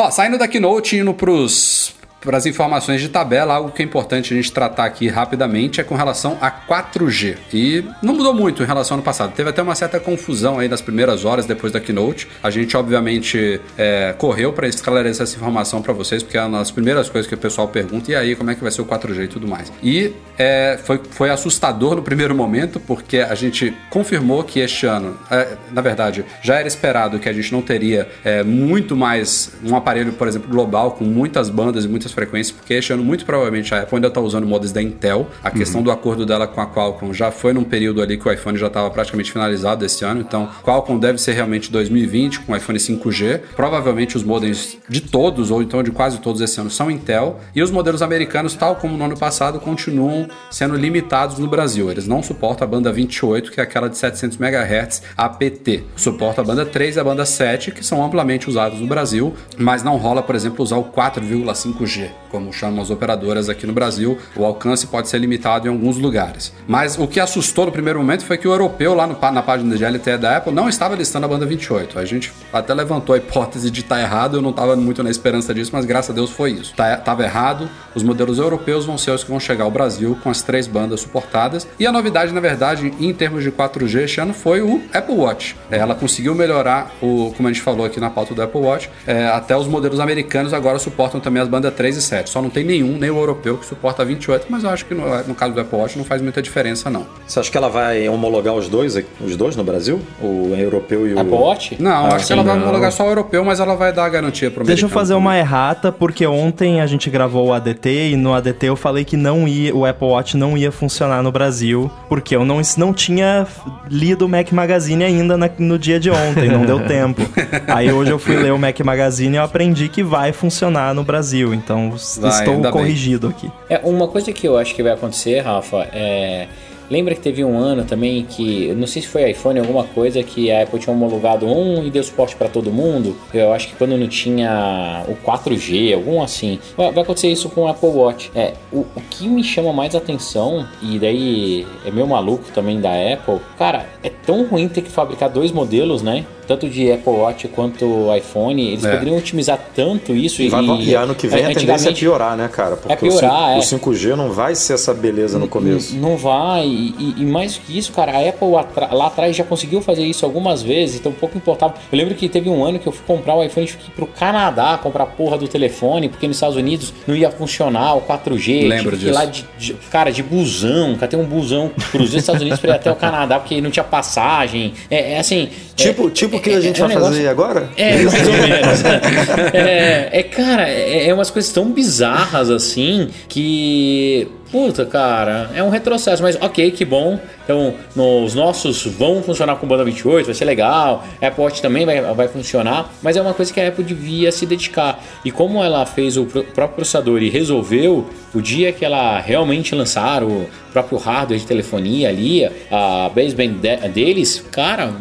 Ó, 0.00 0.10
saindo 0.10 0.38
da 0.38 0.46
Keynote 0.46 0.96
e 0.96 1.00
indo 1.00 1.12
pros 1.12 1.92
para 2.20 2.36
as 2.36 2.46
informações 2.46 3.00
de 3.00 3.08
tabela, 3.08 3.54
algo 3.54 3.70
que 3.70 3.82
é 3.82 3.84
importante 3.84 4.32
a 4.32 4.36
gente 4.36 4.52
tratar 4.52 4.84
aqui 4.84 5.08
rapidamente 5.08 5.80
é 5.80 5.84
com 5.84 5.94
relação 5.94 6.36
a 6.40 6.50
4G. 6.50 7.36
E 7.52 7.84
não 8.02 8.14
mudou 8.14 8.34
muito 8.34 8.62
em 8.62 8.66
relação 8.66 8.94
ao 8.94 8.98
ano 8.98 9.04
passado. 9.04 9.32
Teve 9.34 9.50
até 9.50 9.62
uma 9.62 9.74
certa 9.74 10.00
confusão 10.00 10.58
aí 10.58 10.68
nas 10.68 10.80
primeiras 10.80 11.24
horas 11.24 11.46
depois 11.46 11.72
da 11.72 11.80
keynote. 11.80 12.28
A 12.42 12.50
gente, 12.50 12.76
obviamente, 12.76 13.60
é, 13.76 14.14
correu 14.18 14.52
para 14.52 14.66
esclarecer 14.66 15.22
essa 15.22 15.36
informação 15.36 15.80
para 15.80 15.92
vocês, 15.92 16.22
porque 16.22 16.36
é 16.36 16.42
uma 16.42 16.58
das 16.58 16.70
primeiras 16.70 17.08
coisas 17.08 17.28
que 17.28 17.34
o 17.34 17.38
pessoal 17.38 17.68
pergunta: 17.68 18.10
e 18.10 18.14
aí, 18.14 18.34
como 18.34 18.50
é 18.50 18.54
que 18.54 18.62
vai 18.62 18.70
ser 18.70 18.82
o 18.82 18.86
4G 18.86 19.24
e 19.24 19.28
tudo 19.28 19.46
mais? 19.46 19.72
E 19.82 20.12
é, 20.36 20.78
foi, 20.82 21.00
foi 21.10 21.30
assustador 21.30 21.96
no 21.96 22.02
primeiro 22.02 22.34
momento, 22.34 22.80
porque 22.80 23.18
a 23.18 23.34
gente 23.34 23.74
confirmou 23.90 24.42
que 24.44 24.60
este 24.60 24.86
ano, 24.86 25.18
é, 25.30 25.56
na 25.72 25.80
verdade, 25.80 26.24
já 26.42 26.56
era 26.56 26.68
esperado 26.68 27.18
que 27.18 27.28
a 27.28 27.32
gente 27.32 27.52
não 27.52 27.62
teria 27.62 28.08
é, 28.24 28.42
muito 28.42 28.96
mais 28.96 29.52
um 29.64 29.76
aparelho, 29.76 30.12
por 30.12 30.26
exemplo, 30.26 30.48
global, 30.48 30.92
com 30.92 31.04
muitas 31.04 31.50
bandas 31.50 31.84
e 31.84 31.88
muitas 31.88 32.07
frequências, 32.12 32.56
porque 32.56 32.74
este 32.74 32.92
ano, 32.92 33.04
muito 33.04 33.24
provavelmente, 33.24 33.74
a 33.74 33.82
Apple 33.82 33.96
ainda 33.96 34.08
está 34.08 34.20
usando 34.20 34.46
modems 34.46 34.72
da 34.72 34.82
Intel. 34.82 35.28
A 35.42 35.50
questão 35.50 35.82
do 35.82 35.90
acordo 35.90 36.24
dela 36.24 36.46
com 36.46 36.60
a 36.60 36.66
Qualcomm 36.66 37.12
já 37.12 37.30
foi 37.30 37.52
num 37.52 37.64
período 37.64 38.02
ali 38.02 38.16
que 38.16 38.28
o 38.28 38.32
iPhone 38.32 38.58
já 38.58 38.66
estava 38.68 38.90
praticamente 38.90 39.32
finalizado 39.32 39.84
esse 39.84 40.04
ano, 40.04 40.20
então 40.20 40.48
Qualcomm 40.62 40.98
deve 40.98 41.18
ser 41.18 41.32
realmente 41.32 41.70
2020 41.70 42.40
com 42.40 42.52
o 42.52 42.56
iPhone 42.56 42.78
5G. 42.78 43.40
Provavelmente 43.54 44.16
os 44.16 44.22
modems 44.22 44.78
de 44.88 45.00
todos, 45.00 45.50
ou 45.50 45.62
então 45.62 45.82
de 45.82 45.90
quase 45.90 46.18
todos 46.18 46.40
esse 46.40 46.60
ano, 46.60 46.70
são 46.70 46.90
Intel. 46.90 47.40
E 47.54 47.62
os 47.62 47.70
modelos 47.70 48.02
americanos, 48.02 48.54
tal 48.54 48.76
como 48.76 48.96
no 48.96 49.04
ano 49.04 49.16
passado, 49.16 49.60
continuam 49.60 50.28
sendo 50.50 50.74
limitados 50.74 51.38
no 51.38 51.46
Brasil. 51.46 51.90
Eles 51.90 52.06
não 52.06 52.22
suportam 52.22 52.66
a 52.66 52.70
banda 52.70 52.92
28, 52.92 53.50
que 53.50 53.60
é 53.60 53.62
aquela 53.62 53.88
de 53.88 53.96
700 53.96 54.38
MHz 54.38 55.02
APT. 55.16 55.84
Suporta 55.96 56.40
a 56.40 56.44
banda 56.44 56.64
3 56.64 56.96
e 56.96 57.00
a 57.00 57.04
banda 57.04 57.24
7, 57.24 57.70
que 57.72 57.84
são 57.84 58.04
amplamente 58.04 58.48
usados 58.48 58.80
no 58.80 58.86
Brasil, 58.86 59.34
mas 59.56 59.82
não 59.82 59.96
rola, 59.96 60.22
por 60.22 60.34
exemplo, 60.34 60.62
usar 60.62 60.76
o 60.76 60.84
4,5G, 60.84 61.97
como 62.30 62.52
chamam 62.52 62.82
as 62.82 62.90
operadoras 62.90 63.48
aqui 63.48 63.66
no 63.66 63.72
Brasil. 63.72 64.18
O 64.36 64.44
alcance 64.44 64.86
pode 64.86 65.08
ser 65.08 65.18
limitado 65.18 65.66
em 65.66 65.70
alguns 65.70 65.96
lugares. 65.96 66.52
Mas 66.66 66.98
o 66.98 67.06
que 67.06 67.20
assustou 67.20 67.66
no 67.66 67.72
primeiro 67.72 67.98
momento 67.98 68.24
foi 68.24 68.36
que 68.36 68.46
o 68.46 68.52
europeu, 68.52 68.94
lá 68.94 69.06
no, 69.06 69.18
na 69.32 69.42
página 69.42 69.76
de 69.76 69.84
LTE 69.84 70.18
da 70.18 70.36
Apple, 70.36 70.52
não 70.52 70.68
estava 70.68 70.94
listando 70.94 71.26
a 71.26 71.28
banda 71.28 71.46
28. 71.46 71.98
A 71.98 72.04
gente 72.04 72.32
até 72.52 72.74
levantou 72.74 73.14
a 73.14 73.18
hipótese 73.18 73.70
de 73.70 73.80
estar 73.80 73.96
tá 73.96 74.02
errado, 74.02 74.36
eu 74.36 74.42
não 74.42 74.50
estava 74.50 74.76
muito 74.76 75.02
na 75.02 75.10
esperança 75.10 75.54
disso, 75.54 75.70
mas 75.72 75.84
graças 75.84 76.10
a 76.10 76.14
Deus 76.14 76.30
foi 76.30 76.52
isso. 76.52 76.74
Tá, 76.74 76.96
tava 76.96 77.24
errado, 77.24 77.68
os 77.94 78.02
modelos 78.02 78.38
europeus 78.38 78.84
vão 78.84 78.98
ser 78.98 79.10
os 79.12 79.24
que 79.24 79.30
vão 79.30 79.40
chegar 79.40 79.64
ao 79.64 79.70
Brasil 79.70 80.18
com 80.22 80.30
as 80.30 80.42
três 80.42 80.66
bandas 80.66 81.00
suportadas. 81.00 81.66
E 81.78 81.86
a 81.86 81.92
novidade, 81.92 82.32
na 82.32 82.40
verdade, 82.40 82.92
em 83.00 83.12
termos 83.12 83.42
de 83.42 83.50
4G 83.50 84.04
este 84.04 84.20
ano 84.20 84.34
foi 84.34 84.60
o 84.60 84.82
Apple 84.92 85.14
Watch. 85.14 85.56
Ela 85.70 85.94
conseguiu 85.94 86.34
melhorar, 86.34 86.92
o, 87.00 87.32
como 87.36 87.48
a 87.48 87.52
gente 87.52 87.62
falou 87.62 87.86
aqui 87.86 87.98
na 87.98 88.10
pauta 88.10 88.34
do 88.34 88.42
Apple 88.42 88.60
Watch, 88.60 88.90
é, 89.06 89.26
até 89.26 89.56
os 89.56 89.66
modelos 89.66 90.00
americanos 90.00 90.52
agora 90.52 90.78
suportam 90.78 91.20
também 91.20 91.42
as 91.42 91.48
bandas 91.48 91.72
3 91.74 91.87
e 91.96 92.02
7. 92.02 92.28
Só 92.30 92.40
não 92.42 92.50
tem 92.50 92.64
nenhum, 92.64 92.98
nem 92.98 93.10
o 93.10 93.16
europeu, 93.18 93.56
que 93.56 93.66
suporta 93.66 94.04
28, 94.04 94.46
mas 94.48 94.64
eu 94.64 94.70
acho 94.70 94.84
que 94.84 94.94
no, 94.94 95.04
no 95.24 95.34
caso 95.34 95.54
do 95.54 95.60
Apple 95.60 95.78
Watch 95.78 95.96
não 95.96 96.04
faz 96.04 96.20
muita 96.22 96.40
diferença, 96.42 96.88
não. 96.90 97.06
Você 97.26 97.40
acha 97.40 97.50
que 97.50 97.56
ela 97.56 97.68
vai 97.68 98.08
homologar 98.08 98.54
os 98.54 98.68
dois, 98.68 98.96
os 99.20 99.36
dois 99.36 99.56
no 99.56 99.64
Brasil? 99.64 100.00
O 100.20 100.54
europeu 100.56 101.06
e 101.06 101.14
o. 101.14 101.18
Apple 101.18 101.32
Watch? 101.34 101.76
Não, 101.80 102.06
Ah, 102.06 102.14
acho 102.16 102.26
que 102.26 102.32
ela 102.32 102.42
vai 102.42 102.56
não. 102.56 102.62
homologar 102.64 102.92
só 102.92 103.04
o 103.04 103.08
europeu, 103.08 103.44
mas 103.44 103.60
ela 103.60 103.74
vai 103.74 103.92
dar 103.92 104.04
a 104.04 104.08
garantia 104.08 104.50
pro 104.50 104.64
Deixa 104.64 104.84
eu 104.86 104.88
fazer 104.88 105.14
também. 105.14 105.26
uma 105.26 105.38
errata, 105.38 105.90
porque 105.92 106.26
ontem 106.26 106.80
a 106.80 106.86
gente 106.86 107.08
gravou 107.10 107.48
o 107.48 107.52
ADT 107.52 108.10
e 108.12 108.16
no 108.16 108.34
ADT 108.34 108.66
eu 108.66 108.76
falei 108.76 109.04
que 109.04 109.16
não 109.16 109.46
ia, 109.48 109.74
o 109.74 109.84
Apple 109.86 110.08
Watch 110.08 110.36
não 110.36 110.56
ia 110.56 110.70
funcionar 110.72 111.22
no 111.22 111.30
Brasil, 111.32 111.90
porque 112.08 112.34
eu 112.34 112.44
não, 112.44 112.60
não 112.76 112.92
tinha 112.92 113.46
lido 113.90 114.26
o 114.26 114.28
Mac 114.28 114.50
Magazine 114.52 115.04
ainda 115.04 115.36
na- 115.36 115.50
no 115.58 115.78
dia 115.78 115.98
de 116.00 116.10
ontem, 116.10 116.48
não 116.48 116.64
deu 116.64 116.80
tempo. 116.86 117.22
Aí 117.68 117.92
hoje 117.92 118.10
eu 118.10 118.18
fui 118.18 118.36
ler 118.36 118.52
o 118.52 118.58
Mac 118.58 118.78
Magazine 118.80 119.34
e 119.34 119.38
eu 119.38 119.42
aprendi 119.42 119.88
que 119.88 120.02
vai 120.02 120.32
funcionar 120.32 120.94
no 120.94 121.02
Brasil, 121.04 121.52
então 121.54 121.77
Vai, 122.20 122.30
estou 122.30 122.54
ainda 122.54 122.72
bem. 122.72 122.80
corrigido 122.80 123.28
aqui. 123.28 123.50
É, 123.68 123.78
uma 123.84 124.08
coisa 124.08 124.32
que 124.32 124.46
eu 124.46 124.56
acho 124.58 124.74
que 124.74 124.82
vai 124.82 124.92
acontecer, 124.92 125.40
Rafa, 125.40 125.88
é. 125.92 126.48
Lembra 126.90 127.14
que 127.14 127.20
teve 127.20 127.44
um 127.44 127.58
ano 127.58 127.84
também 127.84 128.24
que, 128.28 128.72
não 128.74 128.86
sei 128.86 129.02
se 129.02 129.08
foi 129.08 129.30
iPhone 129.30 129.58
alguma 129.58 129.84
coisa, 129.84 130.22
que 130.22 130.50
a 130.50 130.62
Apple 130.62 130.78
tinha 130.78 130.94
homologado 130.94 131.46
um 131.46 131.84
e 131.84 131.90
deu 131.90 132.02
suporte 132.02 132.34
para 132.36 132.48
todo 132.48 132.72
mundo? 132.72 133.16
Eu 133.32 133.52
acho 133.52 133.68
que 133.68 133.76
quando 133.76 133.96
não 133.96 134.08
tinha 134.08 135.04
o 135.08 135.14
4G, 135.14 135.94
algum 135.94 136.22
assim. 136.22 136.58
Vai 136.76 136.88
acontecer 136.88 137.28
isso 137.28 137.48
com 137.50 137.62
o 137.62 137.68
Apple 137.68 137.88
Watch. 137.90 138.30
É, 138.34 138.54
o, 138.72 138.78
o 138.96 139.00
que 139.10 139.28
me 139.28 139.44
chama 139.44 139.72
mais 139.72 139.94
atenção, 139.94 140.66
e 140.82 140.98
daí 140.98 141.66
é 141.84 141.90
meu 141.90 142.06
maluco 142.06 142.44
também 142.54 142.80
da 142.80 142.90
Apple, 142.90 143.38
cara, 143.58 143.86
é 144.02 144.08
tão 144.08 144.46
ruim 144.46 144.68
ter 144.68 144.82
que 144.82 144.90
fabricar 144.90 145.28
dois 145.28 145.52
modelos, 145.52 146.02
né? 146.02 146.24
Tanto 146.46 146.66
de 146.66 146.90
Apple 146.90 147.12
Watch 147.12 147.46
quanto 147.48 147.84
iPhone, 148.16 148.68
eles 148.68 148.82
É. 148.82 148.92
poderiam 148.92 149.18
otimizar 149.18 149.60
tanto 149.74 150.14
isso 150.14 150.40
E, 150.40 150.48
vai, 150.48 150.64
e 150.64 150.94
ano 150.94 151.14
que 151.14 151.26
vem 151.26 151.44
a 151.44 151.52
tendência 151.54 151.90
é 151.90 151.92
piorar, 151.92 152.36
né, 152.38 152.48
cara? 152.48 152.76
Porque 152.76 152.96
piorar, 152.96 153.56
o, 153.56 153.58
é. 153.58 153.60
5, 153.60 153.90
o 153.90 153.92
5G 153.92 154.16
não 154.16 154.32
vai 154.32 154.54
ser 154.54 154.72
essa 154.72 154.94
beleza 154.94 155.38
no 155.38 155.46
começo. 155.46 155.94
Não 155.96 156.16
vai, 156.16 156.66
e, 156.78 156.94
e- 156.98 157.22
e 157.22 157.24
mais 157.26 157.56
que 157.58 157.76
isso, 157.76 157.92
cara, 157.92 158.12
a 158.12 158.28
Apple 158.28 158.48
lá 158.92 159.06
atrás 159.06 159.34
já 159.36 159.44
conseguiu 159.44 159.80
fazer 159.80 160.04
isso 160.04 160.24
algumas 160.24 160.62
vezes, 160.62 161.00
então 161.00 161.12
pouco 161.12 161.36
importava. 161.36 161.74
Eu 161.90 161.98
lembro 161.98 162.14
que 162.14 162.28
teve 162.28 162.48
um 162.48 162.64
ano 162.64 162.78
que 162.78 162.86
eu 162.86 162.92
fui 162.92 163.04
comprar 163.06 163.34
o 163.34 163.42
iPhone 163.42 163.66
e 163.66 163.70
ir 163.70 163.90
pro 163.92 164.06
Canadá 164.06 164.78
comprar 164.82 165.04
a 165.04 165.06
porra 165.06 165.36
do 165.38 165.48
telefone, 165.48 166.08
porque 166.08 166.26
nos 166.26 166.36
Estados 166.36 166.56
Unidos 166.56 166.92
não 167.06 167.14
ia 167.16 167.30
funcionar 167.30 167.94
o 167.94 168.02
4G. 168.02 168.68
Lembro 168.68 168.96
ir 168.96 169.10
lá 169.12 169.24
de, 169.24 169.44
de- 169.58 169.74
cara, 169.90 170.10
de 170.10 170.22
busão, 170.22 170.94
cara, 170.94 171.08
tem 171.08 171.18
um 171.18 171.24
busão 171.24 171.70
cruzei 171.90 172.18
os 172.18 172.22
Estados 172.22 172.40
Unidos 172.42 172.60
pra 172.60 172.70
ir 172.70 172.74
até 172.76 172.90
o 172.90 172.96
Canadá, 172.96 173.38
porque 173.38 173.60
não 173.60 173.70
tinha 173.70 173.84
passagem. 173.84 174.72
É, 174.90 175.12
é 175.14 175.18
assim, 175.18 175.48
Tipo, 175.78 176.10
tipo 176.10 176.36
o 176.36 176.40
que 176.40 176.50
a 176.50 176.60
gente 176.60 176.80
é 176.80 176.84
um 176.84 176.88
vai 176.88 176.96
negócio- 176.96 177.14
fazer 177.16 177.28
agora? 177.28 177.70
É, 177.76 177.96
mais 178.02 178.26
ou 178.26 178.32
menos. 178.34 178.82
É, 179.54 180.08
é, 180.12 180.22
cara, 180.24 180.68
é, 180.68 181.08
é 181.08 181.14
umas 181.14 181.30
coisas 181.30 181.52
tão 181.52 181.70
bizarras 181.70 182.50
assim 182.50 183.08
que. 183.28 184.28
Puta, 184.50 184.86
cara, 184.86 185.50
é 185.54 185.62
um 185.62 185.68
retrocesso, 185.68 186.22
mas 186.22 186.34
ok, 186.40 186.70
que 186.70 186.82
bom. 186.82 187.20
Então, 187.44 187.74
nos 187.94 188.34
nossos 188.34 188.82
vão 188.86 189.22
funcionar 189.22 189.56
com 189.56 189.66
banda 189.66 189.84
28, 189.84 190.24
vai 190.24 190.34
ser 190.34 190.46
legal. 190.46 191.04
A 191.20 191.26
Apple 191.26 191.44
Watch 191.44 191.60
também 191.60 191.84
vai, 191.84 192.00
vai 192.14 192.28
funcionar, 192.28 192.90
mas 193.02 193.14
é 193.18 193.20
uma 193.20 193.34
coisa 193.34 193.52
que 193.52 193.60
a 193.60 193.68
Apple 193.68 193.84
devia 193.84 194.32
se 194.32 194.46
dedicar. 194.46 195.04
E 195.22 195.30
como 195.30 195.62
ela 195.62 195.84
fez 195.84 196.16
o 196.16 196.24
próprio 196.24 196.68
processador 196.68 197.22
e 197.22 197.28
resolveu, 197.28 198.08
o 198.34 198.40
dia 198.40 198.72
que 198.72 198.86
ela 198.86 199.20
realmente 199.20 199.74
lançar 199.74 200.22
o 200.24 200.46
próprio 200.72 200.98
hardware 200.98 201.38
de 201.40 201.46
telefonia 201.46 202.08
ali, 202.08 202.44
a 202.70 203.10
baseband 203.14 203.54
de- 203.60 203.88
deles, 203.88 204.44
cara, 204.50 204.92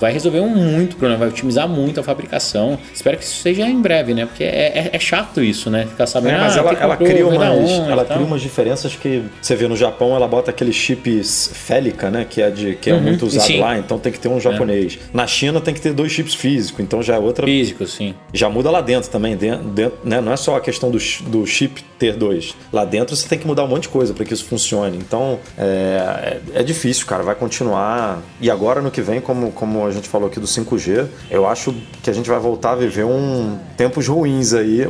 vai 0.00 0.12
resolver 0.12 0.40
um 0.40 0.48
muito 0.48 0.96
problema, 0.96 1.18
vai 1.20 1.28
otimizar 1.28 1.68
muito 1.68 2.00
a 2.00 2.02
fabricação. 2.02 2.78
Espero 2.92 3.16
que 3.18 3.24
isso 3.24 3.36
seja 3.40 3.66
em 3.66 3.80
breve, 3.80 4.14
né? 4.14 4.26
Porque 4.26 4.44
é, 4.44 4.48
é- 4.74 4.90
é 4.92 4.98
chato 4.98 5.42
isso, 5.42 5.70
né? 5.70 5.86
Ficar 5.88 6.06
sabendo. 6.06 6.34
É, 6.36 6.40
mas 6.40 6.56
ah, 6.56 6.60
ela, 6.60 6.72
ela 6.74 6.96
cria 6.96 7.26
umas, 7.26 7.70
ela 7.88 8.04
cria 8.04 8.24
umas 8.24 8.40
diferenças 8.42 8.94
que 8.96 9.22
você 9.40 9.54
vê 9.56 9.66
no 9.68 9.76
Japão, 9.76 10.14
ela 10.14 10.26
bota 10.28 10.50
aquele 10.50 10.72
chips 10.72 11.50
Félica, 11.52 12.10
né? 12.10 12.26
Que 12.28 12.42
é, 12.42 12.50
de, 12.50 12.74
que 12.76 12.90
é 12.90 12.94
Uhum, 12.94 13.00
muito 13.02 13.26
usado 13.26 13.46
sim. 13.46 13.58
lá, 13.60 13.78
então 13.78 13.98
tem 13.98 14.12
que 14.12 14.18
ter 14.20 14.28
um 14.28 14.38
japonês. 14.40 14.98
Na 15.12 15.26
China 15.26 15.60
tem 15.60 15.74
que 15.74 15.80
ter 15.80 15.92
dois 15.92 16.12
chips 16.12 16.34
físicos, 16.34 16.80
então 16.80 17.02
já 17.02 17.16
é 17.16 17.18
outra. 17.18 17.46
Físico, 17.46 17.86
sim. 17.86 18.14
Já 18.32 18.48
muda 18.48 18.70
lá 18.70 18.80
dentro 18.80 19.10
também, 19.10 19.36
dentro, 19.36 19.64
dentro, 19.68 19.98
né? 20.04 20.20
Não 20.20 20.32
é 20.32 20.36
só 20.36 20.56
a 20.56 20.60
questão 20.60 20.90
do, 20.90 20.98
do 21.28 21.46
chip 21.46 21.82
ter 21.98 22.14
dois. 22.16 22.54
Lá 22.72 22.84
dentro 22.84 23.14
você 23.16 23.28
tem 23.28 23.38
que 23.38 23.46
mudar 23.46 23.64
um 23.64 23.68
monte 23.68 23.82
de 23.82 23.88
coisa 23.88 24.12
para 24.14 24.24
que 24.24 24.32
isso 24.34 24.44
funcione. 24.44 24.96
Então 24.98 25.23
é, 25.56 26.40
é, 26.54 26.60
é 26.60 26.62
difícil, 26.62 27.06
cara. 27.06 27.22
Vai 27.22 27.34
continuar. 27.34 28.20
E 28.40 28.50
agora 28.50 28.80
no 28.80 28.90
que 28.90 29.00
vem, 29.00 29.20
como, 29.20 29.52
como 29.52 29.86
a 29.86 29.90
gente 29.90 30.08
falou 30.08 30.28
aqui 30.28 30.40
do 30.40 30.46
5G, 30.46 31.06
eu 31.30 31.46
acho 31.46 31.74
que 32.02 32.10
a 32.10 32.12
gente 32.12 32.28
vai 32.28 32.38
voltar 32.38 32.72
a 32.72 32.76
viver 32.76 33.04
um 33.04 33.58
tempos 33.76 34.08
ruins 34.08 34.52
aí. 34.52 34.86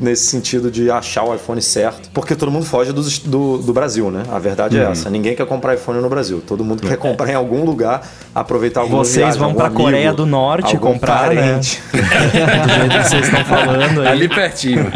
Nesse 0.00 0.26
sentido 0.26 0.70
de 0.70 0.90
achar 0.90 1.22
o 1.22 1.34
iPhone 1.34 1.60
certo, 1.60 2.10
porque 2.14 2.34
todo 2.34 2.50
mundo 2.50 2.64
foge 2.64 2.92
do, 2.92 3.02
do, 3.02 3.58
do 3.58 3.72
Brasil, 3.72 4.10
né? 4.10 4.22
A 4.32 4.38
verdade 4.38 4.76
Uhum. 4.78 4.88
é 4.88 4.90
essa: 4.92 5.10
ninguém 5.10 5.36
quer 5.36 5.46
comprar 5.46 5.74
iPhone 5.74 6.00
no 6.00 6.08
Brasil. 6.08 6.42
Todo 6.44 6.64
mundo 6.64 6.80
quer 6.86 6.96
comprar 6.96 7.28
em 7.30 7.34
algum 7.34 7.64
lugar, 7.64 8.02
aproveitar 8.34 8.80
alguma 8.80 9.04
Vocês 9.04 9.16
viagem, 9.16 9.38
vão 9.38 9.48
algum 9.48 9.58
pra 9.58 9.66
amigo, 9.66 9.82
Coreia 9.82 10.12
do 10.12 10.24
Norte 10.26 10.74
algum 10.76 10.92
comprar, 10.94 11.30
né? 11.34 11.42
parente. 11.42 11.80
Do 11.92 12.72
jeito 12.74 13.02
que 13.02 13.08
vocês 13.08 13.24
estão 13.26 13.44
falando 13.44 14.00
aí. 14.00 14.08
Ali 14.08 14.28
pertinho. 14.28 14.86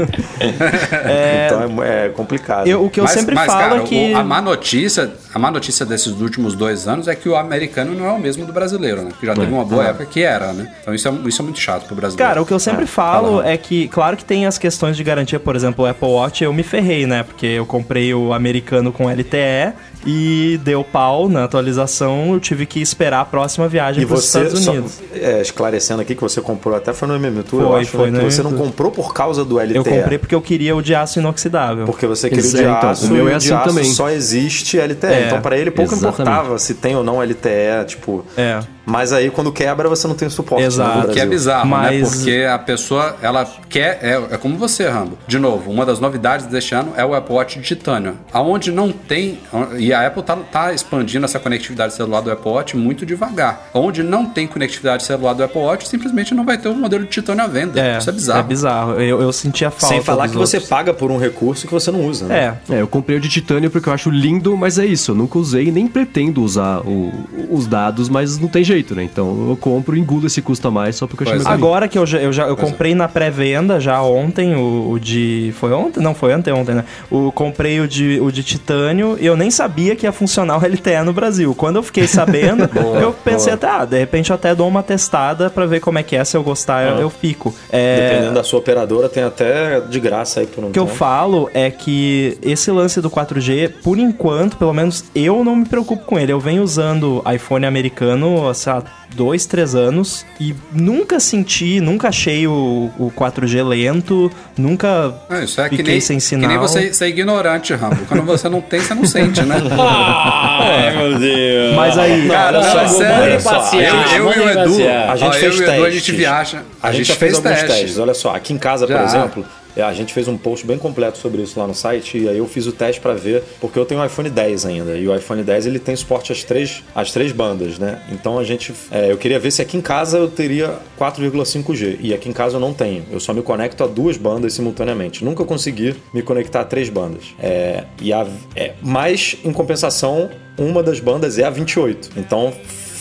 Então 0.40 1.82
é, 1.82 2.06
é 2.06 2.08
complicado. 2.10 2.66
Eu- 2.66 2.84
o 2.84 2.90
que 2.90 3.00
eu 3.00 3.06
sempre 3.08 3.34
falo 3.36 3.48
cara, 3.48 3.76
é 3.76 3.80
que. 3.84 4.12
o- 4.12 4.16
a 4.16 4.24
má 4.24 4.40
notícia, 4.40 5.12
a 5.34 5.38
má 5.38 5.50
notícia 5.50 5.84
desses 5.86 6.20
últimos 6.20 6.54
dois 6.54 6.86
anos 6.88 7.08
é 7.08 7.14
que 7.14 7.28
o 7.28 7.36
americano 7.36 7.94
não 7.94 8.06
é 8.06 8.12
o 8.12 8.18
mesmo 8.18 8.44
do 8.46 8.52
brasileiro, 8.52 9.02
né? 9.02 9.10
Que 9.18 9.26
já 9.26 9.34
teve 9.34 9.52
uma 9.52 9.64
boa 9.64 9.84
época 9.84 10.06
que 10.06 10.22
era, 10.22 10.52
né? 10.52 10.72
Então 10.82 10.94
isso 10.94 11.06
é, 11.08 11.12
isso 11.26 11.40
é 11.40 11.44
muito 11.44 11.58
chato 11.58 11.86
pro 11.86 11.94
brasileiro. 11.94 12.28
Cara, 12.28 12.42
o 12.42 12.46
que 12.46 12.52
eu 12.52 12.58
sempre 12.58 12.86
falo 12.86 13.42
é 13.42 13.56
que, 13.56 13.88
claro 13.88 14.16
que 14.16 14.24
tem 14.24 14.46
as 14.46 14.58
questões 14.64 14.96
de 14.96 15.04
garantia, 15.04 15.38
por 15.38 15.54
exemplo, 15.54 15.84
o 15.84 15.86
Apple 15.86 16.08
Watch 16.08 16.42
eu 16.42 16.50
me 16.50 16.62
ferrei, 16.62 17.04
né? 17.06 17.22
Porque 17.22 17.44
eu 17.44 17.66
comprei 17.66 18.14
o 18.14 18.32
americano 18.32 18.90
com 18.90 19.10
LTE 19.10 19.74
e 20.06 20.58
deu 20.64 20.82
pau 20.82 21.28
na 21.28 21.44
atualização, 21.44 22.32
eu 22.32 22.40
tive 22.40 22.64
que 22.64 22.80
esperar 22.80 23.20
a 23.20 23.24
próxima 23.26 23.68
viagem 23.68 24.02
E 24.02 24.06
para 24.06 24.14
os 24.16 24.24
você, 24.24 24.38
Estados 24.42 24.64
só, 24.64 24.72
Unidos. 24.72 25.00
é, 25.14 25.40
esclarecendo 25.42 26.00
aqui 26.02 26.14
que 26.14 26.20
você 26.22 26.40
comprou 26.40 26.74
até 26.76 26.92
foi 26.94 27.08
no 27.08 27.14
MM 27.16 27.42
Tour, 27.42 27.60
eu 27.62 27.68
Foi, 27.68 27.80
acho, 27.80 27.90
foi 27.90 28.10
né, 28.10 28.20
você 28.22 28.42
não 28.42 28.52
comprou 28.54 28.90
por 28.90 29.12
causa 29.12 29.44
do 29.44 29.58
LTE. 29.58 29.76
Eu 29.76 29.84
comprei 29.84 30.16
porque 30.18 30.34
eu 30.34 30.40
queria 30.42 30.74
o 30.74 30.80
de 30.82 30.94
aço 30.94 31.18
inoxidável. 31.18 31.84
Porque 31.84 32.06
você 32.06 32.28
queria 32.30 32.42
o 32.44 32.46
Exa- 32.46 32.58
de 32.58 32.64
então, 32.64 32.90
aço 32.90 33.06
o 33.06 33.10
meu 33.10 33.28
e 33.28 33.32
é 33.32 33.36
o 33.36 33.38
de 33.38 33.46
assim 33.46 33.54
aço 33.54 33.68
também. 33.68 33.84
só 33.84 34.08
existe 34.10 34.78
LTE. 34.78 35.06
É, 35.06 35.26
então 35.26 35.40
pra 35.42 35.56
ele 35.58 35.70
pouco 35.70 35.92
exatamente. 35.94 36.22
importava 36.22 36.58
se 36.58 36.74
tem 36.74 36.96
ou 36.96 37.04
não 37.04 37.22
LTE, 37.22 37.84
tipo... 37.86 38.24
É. 38.36 38.60
Mas 38.86 39.14
aí 39.14 39.30
quando 39.30 39.50
quebra 39.50 39.88
você 39.88 40.06
não 40.06 40.14
tem 40.14 40.28
suporte 40.28 40.60
né, 40.60 40.66
Exato. 40.66 40.98
no 40.98 41.04
O 41.06 41.08
que 41.10 41.18
é 41.18 41.24
bizarro, 41.24 41.64
né? 41.64 41.70
Mas- 41.70 42.16
Porque 42.16 42.46
a 42.46 42.58
pessoa, 42.58 43.16
ela 43.22 43.46
quer. 43.70 43.98
É, 44.02 44.34
é 44.34 44.36
como 44.44 44.58
você, 44.58 44.86
Rambo. 44.88 45.16
De 45.26 45.38
novo, 45.38 45.70
uma 45.70 45.86
das 45.86 45.98
novidades 45.98 46.44
deste 46.46 46.74
ano 46.74 46.92
é 46.96 47.04
o 47.04 47.14
Apple 47.14 47.34
Watch 47.34 47.58
de 47.58 47.64
titânio. 47.64 48.14
Aonde 48.30 48.70
não 48.70 48.92
tem. 48.92 49.38
E 49.78 49.90
a 49.90 50.06
Apple 50.06 50.22
tá, 50.22 50.36
tá 50.36 50.72
expandindo 50.74 51.24
essa 51.24 51.38
conectividade 51.40 51.94
celular 51.94 52.20
do 52.20 52.30
Apple 52.30 52.50
Watch 52.50 52.76
muito 52.76 53.06
devagar. 53.06 53.70
Onde 53.72 54.02
não 54.02 54.26
tem 54.26 54.46
conectividade 54.46 55.02
celular 55.04 55.32
do 55.32 55.42
Apple 55.44 55.60
Watch, 55.62 55.88
simplesmente 55.88 56.34
não 56.34 56.44
vai 56.44 56.58
ter 56.58 56.68
o 56.68 56.74
modelo 56.74 57.04
de 57.04 57.10
titânio 57.10 57.42
à 57.42 57.46
venda. 57.46 57.80
É, 57.80 57.96
Isso 57.96 58.10
é 58.10 58.12
bizarro. 58.12 58.40
É 58.40 58.42
bizarro. 58.42 58.92
Eu, 59.00 59.22
eu 59.22 59.32
sentia 59.32 59.70
falta. 59.70 59.86
Sem 59.94 60.02
falar 60.02 60.24
dos 60.26 60.32
que 60.32 60.38
você 60.38 60.56
outros. 60.58 60.68
paga 60.68 60.92
por 60.92 61.10
um 61.10 61.16
recurso 61.18 61.66
que 61.66 61.72
você 61.72 61.90
não 61.90 62.04
usa, 62.06 62.26
né? 62.26 62.58
É. 62.68 62.74
É, 62.74 62.80
eu 62.82 62.86
comprei 62.86 63.16
o 63.16 63.20
de 63.20 63.30
titânio 63.30 63.70
porque 63.70 63.88
eu 63.88 63.92
acho 63.94 64.10
lindo, 64.10 64.54
mas 64.58 64.78
é 64.78 64.84
isso, 64.84 65.12
eu 65.12 65.14
nunca 65.14 65.38
usei 65.38 65.68
e 65.68 65.72
nem 65.72 65.86
pretendo 65.86 66.42
usar 66.42 66.80
o- 66.80 67.12
os 67.50 67.66
dados, 67.66 68.08
mas 68.10 68.38
não 68.38 68.48
tem 68.48 68.62
jeito, 68.62 68.94
né? 68.94 69.02
Então 69.04 69.48
eu 69.48 69.56
compro 69.56 69.96
e 69.96 70.00
engulo 70.00 70.26
esse 70.26 70.42
custo 70.42 70.68
a 70.68 70.70
mais 70.70 70.96
só 70.96 71.06
porque 71.06 71.22
eu 71.24 71.32
achei 71.34 71.46
é. 71.46 71.48
Agora 71.50 71.88
que 71.88 71.98
eu 71.98 72.04
já, 72.04 72.18
eu, 72.18 72.32
já, 72.32 72.46
eu 72.46 72.56
comprei 72.56 72.94
na 72.94 73.08
pré-venda 73.08 73.80
já 73.80 74.02
ontem 74.02 74.33
o, 74.54 74.90
o 74.92 74.98
de. 74.98 75.52
Foi 75.58 75.72
ontem? 75.72 76.00
Não, 76.02 76.14
foi 76.14 76.34
ontem, 76.34 76.52
ontem, 76.52 76.74
né? 76.74 76.84
O, 77.10 77.30
comprei 77.30 77.80
o 77.80 77.86
de, 77.86 78.18
o 78.20 78.32
de 78.32 78.42
titânio 78.42 79.16
e 79.20 79.26
eu 79.26 79.36
nem 79.36 79.50
sabia 79.50 79.94
que 79.94 80.06
ia 80.06 80.12
funcionar 80.12 80.56
o 80.58 80.66
LTE 80.66 81.02
no 81.04 81.12
Brasil. 81.12 81.54
Quando 81.54 81.76
eu 81.76 81.82
fiquei 81.82 82.06
sabendo, 82.06 82.68
eu 83.00 83.12
pensei 83.12 83.52
até, 83.52 83.68
ah, 83.68 83.84
de 83.84 83.98
repente 83.98 84.30
eu 84.30 84.34
até 84.34 84.54
dou 84.54 84.66
uma 84.66 84.82
testada 84.82 85.50
pra 85.50 85.66
ver 85.66 85.80
como 85.80 85.98
é 85.98 86.02
que 86.02 86.16
é. 86.16 86.24
Se 86.24 86.36
eu 86.36 86.42
gostar, 86.42 86.82
eu, 86.86 86.98
eu 87.00 87.10
fico. 87.10 87.54
É, 87.70 88.08
Dependendo 88.08 88.34
da 88.34 88.44
sua 88.44 88.58
operadora, 88.58 89.08
tem 89.08 89.22
até 89.22 89.80
de 89.80 90.00
graça 90.00 90.40
aí 90.40 90.46
por 90.46 90.64
um 90.64 90.68
o 90.68 90.70
que 90.70 90.78
eu 90.78 90.86
tempo. 90.86 90.96
falo 90.96 91.50
é 91.54 91.70
que 91.70 92.38
esse 92.42 92.70
lance 92.70 93.00
do 93.00 93.10
4G, 93.10 93.74
por 93.82 93.98
enquanto, 93.98 94.56
pelo 94.56 94.72
menos 94.72 95.04
eu 95.14 95.44
não 95.44 95.56
me 95.56 95.64
preocupo 95.66 96.04
com 96.04 96.18
ele. 96.18 96.32
Eu 96.32 96.40
venho 96.40 96.62
usando 96.62 97.22
iPhone 97.32 97.66
americano 97.66 98.48
há 98.48 98.82
dois, 99.14 99.46
três 99.46 99.74
anos 99.74 100.26
e 100.40 100.54
nunca 100.72 101.20
senti, 101.20 101.80
nunca 101.80 102.08
achei 102.08 102.46
o, 102.46 102.90
o 102.98 103.12
4G 103.16 103.66
lento, 103.66 104.23
nunca 104.56 105.14
É, 105.30 105.44
isso 105.44 105.60
é 105.60 105.68
que 105.68 105.76
fiquei 105.76 105.92
nem, 105.94 106.00
sem 106.00 106.16
que 106.18 106.22
sinal. 106.24 106.48
nem 106.48 106.58
você 106.58 106.92
ser 106.92 107.08
ignorante, 107.08 107.72
Rambo. 107.74 108.04
Quando 108.06 108.22
você 108.24 108.48
não 108.48 108.60
tem, 108.60 108.80
você 108.80 108.94
não 108.94 109.04
sente, 109.04 109.42
né? 109.42 109.56
Ai, 109.78 110.96
meu 110.96 111.18
Deus. 111.18 111.74
Mas 111.76 111.98
aí, 111.98 112.28
Cara, 112.28 112.58
olha 112.58 112.66
não, 112.66 112.72
só, 112.72 112.80
é 112.80 112.88
sério. 112.88 113.40
só, 113.40 113.50
Eu, 113.50 113.56
passear, 113.60 114.16
eu 114.16 114.32
e 114.32 114.38
o 114.38 114.50
Edu. 114.50 114.88
A 115.10 115.16
gente 115.16 115.28
ó, 115.28 115.32
fez 115.32 115.42
eu 115.42 115.50
e 115.50 115.60
o 115.60 115.62
Edu, 115.62 115.72
a 115.72 115.84
testes. 115.86 115.94
gente 115.94 116.12
viaja. 116.16 116.62
A, 116.82 116.92
gente, 116.92 117.04
já 117.06 117.14
fez, 117.14 117.34
alguns 117.34 117.50
testes. 117.62 117.98
Olha 117.98 118.14
só, 118.14 118.34
aqui 118.34 118.52
em 118.52 118.58
casa, 118.58 118.86
Já. 118.86 118.98
por 118.98 119.04
exemplo, 119.04 119.44
é, 119.44 119.63
a 119.76 119.92
gente 119.92 120.12
fez 120.12 120.28
um 120.28 120.36
post 120.36 120.66
bem 120.66 120.78
completo 120.78 121.18
sobre 121.18 121.42
isso 121.42 121.58
lá 121.58 121.66
no 121.66 121.74
site 121.74 122.18
e 122.18 122.28
aí 122.28 122.38
eu 122.38 122.46
fiz 122.46 122.66
o 122.66 122.72
teste 122.72 123.00
pra 123.00 123.14
ver, 123.14 123.42
porque 123.60 123.78
eu 123.78 123.84
tenho 123.84 124.00
um 124.00 124.04
iPhone 124.04 124.30
10 124.30 124.66
ainda 124.66 124.96
e 124.96 125.08
o 125.08 125.14
iPhone 125.14 125.42
10 125.42 125.66
ele 125.66 125.78
tem 125.78 125.94
suporte 125.96 126.32
às 126.32 126.44
três, 126.44 126.82
às 126.94 127.12
três 127.12 127.32
bandas, 127.32 127.78
né? 127.78 128.02
Então 128.10 128.38
a 128.38 128.44
gente, 128.44 128.72
é, 128.90 129.10
eu 129.10 129.16
queria 129.16 129.38
ver 129.38 129.50
se 129.50 129.62
aqui 129.62 129.76
em 129.76 129.80
casa 129.80 130.18
eu 130.18 130.28
teria 130.28 130.78
4,5G 130.98 131.98
e 132.00 132.14
aqui 132.14 132.28
em 132.28 132.32
casa 132.32 132.56
eu 132.56 132.60
não 132.60 132.72
tenho. 132.72 133.04
Eu 133.10 133.20
só 133.20 133.32
me 133.32 133.42
conecto 133.42 133.82
a 133.82 133.86
duas 133.86 134.16
bandas 134.16 134.52
simultaneamente. 134.54 135.24
Nunca 135.24 135.44
consegui 135.44 135.94
me 136.12 136.22
conectar 136.22 136.60
a 136.60 136.64
três 136.64 136.88
bandas. 136.88 137.34
É, 137.38 137.84
e 138.00 138.12
a, 138.12 138.26
é, 138.54 138.74
mas 138.82 139.36
em 139.44 139.52
compensação 139.52 140.30
uma 140.58 140.82
das 140.82 141.00
bandas 141.00 141.38
é 141.38 141.44
a 141.44 141.50
28. 141.50 142.10
Então 142.16 142.52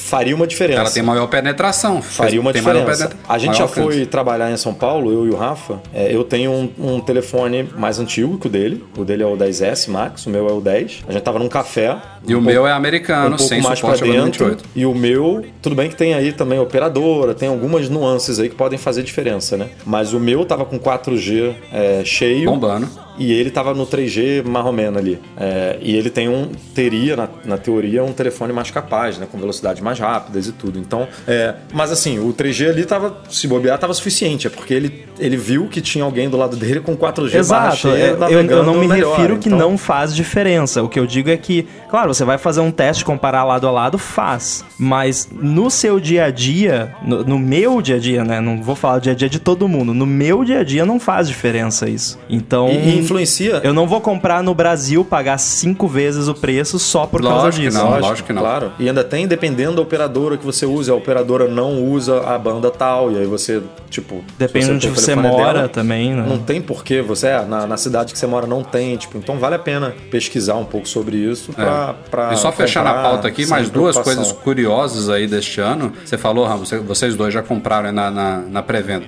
faria 0.03 0.35
uma 0.35 0.45
diferença. 0.45 0.81
Ela 0.81 0.91
tem 0.91 1.01
maior 1.03 1.27
penetração. 1.27 2.01
Faria 2.01 2.39
uma 2.39 2.51
diferença. 2.53 3.07
penetra- 3.07 3.17
A 3.27 3.37
gente 3.37 3.57
já 3.57 3.63
alcance. 3.63 3.81
foi 3.87 4.05
trabalhar 4.05 4.51
em 4.51 4.57
São 4.57 4.73
Paulo, 4.73 5.11
eu 5.11 5.25
e 5.25 5.29
o 5.29 5.35
Rafa. 5.35 5.81
É, 5.93 6.13
eu 6.13 6.23
tenho 6.23 6.51
um, 6.51 6.69
um 6.95 6.99
telefone 6.99 7.67
mais 7.77 7.99
antigo 7.99 8.37
que 8.37 8.47
o 8.47 8.49
dele. 8.49 8.83
O 8.97 9.03
dele 9.05 9.23
é 9.23 9.25
o 9.25 9.35
10S 9.37 9.87
Max, 9.89 10.25
o 10.25 10.29
meu 10.29 10.47
é 10.47 10.51
o 10.51 10.59
10. 10.61 11.03
A 11.07 11.11
gente 11.11 11.21
tava 11.23 11.39
num 11.39 11.47
café. 11.49 11.97
E 12.27 12.33
um 12.35 12.39
o 12.39 12.41
pouco- 12.41 12.41
meu 12.53 12.67
é 12.67 12.71
americano, 12.71 13.27
um 13.35 13.37
pouco 13.37 13.43
sem 13.43 13.61
mais 13.61 13.79
pra 13.79 13.95
suporte 13.95 14.03
ao 14.17 14.23
dentro. 14.25 14.45
28. 14.45 14.63
E 14.75 14.85
o 14.85 14.93
meu, 14.93 15.43
tudo 15.61 15.75
bem 15.75 15.89
que 15.89 15.95
tem 15.95 16.13
aí 16.13 16.31
também 16.31 16.59
operadora, 16.59 17.33
tem 17.33 17.49
algumas 17.49 17.89
nuances 17.89 18.39
aí 18.39 18.49
que 18.49 18.55
podem 18.55 18.77
fazer 18.77 19.03
diferença, 19.03 19.57
né? 19.57 19.67
Mas 19.85 20.13
o 20.13 20.19
meu 20.19 20.45
tava 20.45 20.65
com 20.65 20.79
4G 20.79 21.53
é, 21.71 22.01
cheio. 22.05 22.49
Bombando. 22.49 22.87
E 23.17 23.31
ele 23.31 23.49
tava 23.51 23.73
no 23.73 23.85
3G 23.85 24.43
marromeno 24.45 24.97
ali. 24.97 25.19
É, 25.37 25.77
e 25.81 25.95
ele 25.95 26.09
tem 26.09 26.27
um, 26.27 26.49
teria, 26.73 27.15
na, 27.15 27.29
na 27.45 27.57
teoria, 27.57 28.03
um 28.03 28.11
telefone 28.11 28.51
mais 28.51 28.71
capaz, 28.71 29.17
né? 29.17 29.27
Com 29.31 29.37
velocidades 29.37 29.81
mais 29.81 29.99
rápidas 29.99 30.47
e 30.47 30.51
tudo. 30.51 30.79
Então, 30.79 31.07
é, 31.27 31.55
mas 31.73 31.91
assim, 31.91 32.19
o 32.19 32.33
3G 32.33 32.69
ali 32.69 32.85
tava, 32.85 33.17
se 33.29 33.47
bobear, 33.47 33.77
tava 33.77 33.93
suficiente. 33.93 34.47
É 34.47 34.49
porque 34.49 34.73
ele, 34.73 35.05
ele 35.19 35.37
viu 35.37 35.67
que 35.67 35.81
tinha 35.81 36.03
alguém 36.03 36.29
do 36.29 36.37
lado 36.37 36.55
dele 36.55 36.79
com 36.79 36.95
4G 36.95 37.47
barra 37.47 37.67
Exato, 37.67 37.77
cheia, 37.77 38.17
é, 38.19 38.33
eu, 38.33 38.41
eu 38.41 38.63
não 38.63 38.75
me 38.75 38.87
melhor. 38.87 39.15
refiro 39.15 39.37
que 39.37 39.47
Então, 39.47 39.59
não 39.59 39.77
faz 39.77 40.15
diferença. 40.15 40.81
O 40.81 40.89
que 40.89 40.99
eu 40.99 41.05
digo 41.05 41.29
é 41.29 41.37
que, 41.37 41.67
claro, 41.89 42.13
você 42.13 42.25
vai 42.25 42.37
fazer 42.37 42.61
um 42.61 42.71
teste, 42.71 43.05
comparar 43.05 43.43
lado 43.43 43.67
a 43.67 43.71
lado, 43.71 43.97
faz. 43.97 44.65
Mas 44.77 45.29
no 45.31 45.69
seu 45.69 45.99
dia 45.99 46.25
a 46.25 46.31
dia, 46.31 46.95
no, 47.03 47.23
no 47.23 47.39
meu 47.39 47.81
dia 47.81 47.95
a 47.95 47.99
dia, 47.99 48.23
né? 48.23 48.41
Não 48.41 48.61
vou 48.61 48.75
falar 48.75 48.99
dia 48.99 49.13
a 49.13 49.15
dia 49.15 49.29
de 49.29 49.39
todo 49.39 49.67
mundo. 49.67 49.93
No 49.93 50.05
meu 50.05 50.43
dia 50.43 50.59
a 50.59 50.63
dia 50.63 50.85
não 50.85 50.99
faz 50.99 51.27
diferença 51.27 51.89
isso. 51.89 52.19
Então. 52.29 52.69
E, 52.69 52.99
e 52.99 53.02
influencia. 53.03 53.61
Eu 53.63 53.73
não 53.73 53.87
vou 53.87 54.01
comprar 54.01 54.41
no 54.43 54.53
Brasil, 54.53 55.03
pagar 55.05 55.37
cinco 55.37 55.87
vezes 55.87 56.27
o 56.27 56.33
preço 56.33 56.79
só 56.79 57.05
por 57.05 57.21
causa 57.21 57.45
Lógico 57.45 57.63
que 57.63 57.69
disso. 57.69 57.77
não. 57.83 57.99
lógico 57.99 58.27
que 58.27 58.33
não. 58.33 58.41
Claro. 58.41 58.71
E 58.79 58.87
ainda 58.87 59.03
tem, 59.03 59.27
dependendo 59.27 59.75
da 59.75 59.81
operadora 59.81 60.37
que 60.37 60.45
você 60.45 60.65
usa, 60.65 60.91
a 60.91 60.95
operadora 60.95 61.47
não 61.47 61.83
usa 61.83 62.21
a 62.27 62.37
banda 62.37 62.69
tal, 62.71 63.11
e 63.11 63.17
aí 63.17 63.25
você, 63.25 63.61
tipo. 63.89 64.23
Depende 64.37 64.71
onde 64.71 64.87
você 64.89 65.15
mora 65.15 65.53
dela, 65.53 65.69
também, 65.69 66.13
né? 66.13 66.25
Não 66.27 66.37
tem 66.39 66.61
porquê, 66.61 67.01
você 67.01 67.27
é, 67.27 67.45
na, 67.45 67.67
na 67.67 67.77
cidade 67.77 68.13
que 68.13 68.19
você 68.19 68.27
mora 68.27 68.47
não 68.47 68.63
tem, 68.63 68.95
tipo, 68.97 69.17
então 69.17 69.37
vale 69.37 69.55
a 69.55 69.59
pena 69.59 69.93
pesquisar 70.09 70.55
um 70.55 70.65
pouco 70.65 70.87
sobre 70.87 71.17
isso 71.17 71.53
pra. 71.53 71.95
pra 72.09 72.31
É. 72.31 72.33
E 72.33 72.37
só 72.37 72.51
fechar 72.51 72.83
na 72.83 72.93
pauta 72.93 73.27
aqui, 73.27 73.45
mais 73.45 73.69
duas 73.69 73.97
coisas 73.97 74.31
curiosas 74.31 75.09
aí 75.09 75.27
deste 75.27 75.59
ano. 75.61 75.91
Você 76.05 76.17
falou, 76.17 76.45
Ramos, 76.45 76.69
você- 76.69 76.79
vocês 76.79 77.15
dois 77.15 77.33
já 77.33 77.41
compraram 77.41 77.87
aí 77.89 77.93
na, 77.95 78.09
na, 78.11 78.37
na 78.39 78.63
pré-venda. 78.63 79.05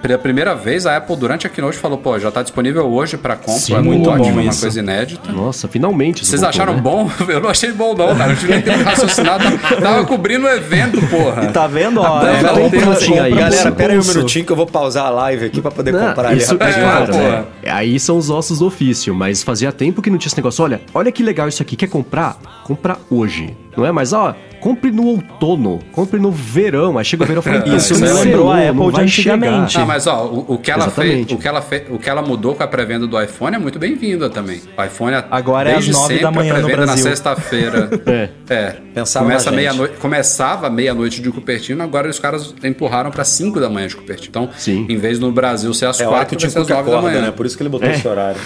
Pela 0.00 0.18
primeira 0.18 0.54
vez, 0.54 0.86
a 0.86 0.96
Apple, 0.96 1.16
durante 1.16 1.46
a 1.46 1.50
Keynote, 1.50 1.78
falou, 1.78 1.98
pô, 1.98 2.18
já 2.18 2.30
tá 2.30 2.42
disponível 2.42 2.86
hoje 2.92 3.16
pra 3.36 3.44
compra. 3.46 3.60
Sim, 3.60 3.74
é 3.74 3.80
muito 3.80 4.08
ótimo, 4.08 4.24
bom 4.24 4.32
uma 4.32 4.42
isso. 4.44 4.60
coisa 4.60 4.80
inédita. 4.80 5.32
Nossa, 5.32 5.68
finalmente. 5.68 6.24
Vocês 6.24 6.42
acharam 6.42 6.74
né? 6.74 6.80
bom? 6.80 7.10
Eu 7.28 7.40
não 7.40 7.50
achei 7.50 7.72
bom, 7.72 7.94
não, 7.94 8.14
cara. 8.16 8.32
Eu 8.32 8.36
tive 8.36 8.52
que 8.54 8.62
ter 8.62 8.72
raciocinado. 8.82 9.44
Tava, 9.80 10.04
cobrindo 10.04 10.46
o 10.46 10.50
evento, 10.50 11.00
porra. 11.08 11.46
Tá 11.46 11.66
vendo? 11.66 12.00
Ó, 12.00 12.20
Tá 12.20 12.30
é, 12.30 12.36
vendo? 12.36 12.48
compra- 12.60 12.80
compra 12.80 12.98
isso. 13.28 13.36
Galera, 13.36 13.72
pera 13.72 13.92
aí 13.92 13.98
um 13.98 14.04
minutinho 14.04 14.44
que 14.44 14.52
eu 14.52 14.56
vou 14.56 14.66
pausar 14.66 15.06
a 15.06 15.10
live 15.10 15.46
aqui 15.46 15.60
pra 15.60 15.70
poder 15.70 15.92
Não, 15.92 16.08
comprar 16.08 16.34
isso, 16.36 16.52
ali. 16.52 16.62
é 16.62 16.64
rapidinho. 16.64 16.90
claro, 16.90 17.12
pô. 17.12 17.18
né? 17.18 17.44
Aí 17.72 17.98
são 18.00 18.16
os 18.18 18.30
ossos 18.30 18.58
do 18.58 18.66
ofício, 18.66 19.14
mas 19.14 19.42
fazia 19.42 19.72
tempo 19.72 20.00
que 20.02 20.10
não 20.10 20.18
tinha 20.18 20.28
esse 20.28 20.36
negócio. 20.36 20.62
Olha, 20.64 20.80
olha 20.94 21.10
que 21.12 21.22
legal 21.22 21.48
isso 21.48 21.62
aqui. 21.62 21.76
Quer 21.76 21.88
comprar? 21.88 22.36
Compra 22.64 22.96
hoje. 23.10 23.56
Não 23.76 23.86
é? 23.86 23.92
Mas, 23.92 24.12
ó, 24.12 24.34
compre 24.60 24.90
no 24.90 25.04
outono, 25.06 25.80
compre 25.92 26.20
no 26.20 26.30
verão. 26.30 26.98
Aí 26.98 27.04
chega 27.04 27.24
o 27.24 27.26
verão 27.26 27.40
e 27.40 27.44
fala, 27.44 27.68
Isso 27.76 27.92
"Isso 27.94 28.02
me 28.02 28.08
não 28.08 28.20
lembrou 28.22 28.50
a 28.52 28.58
Apple 28.68 28.92
de 28.92 29.00
antigamente. 29.00 29.78
Ah, 29.78 29.86
mas 29.86 30.06
ó, 30.06 30.24
o, 30.26 30.54
o 30.54 30.58
que 30.58 30.70
ela 30.70 30.88
fez, 30.90 31.30
o 31.32 31.36
que 31.38 31.48
ela 31.48 31.62
fez, 31.62 31.82
o 31.90 31.98
que 31.98 32.08
ela 32.08 32.22
mudou 32.22 32.54
com 32.54 32.62
a 32.62 32.66
pré-venda 32.68 33.06
do 33.06 33.20
iPhone 33.20 33.56
é 33.56 33.58
muito 33.58 33.78
bem-vinda 33.78 34.28
também. 34.30 34.60
O 34.78 34.82
iPhone 34.84 35.16
Agora 35.30 35.70
é 35.70 35.76
às 35.76 35.84
desde 35.84 35.92
nove 35.92 36.14
da 36.14 36.20
sempre, 36.28 36.36
manhã 36.36 36.54
a 36.54 36.58
no 36.58 36.64
pré-venda 36.66 36.86
Brasil. 36.86 37.04
na 37.04 37.10
sexta-feira. 37.10 37.90
É. 38.12 38.28
É. 38.50 38.76
Pensava 38.94 39.24
Começa 39.24 39.50
na 39.50 39.56
gente. 39.56 39.60
meia-noite, 39.64 39.94
começava 39.98 40.68
meia-noite 40.68 41.22
de 41.22 41.30
Cupertino, 41.30 41.82
agora 41.82 42.08
os 42.10 42.18
caras 42.18 42.54
empurraram 42.62 43.10
pra 43.10 43.24
5 43.24 43.58
da 43.58 43.70
manhã 43.70 43.86
de 43.88 43.96
Cupertino. 43.96 44.28
Então, 44.28 44.48
Sim. 44.56 44.84
em 44.88 44.96
vez 44.98 45.18
no 45.18 45.32
Brasil 45.32 45.72
ser 45.72 45.86
às 45.86 45.98
É 46.00 46.04
a 46.04 46.10
hora 46.10 46.24
que 46.26 46.36
4, 46.36 46.36
o 46.36 46.40
vai 46.40 46.50
ser 46.50 46.60
Tico 46.60 46.72
às 46.72 46.86
9 46.86 46.90
da 46.90 47.00
manhã. 47.02 47.22
né? 47.22 47.30
Por 47.30 47.46
isso 47.46 47.56
que 47.56 47.62
ele 47.62 47.70
botou 47.70 47.88
esse 47.88 48.06
horário. 48.06 48.38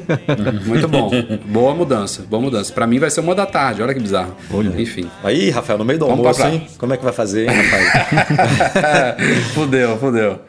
Muito 0.66 0.86
bom. 0.88 1.10
boa 1.46 1.74
mudança, 1.74 2.24
boa 2.28 2.42
mudança. 2.42 2.72
Pra 2.72 2.86
mim 2.86 2.98
vai 2.98 3.10
ser 3.10 3.20
uma 3.20 3.34
da 3.34 3.46
tarde, 3.46 3.82
olha 3.82 3.94
que 3.94 4.00
bizarro. 4.00 4.34
Enfim. 4.76 5.10
Aí, 5.22 5.50
Rafael, 5.50 5.78
no 5.78 5.84
meio 5.84 5.98
do 5.98 6.06
Vamos 6.06 6.26
almoço, 6.26 6.46
hein? 6.46 6.66
Como 6.78 6.92
é 6.92 6.96
que 6.96 7.04
vai 7.04 7.12
fazer, 7.12 7.48
hein, 7.48 7.56
Rafael? 7.56 9.16
fudeu, 9.54 9.96
fudeu. 9.98 10.40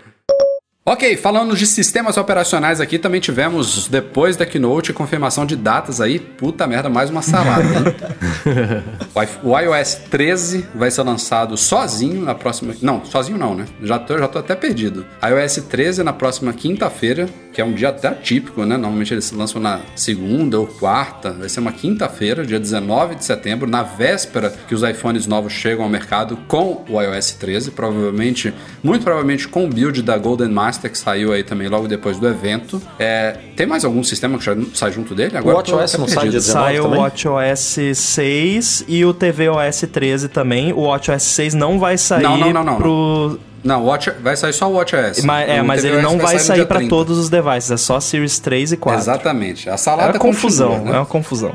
Ok, 0.90 1.18
falando 1.18 1.54
de 1.54 1.66
sistemas 1.68 2.16
operacionais 2.16 2.80
aqui, 2.80 2.98
também 2.98 3.20
tivemos, 3.20 3.90
depois 3.90 4.38
da 4.38 4.46
Keynote, 4.46 4.94
confirmação 4.94 5.46
de 5.46 5.58
datas 5.58 6.00
aí. 6.00 6.18
Puta 6.18 6.66
merda, 6.66 6.88
mais 6.90 7.10
uma 7.10 7.22
salada, 7.22 7.62
hein? 7.62 8.84
o 9.14 9.22
i- 9.22 9.28
o 9.44 9.60
iOS 9.76 9.96
13 10.10 10.66
vai 10.74 10.90
ser 10.90 11.02
lançado 11.02 11.58
sozinho 11.58 12.22
na 12.24 12.34
próxima... 12.34 12.74
Não, 12.82 13.04
sozinho 13.04 13.38
não, 13.38 13.54
né? 13.54 13.66
Já 13.84 14.00
tô, 14.00 14.18
já 14.18 14.30
tô 14.30 14.40
até 14.40 14.56
perdido. 14.56 15.06
iOS 15.22 15.58
13 15.70 16.04
na 16.04 16.14
próxima 16.14 16.54
quinta-feira, 16.54 17.28
que 17.52 17.60
é 17.60 17.66
um 17.66 17.74
dia 17.74 17.90
até 17.90 18.12
típico, 18.12 18.62
né? 18.64 18.78
Normalmente 18.78 19.14
eles 19.14 19.30
lançam 19.34 19.62
na 19.62 19.82
segunda 19.94 20.58
ou 20.58 20.68
quarta. 20.68 21.34
Vai 21.34 21.50
ser 21.50 21.60
uma 21.60 21.74
quinta-feira, 21.74 22.46
dia 22.46 22.62
19 22.62 23.16
de 23.16 23.26
setembro, 23.26 23.70
na 23.70 23.84
véspera 23.84 24.54
que 24.66 24.74
os 24.74 24.84
iPhones 24.84 25.28
novos 25.28 25.52
chegam 25.52 25.84
ao 25.84 25.90
mercado 25.90 26.38
com 26.48 26.86
o 26.88 27.02
iOS 27.02 27.32
13. 27.34 27.72
Provavelmente, 27.72 28.54
muito 28.82 29.04
provavelmente 29.04 29.50
com 29.50 29.66
o 29.66 29.68
build 29.68 30.02
da 30.02 30.18
Golden 30.18 30.48
Master, 30.48 30.77
que 30.80 30.98
saiu 30.98 31.34
aí 31.34 31.44
também 31.44 31.68
logo 31.68 31.88
depois 31.88 32.18
do 32.18 32.28
evento. 32.28 32.82
É, 33.00 33.36
tem 33.56 33.66
mais 33.66 33.84
algum 33.84 34.04
sistema 34.04 34.38
que 34.38 34.46
já 34.46 34.56
sai 34.74 34.92
junto 34.92 35.16
dele? 35.16 35.38
Agora 35.38 35.64
tô 35.64 35.76
WatchOS 35.76 35.98
não 35.98 36.08
sai 36.08 36.30
dia 36.30 36.40
19 36.40 36.42
Sai 36.76 36.80
o? 36.80 36.90
WatchOS 37.00 37.78
6 37.98 38.86
e 38.88 39.06
o 39.06 39.14
tvOS 39.14 39.86
13 39.92 40.30
também. 40.30 40.72
O 40.74 40.82
WatchOS 40.82 41.24
6 41.24 41.54
não 41.54 41.80
vai 41.80 41.98
sair 41.98 42.24
Não, 42.24 42.38
não, 42.38 42.54
não, 42.54 42.64
não, 42.64 42.76
pro... 42.78 43.40
Não, 43.64 43.84
Watch, 43.84 44.10
vai 44.22 44.38
sair 44.38 44.54
só 44.54 44.70
o 44.70 44.76
WatchOS. 44.76 45.26
Mas, 45.26 45.50
é, 45.50 45.62
O 45.62 45.66
mas 45.66 45.84
ele 45.84 46.02
não 46.02 46.18
vai 46.18 46.40
sair 46.40 46.58
dia 46.58 46.66
para 46.66 46.78
30. 46.78 46.90
todos 46.90 47.18
os 47.18 47.30
devices, 47.30 47.72
é 47.72 47.76
só 47.76 48.00
Series 48.00 48.40
3 48.40 48.74
e 48.74 48.78
4. 48.78 49.02
Exatamente. 49.02 49.70
A 49.70 49.74
É 49.74 49.78
salada 49.78 50.14
uma 50.14 50.20
confusão, 50.20 50.70
continua, 50.70 50.92
né? 50.92 50.96
é 50.96 51.00
uma 51.00 51.06
confusão. 51.06 51.52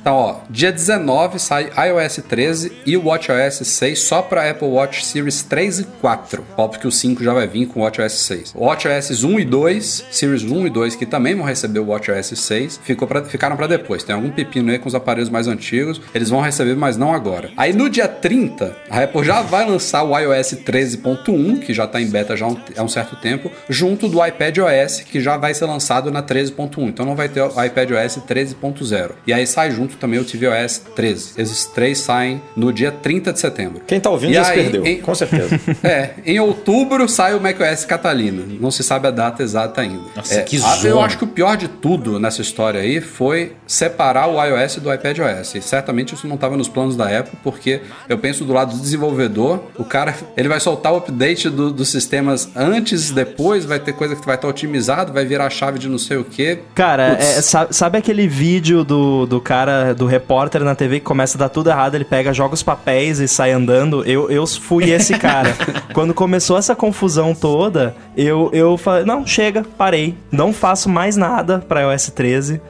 Então, 0.00 0.14
ó, 0.14 0.36
dia 0.48 0.72
19 0.72 1.38
sai 1.38 1.70
iOS 1.76 2.20
13 2.26 2.72
e 2.86 2.96
o 2.96 3.04
WatchOS 3.04 3.66
6 3.66 3.98
só 3.98 4.22
para 4.22 4.48
Apple 4.48 4.68
Watch 4.68 5.04
Series 5.04 5.42
3 5.42 5.80
e 5.80 5.84
4. 5.84 6.42
Óbvio 6.56 6.80
que 6.80 6.86
o 6.86 6.90
5 6.90 7.22
já 7.22 7.34
vai 7.34 7.46
vir 7.46 7.66
com 7.66 7.80
o 7.80 7.82
WatchOS 7.82 8.12
6. 8.12 8.54
O 8.54 8.64
WatchOS 8.64 9.22
1 9.22 9.40
e 9.40 9.44
2, 9.44 10.06
Series 10.10 10.42
1 10.42 10.66
e 10.66 10.70
2, 10.70 10.96
que 10.96 11.04
também 11.04 11.34
vão 11.34 11.44
receber 11.44 11.80
o 11.80 11.88
WatchOS 11.88 12.38
6, 12.38 12.80
ficou 12.82 13.06
pra, 13.06 13.22
ficaram 13.24 13.56
para 13.56 13.66
depois. 13.66 14.02
Tem 14.02 14.14
algum 14.14 14.30
pepino 14.30 14.70
aí 14.70 14.78
com 14.78 14.88
os 14.88 14.94
aparelhos 14.94 15.28
mais 15.28 15.46
antigos, 15.46 16.00
eles 16.14 16.30
vão 16.30 16.40
receber, 16.40 16.74
mas 16.76 16.96
não 16.96 17.12
agora. 17.12 17.50
Aí 17.54 17.74
no 17.74 17.90
dia 17.90 18.08
30, 18.08 18.74
a 18.88 19.02
Apple 19.02 19.22
já 19.22 19.42
vai 19.42 19.68
lançar 19.68 20.02
o 20.02 20.18
iOS 20.18 20.54
13.1, 20.64 21.60
que 21.60 21.74
já 21.74 21.86
tá 21.86 22.00
em 22.00 22.06
beta 22.06 22.34
já 22.34 22.46
há 22.46 22.48
um, 22.48 22.56
há 22.78 22.82
um 22.82 22.88
certo 22.88 23.16
tempo, 23.16 23.52
junto 23.68 24.08
do 24.08 24.24
iPad 24.24 24.56
OS, 24.58 25.00
que 25.00 25.20
já 25.20 25.36
vai 25.36 25.52
ser 25.52 25.66
lançado 25.66 26.10
na 26.10 26.22
13.1. 26.22 26.88
Então 26.88 27.04
não 27.04 27.14
vai 27.14 27.28
ter 27.28 27.42
o 27.42 27.62
iPad 27.62 27.90
OS 27.90 28.18
13.0. 28.26 29.10
E 29.26 29.32
aí 29.34 29.46
sai 29.46 29.70
junto 29.70 29.89
também 29.96 30.18
o 30.20 30.24
tvOS 30.24 30.82
13. 30.94 31.32
Esses 31.36 31.64
três 31.66 31.98
saem 31.98 32.40
no 32.56 32.72
dia 32.72 32.90
30 32.92 33.32
de 33.32 33.40
setembro. 33.40 33.82
Quem 33.86 34.00
tá 34.00 34.10
ouvindo 34.10 34.30
E 34.32 34.34
já 34.34 34.44
se 34.44 34.52
aí, 34.52 34.62
perdeu, 34.62 34.86
em- 34.86 35.00
com 35.00 35.14
certeza. 35.14 35.58
É, 35.82 36.10
em 36.24 36.38
outubro 36.40 37.08
sai 37.08 37.34
o 37.34 37.40
macOS 37.40 37.84
Catalina. 37.84 38.42
Não 38.60 38.70
se 38.70 38.82
sabe 38.82 39.08
a 39.08 39.10
data 39.10 39.42
exata 39.42 39.80
ainda. 39.80 40.02
Nossa, 40.16 40.34
É, 40.34 40.42
que 40.42 40.56
a- 40.56 40.76
Eu 40.84 40.94
zona. 40.94 41.06
acho 41.06 41.18
que 41.18 41.24
o 41.24 41.26
pior 41.28 41.56
de 41.56 41.68
tudo 41.68 42.18
nessa 42.18 42.40
história 42.42 42.80
aí 42.80 43.00
foi 43.00 43.52
separar 43.66 44.28
o 44.28 44.42
iOS 44.44 44.76
do 44.76 44.92
iPadOS. 44.92 45.54
E 45.54 45.62
certamente 45.62 46.14
isso 46.14 46.26
não 46.26 46.34
estava 46.34 46.56
nos 46.56 46.68
planos 46.68 46.96
da 46.96 47.06
Apple, 47.18 47.38
porque 47.42 47.80
eu 48.08 48.18
penso 48.18 48.44
do 48.44 48.52
lado 48.52 48.74
do 48.74 48.80
desenvolvedor, 48.80 49.62
o 49.78 49.84
cara 49.84 50.14
ele 50.36 50.48
vai 50.48 50.60
soltar 50.60 50.92
o 50.92 50.96
update 50.96 51.48
do- 51.48 51.70
dos 51.72 51.88
sistemas 51.88 52.48
antes, 52.54 53.10
depois, 53.10 53.64
vai 53.64 53.78
ter 53.78 53.92
coisa 53.92 54.14
que 54.16 54.24
vai 54.26 54.34
estar 54.34 54.48
otimizado, 54.48 55.12
vai 55.12 55.24
virar 55.24 55.46
a 55.46 55.50
chave 55.50 55.78
de 55.78 55.88
não 55.88 55.98
sei 55.98 56.16
o 56.16 56.24
quê. 56.24 56.58
Cara, 56.74 57.16
é, 57.20 57.40
sabe, 57.40 57.74
sabe 57.74 57.98
aquele 57.98 58.26
vídeo 58.28 58.84
do, 58.84 59.26
do 59.26 59.40
cara, 59.40 59.79
do 59.96 60.06
repórter 60.06 60.62
na 60.62 60.74
TV 60.74 61.00
que 61.00 61.06
começa 61.06 61.36
a 61.36 61.40
dar 61.40 61.48
tudo 61.48 61.70
errado, 61.70 61.94
ele 61.94 62.04
pega, 62.04 62.32
joga 62.32 62.54
os 62.54 62.62
papéis 62.62 63.18
e 63.18 63.28
sai 63.28 63.52
andando? 63.52 64.04
Eu, 64.04 64.30
eu 64.30 64.46
fui 64.46 64.90
esse 64.90 65.18
cara. 65.18 65.54
Quando 65.92 66.14
começou 66.14 66.56
essa 66.56 66.74
confusão 66.74 67.34
toda, 67.34 67.94
eu, 68.16 68.50
eu 68.52 68.76
falei, 68.76 69.04
não, 69.04 69.26
chega, 69.26 69.64
parei. 69.76 70.16
Não 70.30 70.52
faço 70.52 70.88
mais 70.88 71.16
nada 71.16 71.58
pra 71.58 71.82
iOS 71.82 72.10
13. 72.10 72.60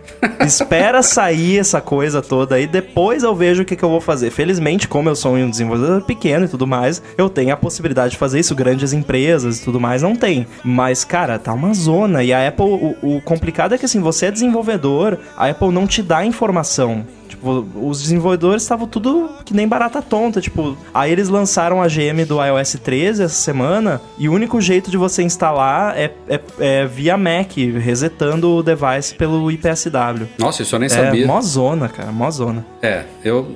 Espera 0.45 1.03
sair 1.03 1.59
essa 1.59 1.81
coisa 1.81 2.21
toda 2.23 2.55
aí, 2.55 2.67
depois 2.67 3.23
eu 3.23 3.35
vejo 3.35 3.63
o 3.63 3.65
que, 3.65 3.77
que 3.77 3.85
eu 3.85 3.89
vou 3.91 4.01
fazer. 4.01 4.31
Felizmente, 4.31 4.89
como 4.89 5.09
eu 5.09 5.17
sou 5.17 5.35
um 5.35 5.51
desenvolvedor 5.51 6.03
pequeno 6.03 6.45
e 6.45 6.49
tudo 6.49 6.67
mais, 6.67 7.03
eu 7.17 7.29
tenho 7.29 7.53
a 7.53 7.57
possibilidade 7.57 8.13
de 8.13 8.17
fazer 8.17 8.41
isso. 8.41 8.55
Grandes 8.55 8.93
empresas 8.93 9.59
e 9.59 9.65
tudo 9.65 9.81
mais 9.81 10.03
não 10.03 10.15
tem. 10.15 10.47
Mas, 10.65 11.05
cara, 11.05 11.39
tá 11.39 11.53
uma 11.53 11.73
zona. 11.75 12.23
E 12.23 12.33
a 12.33 12.47
Apple, 12.47 12.65
o, 12.65 13.17
o 13.17 13.21
complicado 13.23 13.75
é 13.75 13.79
que 13.79 13.85
assim, 13.85 14.01
você 14.01 14.27
é 14.27 14.31
desenvolvedor, 14.31 15.19
a 15.37 15.49
Apple 15.49 15.71
não 15.71 15.87
te 15.87 16.03
dá 16.03 16.25
informação. 16.25 17.00
Amen. 17.01 17.20
Tipo, 17.31 17.67
os 17.77 18.01
desenvolvedores 18.03 18.63
estavam 18.63 18.87
tudo 18.87 19.29
que 19.45 19.55
nem 19.55 19.67
barata 19.67 20.03
tonta. 20.03 20.41
Tipo, 20.41 20.77
aí 20.93 21.11
eles 21.13 21.29
lançaram 21.29 21.81
a 21.83 21.87
GM 21.89 22.25
do 22.27 22.45
iOS 22.45 22.77
13 22.83 23.23
essa 23.23 23.35
semana 23.35 24.01
e 24.19 24.29
o 24.29 24.33
único 24.33 24.61
jeito 24.61 24.91
de 24.91 24.97
você 24.97 25.23
instalar 25.23 25.97
é, 25.97 26.13
é- 26.29 26.41
é 26.59 26.87
via 26.87 27.17
Mac, 27.17 27.57
resetando 27.81 28.51
o 28.57 28.63
device 28.63 29.15
pelo 29.15 29.51
IPSW. 29.51 30.27
Nossa, 30.39 30.63
isso 30.63 30.75
eu 30.75 30.79
nem 30.79 30.87
É, 30.87 30.89
sabia. 30.91 31.27
mó 31.27 31.41
zona, 31.41 31.89
cara, 31.89 32.11
mó 32.13 32.31
zona. 32.31 32.65
É, 32.83 33.05
eu. 33.25 33.49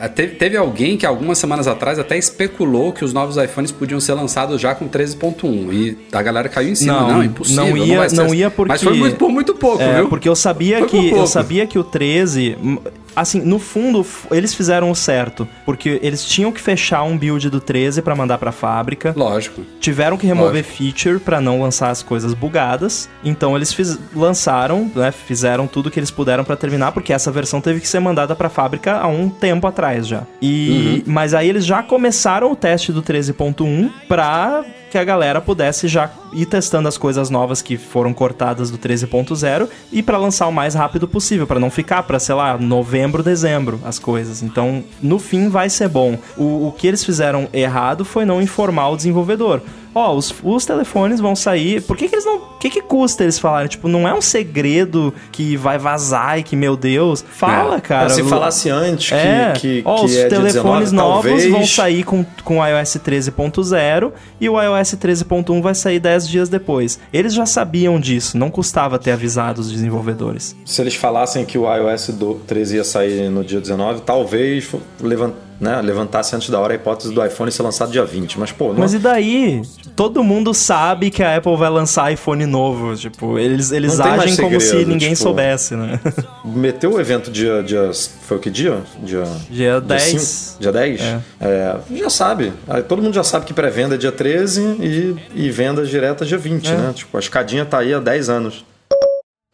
é, 0.00 0.08
teve, 0.08 0.34
teve 0.36 0.56
alguém 0.56 0.96
que 0.96 1.06
algumas 1.06 1.38
semanas 1.38 1.66
atrás 1.66 1.98
até 1.98 2.16
especulou 2.18 2.92
que 2.92 3.04
os 3.04 3.12
novos 3.12 3.36
iPhones 3.36 3.70
podiam 3.72 4.00
ser 4.00 4.14
lançados 4.14 4.60
já 4.60 4.74
com 4.74 4.88
13.1. 4.88 5.72
E 5.72 5.98
a 6.12 6.22
galera 6.22 6.48
caiu 6.48 6.70
em 6.70 6.74
cima. 6.74 6.92
Não, 7.00 7.08
Não, 7.14 7.24
impossível. 7.24 7.64
não 7.66 7.76
ia- 7.76 7.96
não 8.12 8.24
assim. 8.26 8.36
ia 8.36 8.50
porque- 8.50 8.72
Mas 8.72 8.82
foi 8.82 8.94
muito, 8.96 9.16
por 9.16 9.30
muito 9.30 9.54
pouco, 9.54 9.82
É, 9.82 9.96
viu? 9.96 10.08
porque 10.08 10.28
eu 10.28 10.36
sabia 10.36 10.78
Foi 10.80 10.88
que 10.88 11.10
eu 11.10 11.26
sabia 11.26 11.66
que 11.66 11.78
o 11.78 11.84
13, 11.84 12.56
hum, 12.62 12.78
assim, 13.16 13.40
no 13.40 13.58
fundo 13.58 14.04
eles 14.30 14.54
fizeram 14.54 14.90
o 14.90 14.94
certo, 14.94 15.46
porque 15.64 15.98
eles 16.02 16.24
tinham 16.24 16.52
que 16.52 16.60
fechar 16.60 17.02
um 17.02 17.16
build 17.16 17.48
do 17.50 17.60
13 17.60 18.02
pra 18.02 18.14
mandar 18.14 18.38
pra 18.38 18.52
fábrica. 18.52 19.12
Lógico. 19.16 19.62
Tiveram 19.80 20.16
que 20.16 20.26
remover 20.26 20.64
feature 20.64 21.18
pra 21.18 21.40
não 21.40 21.60
lançar 21.62 21.90
as 21.90 22.02
coisas 22.02 22.34
bugadas. 22.34 23.08
Então 23.24 23.56
eles 23.56 23.72
fiz- 23.72 23.98
lançaram, 24.14 24.90
né, 24.94 25.10
fizeram 25.12 25.66
tudo 25.66 25.90
que 25.90 25.98
eles 25.98 26.10
puderam 26.10 26.44
pra 26.44 26.56
terminar, 26.56 26.92
porque 26.92 27.12
essa 27.12 27.30
versão 27.30 27.60
teve 27.60 27.80
que 27.80 27.88
ser 27.88 28.00
mandada 28.00 28.34
pra 28.34 28.48
fábrica 28.48 28.96
há 28.98 29.06
um 29.06 29.28
tempo 29.28 29.66
atrás 29.66 30.06
já. 30.06 30.22
E 30.40 31.02
mas 31.06 31.34
aí 31.34 31.48
eles 31.48 31.64
já 31.64 31.82
começaram 31.82 32.50
o 32.52 32.56
teste 32.56 32.92
do 32.92 33.02
13.1 33.02 33.90
pra 34.08 34.64
que 34.94 34.98
a 34.98 35.02
galera 35.02 35.40
pudesse 35.40 35.88
já 35.88 36.08
ir 36.32 36.46
testando 36.46 36.86
as 36.86 36.96
coisas 36.96 37.28
novas 37.28 37.60
que 37.60 37.76
foram 37.76 38.14
cortadas 38.14 38.70
do 38.70 38.78
13.0 38.78 39.68
e 39.90 40.04
pra 40.04 40.16
lançar 40.16 40.46
o 40.46 40.52
mais 40.52 40.72
rápido 40.72 41.08
possível, 41.08 41.48
pra 41.48 41.58
não 41.58 41.68
ficar 41.68 42.04
pra, 42.04 42.20
sei 42.20 42.36
lá, 42.36 42.56
novembro, 42.56 43.20
dezembro 43.20 43.80
as 43.84 43.98
coisas. 43.98 44.40
Então, 44.40 44.84
no 45.02 45.18
fim 45.18 45.48
vai 45.48 45.68
ser 45.68 45.88
bom. 45.88 46.16
O, 46.36 46.68
o 46.68 46.72
que 46.78 46.86
eles 46.86 47.02
fizeram 47.02 47.48
errado 47.52 48.04
foi 48.04 48.24
não 48.24 48.40
informar 48.40 48.90
o 48.90 48.96
desenvolvedor. 48.96 49.62
Ó, 49.94 50.14
os, 50.14 50.34
os 50.42 50.64
telefones 50.66 51.20
vão 51.20 51.36
sair. 51.36 51.82
Por 51.82 51.96
que, 51.96 52.08
que 52.08 52.14
eles 52.14 52.24
não. 52.24 52.36
O 52.36 52.58
que, 52.58 52.70
que 52.70 52.80
custa 52.82 53.22
eles 53.22 53.38
falarem? 53.38 53.68
Tipo, 53.68 53.88
não 53.88 54.08
é 54.08 54.14
um 54.14 54.22
segredo 54.22 55.12
que 55.30 55.56
vai 55.56 55.76
vazar 55.78 56.38
e 56.38 56.42
que, 56.42 56.56
meu 56.56 56.76
Deus. 56.76 57.24
Fala, 57.28 57.76
É. 57.76 57.80
cara. 57.80 58.08
se 58.08 58.22
falasse 58.24 58.70
antes 58.70 59.08
que, 59.10 59.14
é, 59.14 59.52
que, 59.54 59.82
ó, 59.84 59.98
que 60.00 60.04
os 60.06 60.16
é 60.16 60.28
telefones 60.28 60.90
19, 60.90 60.96
novos 60.96 61.22
talvez, 61.30 61.50
vão 61.50 61.66
sair 61.66 62.02
com, 62.04 62.24
com 62.42 62.58
o 62.60 62.66
iOS 62.66 62.96
13.0 62.96 64.12
e 64.40 64.48
o 64.48 64.60
iOS 64.60 64.94
13.1 64.94 65.62
vai 65.62 65.74
sair 65.74 65.98
10 66.00 66.28
dias 66.28 66.48
depois. 66.48 66.98
Eles 67.12 67.34
já 67.34 67.44
sabiam 67.46 68.00
disso, 68.00 68.36
não 68.38 68.50
custava 68.50 68.98
ter 68.98 69.12
avisado 69.12 69.60
os 69.60 69.70
desenvolvedores. 69.70 70.56
Se 70.64 70.80
eles 70.80 70.94
falassem 70.94 71.44
que 71.44 71.58
o 71.58 71.64
iOS 71.72 72.08
do 72.08 72.34
13 72.46 72.76
ia 72.76 72.84
sair 72.84 73.28
no 73.28 73.44
dia 73.44 73.60
19, 73.60 74.00
talvez 74.02 74.64
fo- 74.64 74.80
levan- 75.02 75.34
né, 75.60 75.80
levantasse 75.80 76.34
antes 76.34 76.50
da 76.50 76.58
hora 76.58 76.72
a 76.72 76.76
hipótese 76.76 77.12
do 77.12 77.24
iPhone 77.24 77.50
ser 77.50 77.62
lançado 77.62 77.90
dia 77.92 78.04
20. 78.04 78.38
Mas, 78.38 78.52
pô, 78.52 78.68
não, 78.72 78.80
Mas 78.80 78.94
e 78.94 78.98
daí? 78.98 79.62
Todo 79.96 80.22
mundo 80.24 80.52
sabe 80.52 81.10
que 81.10 81.22
a 81.22 81.36
Apple 81.36 81.56
vai 81.56 81.70
lançar 81.70 82.12
iPhone 82.12 82.44
novo. 82.46 82.96
Tipo, 82.96 83.38
eles, 83.38 83.70
eles 83.70 83.98
Não 83.98 84.06
agem 84.06 84.36
como 84.36 84.60
se 84.60 84.66
segredo, 84.68 84.88
ninguém 84.88 85.10
tipo, 85.10 85.22
soubesse, 85.22 85.74
né? 85.76 86.00
meteu 86.44 86.94
o 86.94 87.00
evento 87.00 87.30
dia, 87.30 87.62
dia. 87.62 87.90
Foi 88.22 88.36
o 88.36 88.40
que 88.40 88.50
dia? 88.50 88.78
Dia, 89.02 89.24
Dia 89.50 89.80
10. 89.80 90.02
cinco? 90.02 90.60
Dia 90.62 90.72
10? 90.72 91.00
É. 91.00 91.20
É, 91.40 91.76
já 91.96 92.10
sabe. 92.10 92.52
Todo 92.88 93.00
mundo 93.02 93.14
já 93.14 93.24
sabe 93.24 93.44
que 93.46 93.52
pré-venda 93.54 93.94
é 93.94 93.98
dia 93.98 94.12
13 94.12 94.60
e, 94.80 95.16
e 95.34 95.50
venda 95.50 95.84
direta 95.84 96.24
dia 96.24 96.38
20, 96.38 96.66
É. 96.68 96.76
né? 96.76 96.92
Tipo, 96.94 97.16
a 97.16 97.20
escadinha 97.20 97.64
tá 97.64 97.78
aí 97.78 97.94
há 97.94 98.00
10 98.00 98.28
anos. 98.28 98.64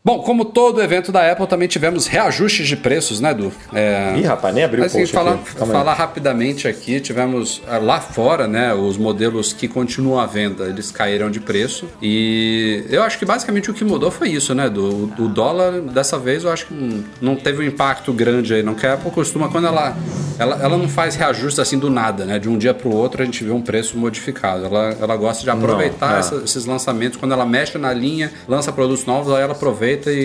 Bom, 0.02 0.20
como 0.20 0.46
todo 0.46 0.80
evento 0.80 1.12
da 1.12 1.30
Apple, 1.30 1.46
também 1.46 1.68
tivemos 1.68 2.06
reajustes 2.06 2.66
de 2.66 2.74
preços, 2.74 3.20
né, 3.20 3.32
Edu? 3.32 3.52
É... 3.70 4.14
Ih, 4.16 4.22
rapaz, 4.22 4.54
nem 4.54 4.64
abriu 4.64 4.82
o 4.82 4.86
Assim, 4.86 5.00
post 5.00 5.14
falar, 5.14 5.36
falar 5.36 5.92
rapidamente 5.92 6.66
aqui, 6.66 7.00
tivemos 7.00 7.60
ah, 7.68 7.76
lá 7.76 8.00
fora, 8.00 8.48
né, 8.48 8.72
os 8.72 8.96
modelos 8.96 9.52
que 9.52 9.68
continuam 9.68 10.18
à 10.18 10.24
venda, 10.24 10.64
eles 10.64 10.90
caíram 10.90 11.30
de 11.30 11.38
preço. 11.38 11.86
E 12.00 12.82
eu 12.88 13.02
acho 13.02 13.18
que 13.18 13.26
basicamente 13.26 13.70
o 13.70 13.74
que 13.74 13.84
mudou 13.84 14.10
foi 14.10 14.30
isso, 14.30 14.54
né, 14.54 14.70
do 14.70 15.12
o 15.18 15.28
dólar 15.28 15.82
dessa 15.82 16.18
vez 16.18 16.44
eu 16.44 16.50
acho 16.50 16.66
que 16.66 16.74
não, 16.74 17.04
não 17.20 17.36
teve 17.36 17.62
um 17.62 17.66
impacto 17.66 18.10
grande 18.10 18.54
aí, 18.54 18.62
não 18.62 18.74
que 18.74 18.86
a 18.86 18.94
Apple 18.94 19.10
costuma 19.10 19.50
quando 19.50 19.66
ela, 19.66 19.94
ela 20.40 20.58
ela 20.62 20.76
não 20.76 20.88
faz 20.88 21.14
reajustes 21.14 21.58
assim 21.58 21.78
do 21.78 21.88
nada, 21.90 22.24
né, 22.24 22.38
de 22.38 22.48
um 22.48 22.56
dia 22.58 22.72
para 22.74 22.88
o 22.88 22.94
outro 22.94 23.22
a 23.22 23.24
gente 23.24 23.44
vê 23.44 23.50
um 23.50 23.60
preço 23.62 23.96
modificado. 23.98 24.64
Ela, 24.64 24.96
ela 25.00 25.16
gosta 25.16 25.42
de 25.44 25.50
aproveitar 25.50 26.08
Não, 26.10 26.16
é. 26.16 26.18
essa- 26.20 26.36
esses 26.44 26.64
lançamentos 26.66 27.18
quando 27.18 27.32
ela 27.32 27.46
mexe 27.46 27.76
na 27.78 27.92
linha, 27.92 28.32
lança 28.48 28.72
produtos 28.72 29.04
novos, 29.04 29.32
aí 29.32 29.42
ela 29.42 29.52
aproveita 29.52 30.10
e, 30.10 30.16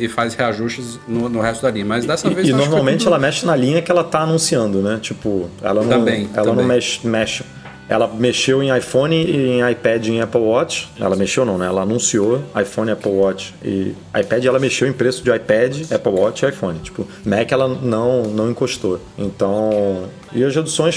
e- 0.00 0.04
e 0.04 0.08
faz 0.08 0.34
reajustes 0.34 0.98
no, 1.08 1.28
no 1.28 1.40
resto 1.40 1.62
da 1.62 1.70
linha. 1.70 1.84
Mas 1.84 2.04
dessa 2.04 2.28
E, 2.28 2.34
vez 2.34 2.48
e 2.48 2.52
normalmente 2.52 3.06
ela 3.06 3.18
mexe 3.18 3.44
na 3.46 3.56
linha 3.56 3.80
que 3.82 3.90
ela 3.90 4.04
tá 4.04 4.20
anunciando, 4.20 4.80
né? 4.82 4.98
Tipo, 5.00 5.48
ela 5.62 5.82
não, 5.82 5.88
Também, 5.88 6.28
ela 6.34 6.44
também. 6.46 6.56
não 6.62 6.64
mexe, 6.64 7.06
mexe. 7.06 7.44
Ela 7.88 8.08
mexeu 8.08 8.62
em 8.62 8.76
iPhone 8.76 9.14
e 9.14 9.50
em 9.50 9.70
iPad 9.70 10.06
em 10.06 10.20
Apple 10.20 10.40
Watch. 10.40 10.88
Ela 10.98 11.16
mexeu 11.16 11.44
não, 11.44 11.58
né? 11.58 11.66
Ela 11.66 11.82
anunciou 11.82 12.42
iPhone, 12.60 12.90
Apple 12.90 13.10
Watch 13.10 13.54
e 13.64 13.94
iPad. 14.18 14.44
Ela 14.44 14.58
mexeu 14.58 14.88
em 14.88 14.92
preço 14.92 15.22
de 15.22 15.34
iPad, 15.34 15.92
Apple 15.92 16.12
Watch 16.12 16.44
e 16.44 16.48
iPhone. 16.48 16.78
Tipo, 16.78 17.06
Mac 17.24 17.50
ela 17.52 17.68
não 17.68 18.22
não 18.24 18.50
encostou. 18.50 19.00
Então, 19.18 20.08
e 20.34 20.42
as 20.42 20.54
reduções 20.54 20.96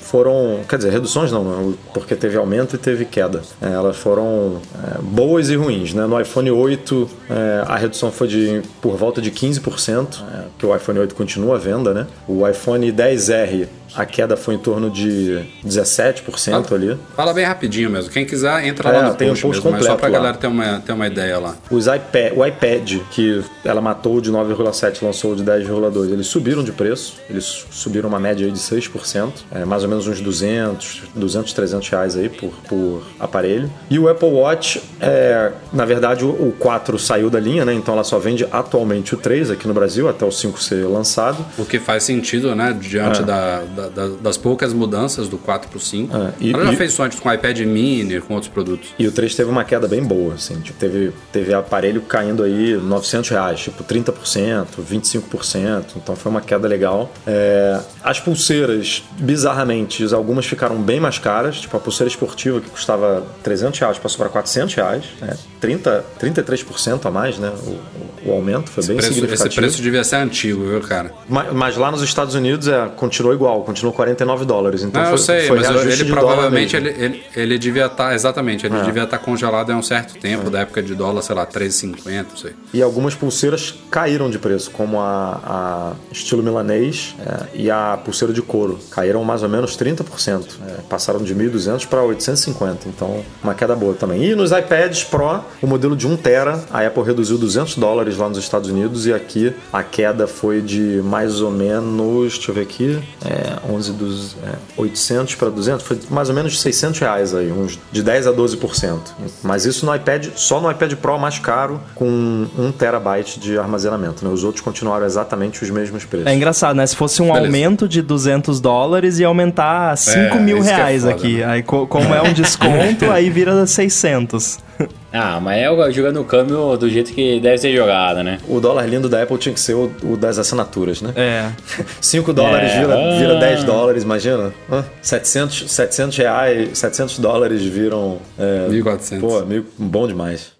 foram, 0.00 0.60
quer 0.68 0.76
dizer, 0.76 0.90
reduções 0.90 1.30
não, 1.30 1.74
porque 1.92 2.14
teve 2.14 2.36
aumento 2.36 2.76
e 2.76 2.78
teve 2.78 3.04
queda. 3.04 3.42
É, 3.60 3.70
elas 3.70 3.96
foram 3.96 4.60
é, 4.82 5.02
boas 5.02 5.50
e 5.50 5.56
ruins, 5.56 5.92
né? 5.92 6.06
No 6.06 6.18
iPhone 6.18 6.50
8 6.50 7.10
é, 7.28 7.64
a 7.66 7.76
redução 7.76 8.10
foi 8.10 8.28
de 8.28 8.62
por 8.80 8.96
volta 8.96 9.20
de 9.20 9.30
15%, 9.30 10.22
é, 10.22 10.44
que 10.58 10.64
o 10.64 10.74
iPhone 10.74 10.98
8 11.00 11.14
continua 11.14 11.56
à 11.56 11.58
venda, 11.58 11.92
né? 11.92 12.06
O 12.26 12.48
iPhone 12.48 12.90
10R 12.90 13.68
a 13.94 14.04
queda 14.06 14.36
foi 14.36 14.54
em 14.54 14.58
torno 14.58 14.90
de 14.90 15.40
17% 15.64 16.72
ali. 16.74 16.96
Fala 17.16 17.32
bem 17.32 17.44
rapidinho 17.44 17.90
mesmo. 17.90 18.10
Quem 18.10 18.24
quiser, 18.24 18.64
entra 18.66 18.88
É, 18.88 18.92
lá 18.92 19.08
no 19.10 19.14
tem 19.14 19.28
um 19.28 19.30
post, 19.30 19.42
post 19.42 19.62
mesmo, 19.64 19.72
mas 19.72 19.84
só 19.84 19.92
completo 19.92 20.00
pra 20.00 20.08
lá. 20.08 20.18
galera 20.18 20.36
ter 20.38 20.46
uma, 20.46 20.80
ter 20.80 20.92
uma 20.92 21.06
ideia 21.06 21.38
lá. 21.38 21.54
Os 21.70 21.86
iPad, 21.86 22.32
o 22.36 22.44
iPad, 22.46 22.98
que 23.10 23.42
ela 23.64 23.80
matou 23.80 24.20
de 24.20 24.30
9,7 24.30 25.02
lançou 25.04 25.34
de 25.34 25.42
10,2, 25.44 26.12
eles 26.12 26.26
subiram 26.26 26.62
de 26.64 26.72
preço. 26.72 27.14
Eles 27.28 27.66
subiram 27.70 28.08
uma 28.08 28.20
média 28.20 28.46
aí 28.46 28.52
de 28.52 28.58
6%, 28.58 29.30
é, 29.52 29.64
mais 29.64 29.82
ou 29.82 29.88
menos 29.88 30.06
uns 30.06 30.20
200, 30.20 31.02
200, 31.14 31.52
300 31.52 31.88
reais 31.88 32.16
aí 32.16 32.28
por, 32.28 32.50
por 32.68 33.02
aparelho. 33.18 33.70
E 33.90 33.98
o 33.98 34.08
Apple 34.08 34.28
Watch, 34.28 34.82
é, 35.00 35.52
na 35.72 35.84
verdade, 35.84 36.24
o, 36.24 36.28
o 36.30 36.54
4 36.58 36.98
saiu 36.98 37.28
da 37.30 37.40
linha, 37.40 37.64
né? 37.64 37.72
Então 37.74 37.94
ela 37.94 38.04
só 38.04 38.18
vende 38.18 38.46
atualmente 38.50 39.14
o 39.14 39.18
3 39.18 39.50
aqui 39.50 39.66
no 39.68 39.74
Brasil, 39.74 40.08
até 40.08 40.24
o 40.24 40.30
5 40.32 40.62
ser 40.62 40.84
lançado. 40.86 41.44
O 41.58 41.64
que 41.64 41.78
faz 41.78 42.04
sentido, 42.04 42.54
né? 42.54 42.76
Diante 42.78 43.20
É. 43.20 43.24
da, 43.24 43.62
da- 43.76 43.81
da- 43.88 44.08
das 44.20 44.36
poucas 44.36 44.72
mudanças 44.72 45.28
do 45.28 45.38
4 45.38 45.68
pro 45.70 45.78
5. 45.80 46.16
É, 46.16 46.32
e- 46.40 46.52
Ela 46.52 46.66
já 46.66 46.72
e- 46.72 46.76
fez 46.76 46.92
isso 46.92 47.02
antes 47.02 47.18
com 47.20 47.28
o 47.28 47.32
iPad 47.32 47.58
mini, 47.60 48.20
com 48.20 48.34
outros 48.34 48.50
produtos. 48.52 48.90
E 48.98 49.06
o 49.06 49.12
3 49.12 49.34
teve 49.34 49.50
uma 49.50 49.64
queda 49.64 49.86
bem 49.88 50.02
boa, 50.02 50.34
assim, 50.34 50.60
tipo, 50.60 50.78
teve, 50.78 51.12
teve 51.32 51.52
aparelho 51.54 52.00
caindo 52.02 52.42
aí 52.42 52.74
900 52.76 53.30
reais, 53.30 53.60
tipo 53.60 53.82
30%, 53.84 54.80
25%, 54.82 55.96
então 55.96 56.14
foi 56.16 56.30
uma 56.30 56.40
queda 56.40 56.66
legal. 56.68 57.12
É, 57.26 57.78
as 58.02 58.20
pulseiras, 58.20 59.02
bizarramente, 59.18 60.04
algumas 60.12 60.46
ficaram 60.46 60.76
bem 60.80 61.00
mais 61.00 61.18
caras, 61.18 61.60
tipo 61.60 61.76
a 61.76 61.80
pulseira 61.80 62.08
esportiva 62.08 62.60
que 62.60 62.68
custava 62.70 63.24
300 63.42 63.78
reais 63.80 63.98
passou 63.98 64.18
para 64.18 64.28
400 64.28 64.74
reais, 64.74 65.04
né? 65.20 65.36
30, 65.60 66.04
33% 66.18 67.06
a 67.06 67.10
mais, 67.10 67.38
né, 67.38 67.52
o, 67.66 67.70
o- 67.70 68.30
o 68.30 68.32
aumento 68.32 68.70
foi 68.70 68.84
bem 68.86 68.96
Preço- 68.96 69.12
significativo. 69.14 69.48
esse 69.48 69.56
preço 69.56 69.82
devia 69.82 70.04
ser 70.04 70.16
antigo, 70.16 70.64
viu, 70.66 70.80
cara? 70.80 71.12
Ma- 71.28 71.52
Mas, 71.52 71.76
lá 71.76 71.90
nos 71.90 72.02
Estados 72.02 72.34
Unidos 72.34 72.68
é, 72.68 72.86
continuou 72.96 73.34
igual, 73.34 73.62
continuou 73.72 73.94
49 73.94 74.44
dólares, 74.44 74.82
então 74.82 75.00
Não, 75.00 75.08
foi, 75.08 75.14
eu 75.14 75.18
sei, 75.18 75.46
foi 75.48 75.58
mas 75.60 76.00
ele 76.00 76.10
provavelmente 76.10 76.76
ele, 76.76 76.88
ele, 76.90 77.24
ele 77.34 77.58
devia 77.58 77.86
estar. 77.86 78.14
exatamente, 78.14 78.66
ele 78.66 78.76
É. 78.76 78.82
devia 78.82 79.04
estar 79.04 79.18
congelado 79.18 79.70
há 79.70 79.76
um 79.76 79.82
certo 79.82 80.14
tempo, 80.18 80.50
da 80.50 80.60
época 80.60 80.82
de 80.82 80.94
dólar, 80.94 81.22
sei 81.22 81.34
lá, 81.34 81.46
13,50, 81.46 82.26
não 82.30 82.36
sei. 82.36 82.52
E 82.72 82.82
algumas 82.82 83.14
pulseiras 83.14 83.74
caíram 83.90 84.30
de 84.30 84.38
preço, 84.38 84.70
como 84.70 85.00
a, 85.00 85.40
a 85.44 85.92
estilo 86.12 86.42
milanês 86.42 87.14
é, 87.18 87.46
e 87.54 87.70
a 87.70 87.98
pulseira 88.04 88.32
de 88.34 88.42
couro. 88.42 88.78
Caíram 88.90 89.24
mais 89.24 89.42
ou 89.42 89.48
menos 89.48 89.76
30%. 89.76 90.44
é, 90.68 90.72
passaram 90.88 91.22
de 91.22 91.34
1.200 91.34 91.86
para 91.86 92.02
850. 92.02 92.88
Então, 92.88 93.24
uma 93.42 93.54
queda 93.54 93.74
boa 93.74 93.94
também. 93.94 94.24
E 94.24 94.34
nos 94.34 94.52
iPads 94.52 95.04
Pro, 95.04 95.40
o 95.62 95.66
modelo 95.66 95.96
de 95.96 96.06
1TB, 96.08 96.58
a 96.70 96.86
Apple 96.86 97.02
reduziu 97.02 97.38
200 97.38 97.76
dólares 97.76 98.16
lá 98.16 98.28
nos 98.28 98.38
Estados 98.38 98.68
Unidos 98.70 99.06
e 99.06 99.12
aqui 99.12 99.52
a 99.72 99.82
queda 99.82 100.26
foi 100.26 100.60
de 100.60 101.00
mais 101.04 101.40
ou 101.40 101.50
menos, 101.50 102.34
deixa 102.34 102.50
eu 102.50 102.54
ver 102.54 102.62
aqui, 102.62 102.98
é, 103.24 103.61
11 103.68 103.92
dos, 103.92 104.36
é, 104.44 104.54
800 104.76 105.34
para 105.36 105.48
200, 105.50 105.84
foi 105.86 105.98
mais 106.10 106.28
ou 106.28 106.34
menos 106.34 106.60
600 106.60 107.00
reais 107.00 107.34
aí, 107.34 107.50
uns 107.52 107.78
de 107.90 108.02
10 108.02 108.26
a 108.26 108.32
12%. 108.32 108.98
Mas 109.42 109.64
isso 109.64 109.86
no 109.86 109.94
iPad, 109.94 110.28
só 110.34 110.60
no 110.60 110.70
iPad 110.70 110.94
Pro 110.94 111.18
mais 111.18 111.38
caro, 111.38 111.80
com 111.94 112.46
1 112.58 112.72
terabyte 112.72 113.38
de 113.40 113.58
armazenamento. 113.58 114.24
Né? 114.24 114.32
Os 114.32 114.44
outros 114.44 114.62
continuaram 114.64 115.06
exatamente 115.06 115.62
os 115.62 115.70
mesmos 115.70 116.04
preços. 116.04 116.26
É 116.26 116.34
engraçado, 116.34 116.76
né? 116.76 116.86
Se 116.86 116.96
fosse 116.96 117.22
um 117.22 117.26
Beleza. 117.26 117.46
aumento 117.46 117.88
de 117.88 118.02
200 118.02 118.60
dólares, 118.60 119.18
ia 119.18 119.26
aumentar 119.26 119.96
5 119.96 120.36
mil 120.40 120.58
isso 120.58 120.66
que 120.66 120.72
é 120.72 120.76
reais 120.76 121.02
foda, 121.02 121.14
aqui. 121.14 121.36
né? 121.38 121.44
Aí, 121.46 121.62
co- 121.62 121.86
como 121.86 122.14
é 122.14 122.22
um 122.22 122.32
desconto, 122.34 123.10
aí 123.10 123.30
vira 123.30 123.66
600. 123.66 124.58
Ah, 125.14 125.38
mas 125.38 125.60
é 125.60 125.70
o- 125.70 125.90
jogando 125.92 126.22
o 126.22 126.24
câmbio 126.24 126.74
do 126.78 126.88
jeito 126.88 127.12
que 127.12 127.38
deve 127.38 127.58
ser 127.58 127.76
jogado, 127.76 128.22
né? 128.22 128.38
O 128.48 128.58
dólar 128.60 128.86
lindo 128.88 129.10
da 129.10 129.22
Apple 129.22 129.36
tinha 129.36 129.52
que 129.52 129.60
ser 129.60 129.74
o, 129.74 129.92
o 130.02 130.16
das 130.16 130.38
assinaturas, 130.38 131.02
né? 131.02 131.12
É. 131.14 131.50
5 132.00 132.32
dólares 132.32 132.72
É, 132.72 132.80
vira, 132.80 132.94
ah. 132.94 133.18
vira 133.18 133.34
10 133.38 133.64
dólares, 133.64 134.04
imagina. 134.04 134.54
Hã? 134.70 134.82
700, 135.02 135.70
700 135.70 136.16
reais, 136.16 136.78
700 136.78 137.18
dólares 137.18 137.60
viram... 137.62 138.18
É, 138.38 138.68
1.400. 138.70 139.20
Pô, 139.20 139.44
meio 139.44 139.66
bom 139.76 140.06
demais. 140.08 140.52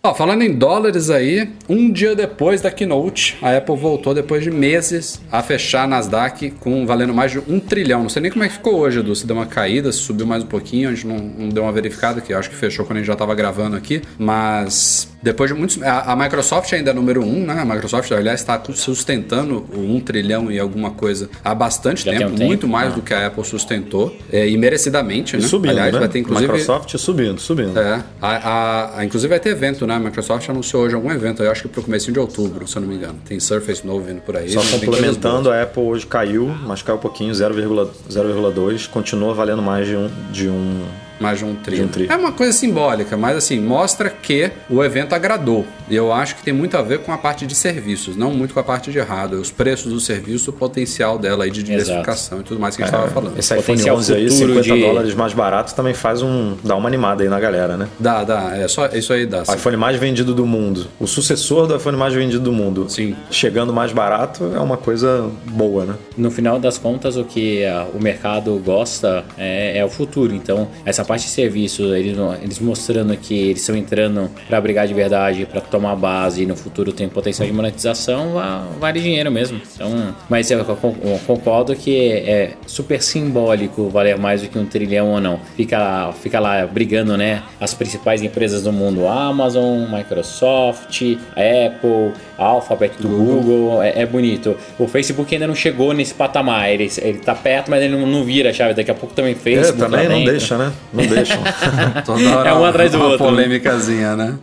Ó, 0.00 0.14
falando 0.14 0.42
em 0.42 0.54
dólares 0.54 1.10
aí, 1.10 1.50
um 1.68 1.90
dia 1.90 2.14
depois 2.14 2.60
da 2.60 2.70
keynote, 2.70 3.36
a 3.42 3.56
Apple 3.56 3.76
voltou 3.76 4.14
depois 4.14 4.44
de 4.44 4.50
meses 4.50 5.20
a 5.30 5.42
fechar 5.42 5.82
a 5.82 5.86
Nasdaq 5.88 6.52
com 6.52 6.86
valendo 6.86 7.12
mais 7.12 7.32
de 7.32 7.40
um 7.40 7.58
trilhão. 7.58 8.02
Não 8.02 8.08
sei 8.08 8.22
nem 8.22 8.30
como 8.30 8.44
é 8.44 8.48
que 8.48 8.54
ficou 8.54 8.76
hoje, 8.76 9.00
Edu. 9.00 9.16
Se 9.16 9.26
deu 9.26 9.34
uma 9.34 9.46
caída, 9.46 9.90
se 9.90 9.98
subiu 9.98 10.24
mais 10.24 10.44
um 10.44 10.46
pouquinho, 10.46 10.88
a 10.88 10.94
gente 10.94 11.04
não, 11.04 11.18
não 11.18 11.48
deu 11.48 11.64
uma 11.64 11.72
verificada 11.72 12.20
aqui. 12.20 12.32
Eu 12.32 12.38
acho 12.38 12.48
que 12.48 12.54
fechou 12.54 12.86
quando 12.86 12.98
a 12.98 13.00
gente 13.00 13.08
já 13.08 13.14
estava 13.14 13.34
gravando 13.34 13.76
aqui. 13.76 14.00
Mas 14.16 15.08
depois 15.22 15.50
de 15.50 15.56
muitos. 15.58 15.82
A, 15.82 16.12
a 16.12 16.16
Microsoft 16.16 16.72
ainda 16.72 16.90
é 16.90 16.94
número 16.94 17.22
um, 17.24 17.44
né? 17.44 17.54
A 17.60 17.64
Microsoft, 17.64 18.10
aliás, 18.12 18.40
está 18.40 18.60
sustentando 18.74 19.66
o 19.74 19.80
um 19.96 20.00
trilhão 20.00 20.50
e 20.50 20.58
alguma 20.58 20.90
coisa 20.92 21.28
há 21.44 21.54
bastante 21.54 22.04
Já 22.04 22.10
tem 22.12 22.20
tempo, 22.20 22.32
um 22.32 22.36
tempo. 22.36 22.46
muito 22.48 22.68
mais 22.68 22.94
do 22.94 23.02
que 23.02 23.12
a 23.14 23.26
Apple 23.26 23.44
sustentou. 23.44 24.16
é, 24.32 24.48
e 24.48 24.56
merecidamente, 24.56 25.36
E 25.36 25.40
né? 25.40 25.46
subindo, 25.46 25.70
aliás, 25.72 25.92
né? 25.92 25.98
vai 26.00 26.08
ter 26.08 26.18
inclusive. 26.20 26.46
Microsoft 26.50 26.96
subindo, 26.96 27.40
subindo. 27.40 27.78
É, 27.78 28.02
a, 28.20 28.98
a- 28.98 29.04
inclusive 29.04 29.28
vai 29.30 29.40
ter 29.40 29.50
evento, 29.50 29.86
né? 29.86 29.94
A 29.94 29.98
Microsoft 29.98 30.48
anunciou 30.48 30.84
hoje 30.84 30.94
algum 30.94 31.10
evento, 31.10 31.42
eu 31.42 31.50
acho 31.50 31.62
que 31.62 31.68
pro 31.68 31.82
comecinho 31.82 32.12
de 32.14 32.20
outubro, 32.20 32.66
se 32.66 32.76
eu 32.76 32.82
não 32.82 32.88
me 32.88 32.94
engano. 32.96 33.18
Tem 33.26 33.38
Surface 33.40 33.86
novo 33.86 34.04
vindo 34.04 34.20
por 34.20 34.36
aí. 34.36 34.50
Só 34.50 34.60
complementando, 34.62 35.50
a 35.50 35.62
Apple 35.62 35.82
hoje 35.82 36.06
caiu, 36.06 36.46
mas 36.66 36.82
caiu 36.82 36.96
um 36.96 37.00
pouquinho, 37.00 37.32
0,- 37.34 37.88
0,2. 38.10 38.86
Continua 38.88 39.34
valendo 39.34 39.62
mais 39.62 39.86
de 39.86 39.96
um, 39.96 40.10
de 40.32 40.48
um 40.48 40.82
Mais 41.20 41.38
de 41.38 41.44
um 41.44 41.54
tri. 41.54 41.76
De 41.76 41.82
um 41.82 41.88
tri. 41.88 42.06
É 42.08 42.16
uma 42.16 42.32
coisa 42.32 42.52
simbólica, 42.52 43.16
mas 43.16 43.36
assim, 43.36 43.58
mostra 43.60 44.08
que 44.10 44.50
o 44.70 44.82
evento 44.84 45.14
agradou. 45.14 45.66
E 45.90 45.96
eu 45.96 46.12
acho 46.12 46.36
que 46.36 46.42
tem 46.42 46.52
muito 46.54 46.76
a 46.76 46.82
ver 46.82 47.00
com 47.00 47.12
a 47.12 47.18
parte 47.18 47.46
de 47.46 47.54
serviços, 47.54 48.14
não 48.16 48.30
muito 48.32 48.52
com 48.54 48.60
a 48.60 48.64
parte 48.64 48.90
de 48.92 49.00
hardware. 49.00 49.40
Os 49.40 49.50
preços 49.50 49.92
do 49.92 49.98
serviço, 50.00 50.50
o 50.50 50.52
potencial 50.52 51.18
dela 51.18 51.44
aí 51.44 51.50
de 51.50 51.62
diversificação 51.62 52.40
e 52.40 52.42
tudo 52.42 52.60
mais 52.60 52.76
que 52.76 52.82
a 52.82 52.86
gente 52.86 52.94
estava 52.94 53.10
falando. 53.10 53.38
Esse 53.38 53.54
iPhone 53.54 53.62
Potencial 53.78 53.96
11 53.96 54.14
aí, 54.14 54.30
futuro 54.30 54.54
50 54.62 54.74
de- 54.74 54.80
dólares 54.82 55.14
mais 55.14 55.32
barato, 55.32 55.74
também 55.74 55.94
faz 55.94 56.22
um. 56.22 56.56
dá 56.62 56.76
uma 56.76 56.88
animada 56.88 57.22
aí 57.22 57.28
na 57.28 57.40
galera, 57.40 57.76
né? 57.76 57.88
Dá, 57.98 58.22
dá. 58.24 58.56
É 58.56 58.68
só 58.68 58.86
isso 58.88 59.12
aí 59.12 59.26
dá. 59.26 59.42
O 59.48 59.54
iPhone 59.54 59.76
mais 59.76 59.96
vendido 59.96 60.34
do 60.34 60.46
mundo. 60.46 60.86
O 61.00 61.06
sucessor 61.06 61.66
do 61.66 61.74
iPhone 61.76 61.96
mais 61.96 62.12
vendido 62.14 62.42
do 62.42 62.52
mundo. 62.52 62.86
Sim. 62.88 63.16
Chegando 63.30 63.72
mais 63.72 63.92
barato 63.92 64.52
é 64.54 64.60
uma 64.60 64.76
coisa 64.76 65.30
boa, 65.46 65.84
né? 65.84 65.94
No 66.16 66.30
final 66.30 66.58
das 66.58 66.76
contas, 66.78 67.16
o 67.16 67.24
que 67.24 67.62
o 67.94 68.02
mercado 68.02 68.60
gosta 68.64 69.24
é, 69.36 69.78
é 69.78 69.84
o 69.84 69.88
futuro. 69.88 70.34
Então, 70.34 70.68
essa 70.84 71.04
parte 71.08 71.24
de 71.24 71.30
serviço, 71.30 71.82
eles, 71.94 72.16
eles 72.42 72.58
mostrando 72.60 73.16
que 73.16 73.34
eles 73.48 73.60
estão 73.60 73.74
entrando 73.76 74.30
para 74.46 74.60
brigar 74.60 74.86
de 74.86 74.94
verdade, 74.94 75.46
para 75.46 75.60
tomar 75.60 75.96
base 75.96 76.42
e 76.42 76.46
no 76.46 76.54
futuro 76.54 76.92
tem 76.92 77.08
potencial 77.08 77.46
de 77.48 77.52
monetização, 77.54 78.34
va- 78.34 78.64
vale 78.78 79.00
dinheiro 79.00 79.30
mesmo. 79.32 79.60
Então, 79.74 80.14
mas 80.28 80.50
eu, 80.50 80.64
con- 80.64 80.94
eu 81.02 81.18
concordo 81.26 81.74
que 81.74 81.96
é 82.12 82.50
super 82.66 83.02
simbólico 83.02 83.88
valer 83.88 84.18
mais 84.18 84.42
do 84.42 84.48
que 84.48 84.58
um 84.58 84.66
trilhão 84.66 85.08
ou 85.12 85.20
não. 85.20 85.40
Fica, 85.56 86.12
fica 86.22 86.38
lá 86.38 86.66
brigando, 86.66 87.16
né? 87.16 87.42
As 87.60 87.72
principais 87.74 88.22
empresas 88.22 88.62
do 88.62 88.72
mundo: 88.72 89.08
Amazon, 89.08 89.86
Microsoft, 89.90 91.02
Apple, 91.32 92.12
Alphabet 92.36 92.92
do 93.00 93.08
Google. 93.08 93.82
É, 93.82 94.02
é 94.02 94.06
bonito. 94.06 94.56
O 94.78 94.86
Facebook 94.86 95.34
ainda 95.34 95.46
não 95.46 95.54
chegou 95.54 95.92
nesse 95.92 96.14
patamar. 96.14 96.70
Ele, 96.70 96.90
ele 97.00 97.18
tá 97.18 97.34
perto, 97.34 97.70
mas 97.70 97.82
ele 97.82 97.96
não, 97.96 98.06
não 98.06 98.24
vira 98.24 98.50
a 98.50 98.52
chave. 98.52 98.74
Daqui 98.74 98.90
a 98.90 98.94
pouco 98.94 99.14
também 99.14 99.32
É, 99.32 99.34
Facebook. 99.36 99.78
também 99.78 100.06
lá 100.08 100.14
não 100.14 100.24
deixa, 100.24 100.58
né? 100.58 100.72
Não 100.98 101.06
deixam. 101.06 101.38
Toda 102.04 102.36
hora 102.36 102.48
É 102.48 102.54
um 102.54 102.64
atrás 102.64 102.92
do 102.92 102.98
uma 102.98 103.06
outro, 103.08 103.26
polêmicazinha, 103.26 104.16
né? 104.16 104.34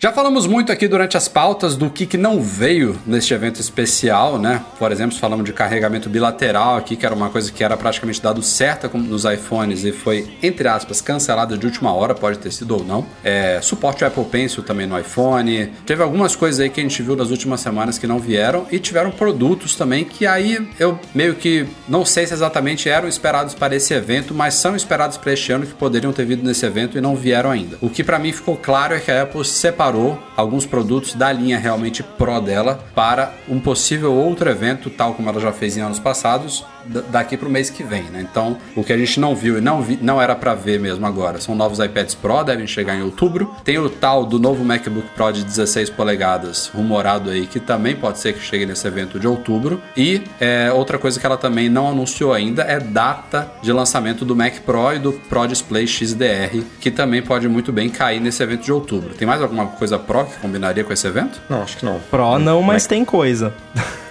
Já 0.00 0.12
falamos 0.12 0.46
muito 0.46 0.70
aqui 0.70 0.86
durante 0.86 1.16
as 1.16 1.26
pautas 1.26 1.74
do 1.74 1.90
que, 1.90 2.06
que 2.06 2.16
não 2.16 2.40
veio 2.40 2.96
neste 3.04 3.34
evento 3.34 3.60
especial, 3.60 4.38
né? 4.38 4.64
Por 4.78 4.92
exemplo, 4.92 5.18
falamos 5.18 5.44
de 5.44 5.52
carregamento 5.52 6.08
bilateral 6.08 6.76
aqui, 6.76 6.94
que 6.94 7.04
era 7.04 7.12
uma 7.12 7.30
coisa 7.30 7.50
que 7.50 7.64
era 7.64 7.76
praticamente 7.76 8.22
dado 8.22 8.40
certa 8.40 8.88
nos 8.94 9.24
iPhones 9.24 9.82
e 9.82 9.90
foi, 9.90 10.30
entre 10.40 10.68
aspas, 10.68 11.00
cancelada 11.00 11.58
de 11.58 11.66
última 11.66 11.92
hora, 11.92 12.14
pode 12.14 12.38
ter 12.38 12.52
sido 12.52 12.76
ou 12.76 12.84
não. 12.84 13.04
É, 13.24 13.58
suporte 13.60 14.04
Apple 14.04 14.24
Pencil 14.26 14.62
também 14.62 14.86
no 14.86 14.96
iPhone. 14.96 15.72
Teve 15.84 16.00
algumas 16.00 16.36
coisas 16.36 16.60
aí 16.60 16.70
que 16.70 16.78
a 16.78 16.82
gente 16.84 17.02
viu 17.02 17.16
nas 17.16 17.30
últimas 17.30 17.60
semanas 17.60 17.98
que 17.98 18.06
não 18.06 18.20
vieram 18.20 18.68
e 18.70 18.78
tiveram 18.78 19.10
produtos 19.10 19.74
também 19.74 20.04
que 20.04 20.28
aí 20.28 20.64
eu 20.78 20.96
meio 21.12 21.34
que 21.34 21.66
não 21.88 22.04
sei 22.04 22.24
se 22.24 22.32
exatamente 22.32 22.88
eram 22.88 23.08
esperados 23.08 23.52
para 23.52 23.74
esse 23.74 23.92
evento, 23.94 24.32
mas 24.32 24.54
são 24.54 24.76
esperados 24.76 25.16
para 25.16 25.32
este 25.32 25.50
ano 25.50 25.66
que 25.66 25.74
poderiam 25.74 26.12
ter 26.12 26.24
vindo 26.24 26.44
nesse 26.44 26.64
evento 26.64 26.96
e 26.96 27.00
não 27.00 27.16
vieram 27.16 27.50
ainda. 27.50 27.76
O 27.80 27.90
que 27.90 28.04
para 28.04 28.20
mim 28.20 28.30
ficou 28.30 28.56
claro 28.56 28.94
é 28.94 29.00
que 29.00 29.10
a 29.10 29.22
Apple 29.22 29.44
separou 29.44 29.87
alguns 30.36 30.66
produtos 30.66 31.14
da 31.14 31.32
linha 31.32 31.58
realmente 31.58 32.02
Pro 32.02 32.40
dela 32.40 32.84
para 32.94 33.32
um 33.48 33.60
possível 33.60 34.12
outro 34.14 34.48
evento, 34.50 34.90
tal 34.90 35.14
como 35.14 35.28
ela 35.28 35.40
já 35.40 35.52
fez 35.52 35.76
em 35.76 35.80
anos 35.80 35.98
passados, 35.98 36.64
daqui 37.10 37.36
para 37.36 37.48
o 37.48 37.50
mês 37.50 37.70
que 37.70 37.82
vem, 37.82 38.04
né? 38.04 38.26
Então, 38.30 38.56
o 38.74 38.82
que 38.82 38.92
a 38.92 38.98
gente 38.98 39.20
não 39.20 39.34
viu 39.34 39.58
e 39.58 39.60
não, 39.60 39.82
vi, 39.82 39.98
não 40.00 40.20
era 40.20 40.34
para 40.34 40.54
ver 40.54 40.78
mesmo 40.78 41.06
agora 41.06 41.40
são 41.40 41.54
novos 41.54 41.78
iPads 41.78 42.14
Pro, 42.14 42.42
devem 42.42 42.66
chegar 42.66 42.96
em 42.96 43.02
outubro. 43.02 43.54
Tem 43.64 43.78
o 43.78 43.88
tal 43.88 44.24
do 44.24 44.38
novo 44.38 44.64
MacBook 44.64 45.08
Pro 45.14 45.32
de 45.32 45.44
16 45.44 45.90
polegadas, 45.90 46.70
rumorado 46.74 47.30
aí, 47.30 47.46
que 47.46 47.60
também 47.60 47.96
pode 47.96 48.18
ser 48.18 48.32
que 48.32 48.40
chegue 48.40 48.66
nesse 48.66 48.86
evento 48.86 49.18
de 49.18 49.26
outubro. 49.26 49.80
E 49.96 50.22
é, 50.40 50.70
outra 50.72 50.98
coisa 50.98 51.18
que 51.18 51.26
ela 51.26 51.36
também 51.36 51.68
não 51.68 51.88
anunciou 51.88 52.32
ainda 52.32 52.62
é 52.62 52.78
data 52.78 53.50
de 53.62 53.72
lançamento 53.72 54.24
do 54.24 54.34
Mac 54.34 54.60
Pro 54.60 54.94
e 54.94 54.98
do 54.98 55.12
Pro 55.12 55.46
Display 55.46 55.86
XDR, 55.86 56.62
que 56.80 56.90
também 56.90 57.22
pode 57.22 57.48
muito 57.48 57.72
bem 57.72 57.88
cair 57.88 58.20
nesse 58.20 58.42
evento 58.42 58.64
de 58.64 58.72
outubro. 58.72 59.14
Tem 59.14 59.26
mais 59.26 59.42
alguma 59.42 59.66
coisa 59.66 59.98
Pro 59.98 60.24
que 60.24 60.38
combinaria 60.38 60.84
com 60.84 60.92
esse 60.92 61.06
evento? 61.06 61.40
não, 61.48 61.62
acho 61.62 61.76
que 61.76 61.84
não. 61.84 62.00
Pro 62.10 62.38
não, 62.38 62.62
mas 62.62 62.86
tem 62.86 63.04
coisa. 63.04 63.52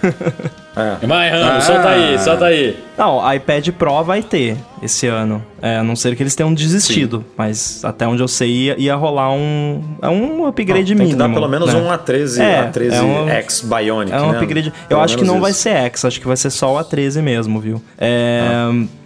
É. 0.78 1.06
Vai, 1.06 1.30
Rambo, 1.30 1.44
Ah. 1.56 1.60
solta 1.60 1.88
aí, 1.88 2.18
solta 2.18 2.44
aí. 2.46 2.76
Não, 2.96 3.32
iPad 3.34 3.68
Pro 3.70 4.02
vai 4.02 4.22
ter 4.22 4.56
esse 4.82 5.06
ano. 5.06 5.42
É, 5.60 5.76
a 5.78 5.82
não 5.84 5.96
ser 5.96 6.14
que 6.16 6.22
eles 6.22 6.34
tenham 6.36 6.52
desistido. 6.54 7.24
Mas 7.36 7.84
até 7.84 8.06
onde 8.06 8.22
eu 8.22 8.28
sei, 8.28 8.48
ia, 8.48 8.76
ia 8.80 8.94
rolar 8.94 9.32
um. 9.32 9.82
É 10.02 10.08
um 10.08 10.46
upgrade 10.46 10.86
Tem 10.86 10.94
mínimo. 10.96 11.10
que 11.10 11.16
dar 11.16 11.28
pelo 11.32 11.48
menos 11.48 11.72
né? 11.74 11.80
um 11.80 11.88
A13, 11.90 12.40
É, 12.40 12.62
A13 12.70 12.92
é 12.94 13.02
um- 13.02 13.28
X 13.28 13.60
Bionic, 13.62 14.12
É 14.16 14.20
um 14.20 14.30
né? 14.32 14.38
upgrade. 14.38 14.68
Eu 14.68 14.88
Pelo 14.88 15.00
acho 15.00 15.16
que 15.18 15.24
não 15.24 15.40
vai 15.40 15.50
isso. 15.50 15.60
ser 15.62 15.70
X, 15.70 16.04
acho 16.04 16.20
que 16.20 16.26
vai 16.28 16.36
ser 16.36 16.50
só 16.50 16.74
o 16.74 16.78
A13 16.78 17.20
mesmo, 17.22 17.60
viu? 17.60 17.82
É, 17.98 18.42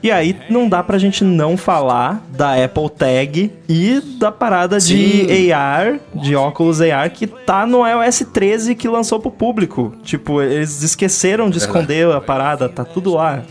E 0.03 0.11
aí 0.11 0.37
não 0.51 0.69
dá 0.69 0.83
pra 0.83 0.99
gente 0.99 1.23
não 1.23 1.57
falar 1.57 2.27
da 2.37 2.55
Apple 2.63 2.91
Tag 2.91 3.53
e 3.69 4.01
da 4.19 4.33
parada 4.33 4.79
de 4.81 5.53
AR, 5.53 6.01
de 6.15 6.35
óculos 6.35 6.81
AR, 6.81 7.09
que 7.11 7.27
tá 7.27 7.65
no 7.65 7.87
iOS 7.87 8.27
13 8.33 8.75
que 8.75 8.89
lançou 8.89 9.21
pro 9.21 9.31
público. 9.31 9.95
Tipo, 10.03 10.43
eles 10.43 10.83
esqueceram 10.83 11.49
de 11.49 11.59
esconder 11.67 12.11
a 12.11 12.21
parada, 12.21 12.69
tá 12.69 12.85
tudo 12.85 13.15
lá. 13.15 13.43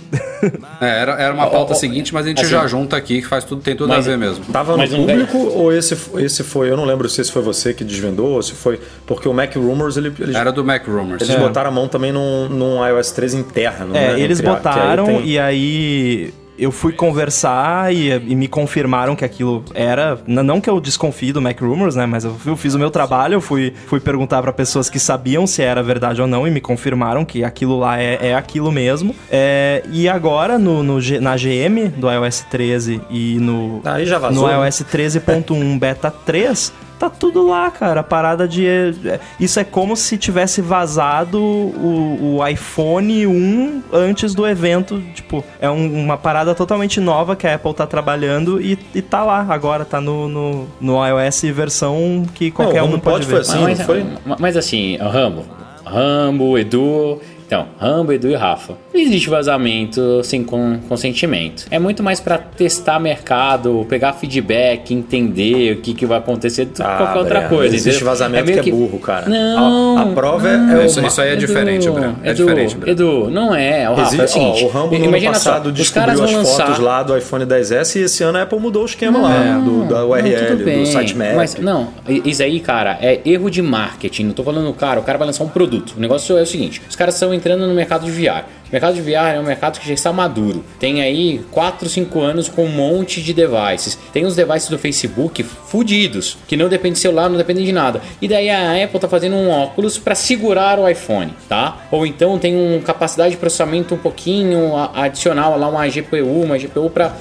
É, 0.82 1.02
era, 1.02 1.12
era 1.22 1.34
uma 1.34 1.48
pauta 1.48 1.76
seguinte, 1.76 2.14
mas 2.14 2.26
a 2.26 2.30
gente 2.30 2.42
assim, 2.42 2.50
já 2.50 2.66
junta 2.68 2.98
aqui 2.98 3.22
que 3.22 3.28
faz 3.28 3.44
tudo, 3.44 3.62
tem 3.62 3.76
tudo 3.76 3.90
mas- 3.90 4.08
a 4.08 4.12
ver 4.12 4.18
mesmo. 4.18 4.44
Tava 4.46 4.76
no 4.76 4.88
público 4.88 5.38
ou 5.38 5.72
esse, 5.72 5.96
esse 6.18 6.44
foi? 6.44 6.70
Eu 6.72 6.78
não 6.78 6.86
lembro 6.86 7.08
se 7.08 7.22
esse 7.22 7.32
foi 7.32 7.42
você 7.42 7.74
que 7.74 7.84
desvendou 7.84 8.32
ou 8.32 8.42
se 8.42 8.54
foi. 8.54 8.80
Porque 9.06 9.28
o 9.30 9.34
Mac 9.34 9.56
Rumors, 9.56 9.98
ele, 9.98 10.12
eles, 10.20 10.36
Era 10.36 10.52
do 10.52 10.64
Mac 10.64 10.86
Rumors. 10.88 11.22
eles 11.22 11.36
botaram 11.36 11.70
a 11.70 11.74
mão 11.74 11.88
também 11.88 12.12
num, 12.12 12.50
num 12.50 12.86
iOS 12.88 13.12
13 13.12 13.38
interno. 13.38 13.96
É, 13.96 14.14
né? 14.14 14.20
eles 14.20 14.40
aí 14.40 14.46
botaram 14.46 15.06
tem- 15.06 15.26
e 15.26 15.38
aí 15.40 16.34
eu 16.62 16.72
fui 16.72 16.94
conversar 16.94 17.92
e, 17.92 18.12
e 18.12 18.36
me 18.36 18.48
confirmaram 18.48 19.16
que 19.16 19.26
aquilo 19.26 19.66
era. 19.74 20.20
Não 20.28 20.62
que 20.62 20.70
eu 20.70 20.80
desconfie 20.80 21.34
do 21.34 21.42
Mac 21.42 21.60
Rumors, 21.60 21.96
né? 21.96 22.06
Mas 22.06 22.24
eu, 22.24 22.36
eu 22.46 22.56
fiz 22.56 22.76
o 22.76 22.80
meu 22.80 22.92
trabalho, 22.92 23.34
eu 23.34 23.42
fui, 23.42 23.74
fui 23.88 24.00
perguntar 24.00 24.44
pra 24.44 24.54
pessoas 24.54 24.88
que 24.88 25.00
sabiam 25.00 25.48
se 25.48 25.64
era 25.64 25.82
verdade 25.82 26.22
ou 26.22 26.28
não 26.28 26.48
e 26.48 26.52
me 26.52 26.62
confirmaram 26.62 27.26
que 27.26 27.44
aquilo 27.44 27.80
lá 27.80 28.00
é, 28.00 28.30
é 28.30 28.36
aquilo 28.36 28.72
mesmo. 28.72 29.16
É, 29.32 29.82
e 29.92 30.08
agora 30.08 30.60
no, 30.60 30.84
no 30.84 31.00
na 31.20 31.36
GM 31.36 31.90
do 31.98 32.12
iOS 32.12 32.46
13 32.52 33.02
e 33.10 33.40
no, 33.40 33.82
Aí 33.84 34.06
já 34.06 34.20
vazou. 34.20 34.44
no 34.44 34.48
né? 34.48 34.68
iOS 34.68 34.84
13.1 34.84 35.80
Beta 35.80 36.12
3, 36.12 36.72
tá 37.02 37.10
tudo 37.10 37.46
lá, 37.48 37.70
cara. 37.72 38.00
A 38.00 38.04
parada 38.04 38.48
de. 38.48 38.66
é, 38.68 39.20
Isso 39.40 39.60
é 39.60 39.64
como 39.64 39.96
se 39.96 40.18
tivesse 40.18 40.62
vazado 40.62 41.40
o, 41.42 42.38
o 42.38 42.48
iPhone 42.48 43.28
1 43.28 43.84
antes 43.94 44.34
do 44.34 44.48
evento. 44.48 45.02
Tipo, 45.14 45.44
é 45.60 45.70
um- 45.70 46.04
uma 46.04 46.18
parada 46.18 46.54
totalmente 46.56 47.00
nova 47.00 47.36
que 47.36 47.46
a 47.48 47.56
Apple 47.56 47.74
tá 47.74 47.86
trabalhando 47.88 48.62
e, 48.62 48.78
e 48.96 49.02
tá 49.02 49.24
lá 49.24 49.46
agora, 49.50 49.84
tá 49.86 50.00
no, 50.00 50.28
no, 50.28 50.68
no 50.80 51.06
iOS 51.08 51.42
versão 51.54 52.26
que 52.34 52.52
qualquer 52.52 52.82
Não, 52.82 52.88
um 52.88 53.00
pode 53.00 53.02
pode 53.02 53.26
ver. 53.26 53.32
foi 53.32 53.40
assim. 53.42 53.64
mas, 53.64 53.80
não 53.80 53.86
foi? 53.86 54.06
mas 54.40 54.58
assim, 54.58 54.98
Rambo, 54.98 55.44
Rambo, 55.86 56.58
Edu. 56.58 57.20
Então, 57.52 57.68
Rambo, 57.78 58.14
Edu 58.14 58.30
e 58.30 58.34
Rafa. 58.34 58.76
Não 58.94 59.02
existe 59.02 59.30
vazamento 59.30 60.22
sem 60.24 60.42
con- 60.42 60.80
consentimento. 60.88 61.66
É 61.70 61.78
muito 61.78 62.02
mais 62.02 62.18
pra 62.22 62.38
testar 62.38 62.98
mercado, 62.98 63.86
pegar 63.90 64.14
feedback, 64.14 64.94
entender 64.94 65.74
o 65.74 65.82
que, 65.82 65.94
que 65.94 66.06
vai 66.06 66.20
acontecer 66.20 66.64
do 66.64 66.72
que 66.76 66.82
Ah, 66.82 66.96
qualquer 66.96 67.20
outra 67.20 67.40
Breno, 67.42 67.50
coisa. 67.58 67.76
Existe 67.76 67.90
entendeu? 67.98 68.08
vazamento 68.08 68.46
meio 68.46 68.64
que 68.64 68.70
é 68.70 68.72
burro, 68.74 69.00
cara. 69.00 69.28
Não. 69.30 69.98
A, 69.98 70.02
a 70.04 70.06
prova 70.14 70.48
é, 70.48 70.82
é 70.82 70.86
Isso- 70.86 71.00
uma- 71.02 71.10
isso 71.10 71.22
aí 71.22 71.30
é 71.32 71.36
diferente, 71.36 71.90
Breno. 71.90 72.16
É 72.24 72.30
Edu, 72.30 72.38
diferente, 72.46 72.76
Breno. 72.78 72.92
Edu, 72.94 73.30
não 73.30 73.54
é. 73.54 73.90
O 73.90 73.96
Rafa, 73.96 74.16
Existe- 74.16 74.22
é 74.22 74.24
o 74.24 74.28
seguinte. 74.30 74.64
ó, 74.64 74.68
o 74.68 74.70
Rambo 74.72 74.98
no 74.98 75.06
ano 75.18 75.26
passado 75.26 75.64
só, 75.64 75.68
os 75.70 75.74
descobriu 75.74 76.24
as 76.24 76.32
lançar... 76.32 76.66
fotos 76.68 76.80
lá 76.80 77.04
do 77.04 77.18
iPhone 77.18 77.46
10S 77.46 78.00
e 78.00 78.04
esse 78.04 78.24
ano 78.24 78.38
a 78.38 78.44
Apple 78.44 78.60
mudou 78.62 78.84
o 78.84 78.86
esquema 78.86 79.20
lá, 79.20 79.62
do, 79.62 79.84
da 79.90 80.00
Não, 80.00 80.10
URL, 80.12 80.56
bem, 80.64 80.84
do 80.84 80.86
sitemap. 80.86 81.36
Mas, 81.36 81.56
não, 81.58 81.90
isso 82.08 82.42
aí, 82.42 82.62
cara, 82.62 82.98
é 83.02 83.20
erro 83.26 83.50
de 83.52 83.62
marketing. 83.62 84.24
Não 84.28 84.34
tô 84.34 84.42
falando, 84.42 84.72
cara, 84.74 85.02
o 85.02 85.04
cara 85.04 85.18
vai 85.18 85.28
lançar 85.28 85.44
um 85.44 85.50
produto. 85.50 85.96
O 85.98 86.00
negócio 86.00 86.38
é 86.38 86.44
o 86.44 86.46
seguinte: 86.46 86.82
os 86.90 86.96
caras 86.96 87.16
estão 87.16 87.41
entrando 87.42 87.66
no 87.66 87.74
mercado 87.74 88.06
de 88.06 88.12
VR. 88.12 88.44
O 88.70 88.72
mercado 88.72 88.94
de 88.94 89.02
VR 89.02 89.36
é 89.36 89.40
um 89.40 89.44
mercado 89.44 89.80
que 89.80 89.88
já 89.88 89.94
está 89.94 90.14
maduro. 90.14 90.64
Tem 90.80 91.02
aí 91.02 91.44
4, 91.52 91.90
5 91.90 92.22
anos 92.22 92.48
com 92.48 92.64
um 92.64 92.70
monte 92.70 93.22
de 93.22 93.34
devices. 93.34 94.00
Tem 94.14 94.26
os 94.26 94.34
devices 94.34 94.70
do 94.70 94.80
Facebook 94.80 95.44
fudidos, 95.44 96.38
que 96.48 96.56
não 96.56 96.70
dependem 96.70 96.94
de 96.94 97.00
celular, 97.00 97.28
não 97.28 97.38
dependem 97.38 97.66
de 97.66 97.72
nada. 97.74 98.02
E 98.22 98.30
daí 98.30 98.50
a 98.50 98.82
Apple 98.82 98.98
tá 98.98 99.10
fazendo 99.10 99.36
um 99.36 99.50
óculos 99.50 99.98
para 99.98 100.16
segurar 100.16 100.80
o 100.80 100.88
iPhone, 100.88 101.34
tá? 101.50 101.86
Ou 101.92 102.06
então 102.06 102.40
tem 102.40 102.56
uma 102.56 102.80
capacidade 102.82 103.32
de 103.32 103.38
processamento 103.38 103.94
um 103.94 103.98
pouquinho 103.98 104.78
adicional 104.94 105.60
lá, 105.60 105.68
uma 105.68 105.86
GPU, 105.90 106.44
uma 106.44 106.58
GPU 106.58 106.90
para 106.90 107.12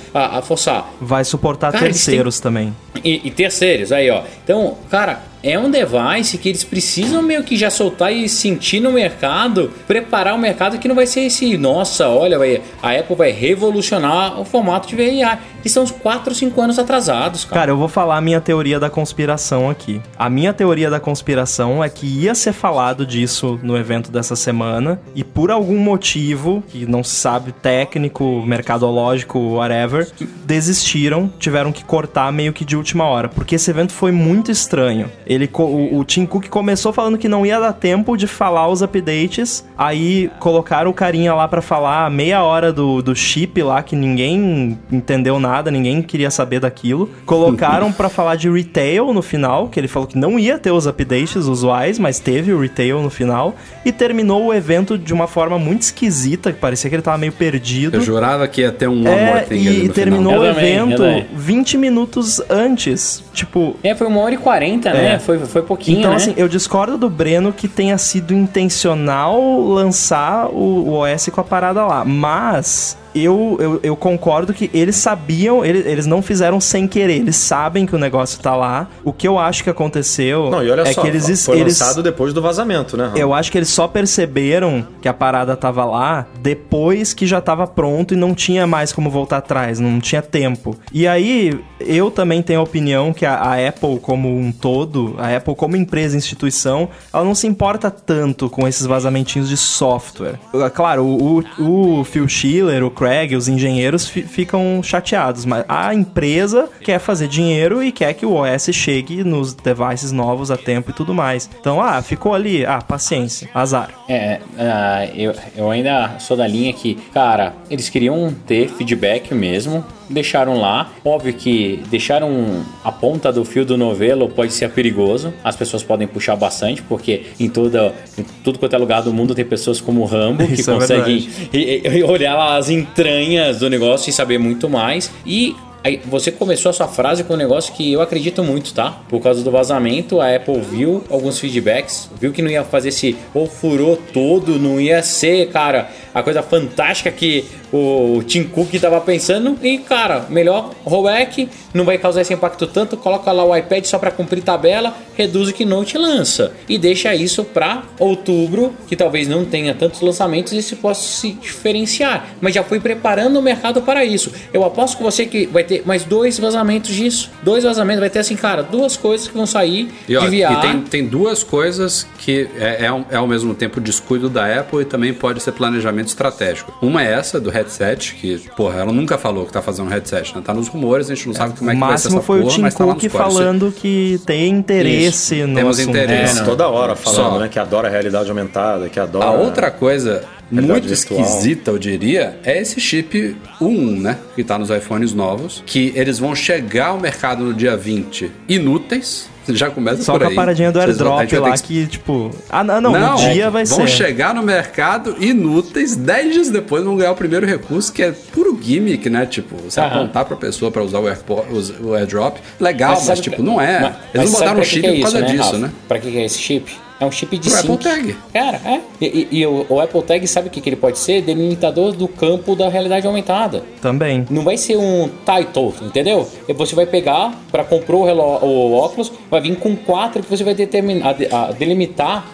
forçar. 0.42 0.88
Vai 1.00 1.24
suportar 1.24 1.72
Cara, 1.72 1.86
terceiros 1.86 2.38
também. 2.38 2.72
E, 3.02 3.22
e 3.24 3.30
terceiros, 3.30 3.90
aí 3.90 4.08
ó. 4.08 4.22
Então, 4.44 4.76
cara, 4.88 5.20
é 5.42 5.58
um 5.58 5.70
device 5.70 6.38
que 6.38 6.48
eles 6.48 6.64
precisam 6.64 7.22
meio 7.22 7.42
que 7.42 7.56
já 7.56 7.70
soltar 7.70 8.12
e 8.12 8.28
sentir 8.28 8.80
no 8.80 8.92
mercado, 8.92 9.72
preparar 9.86 10.34
o 10.34 10.38
mercado 10.38 10.78
que 10.78 10.86
não 10.86 10.94
vai 10.94 11.06
ser 11.06 11.22
esse, 11.22 11.56
nossa, 11.56 12.08
olha, 12.08 12.38
a 12.82 12.92
Apple 12.92 13.16
vai 13.16 13.30
revolucionar 13.30 14.40
o 14.40 14.44
formato 14.44 14.88
de 14.88 14.96
VRA. 14.96 15.38
Eles 15.60 15.72
são 15.72 15.82
uns 15.82 15.90
4, 15.90 16.34
5 16.34 16.60
anos 16.60 16.78
atrasados, 16.78 17.44
cara. 17.44 17.60
Cara, 17.60 17.70
eu 17.70 17.76
vou 17.76 17.88
falar 17.88 18.16
a 18.16 18.20
minha 18.20 18.40
teoria 18.40 18.80
da 18.80 18.90
conspiração 18.90 19.70
aqui. 19.70 20.00
A 20.18 20.28
minha 20.28 20.52
teoria 20.52 20.90
da 20.90 20.98
conspiração 20.98 21.82
é 21.82 21.88
que 21.88 22.06
ia 22.06 22.34
ser 22.34 22.52
falado 22.52 23.06
disso 23.06 23.58
no 23.62 23.76
evento 23.76 24.10
dessa 24.10 24.34
semana 24.34 25.00
e 25.14 25.22
por 25.22 25.50
algum 25.50 25.78
motivo, 25.78 26.62
que 26.68 26.86
não 26.86 27.04
se 27.04 27.14
sabe, 27.16 27.52
técnico, 27.52 28.42
mercadológico, 28.46 29.38
whatever, 29.38 30.08
desistiram, 30.44 31.30
tiveram 31.38 31.72
que 31.72 31.84
cortar 31.84 32.32
meio 32.32 32.52
que 32.52 32.64
de 32.64 32.76
última 32.76 33.04
hora, 33.04 33.28
porque 33.28 33.54
esse 33.54 33.70
evento 33.70 33.92
foi 33.92 34.12
muito 34.12 34.50
estranho. 34.50 35.10
Ele, 35.26 35.48
o, 35.52 35.98
o 35.98 36.04
Tim 36.04 36.26
Cook 36.26 36.48
começou 36.48 36.92
falando 36.92 37.18
que 37.18 37.28
não 37.28 37.44
ia 37.44 37.60
dar 37.60 37.72
tempo 37.72 38.16
de 38.16 38.26
falar 38.26 38.68
os 38.68 38.82
updates, 38.82 39.64
aí 39.76 40.30
colocaram 40.38 40.90
o 40.90 40.94
carinha 40.94 41.34
lá 41.34 41.46
pra 41.46 41.62
falar 41.62 42.10
meia 42.10 42.42
hora 42.42 42.72
do, 42.72 43.02
do 43.02 43.14
chip 43.14 43.62
lá, 43.62 43.82
que 43.82 43.94
ninguém 43.94 44.78
entendeu 44.90 45.38
nada, 45.38 45.49
ninguém 45.70 46.02
queria 46.02 46.30
saber 46.30 46.60
daquilo. 46.60 47.10
Colocaram 47.26 47.90
pra 47.92 48.08
falar 48.08 48.36
de 48.36 48.48
retail 48.50 49.12
no 49.12 49.22
final, 49.22 49.68
que 49.68 49.80
ele 49.80 49.88
falou 49.88 50.06
que 50.06 50.16
não 50.18 50.38
ia 50.38 50.58
ter 50.58 50.70
os 50.70 50.86
updates 50.86 51.36
usuais, 51.46 51.98
mas 51.98 52.18
teve 52.20 52.52
o 52.52 52.60
retail 52.60 53.00
no 53.02 53.10
final. 53.10 53.54
E 53.84 53.90
terminou 53.92 54.46
o 54.46 54.54
evento 54.54 54.96
de 54.98 55.12
uma 55.12 55.26
forma 55.26 55.58
muito 55.58 55.82
esquisita, 55.82 56.52
que 56.52 56.58
parecia 56.58 56.88
que 56.88 56.96
ele 56.96 57.02
tava 57.02 57.18
meio 57.18 57.32
perdido. 57.32 57.96
Eu 57.96 58.00
jurava 58.02 58.46
que 58.46 58.60
ia 58.60 58.70
ter 58.72 58.88
um 58.88 58.98
One 59.00 59.04
More 59.04 59.38
É, 59.38 59.40
Thing 59.42 59.66
ali 59.68 59.84
e 59.84 59.88
no 59.88 59.94
terminou 59.94 60.32
final. 60.32 60.44
o 60.44 60.46
evento 60.46 60.96
também. 60.98 61.26
20 61.34 61.78
minutos 61.78 62.40
antes. 62.50 63.22
Tipo, 63.32 63.76
É, 63.82 63.94
foi 63.94 64.06
uma 64.06 64.20
hora 64.20 64.34
e 64.34 64.38
quarenta, 64.38 64.92
né? 64.92 65.14
É. 65.14 65.18
Foi, 65.18 65.38
foi 65.40 65.62
pouquinho, 65.62 65.98
então, 66.00 66.10
né? 66.10 66.16
assim, 66.16 66.34
eu 66.36 66.48
discordo 66.48 66.96
do 66.98 67.08
Breno 67.10 67.52
que 67.52 67.66
tenha 67.68 67.96
sido 67.98 68.32
intencional 68.34 69.40
lançar 69.60 70.46
o, 70.48 70.88
o 70.88 70.92
OS 71.00 71.28
com 71.32 71.40
a 71.40 71.44
parada 71.44 71.84
lá. 71.86 72.04
Mas 72.04 72.96
eu, 73.14 73.56
eu, 73.60 73.80
eu 73.82 73.96
concordo 73.96 74.52
que 74.52 74.70
eles 74.72 74.96
sabiam, 74.96 75.64
eles, 75.64 75.86
eles 75.86 76.06
não 76.06 76.22
fizeram 76.22 76.60
sem 76.60 76.86
querer. 76.86 77.16
Eles 77.16 77.36
sabem 77.36 77.86
que 77.86 77.94
o 77.94 77.98
negócio 77.98 78.40
tá 78.40 78.54
lá. 78.54 78.88
O 79.04 79.12
que 79.12 79.26
eu 79.26 79.38
acho 79.38 79.64
que 79.64 79.70
aconteceu 79.70 80.50
Não, 80.50 80.62
e 80.62 80.70
olha 80.70 80.82
é 80.82 80.92
só, 80.92 81.02
que 81.02 81.08
eles. 81.08 81.44
foi 81.44 81.60
eles 81.60 81.78
lançado 81.78 82.02
depois 82.02 82.32
do 82.32 82.42
vazamento, 82.42 82.96
né? 82.96 83.12
Eu 83.14 83.34
acho 83.34 83.50
que 83.50 83.58
eles 83.58 83.68
só 83.68 83.88
perceberam 83.88 84.86
que 85.00 85.08
a 85.08 85.14
parada 85.14 85.56
tava 85.56 85.84
lá 85.84 86.26
depois 86.40 87.12
que 87.12 87.26
já 87.26 87.40
tava 87.40 87.66
pronto 87.66 88.14
e 88.14 88.16
não 88.16 88.34
tinha 88.34 88.66
mais 88.66 88.92
como 88.92 89.10
voltar 89.10 89.38
atrás, 89.38 89.80
não 89.80 90.00
tinha 90.00 90.22
tempo. 90.22 90.76
E 90.92 91.06
aí, 91.06 91.58
eu 91.80 92.10
também 92.10 92.42
tenho 92.42 92.60
a 92.60 92.62
opinião 92.62 93.12
que 93.12 93.26
a, 93.26 93.34
a 93.34 93.68
Apple 93.68 93.98
como 94.00 94.28
um 94.28 94.52
todo, 94.52 95.14
a 95.18 95.36
Apple 95.36 95.54
como 95.54 95.76
empresa, 95.76 96.16
instituição, 96.16 96.88
ela 97.12 97.24
não 97.24 97.34
se 97.34 97.46
importa 97.46 97.90
tanto 97.90 98.48
com 98.48 98.66
esses 98.66 98.86
vazamentinhos 98.86 99.48
de 99.48 99.56
software. 99.56 100.38
Claro, 100.74 101.04
o, 101.04 101.40
o, 101.58 102.00
o 102.00 102.04
Phil 102.04 102.28
Schiller, 102.28 102.84
o 102.84 102.90
Craig, 103.00 103.34
os 103.34 103.48
engenheiros 103.48 104.06
fi- 104.06 104.22
ficam 104.24 104.82
chateados, 104.82 105.46
mas 105.46 105.64
a 105.66 105.94
empresa 105.94 106.68
quer 106.84 106.98
fazer 106.98 107.28
dinheiro 107.28 107.82
e 107.82 107.90
quer 107.90 108.12
que 108.12 108.26
o 108.26 108.34
OS 108.34 108.68
chegue 108.74 109.24
nos 109.24 109.54
devices 109.54 110.12
novos 110.12 110.50
a 110.50 110.56
tempo 110.58 110.90
e 110.90 110.92
tudo 110.92 111.14
mais. 111.14 111.48
Então, 111.58 111.80
ah, 111.80 112.02
ficou 112.02 112.34
ali, 112.34 112.66
ah, 112.66 112.82
paciência, 112.86 113.48
azar. 113.54 113.88
É, 114.06 114.38
ah, 114.58 115.06
eu, 115.14 115.34
eu 115.56 115.70
ainda 115.70 116.16
sou 116.18 116.36
da 116.36 116.46
linha 116.46 116.74
que, 116.74 116.96
cara, 117.14 117.54
eles 117.70 117.88
queriam 117.88 118.34
ter 118.46 118.68
feedback 118.68 119.32
mesmo, 119.32 119.82
deixaram 120.10 120.60
lá. 120.60 120.92
Óbvio 121.04 121.32
que 121.32 121.82
deixaram 121.90 122.62
a 122.84 122.92
ponta 122.92 123.32
do 123.32 123.44
fio 123.44 123.64
do 123.64 123.76
novelo 123.76 124.28
pode 124.28 124.52
ser 124.52 124.70
perigoso, 124.70 125.32
as 125.42 125.56
pessoas 125.56 125.82
podem 125.82 126.06
puxar 126.06 126.36
bastante, 126.36 126.82
porque 126.82 127.22
em, 127.38 127.48
toda, 127.48 127.94
em 128.18 128.24
tudo 128.44 128.58
quanto 128.58 128.74
é 128.74 128.78
lugar 128.78 129.02
do 129.02 129.12
mundo 129.12 129.34
tem 129.34 129.44
pessoas 129.44 129.80
como 129.80 130.02
o 130.02 130.04
Rambo 130.04 130.46
que 130.46 130.54
Isso 130.60 130.70
é 130.70 130.74
conseguem 130.74 131.28
e- 131.52 132.02
olhar 132.02 132.34
lá 132.34 132.56
as 132.56 132.68
entranhas 132.68 133.60
do 133.60 133.70
negócio 133.70 134.10
e 134.10 134.12
saber 134.12 134.38
muito 134.38 134.68
mais. 134.68 135.10
E 135.24 135.54
Aí, 135.82 135.98
você 136.04 136.30
começou 136.30 136.68
a 136.68 136.72
sua 136.74 136.86
frase 136.86 137.24
com 137.24 137.32
um 137.32 137.38
negócio 137.38 137.72
que 137.72 137.90
eu 137.90 138.02
acredito 138.02 138.44
muito, 138.44 138.74
tá? 138.74 139.00
Por 139.08 139.18
causa 139.20 139.42
do 139.42 139.50
vazamento, 139.50 140.20
a 140.20 140.36
Apple 140.36 140.60
viu 140.60 141.02
alguns 141.08 141.38
feedbacks, 141.38 142.10
viu 142.20 142.32
que 142.32 142.42
não 142.42 142.50
ia 142.50 142.62
fazer 142.62 142.90
esse 142.90 143.16
ou 143.32 143.46
furou 143.46 143.96
todo, 144.12 144.58
não 144.58 144.78
ia 144.78 145.02
ser, 145.02 145.48
cara, 145.48 145.88
a 146.14 146.22
coisa 146.22 146.42
fantástica 146.42 147.10
que 147.10 147.44
o 147.72 148.22
Tim 148.26 148.44
Cook 148.44 148.72
tava 148.80 149.00
pensando. 149.00 149.56
E, 149.62 149.78
cara, 149.78 150.26
melhor 150.28 150.72
rollback, 150.84 151.48
não 151.72 151.84
vai 151.84 151.98
causar 151.98 152.22
esse 152.22 152.34
impacto 152.34 152.66
tanto, 152.66 152.96
coloca 152.96 153.30
lá 153.32 153.44
o 153.44 153.56
iPad 153.56 153.84
só 153.84 153.98
para 153.98 154.10
cumprir 154.10 154.42
tabela, 154.42 154.94
reduz 155.16 155.48
o 155.48 155.52
Keynote 155.52 155.96
e 155.96 156.00
lança. 156.00 156.52
E 156.68 156.78
deixa 156.78 157.14
isso 157.14 157.44
para 157.44 157.82
outubro, 157.98 158.74
que 158.88 158.96
talvez 158.96 159.28
não 159.28 159.44
tenha 159.44 159.74
tantos 159.74 160.00
lançamentos 160.00 160.52
e 160.52 160.62
se 160.62 160.76
possa 160.76 161.02
se 161.02 161.32
diferenciar. 161.32 162.34
Mas 162.40 162.54
já 162.54 162.64
foi 162.64 162.80
preparando 162.80 163.38
o 163.38 163.42
mercado 163.42 163.82
para 163.82 164.04
isso. 164.04 164.32
Eu 164.52 164.64
aposto 164.64 164.96
com 164.98 165.04
você 165.04 165.26
que 165.26 165.46
vai 165.46 165.62
ter 165.64 165.82
mais 165.86 166.04
dois 166.04 166.38
vazamentos 166.38 166.94
disso. 166.94 167.30
Dois 167.42 167.64
vazamentos, 167.64 168.00
vai 168.00 168.10
ter 168.10 168.18
assim, 168.20 168.36
cara, 168.36 168.62
duas 168.62 168.96
coisas 168.96 169.28
que 169.28 169.34
vão 169.34 169.46
sair 169.46 169.90
E, 170.08 170.16
ó, 170.16 170.20
de 170.20 170.26
VR. 170.28 170.52
e 170.52 170.60
tem, 170.60 170.80
tem 170.80 171.06
duas 171.06 171.42
coisas 171.42 172.06
que 172.18 172.48
é, 172.58 172.86
é, 172.86 173.04
é 173.10 173.16
ao 173.16 173.26
mesmo 173.26 173.54
tempo 173.54 173.80
descuido 173.80 174.28
da 174.28 174.60
Apple 174.60 174.82
e 174.82 174.84
também 174.84 175.12
pode 175.12 175.42
ser 175.42 175.52
planejamento 175.52 175.99
estratégico. 176.08 176.72
Uma 176.80 177.04
é 177.04 177.12
essa, 177.12 177.40
do 177.40 177.50
headset, 177.50 178.14
que, 178.14 178.38
porra, 178.56 178.80
ela 178.80 178.92
nunca 178.92 179.18
falou 179.18 179.46
que 179.46 179.52
tá 179.52 179.60
fazendo 179.62 179.86
um 179.86 179.90
headset, 179.90 180.34
né? 180.34 180.42
Tá 180.44 180.54
nos 180.54 180.68
rumores, 180.68 181.10
a 181.10 181.14
gente 181.14 181.26
não 181.26 181.34
sabe 181.34 181.58
como 181.58 181.70
é 181.70 181.74
o 181.74 181.76
que 181.76 181.80
vai 181.80 181.88
ser 181.88 181.92
máximo 181.92 182.16
essa 182.18 182.26
foi 182.26 182.38
porra, 182.40 182.50
o 182.50 182.54
Tim 182.54 182.60
mas 182.62 182.74
tá 182.74 182.84
lá 182.84 182.94
Cook 182.94 183.02
nos 183.04 183.12
falando 183.12 183.72
que 183.72 184.20
tem 184.26 184.48
interesse 184.48 185.36
Isso, 185.36 185.46
no 185.46 185.54
temos 185.54 185.78
assunto. 185.78 185.96
interesse. 185.96 186.40
É, 186.40 186.44
toda 186.44 186.68
hora 186.68 186.96
falando, 186.96 187.32
Só. 187.32 187.38
né? 187.38 187.48
Que 187.48 187.58
adora 187.58 187.88
a 187.88 187.90
realidade 187.90 188.28
aumentada, 188.28 188.88
que 188.88 188.98
adora. 188.98 189.26
A 189.26 189.30
outra 189.32 189.70
coisa 189.70 190.24
muito 190.50 190.88
virtual. 190.88 191.20
esquisita, 191.20 191.70
eu 191.70 191.78
diria, 191.78 192.38
é 192.42 192.60
esse 192.60 192.80
chip 192.80 193.36
U1, 193.60 194.00
né? 194.00 194.18
Que 194.34 194.42
tá 194.42 194.58
nos 194.58 194.68
iPhones 194.70 195.12
novos. 195.14 195.62
Que 195.64 195.92
eles 195.94 196.18
vão 196.18 196.34
chegar 196.34 196.88
ao 196.88 196.98
mercado 196.98 197.44
no 197.44 197.54
dia 197.54 197.76
20 197.76 198.30
inúteis. 198.48 199.29
Já 199.48 199.70
começa 199.70 200.02
Só 200.02 200.12
por 200.12 200.20
com 200.22 200.26
aí. 200.28 200.32
a 200.32 200.36
paradinha 200.36 200.70
do 200.70 200.78
vão- 200.78 200.88
airdrop 200.88 201.26
vai 201.30 201.40
lá 201.40 201.52
ter 201.56 201.62
que, 201.62 201.86
tipo. 201.86 202.30
Ah, 202.48 202.62
não, 202.62 202.80
não, 202.80 202.92
no 202.92 203.16
dia 203.32 203.50
vai 203.50 203.64
vão 203.64 203.78
ser. 203.80 203.88
chegar 203.88 204.34
no 204.34 204.42
mercado 204.42 205.16
inúteis, 205.18 205.96
10 205.96 206.32
dias 206.34 206.50
depois 206.50 206.84
vão 206.84 206.96
ganhar 206.96 207.10
o 207.12 207.16
primeiro 207.16 207.46
recurso, 207.46 207.92
que 207.92 208.02
é 208.02 208.12
puro 208.32 208.58
gimmick, 208.62 209.08
né? 209.10 209.26
Tipo, 209.26 209.56
você 209.56 209.80
Aham. 209.80 209.88
apontar 210.00 210.24
pra 210.24 210.36
pessoa 210.36 210.70
pra 210.70 210.82
usar 210.82 210.98
o, 211.00 211.08
AirPod, 211.08 211.46
o 211.82 211.94
airdrop. 211.94 212.36
Legal, 212.60 212.90
mas, 212.90 213.00
sabe 213.04 213.20
tipo, 213.22 213.36
pra- 213.36 213.44
não 213.44 213.60
é. 213.60 213.80
mas- 213.80 213.94
Eles 213.94 214.00
mas 214.14 214.24
não 214.24 214.38
botaram 214.38 214.58
um 214.58 214.62
que 214.62 214.68
chip 214.68 214.80
que 214.82 214.86
é 214.86 214.92
por 214.94 215.00
causa 215.02 215.18
isso, 215.20 215.26
disso, 215.30 215.42
Rafa? 215.44 215.58
né? 215.58 215.70
Pra 215.88 215.98
que 215.98 216.10
que 216.10 216.18
é 216.18 216.24
esse 216.24 216.38
chip? 216.38 216.72
É 217.00 217.06
um 217.06 217.10
chip 217.10 217.38
de 217.38 217.48
Pro 217.48 217.58
sync. 217.60 217.72
Apple 217.72 217.84
Tag. 217.84 218.16
Cara, 218.32 218.60
é. 218.64 218.80
E, 219.00 219.06
e- 219.06 219.38
e 219.40 219.46
o, 219.46 219.64
o 219.70 219.80
Apple 219.80 220.02
Tag 220.02 220.26
sabe 220.28 220.48
o 220.48 220.50
que, 220.50 220.60
que 220.60 220.68
ele 220.68 220.76
pode 220.76 220.98
ser? 220.98 221.22
Delimitador 221.22 221.92
do 221.92 222.06
campo 222.06 222.54
da 222.54 222.68
realidade 222.68 223.06
aumentada. 223.06 223.64
Também. 223.80 224.26
Não 224.30 224.42
vai 224.42 224.58
ser 224.58 224.76
um 224.76 225.08
title, 225.24 225.72
entendeu? 225.82 226.28
E 226.46 226.52
você 226.52 226.74
vai 226.76 226.84
pegar 226.84 227.34
para 227.50 227.64
comprar 227.64 227.96
o, 227.96 228.04
o 228.44 228.72
óculos, 228.74 229.10
vai 229.30 229.40
vir 229.40 229.56
com 229.56 229.74
quatro 229.74 230.22
que 230.22 230.28
você 230.30 230.44
vai 230.44 230.54
determinar, 230.54 231.14
de- 231.14 231.26
a- 231.34 231.52
delimitar 231.52 232.26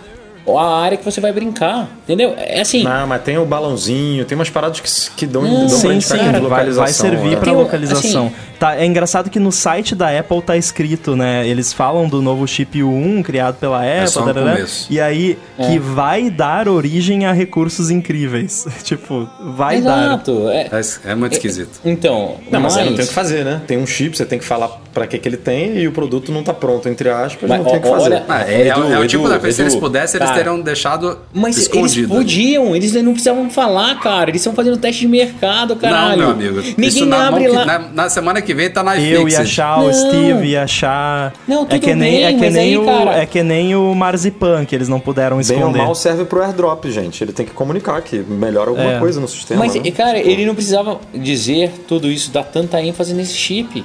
a 0.49 0.81
área 0.81 0.97
que 0.97 1.05
você 1.05 1.21
vai 1.21 1.33
brincar, 1.33 1.89
entendeu? 2.05 2.35
É 2.37 2.61
assim. 2.61 2.83
Não, 2.85 3.07
mas 3.07 3.23
tem 3.23 3.37
o 3.39 3.45
balãozinho, 3.45 4.25
tem 4.25 4.37
umas 4.37 4.51
paradas 4.51 4.79
que, 4.81 5.11
que 5.17 5.27
dão, 5.27 5.43
Não, 5.43 5.67
dão 5.67 5.81
pra 5.81 5.91
Sim, 5.91 5.99
de 5.99 6.07
vai, 6.09 6.41
localização. 6.41 6.85
vai 6.85 6.93
servir 6.93 7.31
né? 7.31 7.37
pra 7.37 7.45
Tem 7.47 7.55
localização. 7.55 8.27
assim- 8.27 8.35
Tá, 8.59 8.75
é 8.75 8.87
engraçado 8.87 9.29
que 9.29 9.39
no 9.39 9.53
site 9.53 9.95
da 9.95 10.19
Apple 10.19 10.41
tá 10.41 10.57
escrito, 10.57 11.15
né? 11.15 11.47
Eles 11.47 11.75
falam 11.75 12.09
do 12.09 12.23
novo 12.23 12.47
chip 12.49 12.79
U1 12.83 13.23
criado 13.23 13.57
pela 13.57 13.83
Apple, 13.83 14.09
só 14.09 14.25
no 14.25 14.33
tarará, 14.33 14.65
e 14.89 14.99
aí 14.99 15.37
É. 15.59 15.67
que 15.67 15.79
vai 15.79 16.31
dar 16.31 16.67
origem 16.67 17.27
a 17.27 17.33
recursos 17.33 17.91
incríveis. 17.91 18.67
tipo, 18.83 19.29
vai 19.55 19.83
dar. 19.83 20.05
Exato. 20.07 20.49
É, 20.49 20.71
É, 20.73 21.11
é 21.11 21.15
muito 21.15 21.35
esquisito. 21.35 21.81
então. 21.85 22.37
Não, 22.51 22.59
mas 22.61 22.79
aí 22.79 22.85
não 22.85 22.93
mas- 22.93 22.97
tem 22.97 23.05
o 23.05 23.09
que 23.09 23.15
fazer, 23.15 23.45
né? 23.45 23.61
Tem 23.67 23.77
um 23.77 23.87
chip, 23.87 24.17
você 24.17 24.25
tem 24.25 24.39
que 24.39 24.45
falar 24.47 24.69
pra 24.95 25.07
que, 25.07 25.19
que 25.19 25.29
ele 25.29 25.37
tem 25.37 25.77
e 25.77 25.87
o 25.87 25.93
produto 25.93 26.33
não 26.33 26.43
tá 26.43 26.55
pronto, 26.55 26.89
entre 26.89 27.11
aspas, 27.11 27.47
Mas, 27.47 27.59
não 27.59 27.67
tem 27.67 27.77
o 27.79 27.83
que 27.83 27.89
ó, 27.89 27.93
fazer. 27.93 28.05
olha- 28.07 28.25
Ah, 28.27 28.43
é, 28.51 28.69
Edu, 28.69 28.91
é 28.91 28.99
o 28.99 29.07
tipo 29.07 29.25
Edu, 29.25 29.33
da 29.35 29.39
coisa, 29.39 29.55
se 29.55 29.63
eles 29.63 29.77
pudessem, 29.77 30.19
eles 30.19 30.31
cara. 30.31 30.36
Teriam 30.37 30.61
deixado 30.61 31.19
Mas 31.35 31.57
escondido. 31.57 32.07
eles 32.15 32.17
podiam, 32.17 32.75
eles 32.77 32.93
não 32.95 33.13
precisavam 33.13 33.49
falar, 33.51 33.99
cara. 34.01 34.31
Eles 34.31 34.41
estão 34.41 34.55
fazendo 34.55 34.77
teste 34.77 35.03
de 35.03 35.09
mercado, 35.09 35.77
caralho. 35.77 36.11
Não, 36.23 36.37
meu 36.37 36.51
amigo. 36.51 36.61
Ninguém 36.77 36.89
Isso 36.89 37.07
na, 37.07 37.29
abre 37.29 37.43
mão 37.45 37.51
que- 37.51 37.57
lá. 37.57 37.65
na, 37.65 37.79
na 37.79 38.09
semana 38.09 38.41
que 38.43 38.55
vem 38.55 38.71
tá 38.71 38.83
na 38.83 38.99
Eu 38.99 39.29
ia 39.29 39.41
achar, 39.41 39.79
o 39.81 39.87
Não. 39.87 39.93
Steve 39.93 40.47
ia 40.49 40.63
achar. 40.65 41.33
Não, 41.47 41.63
é 41.63 41.67
tudo 41.67 41.81
que 41.81 41.95
nem, 41.95 42.13
bem, 42.13 42.25
é 42.25 42.33
que 42.33 42.39
mas 42.41 42.55
nem 42.55 42.63
aí, 42.63 42.79
o 42.79 42.85
cara- 42.85 43.13
É 43.19 43.27
que 43.27 43.43
nem 43.43 43.75
o 43.77 43.95
Marzipan, 43.95 44.65
que 44.65 44.75
eles 44.75 44.89
não 44.89 45.01
puderam 45.01 45.37
Bem 45.39 45.47
ou 45.57 45.59
esconder. 45.59 45.79
mal 45.83 45.95
serve 45.95 46.25
pro 46.25 46.43
airdrop, 46.43 46.85
gente. 46.91 47.23
Ele 47.23 47.33
tem 47.33 47.45
que 47.47 47.53
comunicar 47.53 48.01
que 48.03 48.19
melhora 48.19 48.71
alguma 48.71 48.93
É. 48.95 48.99
coisa 48.99 49.21
no 49.21 49.29
sistema. 49.29 49.61
Mas, 49.65 49.75
né? 49.75 49.91
cara, 49.91 50.19
ele 50.19 50.45
não 50.47 50.55
precisava 50.55 51.01
dizer 51.15 51.73
tudo 51.89 52.09
isso, 52.11 52.31
dar 52.31 52.45
tanta 52.45 52.81
ênfase 52.81 53.15
nesse 53.15 53.35
chip. 53.35 53.85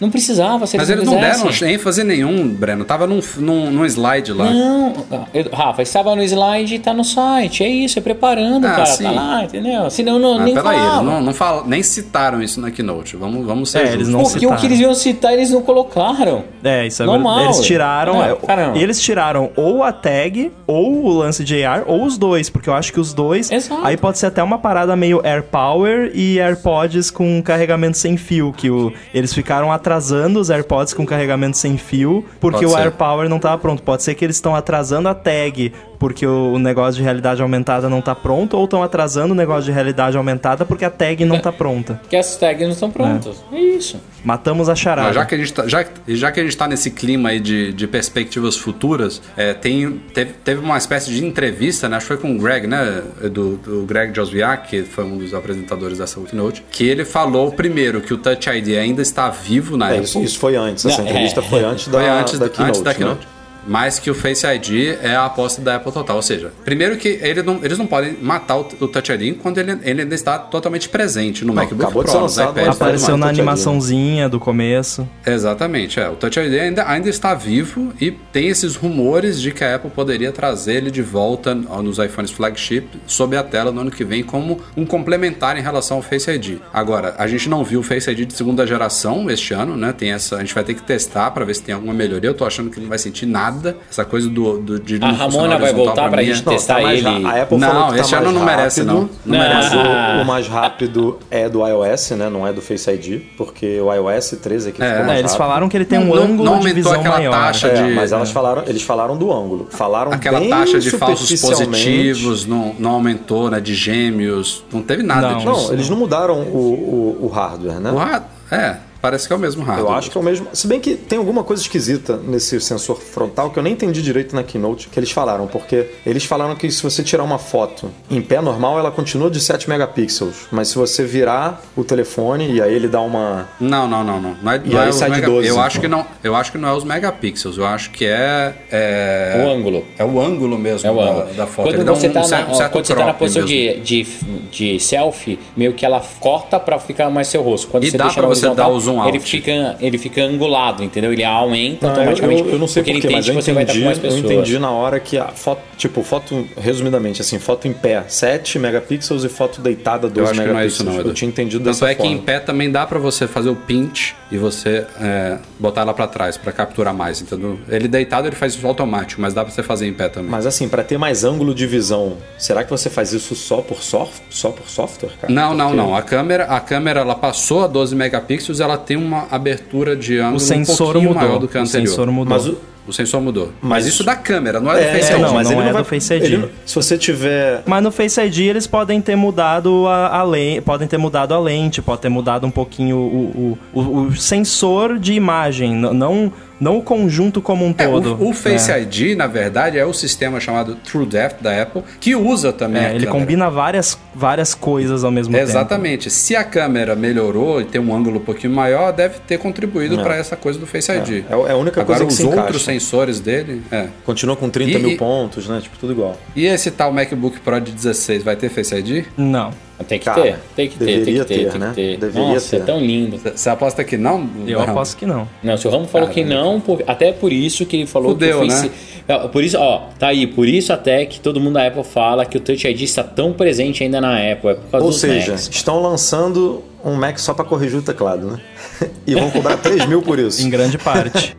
Não 0.00 0.10
precisava, 0.10 0.66
se 0.66 0.76
Mas 0.76 0.88
eles 0.88 1.04
não 1.04 1.14
deram 1.20 1.50
ênfase 1.68 2.02
nenhum, 2.02 2.48
Breno. 2.48 2.84
Tava 2.84 3.06
num, 3.06 3.20
num, 3.38 3.70
num 3.70 3.84
slide 3.84 4.32
lá. 4.32 4.50
Não, 4.50 4.94
eu- 5.34 5.50
Rafa, 5.52 5.82
estava 5.82 6.16
no 6.16 6.22
slide 6.22 6.76
e 6.76 6.78
tá 6.78 6.94
no 6.94 7.04
site. 7.04 7.62
É 7.64 7.68
isso, 7.68 7.98
é 7.98 8.02
preparando, 8.02 8.66
Ah, 8.66 8.70
cara. 8.70 8.86
sim. 8.86 9.04
Tá 9.04 9.10
lá, 9.10 9.44
entendeu? 9.44 9.90
Senão 9.90 10.18
não, 10.18 10.38
Ah, 10.38 10.44
nem 10.44 10.54
peraí, 10.54 10.78
falava. 10.78 11.02
não, 11.02 11.20
não 11.20 11.34
fala, 11.34 11.64
nem 11.66 11.82
citaram 11.82 12.42
isso 12.42 12.60
na 12.60 12.70
Keynote. 12.70 13.16
Vamos, 13.16 13.46
vamos 13.46 13.70
ser 13.70 13.86
É, 13.86 13.92
eles 13.92 14.08
não 14.08 14.20
Porque 14.22 14.38
o 14.38 14.40
citaram. 14.40 14.60
que 14.60 14.66
eles 14.66 14.80
iam 14.80 14.94
citar, 14.94 15.32
eles 15.34 15.50
não 15.50 15.60
colocaram. 15.62 16.44
É, 16.64 16.86
isso 16.86 17.02
é 17.02 17.06
Normal. 17.06 17.44
Eles 17.44 17.60
tiraram. 17.60 18.22
É, 18.24 18.34
caramba. 18.36 18.78
eles 18.78 19.00
tiraram 19.00 19.50
ou 19.56 19.82
a 19.84 19.92
tag, 19.92 20.50
ou 20.66 21.04
o 21.04 21.08
lance 21.12 21.44
de 21.44 21.62
AR, 21.64 21.84
ou 21.86 22.04
os 22.04 22.16
dois, 22.16 22.48
porque 22.48 22.70
eu 22.70 22.74
acho 22.74 22.92
que 22.92 23.00
os 23.00 23.12
dois. 23.12 23.50
Exato. 23.50 23.80
Aí 23.84 23.96
pode 23.96 24.18
ser 24.18 24.26
até 24.26 24.42
uma 24.42 24.58
parada 24.58 24.96
meio 24.96 25.20
AirPower 25.24 26.10
e 26.14 26.40
AirPods 26.40 27.10
com 27.10 27.42
carregamento 27.42 27.98
sem 27.98 28.16
fio. 28.16 28.52
Que 28.56 28.70
o, 28.70 28.92
eles 29.12 29.32
ficaram 29.34 29.70
atrasando 29.90 30.38
os 30.38 30.50
AirPods 30.50 30.94
com 30.94 31.04
carregamento 31.04 31.56
sem 31.56 31.76
fio, 31.76 32.24
porque 32.38 32.64
o. 32.64 32.76
AirPower 32.76 33.28
não 33.28 33.40
tava 33.40 33.58
pronto. 33.58 33.82
Pode 33.82 34.04
ser 34.04 34.14
que 34.14 34.24
eles 34.24 34.36
estão 34.36 34.54
atrasando 34.54 35.08
a 35.08 35.14
tag 35.14 35.72
porque 36.00 36.26
o, 36.26 36.58
negócio 36.58 36.94
de 36.94 37.02
realidade 37.02 37.42
aumentada 37.42 37.88
não 37.88 38.00
tá 38.00 38.14
pronto, 38.14 38.56
ou 38.56 38.64
estão 38.64 38.82
atrasando 38.82 39.34
o 39.34 39.36
negócio 39.36 39.64
de 39.64 39.70
realidade 39.70 40.16
aumentada 40.16 40.64
porque 40.64 40.84
a 40.84 40.90
tag 40.90 41.26
não 41.26 41.38
tá 41.38 41.52
pronta. 41.52 42.00
Porque 42.00 42.16
as 42.16 42.36
tags 42.36 42.62
não 42.62 42.72
estão 42.72 42.90
prontas. 42.90 43.44
É, 43.52 43.60
isso. 43.60 44.00
Matamos 44.24 44.70
a 44.70 44.74
charada. 44.74 45.08
Mas 45.08 45.16
já 45.16 45.26
que 45.26 45.34
a 45.34 45.38
gente 45.38 45.52
tá, 45.52 45.68
já, 45.68 45.84
já 46.08 46.32
que 46.32 46.40
a 46.40 46.42
gente 46.42 46.56
tá 46.56 46.66
nesse 46.66 46.90
clima 46.90 47.28
aí 47.28 47.38
de, 47.38 47.72
de 47.72 47.86
perspectivas 47.86 48.56
futuras, 48.56 49.20
é, 49.36 49.52
tem, 49.52 50.00
teve, 50.14 50.32
teve 50.32 50.60
uma 50.60 50.78
espécie 50.78 51.10
de 51.10 51.24
entrevista, 51.24 51.86
né? 51.86 51.98
Acho 51.98 52.06
que 52.06 52.14
foi 52.14 52.22
com 52.22 52.34
o 52.34 52.38
Greg, 52.38 52.66
né? 52.66 53.02
Do, 53.30 53.56
do 53.56 53.84
Greg 53.84 54.14
Joswiak, 54.16 54.68
que 54.68 54.82
foi 54.82 55.04
um 55.04 55.18
dos 55.18 55.34
apresentadores 55.34 55.98
dessa 55.98 56.18
Keynote, 56.20 56.64
que 56.70 56.88
ele 56.88 57.04
falou 57.04 57.52
primeiro 57.52 58.00
que 58.00 58.14
o 58.14 58.16
Touch 58.16 58.48
ID 58.48 58.78
ainda 58.78 59.02
está 59.02 59.28
vivo 59.28 59.76
na 59.76 59.90
É, 59.90 59.92
Apple. 59.92 60.04
isso, 60.04 60.22
isso 60.22 60.38
foi 60.38 60.56
antes, 60.56 60.86
essa 60.86 61.02
entrevista 61.02 61.40
é. 61.40 61.42
foi 61.42 61.62
antes 61.62 61.88
da, 61.88 61.98
Foi 61.98 62.08
antes 62.08 62.38
da 62.38 62.46
da, 62.46 62.50
Keynote, 62.50 62.78
antes 62.78 62.98
da 62.98 63.06
né? 63.06 63.39
Mas 63.66 63.98
que 63.98 64.10
o 64.10 64.14
Face 64.14 64.46
ID 64.46 64.96
é 65.02 65.14
a 65.14 65.26
aposta 65.26 65.60
da 65.62 65.76
Apple 65.76 65.92
total. 65.92 66.16
Ou 66.16 66.22
seja, 66.22 66.52
primeiro 66.64 66.96
que 66.96 67.18
ele 67.22 67.42
não- 67.42 67.60
eles 67.62 67.78
não 67.78 67.86
podem 67.86 68.16
matar 68.20 68.56
o, 68.58 68.68
o 68.80 68.88
Touch 68.88 69.12
ID 69.12 69.22
enquanto 69.28 69.58
ele, 69.58 69.78
ele 69.82 70.02
ainda 70.02 70.14
está 70.14 70.38
totalmente 70.38 70.88
presente 70.88 71.44
no 71.44 71.52
MacBook 71.52 71.82
acabou 71.82 72.02
de 72.04 72.10
Pro, 72.10 72.18
e 72.18 72.46
tudo 72.64 72.70
Apareceu 72.70 73.16
na 73.16 73.26
animaçãozinha 73.28 74.28
do 74.28 74.40
começo. 74.40 75.08
Exatamente, 75.26 76.00
é. 76.00 76.08
O 76.08 76.14
Touch 76.16 76.38
ID 76.38 76.54
ainda, 76.60 76.86
ainda 76.88 77.08
está 77.08 77.34
vivo 77.34 77.92
e 78.00 78.10
tem 78.10 78.48
esses 78.48 78.76
rumores 78.76 79.40
de 79.40 79.50
que 79.52 79.62
a 79.64 79.76
Apple 79.76 79.90
poderia 79.90 80.32
trazer 80.32 80.74
ele 80.76 80.90
de 80.90 81.02
volta 81.02 81.54
nos 81.54 81.98
iPhones 81.98 82.30
flagship 82.30 82.84
sob 83.06 83.36
a 83.36 83.42
tela 83.42 83.70
no 83.70 83.80
ano 83.80 83.90
que 83.90 84.04
vem 84.04 84.22
como 84.22 84.60
um 84.76 84.84
complementar 84.84 85.56
em 85.58 85.62
relação 85.62 85.98
ao 85.98 86.02
Face 86.02 86.30
ID. 86.30 86.58
Agora, 86.72 87.14
a 87.18 87.26
gente 87.26 87.48
não 87.48 87.64
viu 87.64 87.80
o 87.80 87.82
Face 87.82 88.10
ID 88.10 88.26
de 88.26 88.34
segunda 88.34 88.66
geração 88.66 89.30
este 89.30 89.54
ano, 89.54 89.76
né? 89.76 89.92
Tem 89.92 90.12
essa, 90.12 90.36
a 90.36 90.40
gente 90.40 90.54
vai 90.54 90.64
ter 90.64 90.74
que 90.74 90.82
testar 90.82 91.30
para 91.30 91.44
ver 91.44 91.54
se 91.54 91.62
tem 91.62 91.74
alguma 91.74 91.92
melhoria. 91.94 92.28
Eu 92.30 92.34
tô 92.34 92.44
achando 92.44 92.70
que 92.70 92.80
não 92.80 92.88
vai 92.88 92.98
sentir 92.98 93.26
nada. 93.26 93.49
Essa 93.90 94.04
coisa 94.04 94.28
do, 94.28 94.58
do 94.58 94.78
de 94.80 94.96
A 94.96 94.98
não 94.98 95.14
Ramona 95.14 95.58
vai 95.58 95.72
voltar 95.72 96.08
pra 96.10 96.22
é- 96.22 96.26
gente 96.26 96.44
Não, 96.44 96.52
testar 96.52 96.76
tá 96.76 96.82
mais 96.82 96.98
ele. 97.04 97.26
A 97.26 97.42
Apple 97.42 97.58
Não, 97.58 97.68
falou 97.68 97.86
que 97.88 97.94
tá 97.96 98.00
esse 98.00 98.14
ano 98.14 98.24
mais 98.24 98.36
não 98.36 98.44
merece, 98.44 98.80
rápido, 98.80 98.94
não. 98.94 99.00
Não 99.26 99.38
Mas 99.38 99.48
merece. 99.48 99.76
o, 99.76 100.22
o 100.22 100.24
mais 100.24 100.48
rápido 100.48 101.18
é 101.30 101.48
do 101.48 101.66
iOS, 101.66 102.10
né? 102.12 102.28
Não 102.28 102.46
é 102.46 102.52
do 102.52 102.60
Face 102.62 102.90
ID, 102.90 103.22
porque 103.36 103.80
o 103.80 103.92
iOS 103.92 104.30
13 104.42 104.68
aqui 104.70 104.82
É. 104.82 104.86
ficou 104.86 105.02
É, 105.02 105.06
mais 105.06 105.18
eles 105.20 105.32
rápido. 105.32 105.46
falaram 105.46 105.68
que 105.68 105.76
ele 105.76 105.84
tem 105.84 105.98
um 105.98 106.06
Não- 106.06 106.14
não- 106.16 106.22
ângulo 106.22 106.44
não 106.44 106.52
de 106.52 106.58
aumentou 106.58 106.74
visão 106.74 106.92
aquela 107.00 107.16
maior. 107.16 107.32
taxa 107.32 107.68
É, 107.68 107.82
de- 107.82 107.94
mas 107.94 108.12
elas 108.12 108.30
falaram, 108.30 108.62
eles 108.66 108.82
falaram 108.82 109.16
do 109.16 109.32
ângulo. 109.32 109.66
Falaram 109.70 110.12
Aquela 110.12 110.40
bem 110.40 110.50
taxa 110.50 110.78
de 110.78 110.90
falsos 110.90 111.40
positivos 111.40 112.46
não, 112.46 112.74
não 112.78 112.90
aumentou, 112.92 113.50
né? 113.50 113.60
De 113.60 113.74
gêmeos, 113.74 114.64
não 114.72 114.82
teve 114.82 115.02
nada 115.02 115.30
Não. 115.30 115.38
disso. 115.38 115.50
Não, 115.68 115.72
eles 115.72 115.88
não 115.88 115.96
mudaram 115.96 116.40
o, 116.40 117.16
o, 117.20 117.26
o 117.26 117.28
hardware, 117.28 117.80
né? 117.80 117.90
O 117.90 117.96
hard- 117.96 118.22
é, 118.50 118.76
parece 119.00 119.26
que 119.26 119.32
é 119.32 119.36
o 119.36 119.38
mesmo 119.38 119.62
hardware. 119.64 119.90
Eu 119.92 119.96
acho 119.96 120.10
que 120.10 120.16
é 120.18 120.20
o 120.20 120.24
mesmo. 120.24 120.46
Se 120.52 120.66
bem 120.66 120.80
que 120.80 120.94
tem 120.96 121.18
alguma 121.18 121.42
coisa 121.44 121.62
esquisita 121.62 122.16
nesse 122.16 122.60
sensor 122.60 123.00
frontal 123.00 123.50
que 123.50 123.58
eu 123.58 123.62
nem 123.62 123.72
entendi 123.72 124.02
direito 124.02 124.34
na 124.34 124.42
keynote 124.42 124.88
que 124.88 124.98
eles 124.98 125.10
falaram, 125.10 125.46
porque 125.46 125.90
eles 126.04 126.24
falaram 126.24 126.54
que 126.56 126.70
se 126.70 126.82
você 126.82 127.02
tirar 127.02 127.22
uma 127.24 127.38
foto 127.38 127.90
em 128.10 128.20
pé 128.20 128.40
normal, 128.40 128.78
ela 128.78 128.90
continua 128.90 129.30
de 129.30 129.40
7 129.40 129.68
megapixels, 129.68 130.48
mas 130.50 130.68
se 130.68 130.76
você 130.76 131.04
virar 131.04 131.62
o 131.76 131.84
telefone 131.84 132.52
e 132.52 132.60
aí 132.62 132.74
ele 132.74 132.88
dá 132.88 133.00
uma 133.00 133.48
Não, 133.60 133.88
não, 133.88 134.02
não, 134.04 134.20
não. 134.20 134.36
não 134.42 134.52
é, 134.52 134.60
E 134.64 134.70
não 134.70 134.80
aí 134.80 134.86
é 134.86 134.90
os 134.90 134.96
sai 134.96 135.10
de 135.10 135.20
12, 135.22 135.48
Eu 135.48 135.60
acho 135.60 135.78
então. 135.78 135.80
que 135.82 135.88
não. 135.88 136.06
Eu 136.22 136.34
acho 136.36 136.52
que 136.52 136.58
não 136.58 136.68
é 136.68 136.72
os 136.74 136.84
megapixels. 136.84 137.56
Eu 137.58 137.66
acho 137.66 137.90
que 137.90 138.04
é. 138.06 138.54
é 138.70 139.42
O 139.44 139.48
ângulo. 139.50 139.84
É 139.98 140.04
o 140.04 140.20
ângulo 140.20 140.58
mesmo 140.58 140.86
É 140.88 140.90
o 140.90 140.96
da, 140.96 141.02
ângulo. 141.10 141.34
da 141.34 141.46
foto. 141.46 141.66
Quando 141.66 141.74
Ele 141.76 141.84
dá 141.84 141.92
você, 141.92 142.08
um 142.08 142.12
tá 142.12 142.22
certo- 142.24 142.48
na, 142.48 142.54
certo 142.54 142.72
quando 142.72 142.86
você 142.86 142.94
tá 142.94 143.06
na 143.06 143.14
posição 143.14 143.44
de, 143.44 143.80
de, 143.80 144.06
de 144.50 144.80
selfie, 144.80 145.38
meio 145.56 145.72
que 145.74 145.84
ela 145.84 146.02
corta 146.20 146.58
pra 146.60 146.78
ficar 146.78 147.10
mais 147.10 147.28
seu 147.28 147.42
rosto. 147.42 147.68
Quando 147.68 147.84
E 147.84 147.90
você 147.90 147.96
dá 147.98 148.04
deixa 148.04 148.20
pra 148.20 148.28
você 148.28 148.48
dar 148.54 148.68
o 148.68 148.80
out. 148.98 149.08
Ele 149.10 149.20
fica, 149.20 149.76
ele 149.80 149.98
fica 149.98 150.22
angulado, 150.22 150.82
entendeu? 150.82 151.12
Ele 151.12 151.22
aumenta 151.24 151.86
Não, 151.86 151.94
automaticamente. 151.94 152.42
eu, 152.42 152.50
eu 152.52 152.58
não 152.58 152.66
sei 152.66 152.82
porque 152.82 152.92
porquê, 152.94 153.06
ele 153.08 153.14
mas 153.16 153.24
entende 153.26 153.36
eu 153.36 153.40
que 153.40 153.44
você 153.44 153.52
vai 153.52 153.62
entendi, 153.64 153.82
eu 153.84 153.90
pessoas. 154.00 154.18
entendi 154.24 154.58
na 154.58 154.70
hora 154.70 154.98
que 154.98 155.18
a 155.18 155.28
foto, 155.28 155.60
tipo, 155.76 156.02
foto, 156.02 156.46
resumidamente, 156.56 157.20
assim, 157.20 157.38
foto 157.38 157.68
em 157.68 157.72
pé, 157.72 158.04
7 158.08 158.58
megapixels 158.58 159.24
e 159.24 159.28
foto 159.28 159.60
deitada, 159.60 160.08
12 160.08 160.18
Eu 160.18 160.24
acho 160.24 160.32
que 160.32 160.38
não 160.38 160.44
é 160.44 160.48
megapixels. 160.54 160.88
isso, 160.88 161.00
não. 161.02 161.06
eu 161.08 161.14
tinha 161.14 161.28
entendido 161.28 161.64
Tanto 161.64 161.74
dessa 161.74 161.90
é 161.90 161.94
que 161.94 162.02
forma. 162.02 162.12
em 162.16 162.18
pé 162.18 162.40
também 162.40 162.70
dá 162.70 162.86
pra 162.86 162.98
você 162.98 163.26
fazer 163.26 163.50
o 163.50 163.56
pinch 163.56 164.14
e 164.32 164.38
você 164.38 164.86
é, 165.00 165.38
botar 165.58 165.82
ela 165.82 165.92
pra 165.92 166.06
trás 166.06 166.36
pra 166.36 166.52
capturar 166.52 166.94
mais, 166.94 167.20
entendeu? 167.20 167.58
Ele 167.68 167.88
deitado 167.88 168.28
ele 168.28 168.36
faz 168.36 168.54
isso 168.54 168.66
automático, 168.66 169.20
mas 169.20 169.34
dá 169.34 169.44
pra 169.44 169.52
você 169.52 169.62
fazer 169.62 169.86
em 169.86 169.92
pé 169.92 170.08
também. 170.08 170.30
Mas 170.30 170.46
assim, 170.46 170.68
pra 170.68 170.82
ter 170.84 170.98
mais 170.98 171.24
ângulo 171.24 171.54
de 171.54 171.66
visão, 171.66 172.16
será 172.38 172.62
que 172.64 172.70
você 172.70 172.88
faz 172.88 173.12
isso 173.12 173.34
só 173.34 173.58
por, 173.60 173.82
soft, 173.82 174.20
só 174.30 174.50
por 174.50 174.68
software, 174.68 175.10
cara? 175.20 175.32
Não, 175.32 175.54
não, 175.54 175.66
Porque- 175.70 175.76
não. 175.82 175.94
A 175.96 176.02
câmera, 176.02 176.44
a 176.44 176.60
câmera 176.60 177.00
ela 177.00 177.14
passou 177.14 177.64
a 177.64 177.66
12 177.66 177.94
megapixels, 177.96 178.60
ela 178.60 178.78
tem 178.80 178.96
uma 178.96 179.26
abertura 179.30 179.94
de 179.94 180.18
ângulo 180.18 180.36
O 180.36 180.40
sensor 180.40 180.88
um 180.88 180.92
pouquinho 180.92 181.08
mudou. 181.14 181.22
maior 181.28 181.38
do 181.38 181.48
que 181.48 181.56
a 181.56 181.60
o 181.60 181.64
anterior. 181.64 181.86
sensor 181.88 182.10
mudou. 182.10 182.36
Mas 182.36 182.46
o, 182.48 182.58
O 182.88 182.92
sensor 182.92 183.20
mudou. 183.20 183.52
Mas, 183.62 183.84
Mas- 183.84 183.86
isso 183.86 184.02
da 184.02 184.16
câmera, 184.16 184.58
não 184.58 184.72
é, 184.72 184.74
do 184.74 184.80
é, 184.80 184.92
Face 184.98 185.12
é, 185.12 185.14
ID. 185.16 185.22
não, 185.22 185.34
mas 185.34 185.46
não 185.48 185.52
ele 185.52 185.60
é 185.60 185.64
não 185.66 185.72
vai, 185.74 185.82
do 185.82 185.86
Face 185.88 186.14
ID. 186.14 186.24
ele 186.24 186.48
se 186.66 186.74
você 186.74 186.98
tiver 186.98 187.62
Mas 187.66 187.82
no 187.84 187.92
Face 187.92 188.20
ID 188.20 188.38
eles 188.40 188.66
podem 188.66 189.00
ter 189.00 189.14
mudado 189.16 189.86
a, 189.86 190.18
a 190.18 190.22
lente, 190.24 190.60
podem 190.62 190.88
ter 190.88 190.96
mudado 190.98 191.32
a 191.34 191.38
lente, 191.38 191.80
pode 191.80 192.00
ter 192.00 192.08
mudado 192.08 192.46
um 192.46 192.50
pouquinho 192.50 192.96
o, 192.96 193.58
o, 193.74 193.80
o, 193.80 194.00
o 194.06 194.16
sensor 194.16 194.98
de 194.98 195.12
imagem, 195.12 195.74
não, 195.76 196.32
não 196.60 196.76
o 196.78 196.82
conjunto 196.82 197.40
como 197.40 197.64
um 197.64 197.74
É, 197.78 197.86
todo. 197.86 198.14
o, 198.22 198.30
o 198.30 198.32
Face 198.34 198.70
É. 198.70 198.80
ID, 198.82 199.16
na 199.16 199.26
verdade, 199.26 199.78
é 199.78 199.84
o 199.86 199.92
sistema 199.92 200.38
chamado 200.38 200.74
TrueDepth 200.76 201.40
da 201.42 201.62
Apple, 201.62 201.82
que 201.98 202.14
usa 202.14 202.52
também 202.52 202.82
É, 202.82 202.90
ele 202.94 203.06
câmera. 203.06 203.10
combina 203.12 203.50
várias, 203.50 203.98
várias 204.14 204.54
coisas 204.54 205.02
ao 205.04 205.10
mesmo 205.10 205.32
tempo. 205.32 205.44
Exatamente. 205.44 206.10
Se 206.10 206.36
a 206.36 206.44
câmera 206.44 206.94
melhorou 206.94 207.60
e 207.60 207.64
tem 207.64 207.80
um 207.80 207.94
ângulo 207.94 208.18
um 208.18 208.24
pouquinho 208.24 208.52
maior, 208.52 208.92
deve 208.92 209.20
ter 209.26 209.38
contribuído 209.38 209.98
É. 209.98 210.02
para 210.02 210.16
essa 210.16 210.36
coisa 210.36 210.58
do 210.58 210.66
Face 210.66 210.90
ID. 210.92 211.24
é 211.28 211.52
a 211.52 211.56
única 211.56 211.80
Agora, 211.80 212.00
coisa 212.00 212.04
que 212.04 212.10
os 212.12 212.16
se 212.16 212.24
outros 212.24 212.42
encaixa. 212.46 212.58
sensores 212.64 213.20
dele. 213.20 213.62
É. 213.70 213.86
continua 214.04 214.36
com 214.36 214.48
30 214.50 214.78
E- 214.78 214.82
mil 214.82 214.96
pontos, 214.98 215.48
né? 215.48 215.60
Tipo, 215.62 215.78
tudo 215.78 215.92
igual. 215.92 216.18
E 216.36 216.44
esse 216.46 216.70
tal 216.70 216.92
MacBook 216.92 217.40
Pro 217.40 217.60
de 217.60 217.72
16 217.72 218.22
vai 218.22 218.36
ter 218.36 218.48
Face 218.50 218.74
ID? 218.74 219.04
Não. 219.16 219.50
Tem 219.88 219.98
que 219.98 220.04
Cara, 220.04 220.22
ter, 220.22 220.36
tem 220.54 220.68
que 220.68 220.78
ter, 220.78 220.84
tem 220.84 220.98
que 221.04 221.04
ter, 221.04 221.24
ter, 221.24 221.50
tem 221.50 221.58
né? 221.60 221.68
que 221.70 221.74
ter. 221.74 221.96
Deveria 221.98 222.28
Nossa, 222.34 222.50
ter. 222.56 222.62
é 222.62 222.64
tão 222.66 222.80
lindo. 222.80 223.18
Você 223.18 223.48
aposta 223.50 223.82
que 223.82 223.96
não? 223.96 224.28
Eu 224.46 224.58
Não. 224.60 224.68
aposto 224.70 224.96
que 224.96 225.06
não. 225.06 225.26
Não, 225.42 225.56
se 225.56 225.66
o 225.66 225.70
Ramo 225.70 225.86
falou 225.86 226.08
que 226.08 226.22
Caramba, 226.22 226.42
não, 226.44 226.60
por- 226.60 226.82
até 226.86 227.12
por 227.12 227.32
isso 227.32 227.64
que 227.66 227.76
ele 227.76 227.86
falou 227.86 228.12
Fudeu, 228.12 228.40
que 228.40 228.46
o 228.46 228.50
Face. 228.50 228.70
É, 229.08 229.18
Por 229.28 229.42
isso, 229.42 229.58
ó, 229.58 229.88
tá 229.98 230.08
aí, 230.08 230.26
por 230.26 230.46
isso 230.46 230.72
até 230.72 231.04
que 231.06 231.18
todo 231.18 231.40
mundo 231.40 231.54
da 231.54 231.66
Apple 231.66 231.82
fala 231.82 232.24
que 232.24 232.36
o 232.36 232.40
Touch 232.40 232.68
ID 232.68 232.82
está 232.82 233.02
tão 233.02 233.32
presente 233.32 233.82
ainda 233.82 234.00
na 234.00 234.14
Apple, 234.32 234.50
é 234.50 234.54
por 234.54 234.70
causa 234.70 234.84
Ou 234.86 234.92
dos 234.92 235.00
seja, 235.00 235.32
Macs. 235.32 235.48
estão 235.50 235.82
lançando 235.82 236.62
um 236.84 236.94
Mac 236.94 237.18
só 237.18 237.34
pra 237.34 237.44
corrigir 237.44 237.78
o 237.78 237.82
teclado, 237.82 238.26
né? 238.32 238.40
e 239.06 239.14
vão 239.14 239.28
cobrar 239.30 239.56
3 239.56 239.86
mil 239.86 240.00
por 240.02 240.18
isso. 240.18 240.46
Em 240.46 240.50
grande 240.50 240.78
parte. 240.78 241.36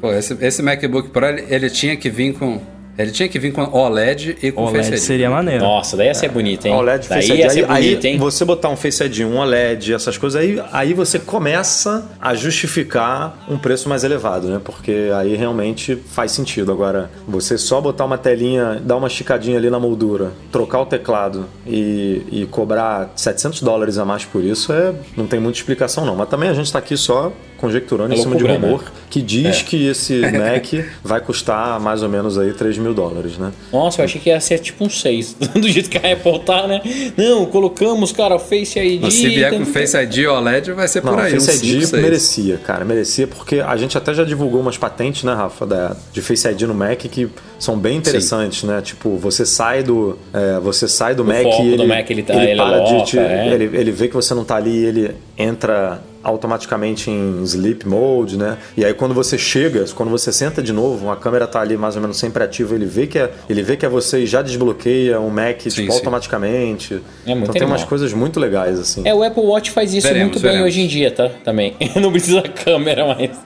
Pô, 0.00 0.12
esse, 0.12 0.36
esse 0.40 0.62
MacBook 0.62 1.10
Pro, 1.10 1.24
ele, 1.26 1.44
ele 1.48 1.70
tinha 1.70 1.96
que 1.96 2.10
vir 2.10 2.32
com... 2.34 2.60
Ele 2.98 3.10
tinha 3.10 3.28
que 3.28 3.38
vir 3.38 3.52
com 3.52 3.62
OLED 3.62 4.36
e 4.42 4.52
com 4.52 4.66
Face 4.66 4.78
OLED 4.78 4.94
ID. 4.96 4.98
seria 4.98 5.30
maneiro. 5.30 5.64
Nossa, 5.64 5.96
daí 5.96 6.08
ia 6.08 6.14
ser 6.14 6.28
bonito, 6.28 6.66
hein? 6.66 6.74
OLED, 6.74 7.08
daí 7.08 7.20
Face 7.22 7.32
ID. 7.32 7.38
ia 7.38 7.50
ser 7.50 7.58
Aí, 7.70 7.84
bonito, 7.84 8.06
aí 8.06 8.12
hein? 8.12 8.18
você 8.18 8.44
botar 8.44 8.68
um 8.68 8.76
Face 8.76 9.02
ID, 9.02 9.20
um 9.20 9.38
OLED, 9.38 9.94
essas 9.94 10.18
coisas, 10.18 10.40
aí, 10.40 10.62
aí 10.72 10.92
você 10.92 11.18
começa 11.18 12.04
a 12.20 12.34
justificar 12.34 13.44
um 13.48 13.56
preço 13.56 13.88
mais 13.88 14.04
elevado, 14.04 14.48
né? 14.48 14.60
Porque 14.62 15.10
aí 15.16 15.34
realmente 15.36 15.96
faz 15.96 16.32
sentido. 16.32 16.70
Agora, 16.70 17.10
você 17.26 17.56
só 17.56 17.80
botar 17.80 18.04
uma 18.04 18.18
telinha, 18.18 18.80
dar 18.84 18.96
uma 18.96 19.08
esticadinha 19.08 19.56
ali 19.56 19.70
na 19.70 19.80
moldura, 19.80 20.32
trocar 20.50 20.80
o 20.80 20.86
teclado 20.86 21.46
e, 21.66 22.22
e 22.30 22.46
cobrar 22.46 23.12
700 23.16 23.62
dólares 23.62 23.96
a 23.98 24.04
mais 24.04 24.24
por 24.24 24.44
isso, 24.44 24.72
é, 24.72 24.92
não 25.16 25.26
tem 25.26 25.40
muita 25.40 25.58
explicação 25.58 26.04
não. 26.04 26.14
Mas 26.16 26.28
também 26.28 26.48
a 26.48 26.54
gente 26.54 26.70
tá 26.70 26.78
aqui 26.78 26.96
só 26.96 27.32
conjecturando 27.62 28.12
em 28.12 28.16
cima 28.16 28.34
de 28.34 28.42
né? 28.42 28.54
rumor 28.56 28.82
que 29.08 29.22
diz 29.22 29.62
que 29.62 29.86
esse 29.86 30.20
Mac 30.36 30.84
vai 31.04 31.20
custar 31.20 31.78
mais 31.78 32.02
ou 32.02 32.08
menos 32.08 32.36
aí 32.36 32.52
3 32.52 32.76
mil 32.78 32.81
dólares, 32.92 33.38
né? 33.38 33.52
Nossa, 33.72 34.00
eu 34.00 34.04
achei 34.04 34.20
que 34.20 34.30
ia 34.30 34.40
ser 34.40 34.58
tipo 34.58 34.84
um 34.84 34.90
6. 34.90 35.36
Do 35.54 35.68
jeito 35.68 35.88
que 35.88 35.98
a 35.98 36.12
Apple 36.12 36.38
tá, 36.40 36.66
né? 36.66 36.80
Não, 37.16 37.46
colocamos, 37.46 38.12
cara, 38.12 38.38
Face 38.38 38.78
ID. 38.78 39.02
Mas 39.02 39.14
se 39.14 39.28
vier 39.28 39.50
com 39.50 39.64
Face 39.64 39.96
ID 39.96 40.26
OLED, 40.26 40.72
vai 40.72 40.88
ser 40.88 41.04
Não, 41.04 41.12
por 41.12 41.22
aí. 41.22 41.32
Face 41.32 41.50
uns 41.50 41.62
ID 41.62 41.72
5, 41.80 41.86
6. 41.86 42.02
merecia, 42.02 42.56
cara, 42.58 42.84
merecia, 42.84 43.26
porque 43.26 43.60
a 43.60 43.76
gente 43.76 43.96
até 43.96 44.12
já 44.14 44.24
divulgou 44.24 44.60
umas 44.60 44.76
patentes, 44.76 45.22
né, 45.24 45.32
Rafa, 45.32 45.66
da, 45.66 45.96
de 46.12 46.20
Face 46.22 46.48
ID 46.48 46.62
no 46.62 46.74
Mac 46.74 46.98
que 46.98 47.28
são 47.58 47.78
bem 47.78 47.96
interessantes, 47.98 48.64
né? 48.64 48.80
Tipo, 48.80 49.16
você 49.16 49.46
sai 49.46 49.82
do, 49.82 50.18
é, 50.32 50.58
você 50.60 50.88
sai 50.88 51.14
do 51.14 51.24
Mac 51.24 51.42
foco 51.42 51.62
e 51.62 51.76
do 51.76 51.82
ele, 51.82 51.86
Mac, 51.86 52.10
ele 52.10 52.22
tá- 52.22 52.34
ele 52.34 52.50
ele 52.50 52.56
para 52.56 52.78
de 52.80 53.04
te, 53.04 53.18
é. 53.18 53.54
ele, 53.54 53.76
ele 53.76 53.90
vê 53.90 54.08
que 54.08 54.14
você 54.14 54.34
não 54.34 54.44
tá 54.44 54.56
ali, 54.56 54.70
e 54.70 54.84
ele 54.84 55.14
entra 55.38 56.02
automaticamente 56.22 57.10
em 57.10 57.42
sleep 57.42 57.86
mode, 57.86 58.36
né? 58.36 58.58
E 58.76 58.84
aí 58.84 58.94
quando 58.94 59.14
você 59.14 59.36
chega, 59.36 59.84
quando 59.94 60.10
você 60.10 60.32
senta 60.32 60.62
de 60.62 60.72
novo, 60.72 61.10
a 61.10 61.16
câmera 61.16 61.46
tá 61.46 61.60
ali 61.60 61.76
mais 61.76 61.96
ou 61.96 62.02
menos 62.02 62.16
sempre 62.16 62.42
ativa, 62.42 62.74
ele 62.74 62.86
vê 62.86 63.06
que 63.06 63.18
é, 63.18 63.30
ele 63.48 63.62
vê 63.62 63.76
que 63.76 63.84
é 63.84 63.88
você 63.88 64.20
e 64.20 64.26
já 64.26 64.42
desbloqueia 64.42 65.20
o 65.20 65.30
Mac 65.30 65.58
tipo, 65.58 65.70
sim. 65.70 65.90
automaticamente. 65.90 67.00
É 67.26 67.34
muito 67.34 67.44
então 67.44 67.54
tem 67.54 67.64
umas 67.64 67.84
coisas 67.84 68.12
muito 68.12 68.38
legais 68.38 68.78
assim. 68.78 69.06
É, 69.06 69.14
o 69.14 69.22
Apple 69.22 69.42
Watch 69.42 69.70
faz 69.70 69.92
isso 69.92 70.06
Veremos, 70.06 70.32
muito 70.32 70.42
bem 70.42 70.52
veremos. 70.52 70.68
hoje 70.68 70.82
em 70.82 70.86
dia, 70.86 71.10
tá? 71.10 71.28
Também. 71.44 71.76
Não 72.00 72.10
precisa 72.10 72.42
da 72.42 72.48
câmera 72.48 73.06
mais. 73.06 73.30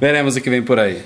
Veremos 0.00 0.36
o 0.36 0.40
que 0.40 0.50
vem 0.50 0.62
por 0.62 0.78
aí. 0.78 1.02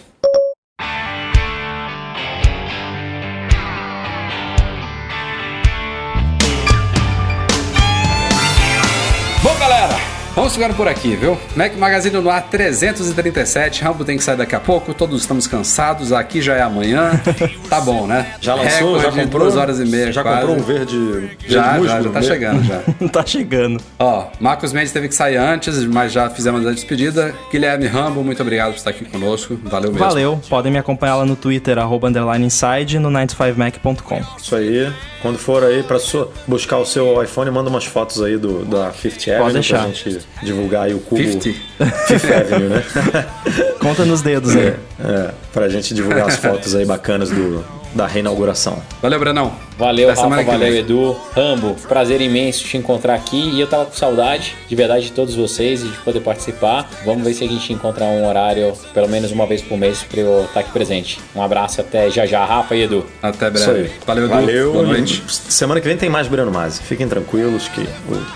Vamos 10.39 10.55
ficando 10.55 10.75
por 10.75 10.87
aqui, 10.87 11.17
viu? 11.17 11.37
Mac 11.57 11.75
Magazine 11.77 12.17
no 12.21 12.31
ar 12.31 12.43
337. 12.49 13.83
Rambo 13.83 14.05
tem 14.05 14.17
que 14.17 14.23
sair 14.23 14.37
daqui 14.37 14.55
a 14.55 14.61
pouco. 14.61 14.95
Todos 14.95 15.21
estamos 15.21 15.49
cansados. 15.49 16.13
Aqui 16.13 16.41
já 16.41 16.55
é 16.55 16.63
amanhã. 16.63 17.11
Tá 17.69 17.81
bom, 17.83 18.07
né? 18.07 18.35
Já 18.41 18.55
lançou, 18.55 18.97
Recorde 18.97 19.17
já 19.17 19.23
comprou? 19.25 19.43
duas 19.43 19.57
horas 19.57 19.79
e 19.79 19.85
meia. 19.85 20.11
Já 20.11 20.23
quase. 20.23 20.41
comprou 20.41 20.57
um 20.57 20.63
verde, 20.63 20.97
verde 20.97 21.37
Já, 21.47 21.79
já, 21.79 22.01
já 22.03 22.11
tá 22.11 22.21
Ver- 22.21 22.27
chegando 22.27 22.63
já. 22.65 22.81
tá 23.13 23.27
chegando. 23.27 23.81
Ó, 23.99 24.27
Marcos 24.41 24.73
Mendes 24.73 24.91
teve 24.91 25.07
que 25.09 25.15
sair 25.15 25.37
antes, 25.37 25.85
mas 25.85 26.13
já 26.13 26.31
fizemos 26.31 26.67
a 26.67 26.73
despedida. 26.73 27.35
Guilherme 27.53 27.87
Rambo, 27.87 28.25
muito 28.25 28.41
obrigado 28.41 28.71
por 28.71 28.77
estar 28.79 28.91
aqui 28.91 29.05
conosco. 29.05 29.59
Valeu 29.65 29.93
mesmo. 29.93 29.99
Valeu. 30.07 30.41
Podem 30.49 30.73
me 30.73 30.79
acompanhar 30.79 31.17
lá 31.17 31.27
no 31.27 31.37
Twitter, 31.37 31.79
arroba 31.79 32.09
underline 32.09 32.47
inside, 32.47 32.99
no 32.99 33.11
95mac.com. 33.11 34.23
Isso 34.41 34.57
aí. 34.57 34.91
Quando 35.21 35.37
for 35.37 35.65
aí 35.65 35.83
pra 35.83 35.99
sua, 35.99 36.31
buscar 36.47 36.79
o 36.79 36.87
seu 36.87 37.21
iPhone, 37.23 37.51
manda 37.51 37.69
umas 37.69 37.85
fotos 37.85 38.23
aí 38.23 38.39
do, 38.39 38.65
da 38.65 38.93
Fifth 38.93 39.29
Avenue 39.29 39.53
deixar. 39.53 39.79
pra 39.81 39.89
gente 39.89 40.21
divulgar 40.43 40.85
aí 40.85 40.95
o 40.95 41.01
cubo 41.01 41.23
50? 41.23 41.61
Fifth 42.07 42.31
Avenue, 42.31 42.69
né? 42.69 42.85
Conta 43.81 44.05
nos 44.05 44.23
dedos 44.23 44.55
aí. 44.55 44.75
é, 45.01 45.31
pra 45.53 45.69
gente 45.69 45.95
divulgar 45.95 46.27
as 46.29 46.37
fotos 46.37 46.75
aí 46.75 46.85
bacanas 46.85 47.31
do, 47.31 47.65
da 47.95 48.07
reinauguração. 48.07 48.83
Valeu, 49.01 49.19
Brenão. 49.19 49.53
Valeu, 49.79 50.11
Até 50.11 50.21
Rafa, 50.21 50.43
valeu, 50.43 50.73
vem. 50.73 50.81
Edu. 50.81 51.17
Rambo, 51.35 51.77
prazer 51.87 52.21
imenso 52.21 52.65
te 52.65 52.77
encontrar 52.77 53.15
aqui. 53.15 53.51
E 53.55 53.61
eu 53.61 53.67
tava 53.69 53.87
com 53.87 53.95
saudade, 53.95 54.57
de 54.69 54.75
verdade, 54.75 55.05
de 55.05 55.13
todos 55.13 55.37
vocês 55.37 55.83
e 55.83 55.89
de 55.89 55.97
poder 55.99 56.21
participar. 56.21 56.91
Vamos 57.05 57.23
ver 57.23 57.33
se 57.33 57.45
a 57.45 57.49
gente 57.49 57.73
encontra 57.73 58.05
um 58.05 58.27
horário, 58.27 58.73
pelo 58.93 59.09
menos 59.09 59.31
uma 59.31 59.47
vez 59.47 59.63
por 59.63 59.79
mês, 59.79 60.03
pra 60.03 60.21
eu 60.21 60.45
estar 60.45 60.61
aqui 60.61 60.73
presente. 60.73 61.21
Um 61.35 61.41
abraço, 61.41 61.81
até 61.81 62.11
já 62.11 62.27
já, 62.27 62.45
Rafa 62.45 62.75
e 62.75 62.83
Edu. 62.83 63.07
Até 63.23 63.51
breve. 63.51 63.93
Valeu, 64.05 64.25
Edu. 64.25 64.35
Valeu. 64.35 64.73
Boa 64.73 64.87
noite. 64.87 65.23
Semana 65.29 65.81
que 65.81 65.87
vem 65.87 65.97
tem 65.97 66.11
mais 66.11 66.27
Breno 66.27 66.51
Masi. 66.51 66.83
Fiquem 66.83 67.07
tranquilos 67.07 67.69
que 67.69 67.89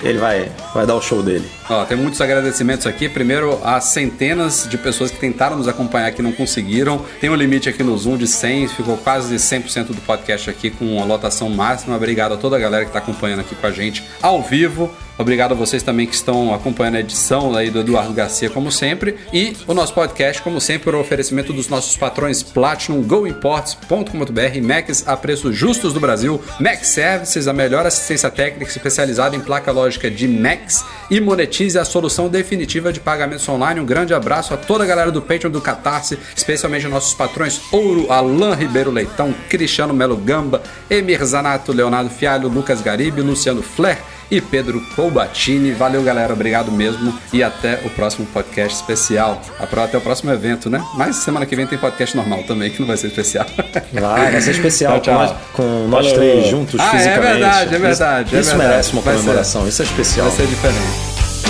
ele 0.02 0.18
vai, 0.18 0.48
vai 0.72 0.86
dar 0.86 0.94
o 0.94 1.02
show 1.02 1.24
dele. 1.24 1.44
Ó, 1.68 1.84
tem 1.84 1.96
muitos 1.96 2.20
agradecimentos 2.20 2.86
aqui. 2.86 3.08
Primeiro, 3.08 3.58
às 3.64 3.84
centenas 3.86 4.68
de 4.68 4.78
pessoas 4.78 5.10
que 5.10 5.18
tentaram 5.18 5.56
nos 5.56 5.66
acompanhar 5.66 6.12
que 6.12 6.22
não 6.22 6.30
conseguiram. 6.30 7.04
Tem 7.20 7.30
um 7.30 7.34
limite 7.34 7.68
aqui 7.68 7.82
no 7.82 7.96
Zoom 7.98 8.16
de 8.16 8.28
100, 8.28 8.68
ficou 8.68 8.96
quase 8.96 9.38
100% 9.42 9.88
do 9.88 10.00
podcast 10.02 10.48
aqui 10.48 10.70
com 10.70 10.96
uma 10.96 11.04
lotação 11.04 11.50
máxima. 11.50 11.96
Obrigado 11.96 12.34
a 12.34 12.36
toda 12.36 12.56
a 12.56 12.58
galera 12.58 12.84
que 12.84 12.90
está 12.90 12.98
acompanhando 12.98 13.40
aqui 13.40 13.54
com 13.54 13.66
a 13.66 13.70
gente 13.70 14.02
ao 14.20 14.42
vivo. 14.42 14.90
Obrigado 15.18 15.52
a 15.52 15.54
vocês 15.54 15.82
também 15.82 16.06
que 16.06 16.14
estão 16.14 16.54
acompanhando 16.54 16.96
a 16.96 17.00
edição 17.00 17.54
aí 17.54 17.70
do 17.70 17.80
Eduardo 17.80 18.12
Garcia, 18.12 18.48
como 18.48 18.72
sempre. 18.72 19.16
E 19.32 19.54
o 19.66 19.74
nosso 19.74 19.92
podcast, 19.92 20.40
como 20.40 20.60
sempre, 20.60 20.84
por 20.84 20.94
oferecimento 20.94 21.52
dos 21.52 21.68
nossos 21.68 21.96
patrões 21.96 22.42
Platinum, 22.42 23.02
GoImports.com.br, 23.02 24.62
Macs 24.62 25.06
a 25.06 25.16
preços 25.16 25.54
justos 25.54 25.92
do 25.92 26.00
Brasil, 26.00 26.40
Mac 26.58 26.82
Services, 26.82 27.46
a 27.46 27.52
melhor 27.52 27.86
assistência 27.86 28.30
técnica 28.30 28.70
especializada 28.70 29.36
em 29.36 29.40
placa 29.40 29.70
lógica 29.70 30.10
de 30.10 30.26
Macs 30.26 30.84
e 31.10 31.20
monetize 31.20 31.78
a 31.78 31.84
solução 31.84 32.28
definitiva 32.28 32.92
de 32.92 33.00
pagamentos 33.00 33.46
online. 33.48 33.80
Um 33.80 33.86
grande 33.86 34.14
abraço 34.14 34.54
a 34.54 34.56
toda 34.56 34.84
a 34.84 34.86
galera 34.86 35.12
do 35.12 35.20
Patreon 35.20 35.50
do 35.50 35.60
Catarse, 35.60 36.18
especialmente 36.34 36.88
nossos 36.88 37.14
patrões 37.14 37.60
Ouro, 37.70 38.10
Alain 38.10 38.54
Ribeiro 38.54 38.90
Leitão, 38.90 39.34
Cristiano 39.48 39.92
Melo 39.92 40.16
Gamba, 40.16 40.62
Emir 40.88 41.22
Zanato, 41.24 41.72
Leonardo 41.72 42.10
Fialho, 42.10 42.48
Lucas 42.48 42.80
Garibe, 42.80 43.20
Luciano 43.20 43.62
Flair 43.62 43.98
e 44.32 44.40
Pedro 44.40 44.80
Colbatini. 44.96 45.72
Valeu, 45.72 46.02
galera. 46.02 46.32
Obrigado 46.32 46.72
mesmo. 46.72 47.16
E 47.32 47.42
até 47.42 47.80
o 47.84 47.90
próximo 47.90 48.26
podcast 48.26 48.76
especial. 48.80 49.40
Até 49.60 49.98
o 49.98 50.00
próximo 50.00 50.32
evento, 50.32 50.70
né? 50.70 50.82
Mas 50.94 51.16
semana 51.16 51.44
que 51.46 51.54
vem 51.54 51.66
tem 51.66 51.78
podcast 51.78 52.16
normal 52.16 52.42
também, 52.44 52.70
que 52.70 52.80
não 52.80 52.86
vai 52.88 52.96
ser 52.96 53.08
especial. 53.08 53.46
Vai, 53.92 54.32
vai 54.32 54.40
ser 54.40 54.52
especial 54.52 54.98
Tchau, 55.00 55.14
tchau. 55.28 55.40
Com, 55.52 55.62
nós, 55.62 55.82
com 55.82 55.88
nós 55.88 56.06
Falou. 56.06 56.18
três 56.20 56.46
juntos 56.48 56.80
Ah, 56.80 56.86
é 56.86 56.90
fisicamente. 56.98 57.22
verdade, 57.32 57.74
é 57.74 57.78
verdade, 57.78 58.26
Isso, 58.28 58.36
é 58.36 58.40
isso 58.40 58.48
verdade. 58.50 58.70
merece 58.70 58.92
uma 58.94 59.02
ser. 59.02 59.10
comemoração. 59.12 59.68
Isso 59.68 59.82
é 59.82 59.84
especial. 59.84 60.26
vai 60.28 60.36
ser 60.36 60.46
diferente. 60.46 60.80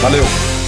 Valeu. 0.01 0.62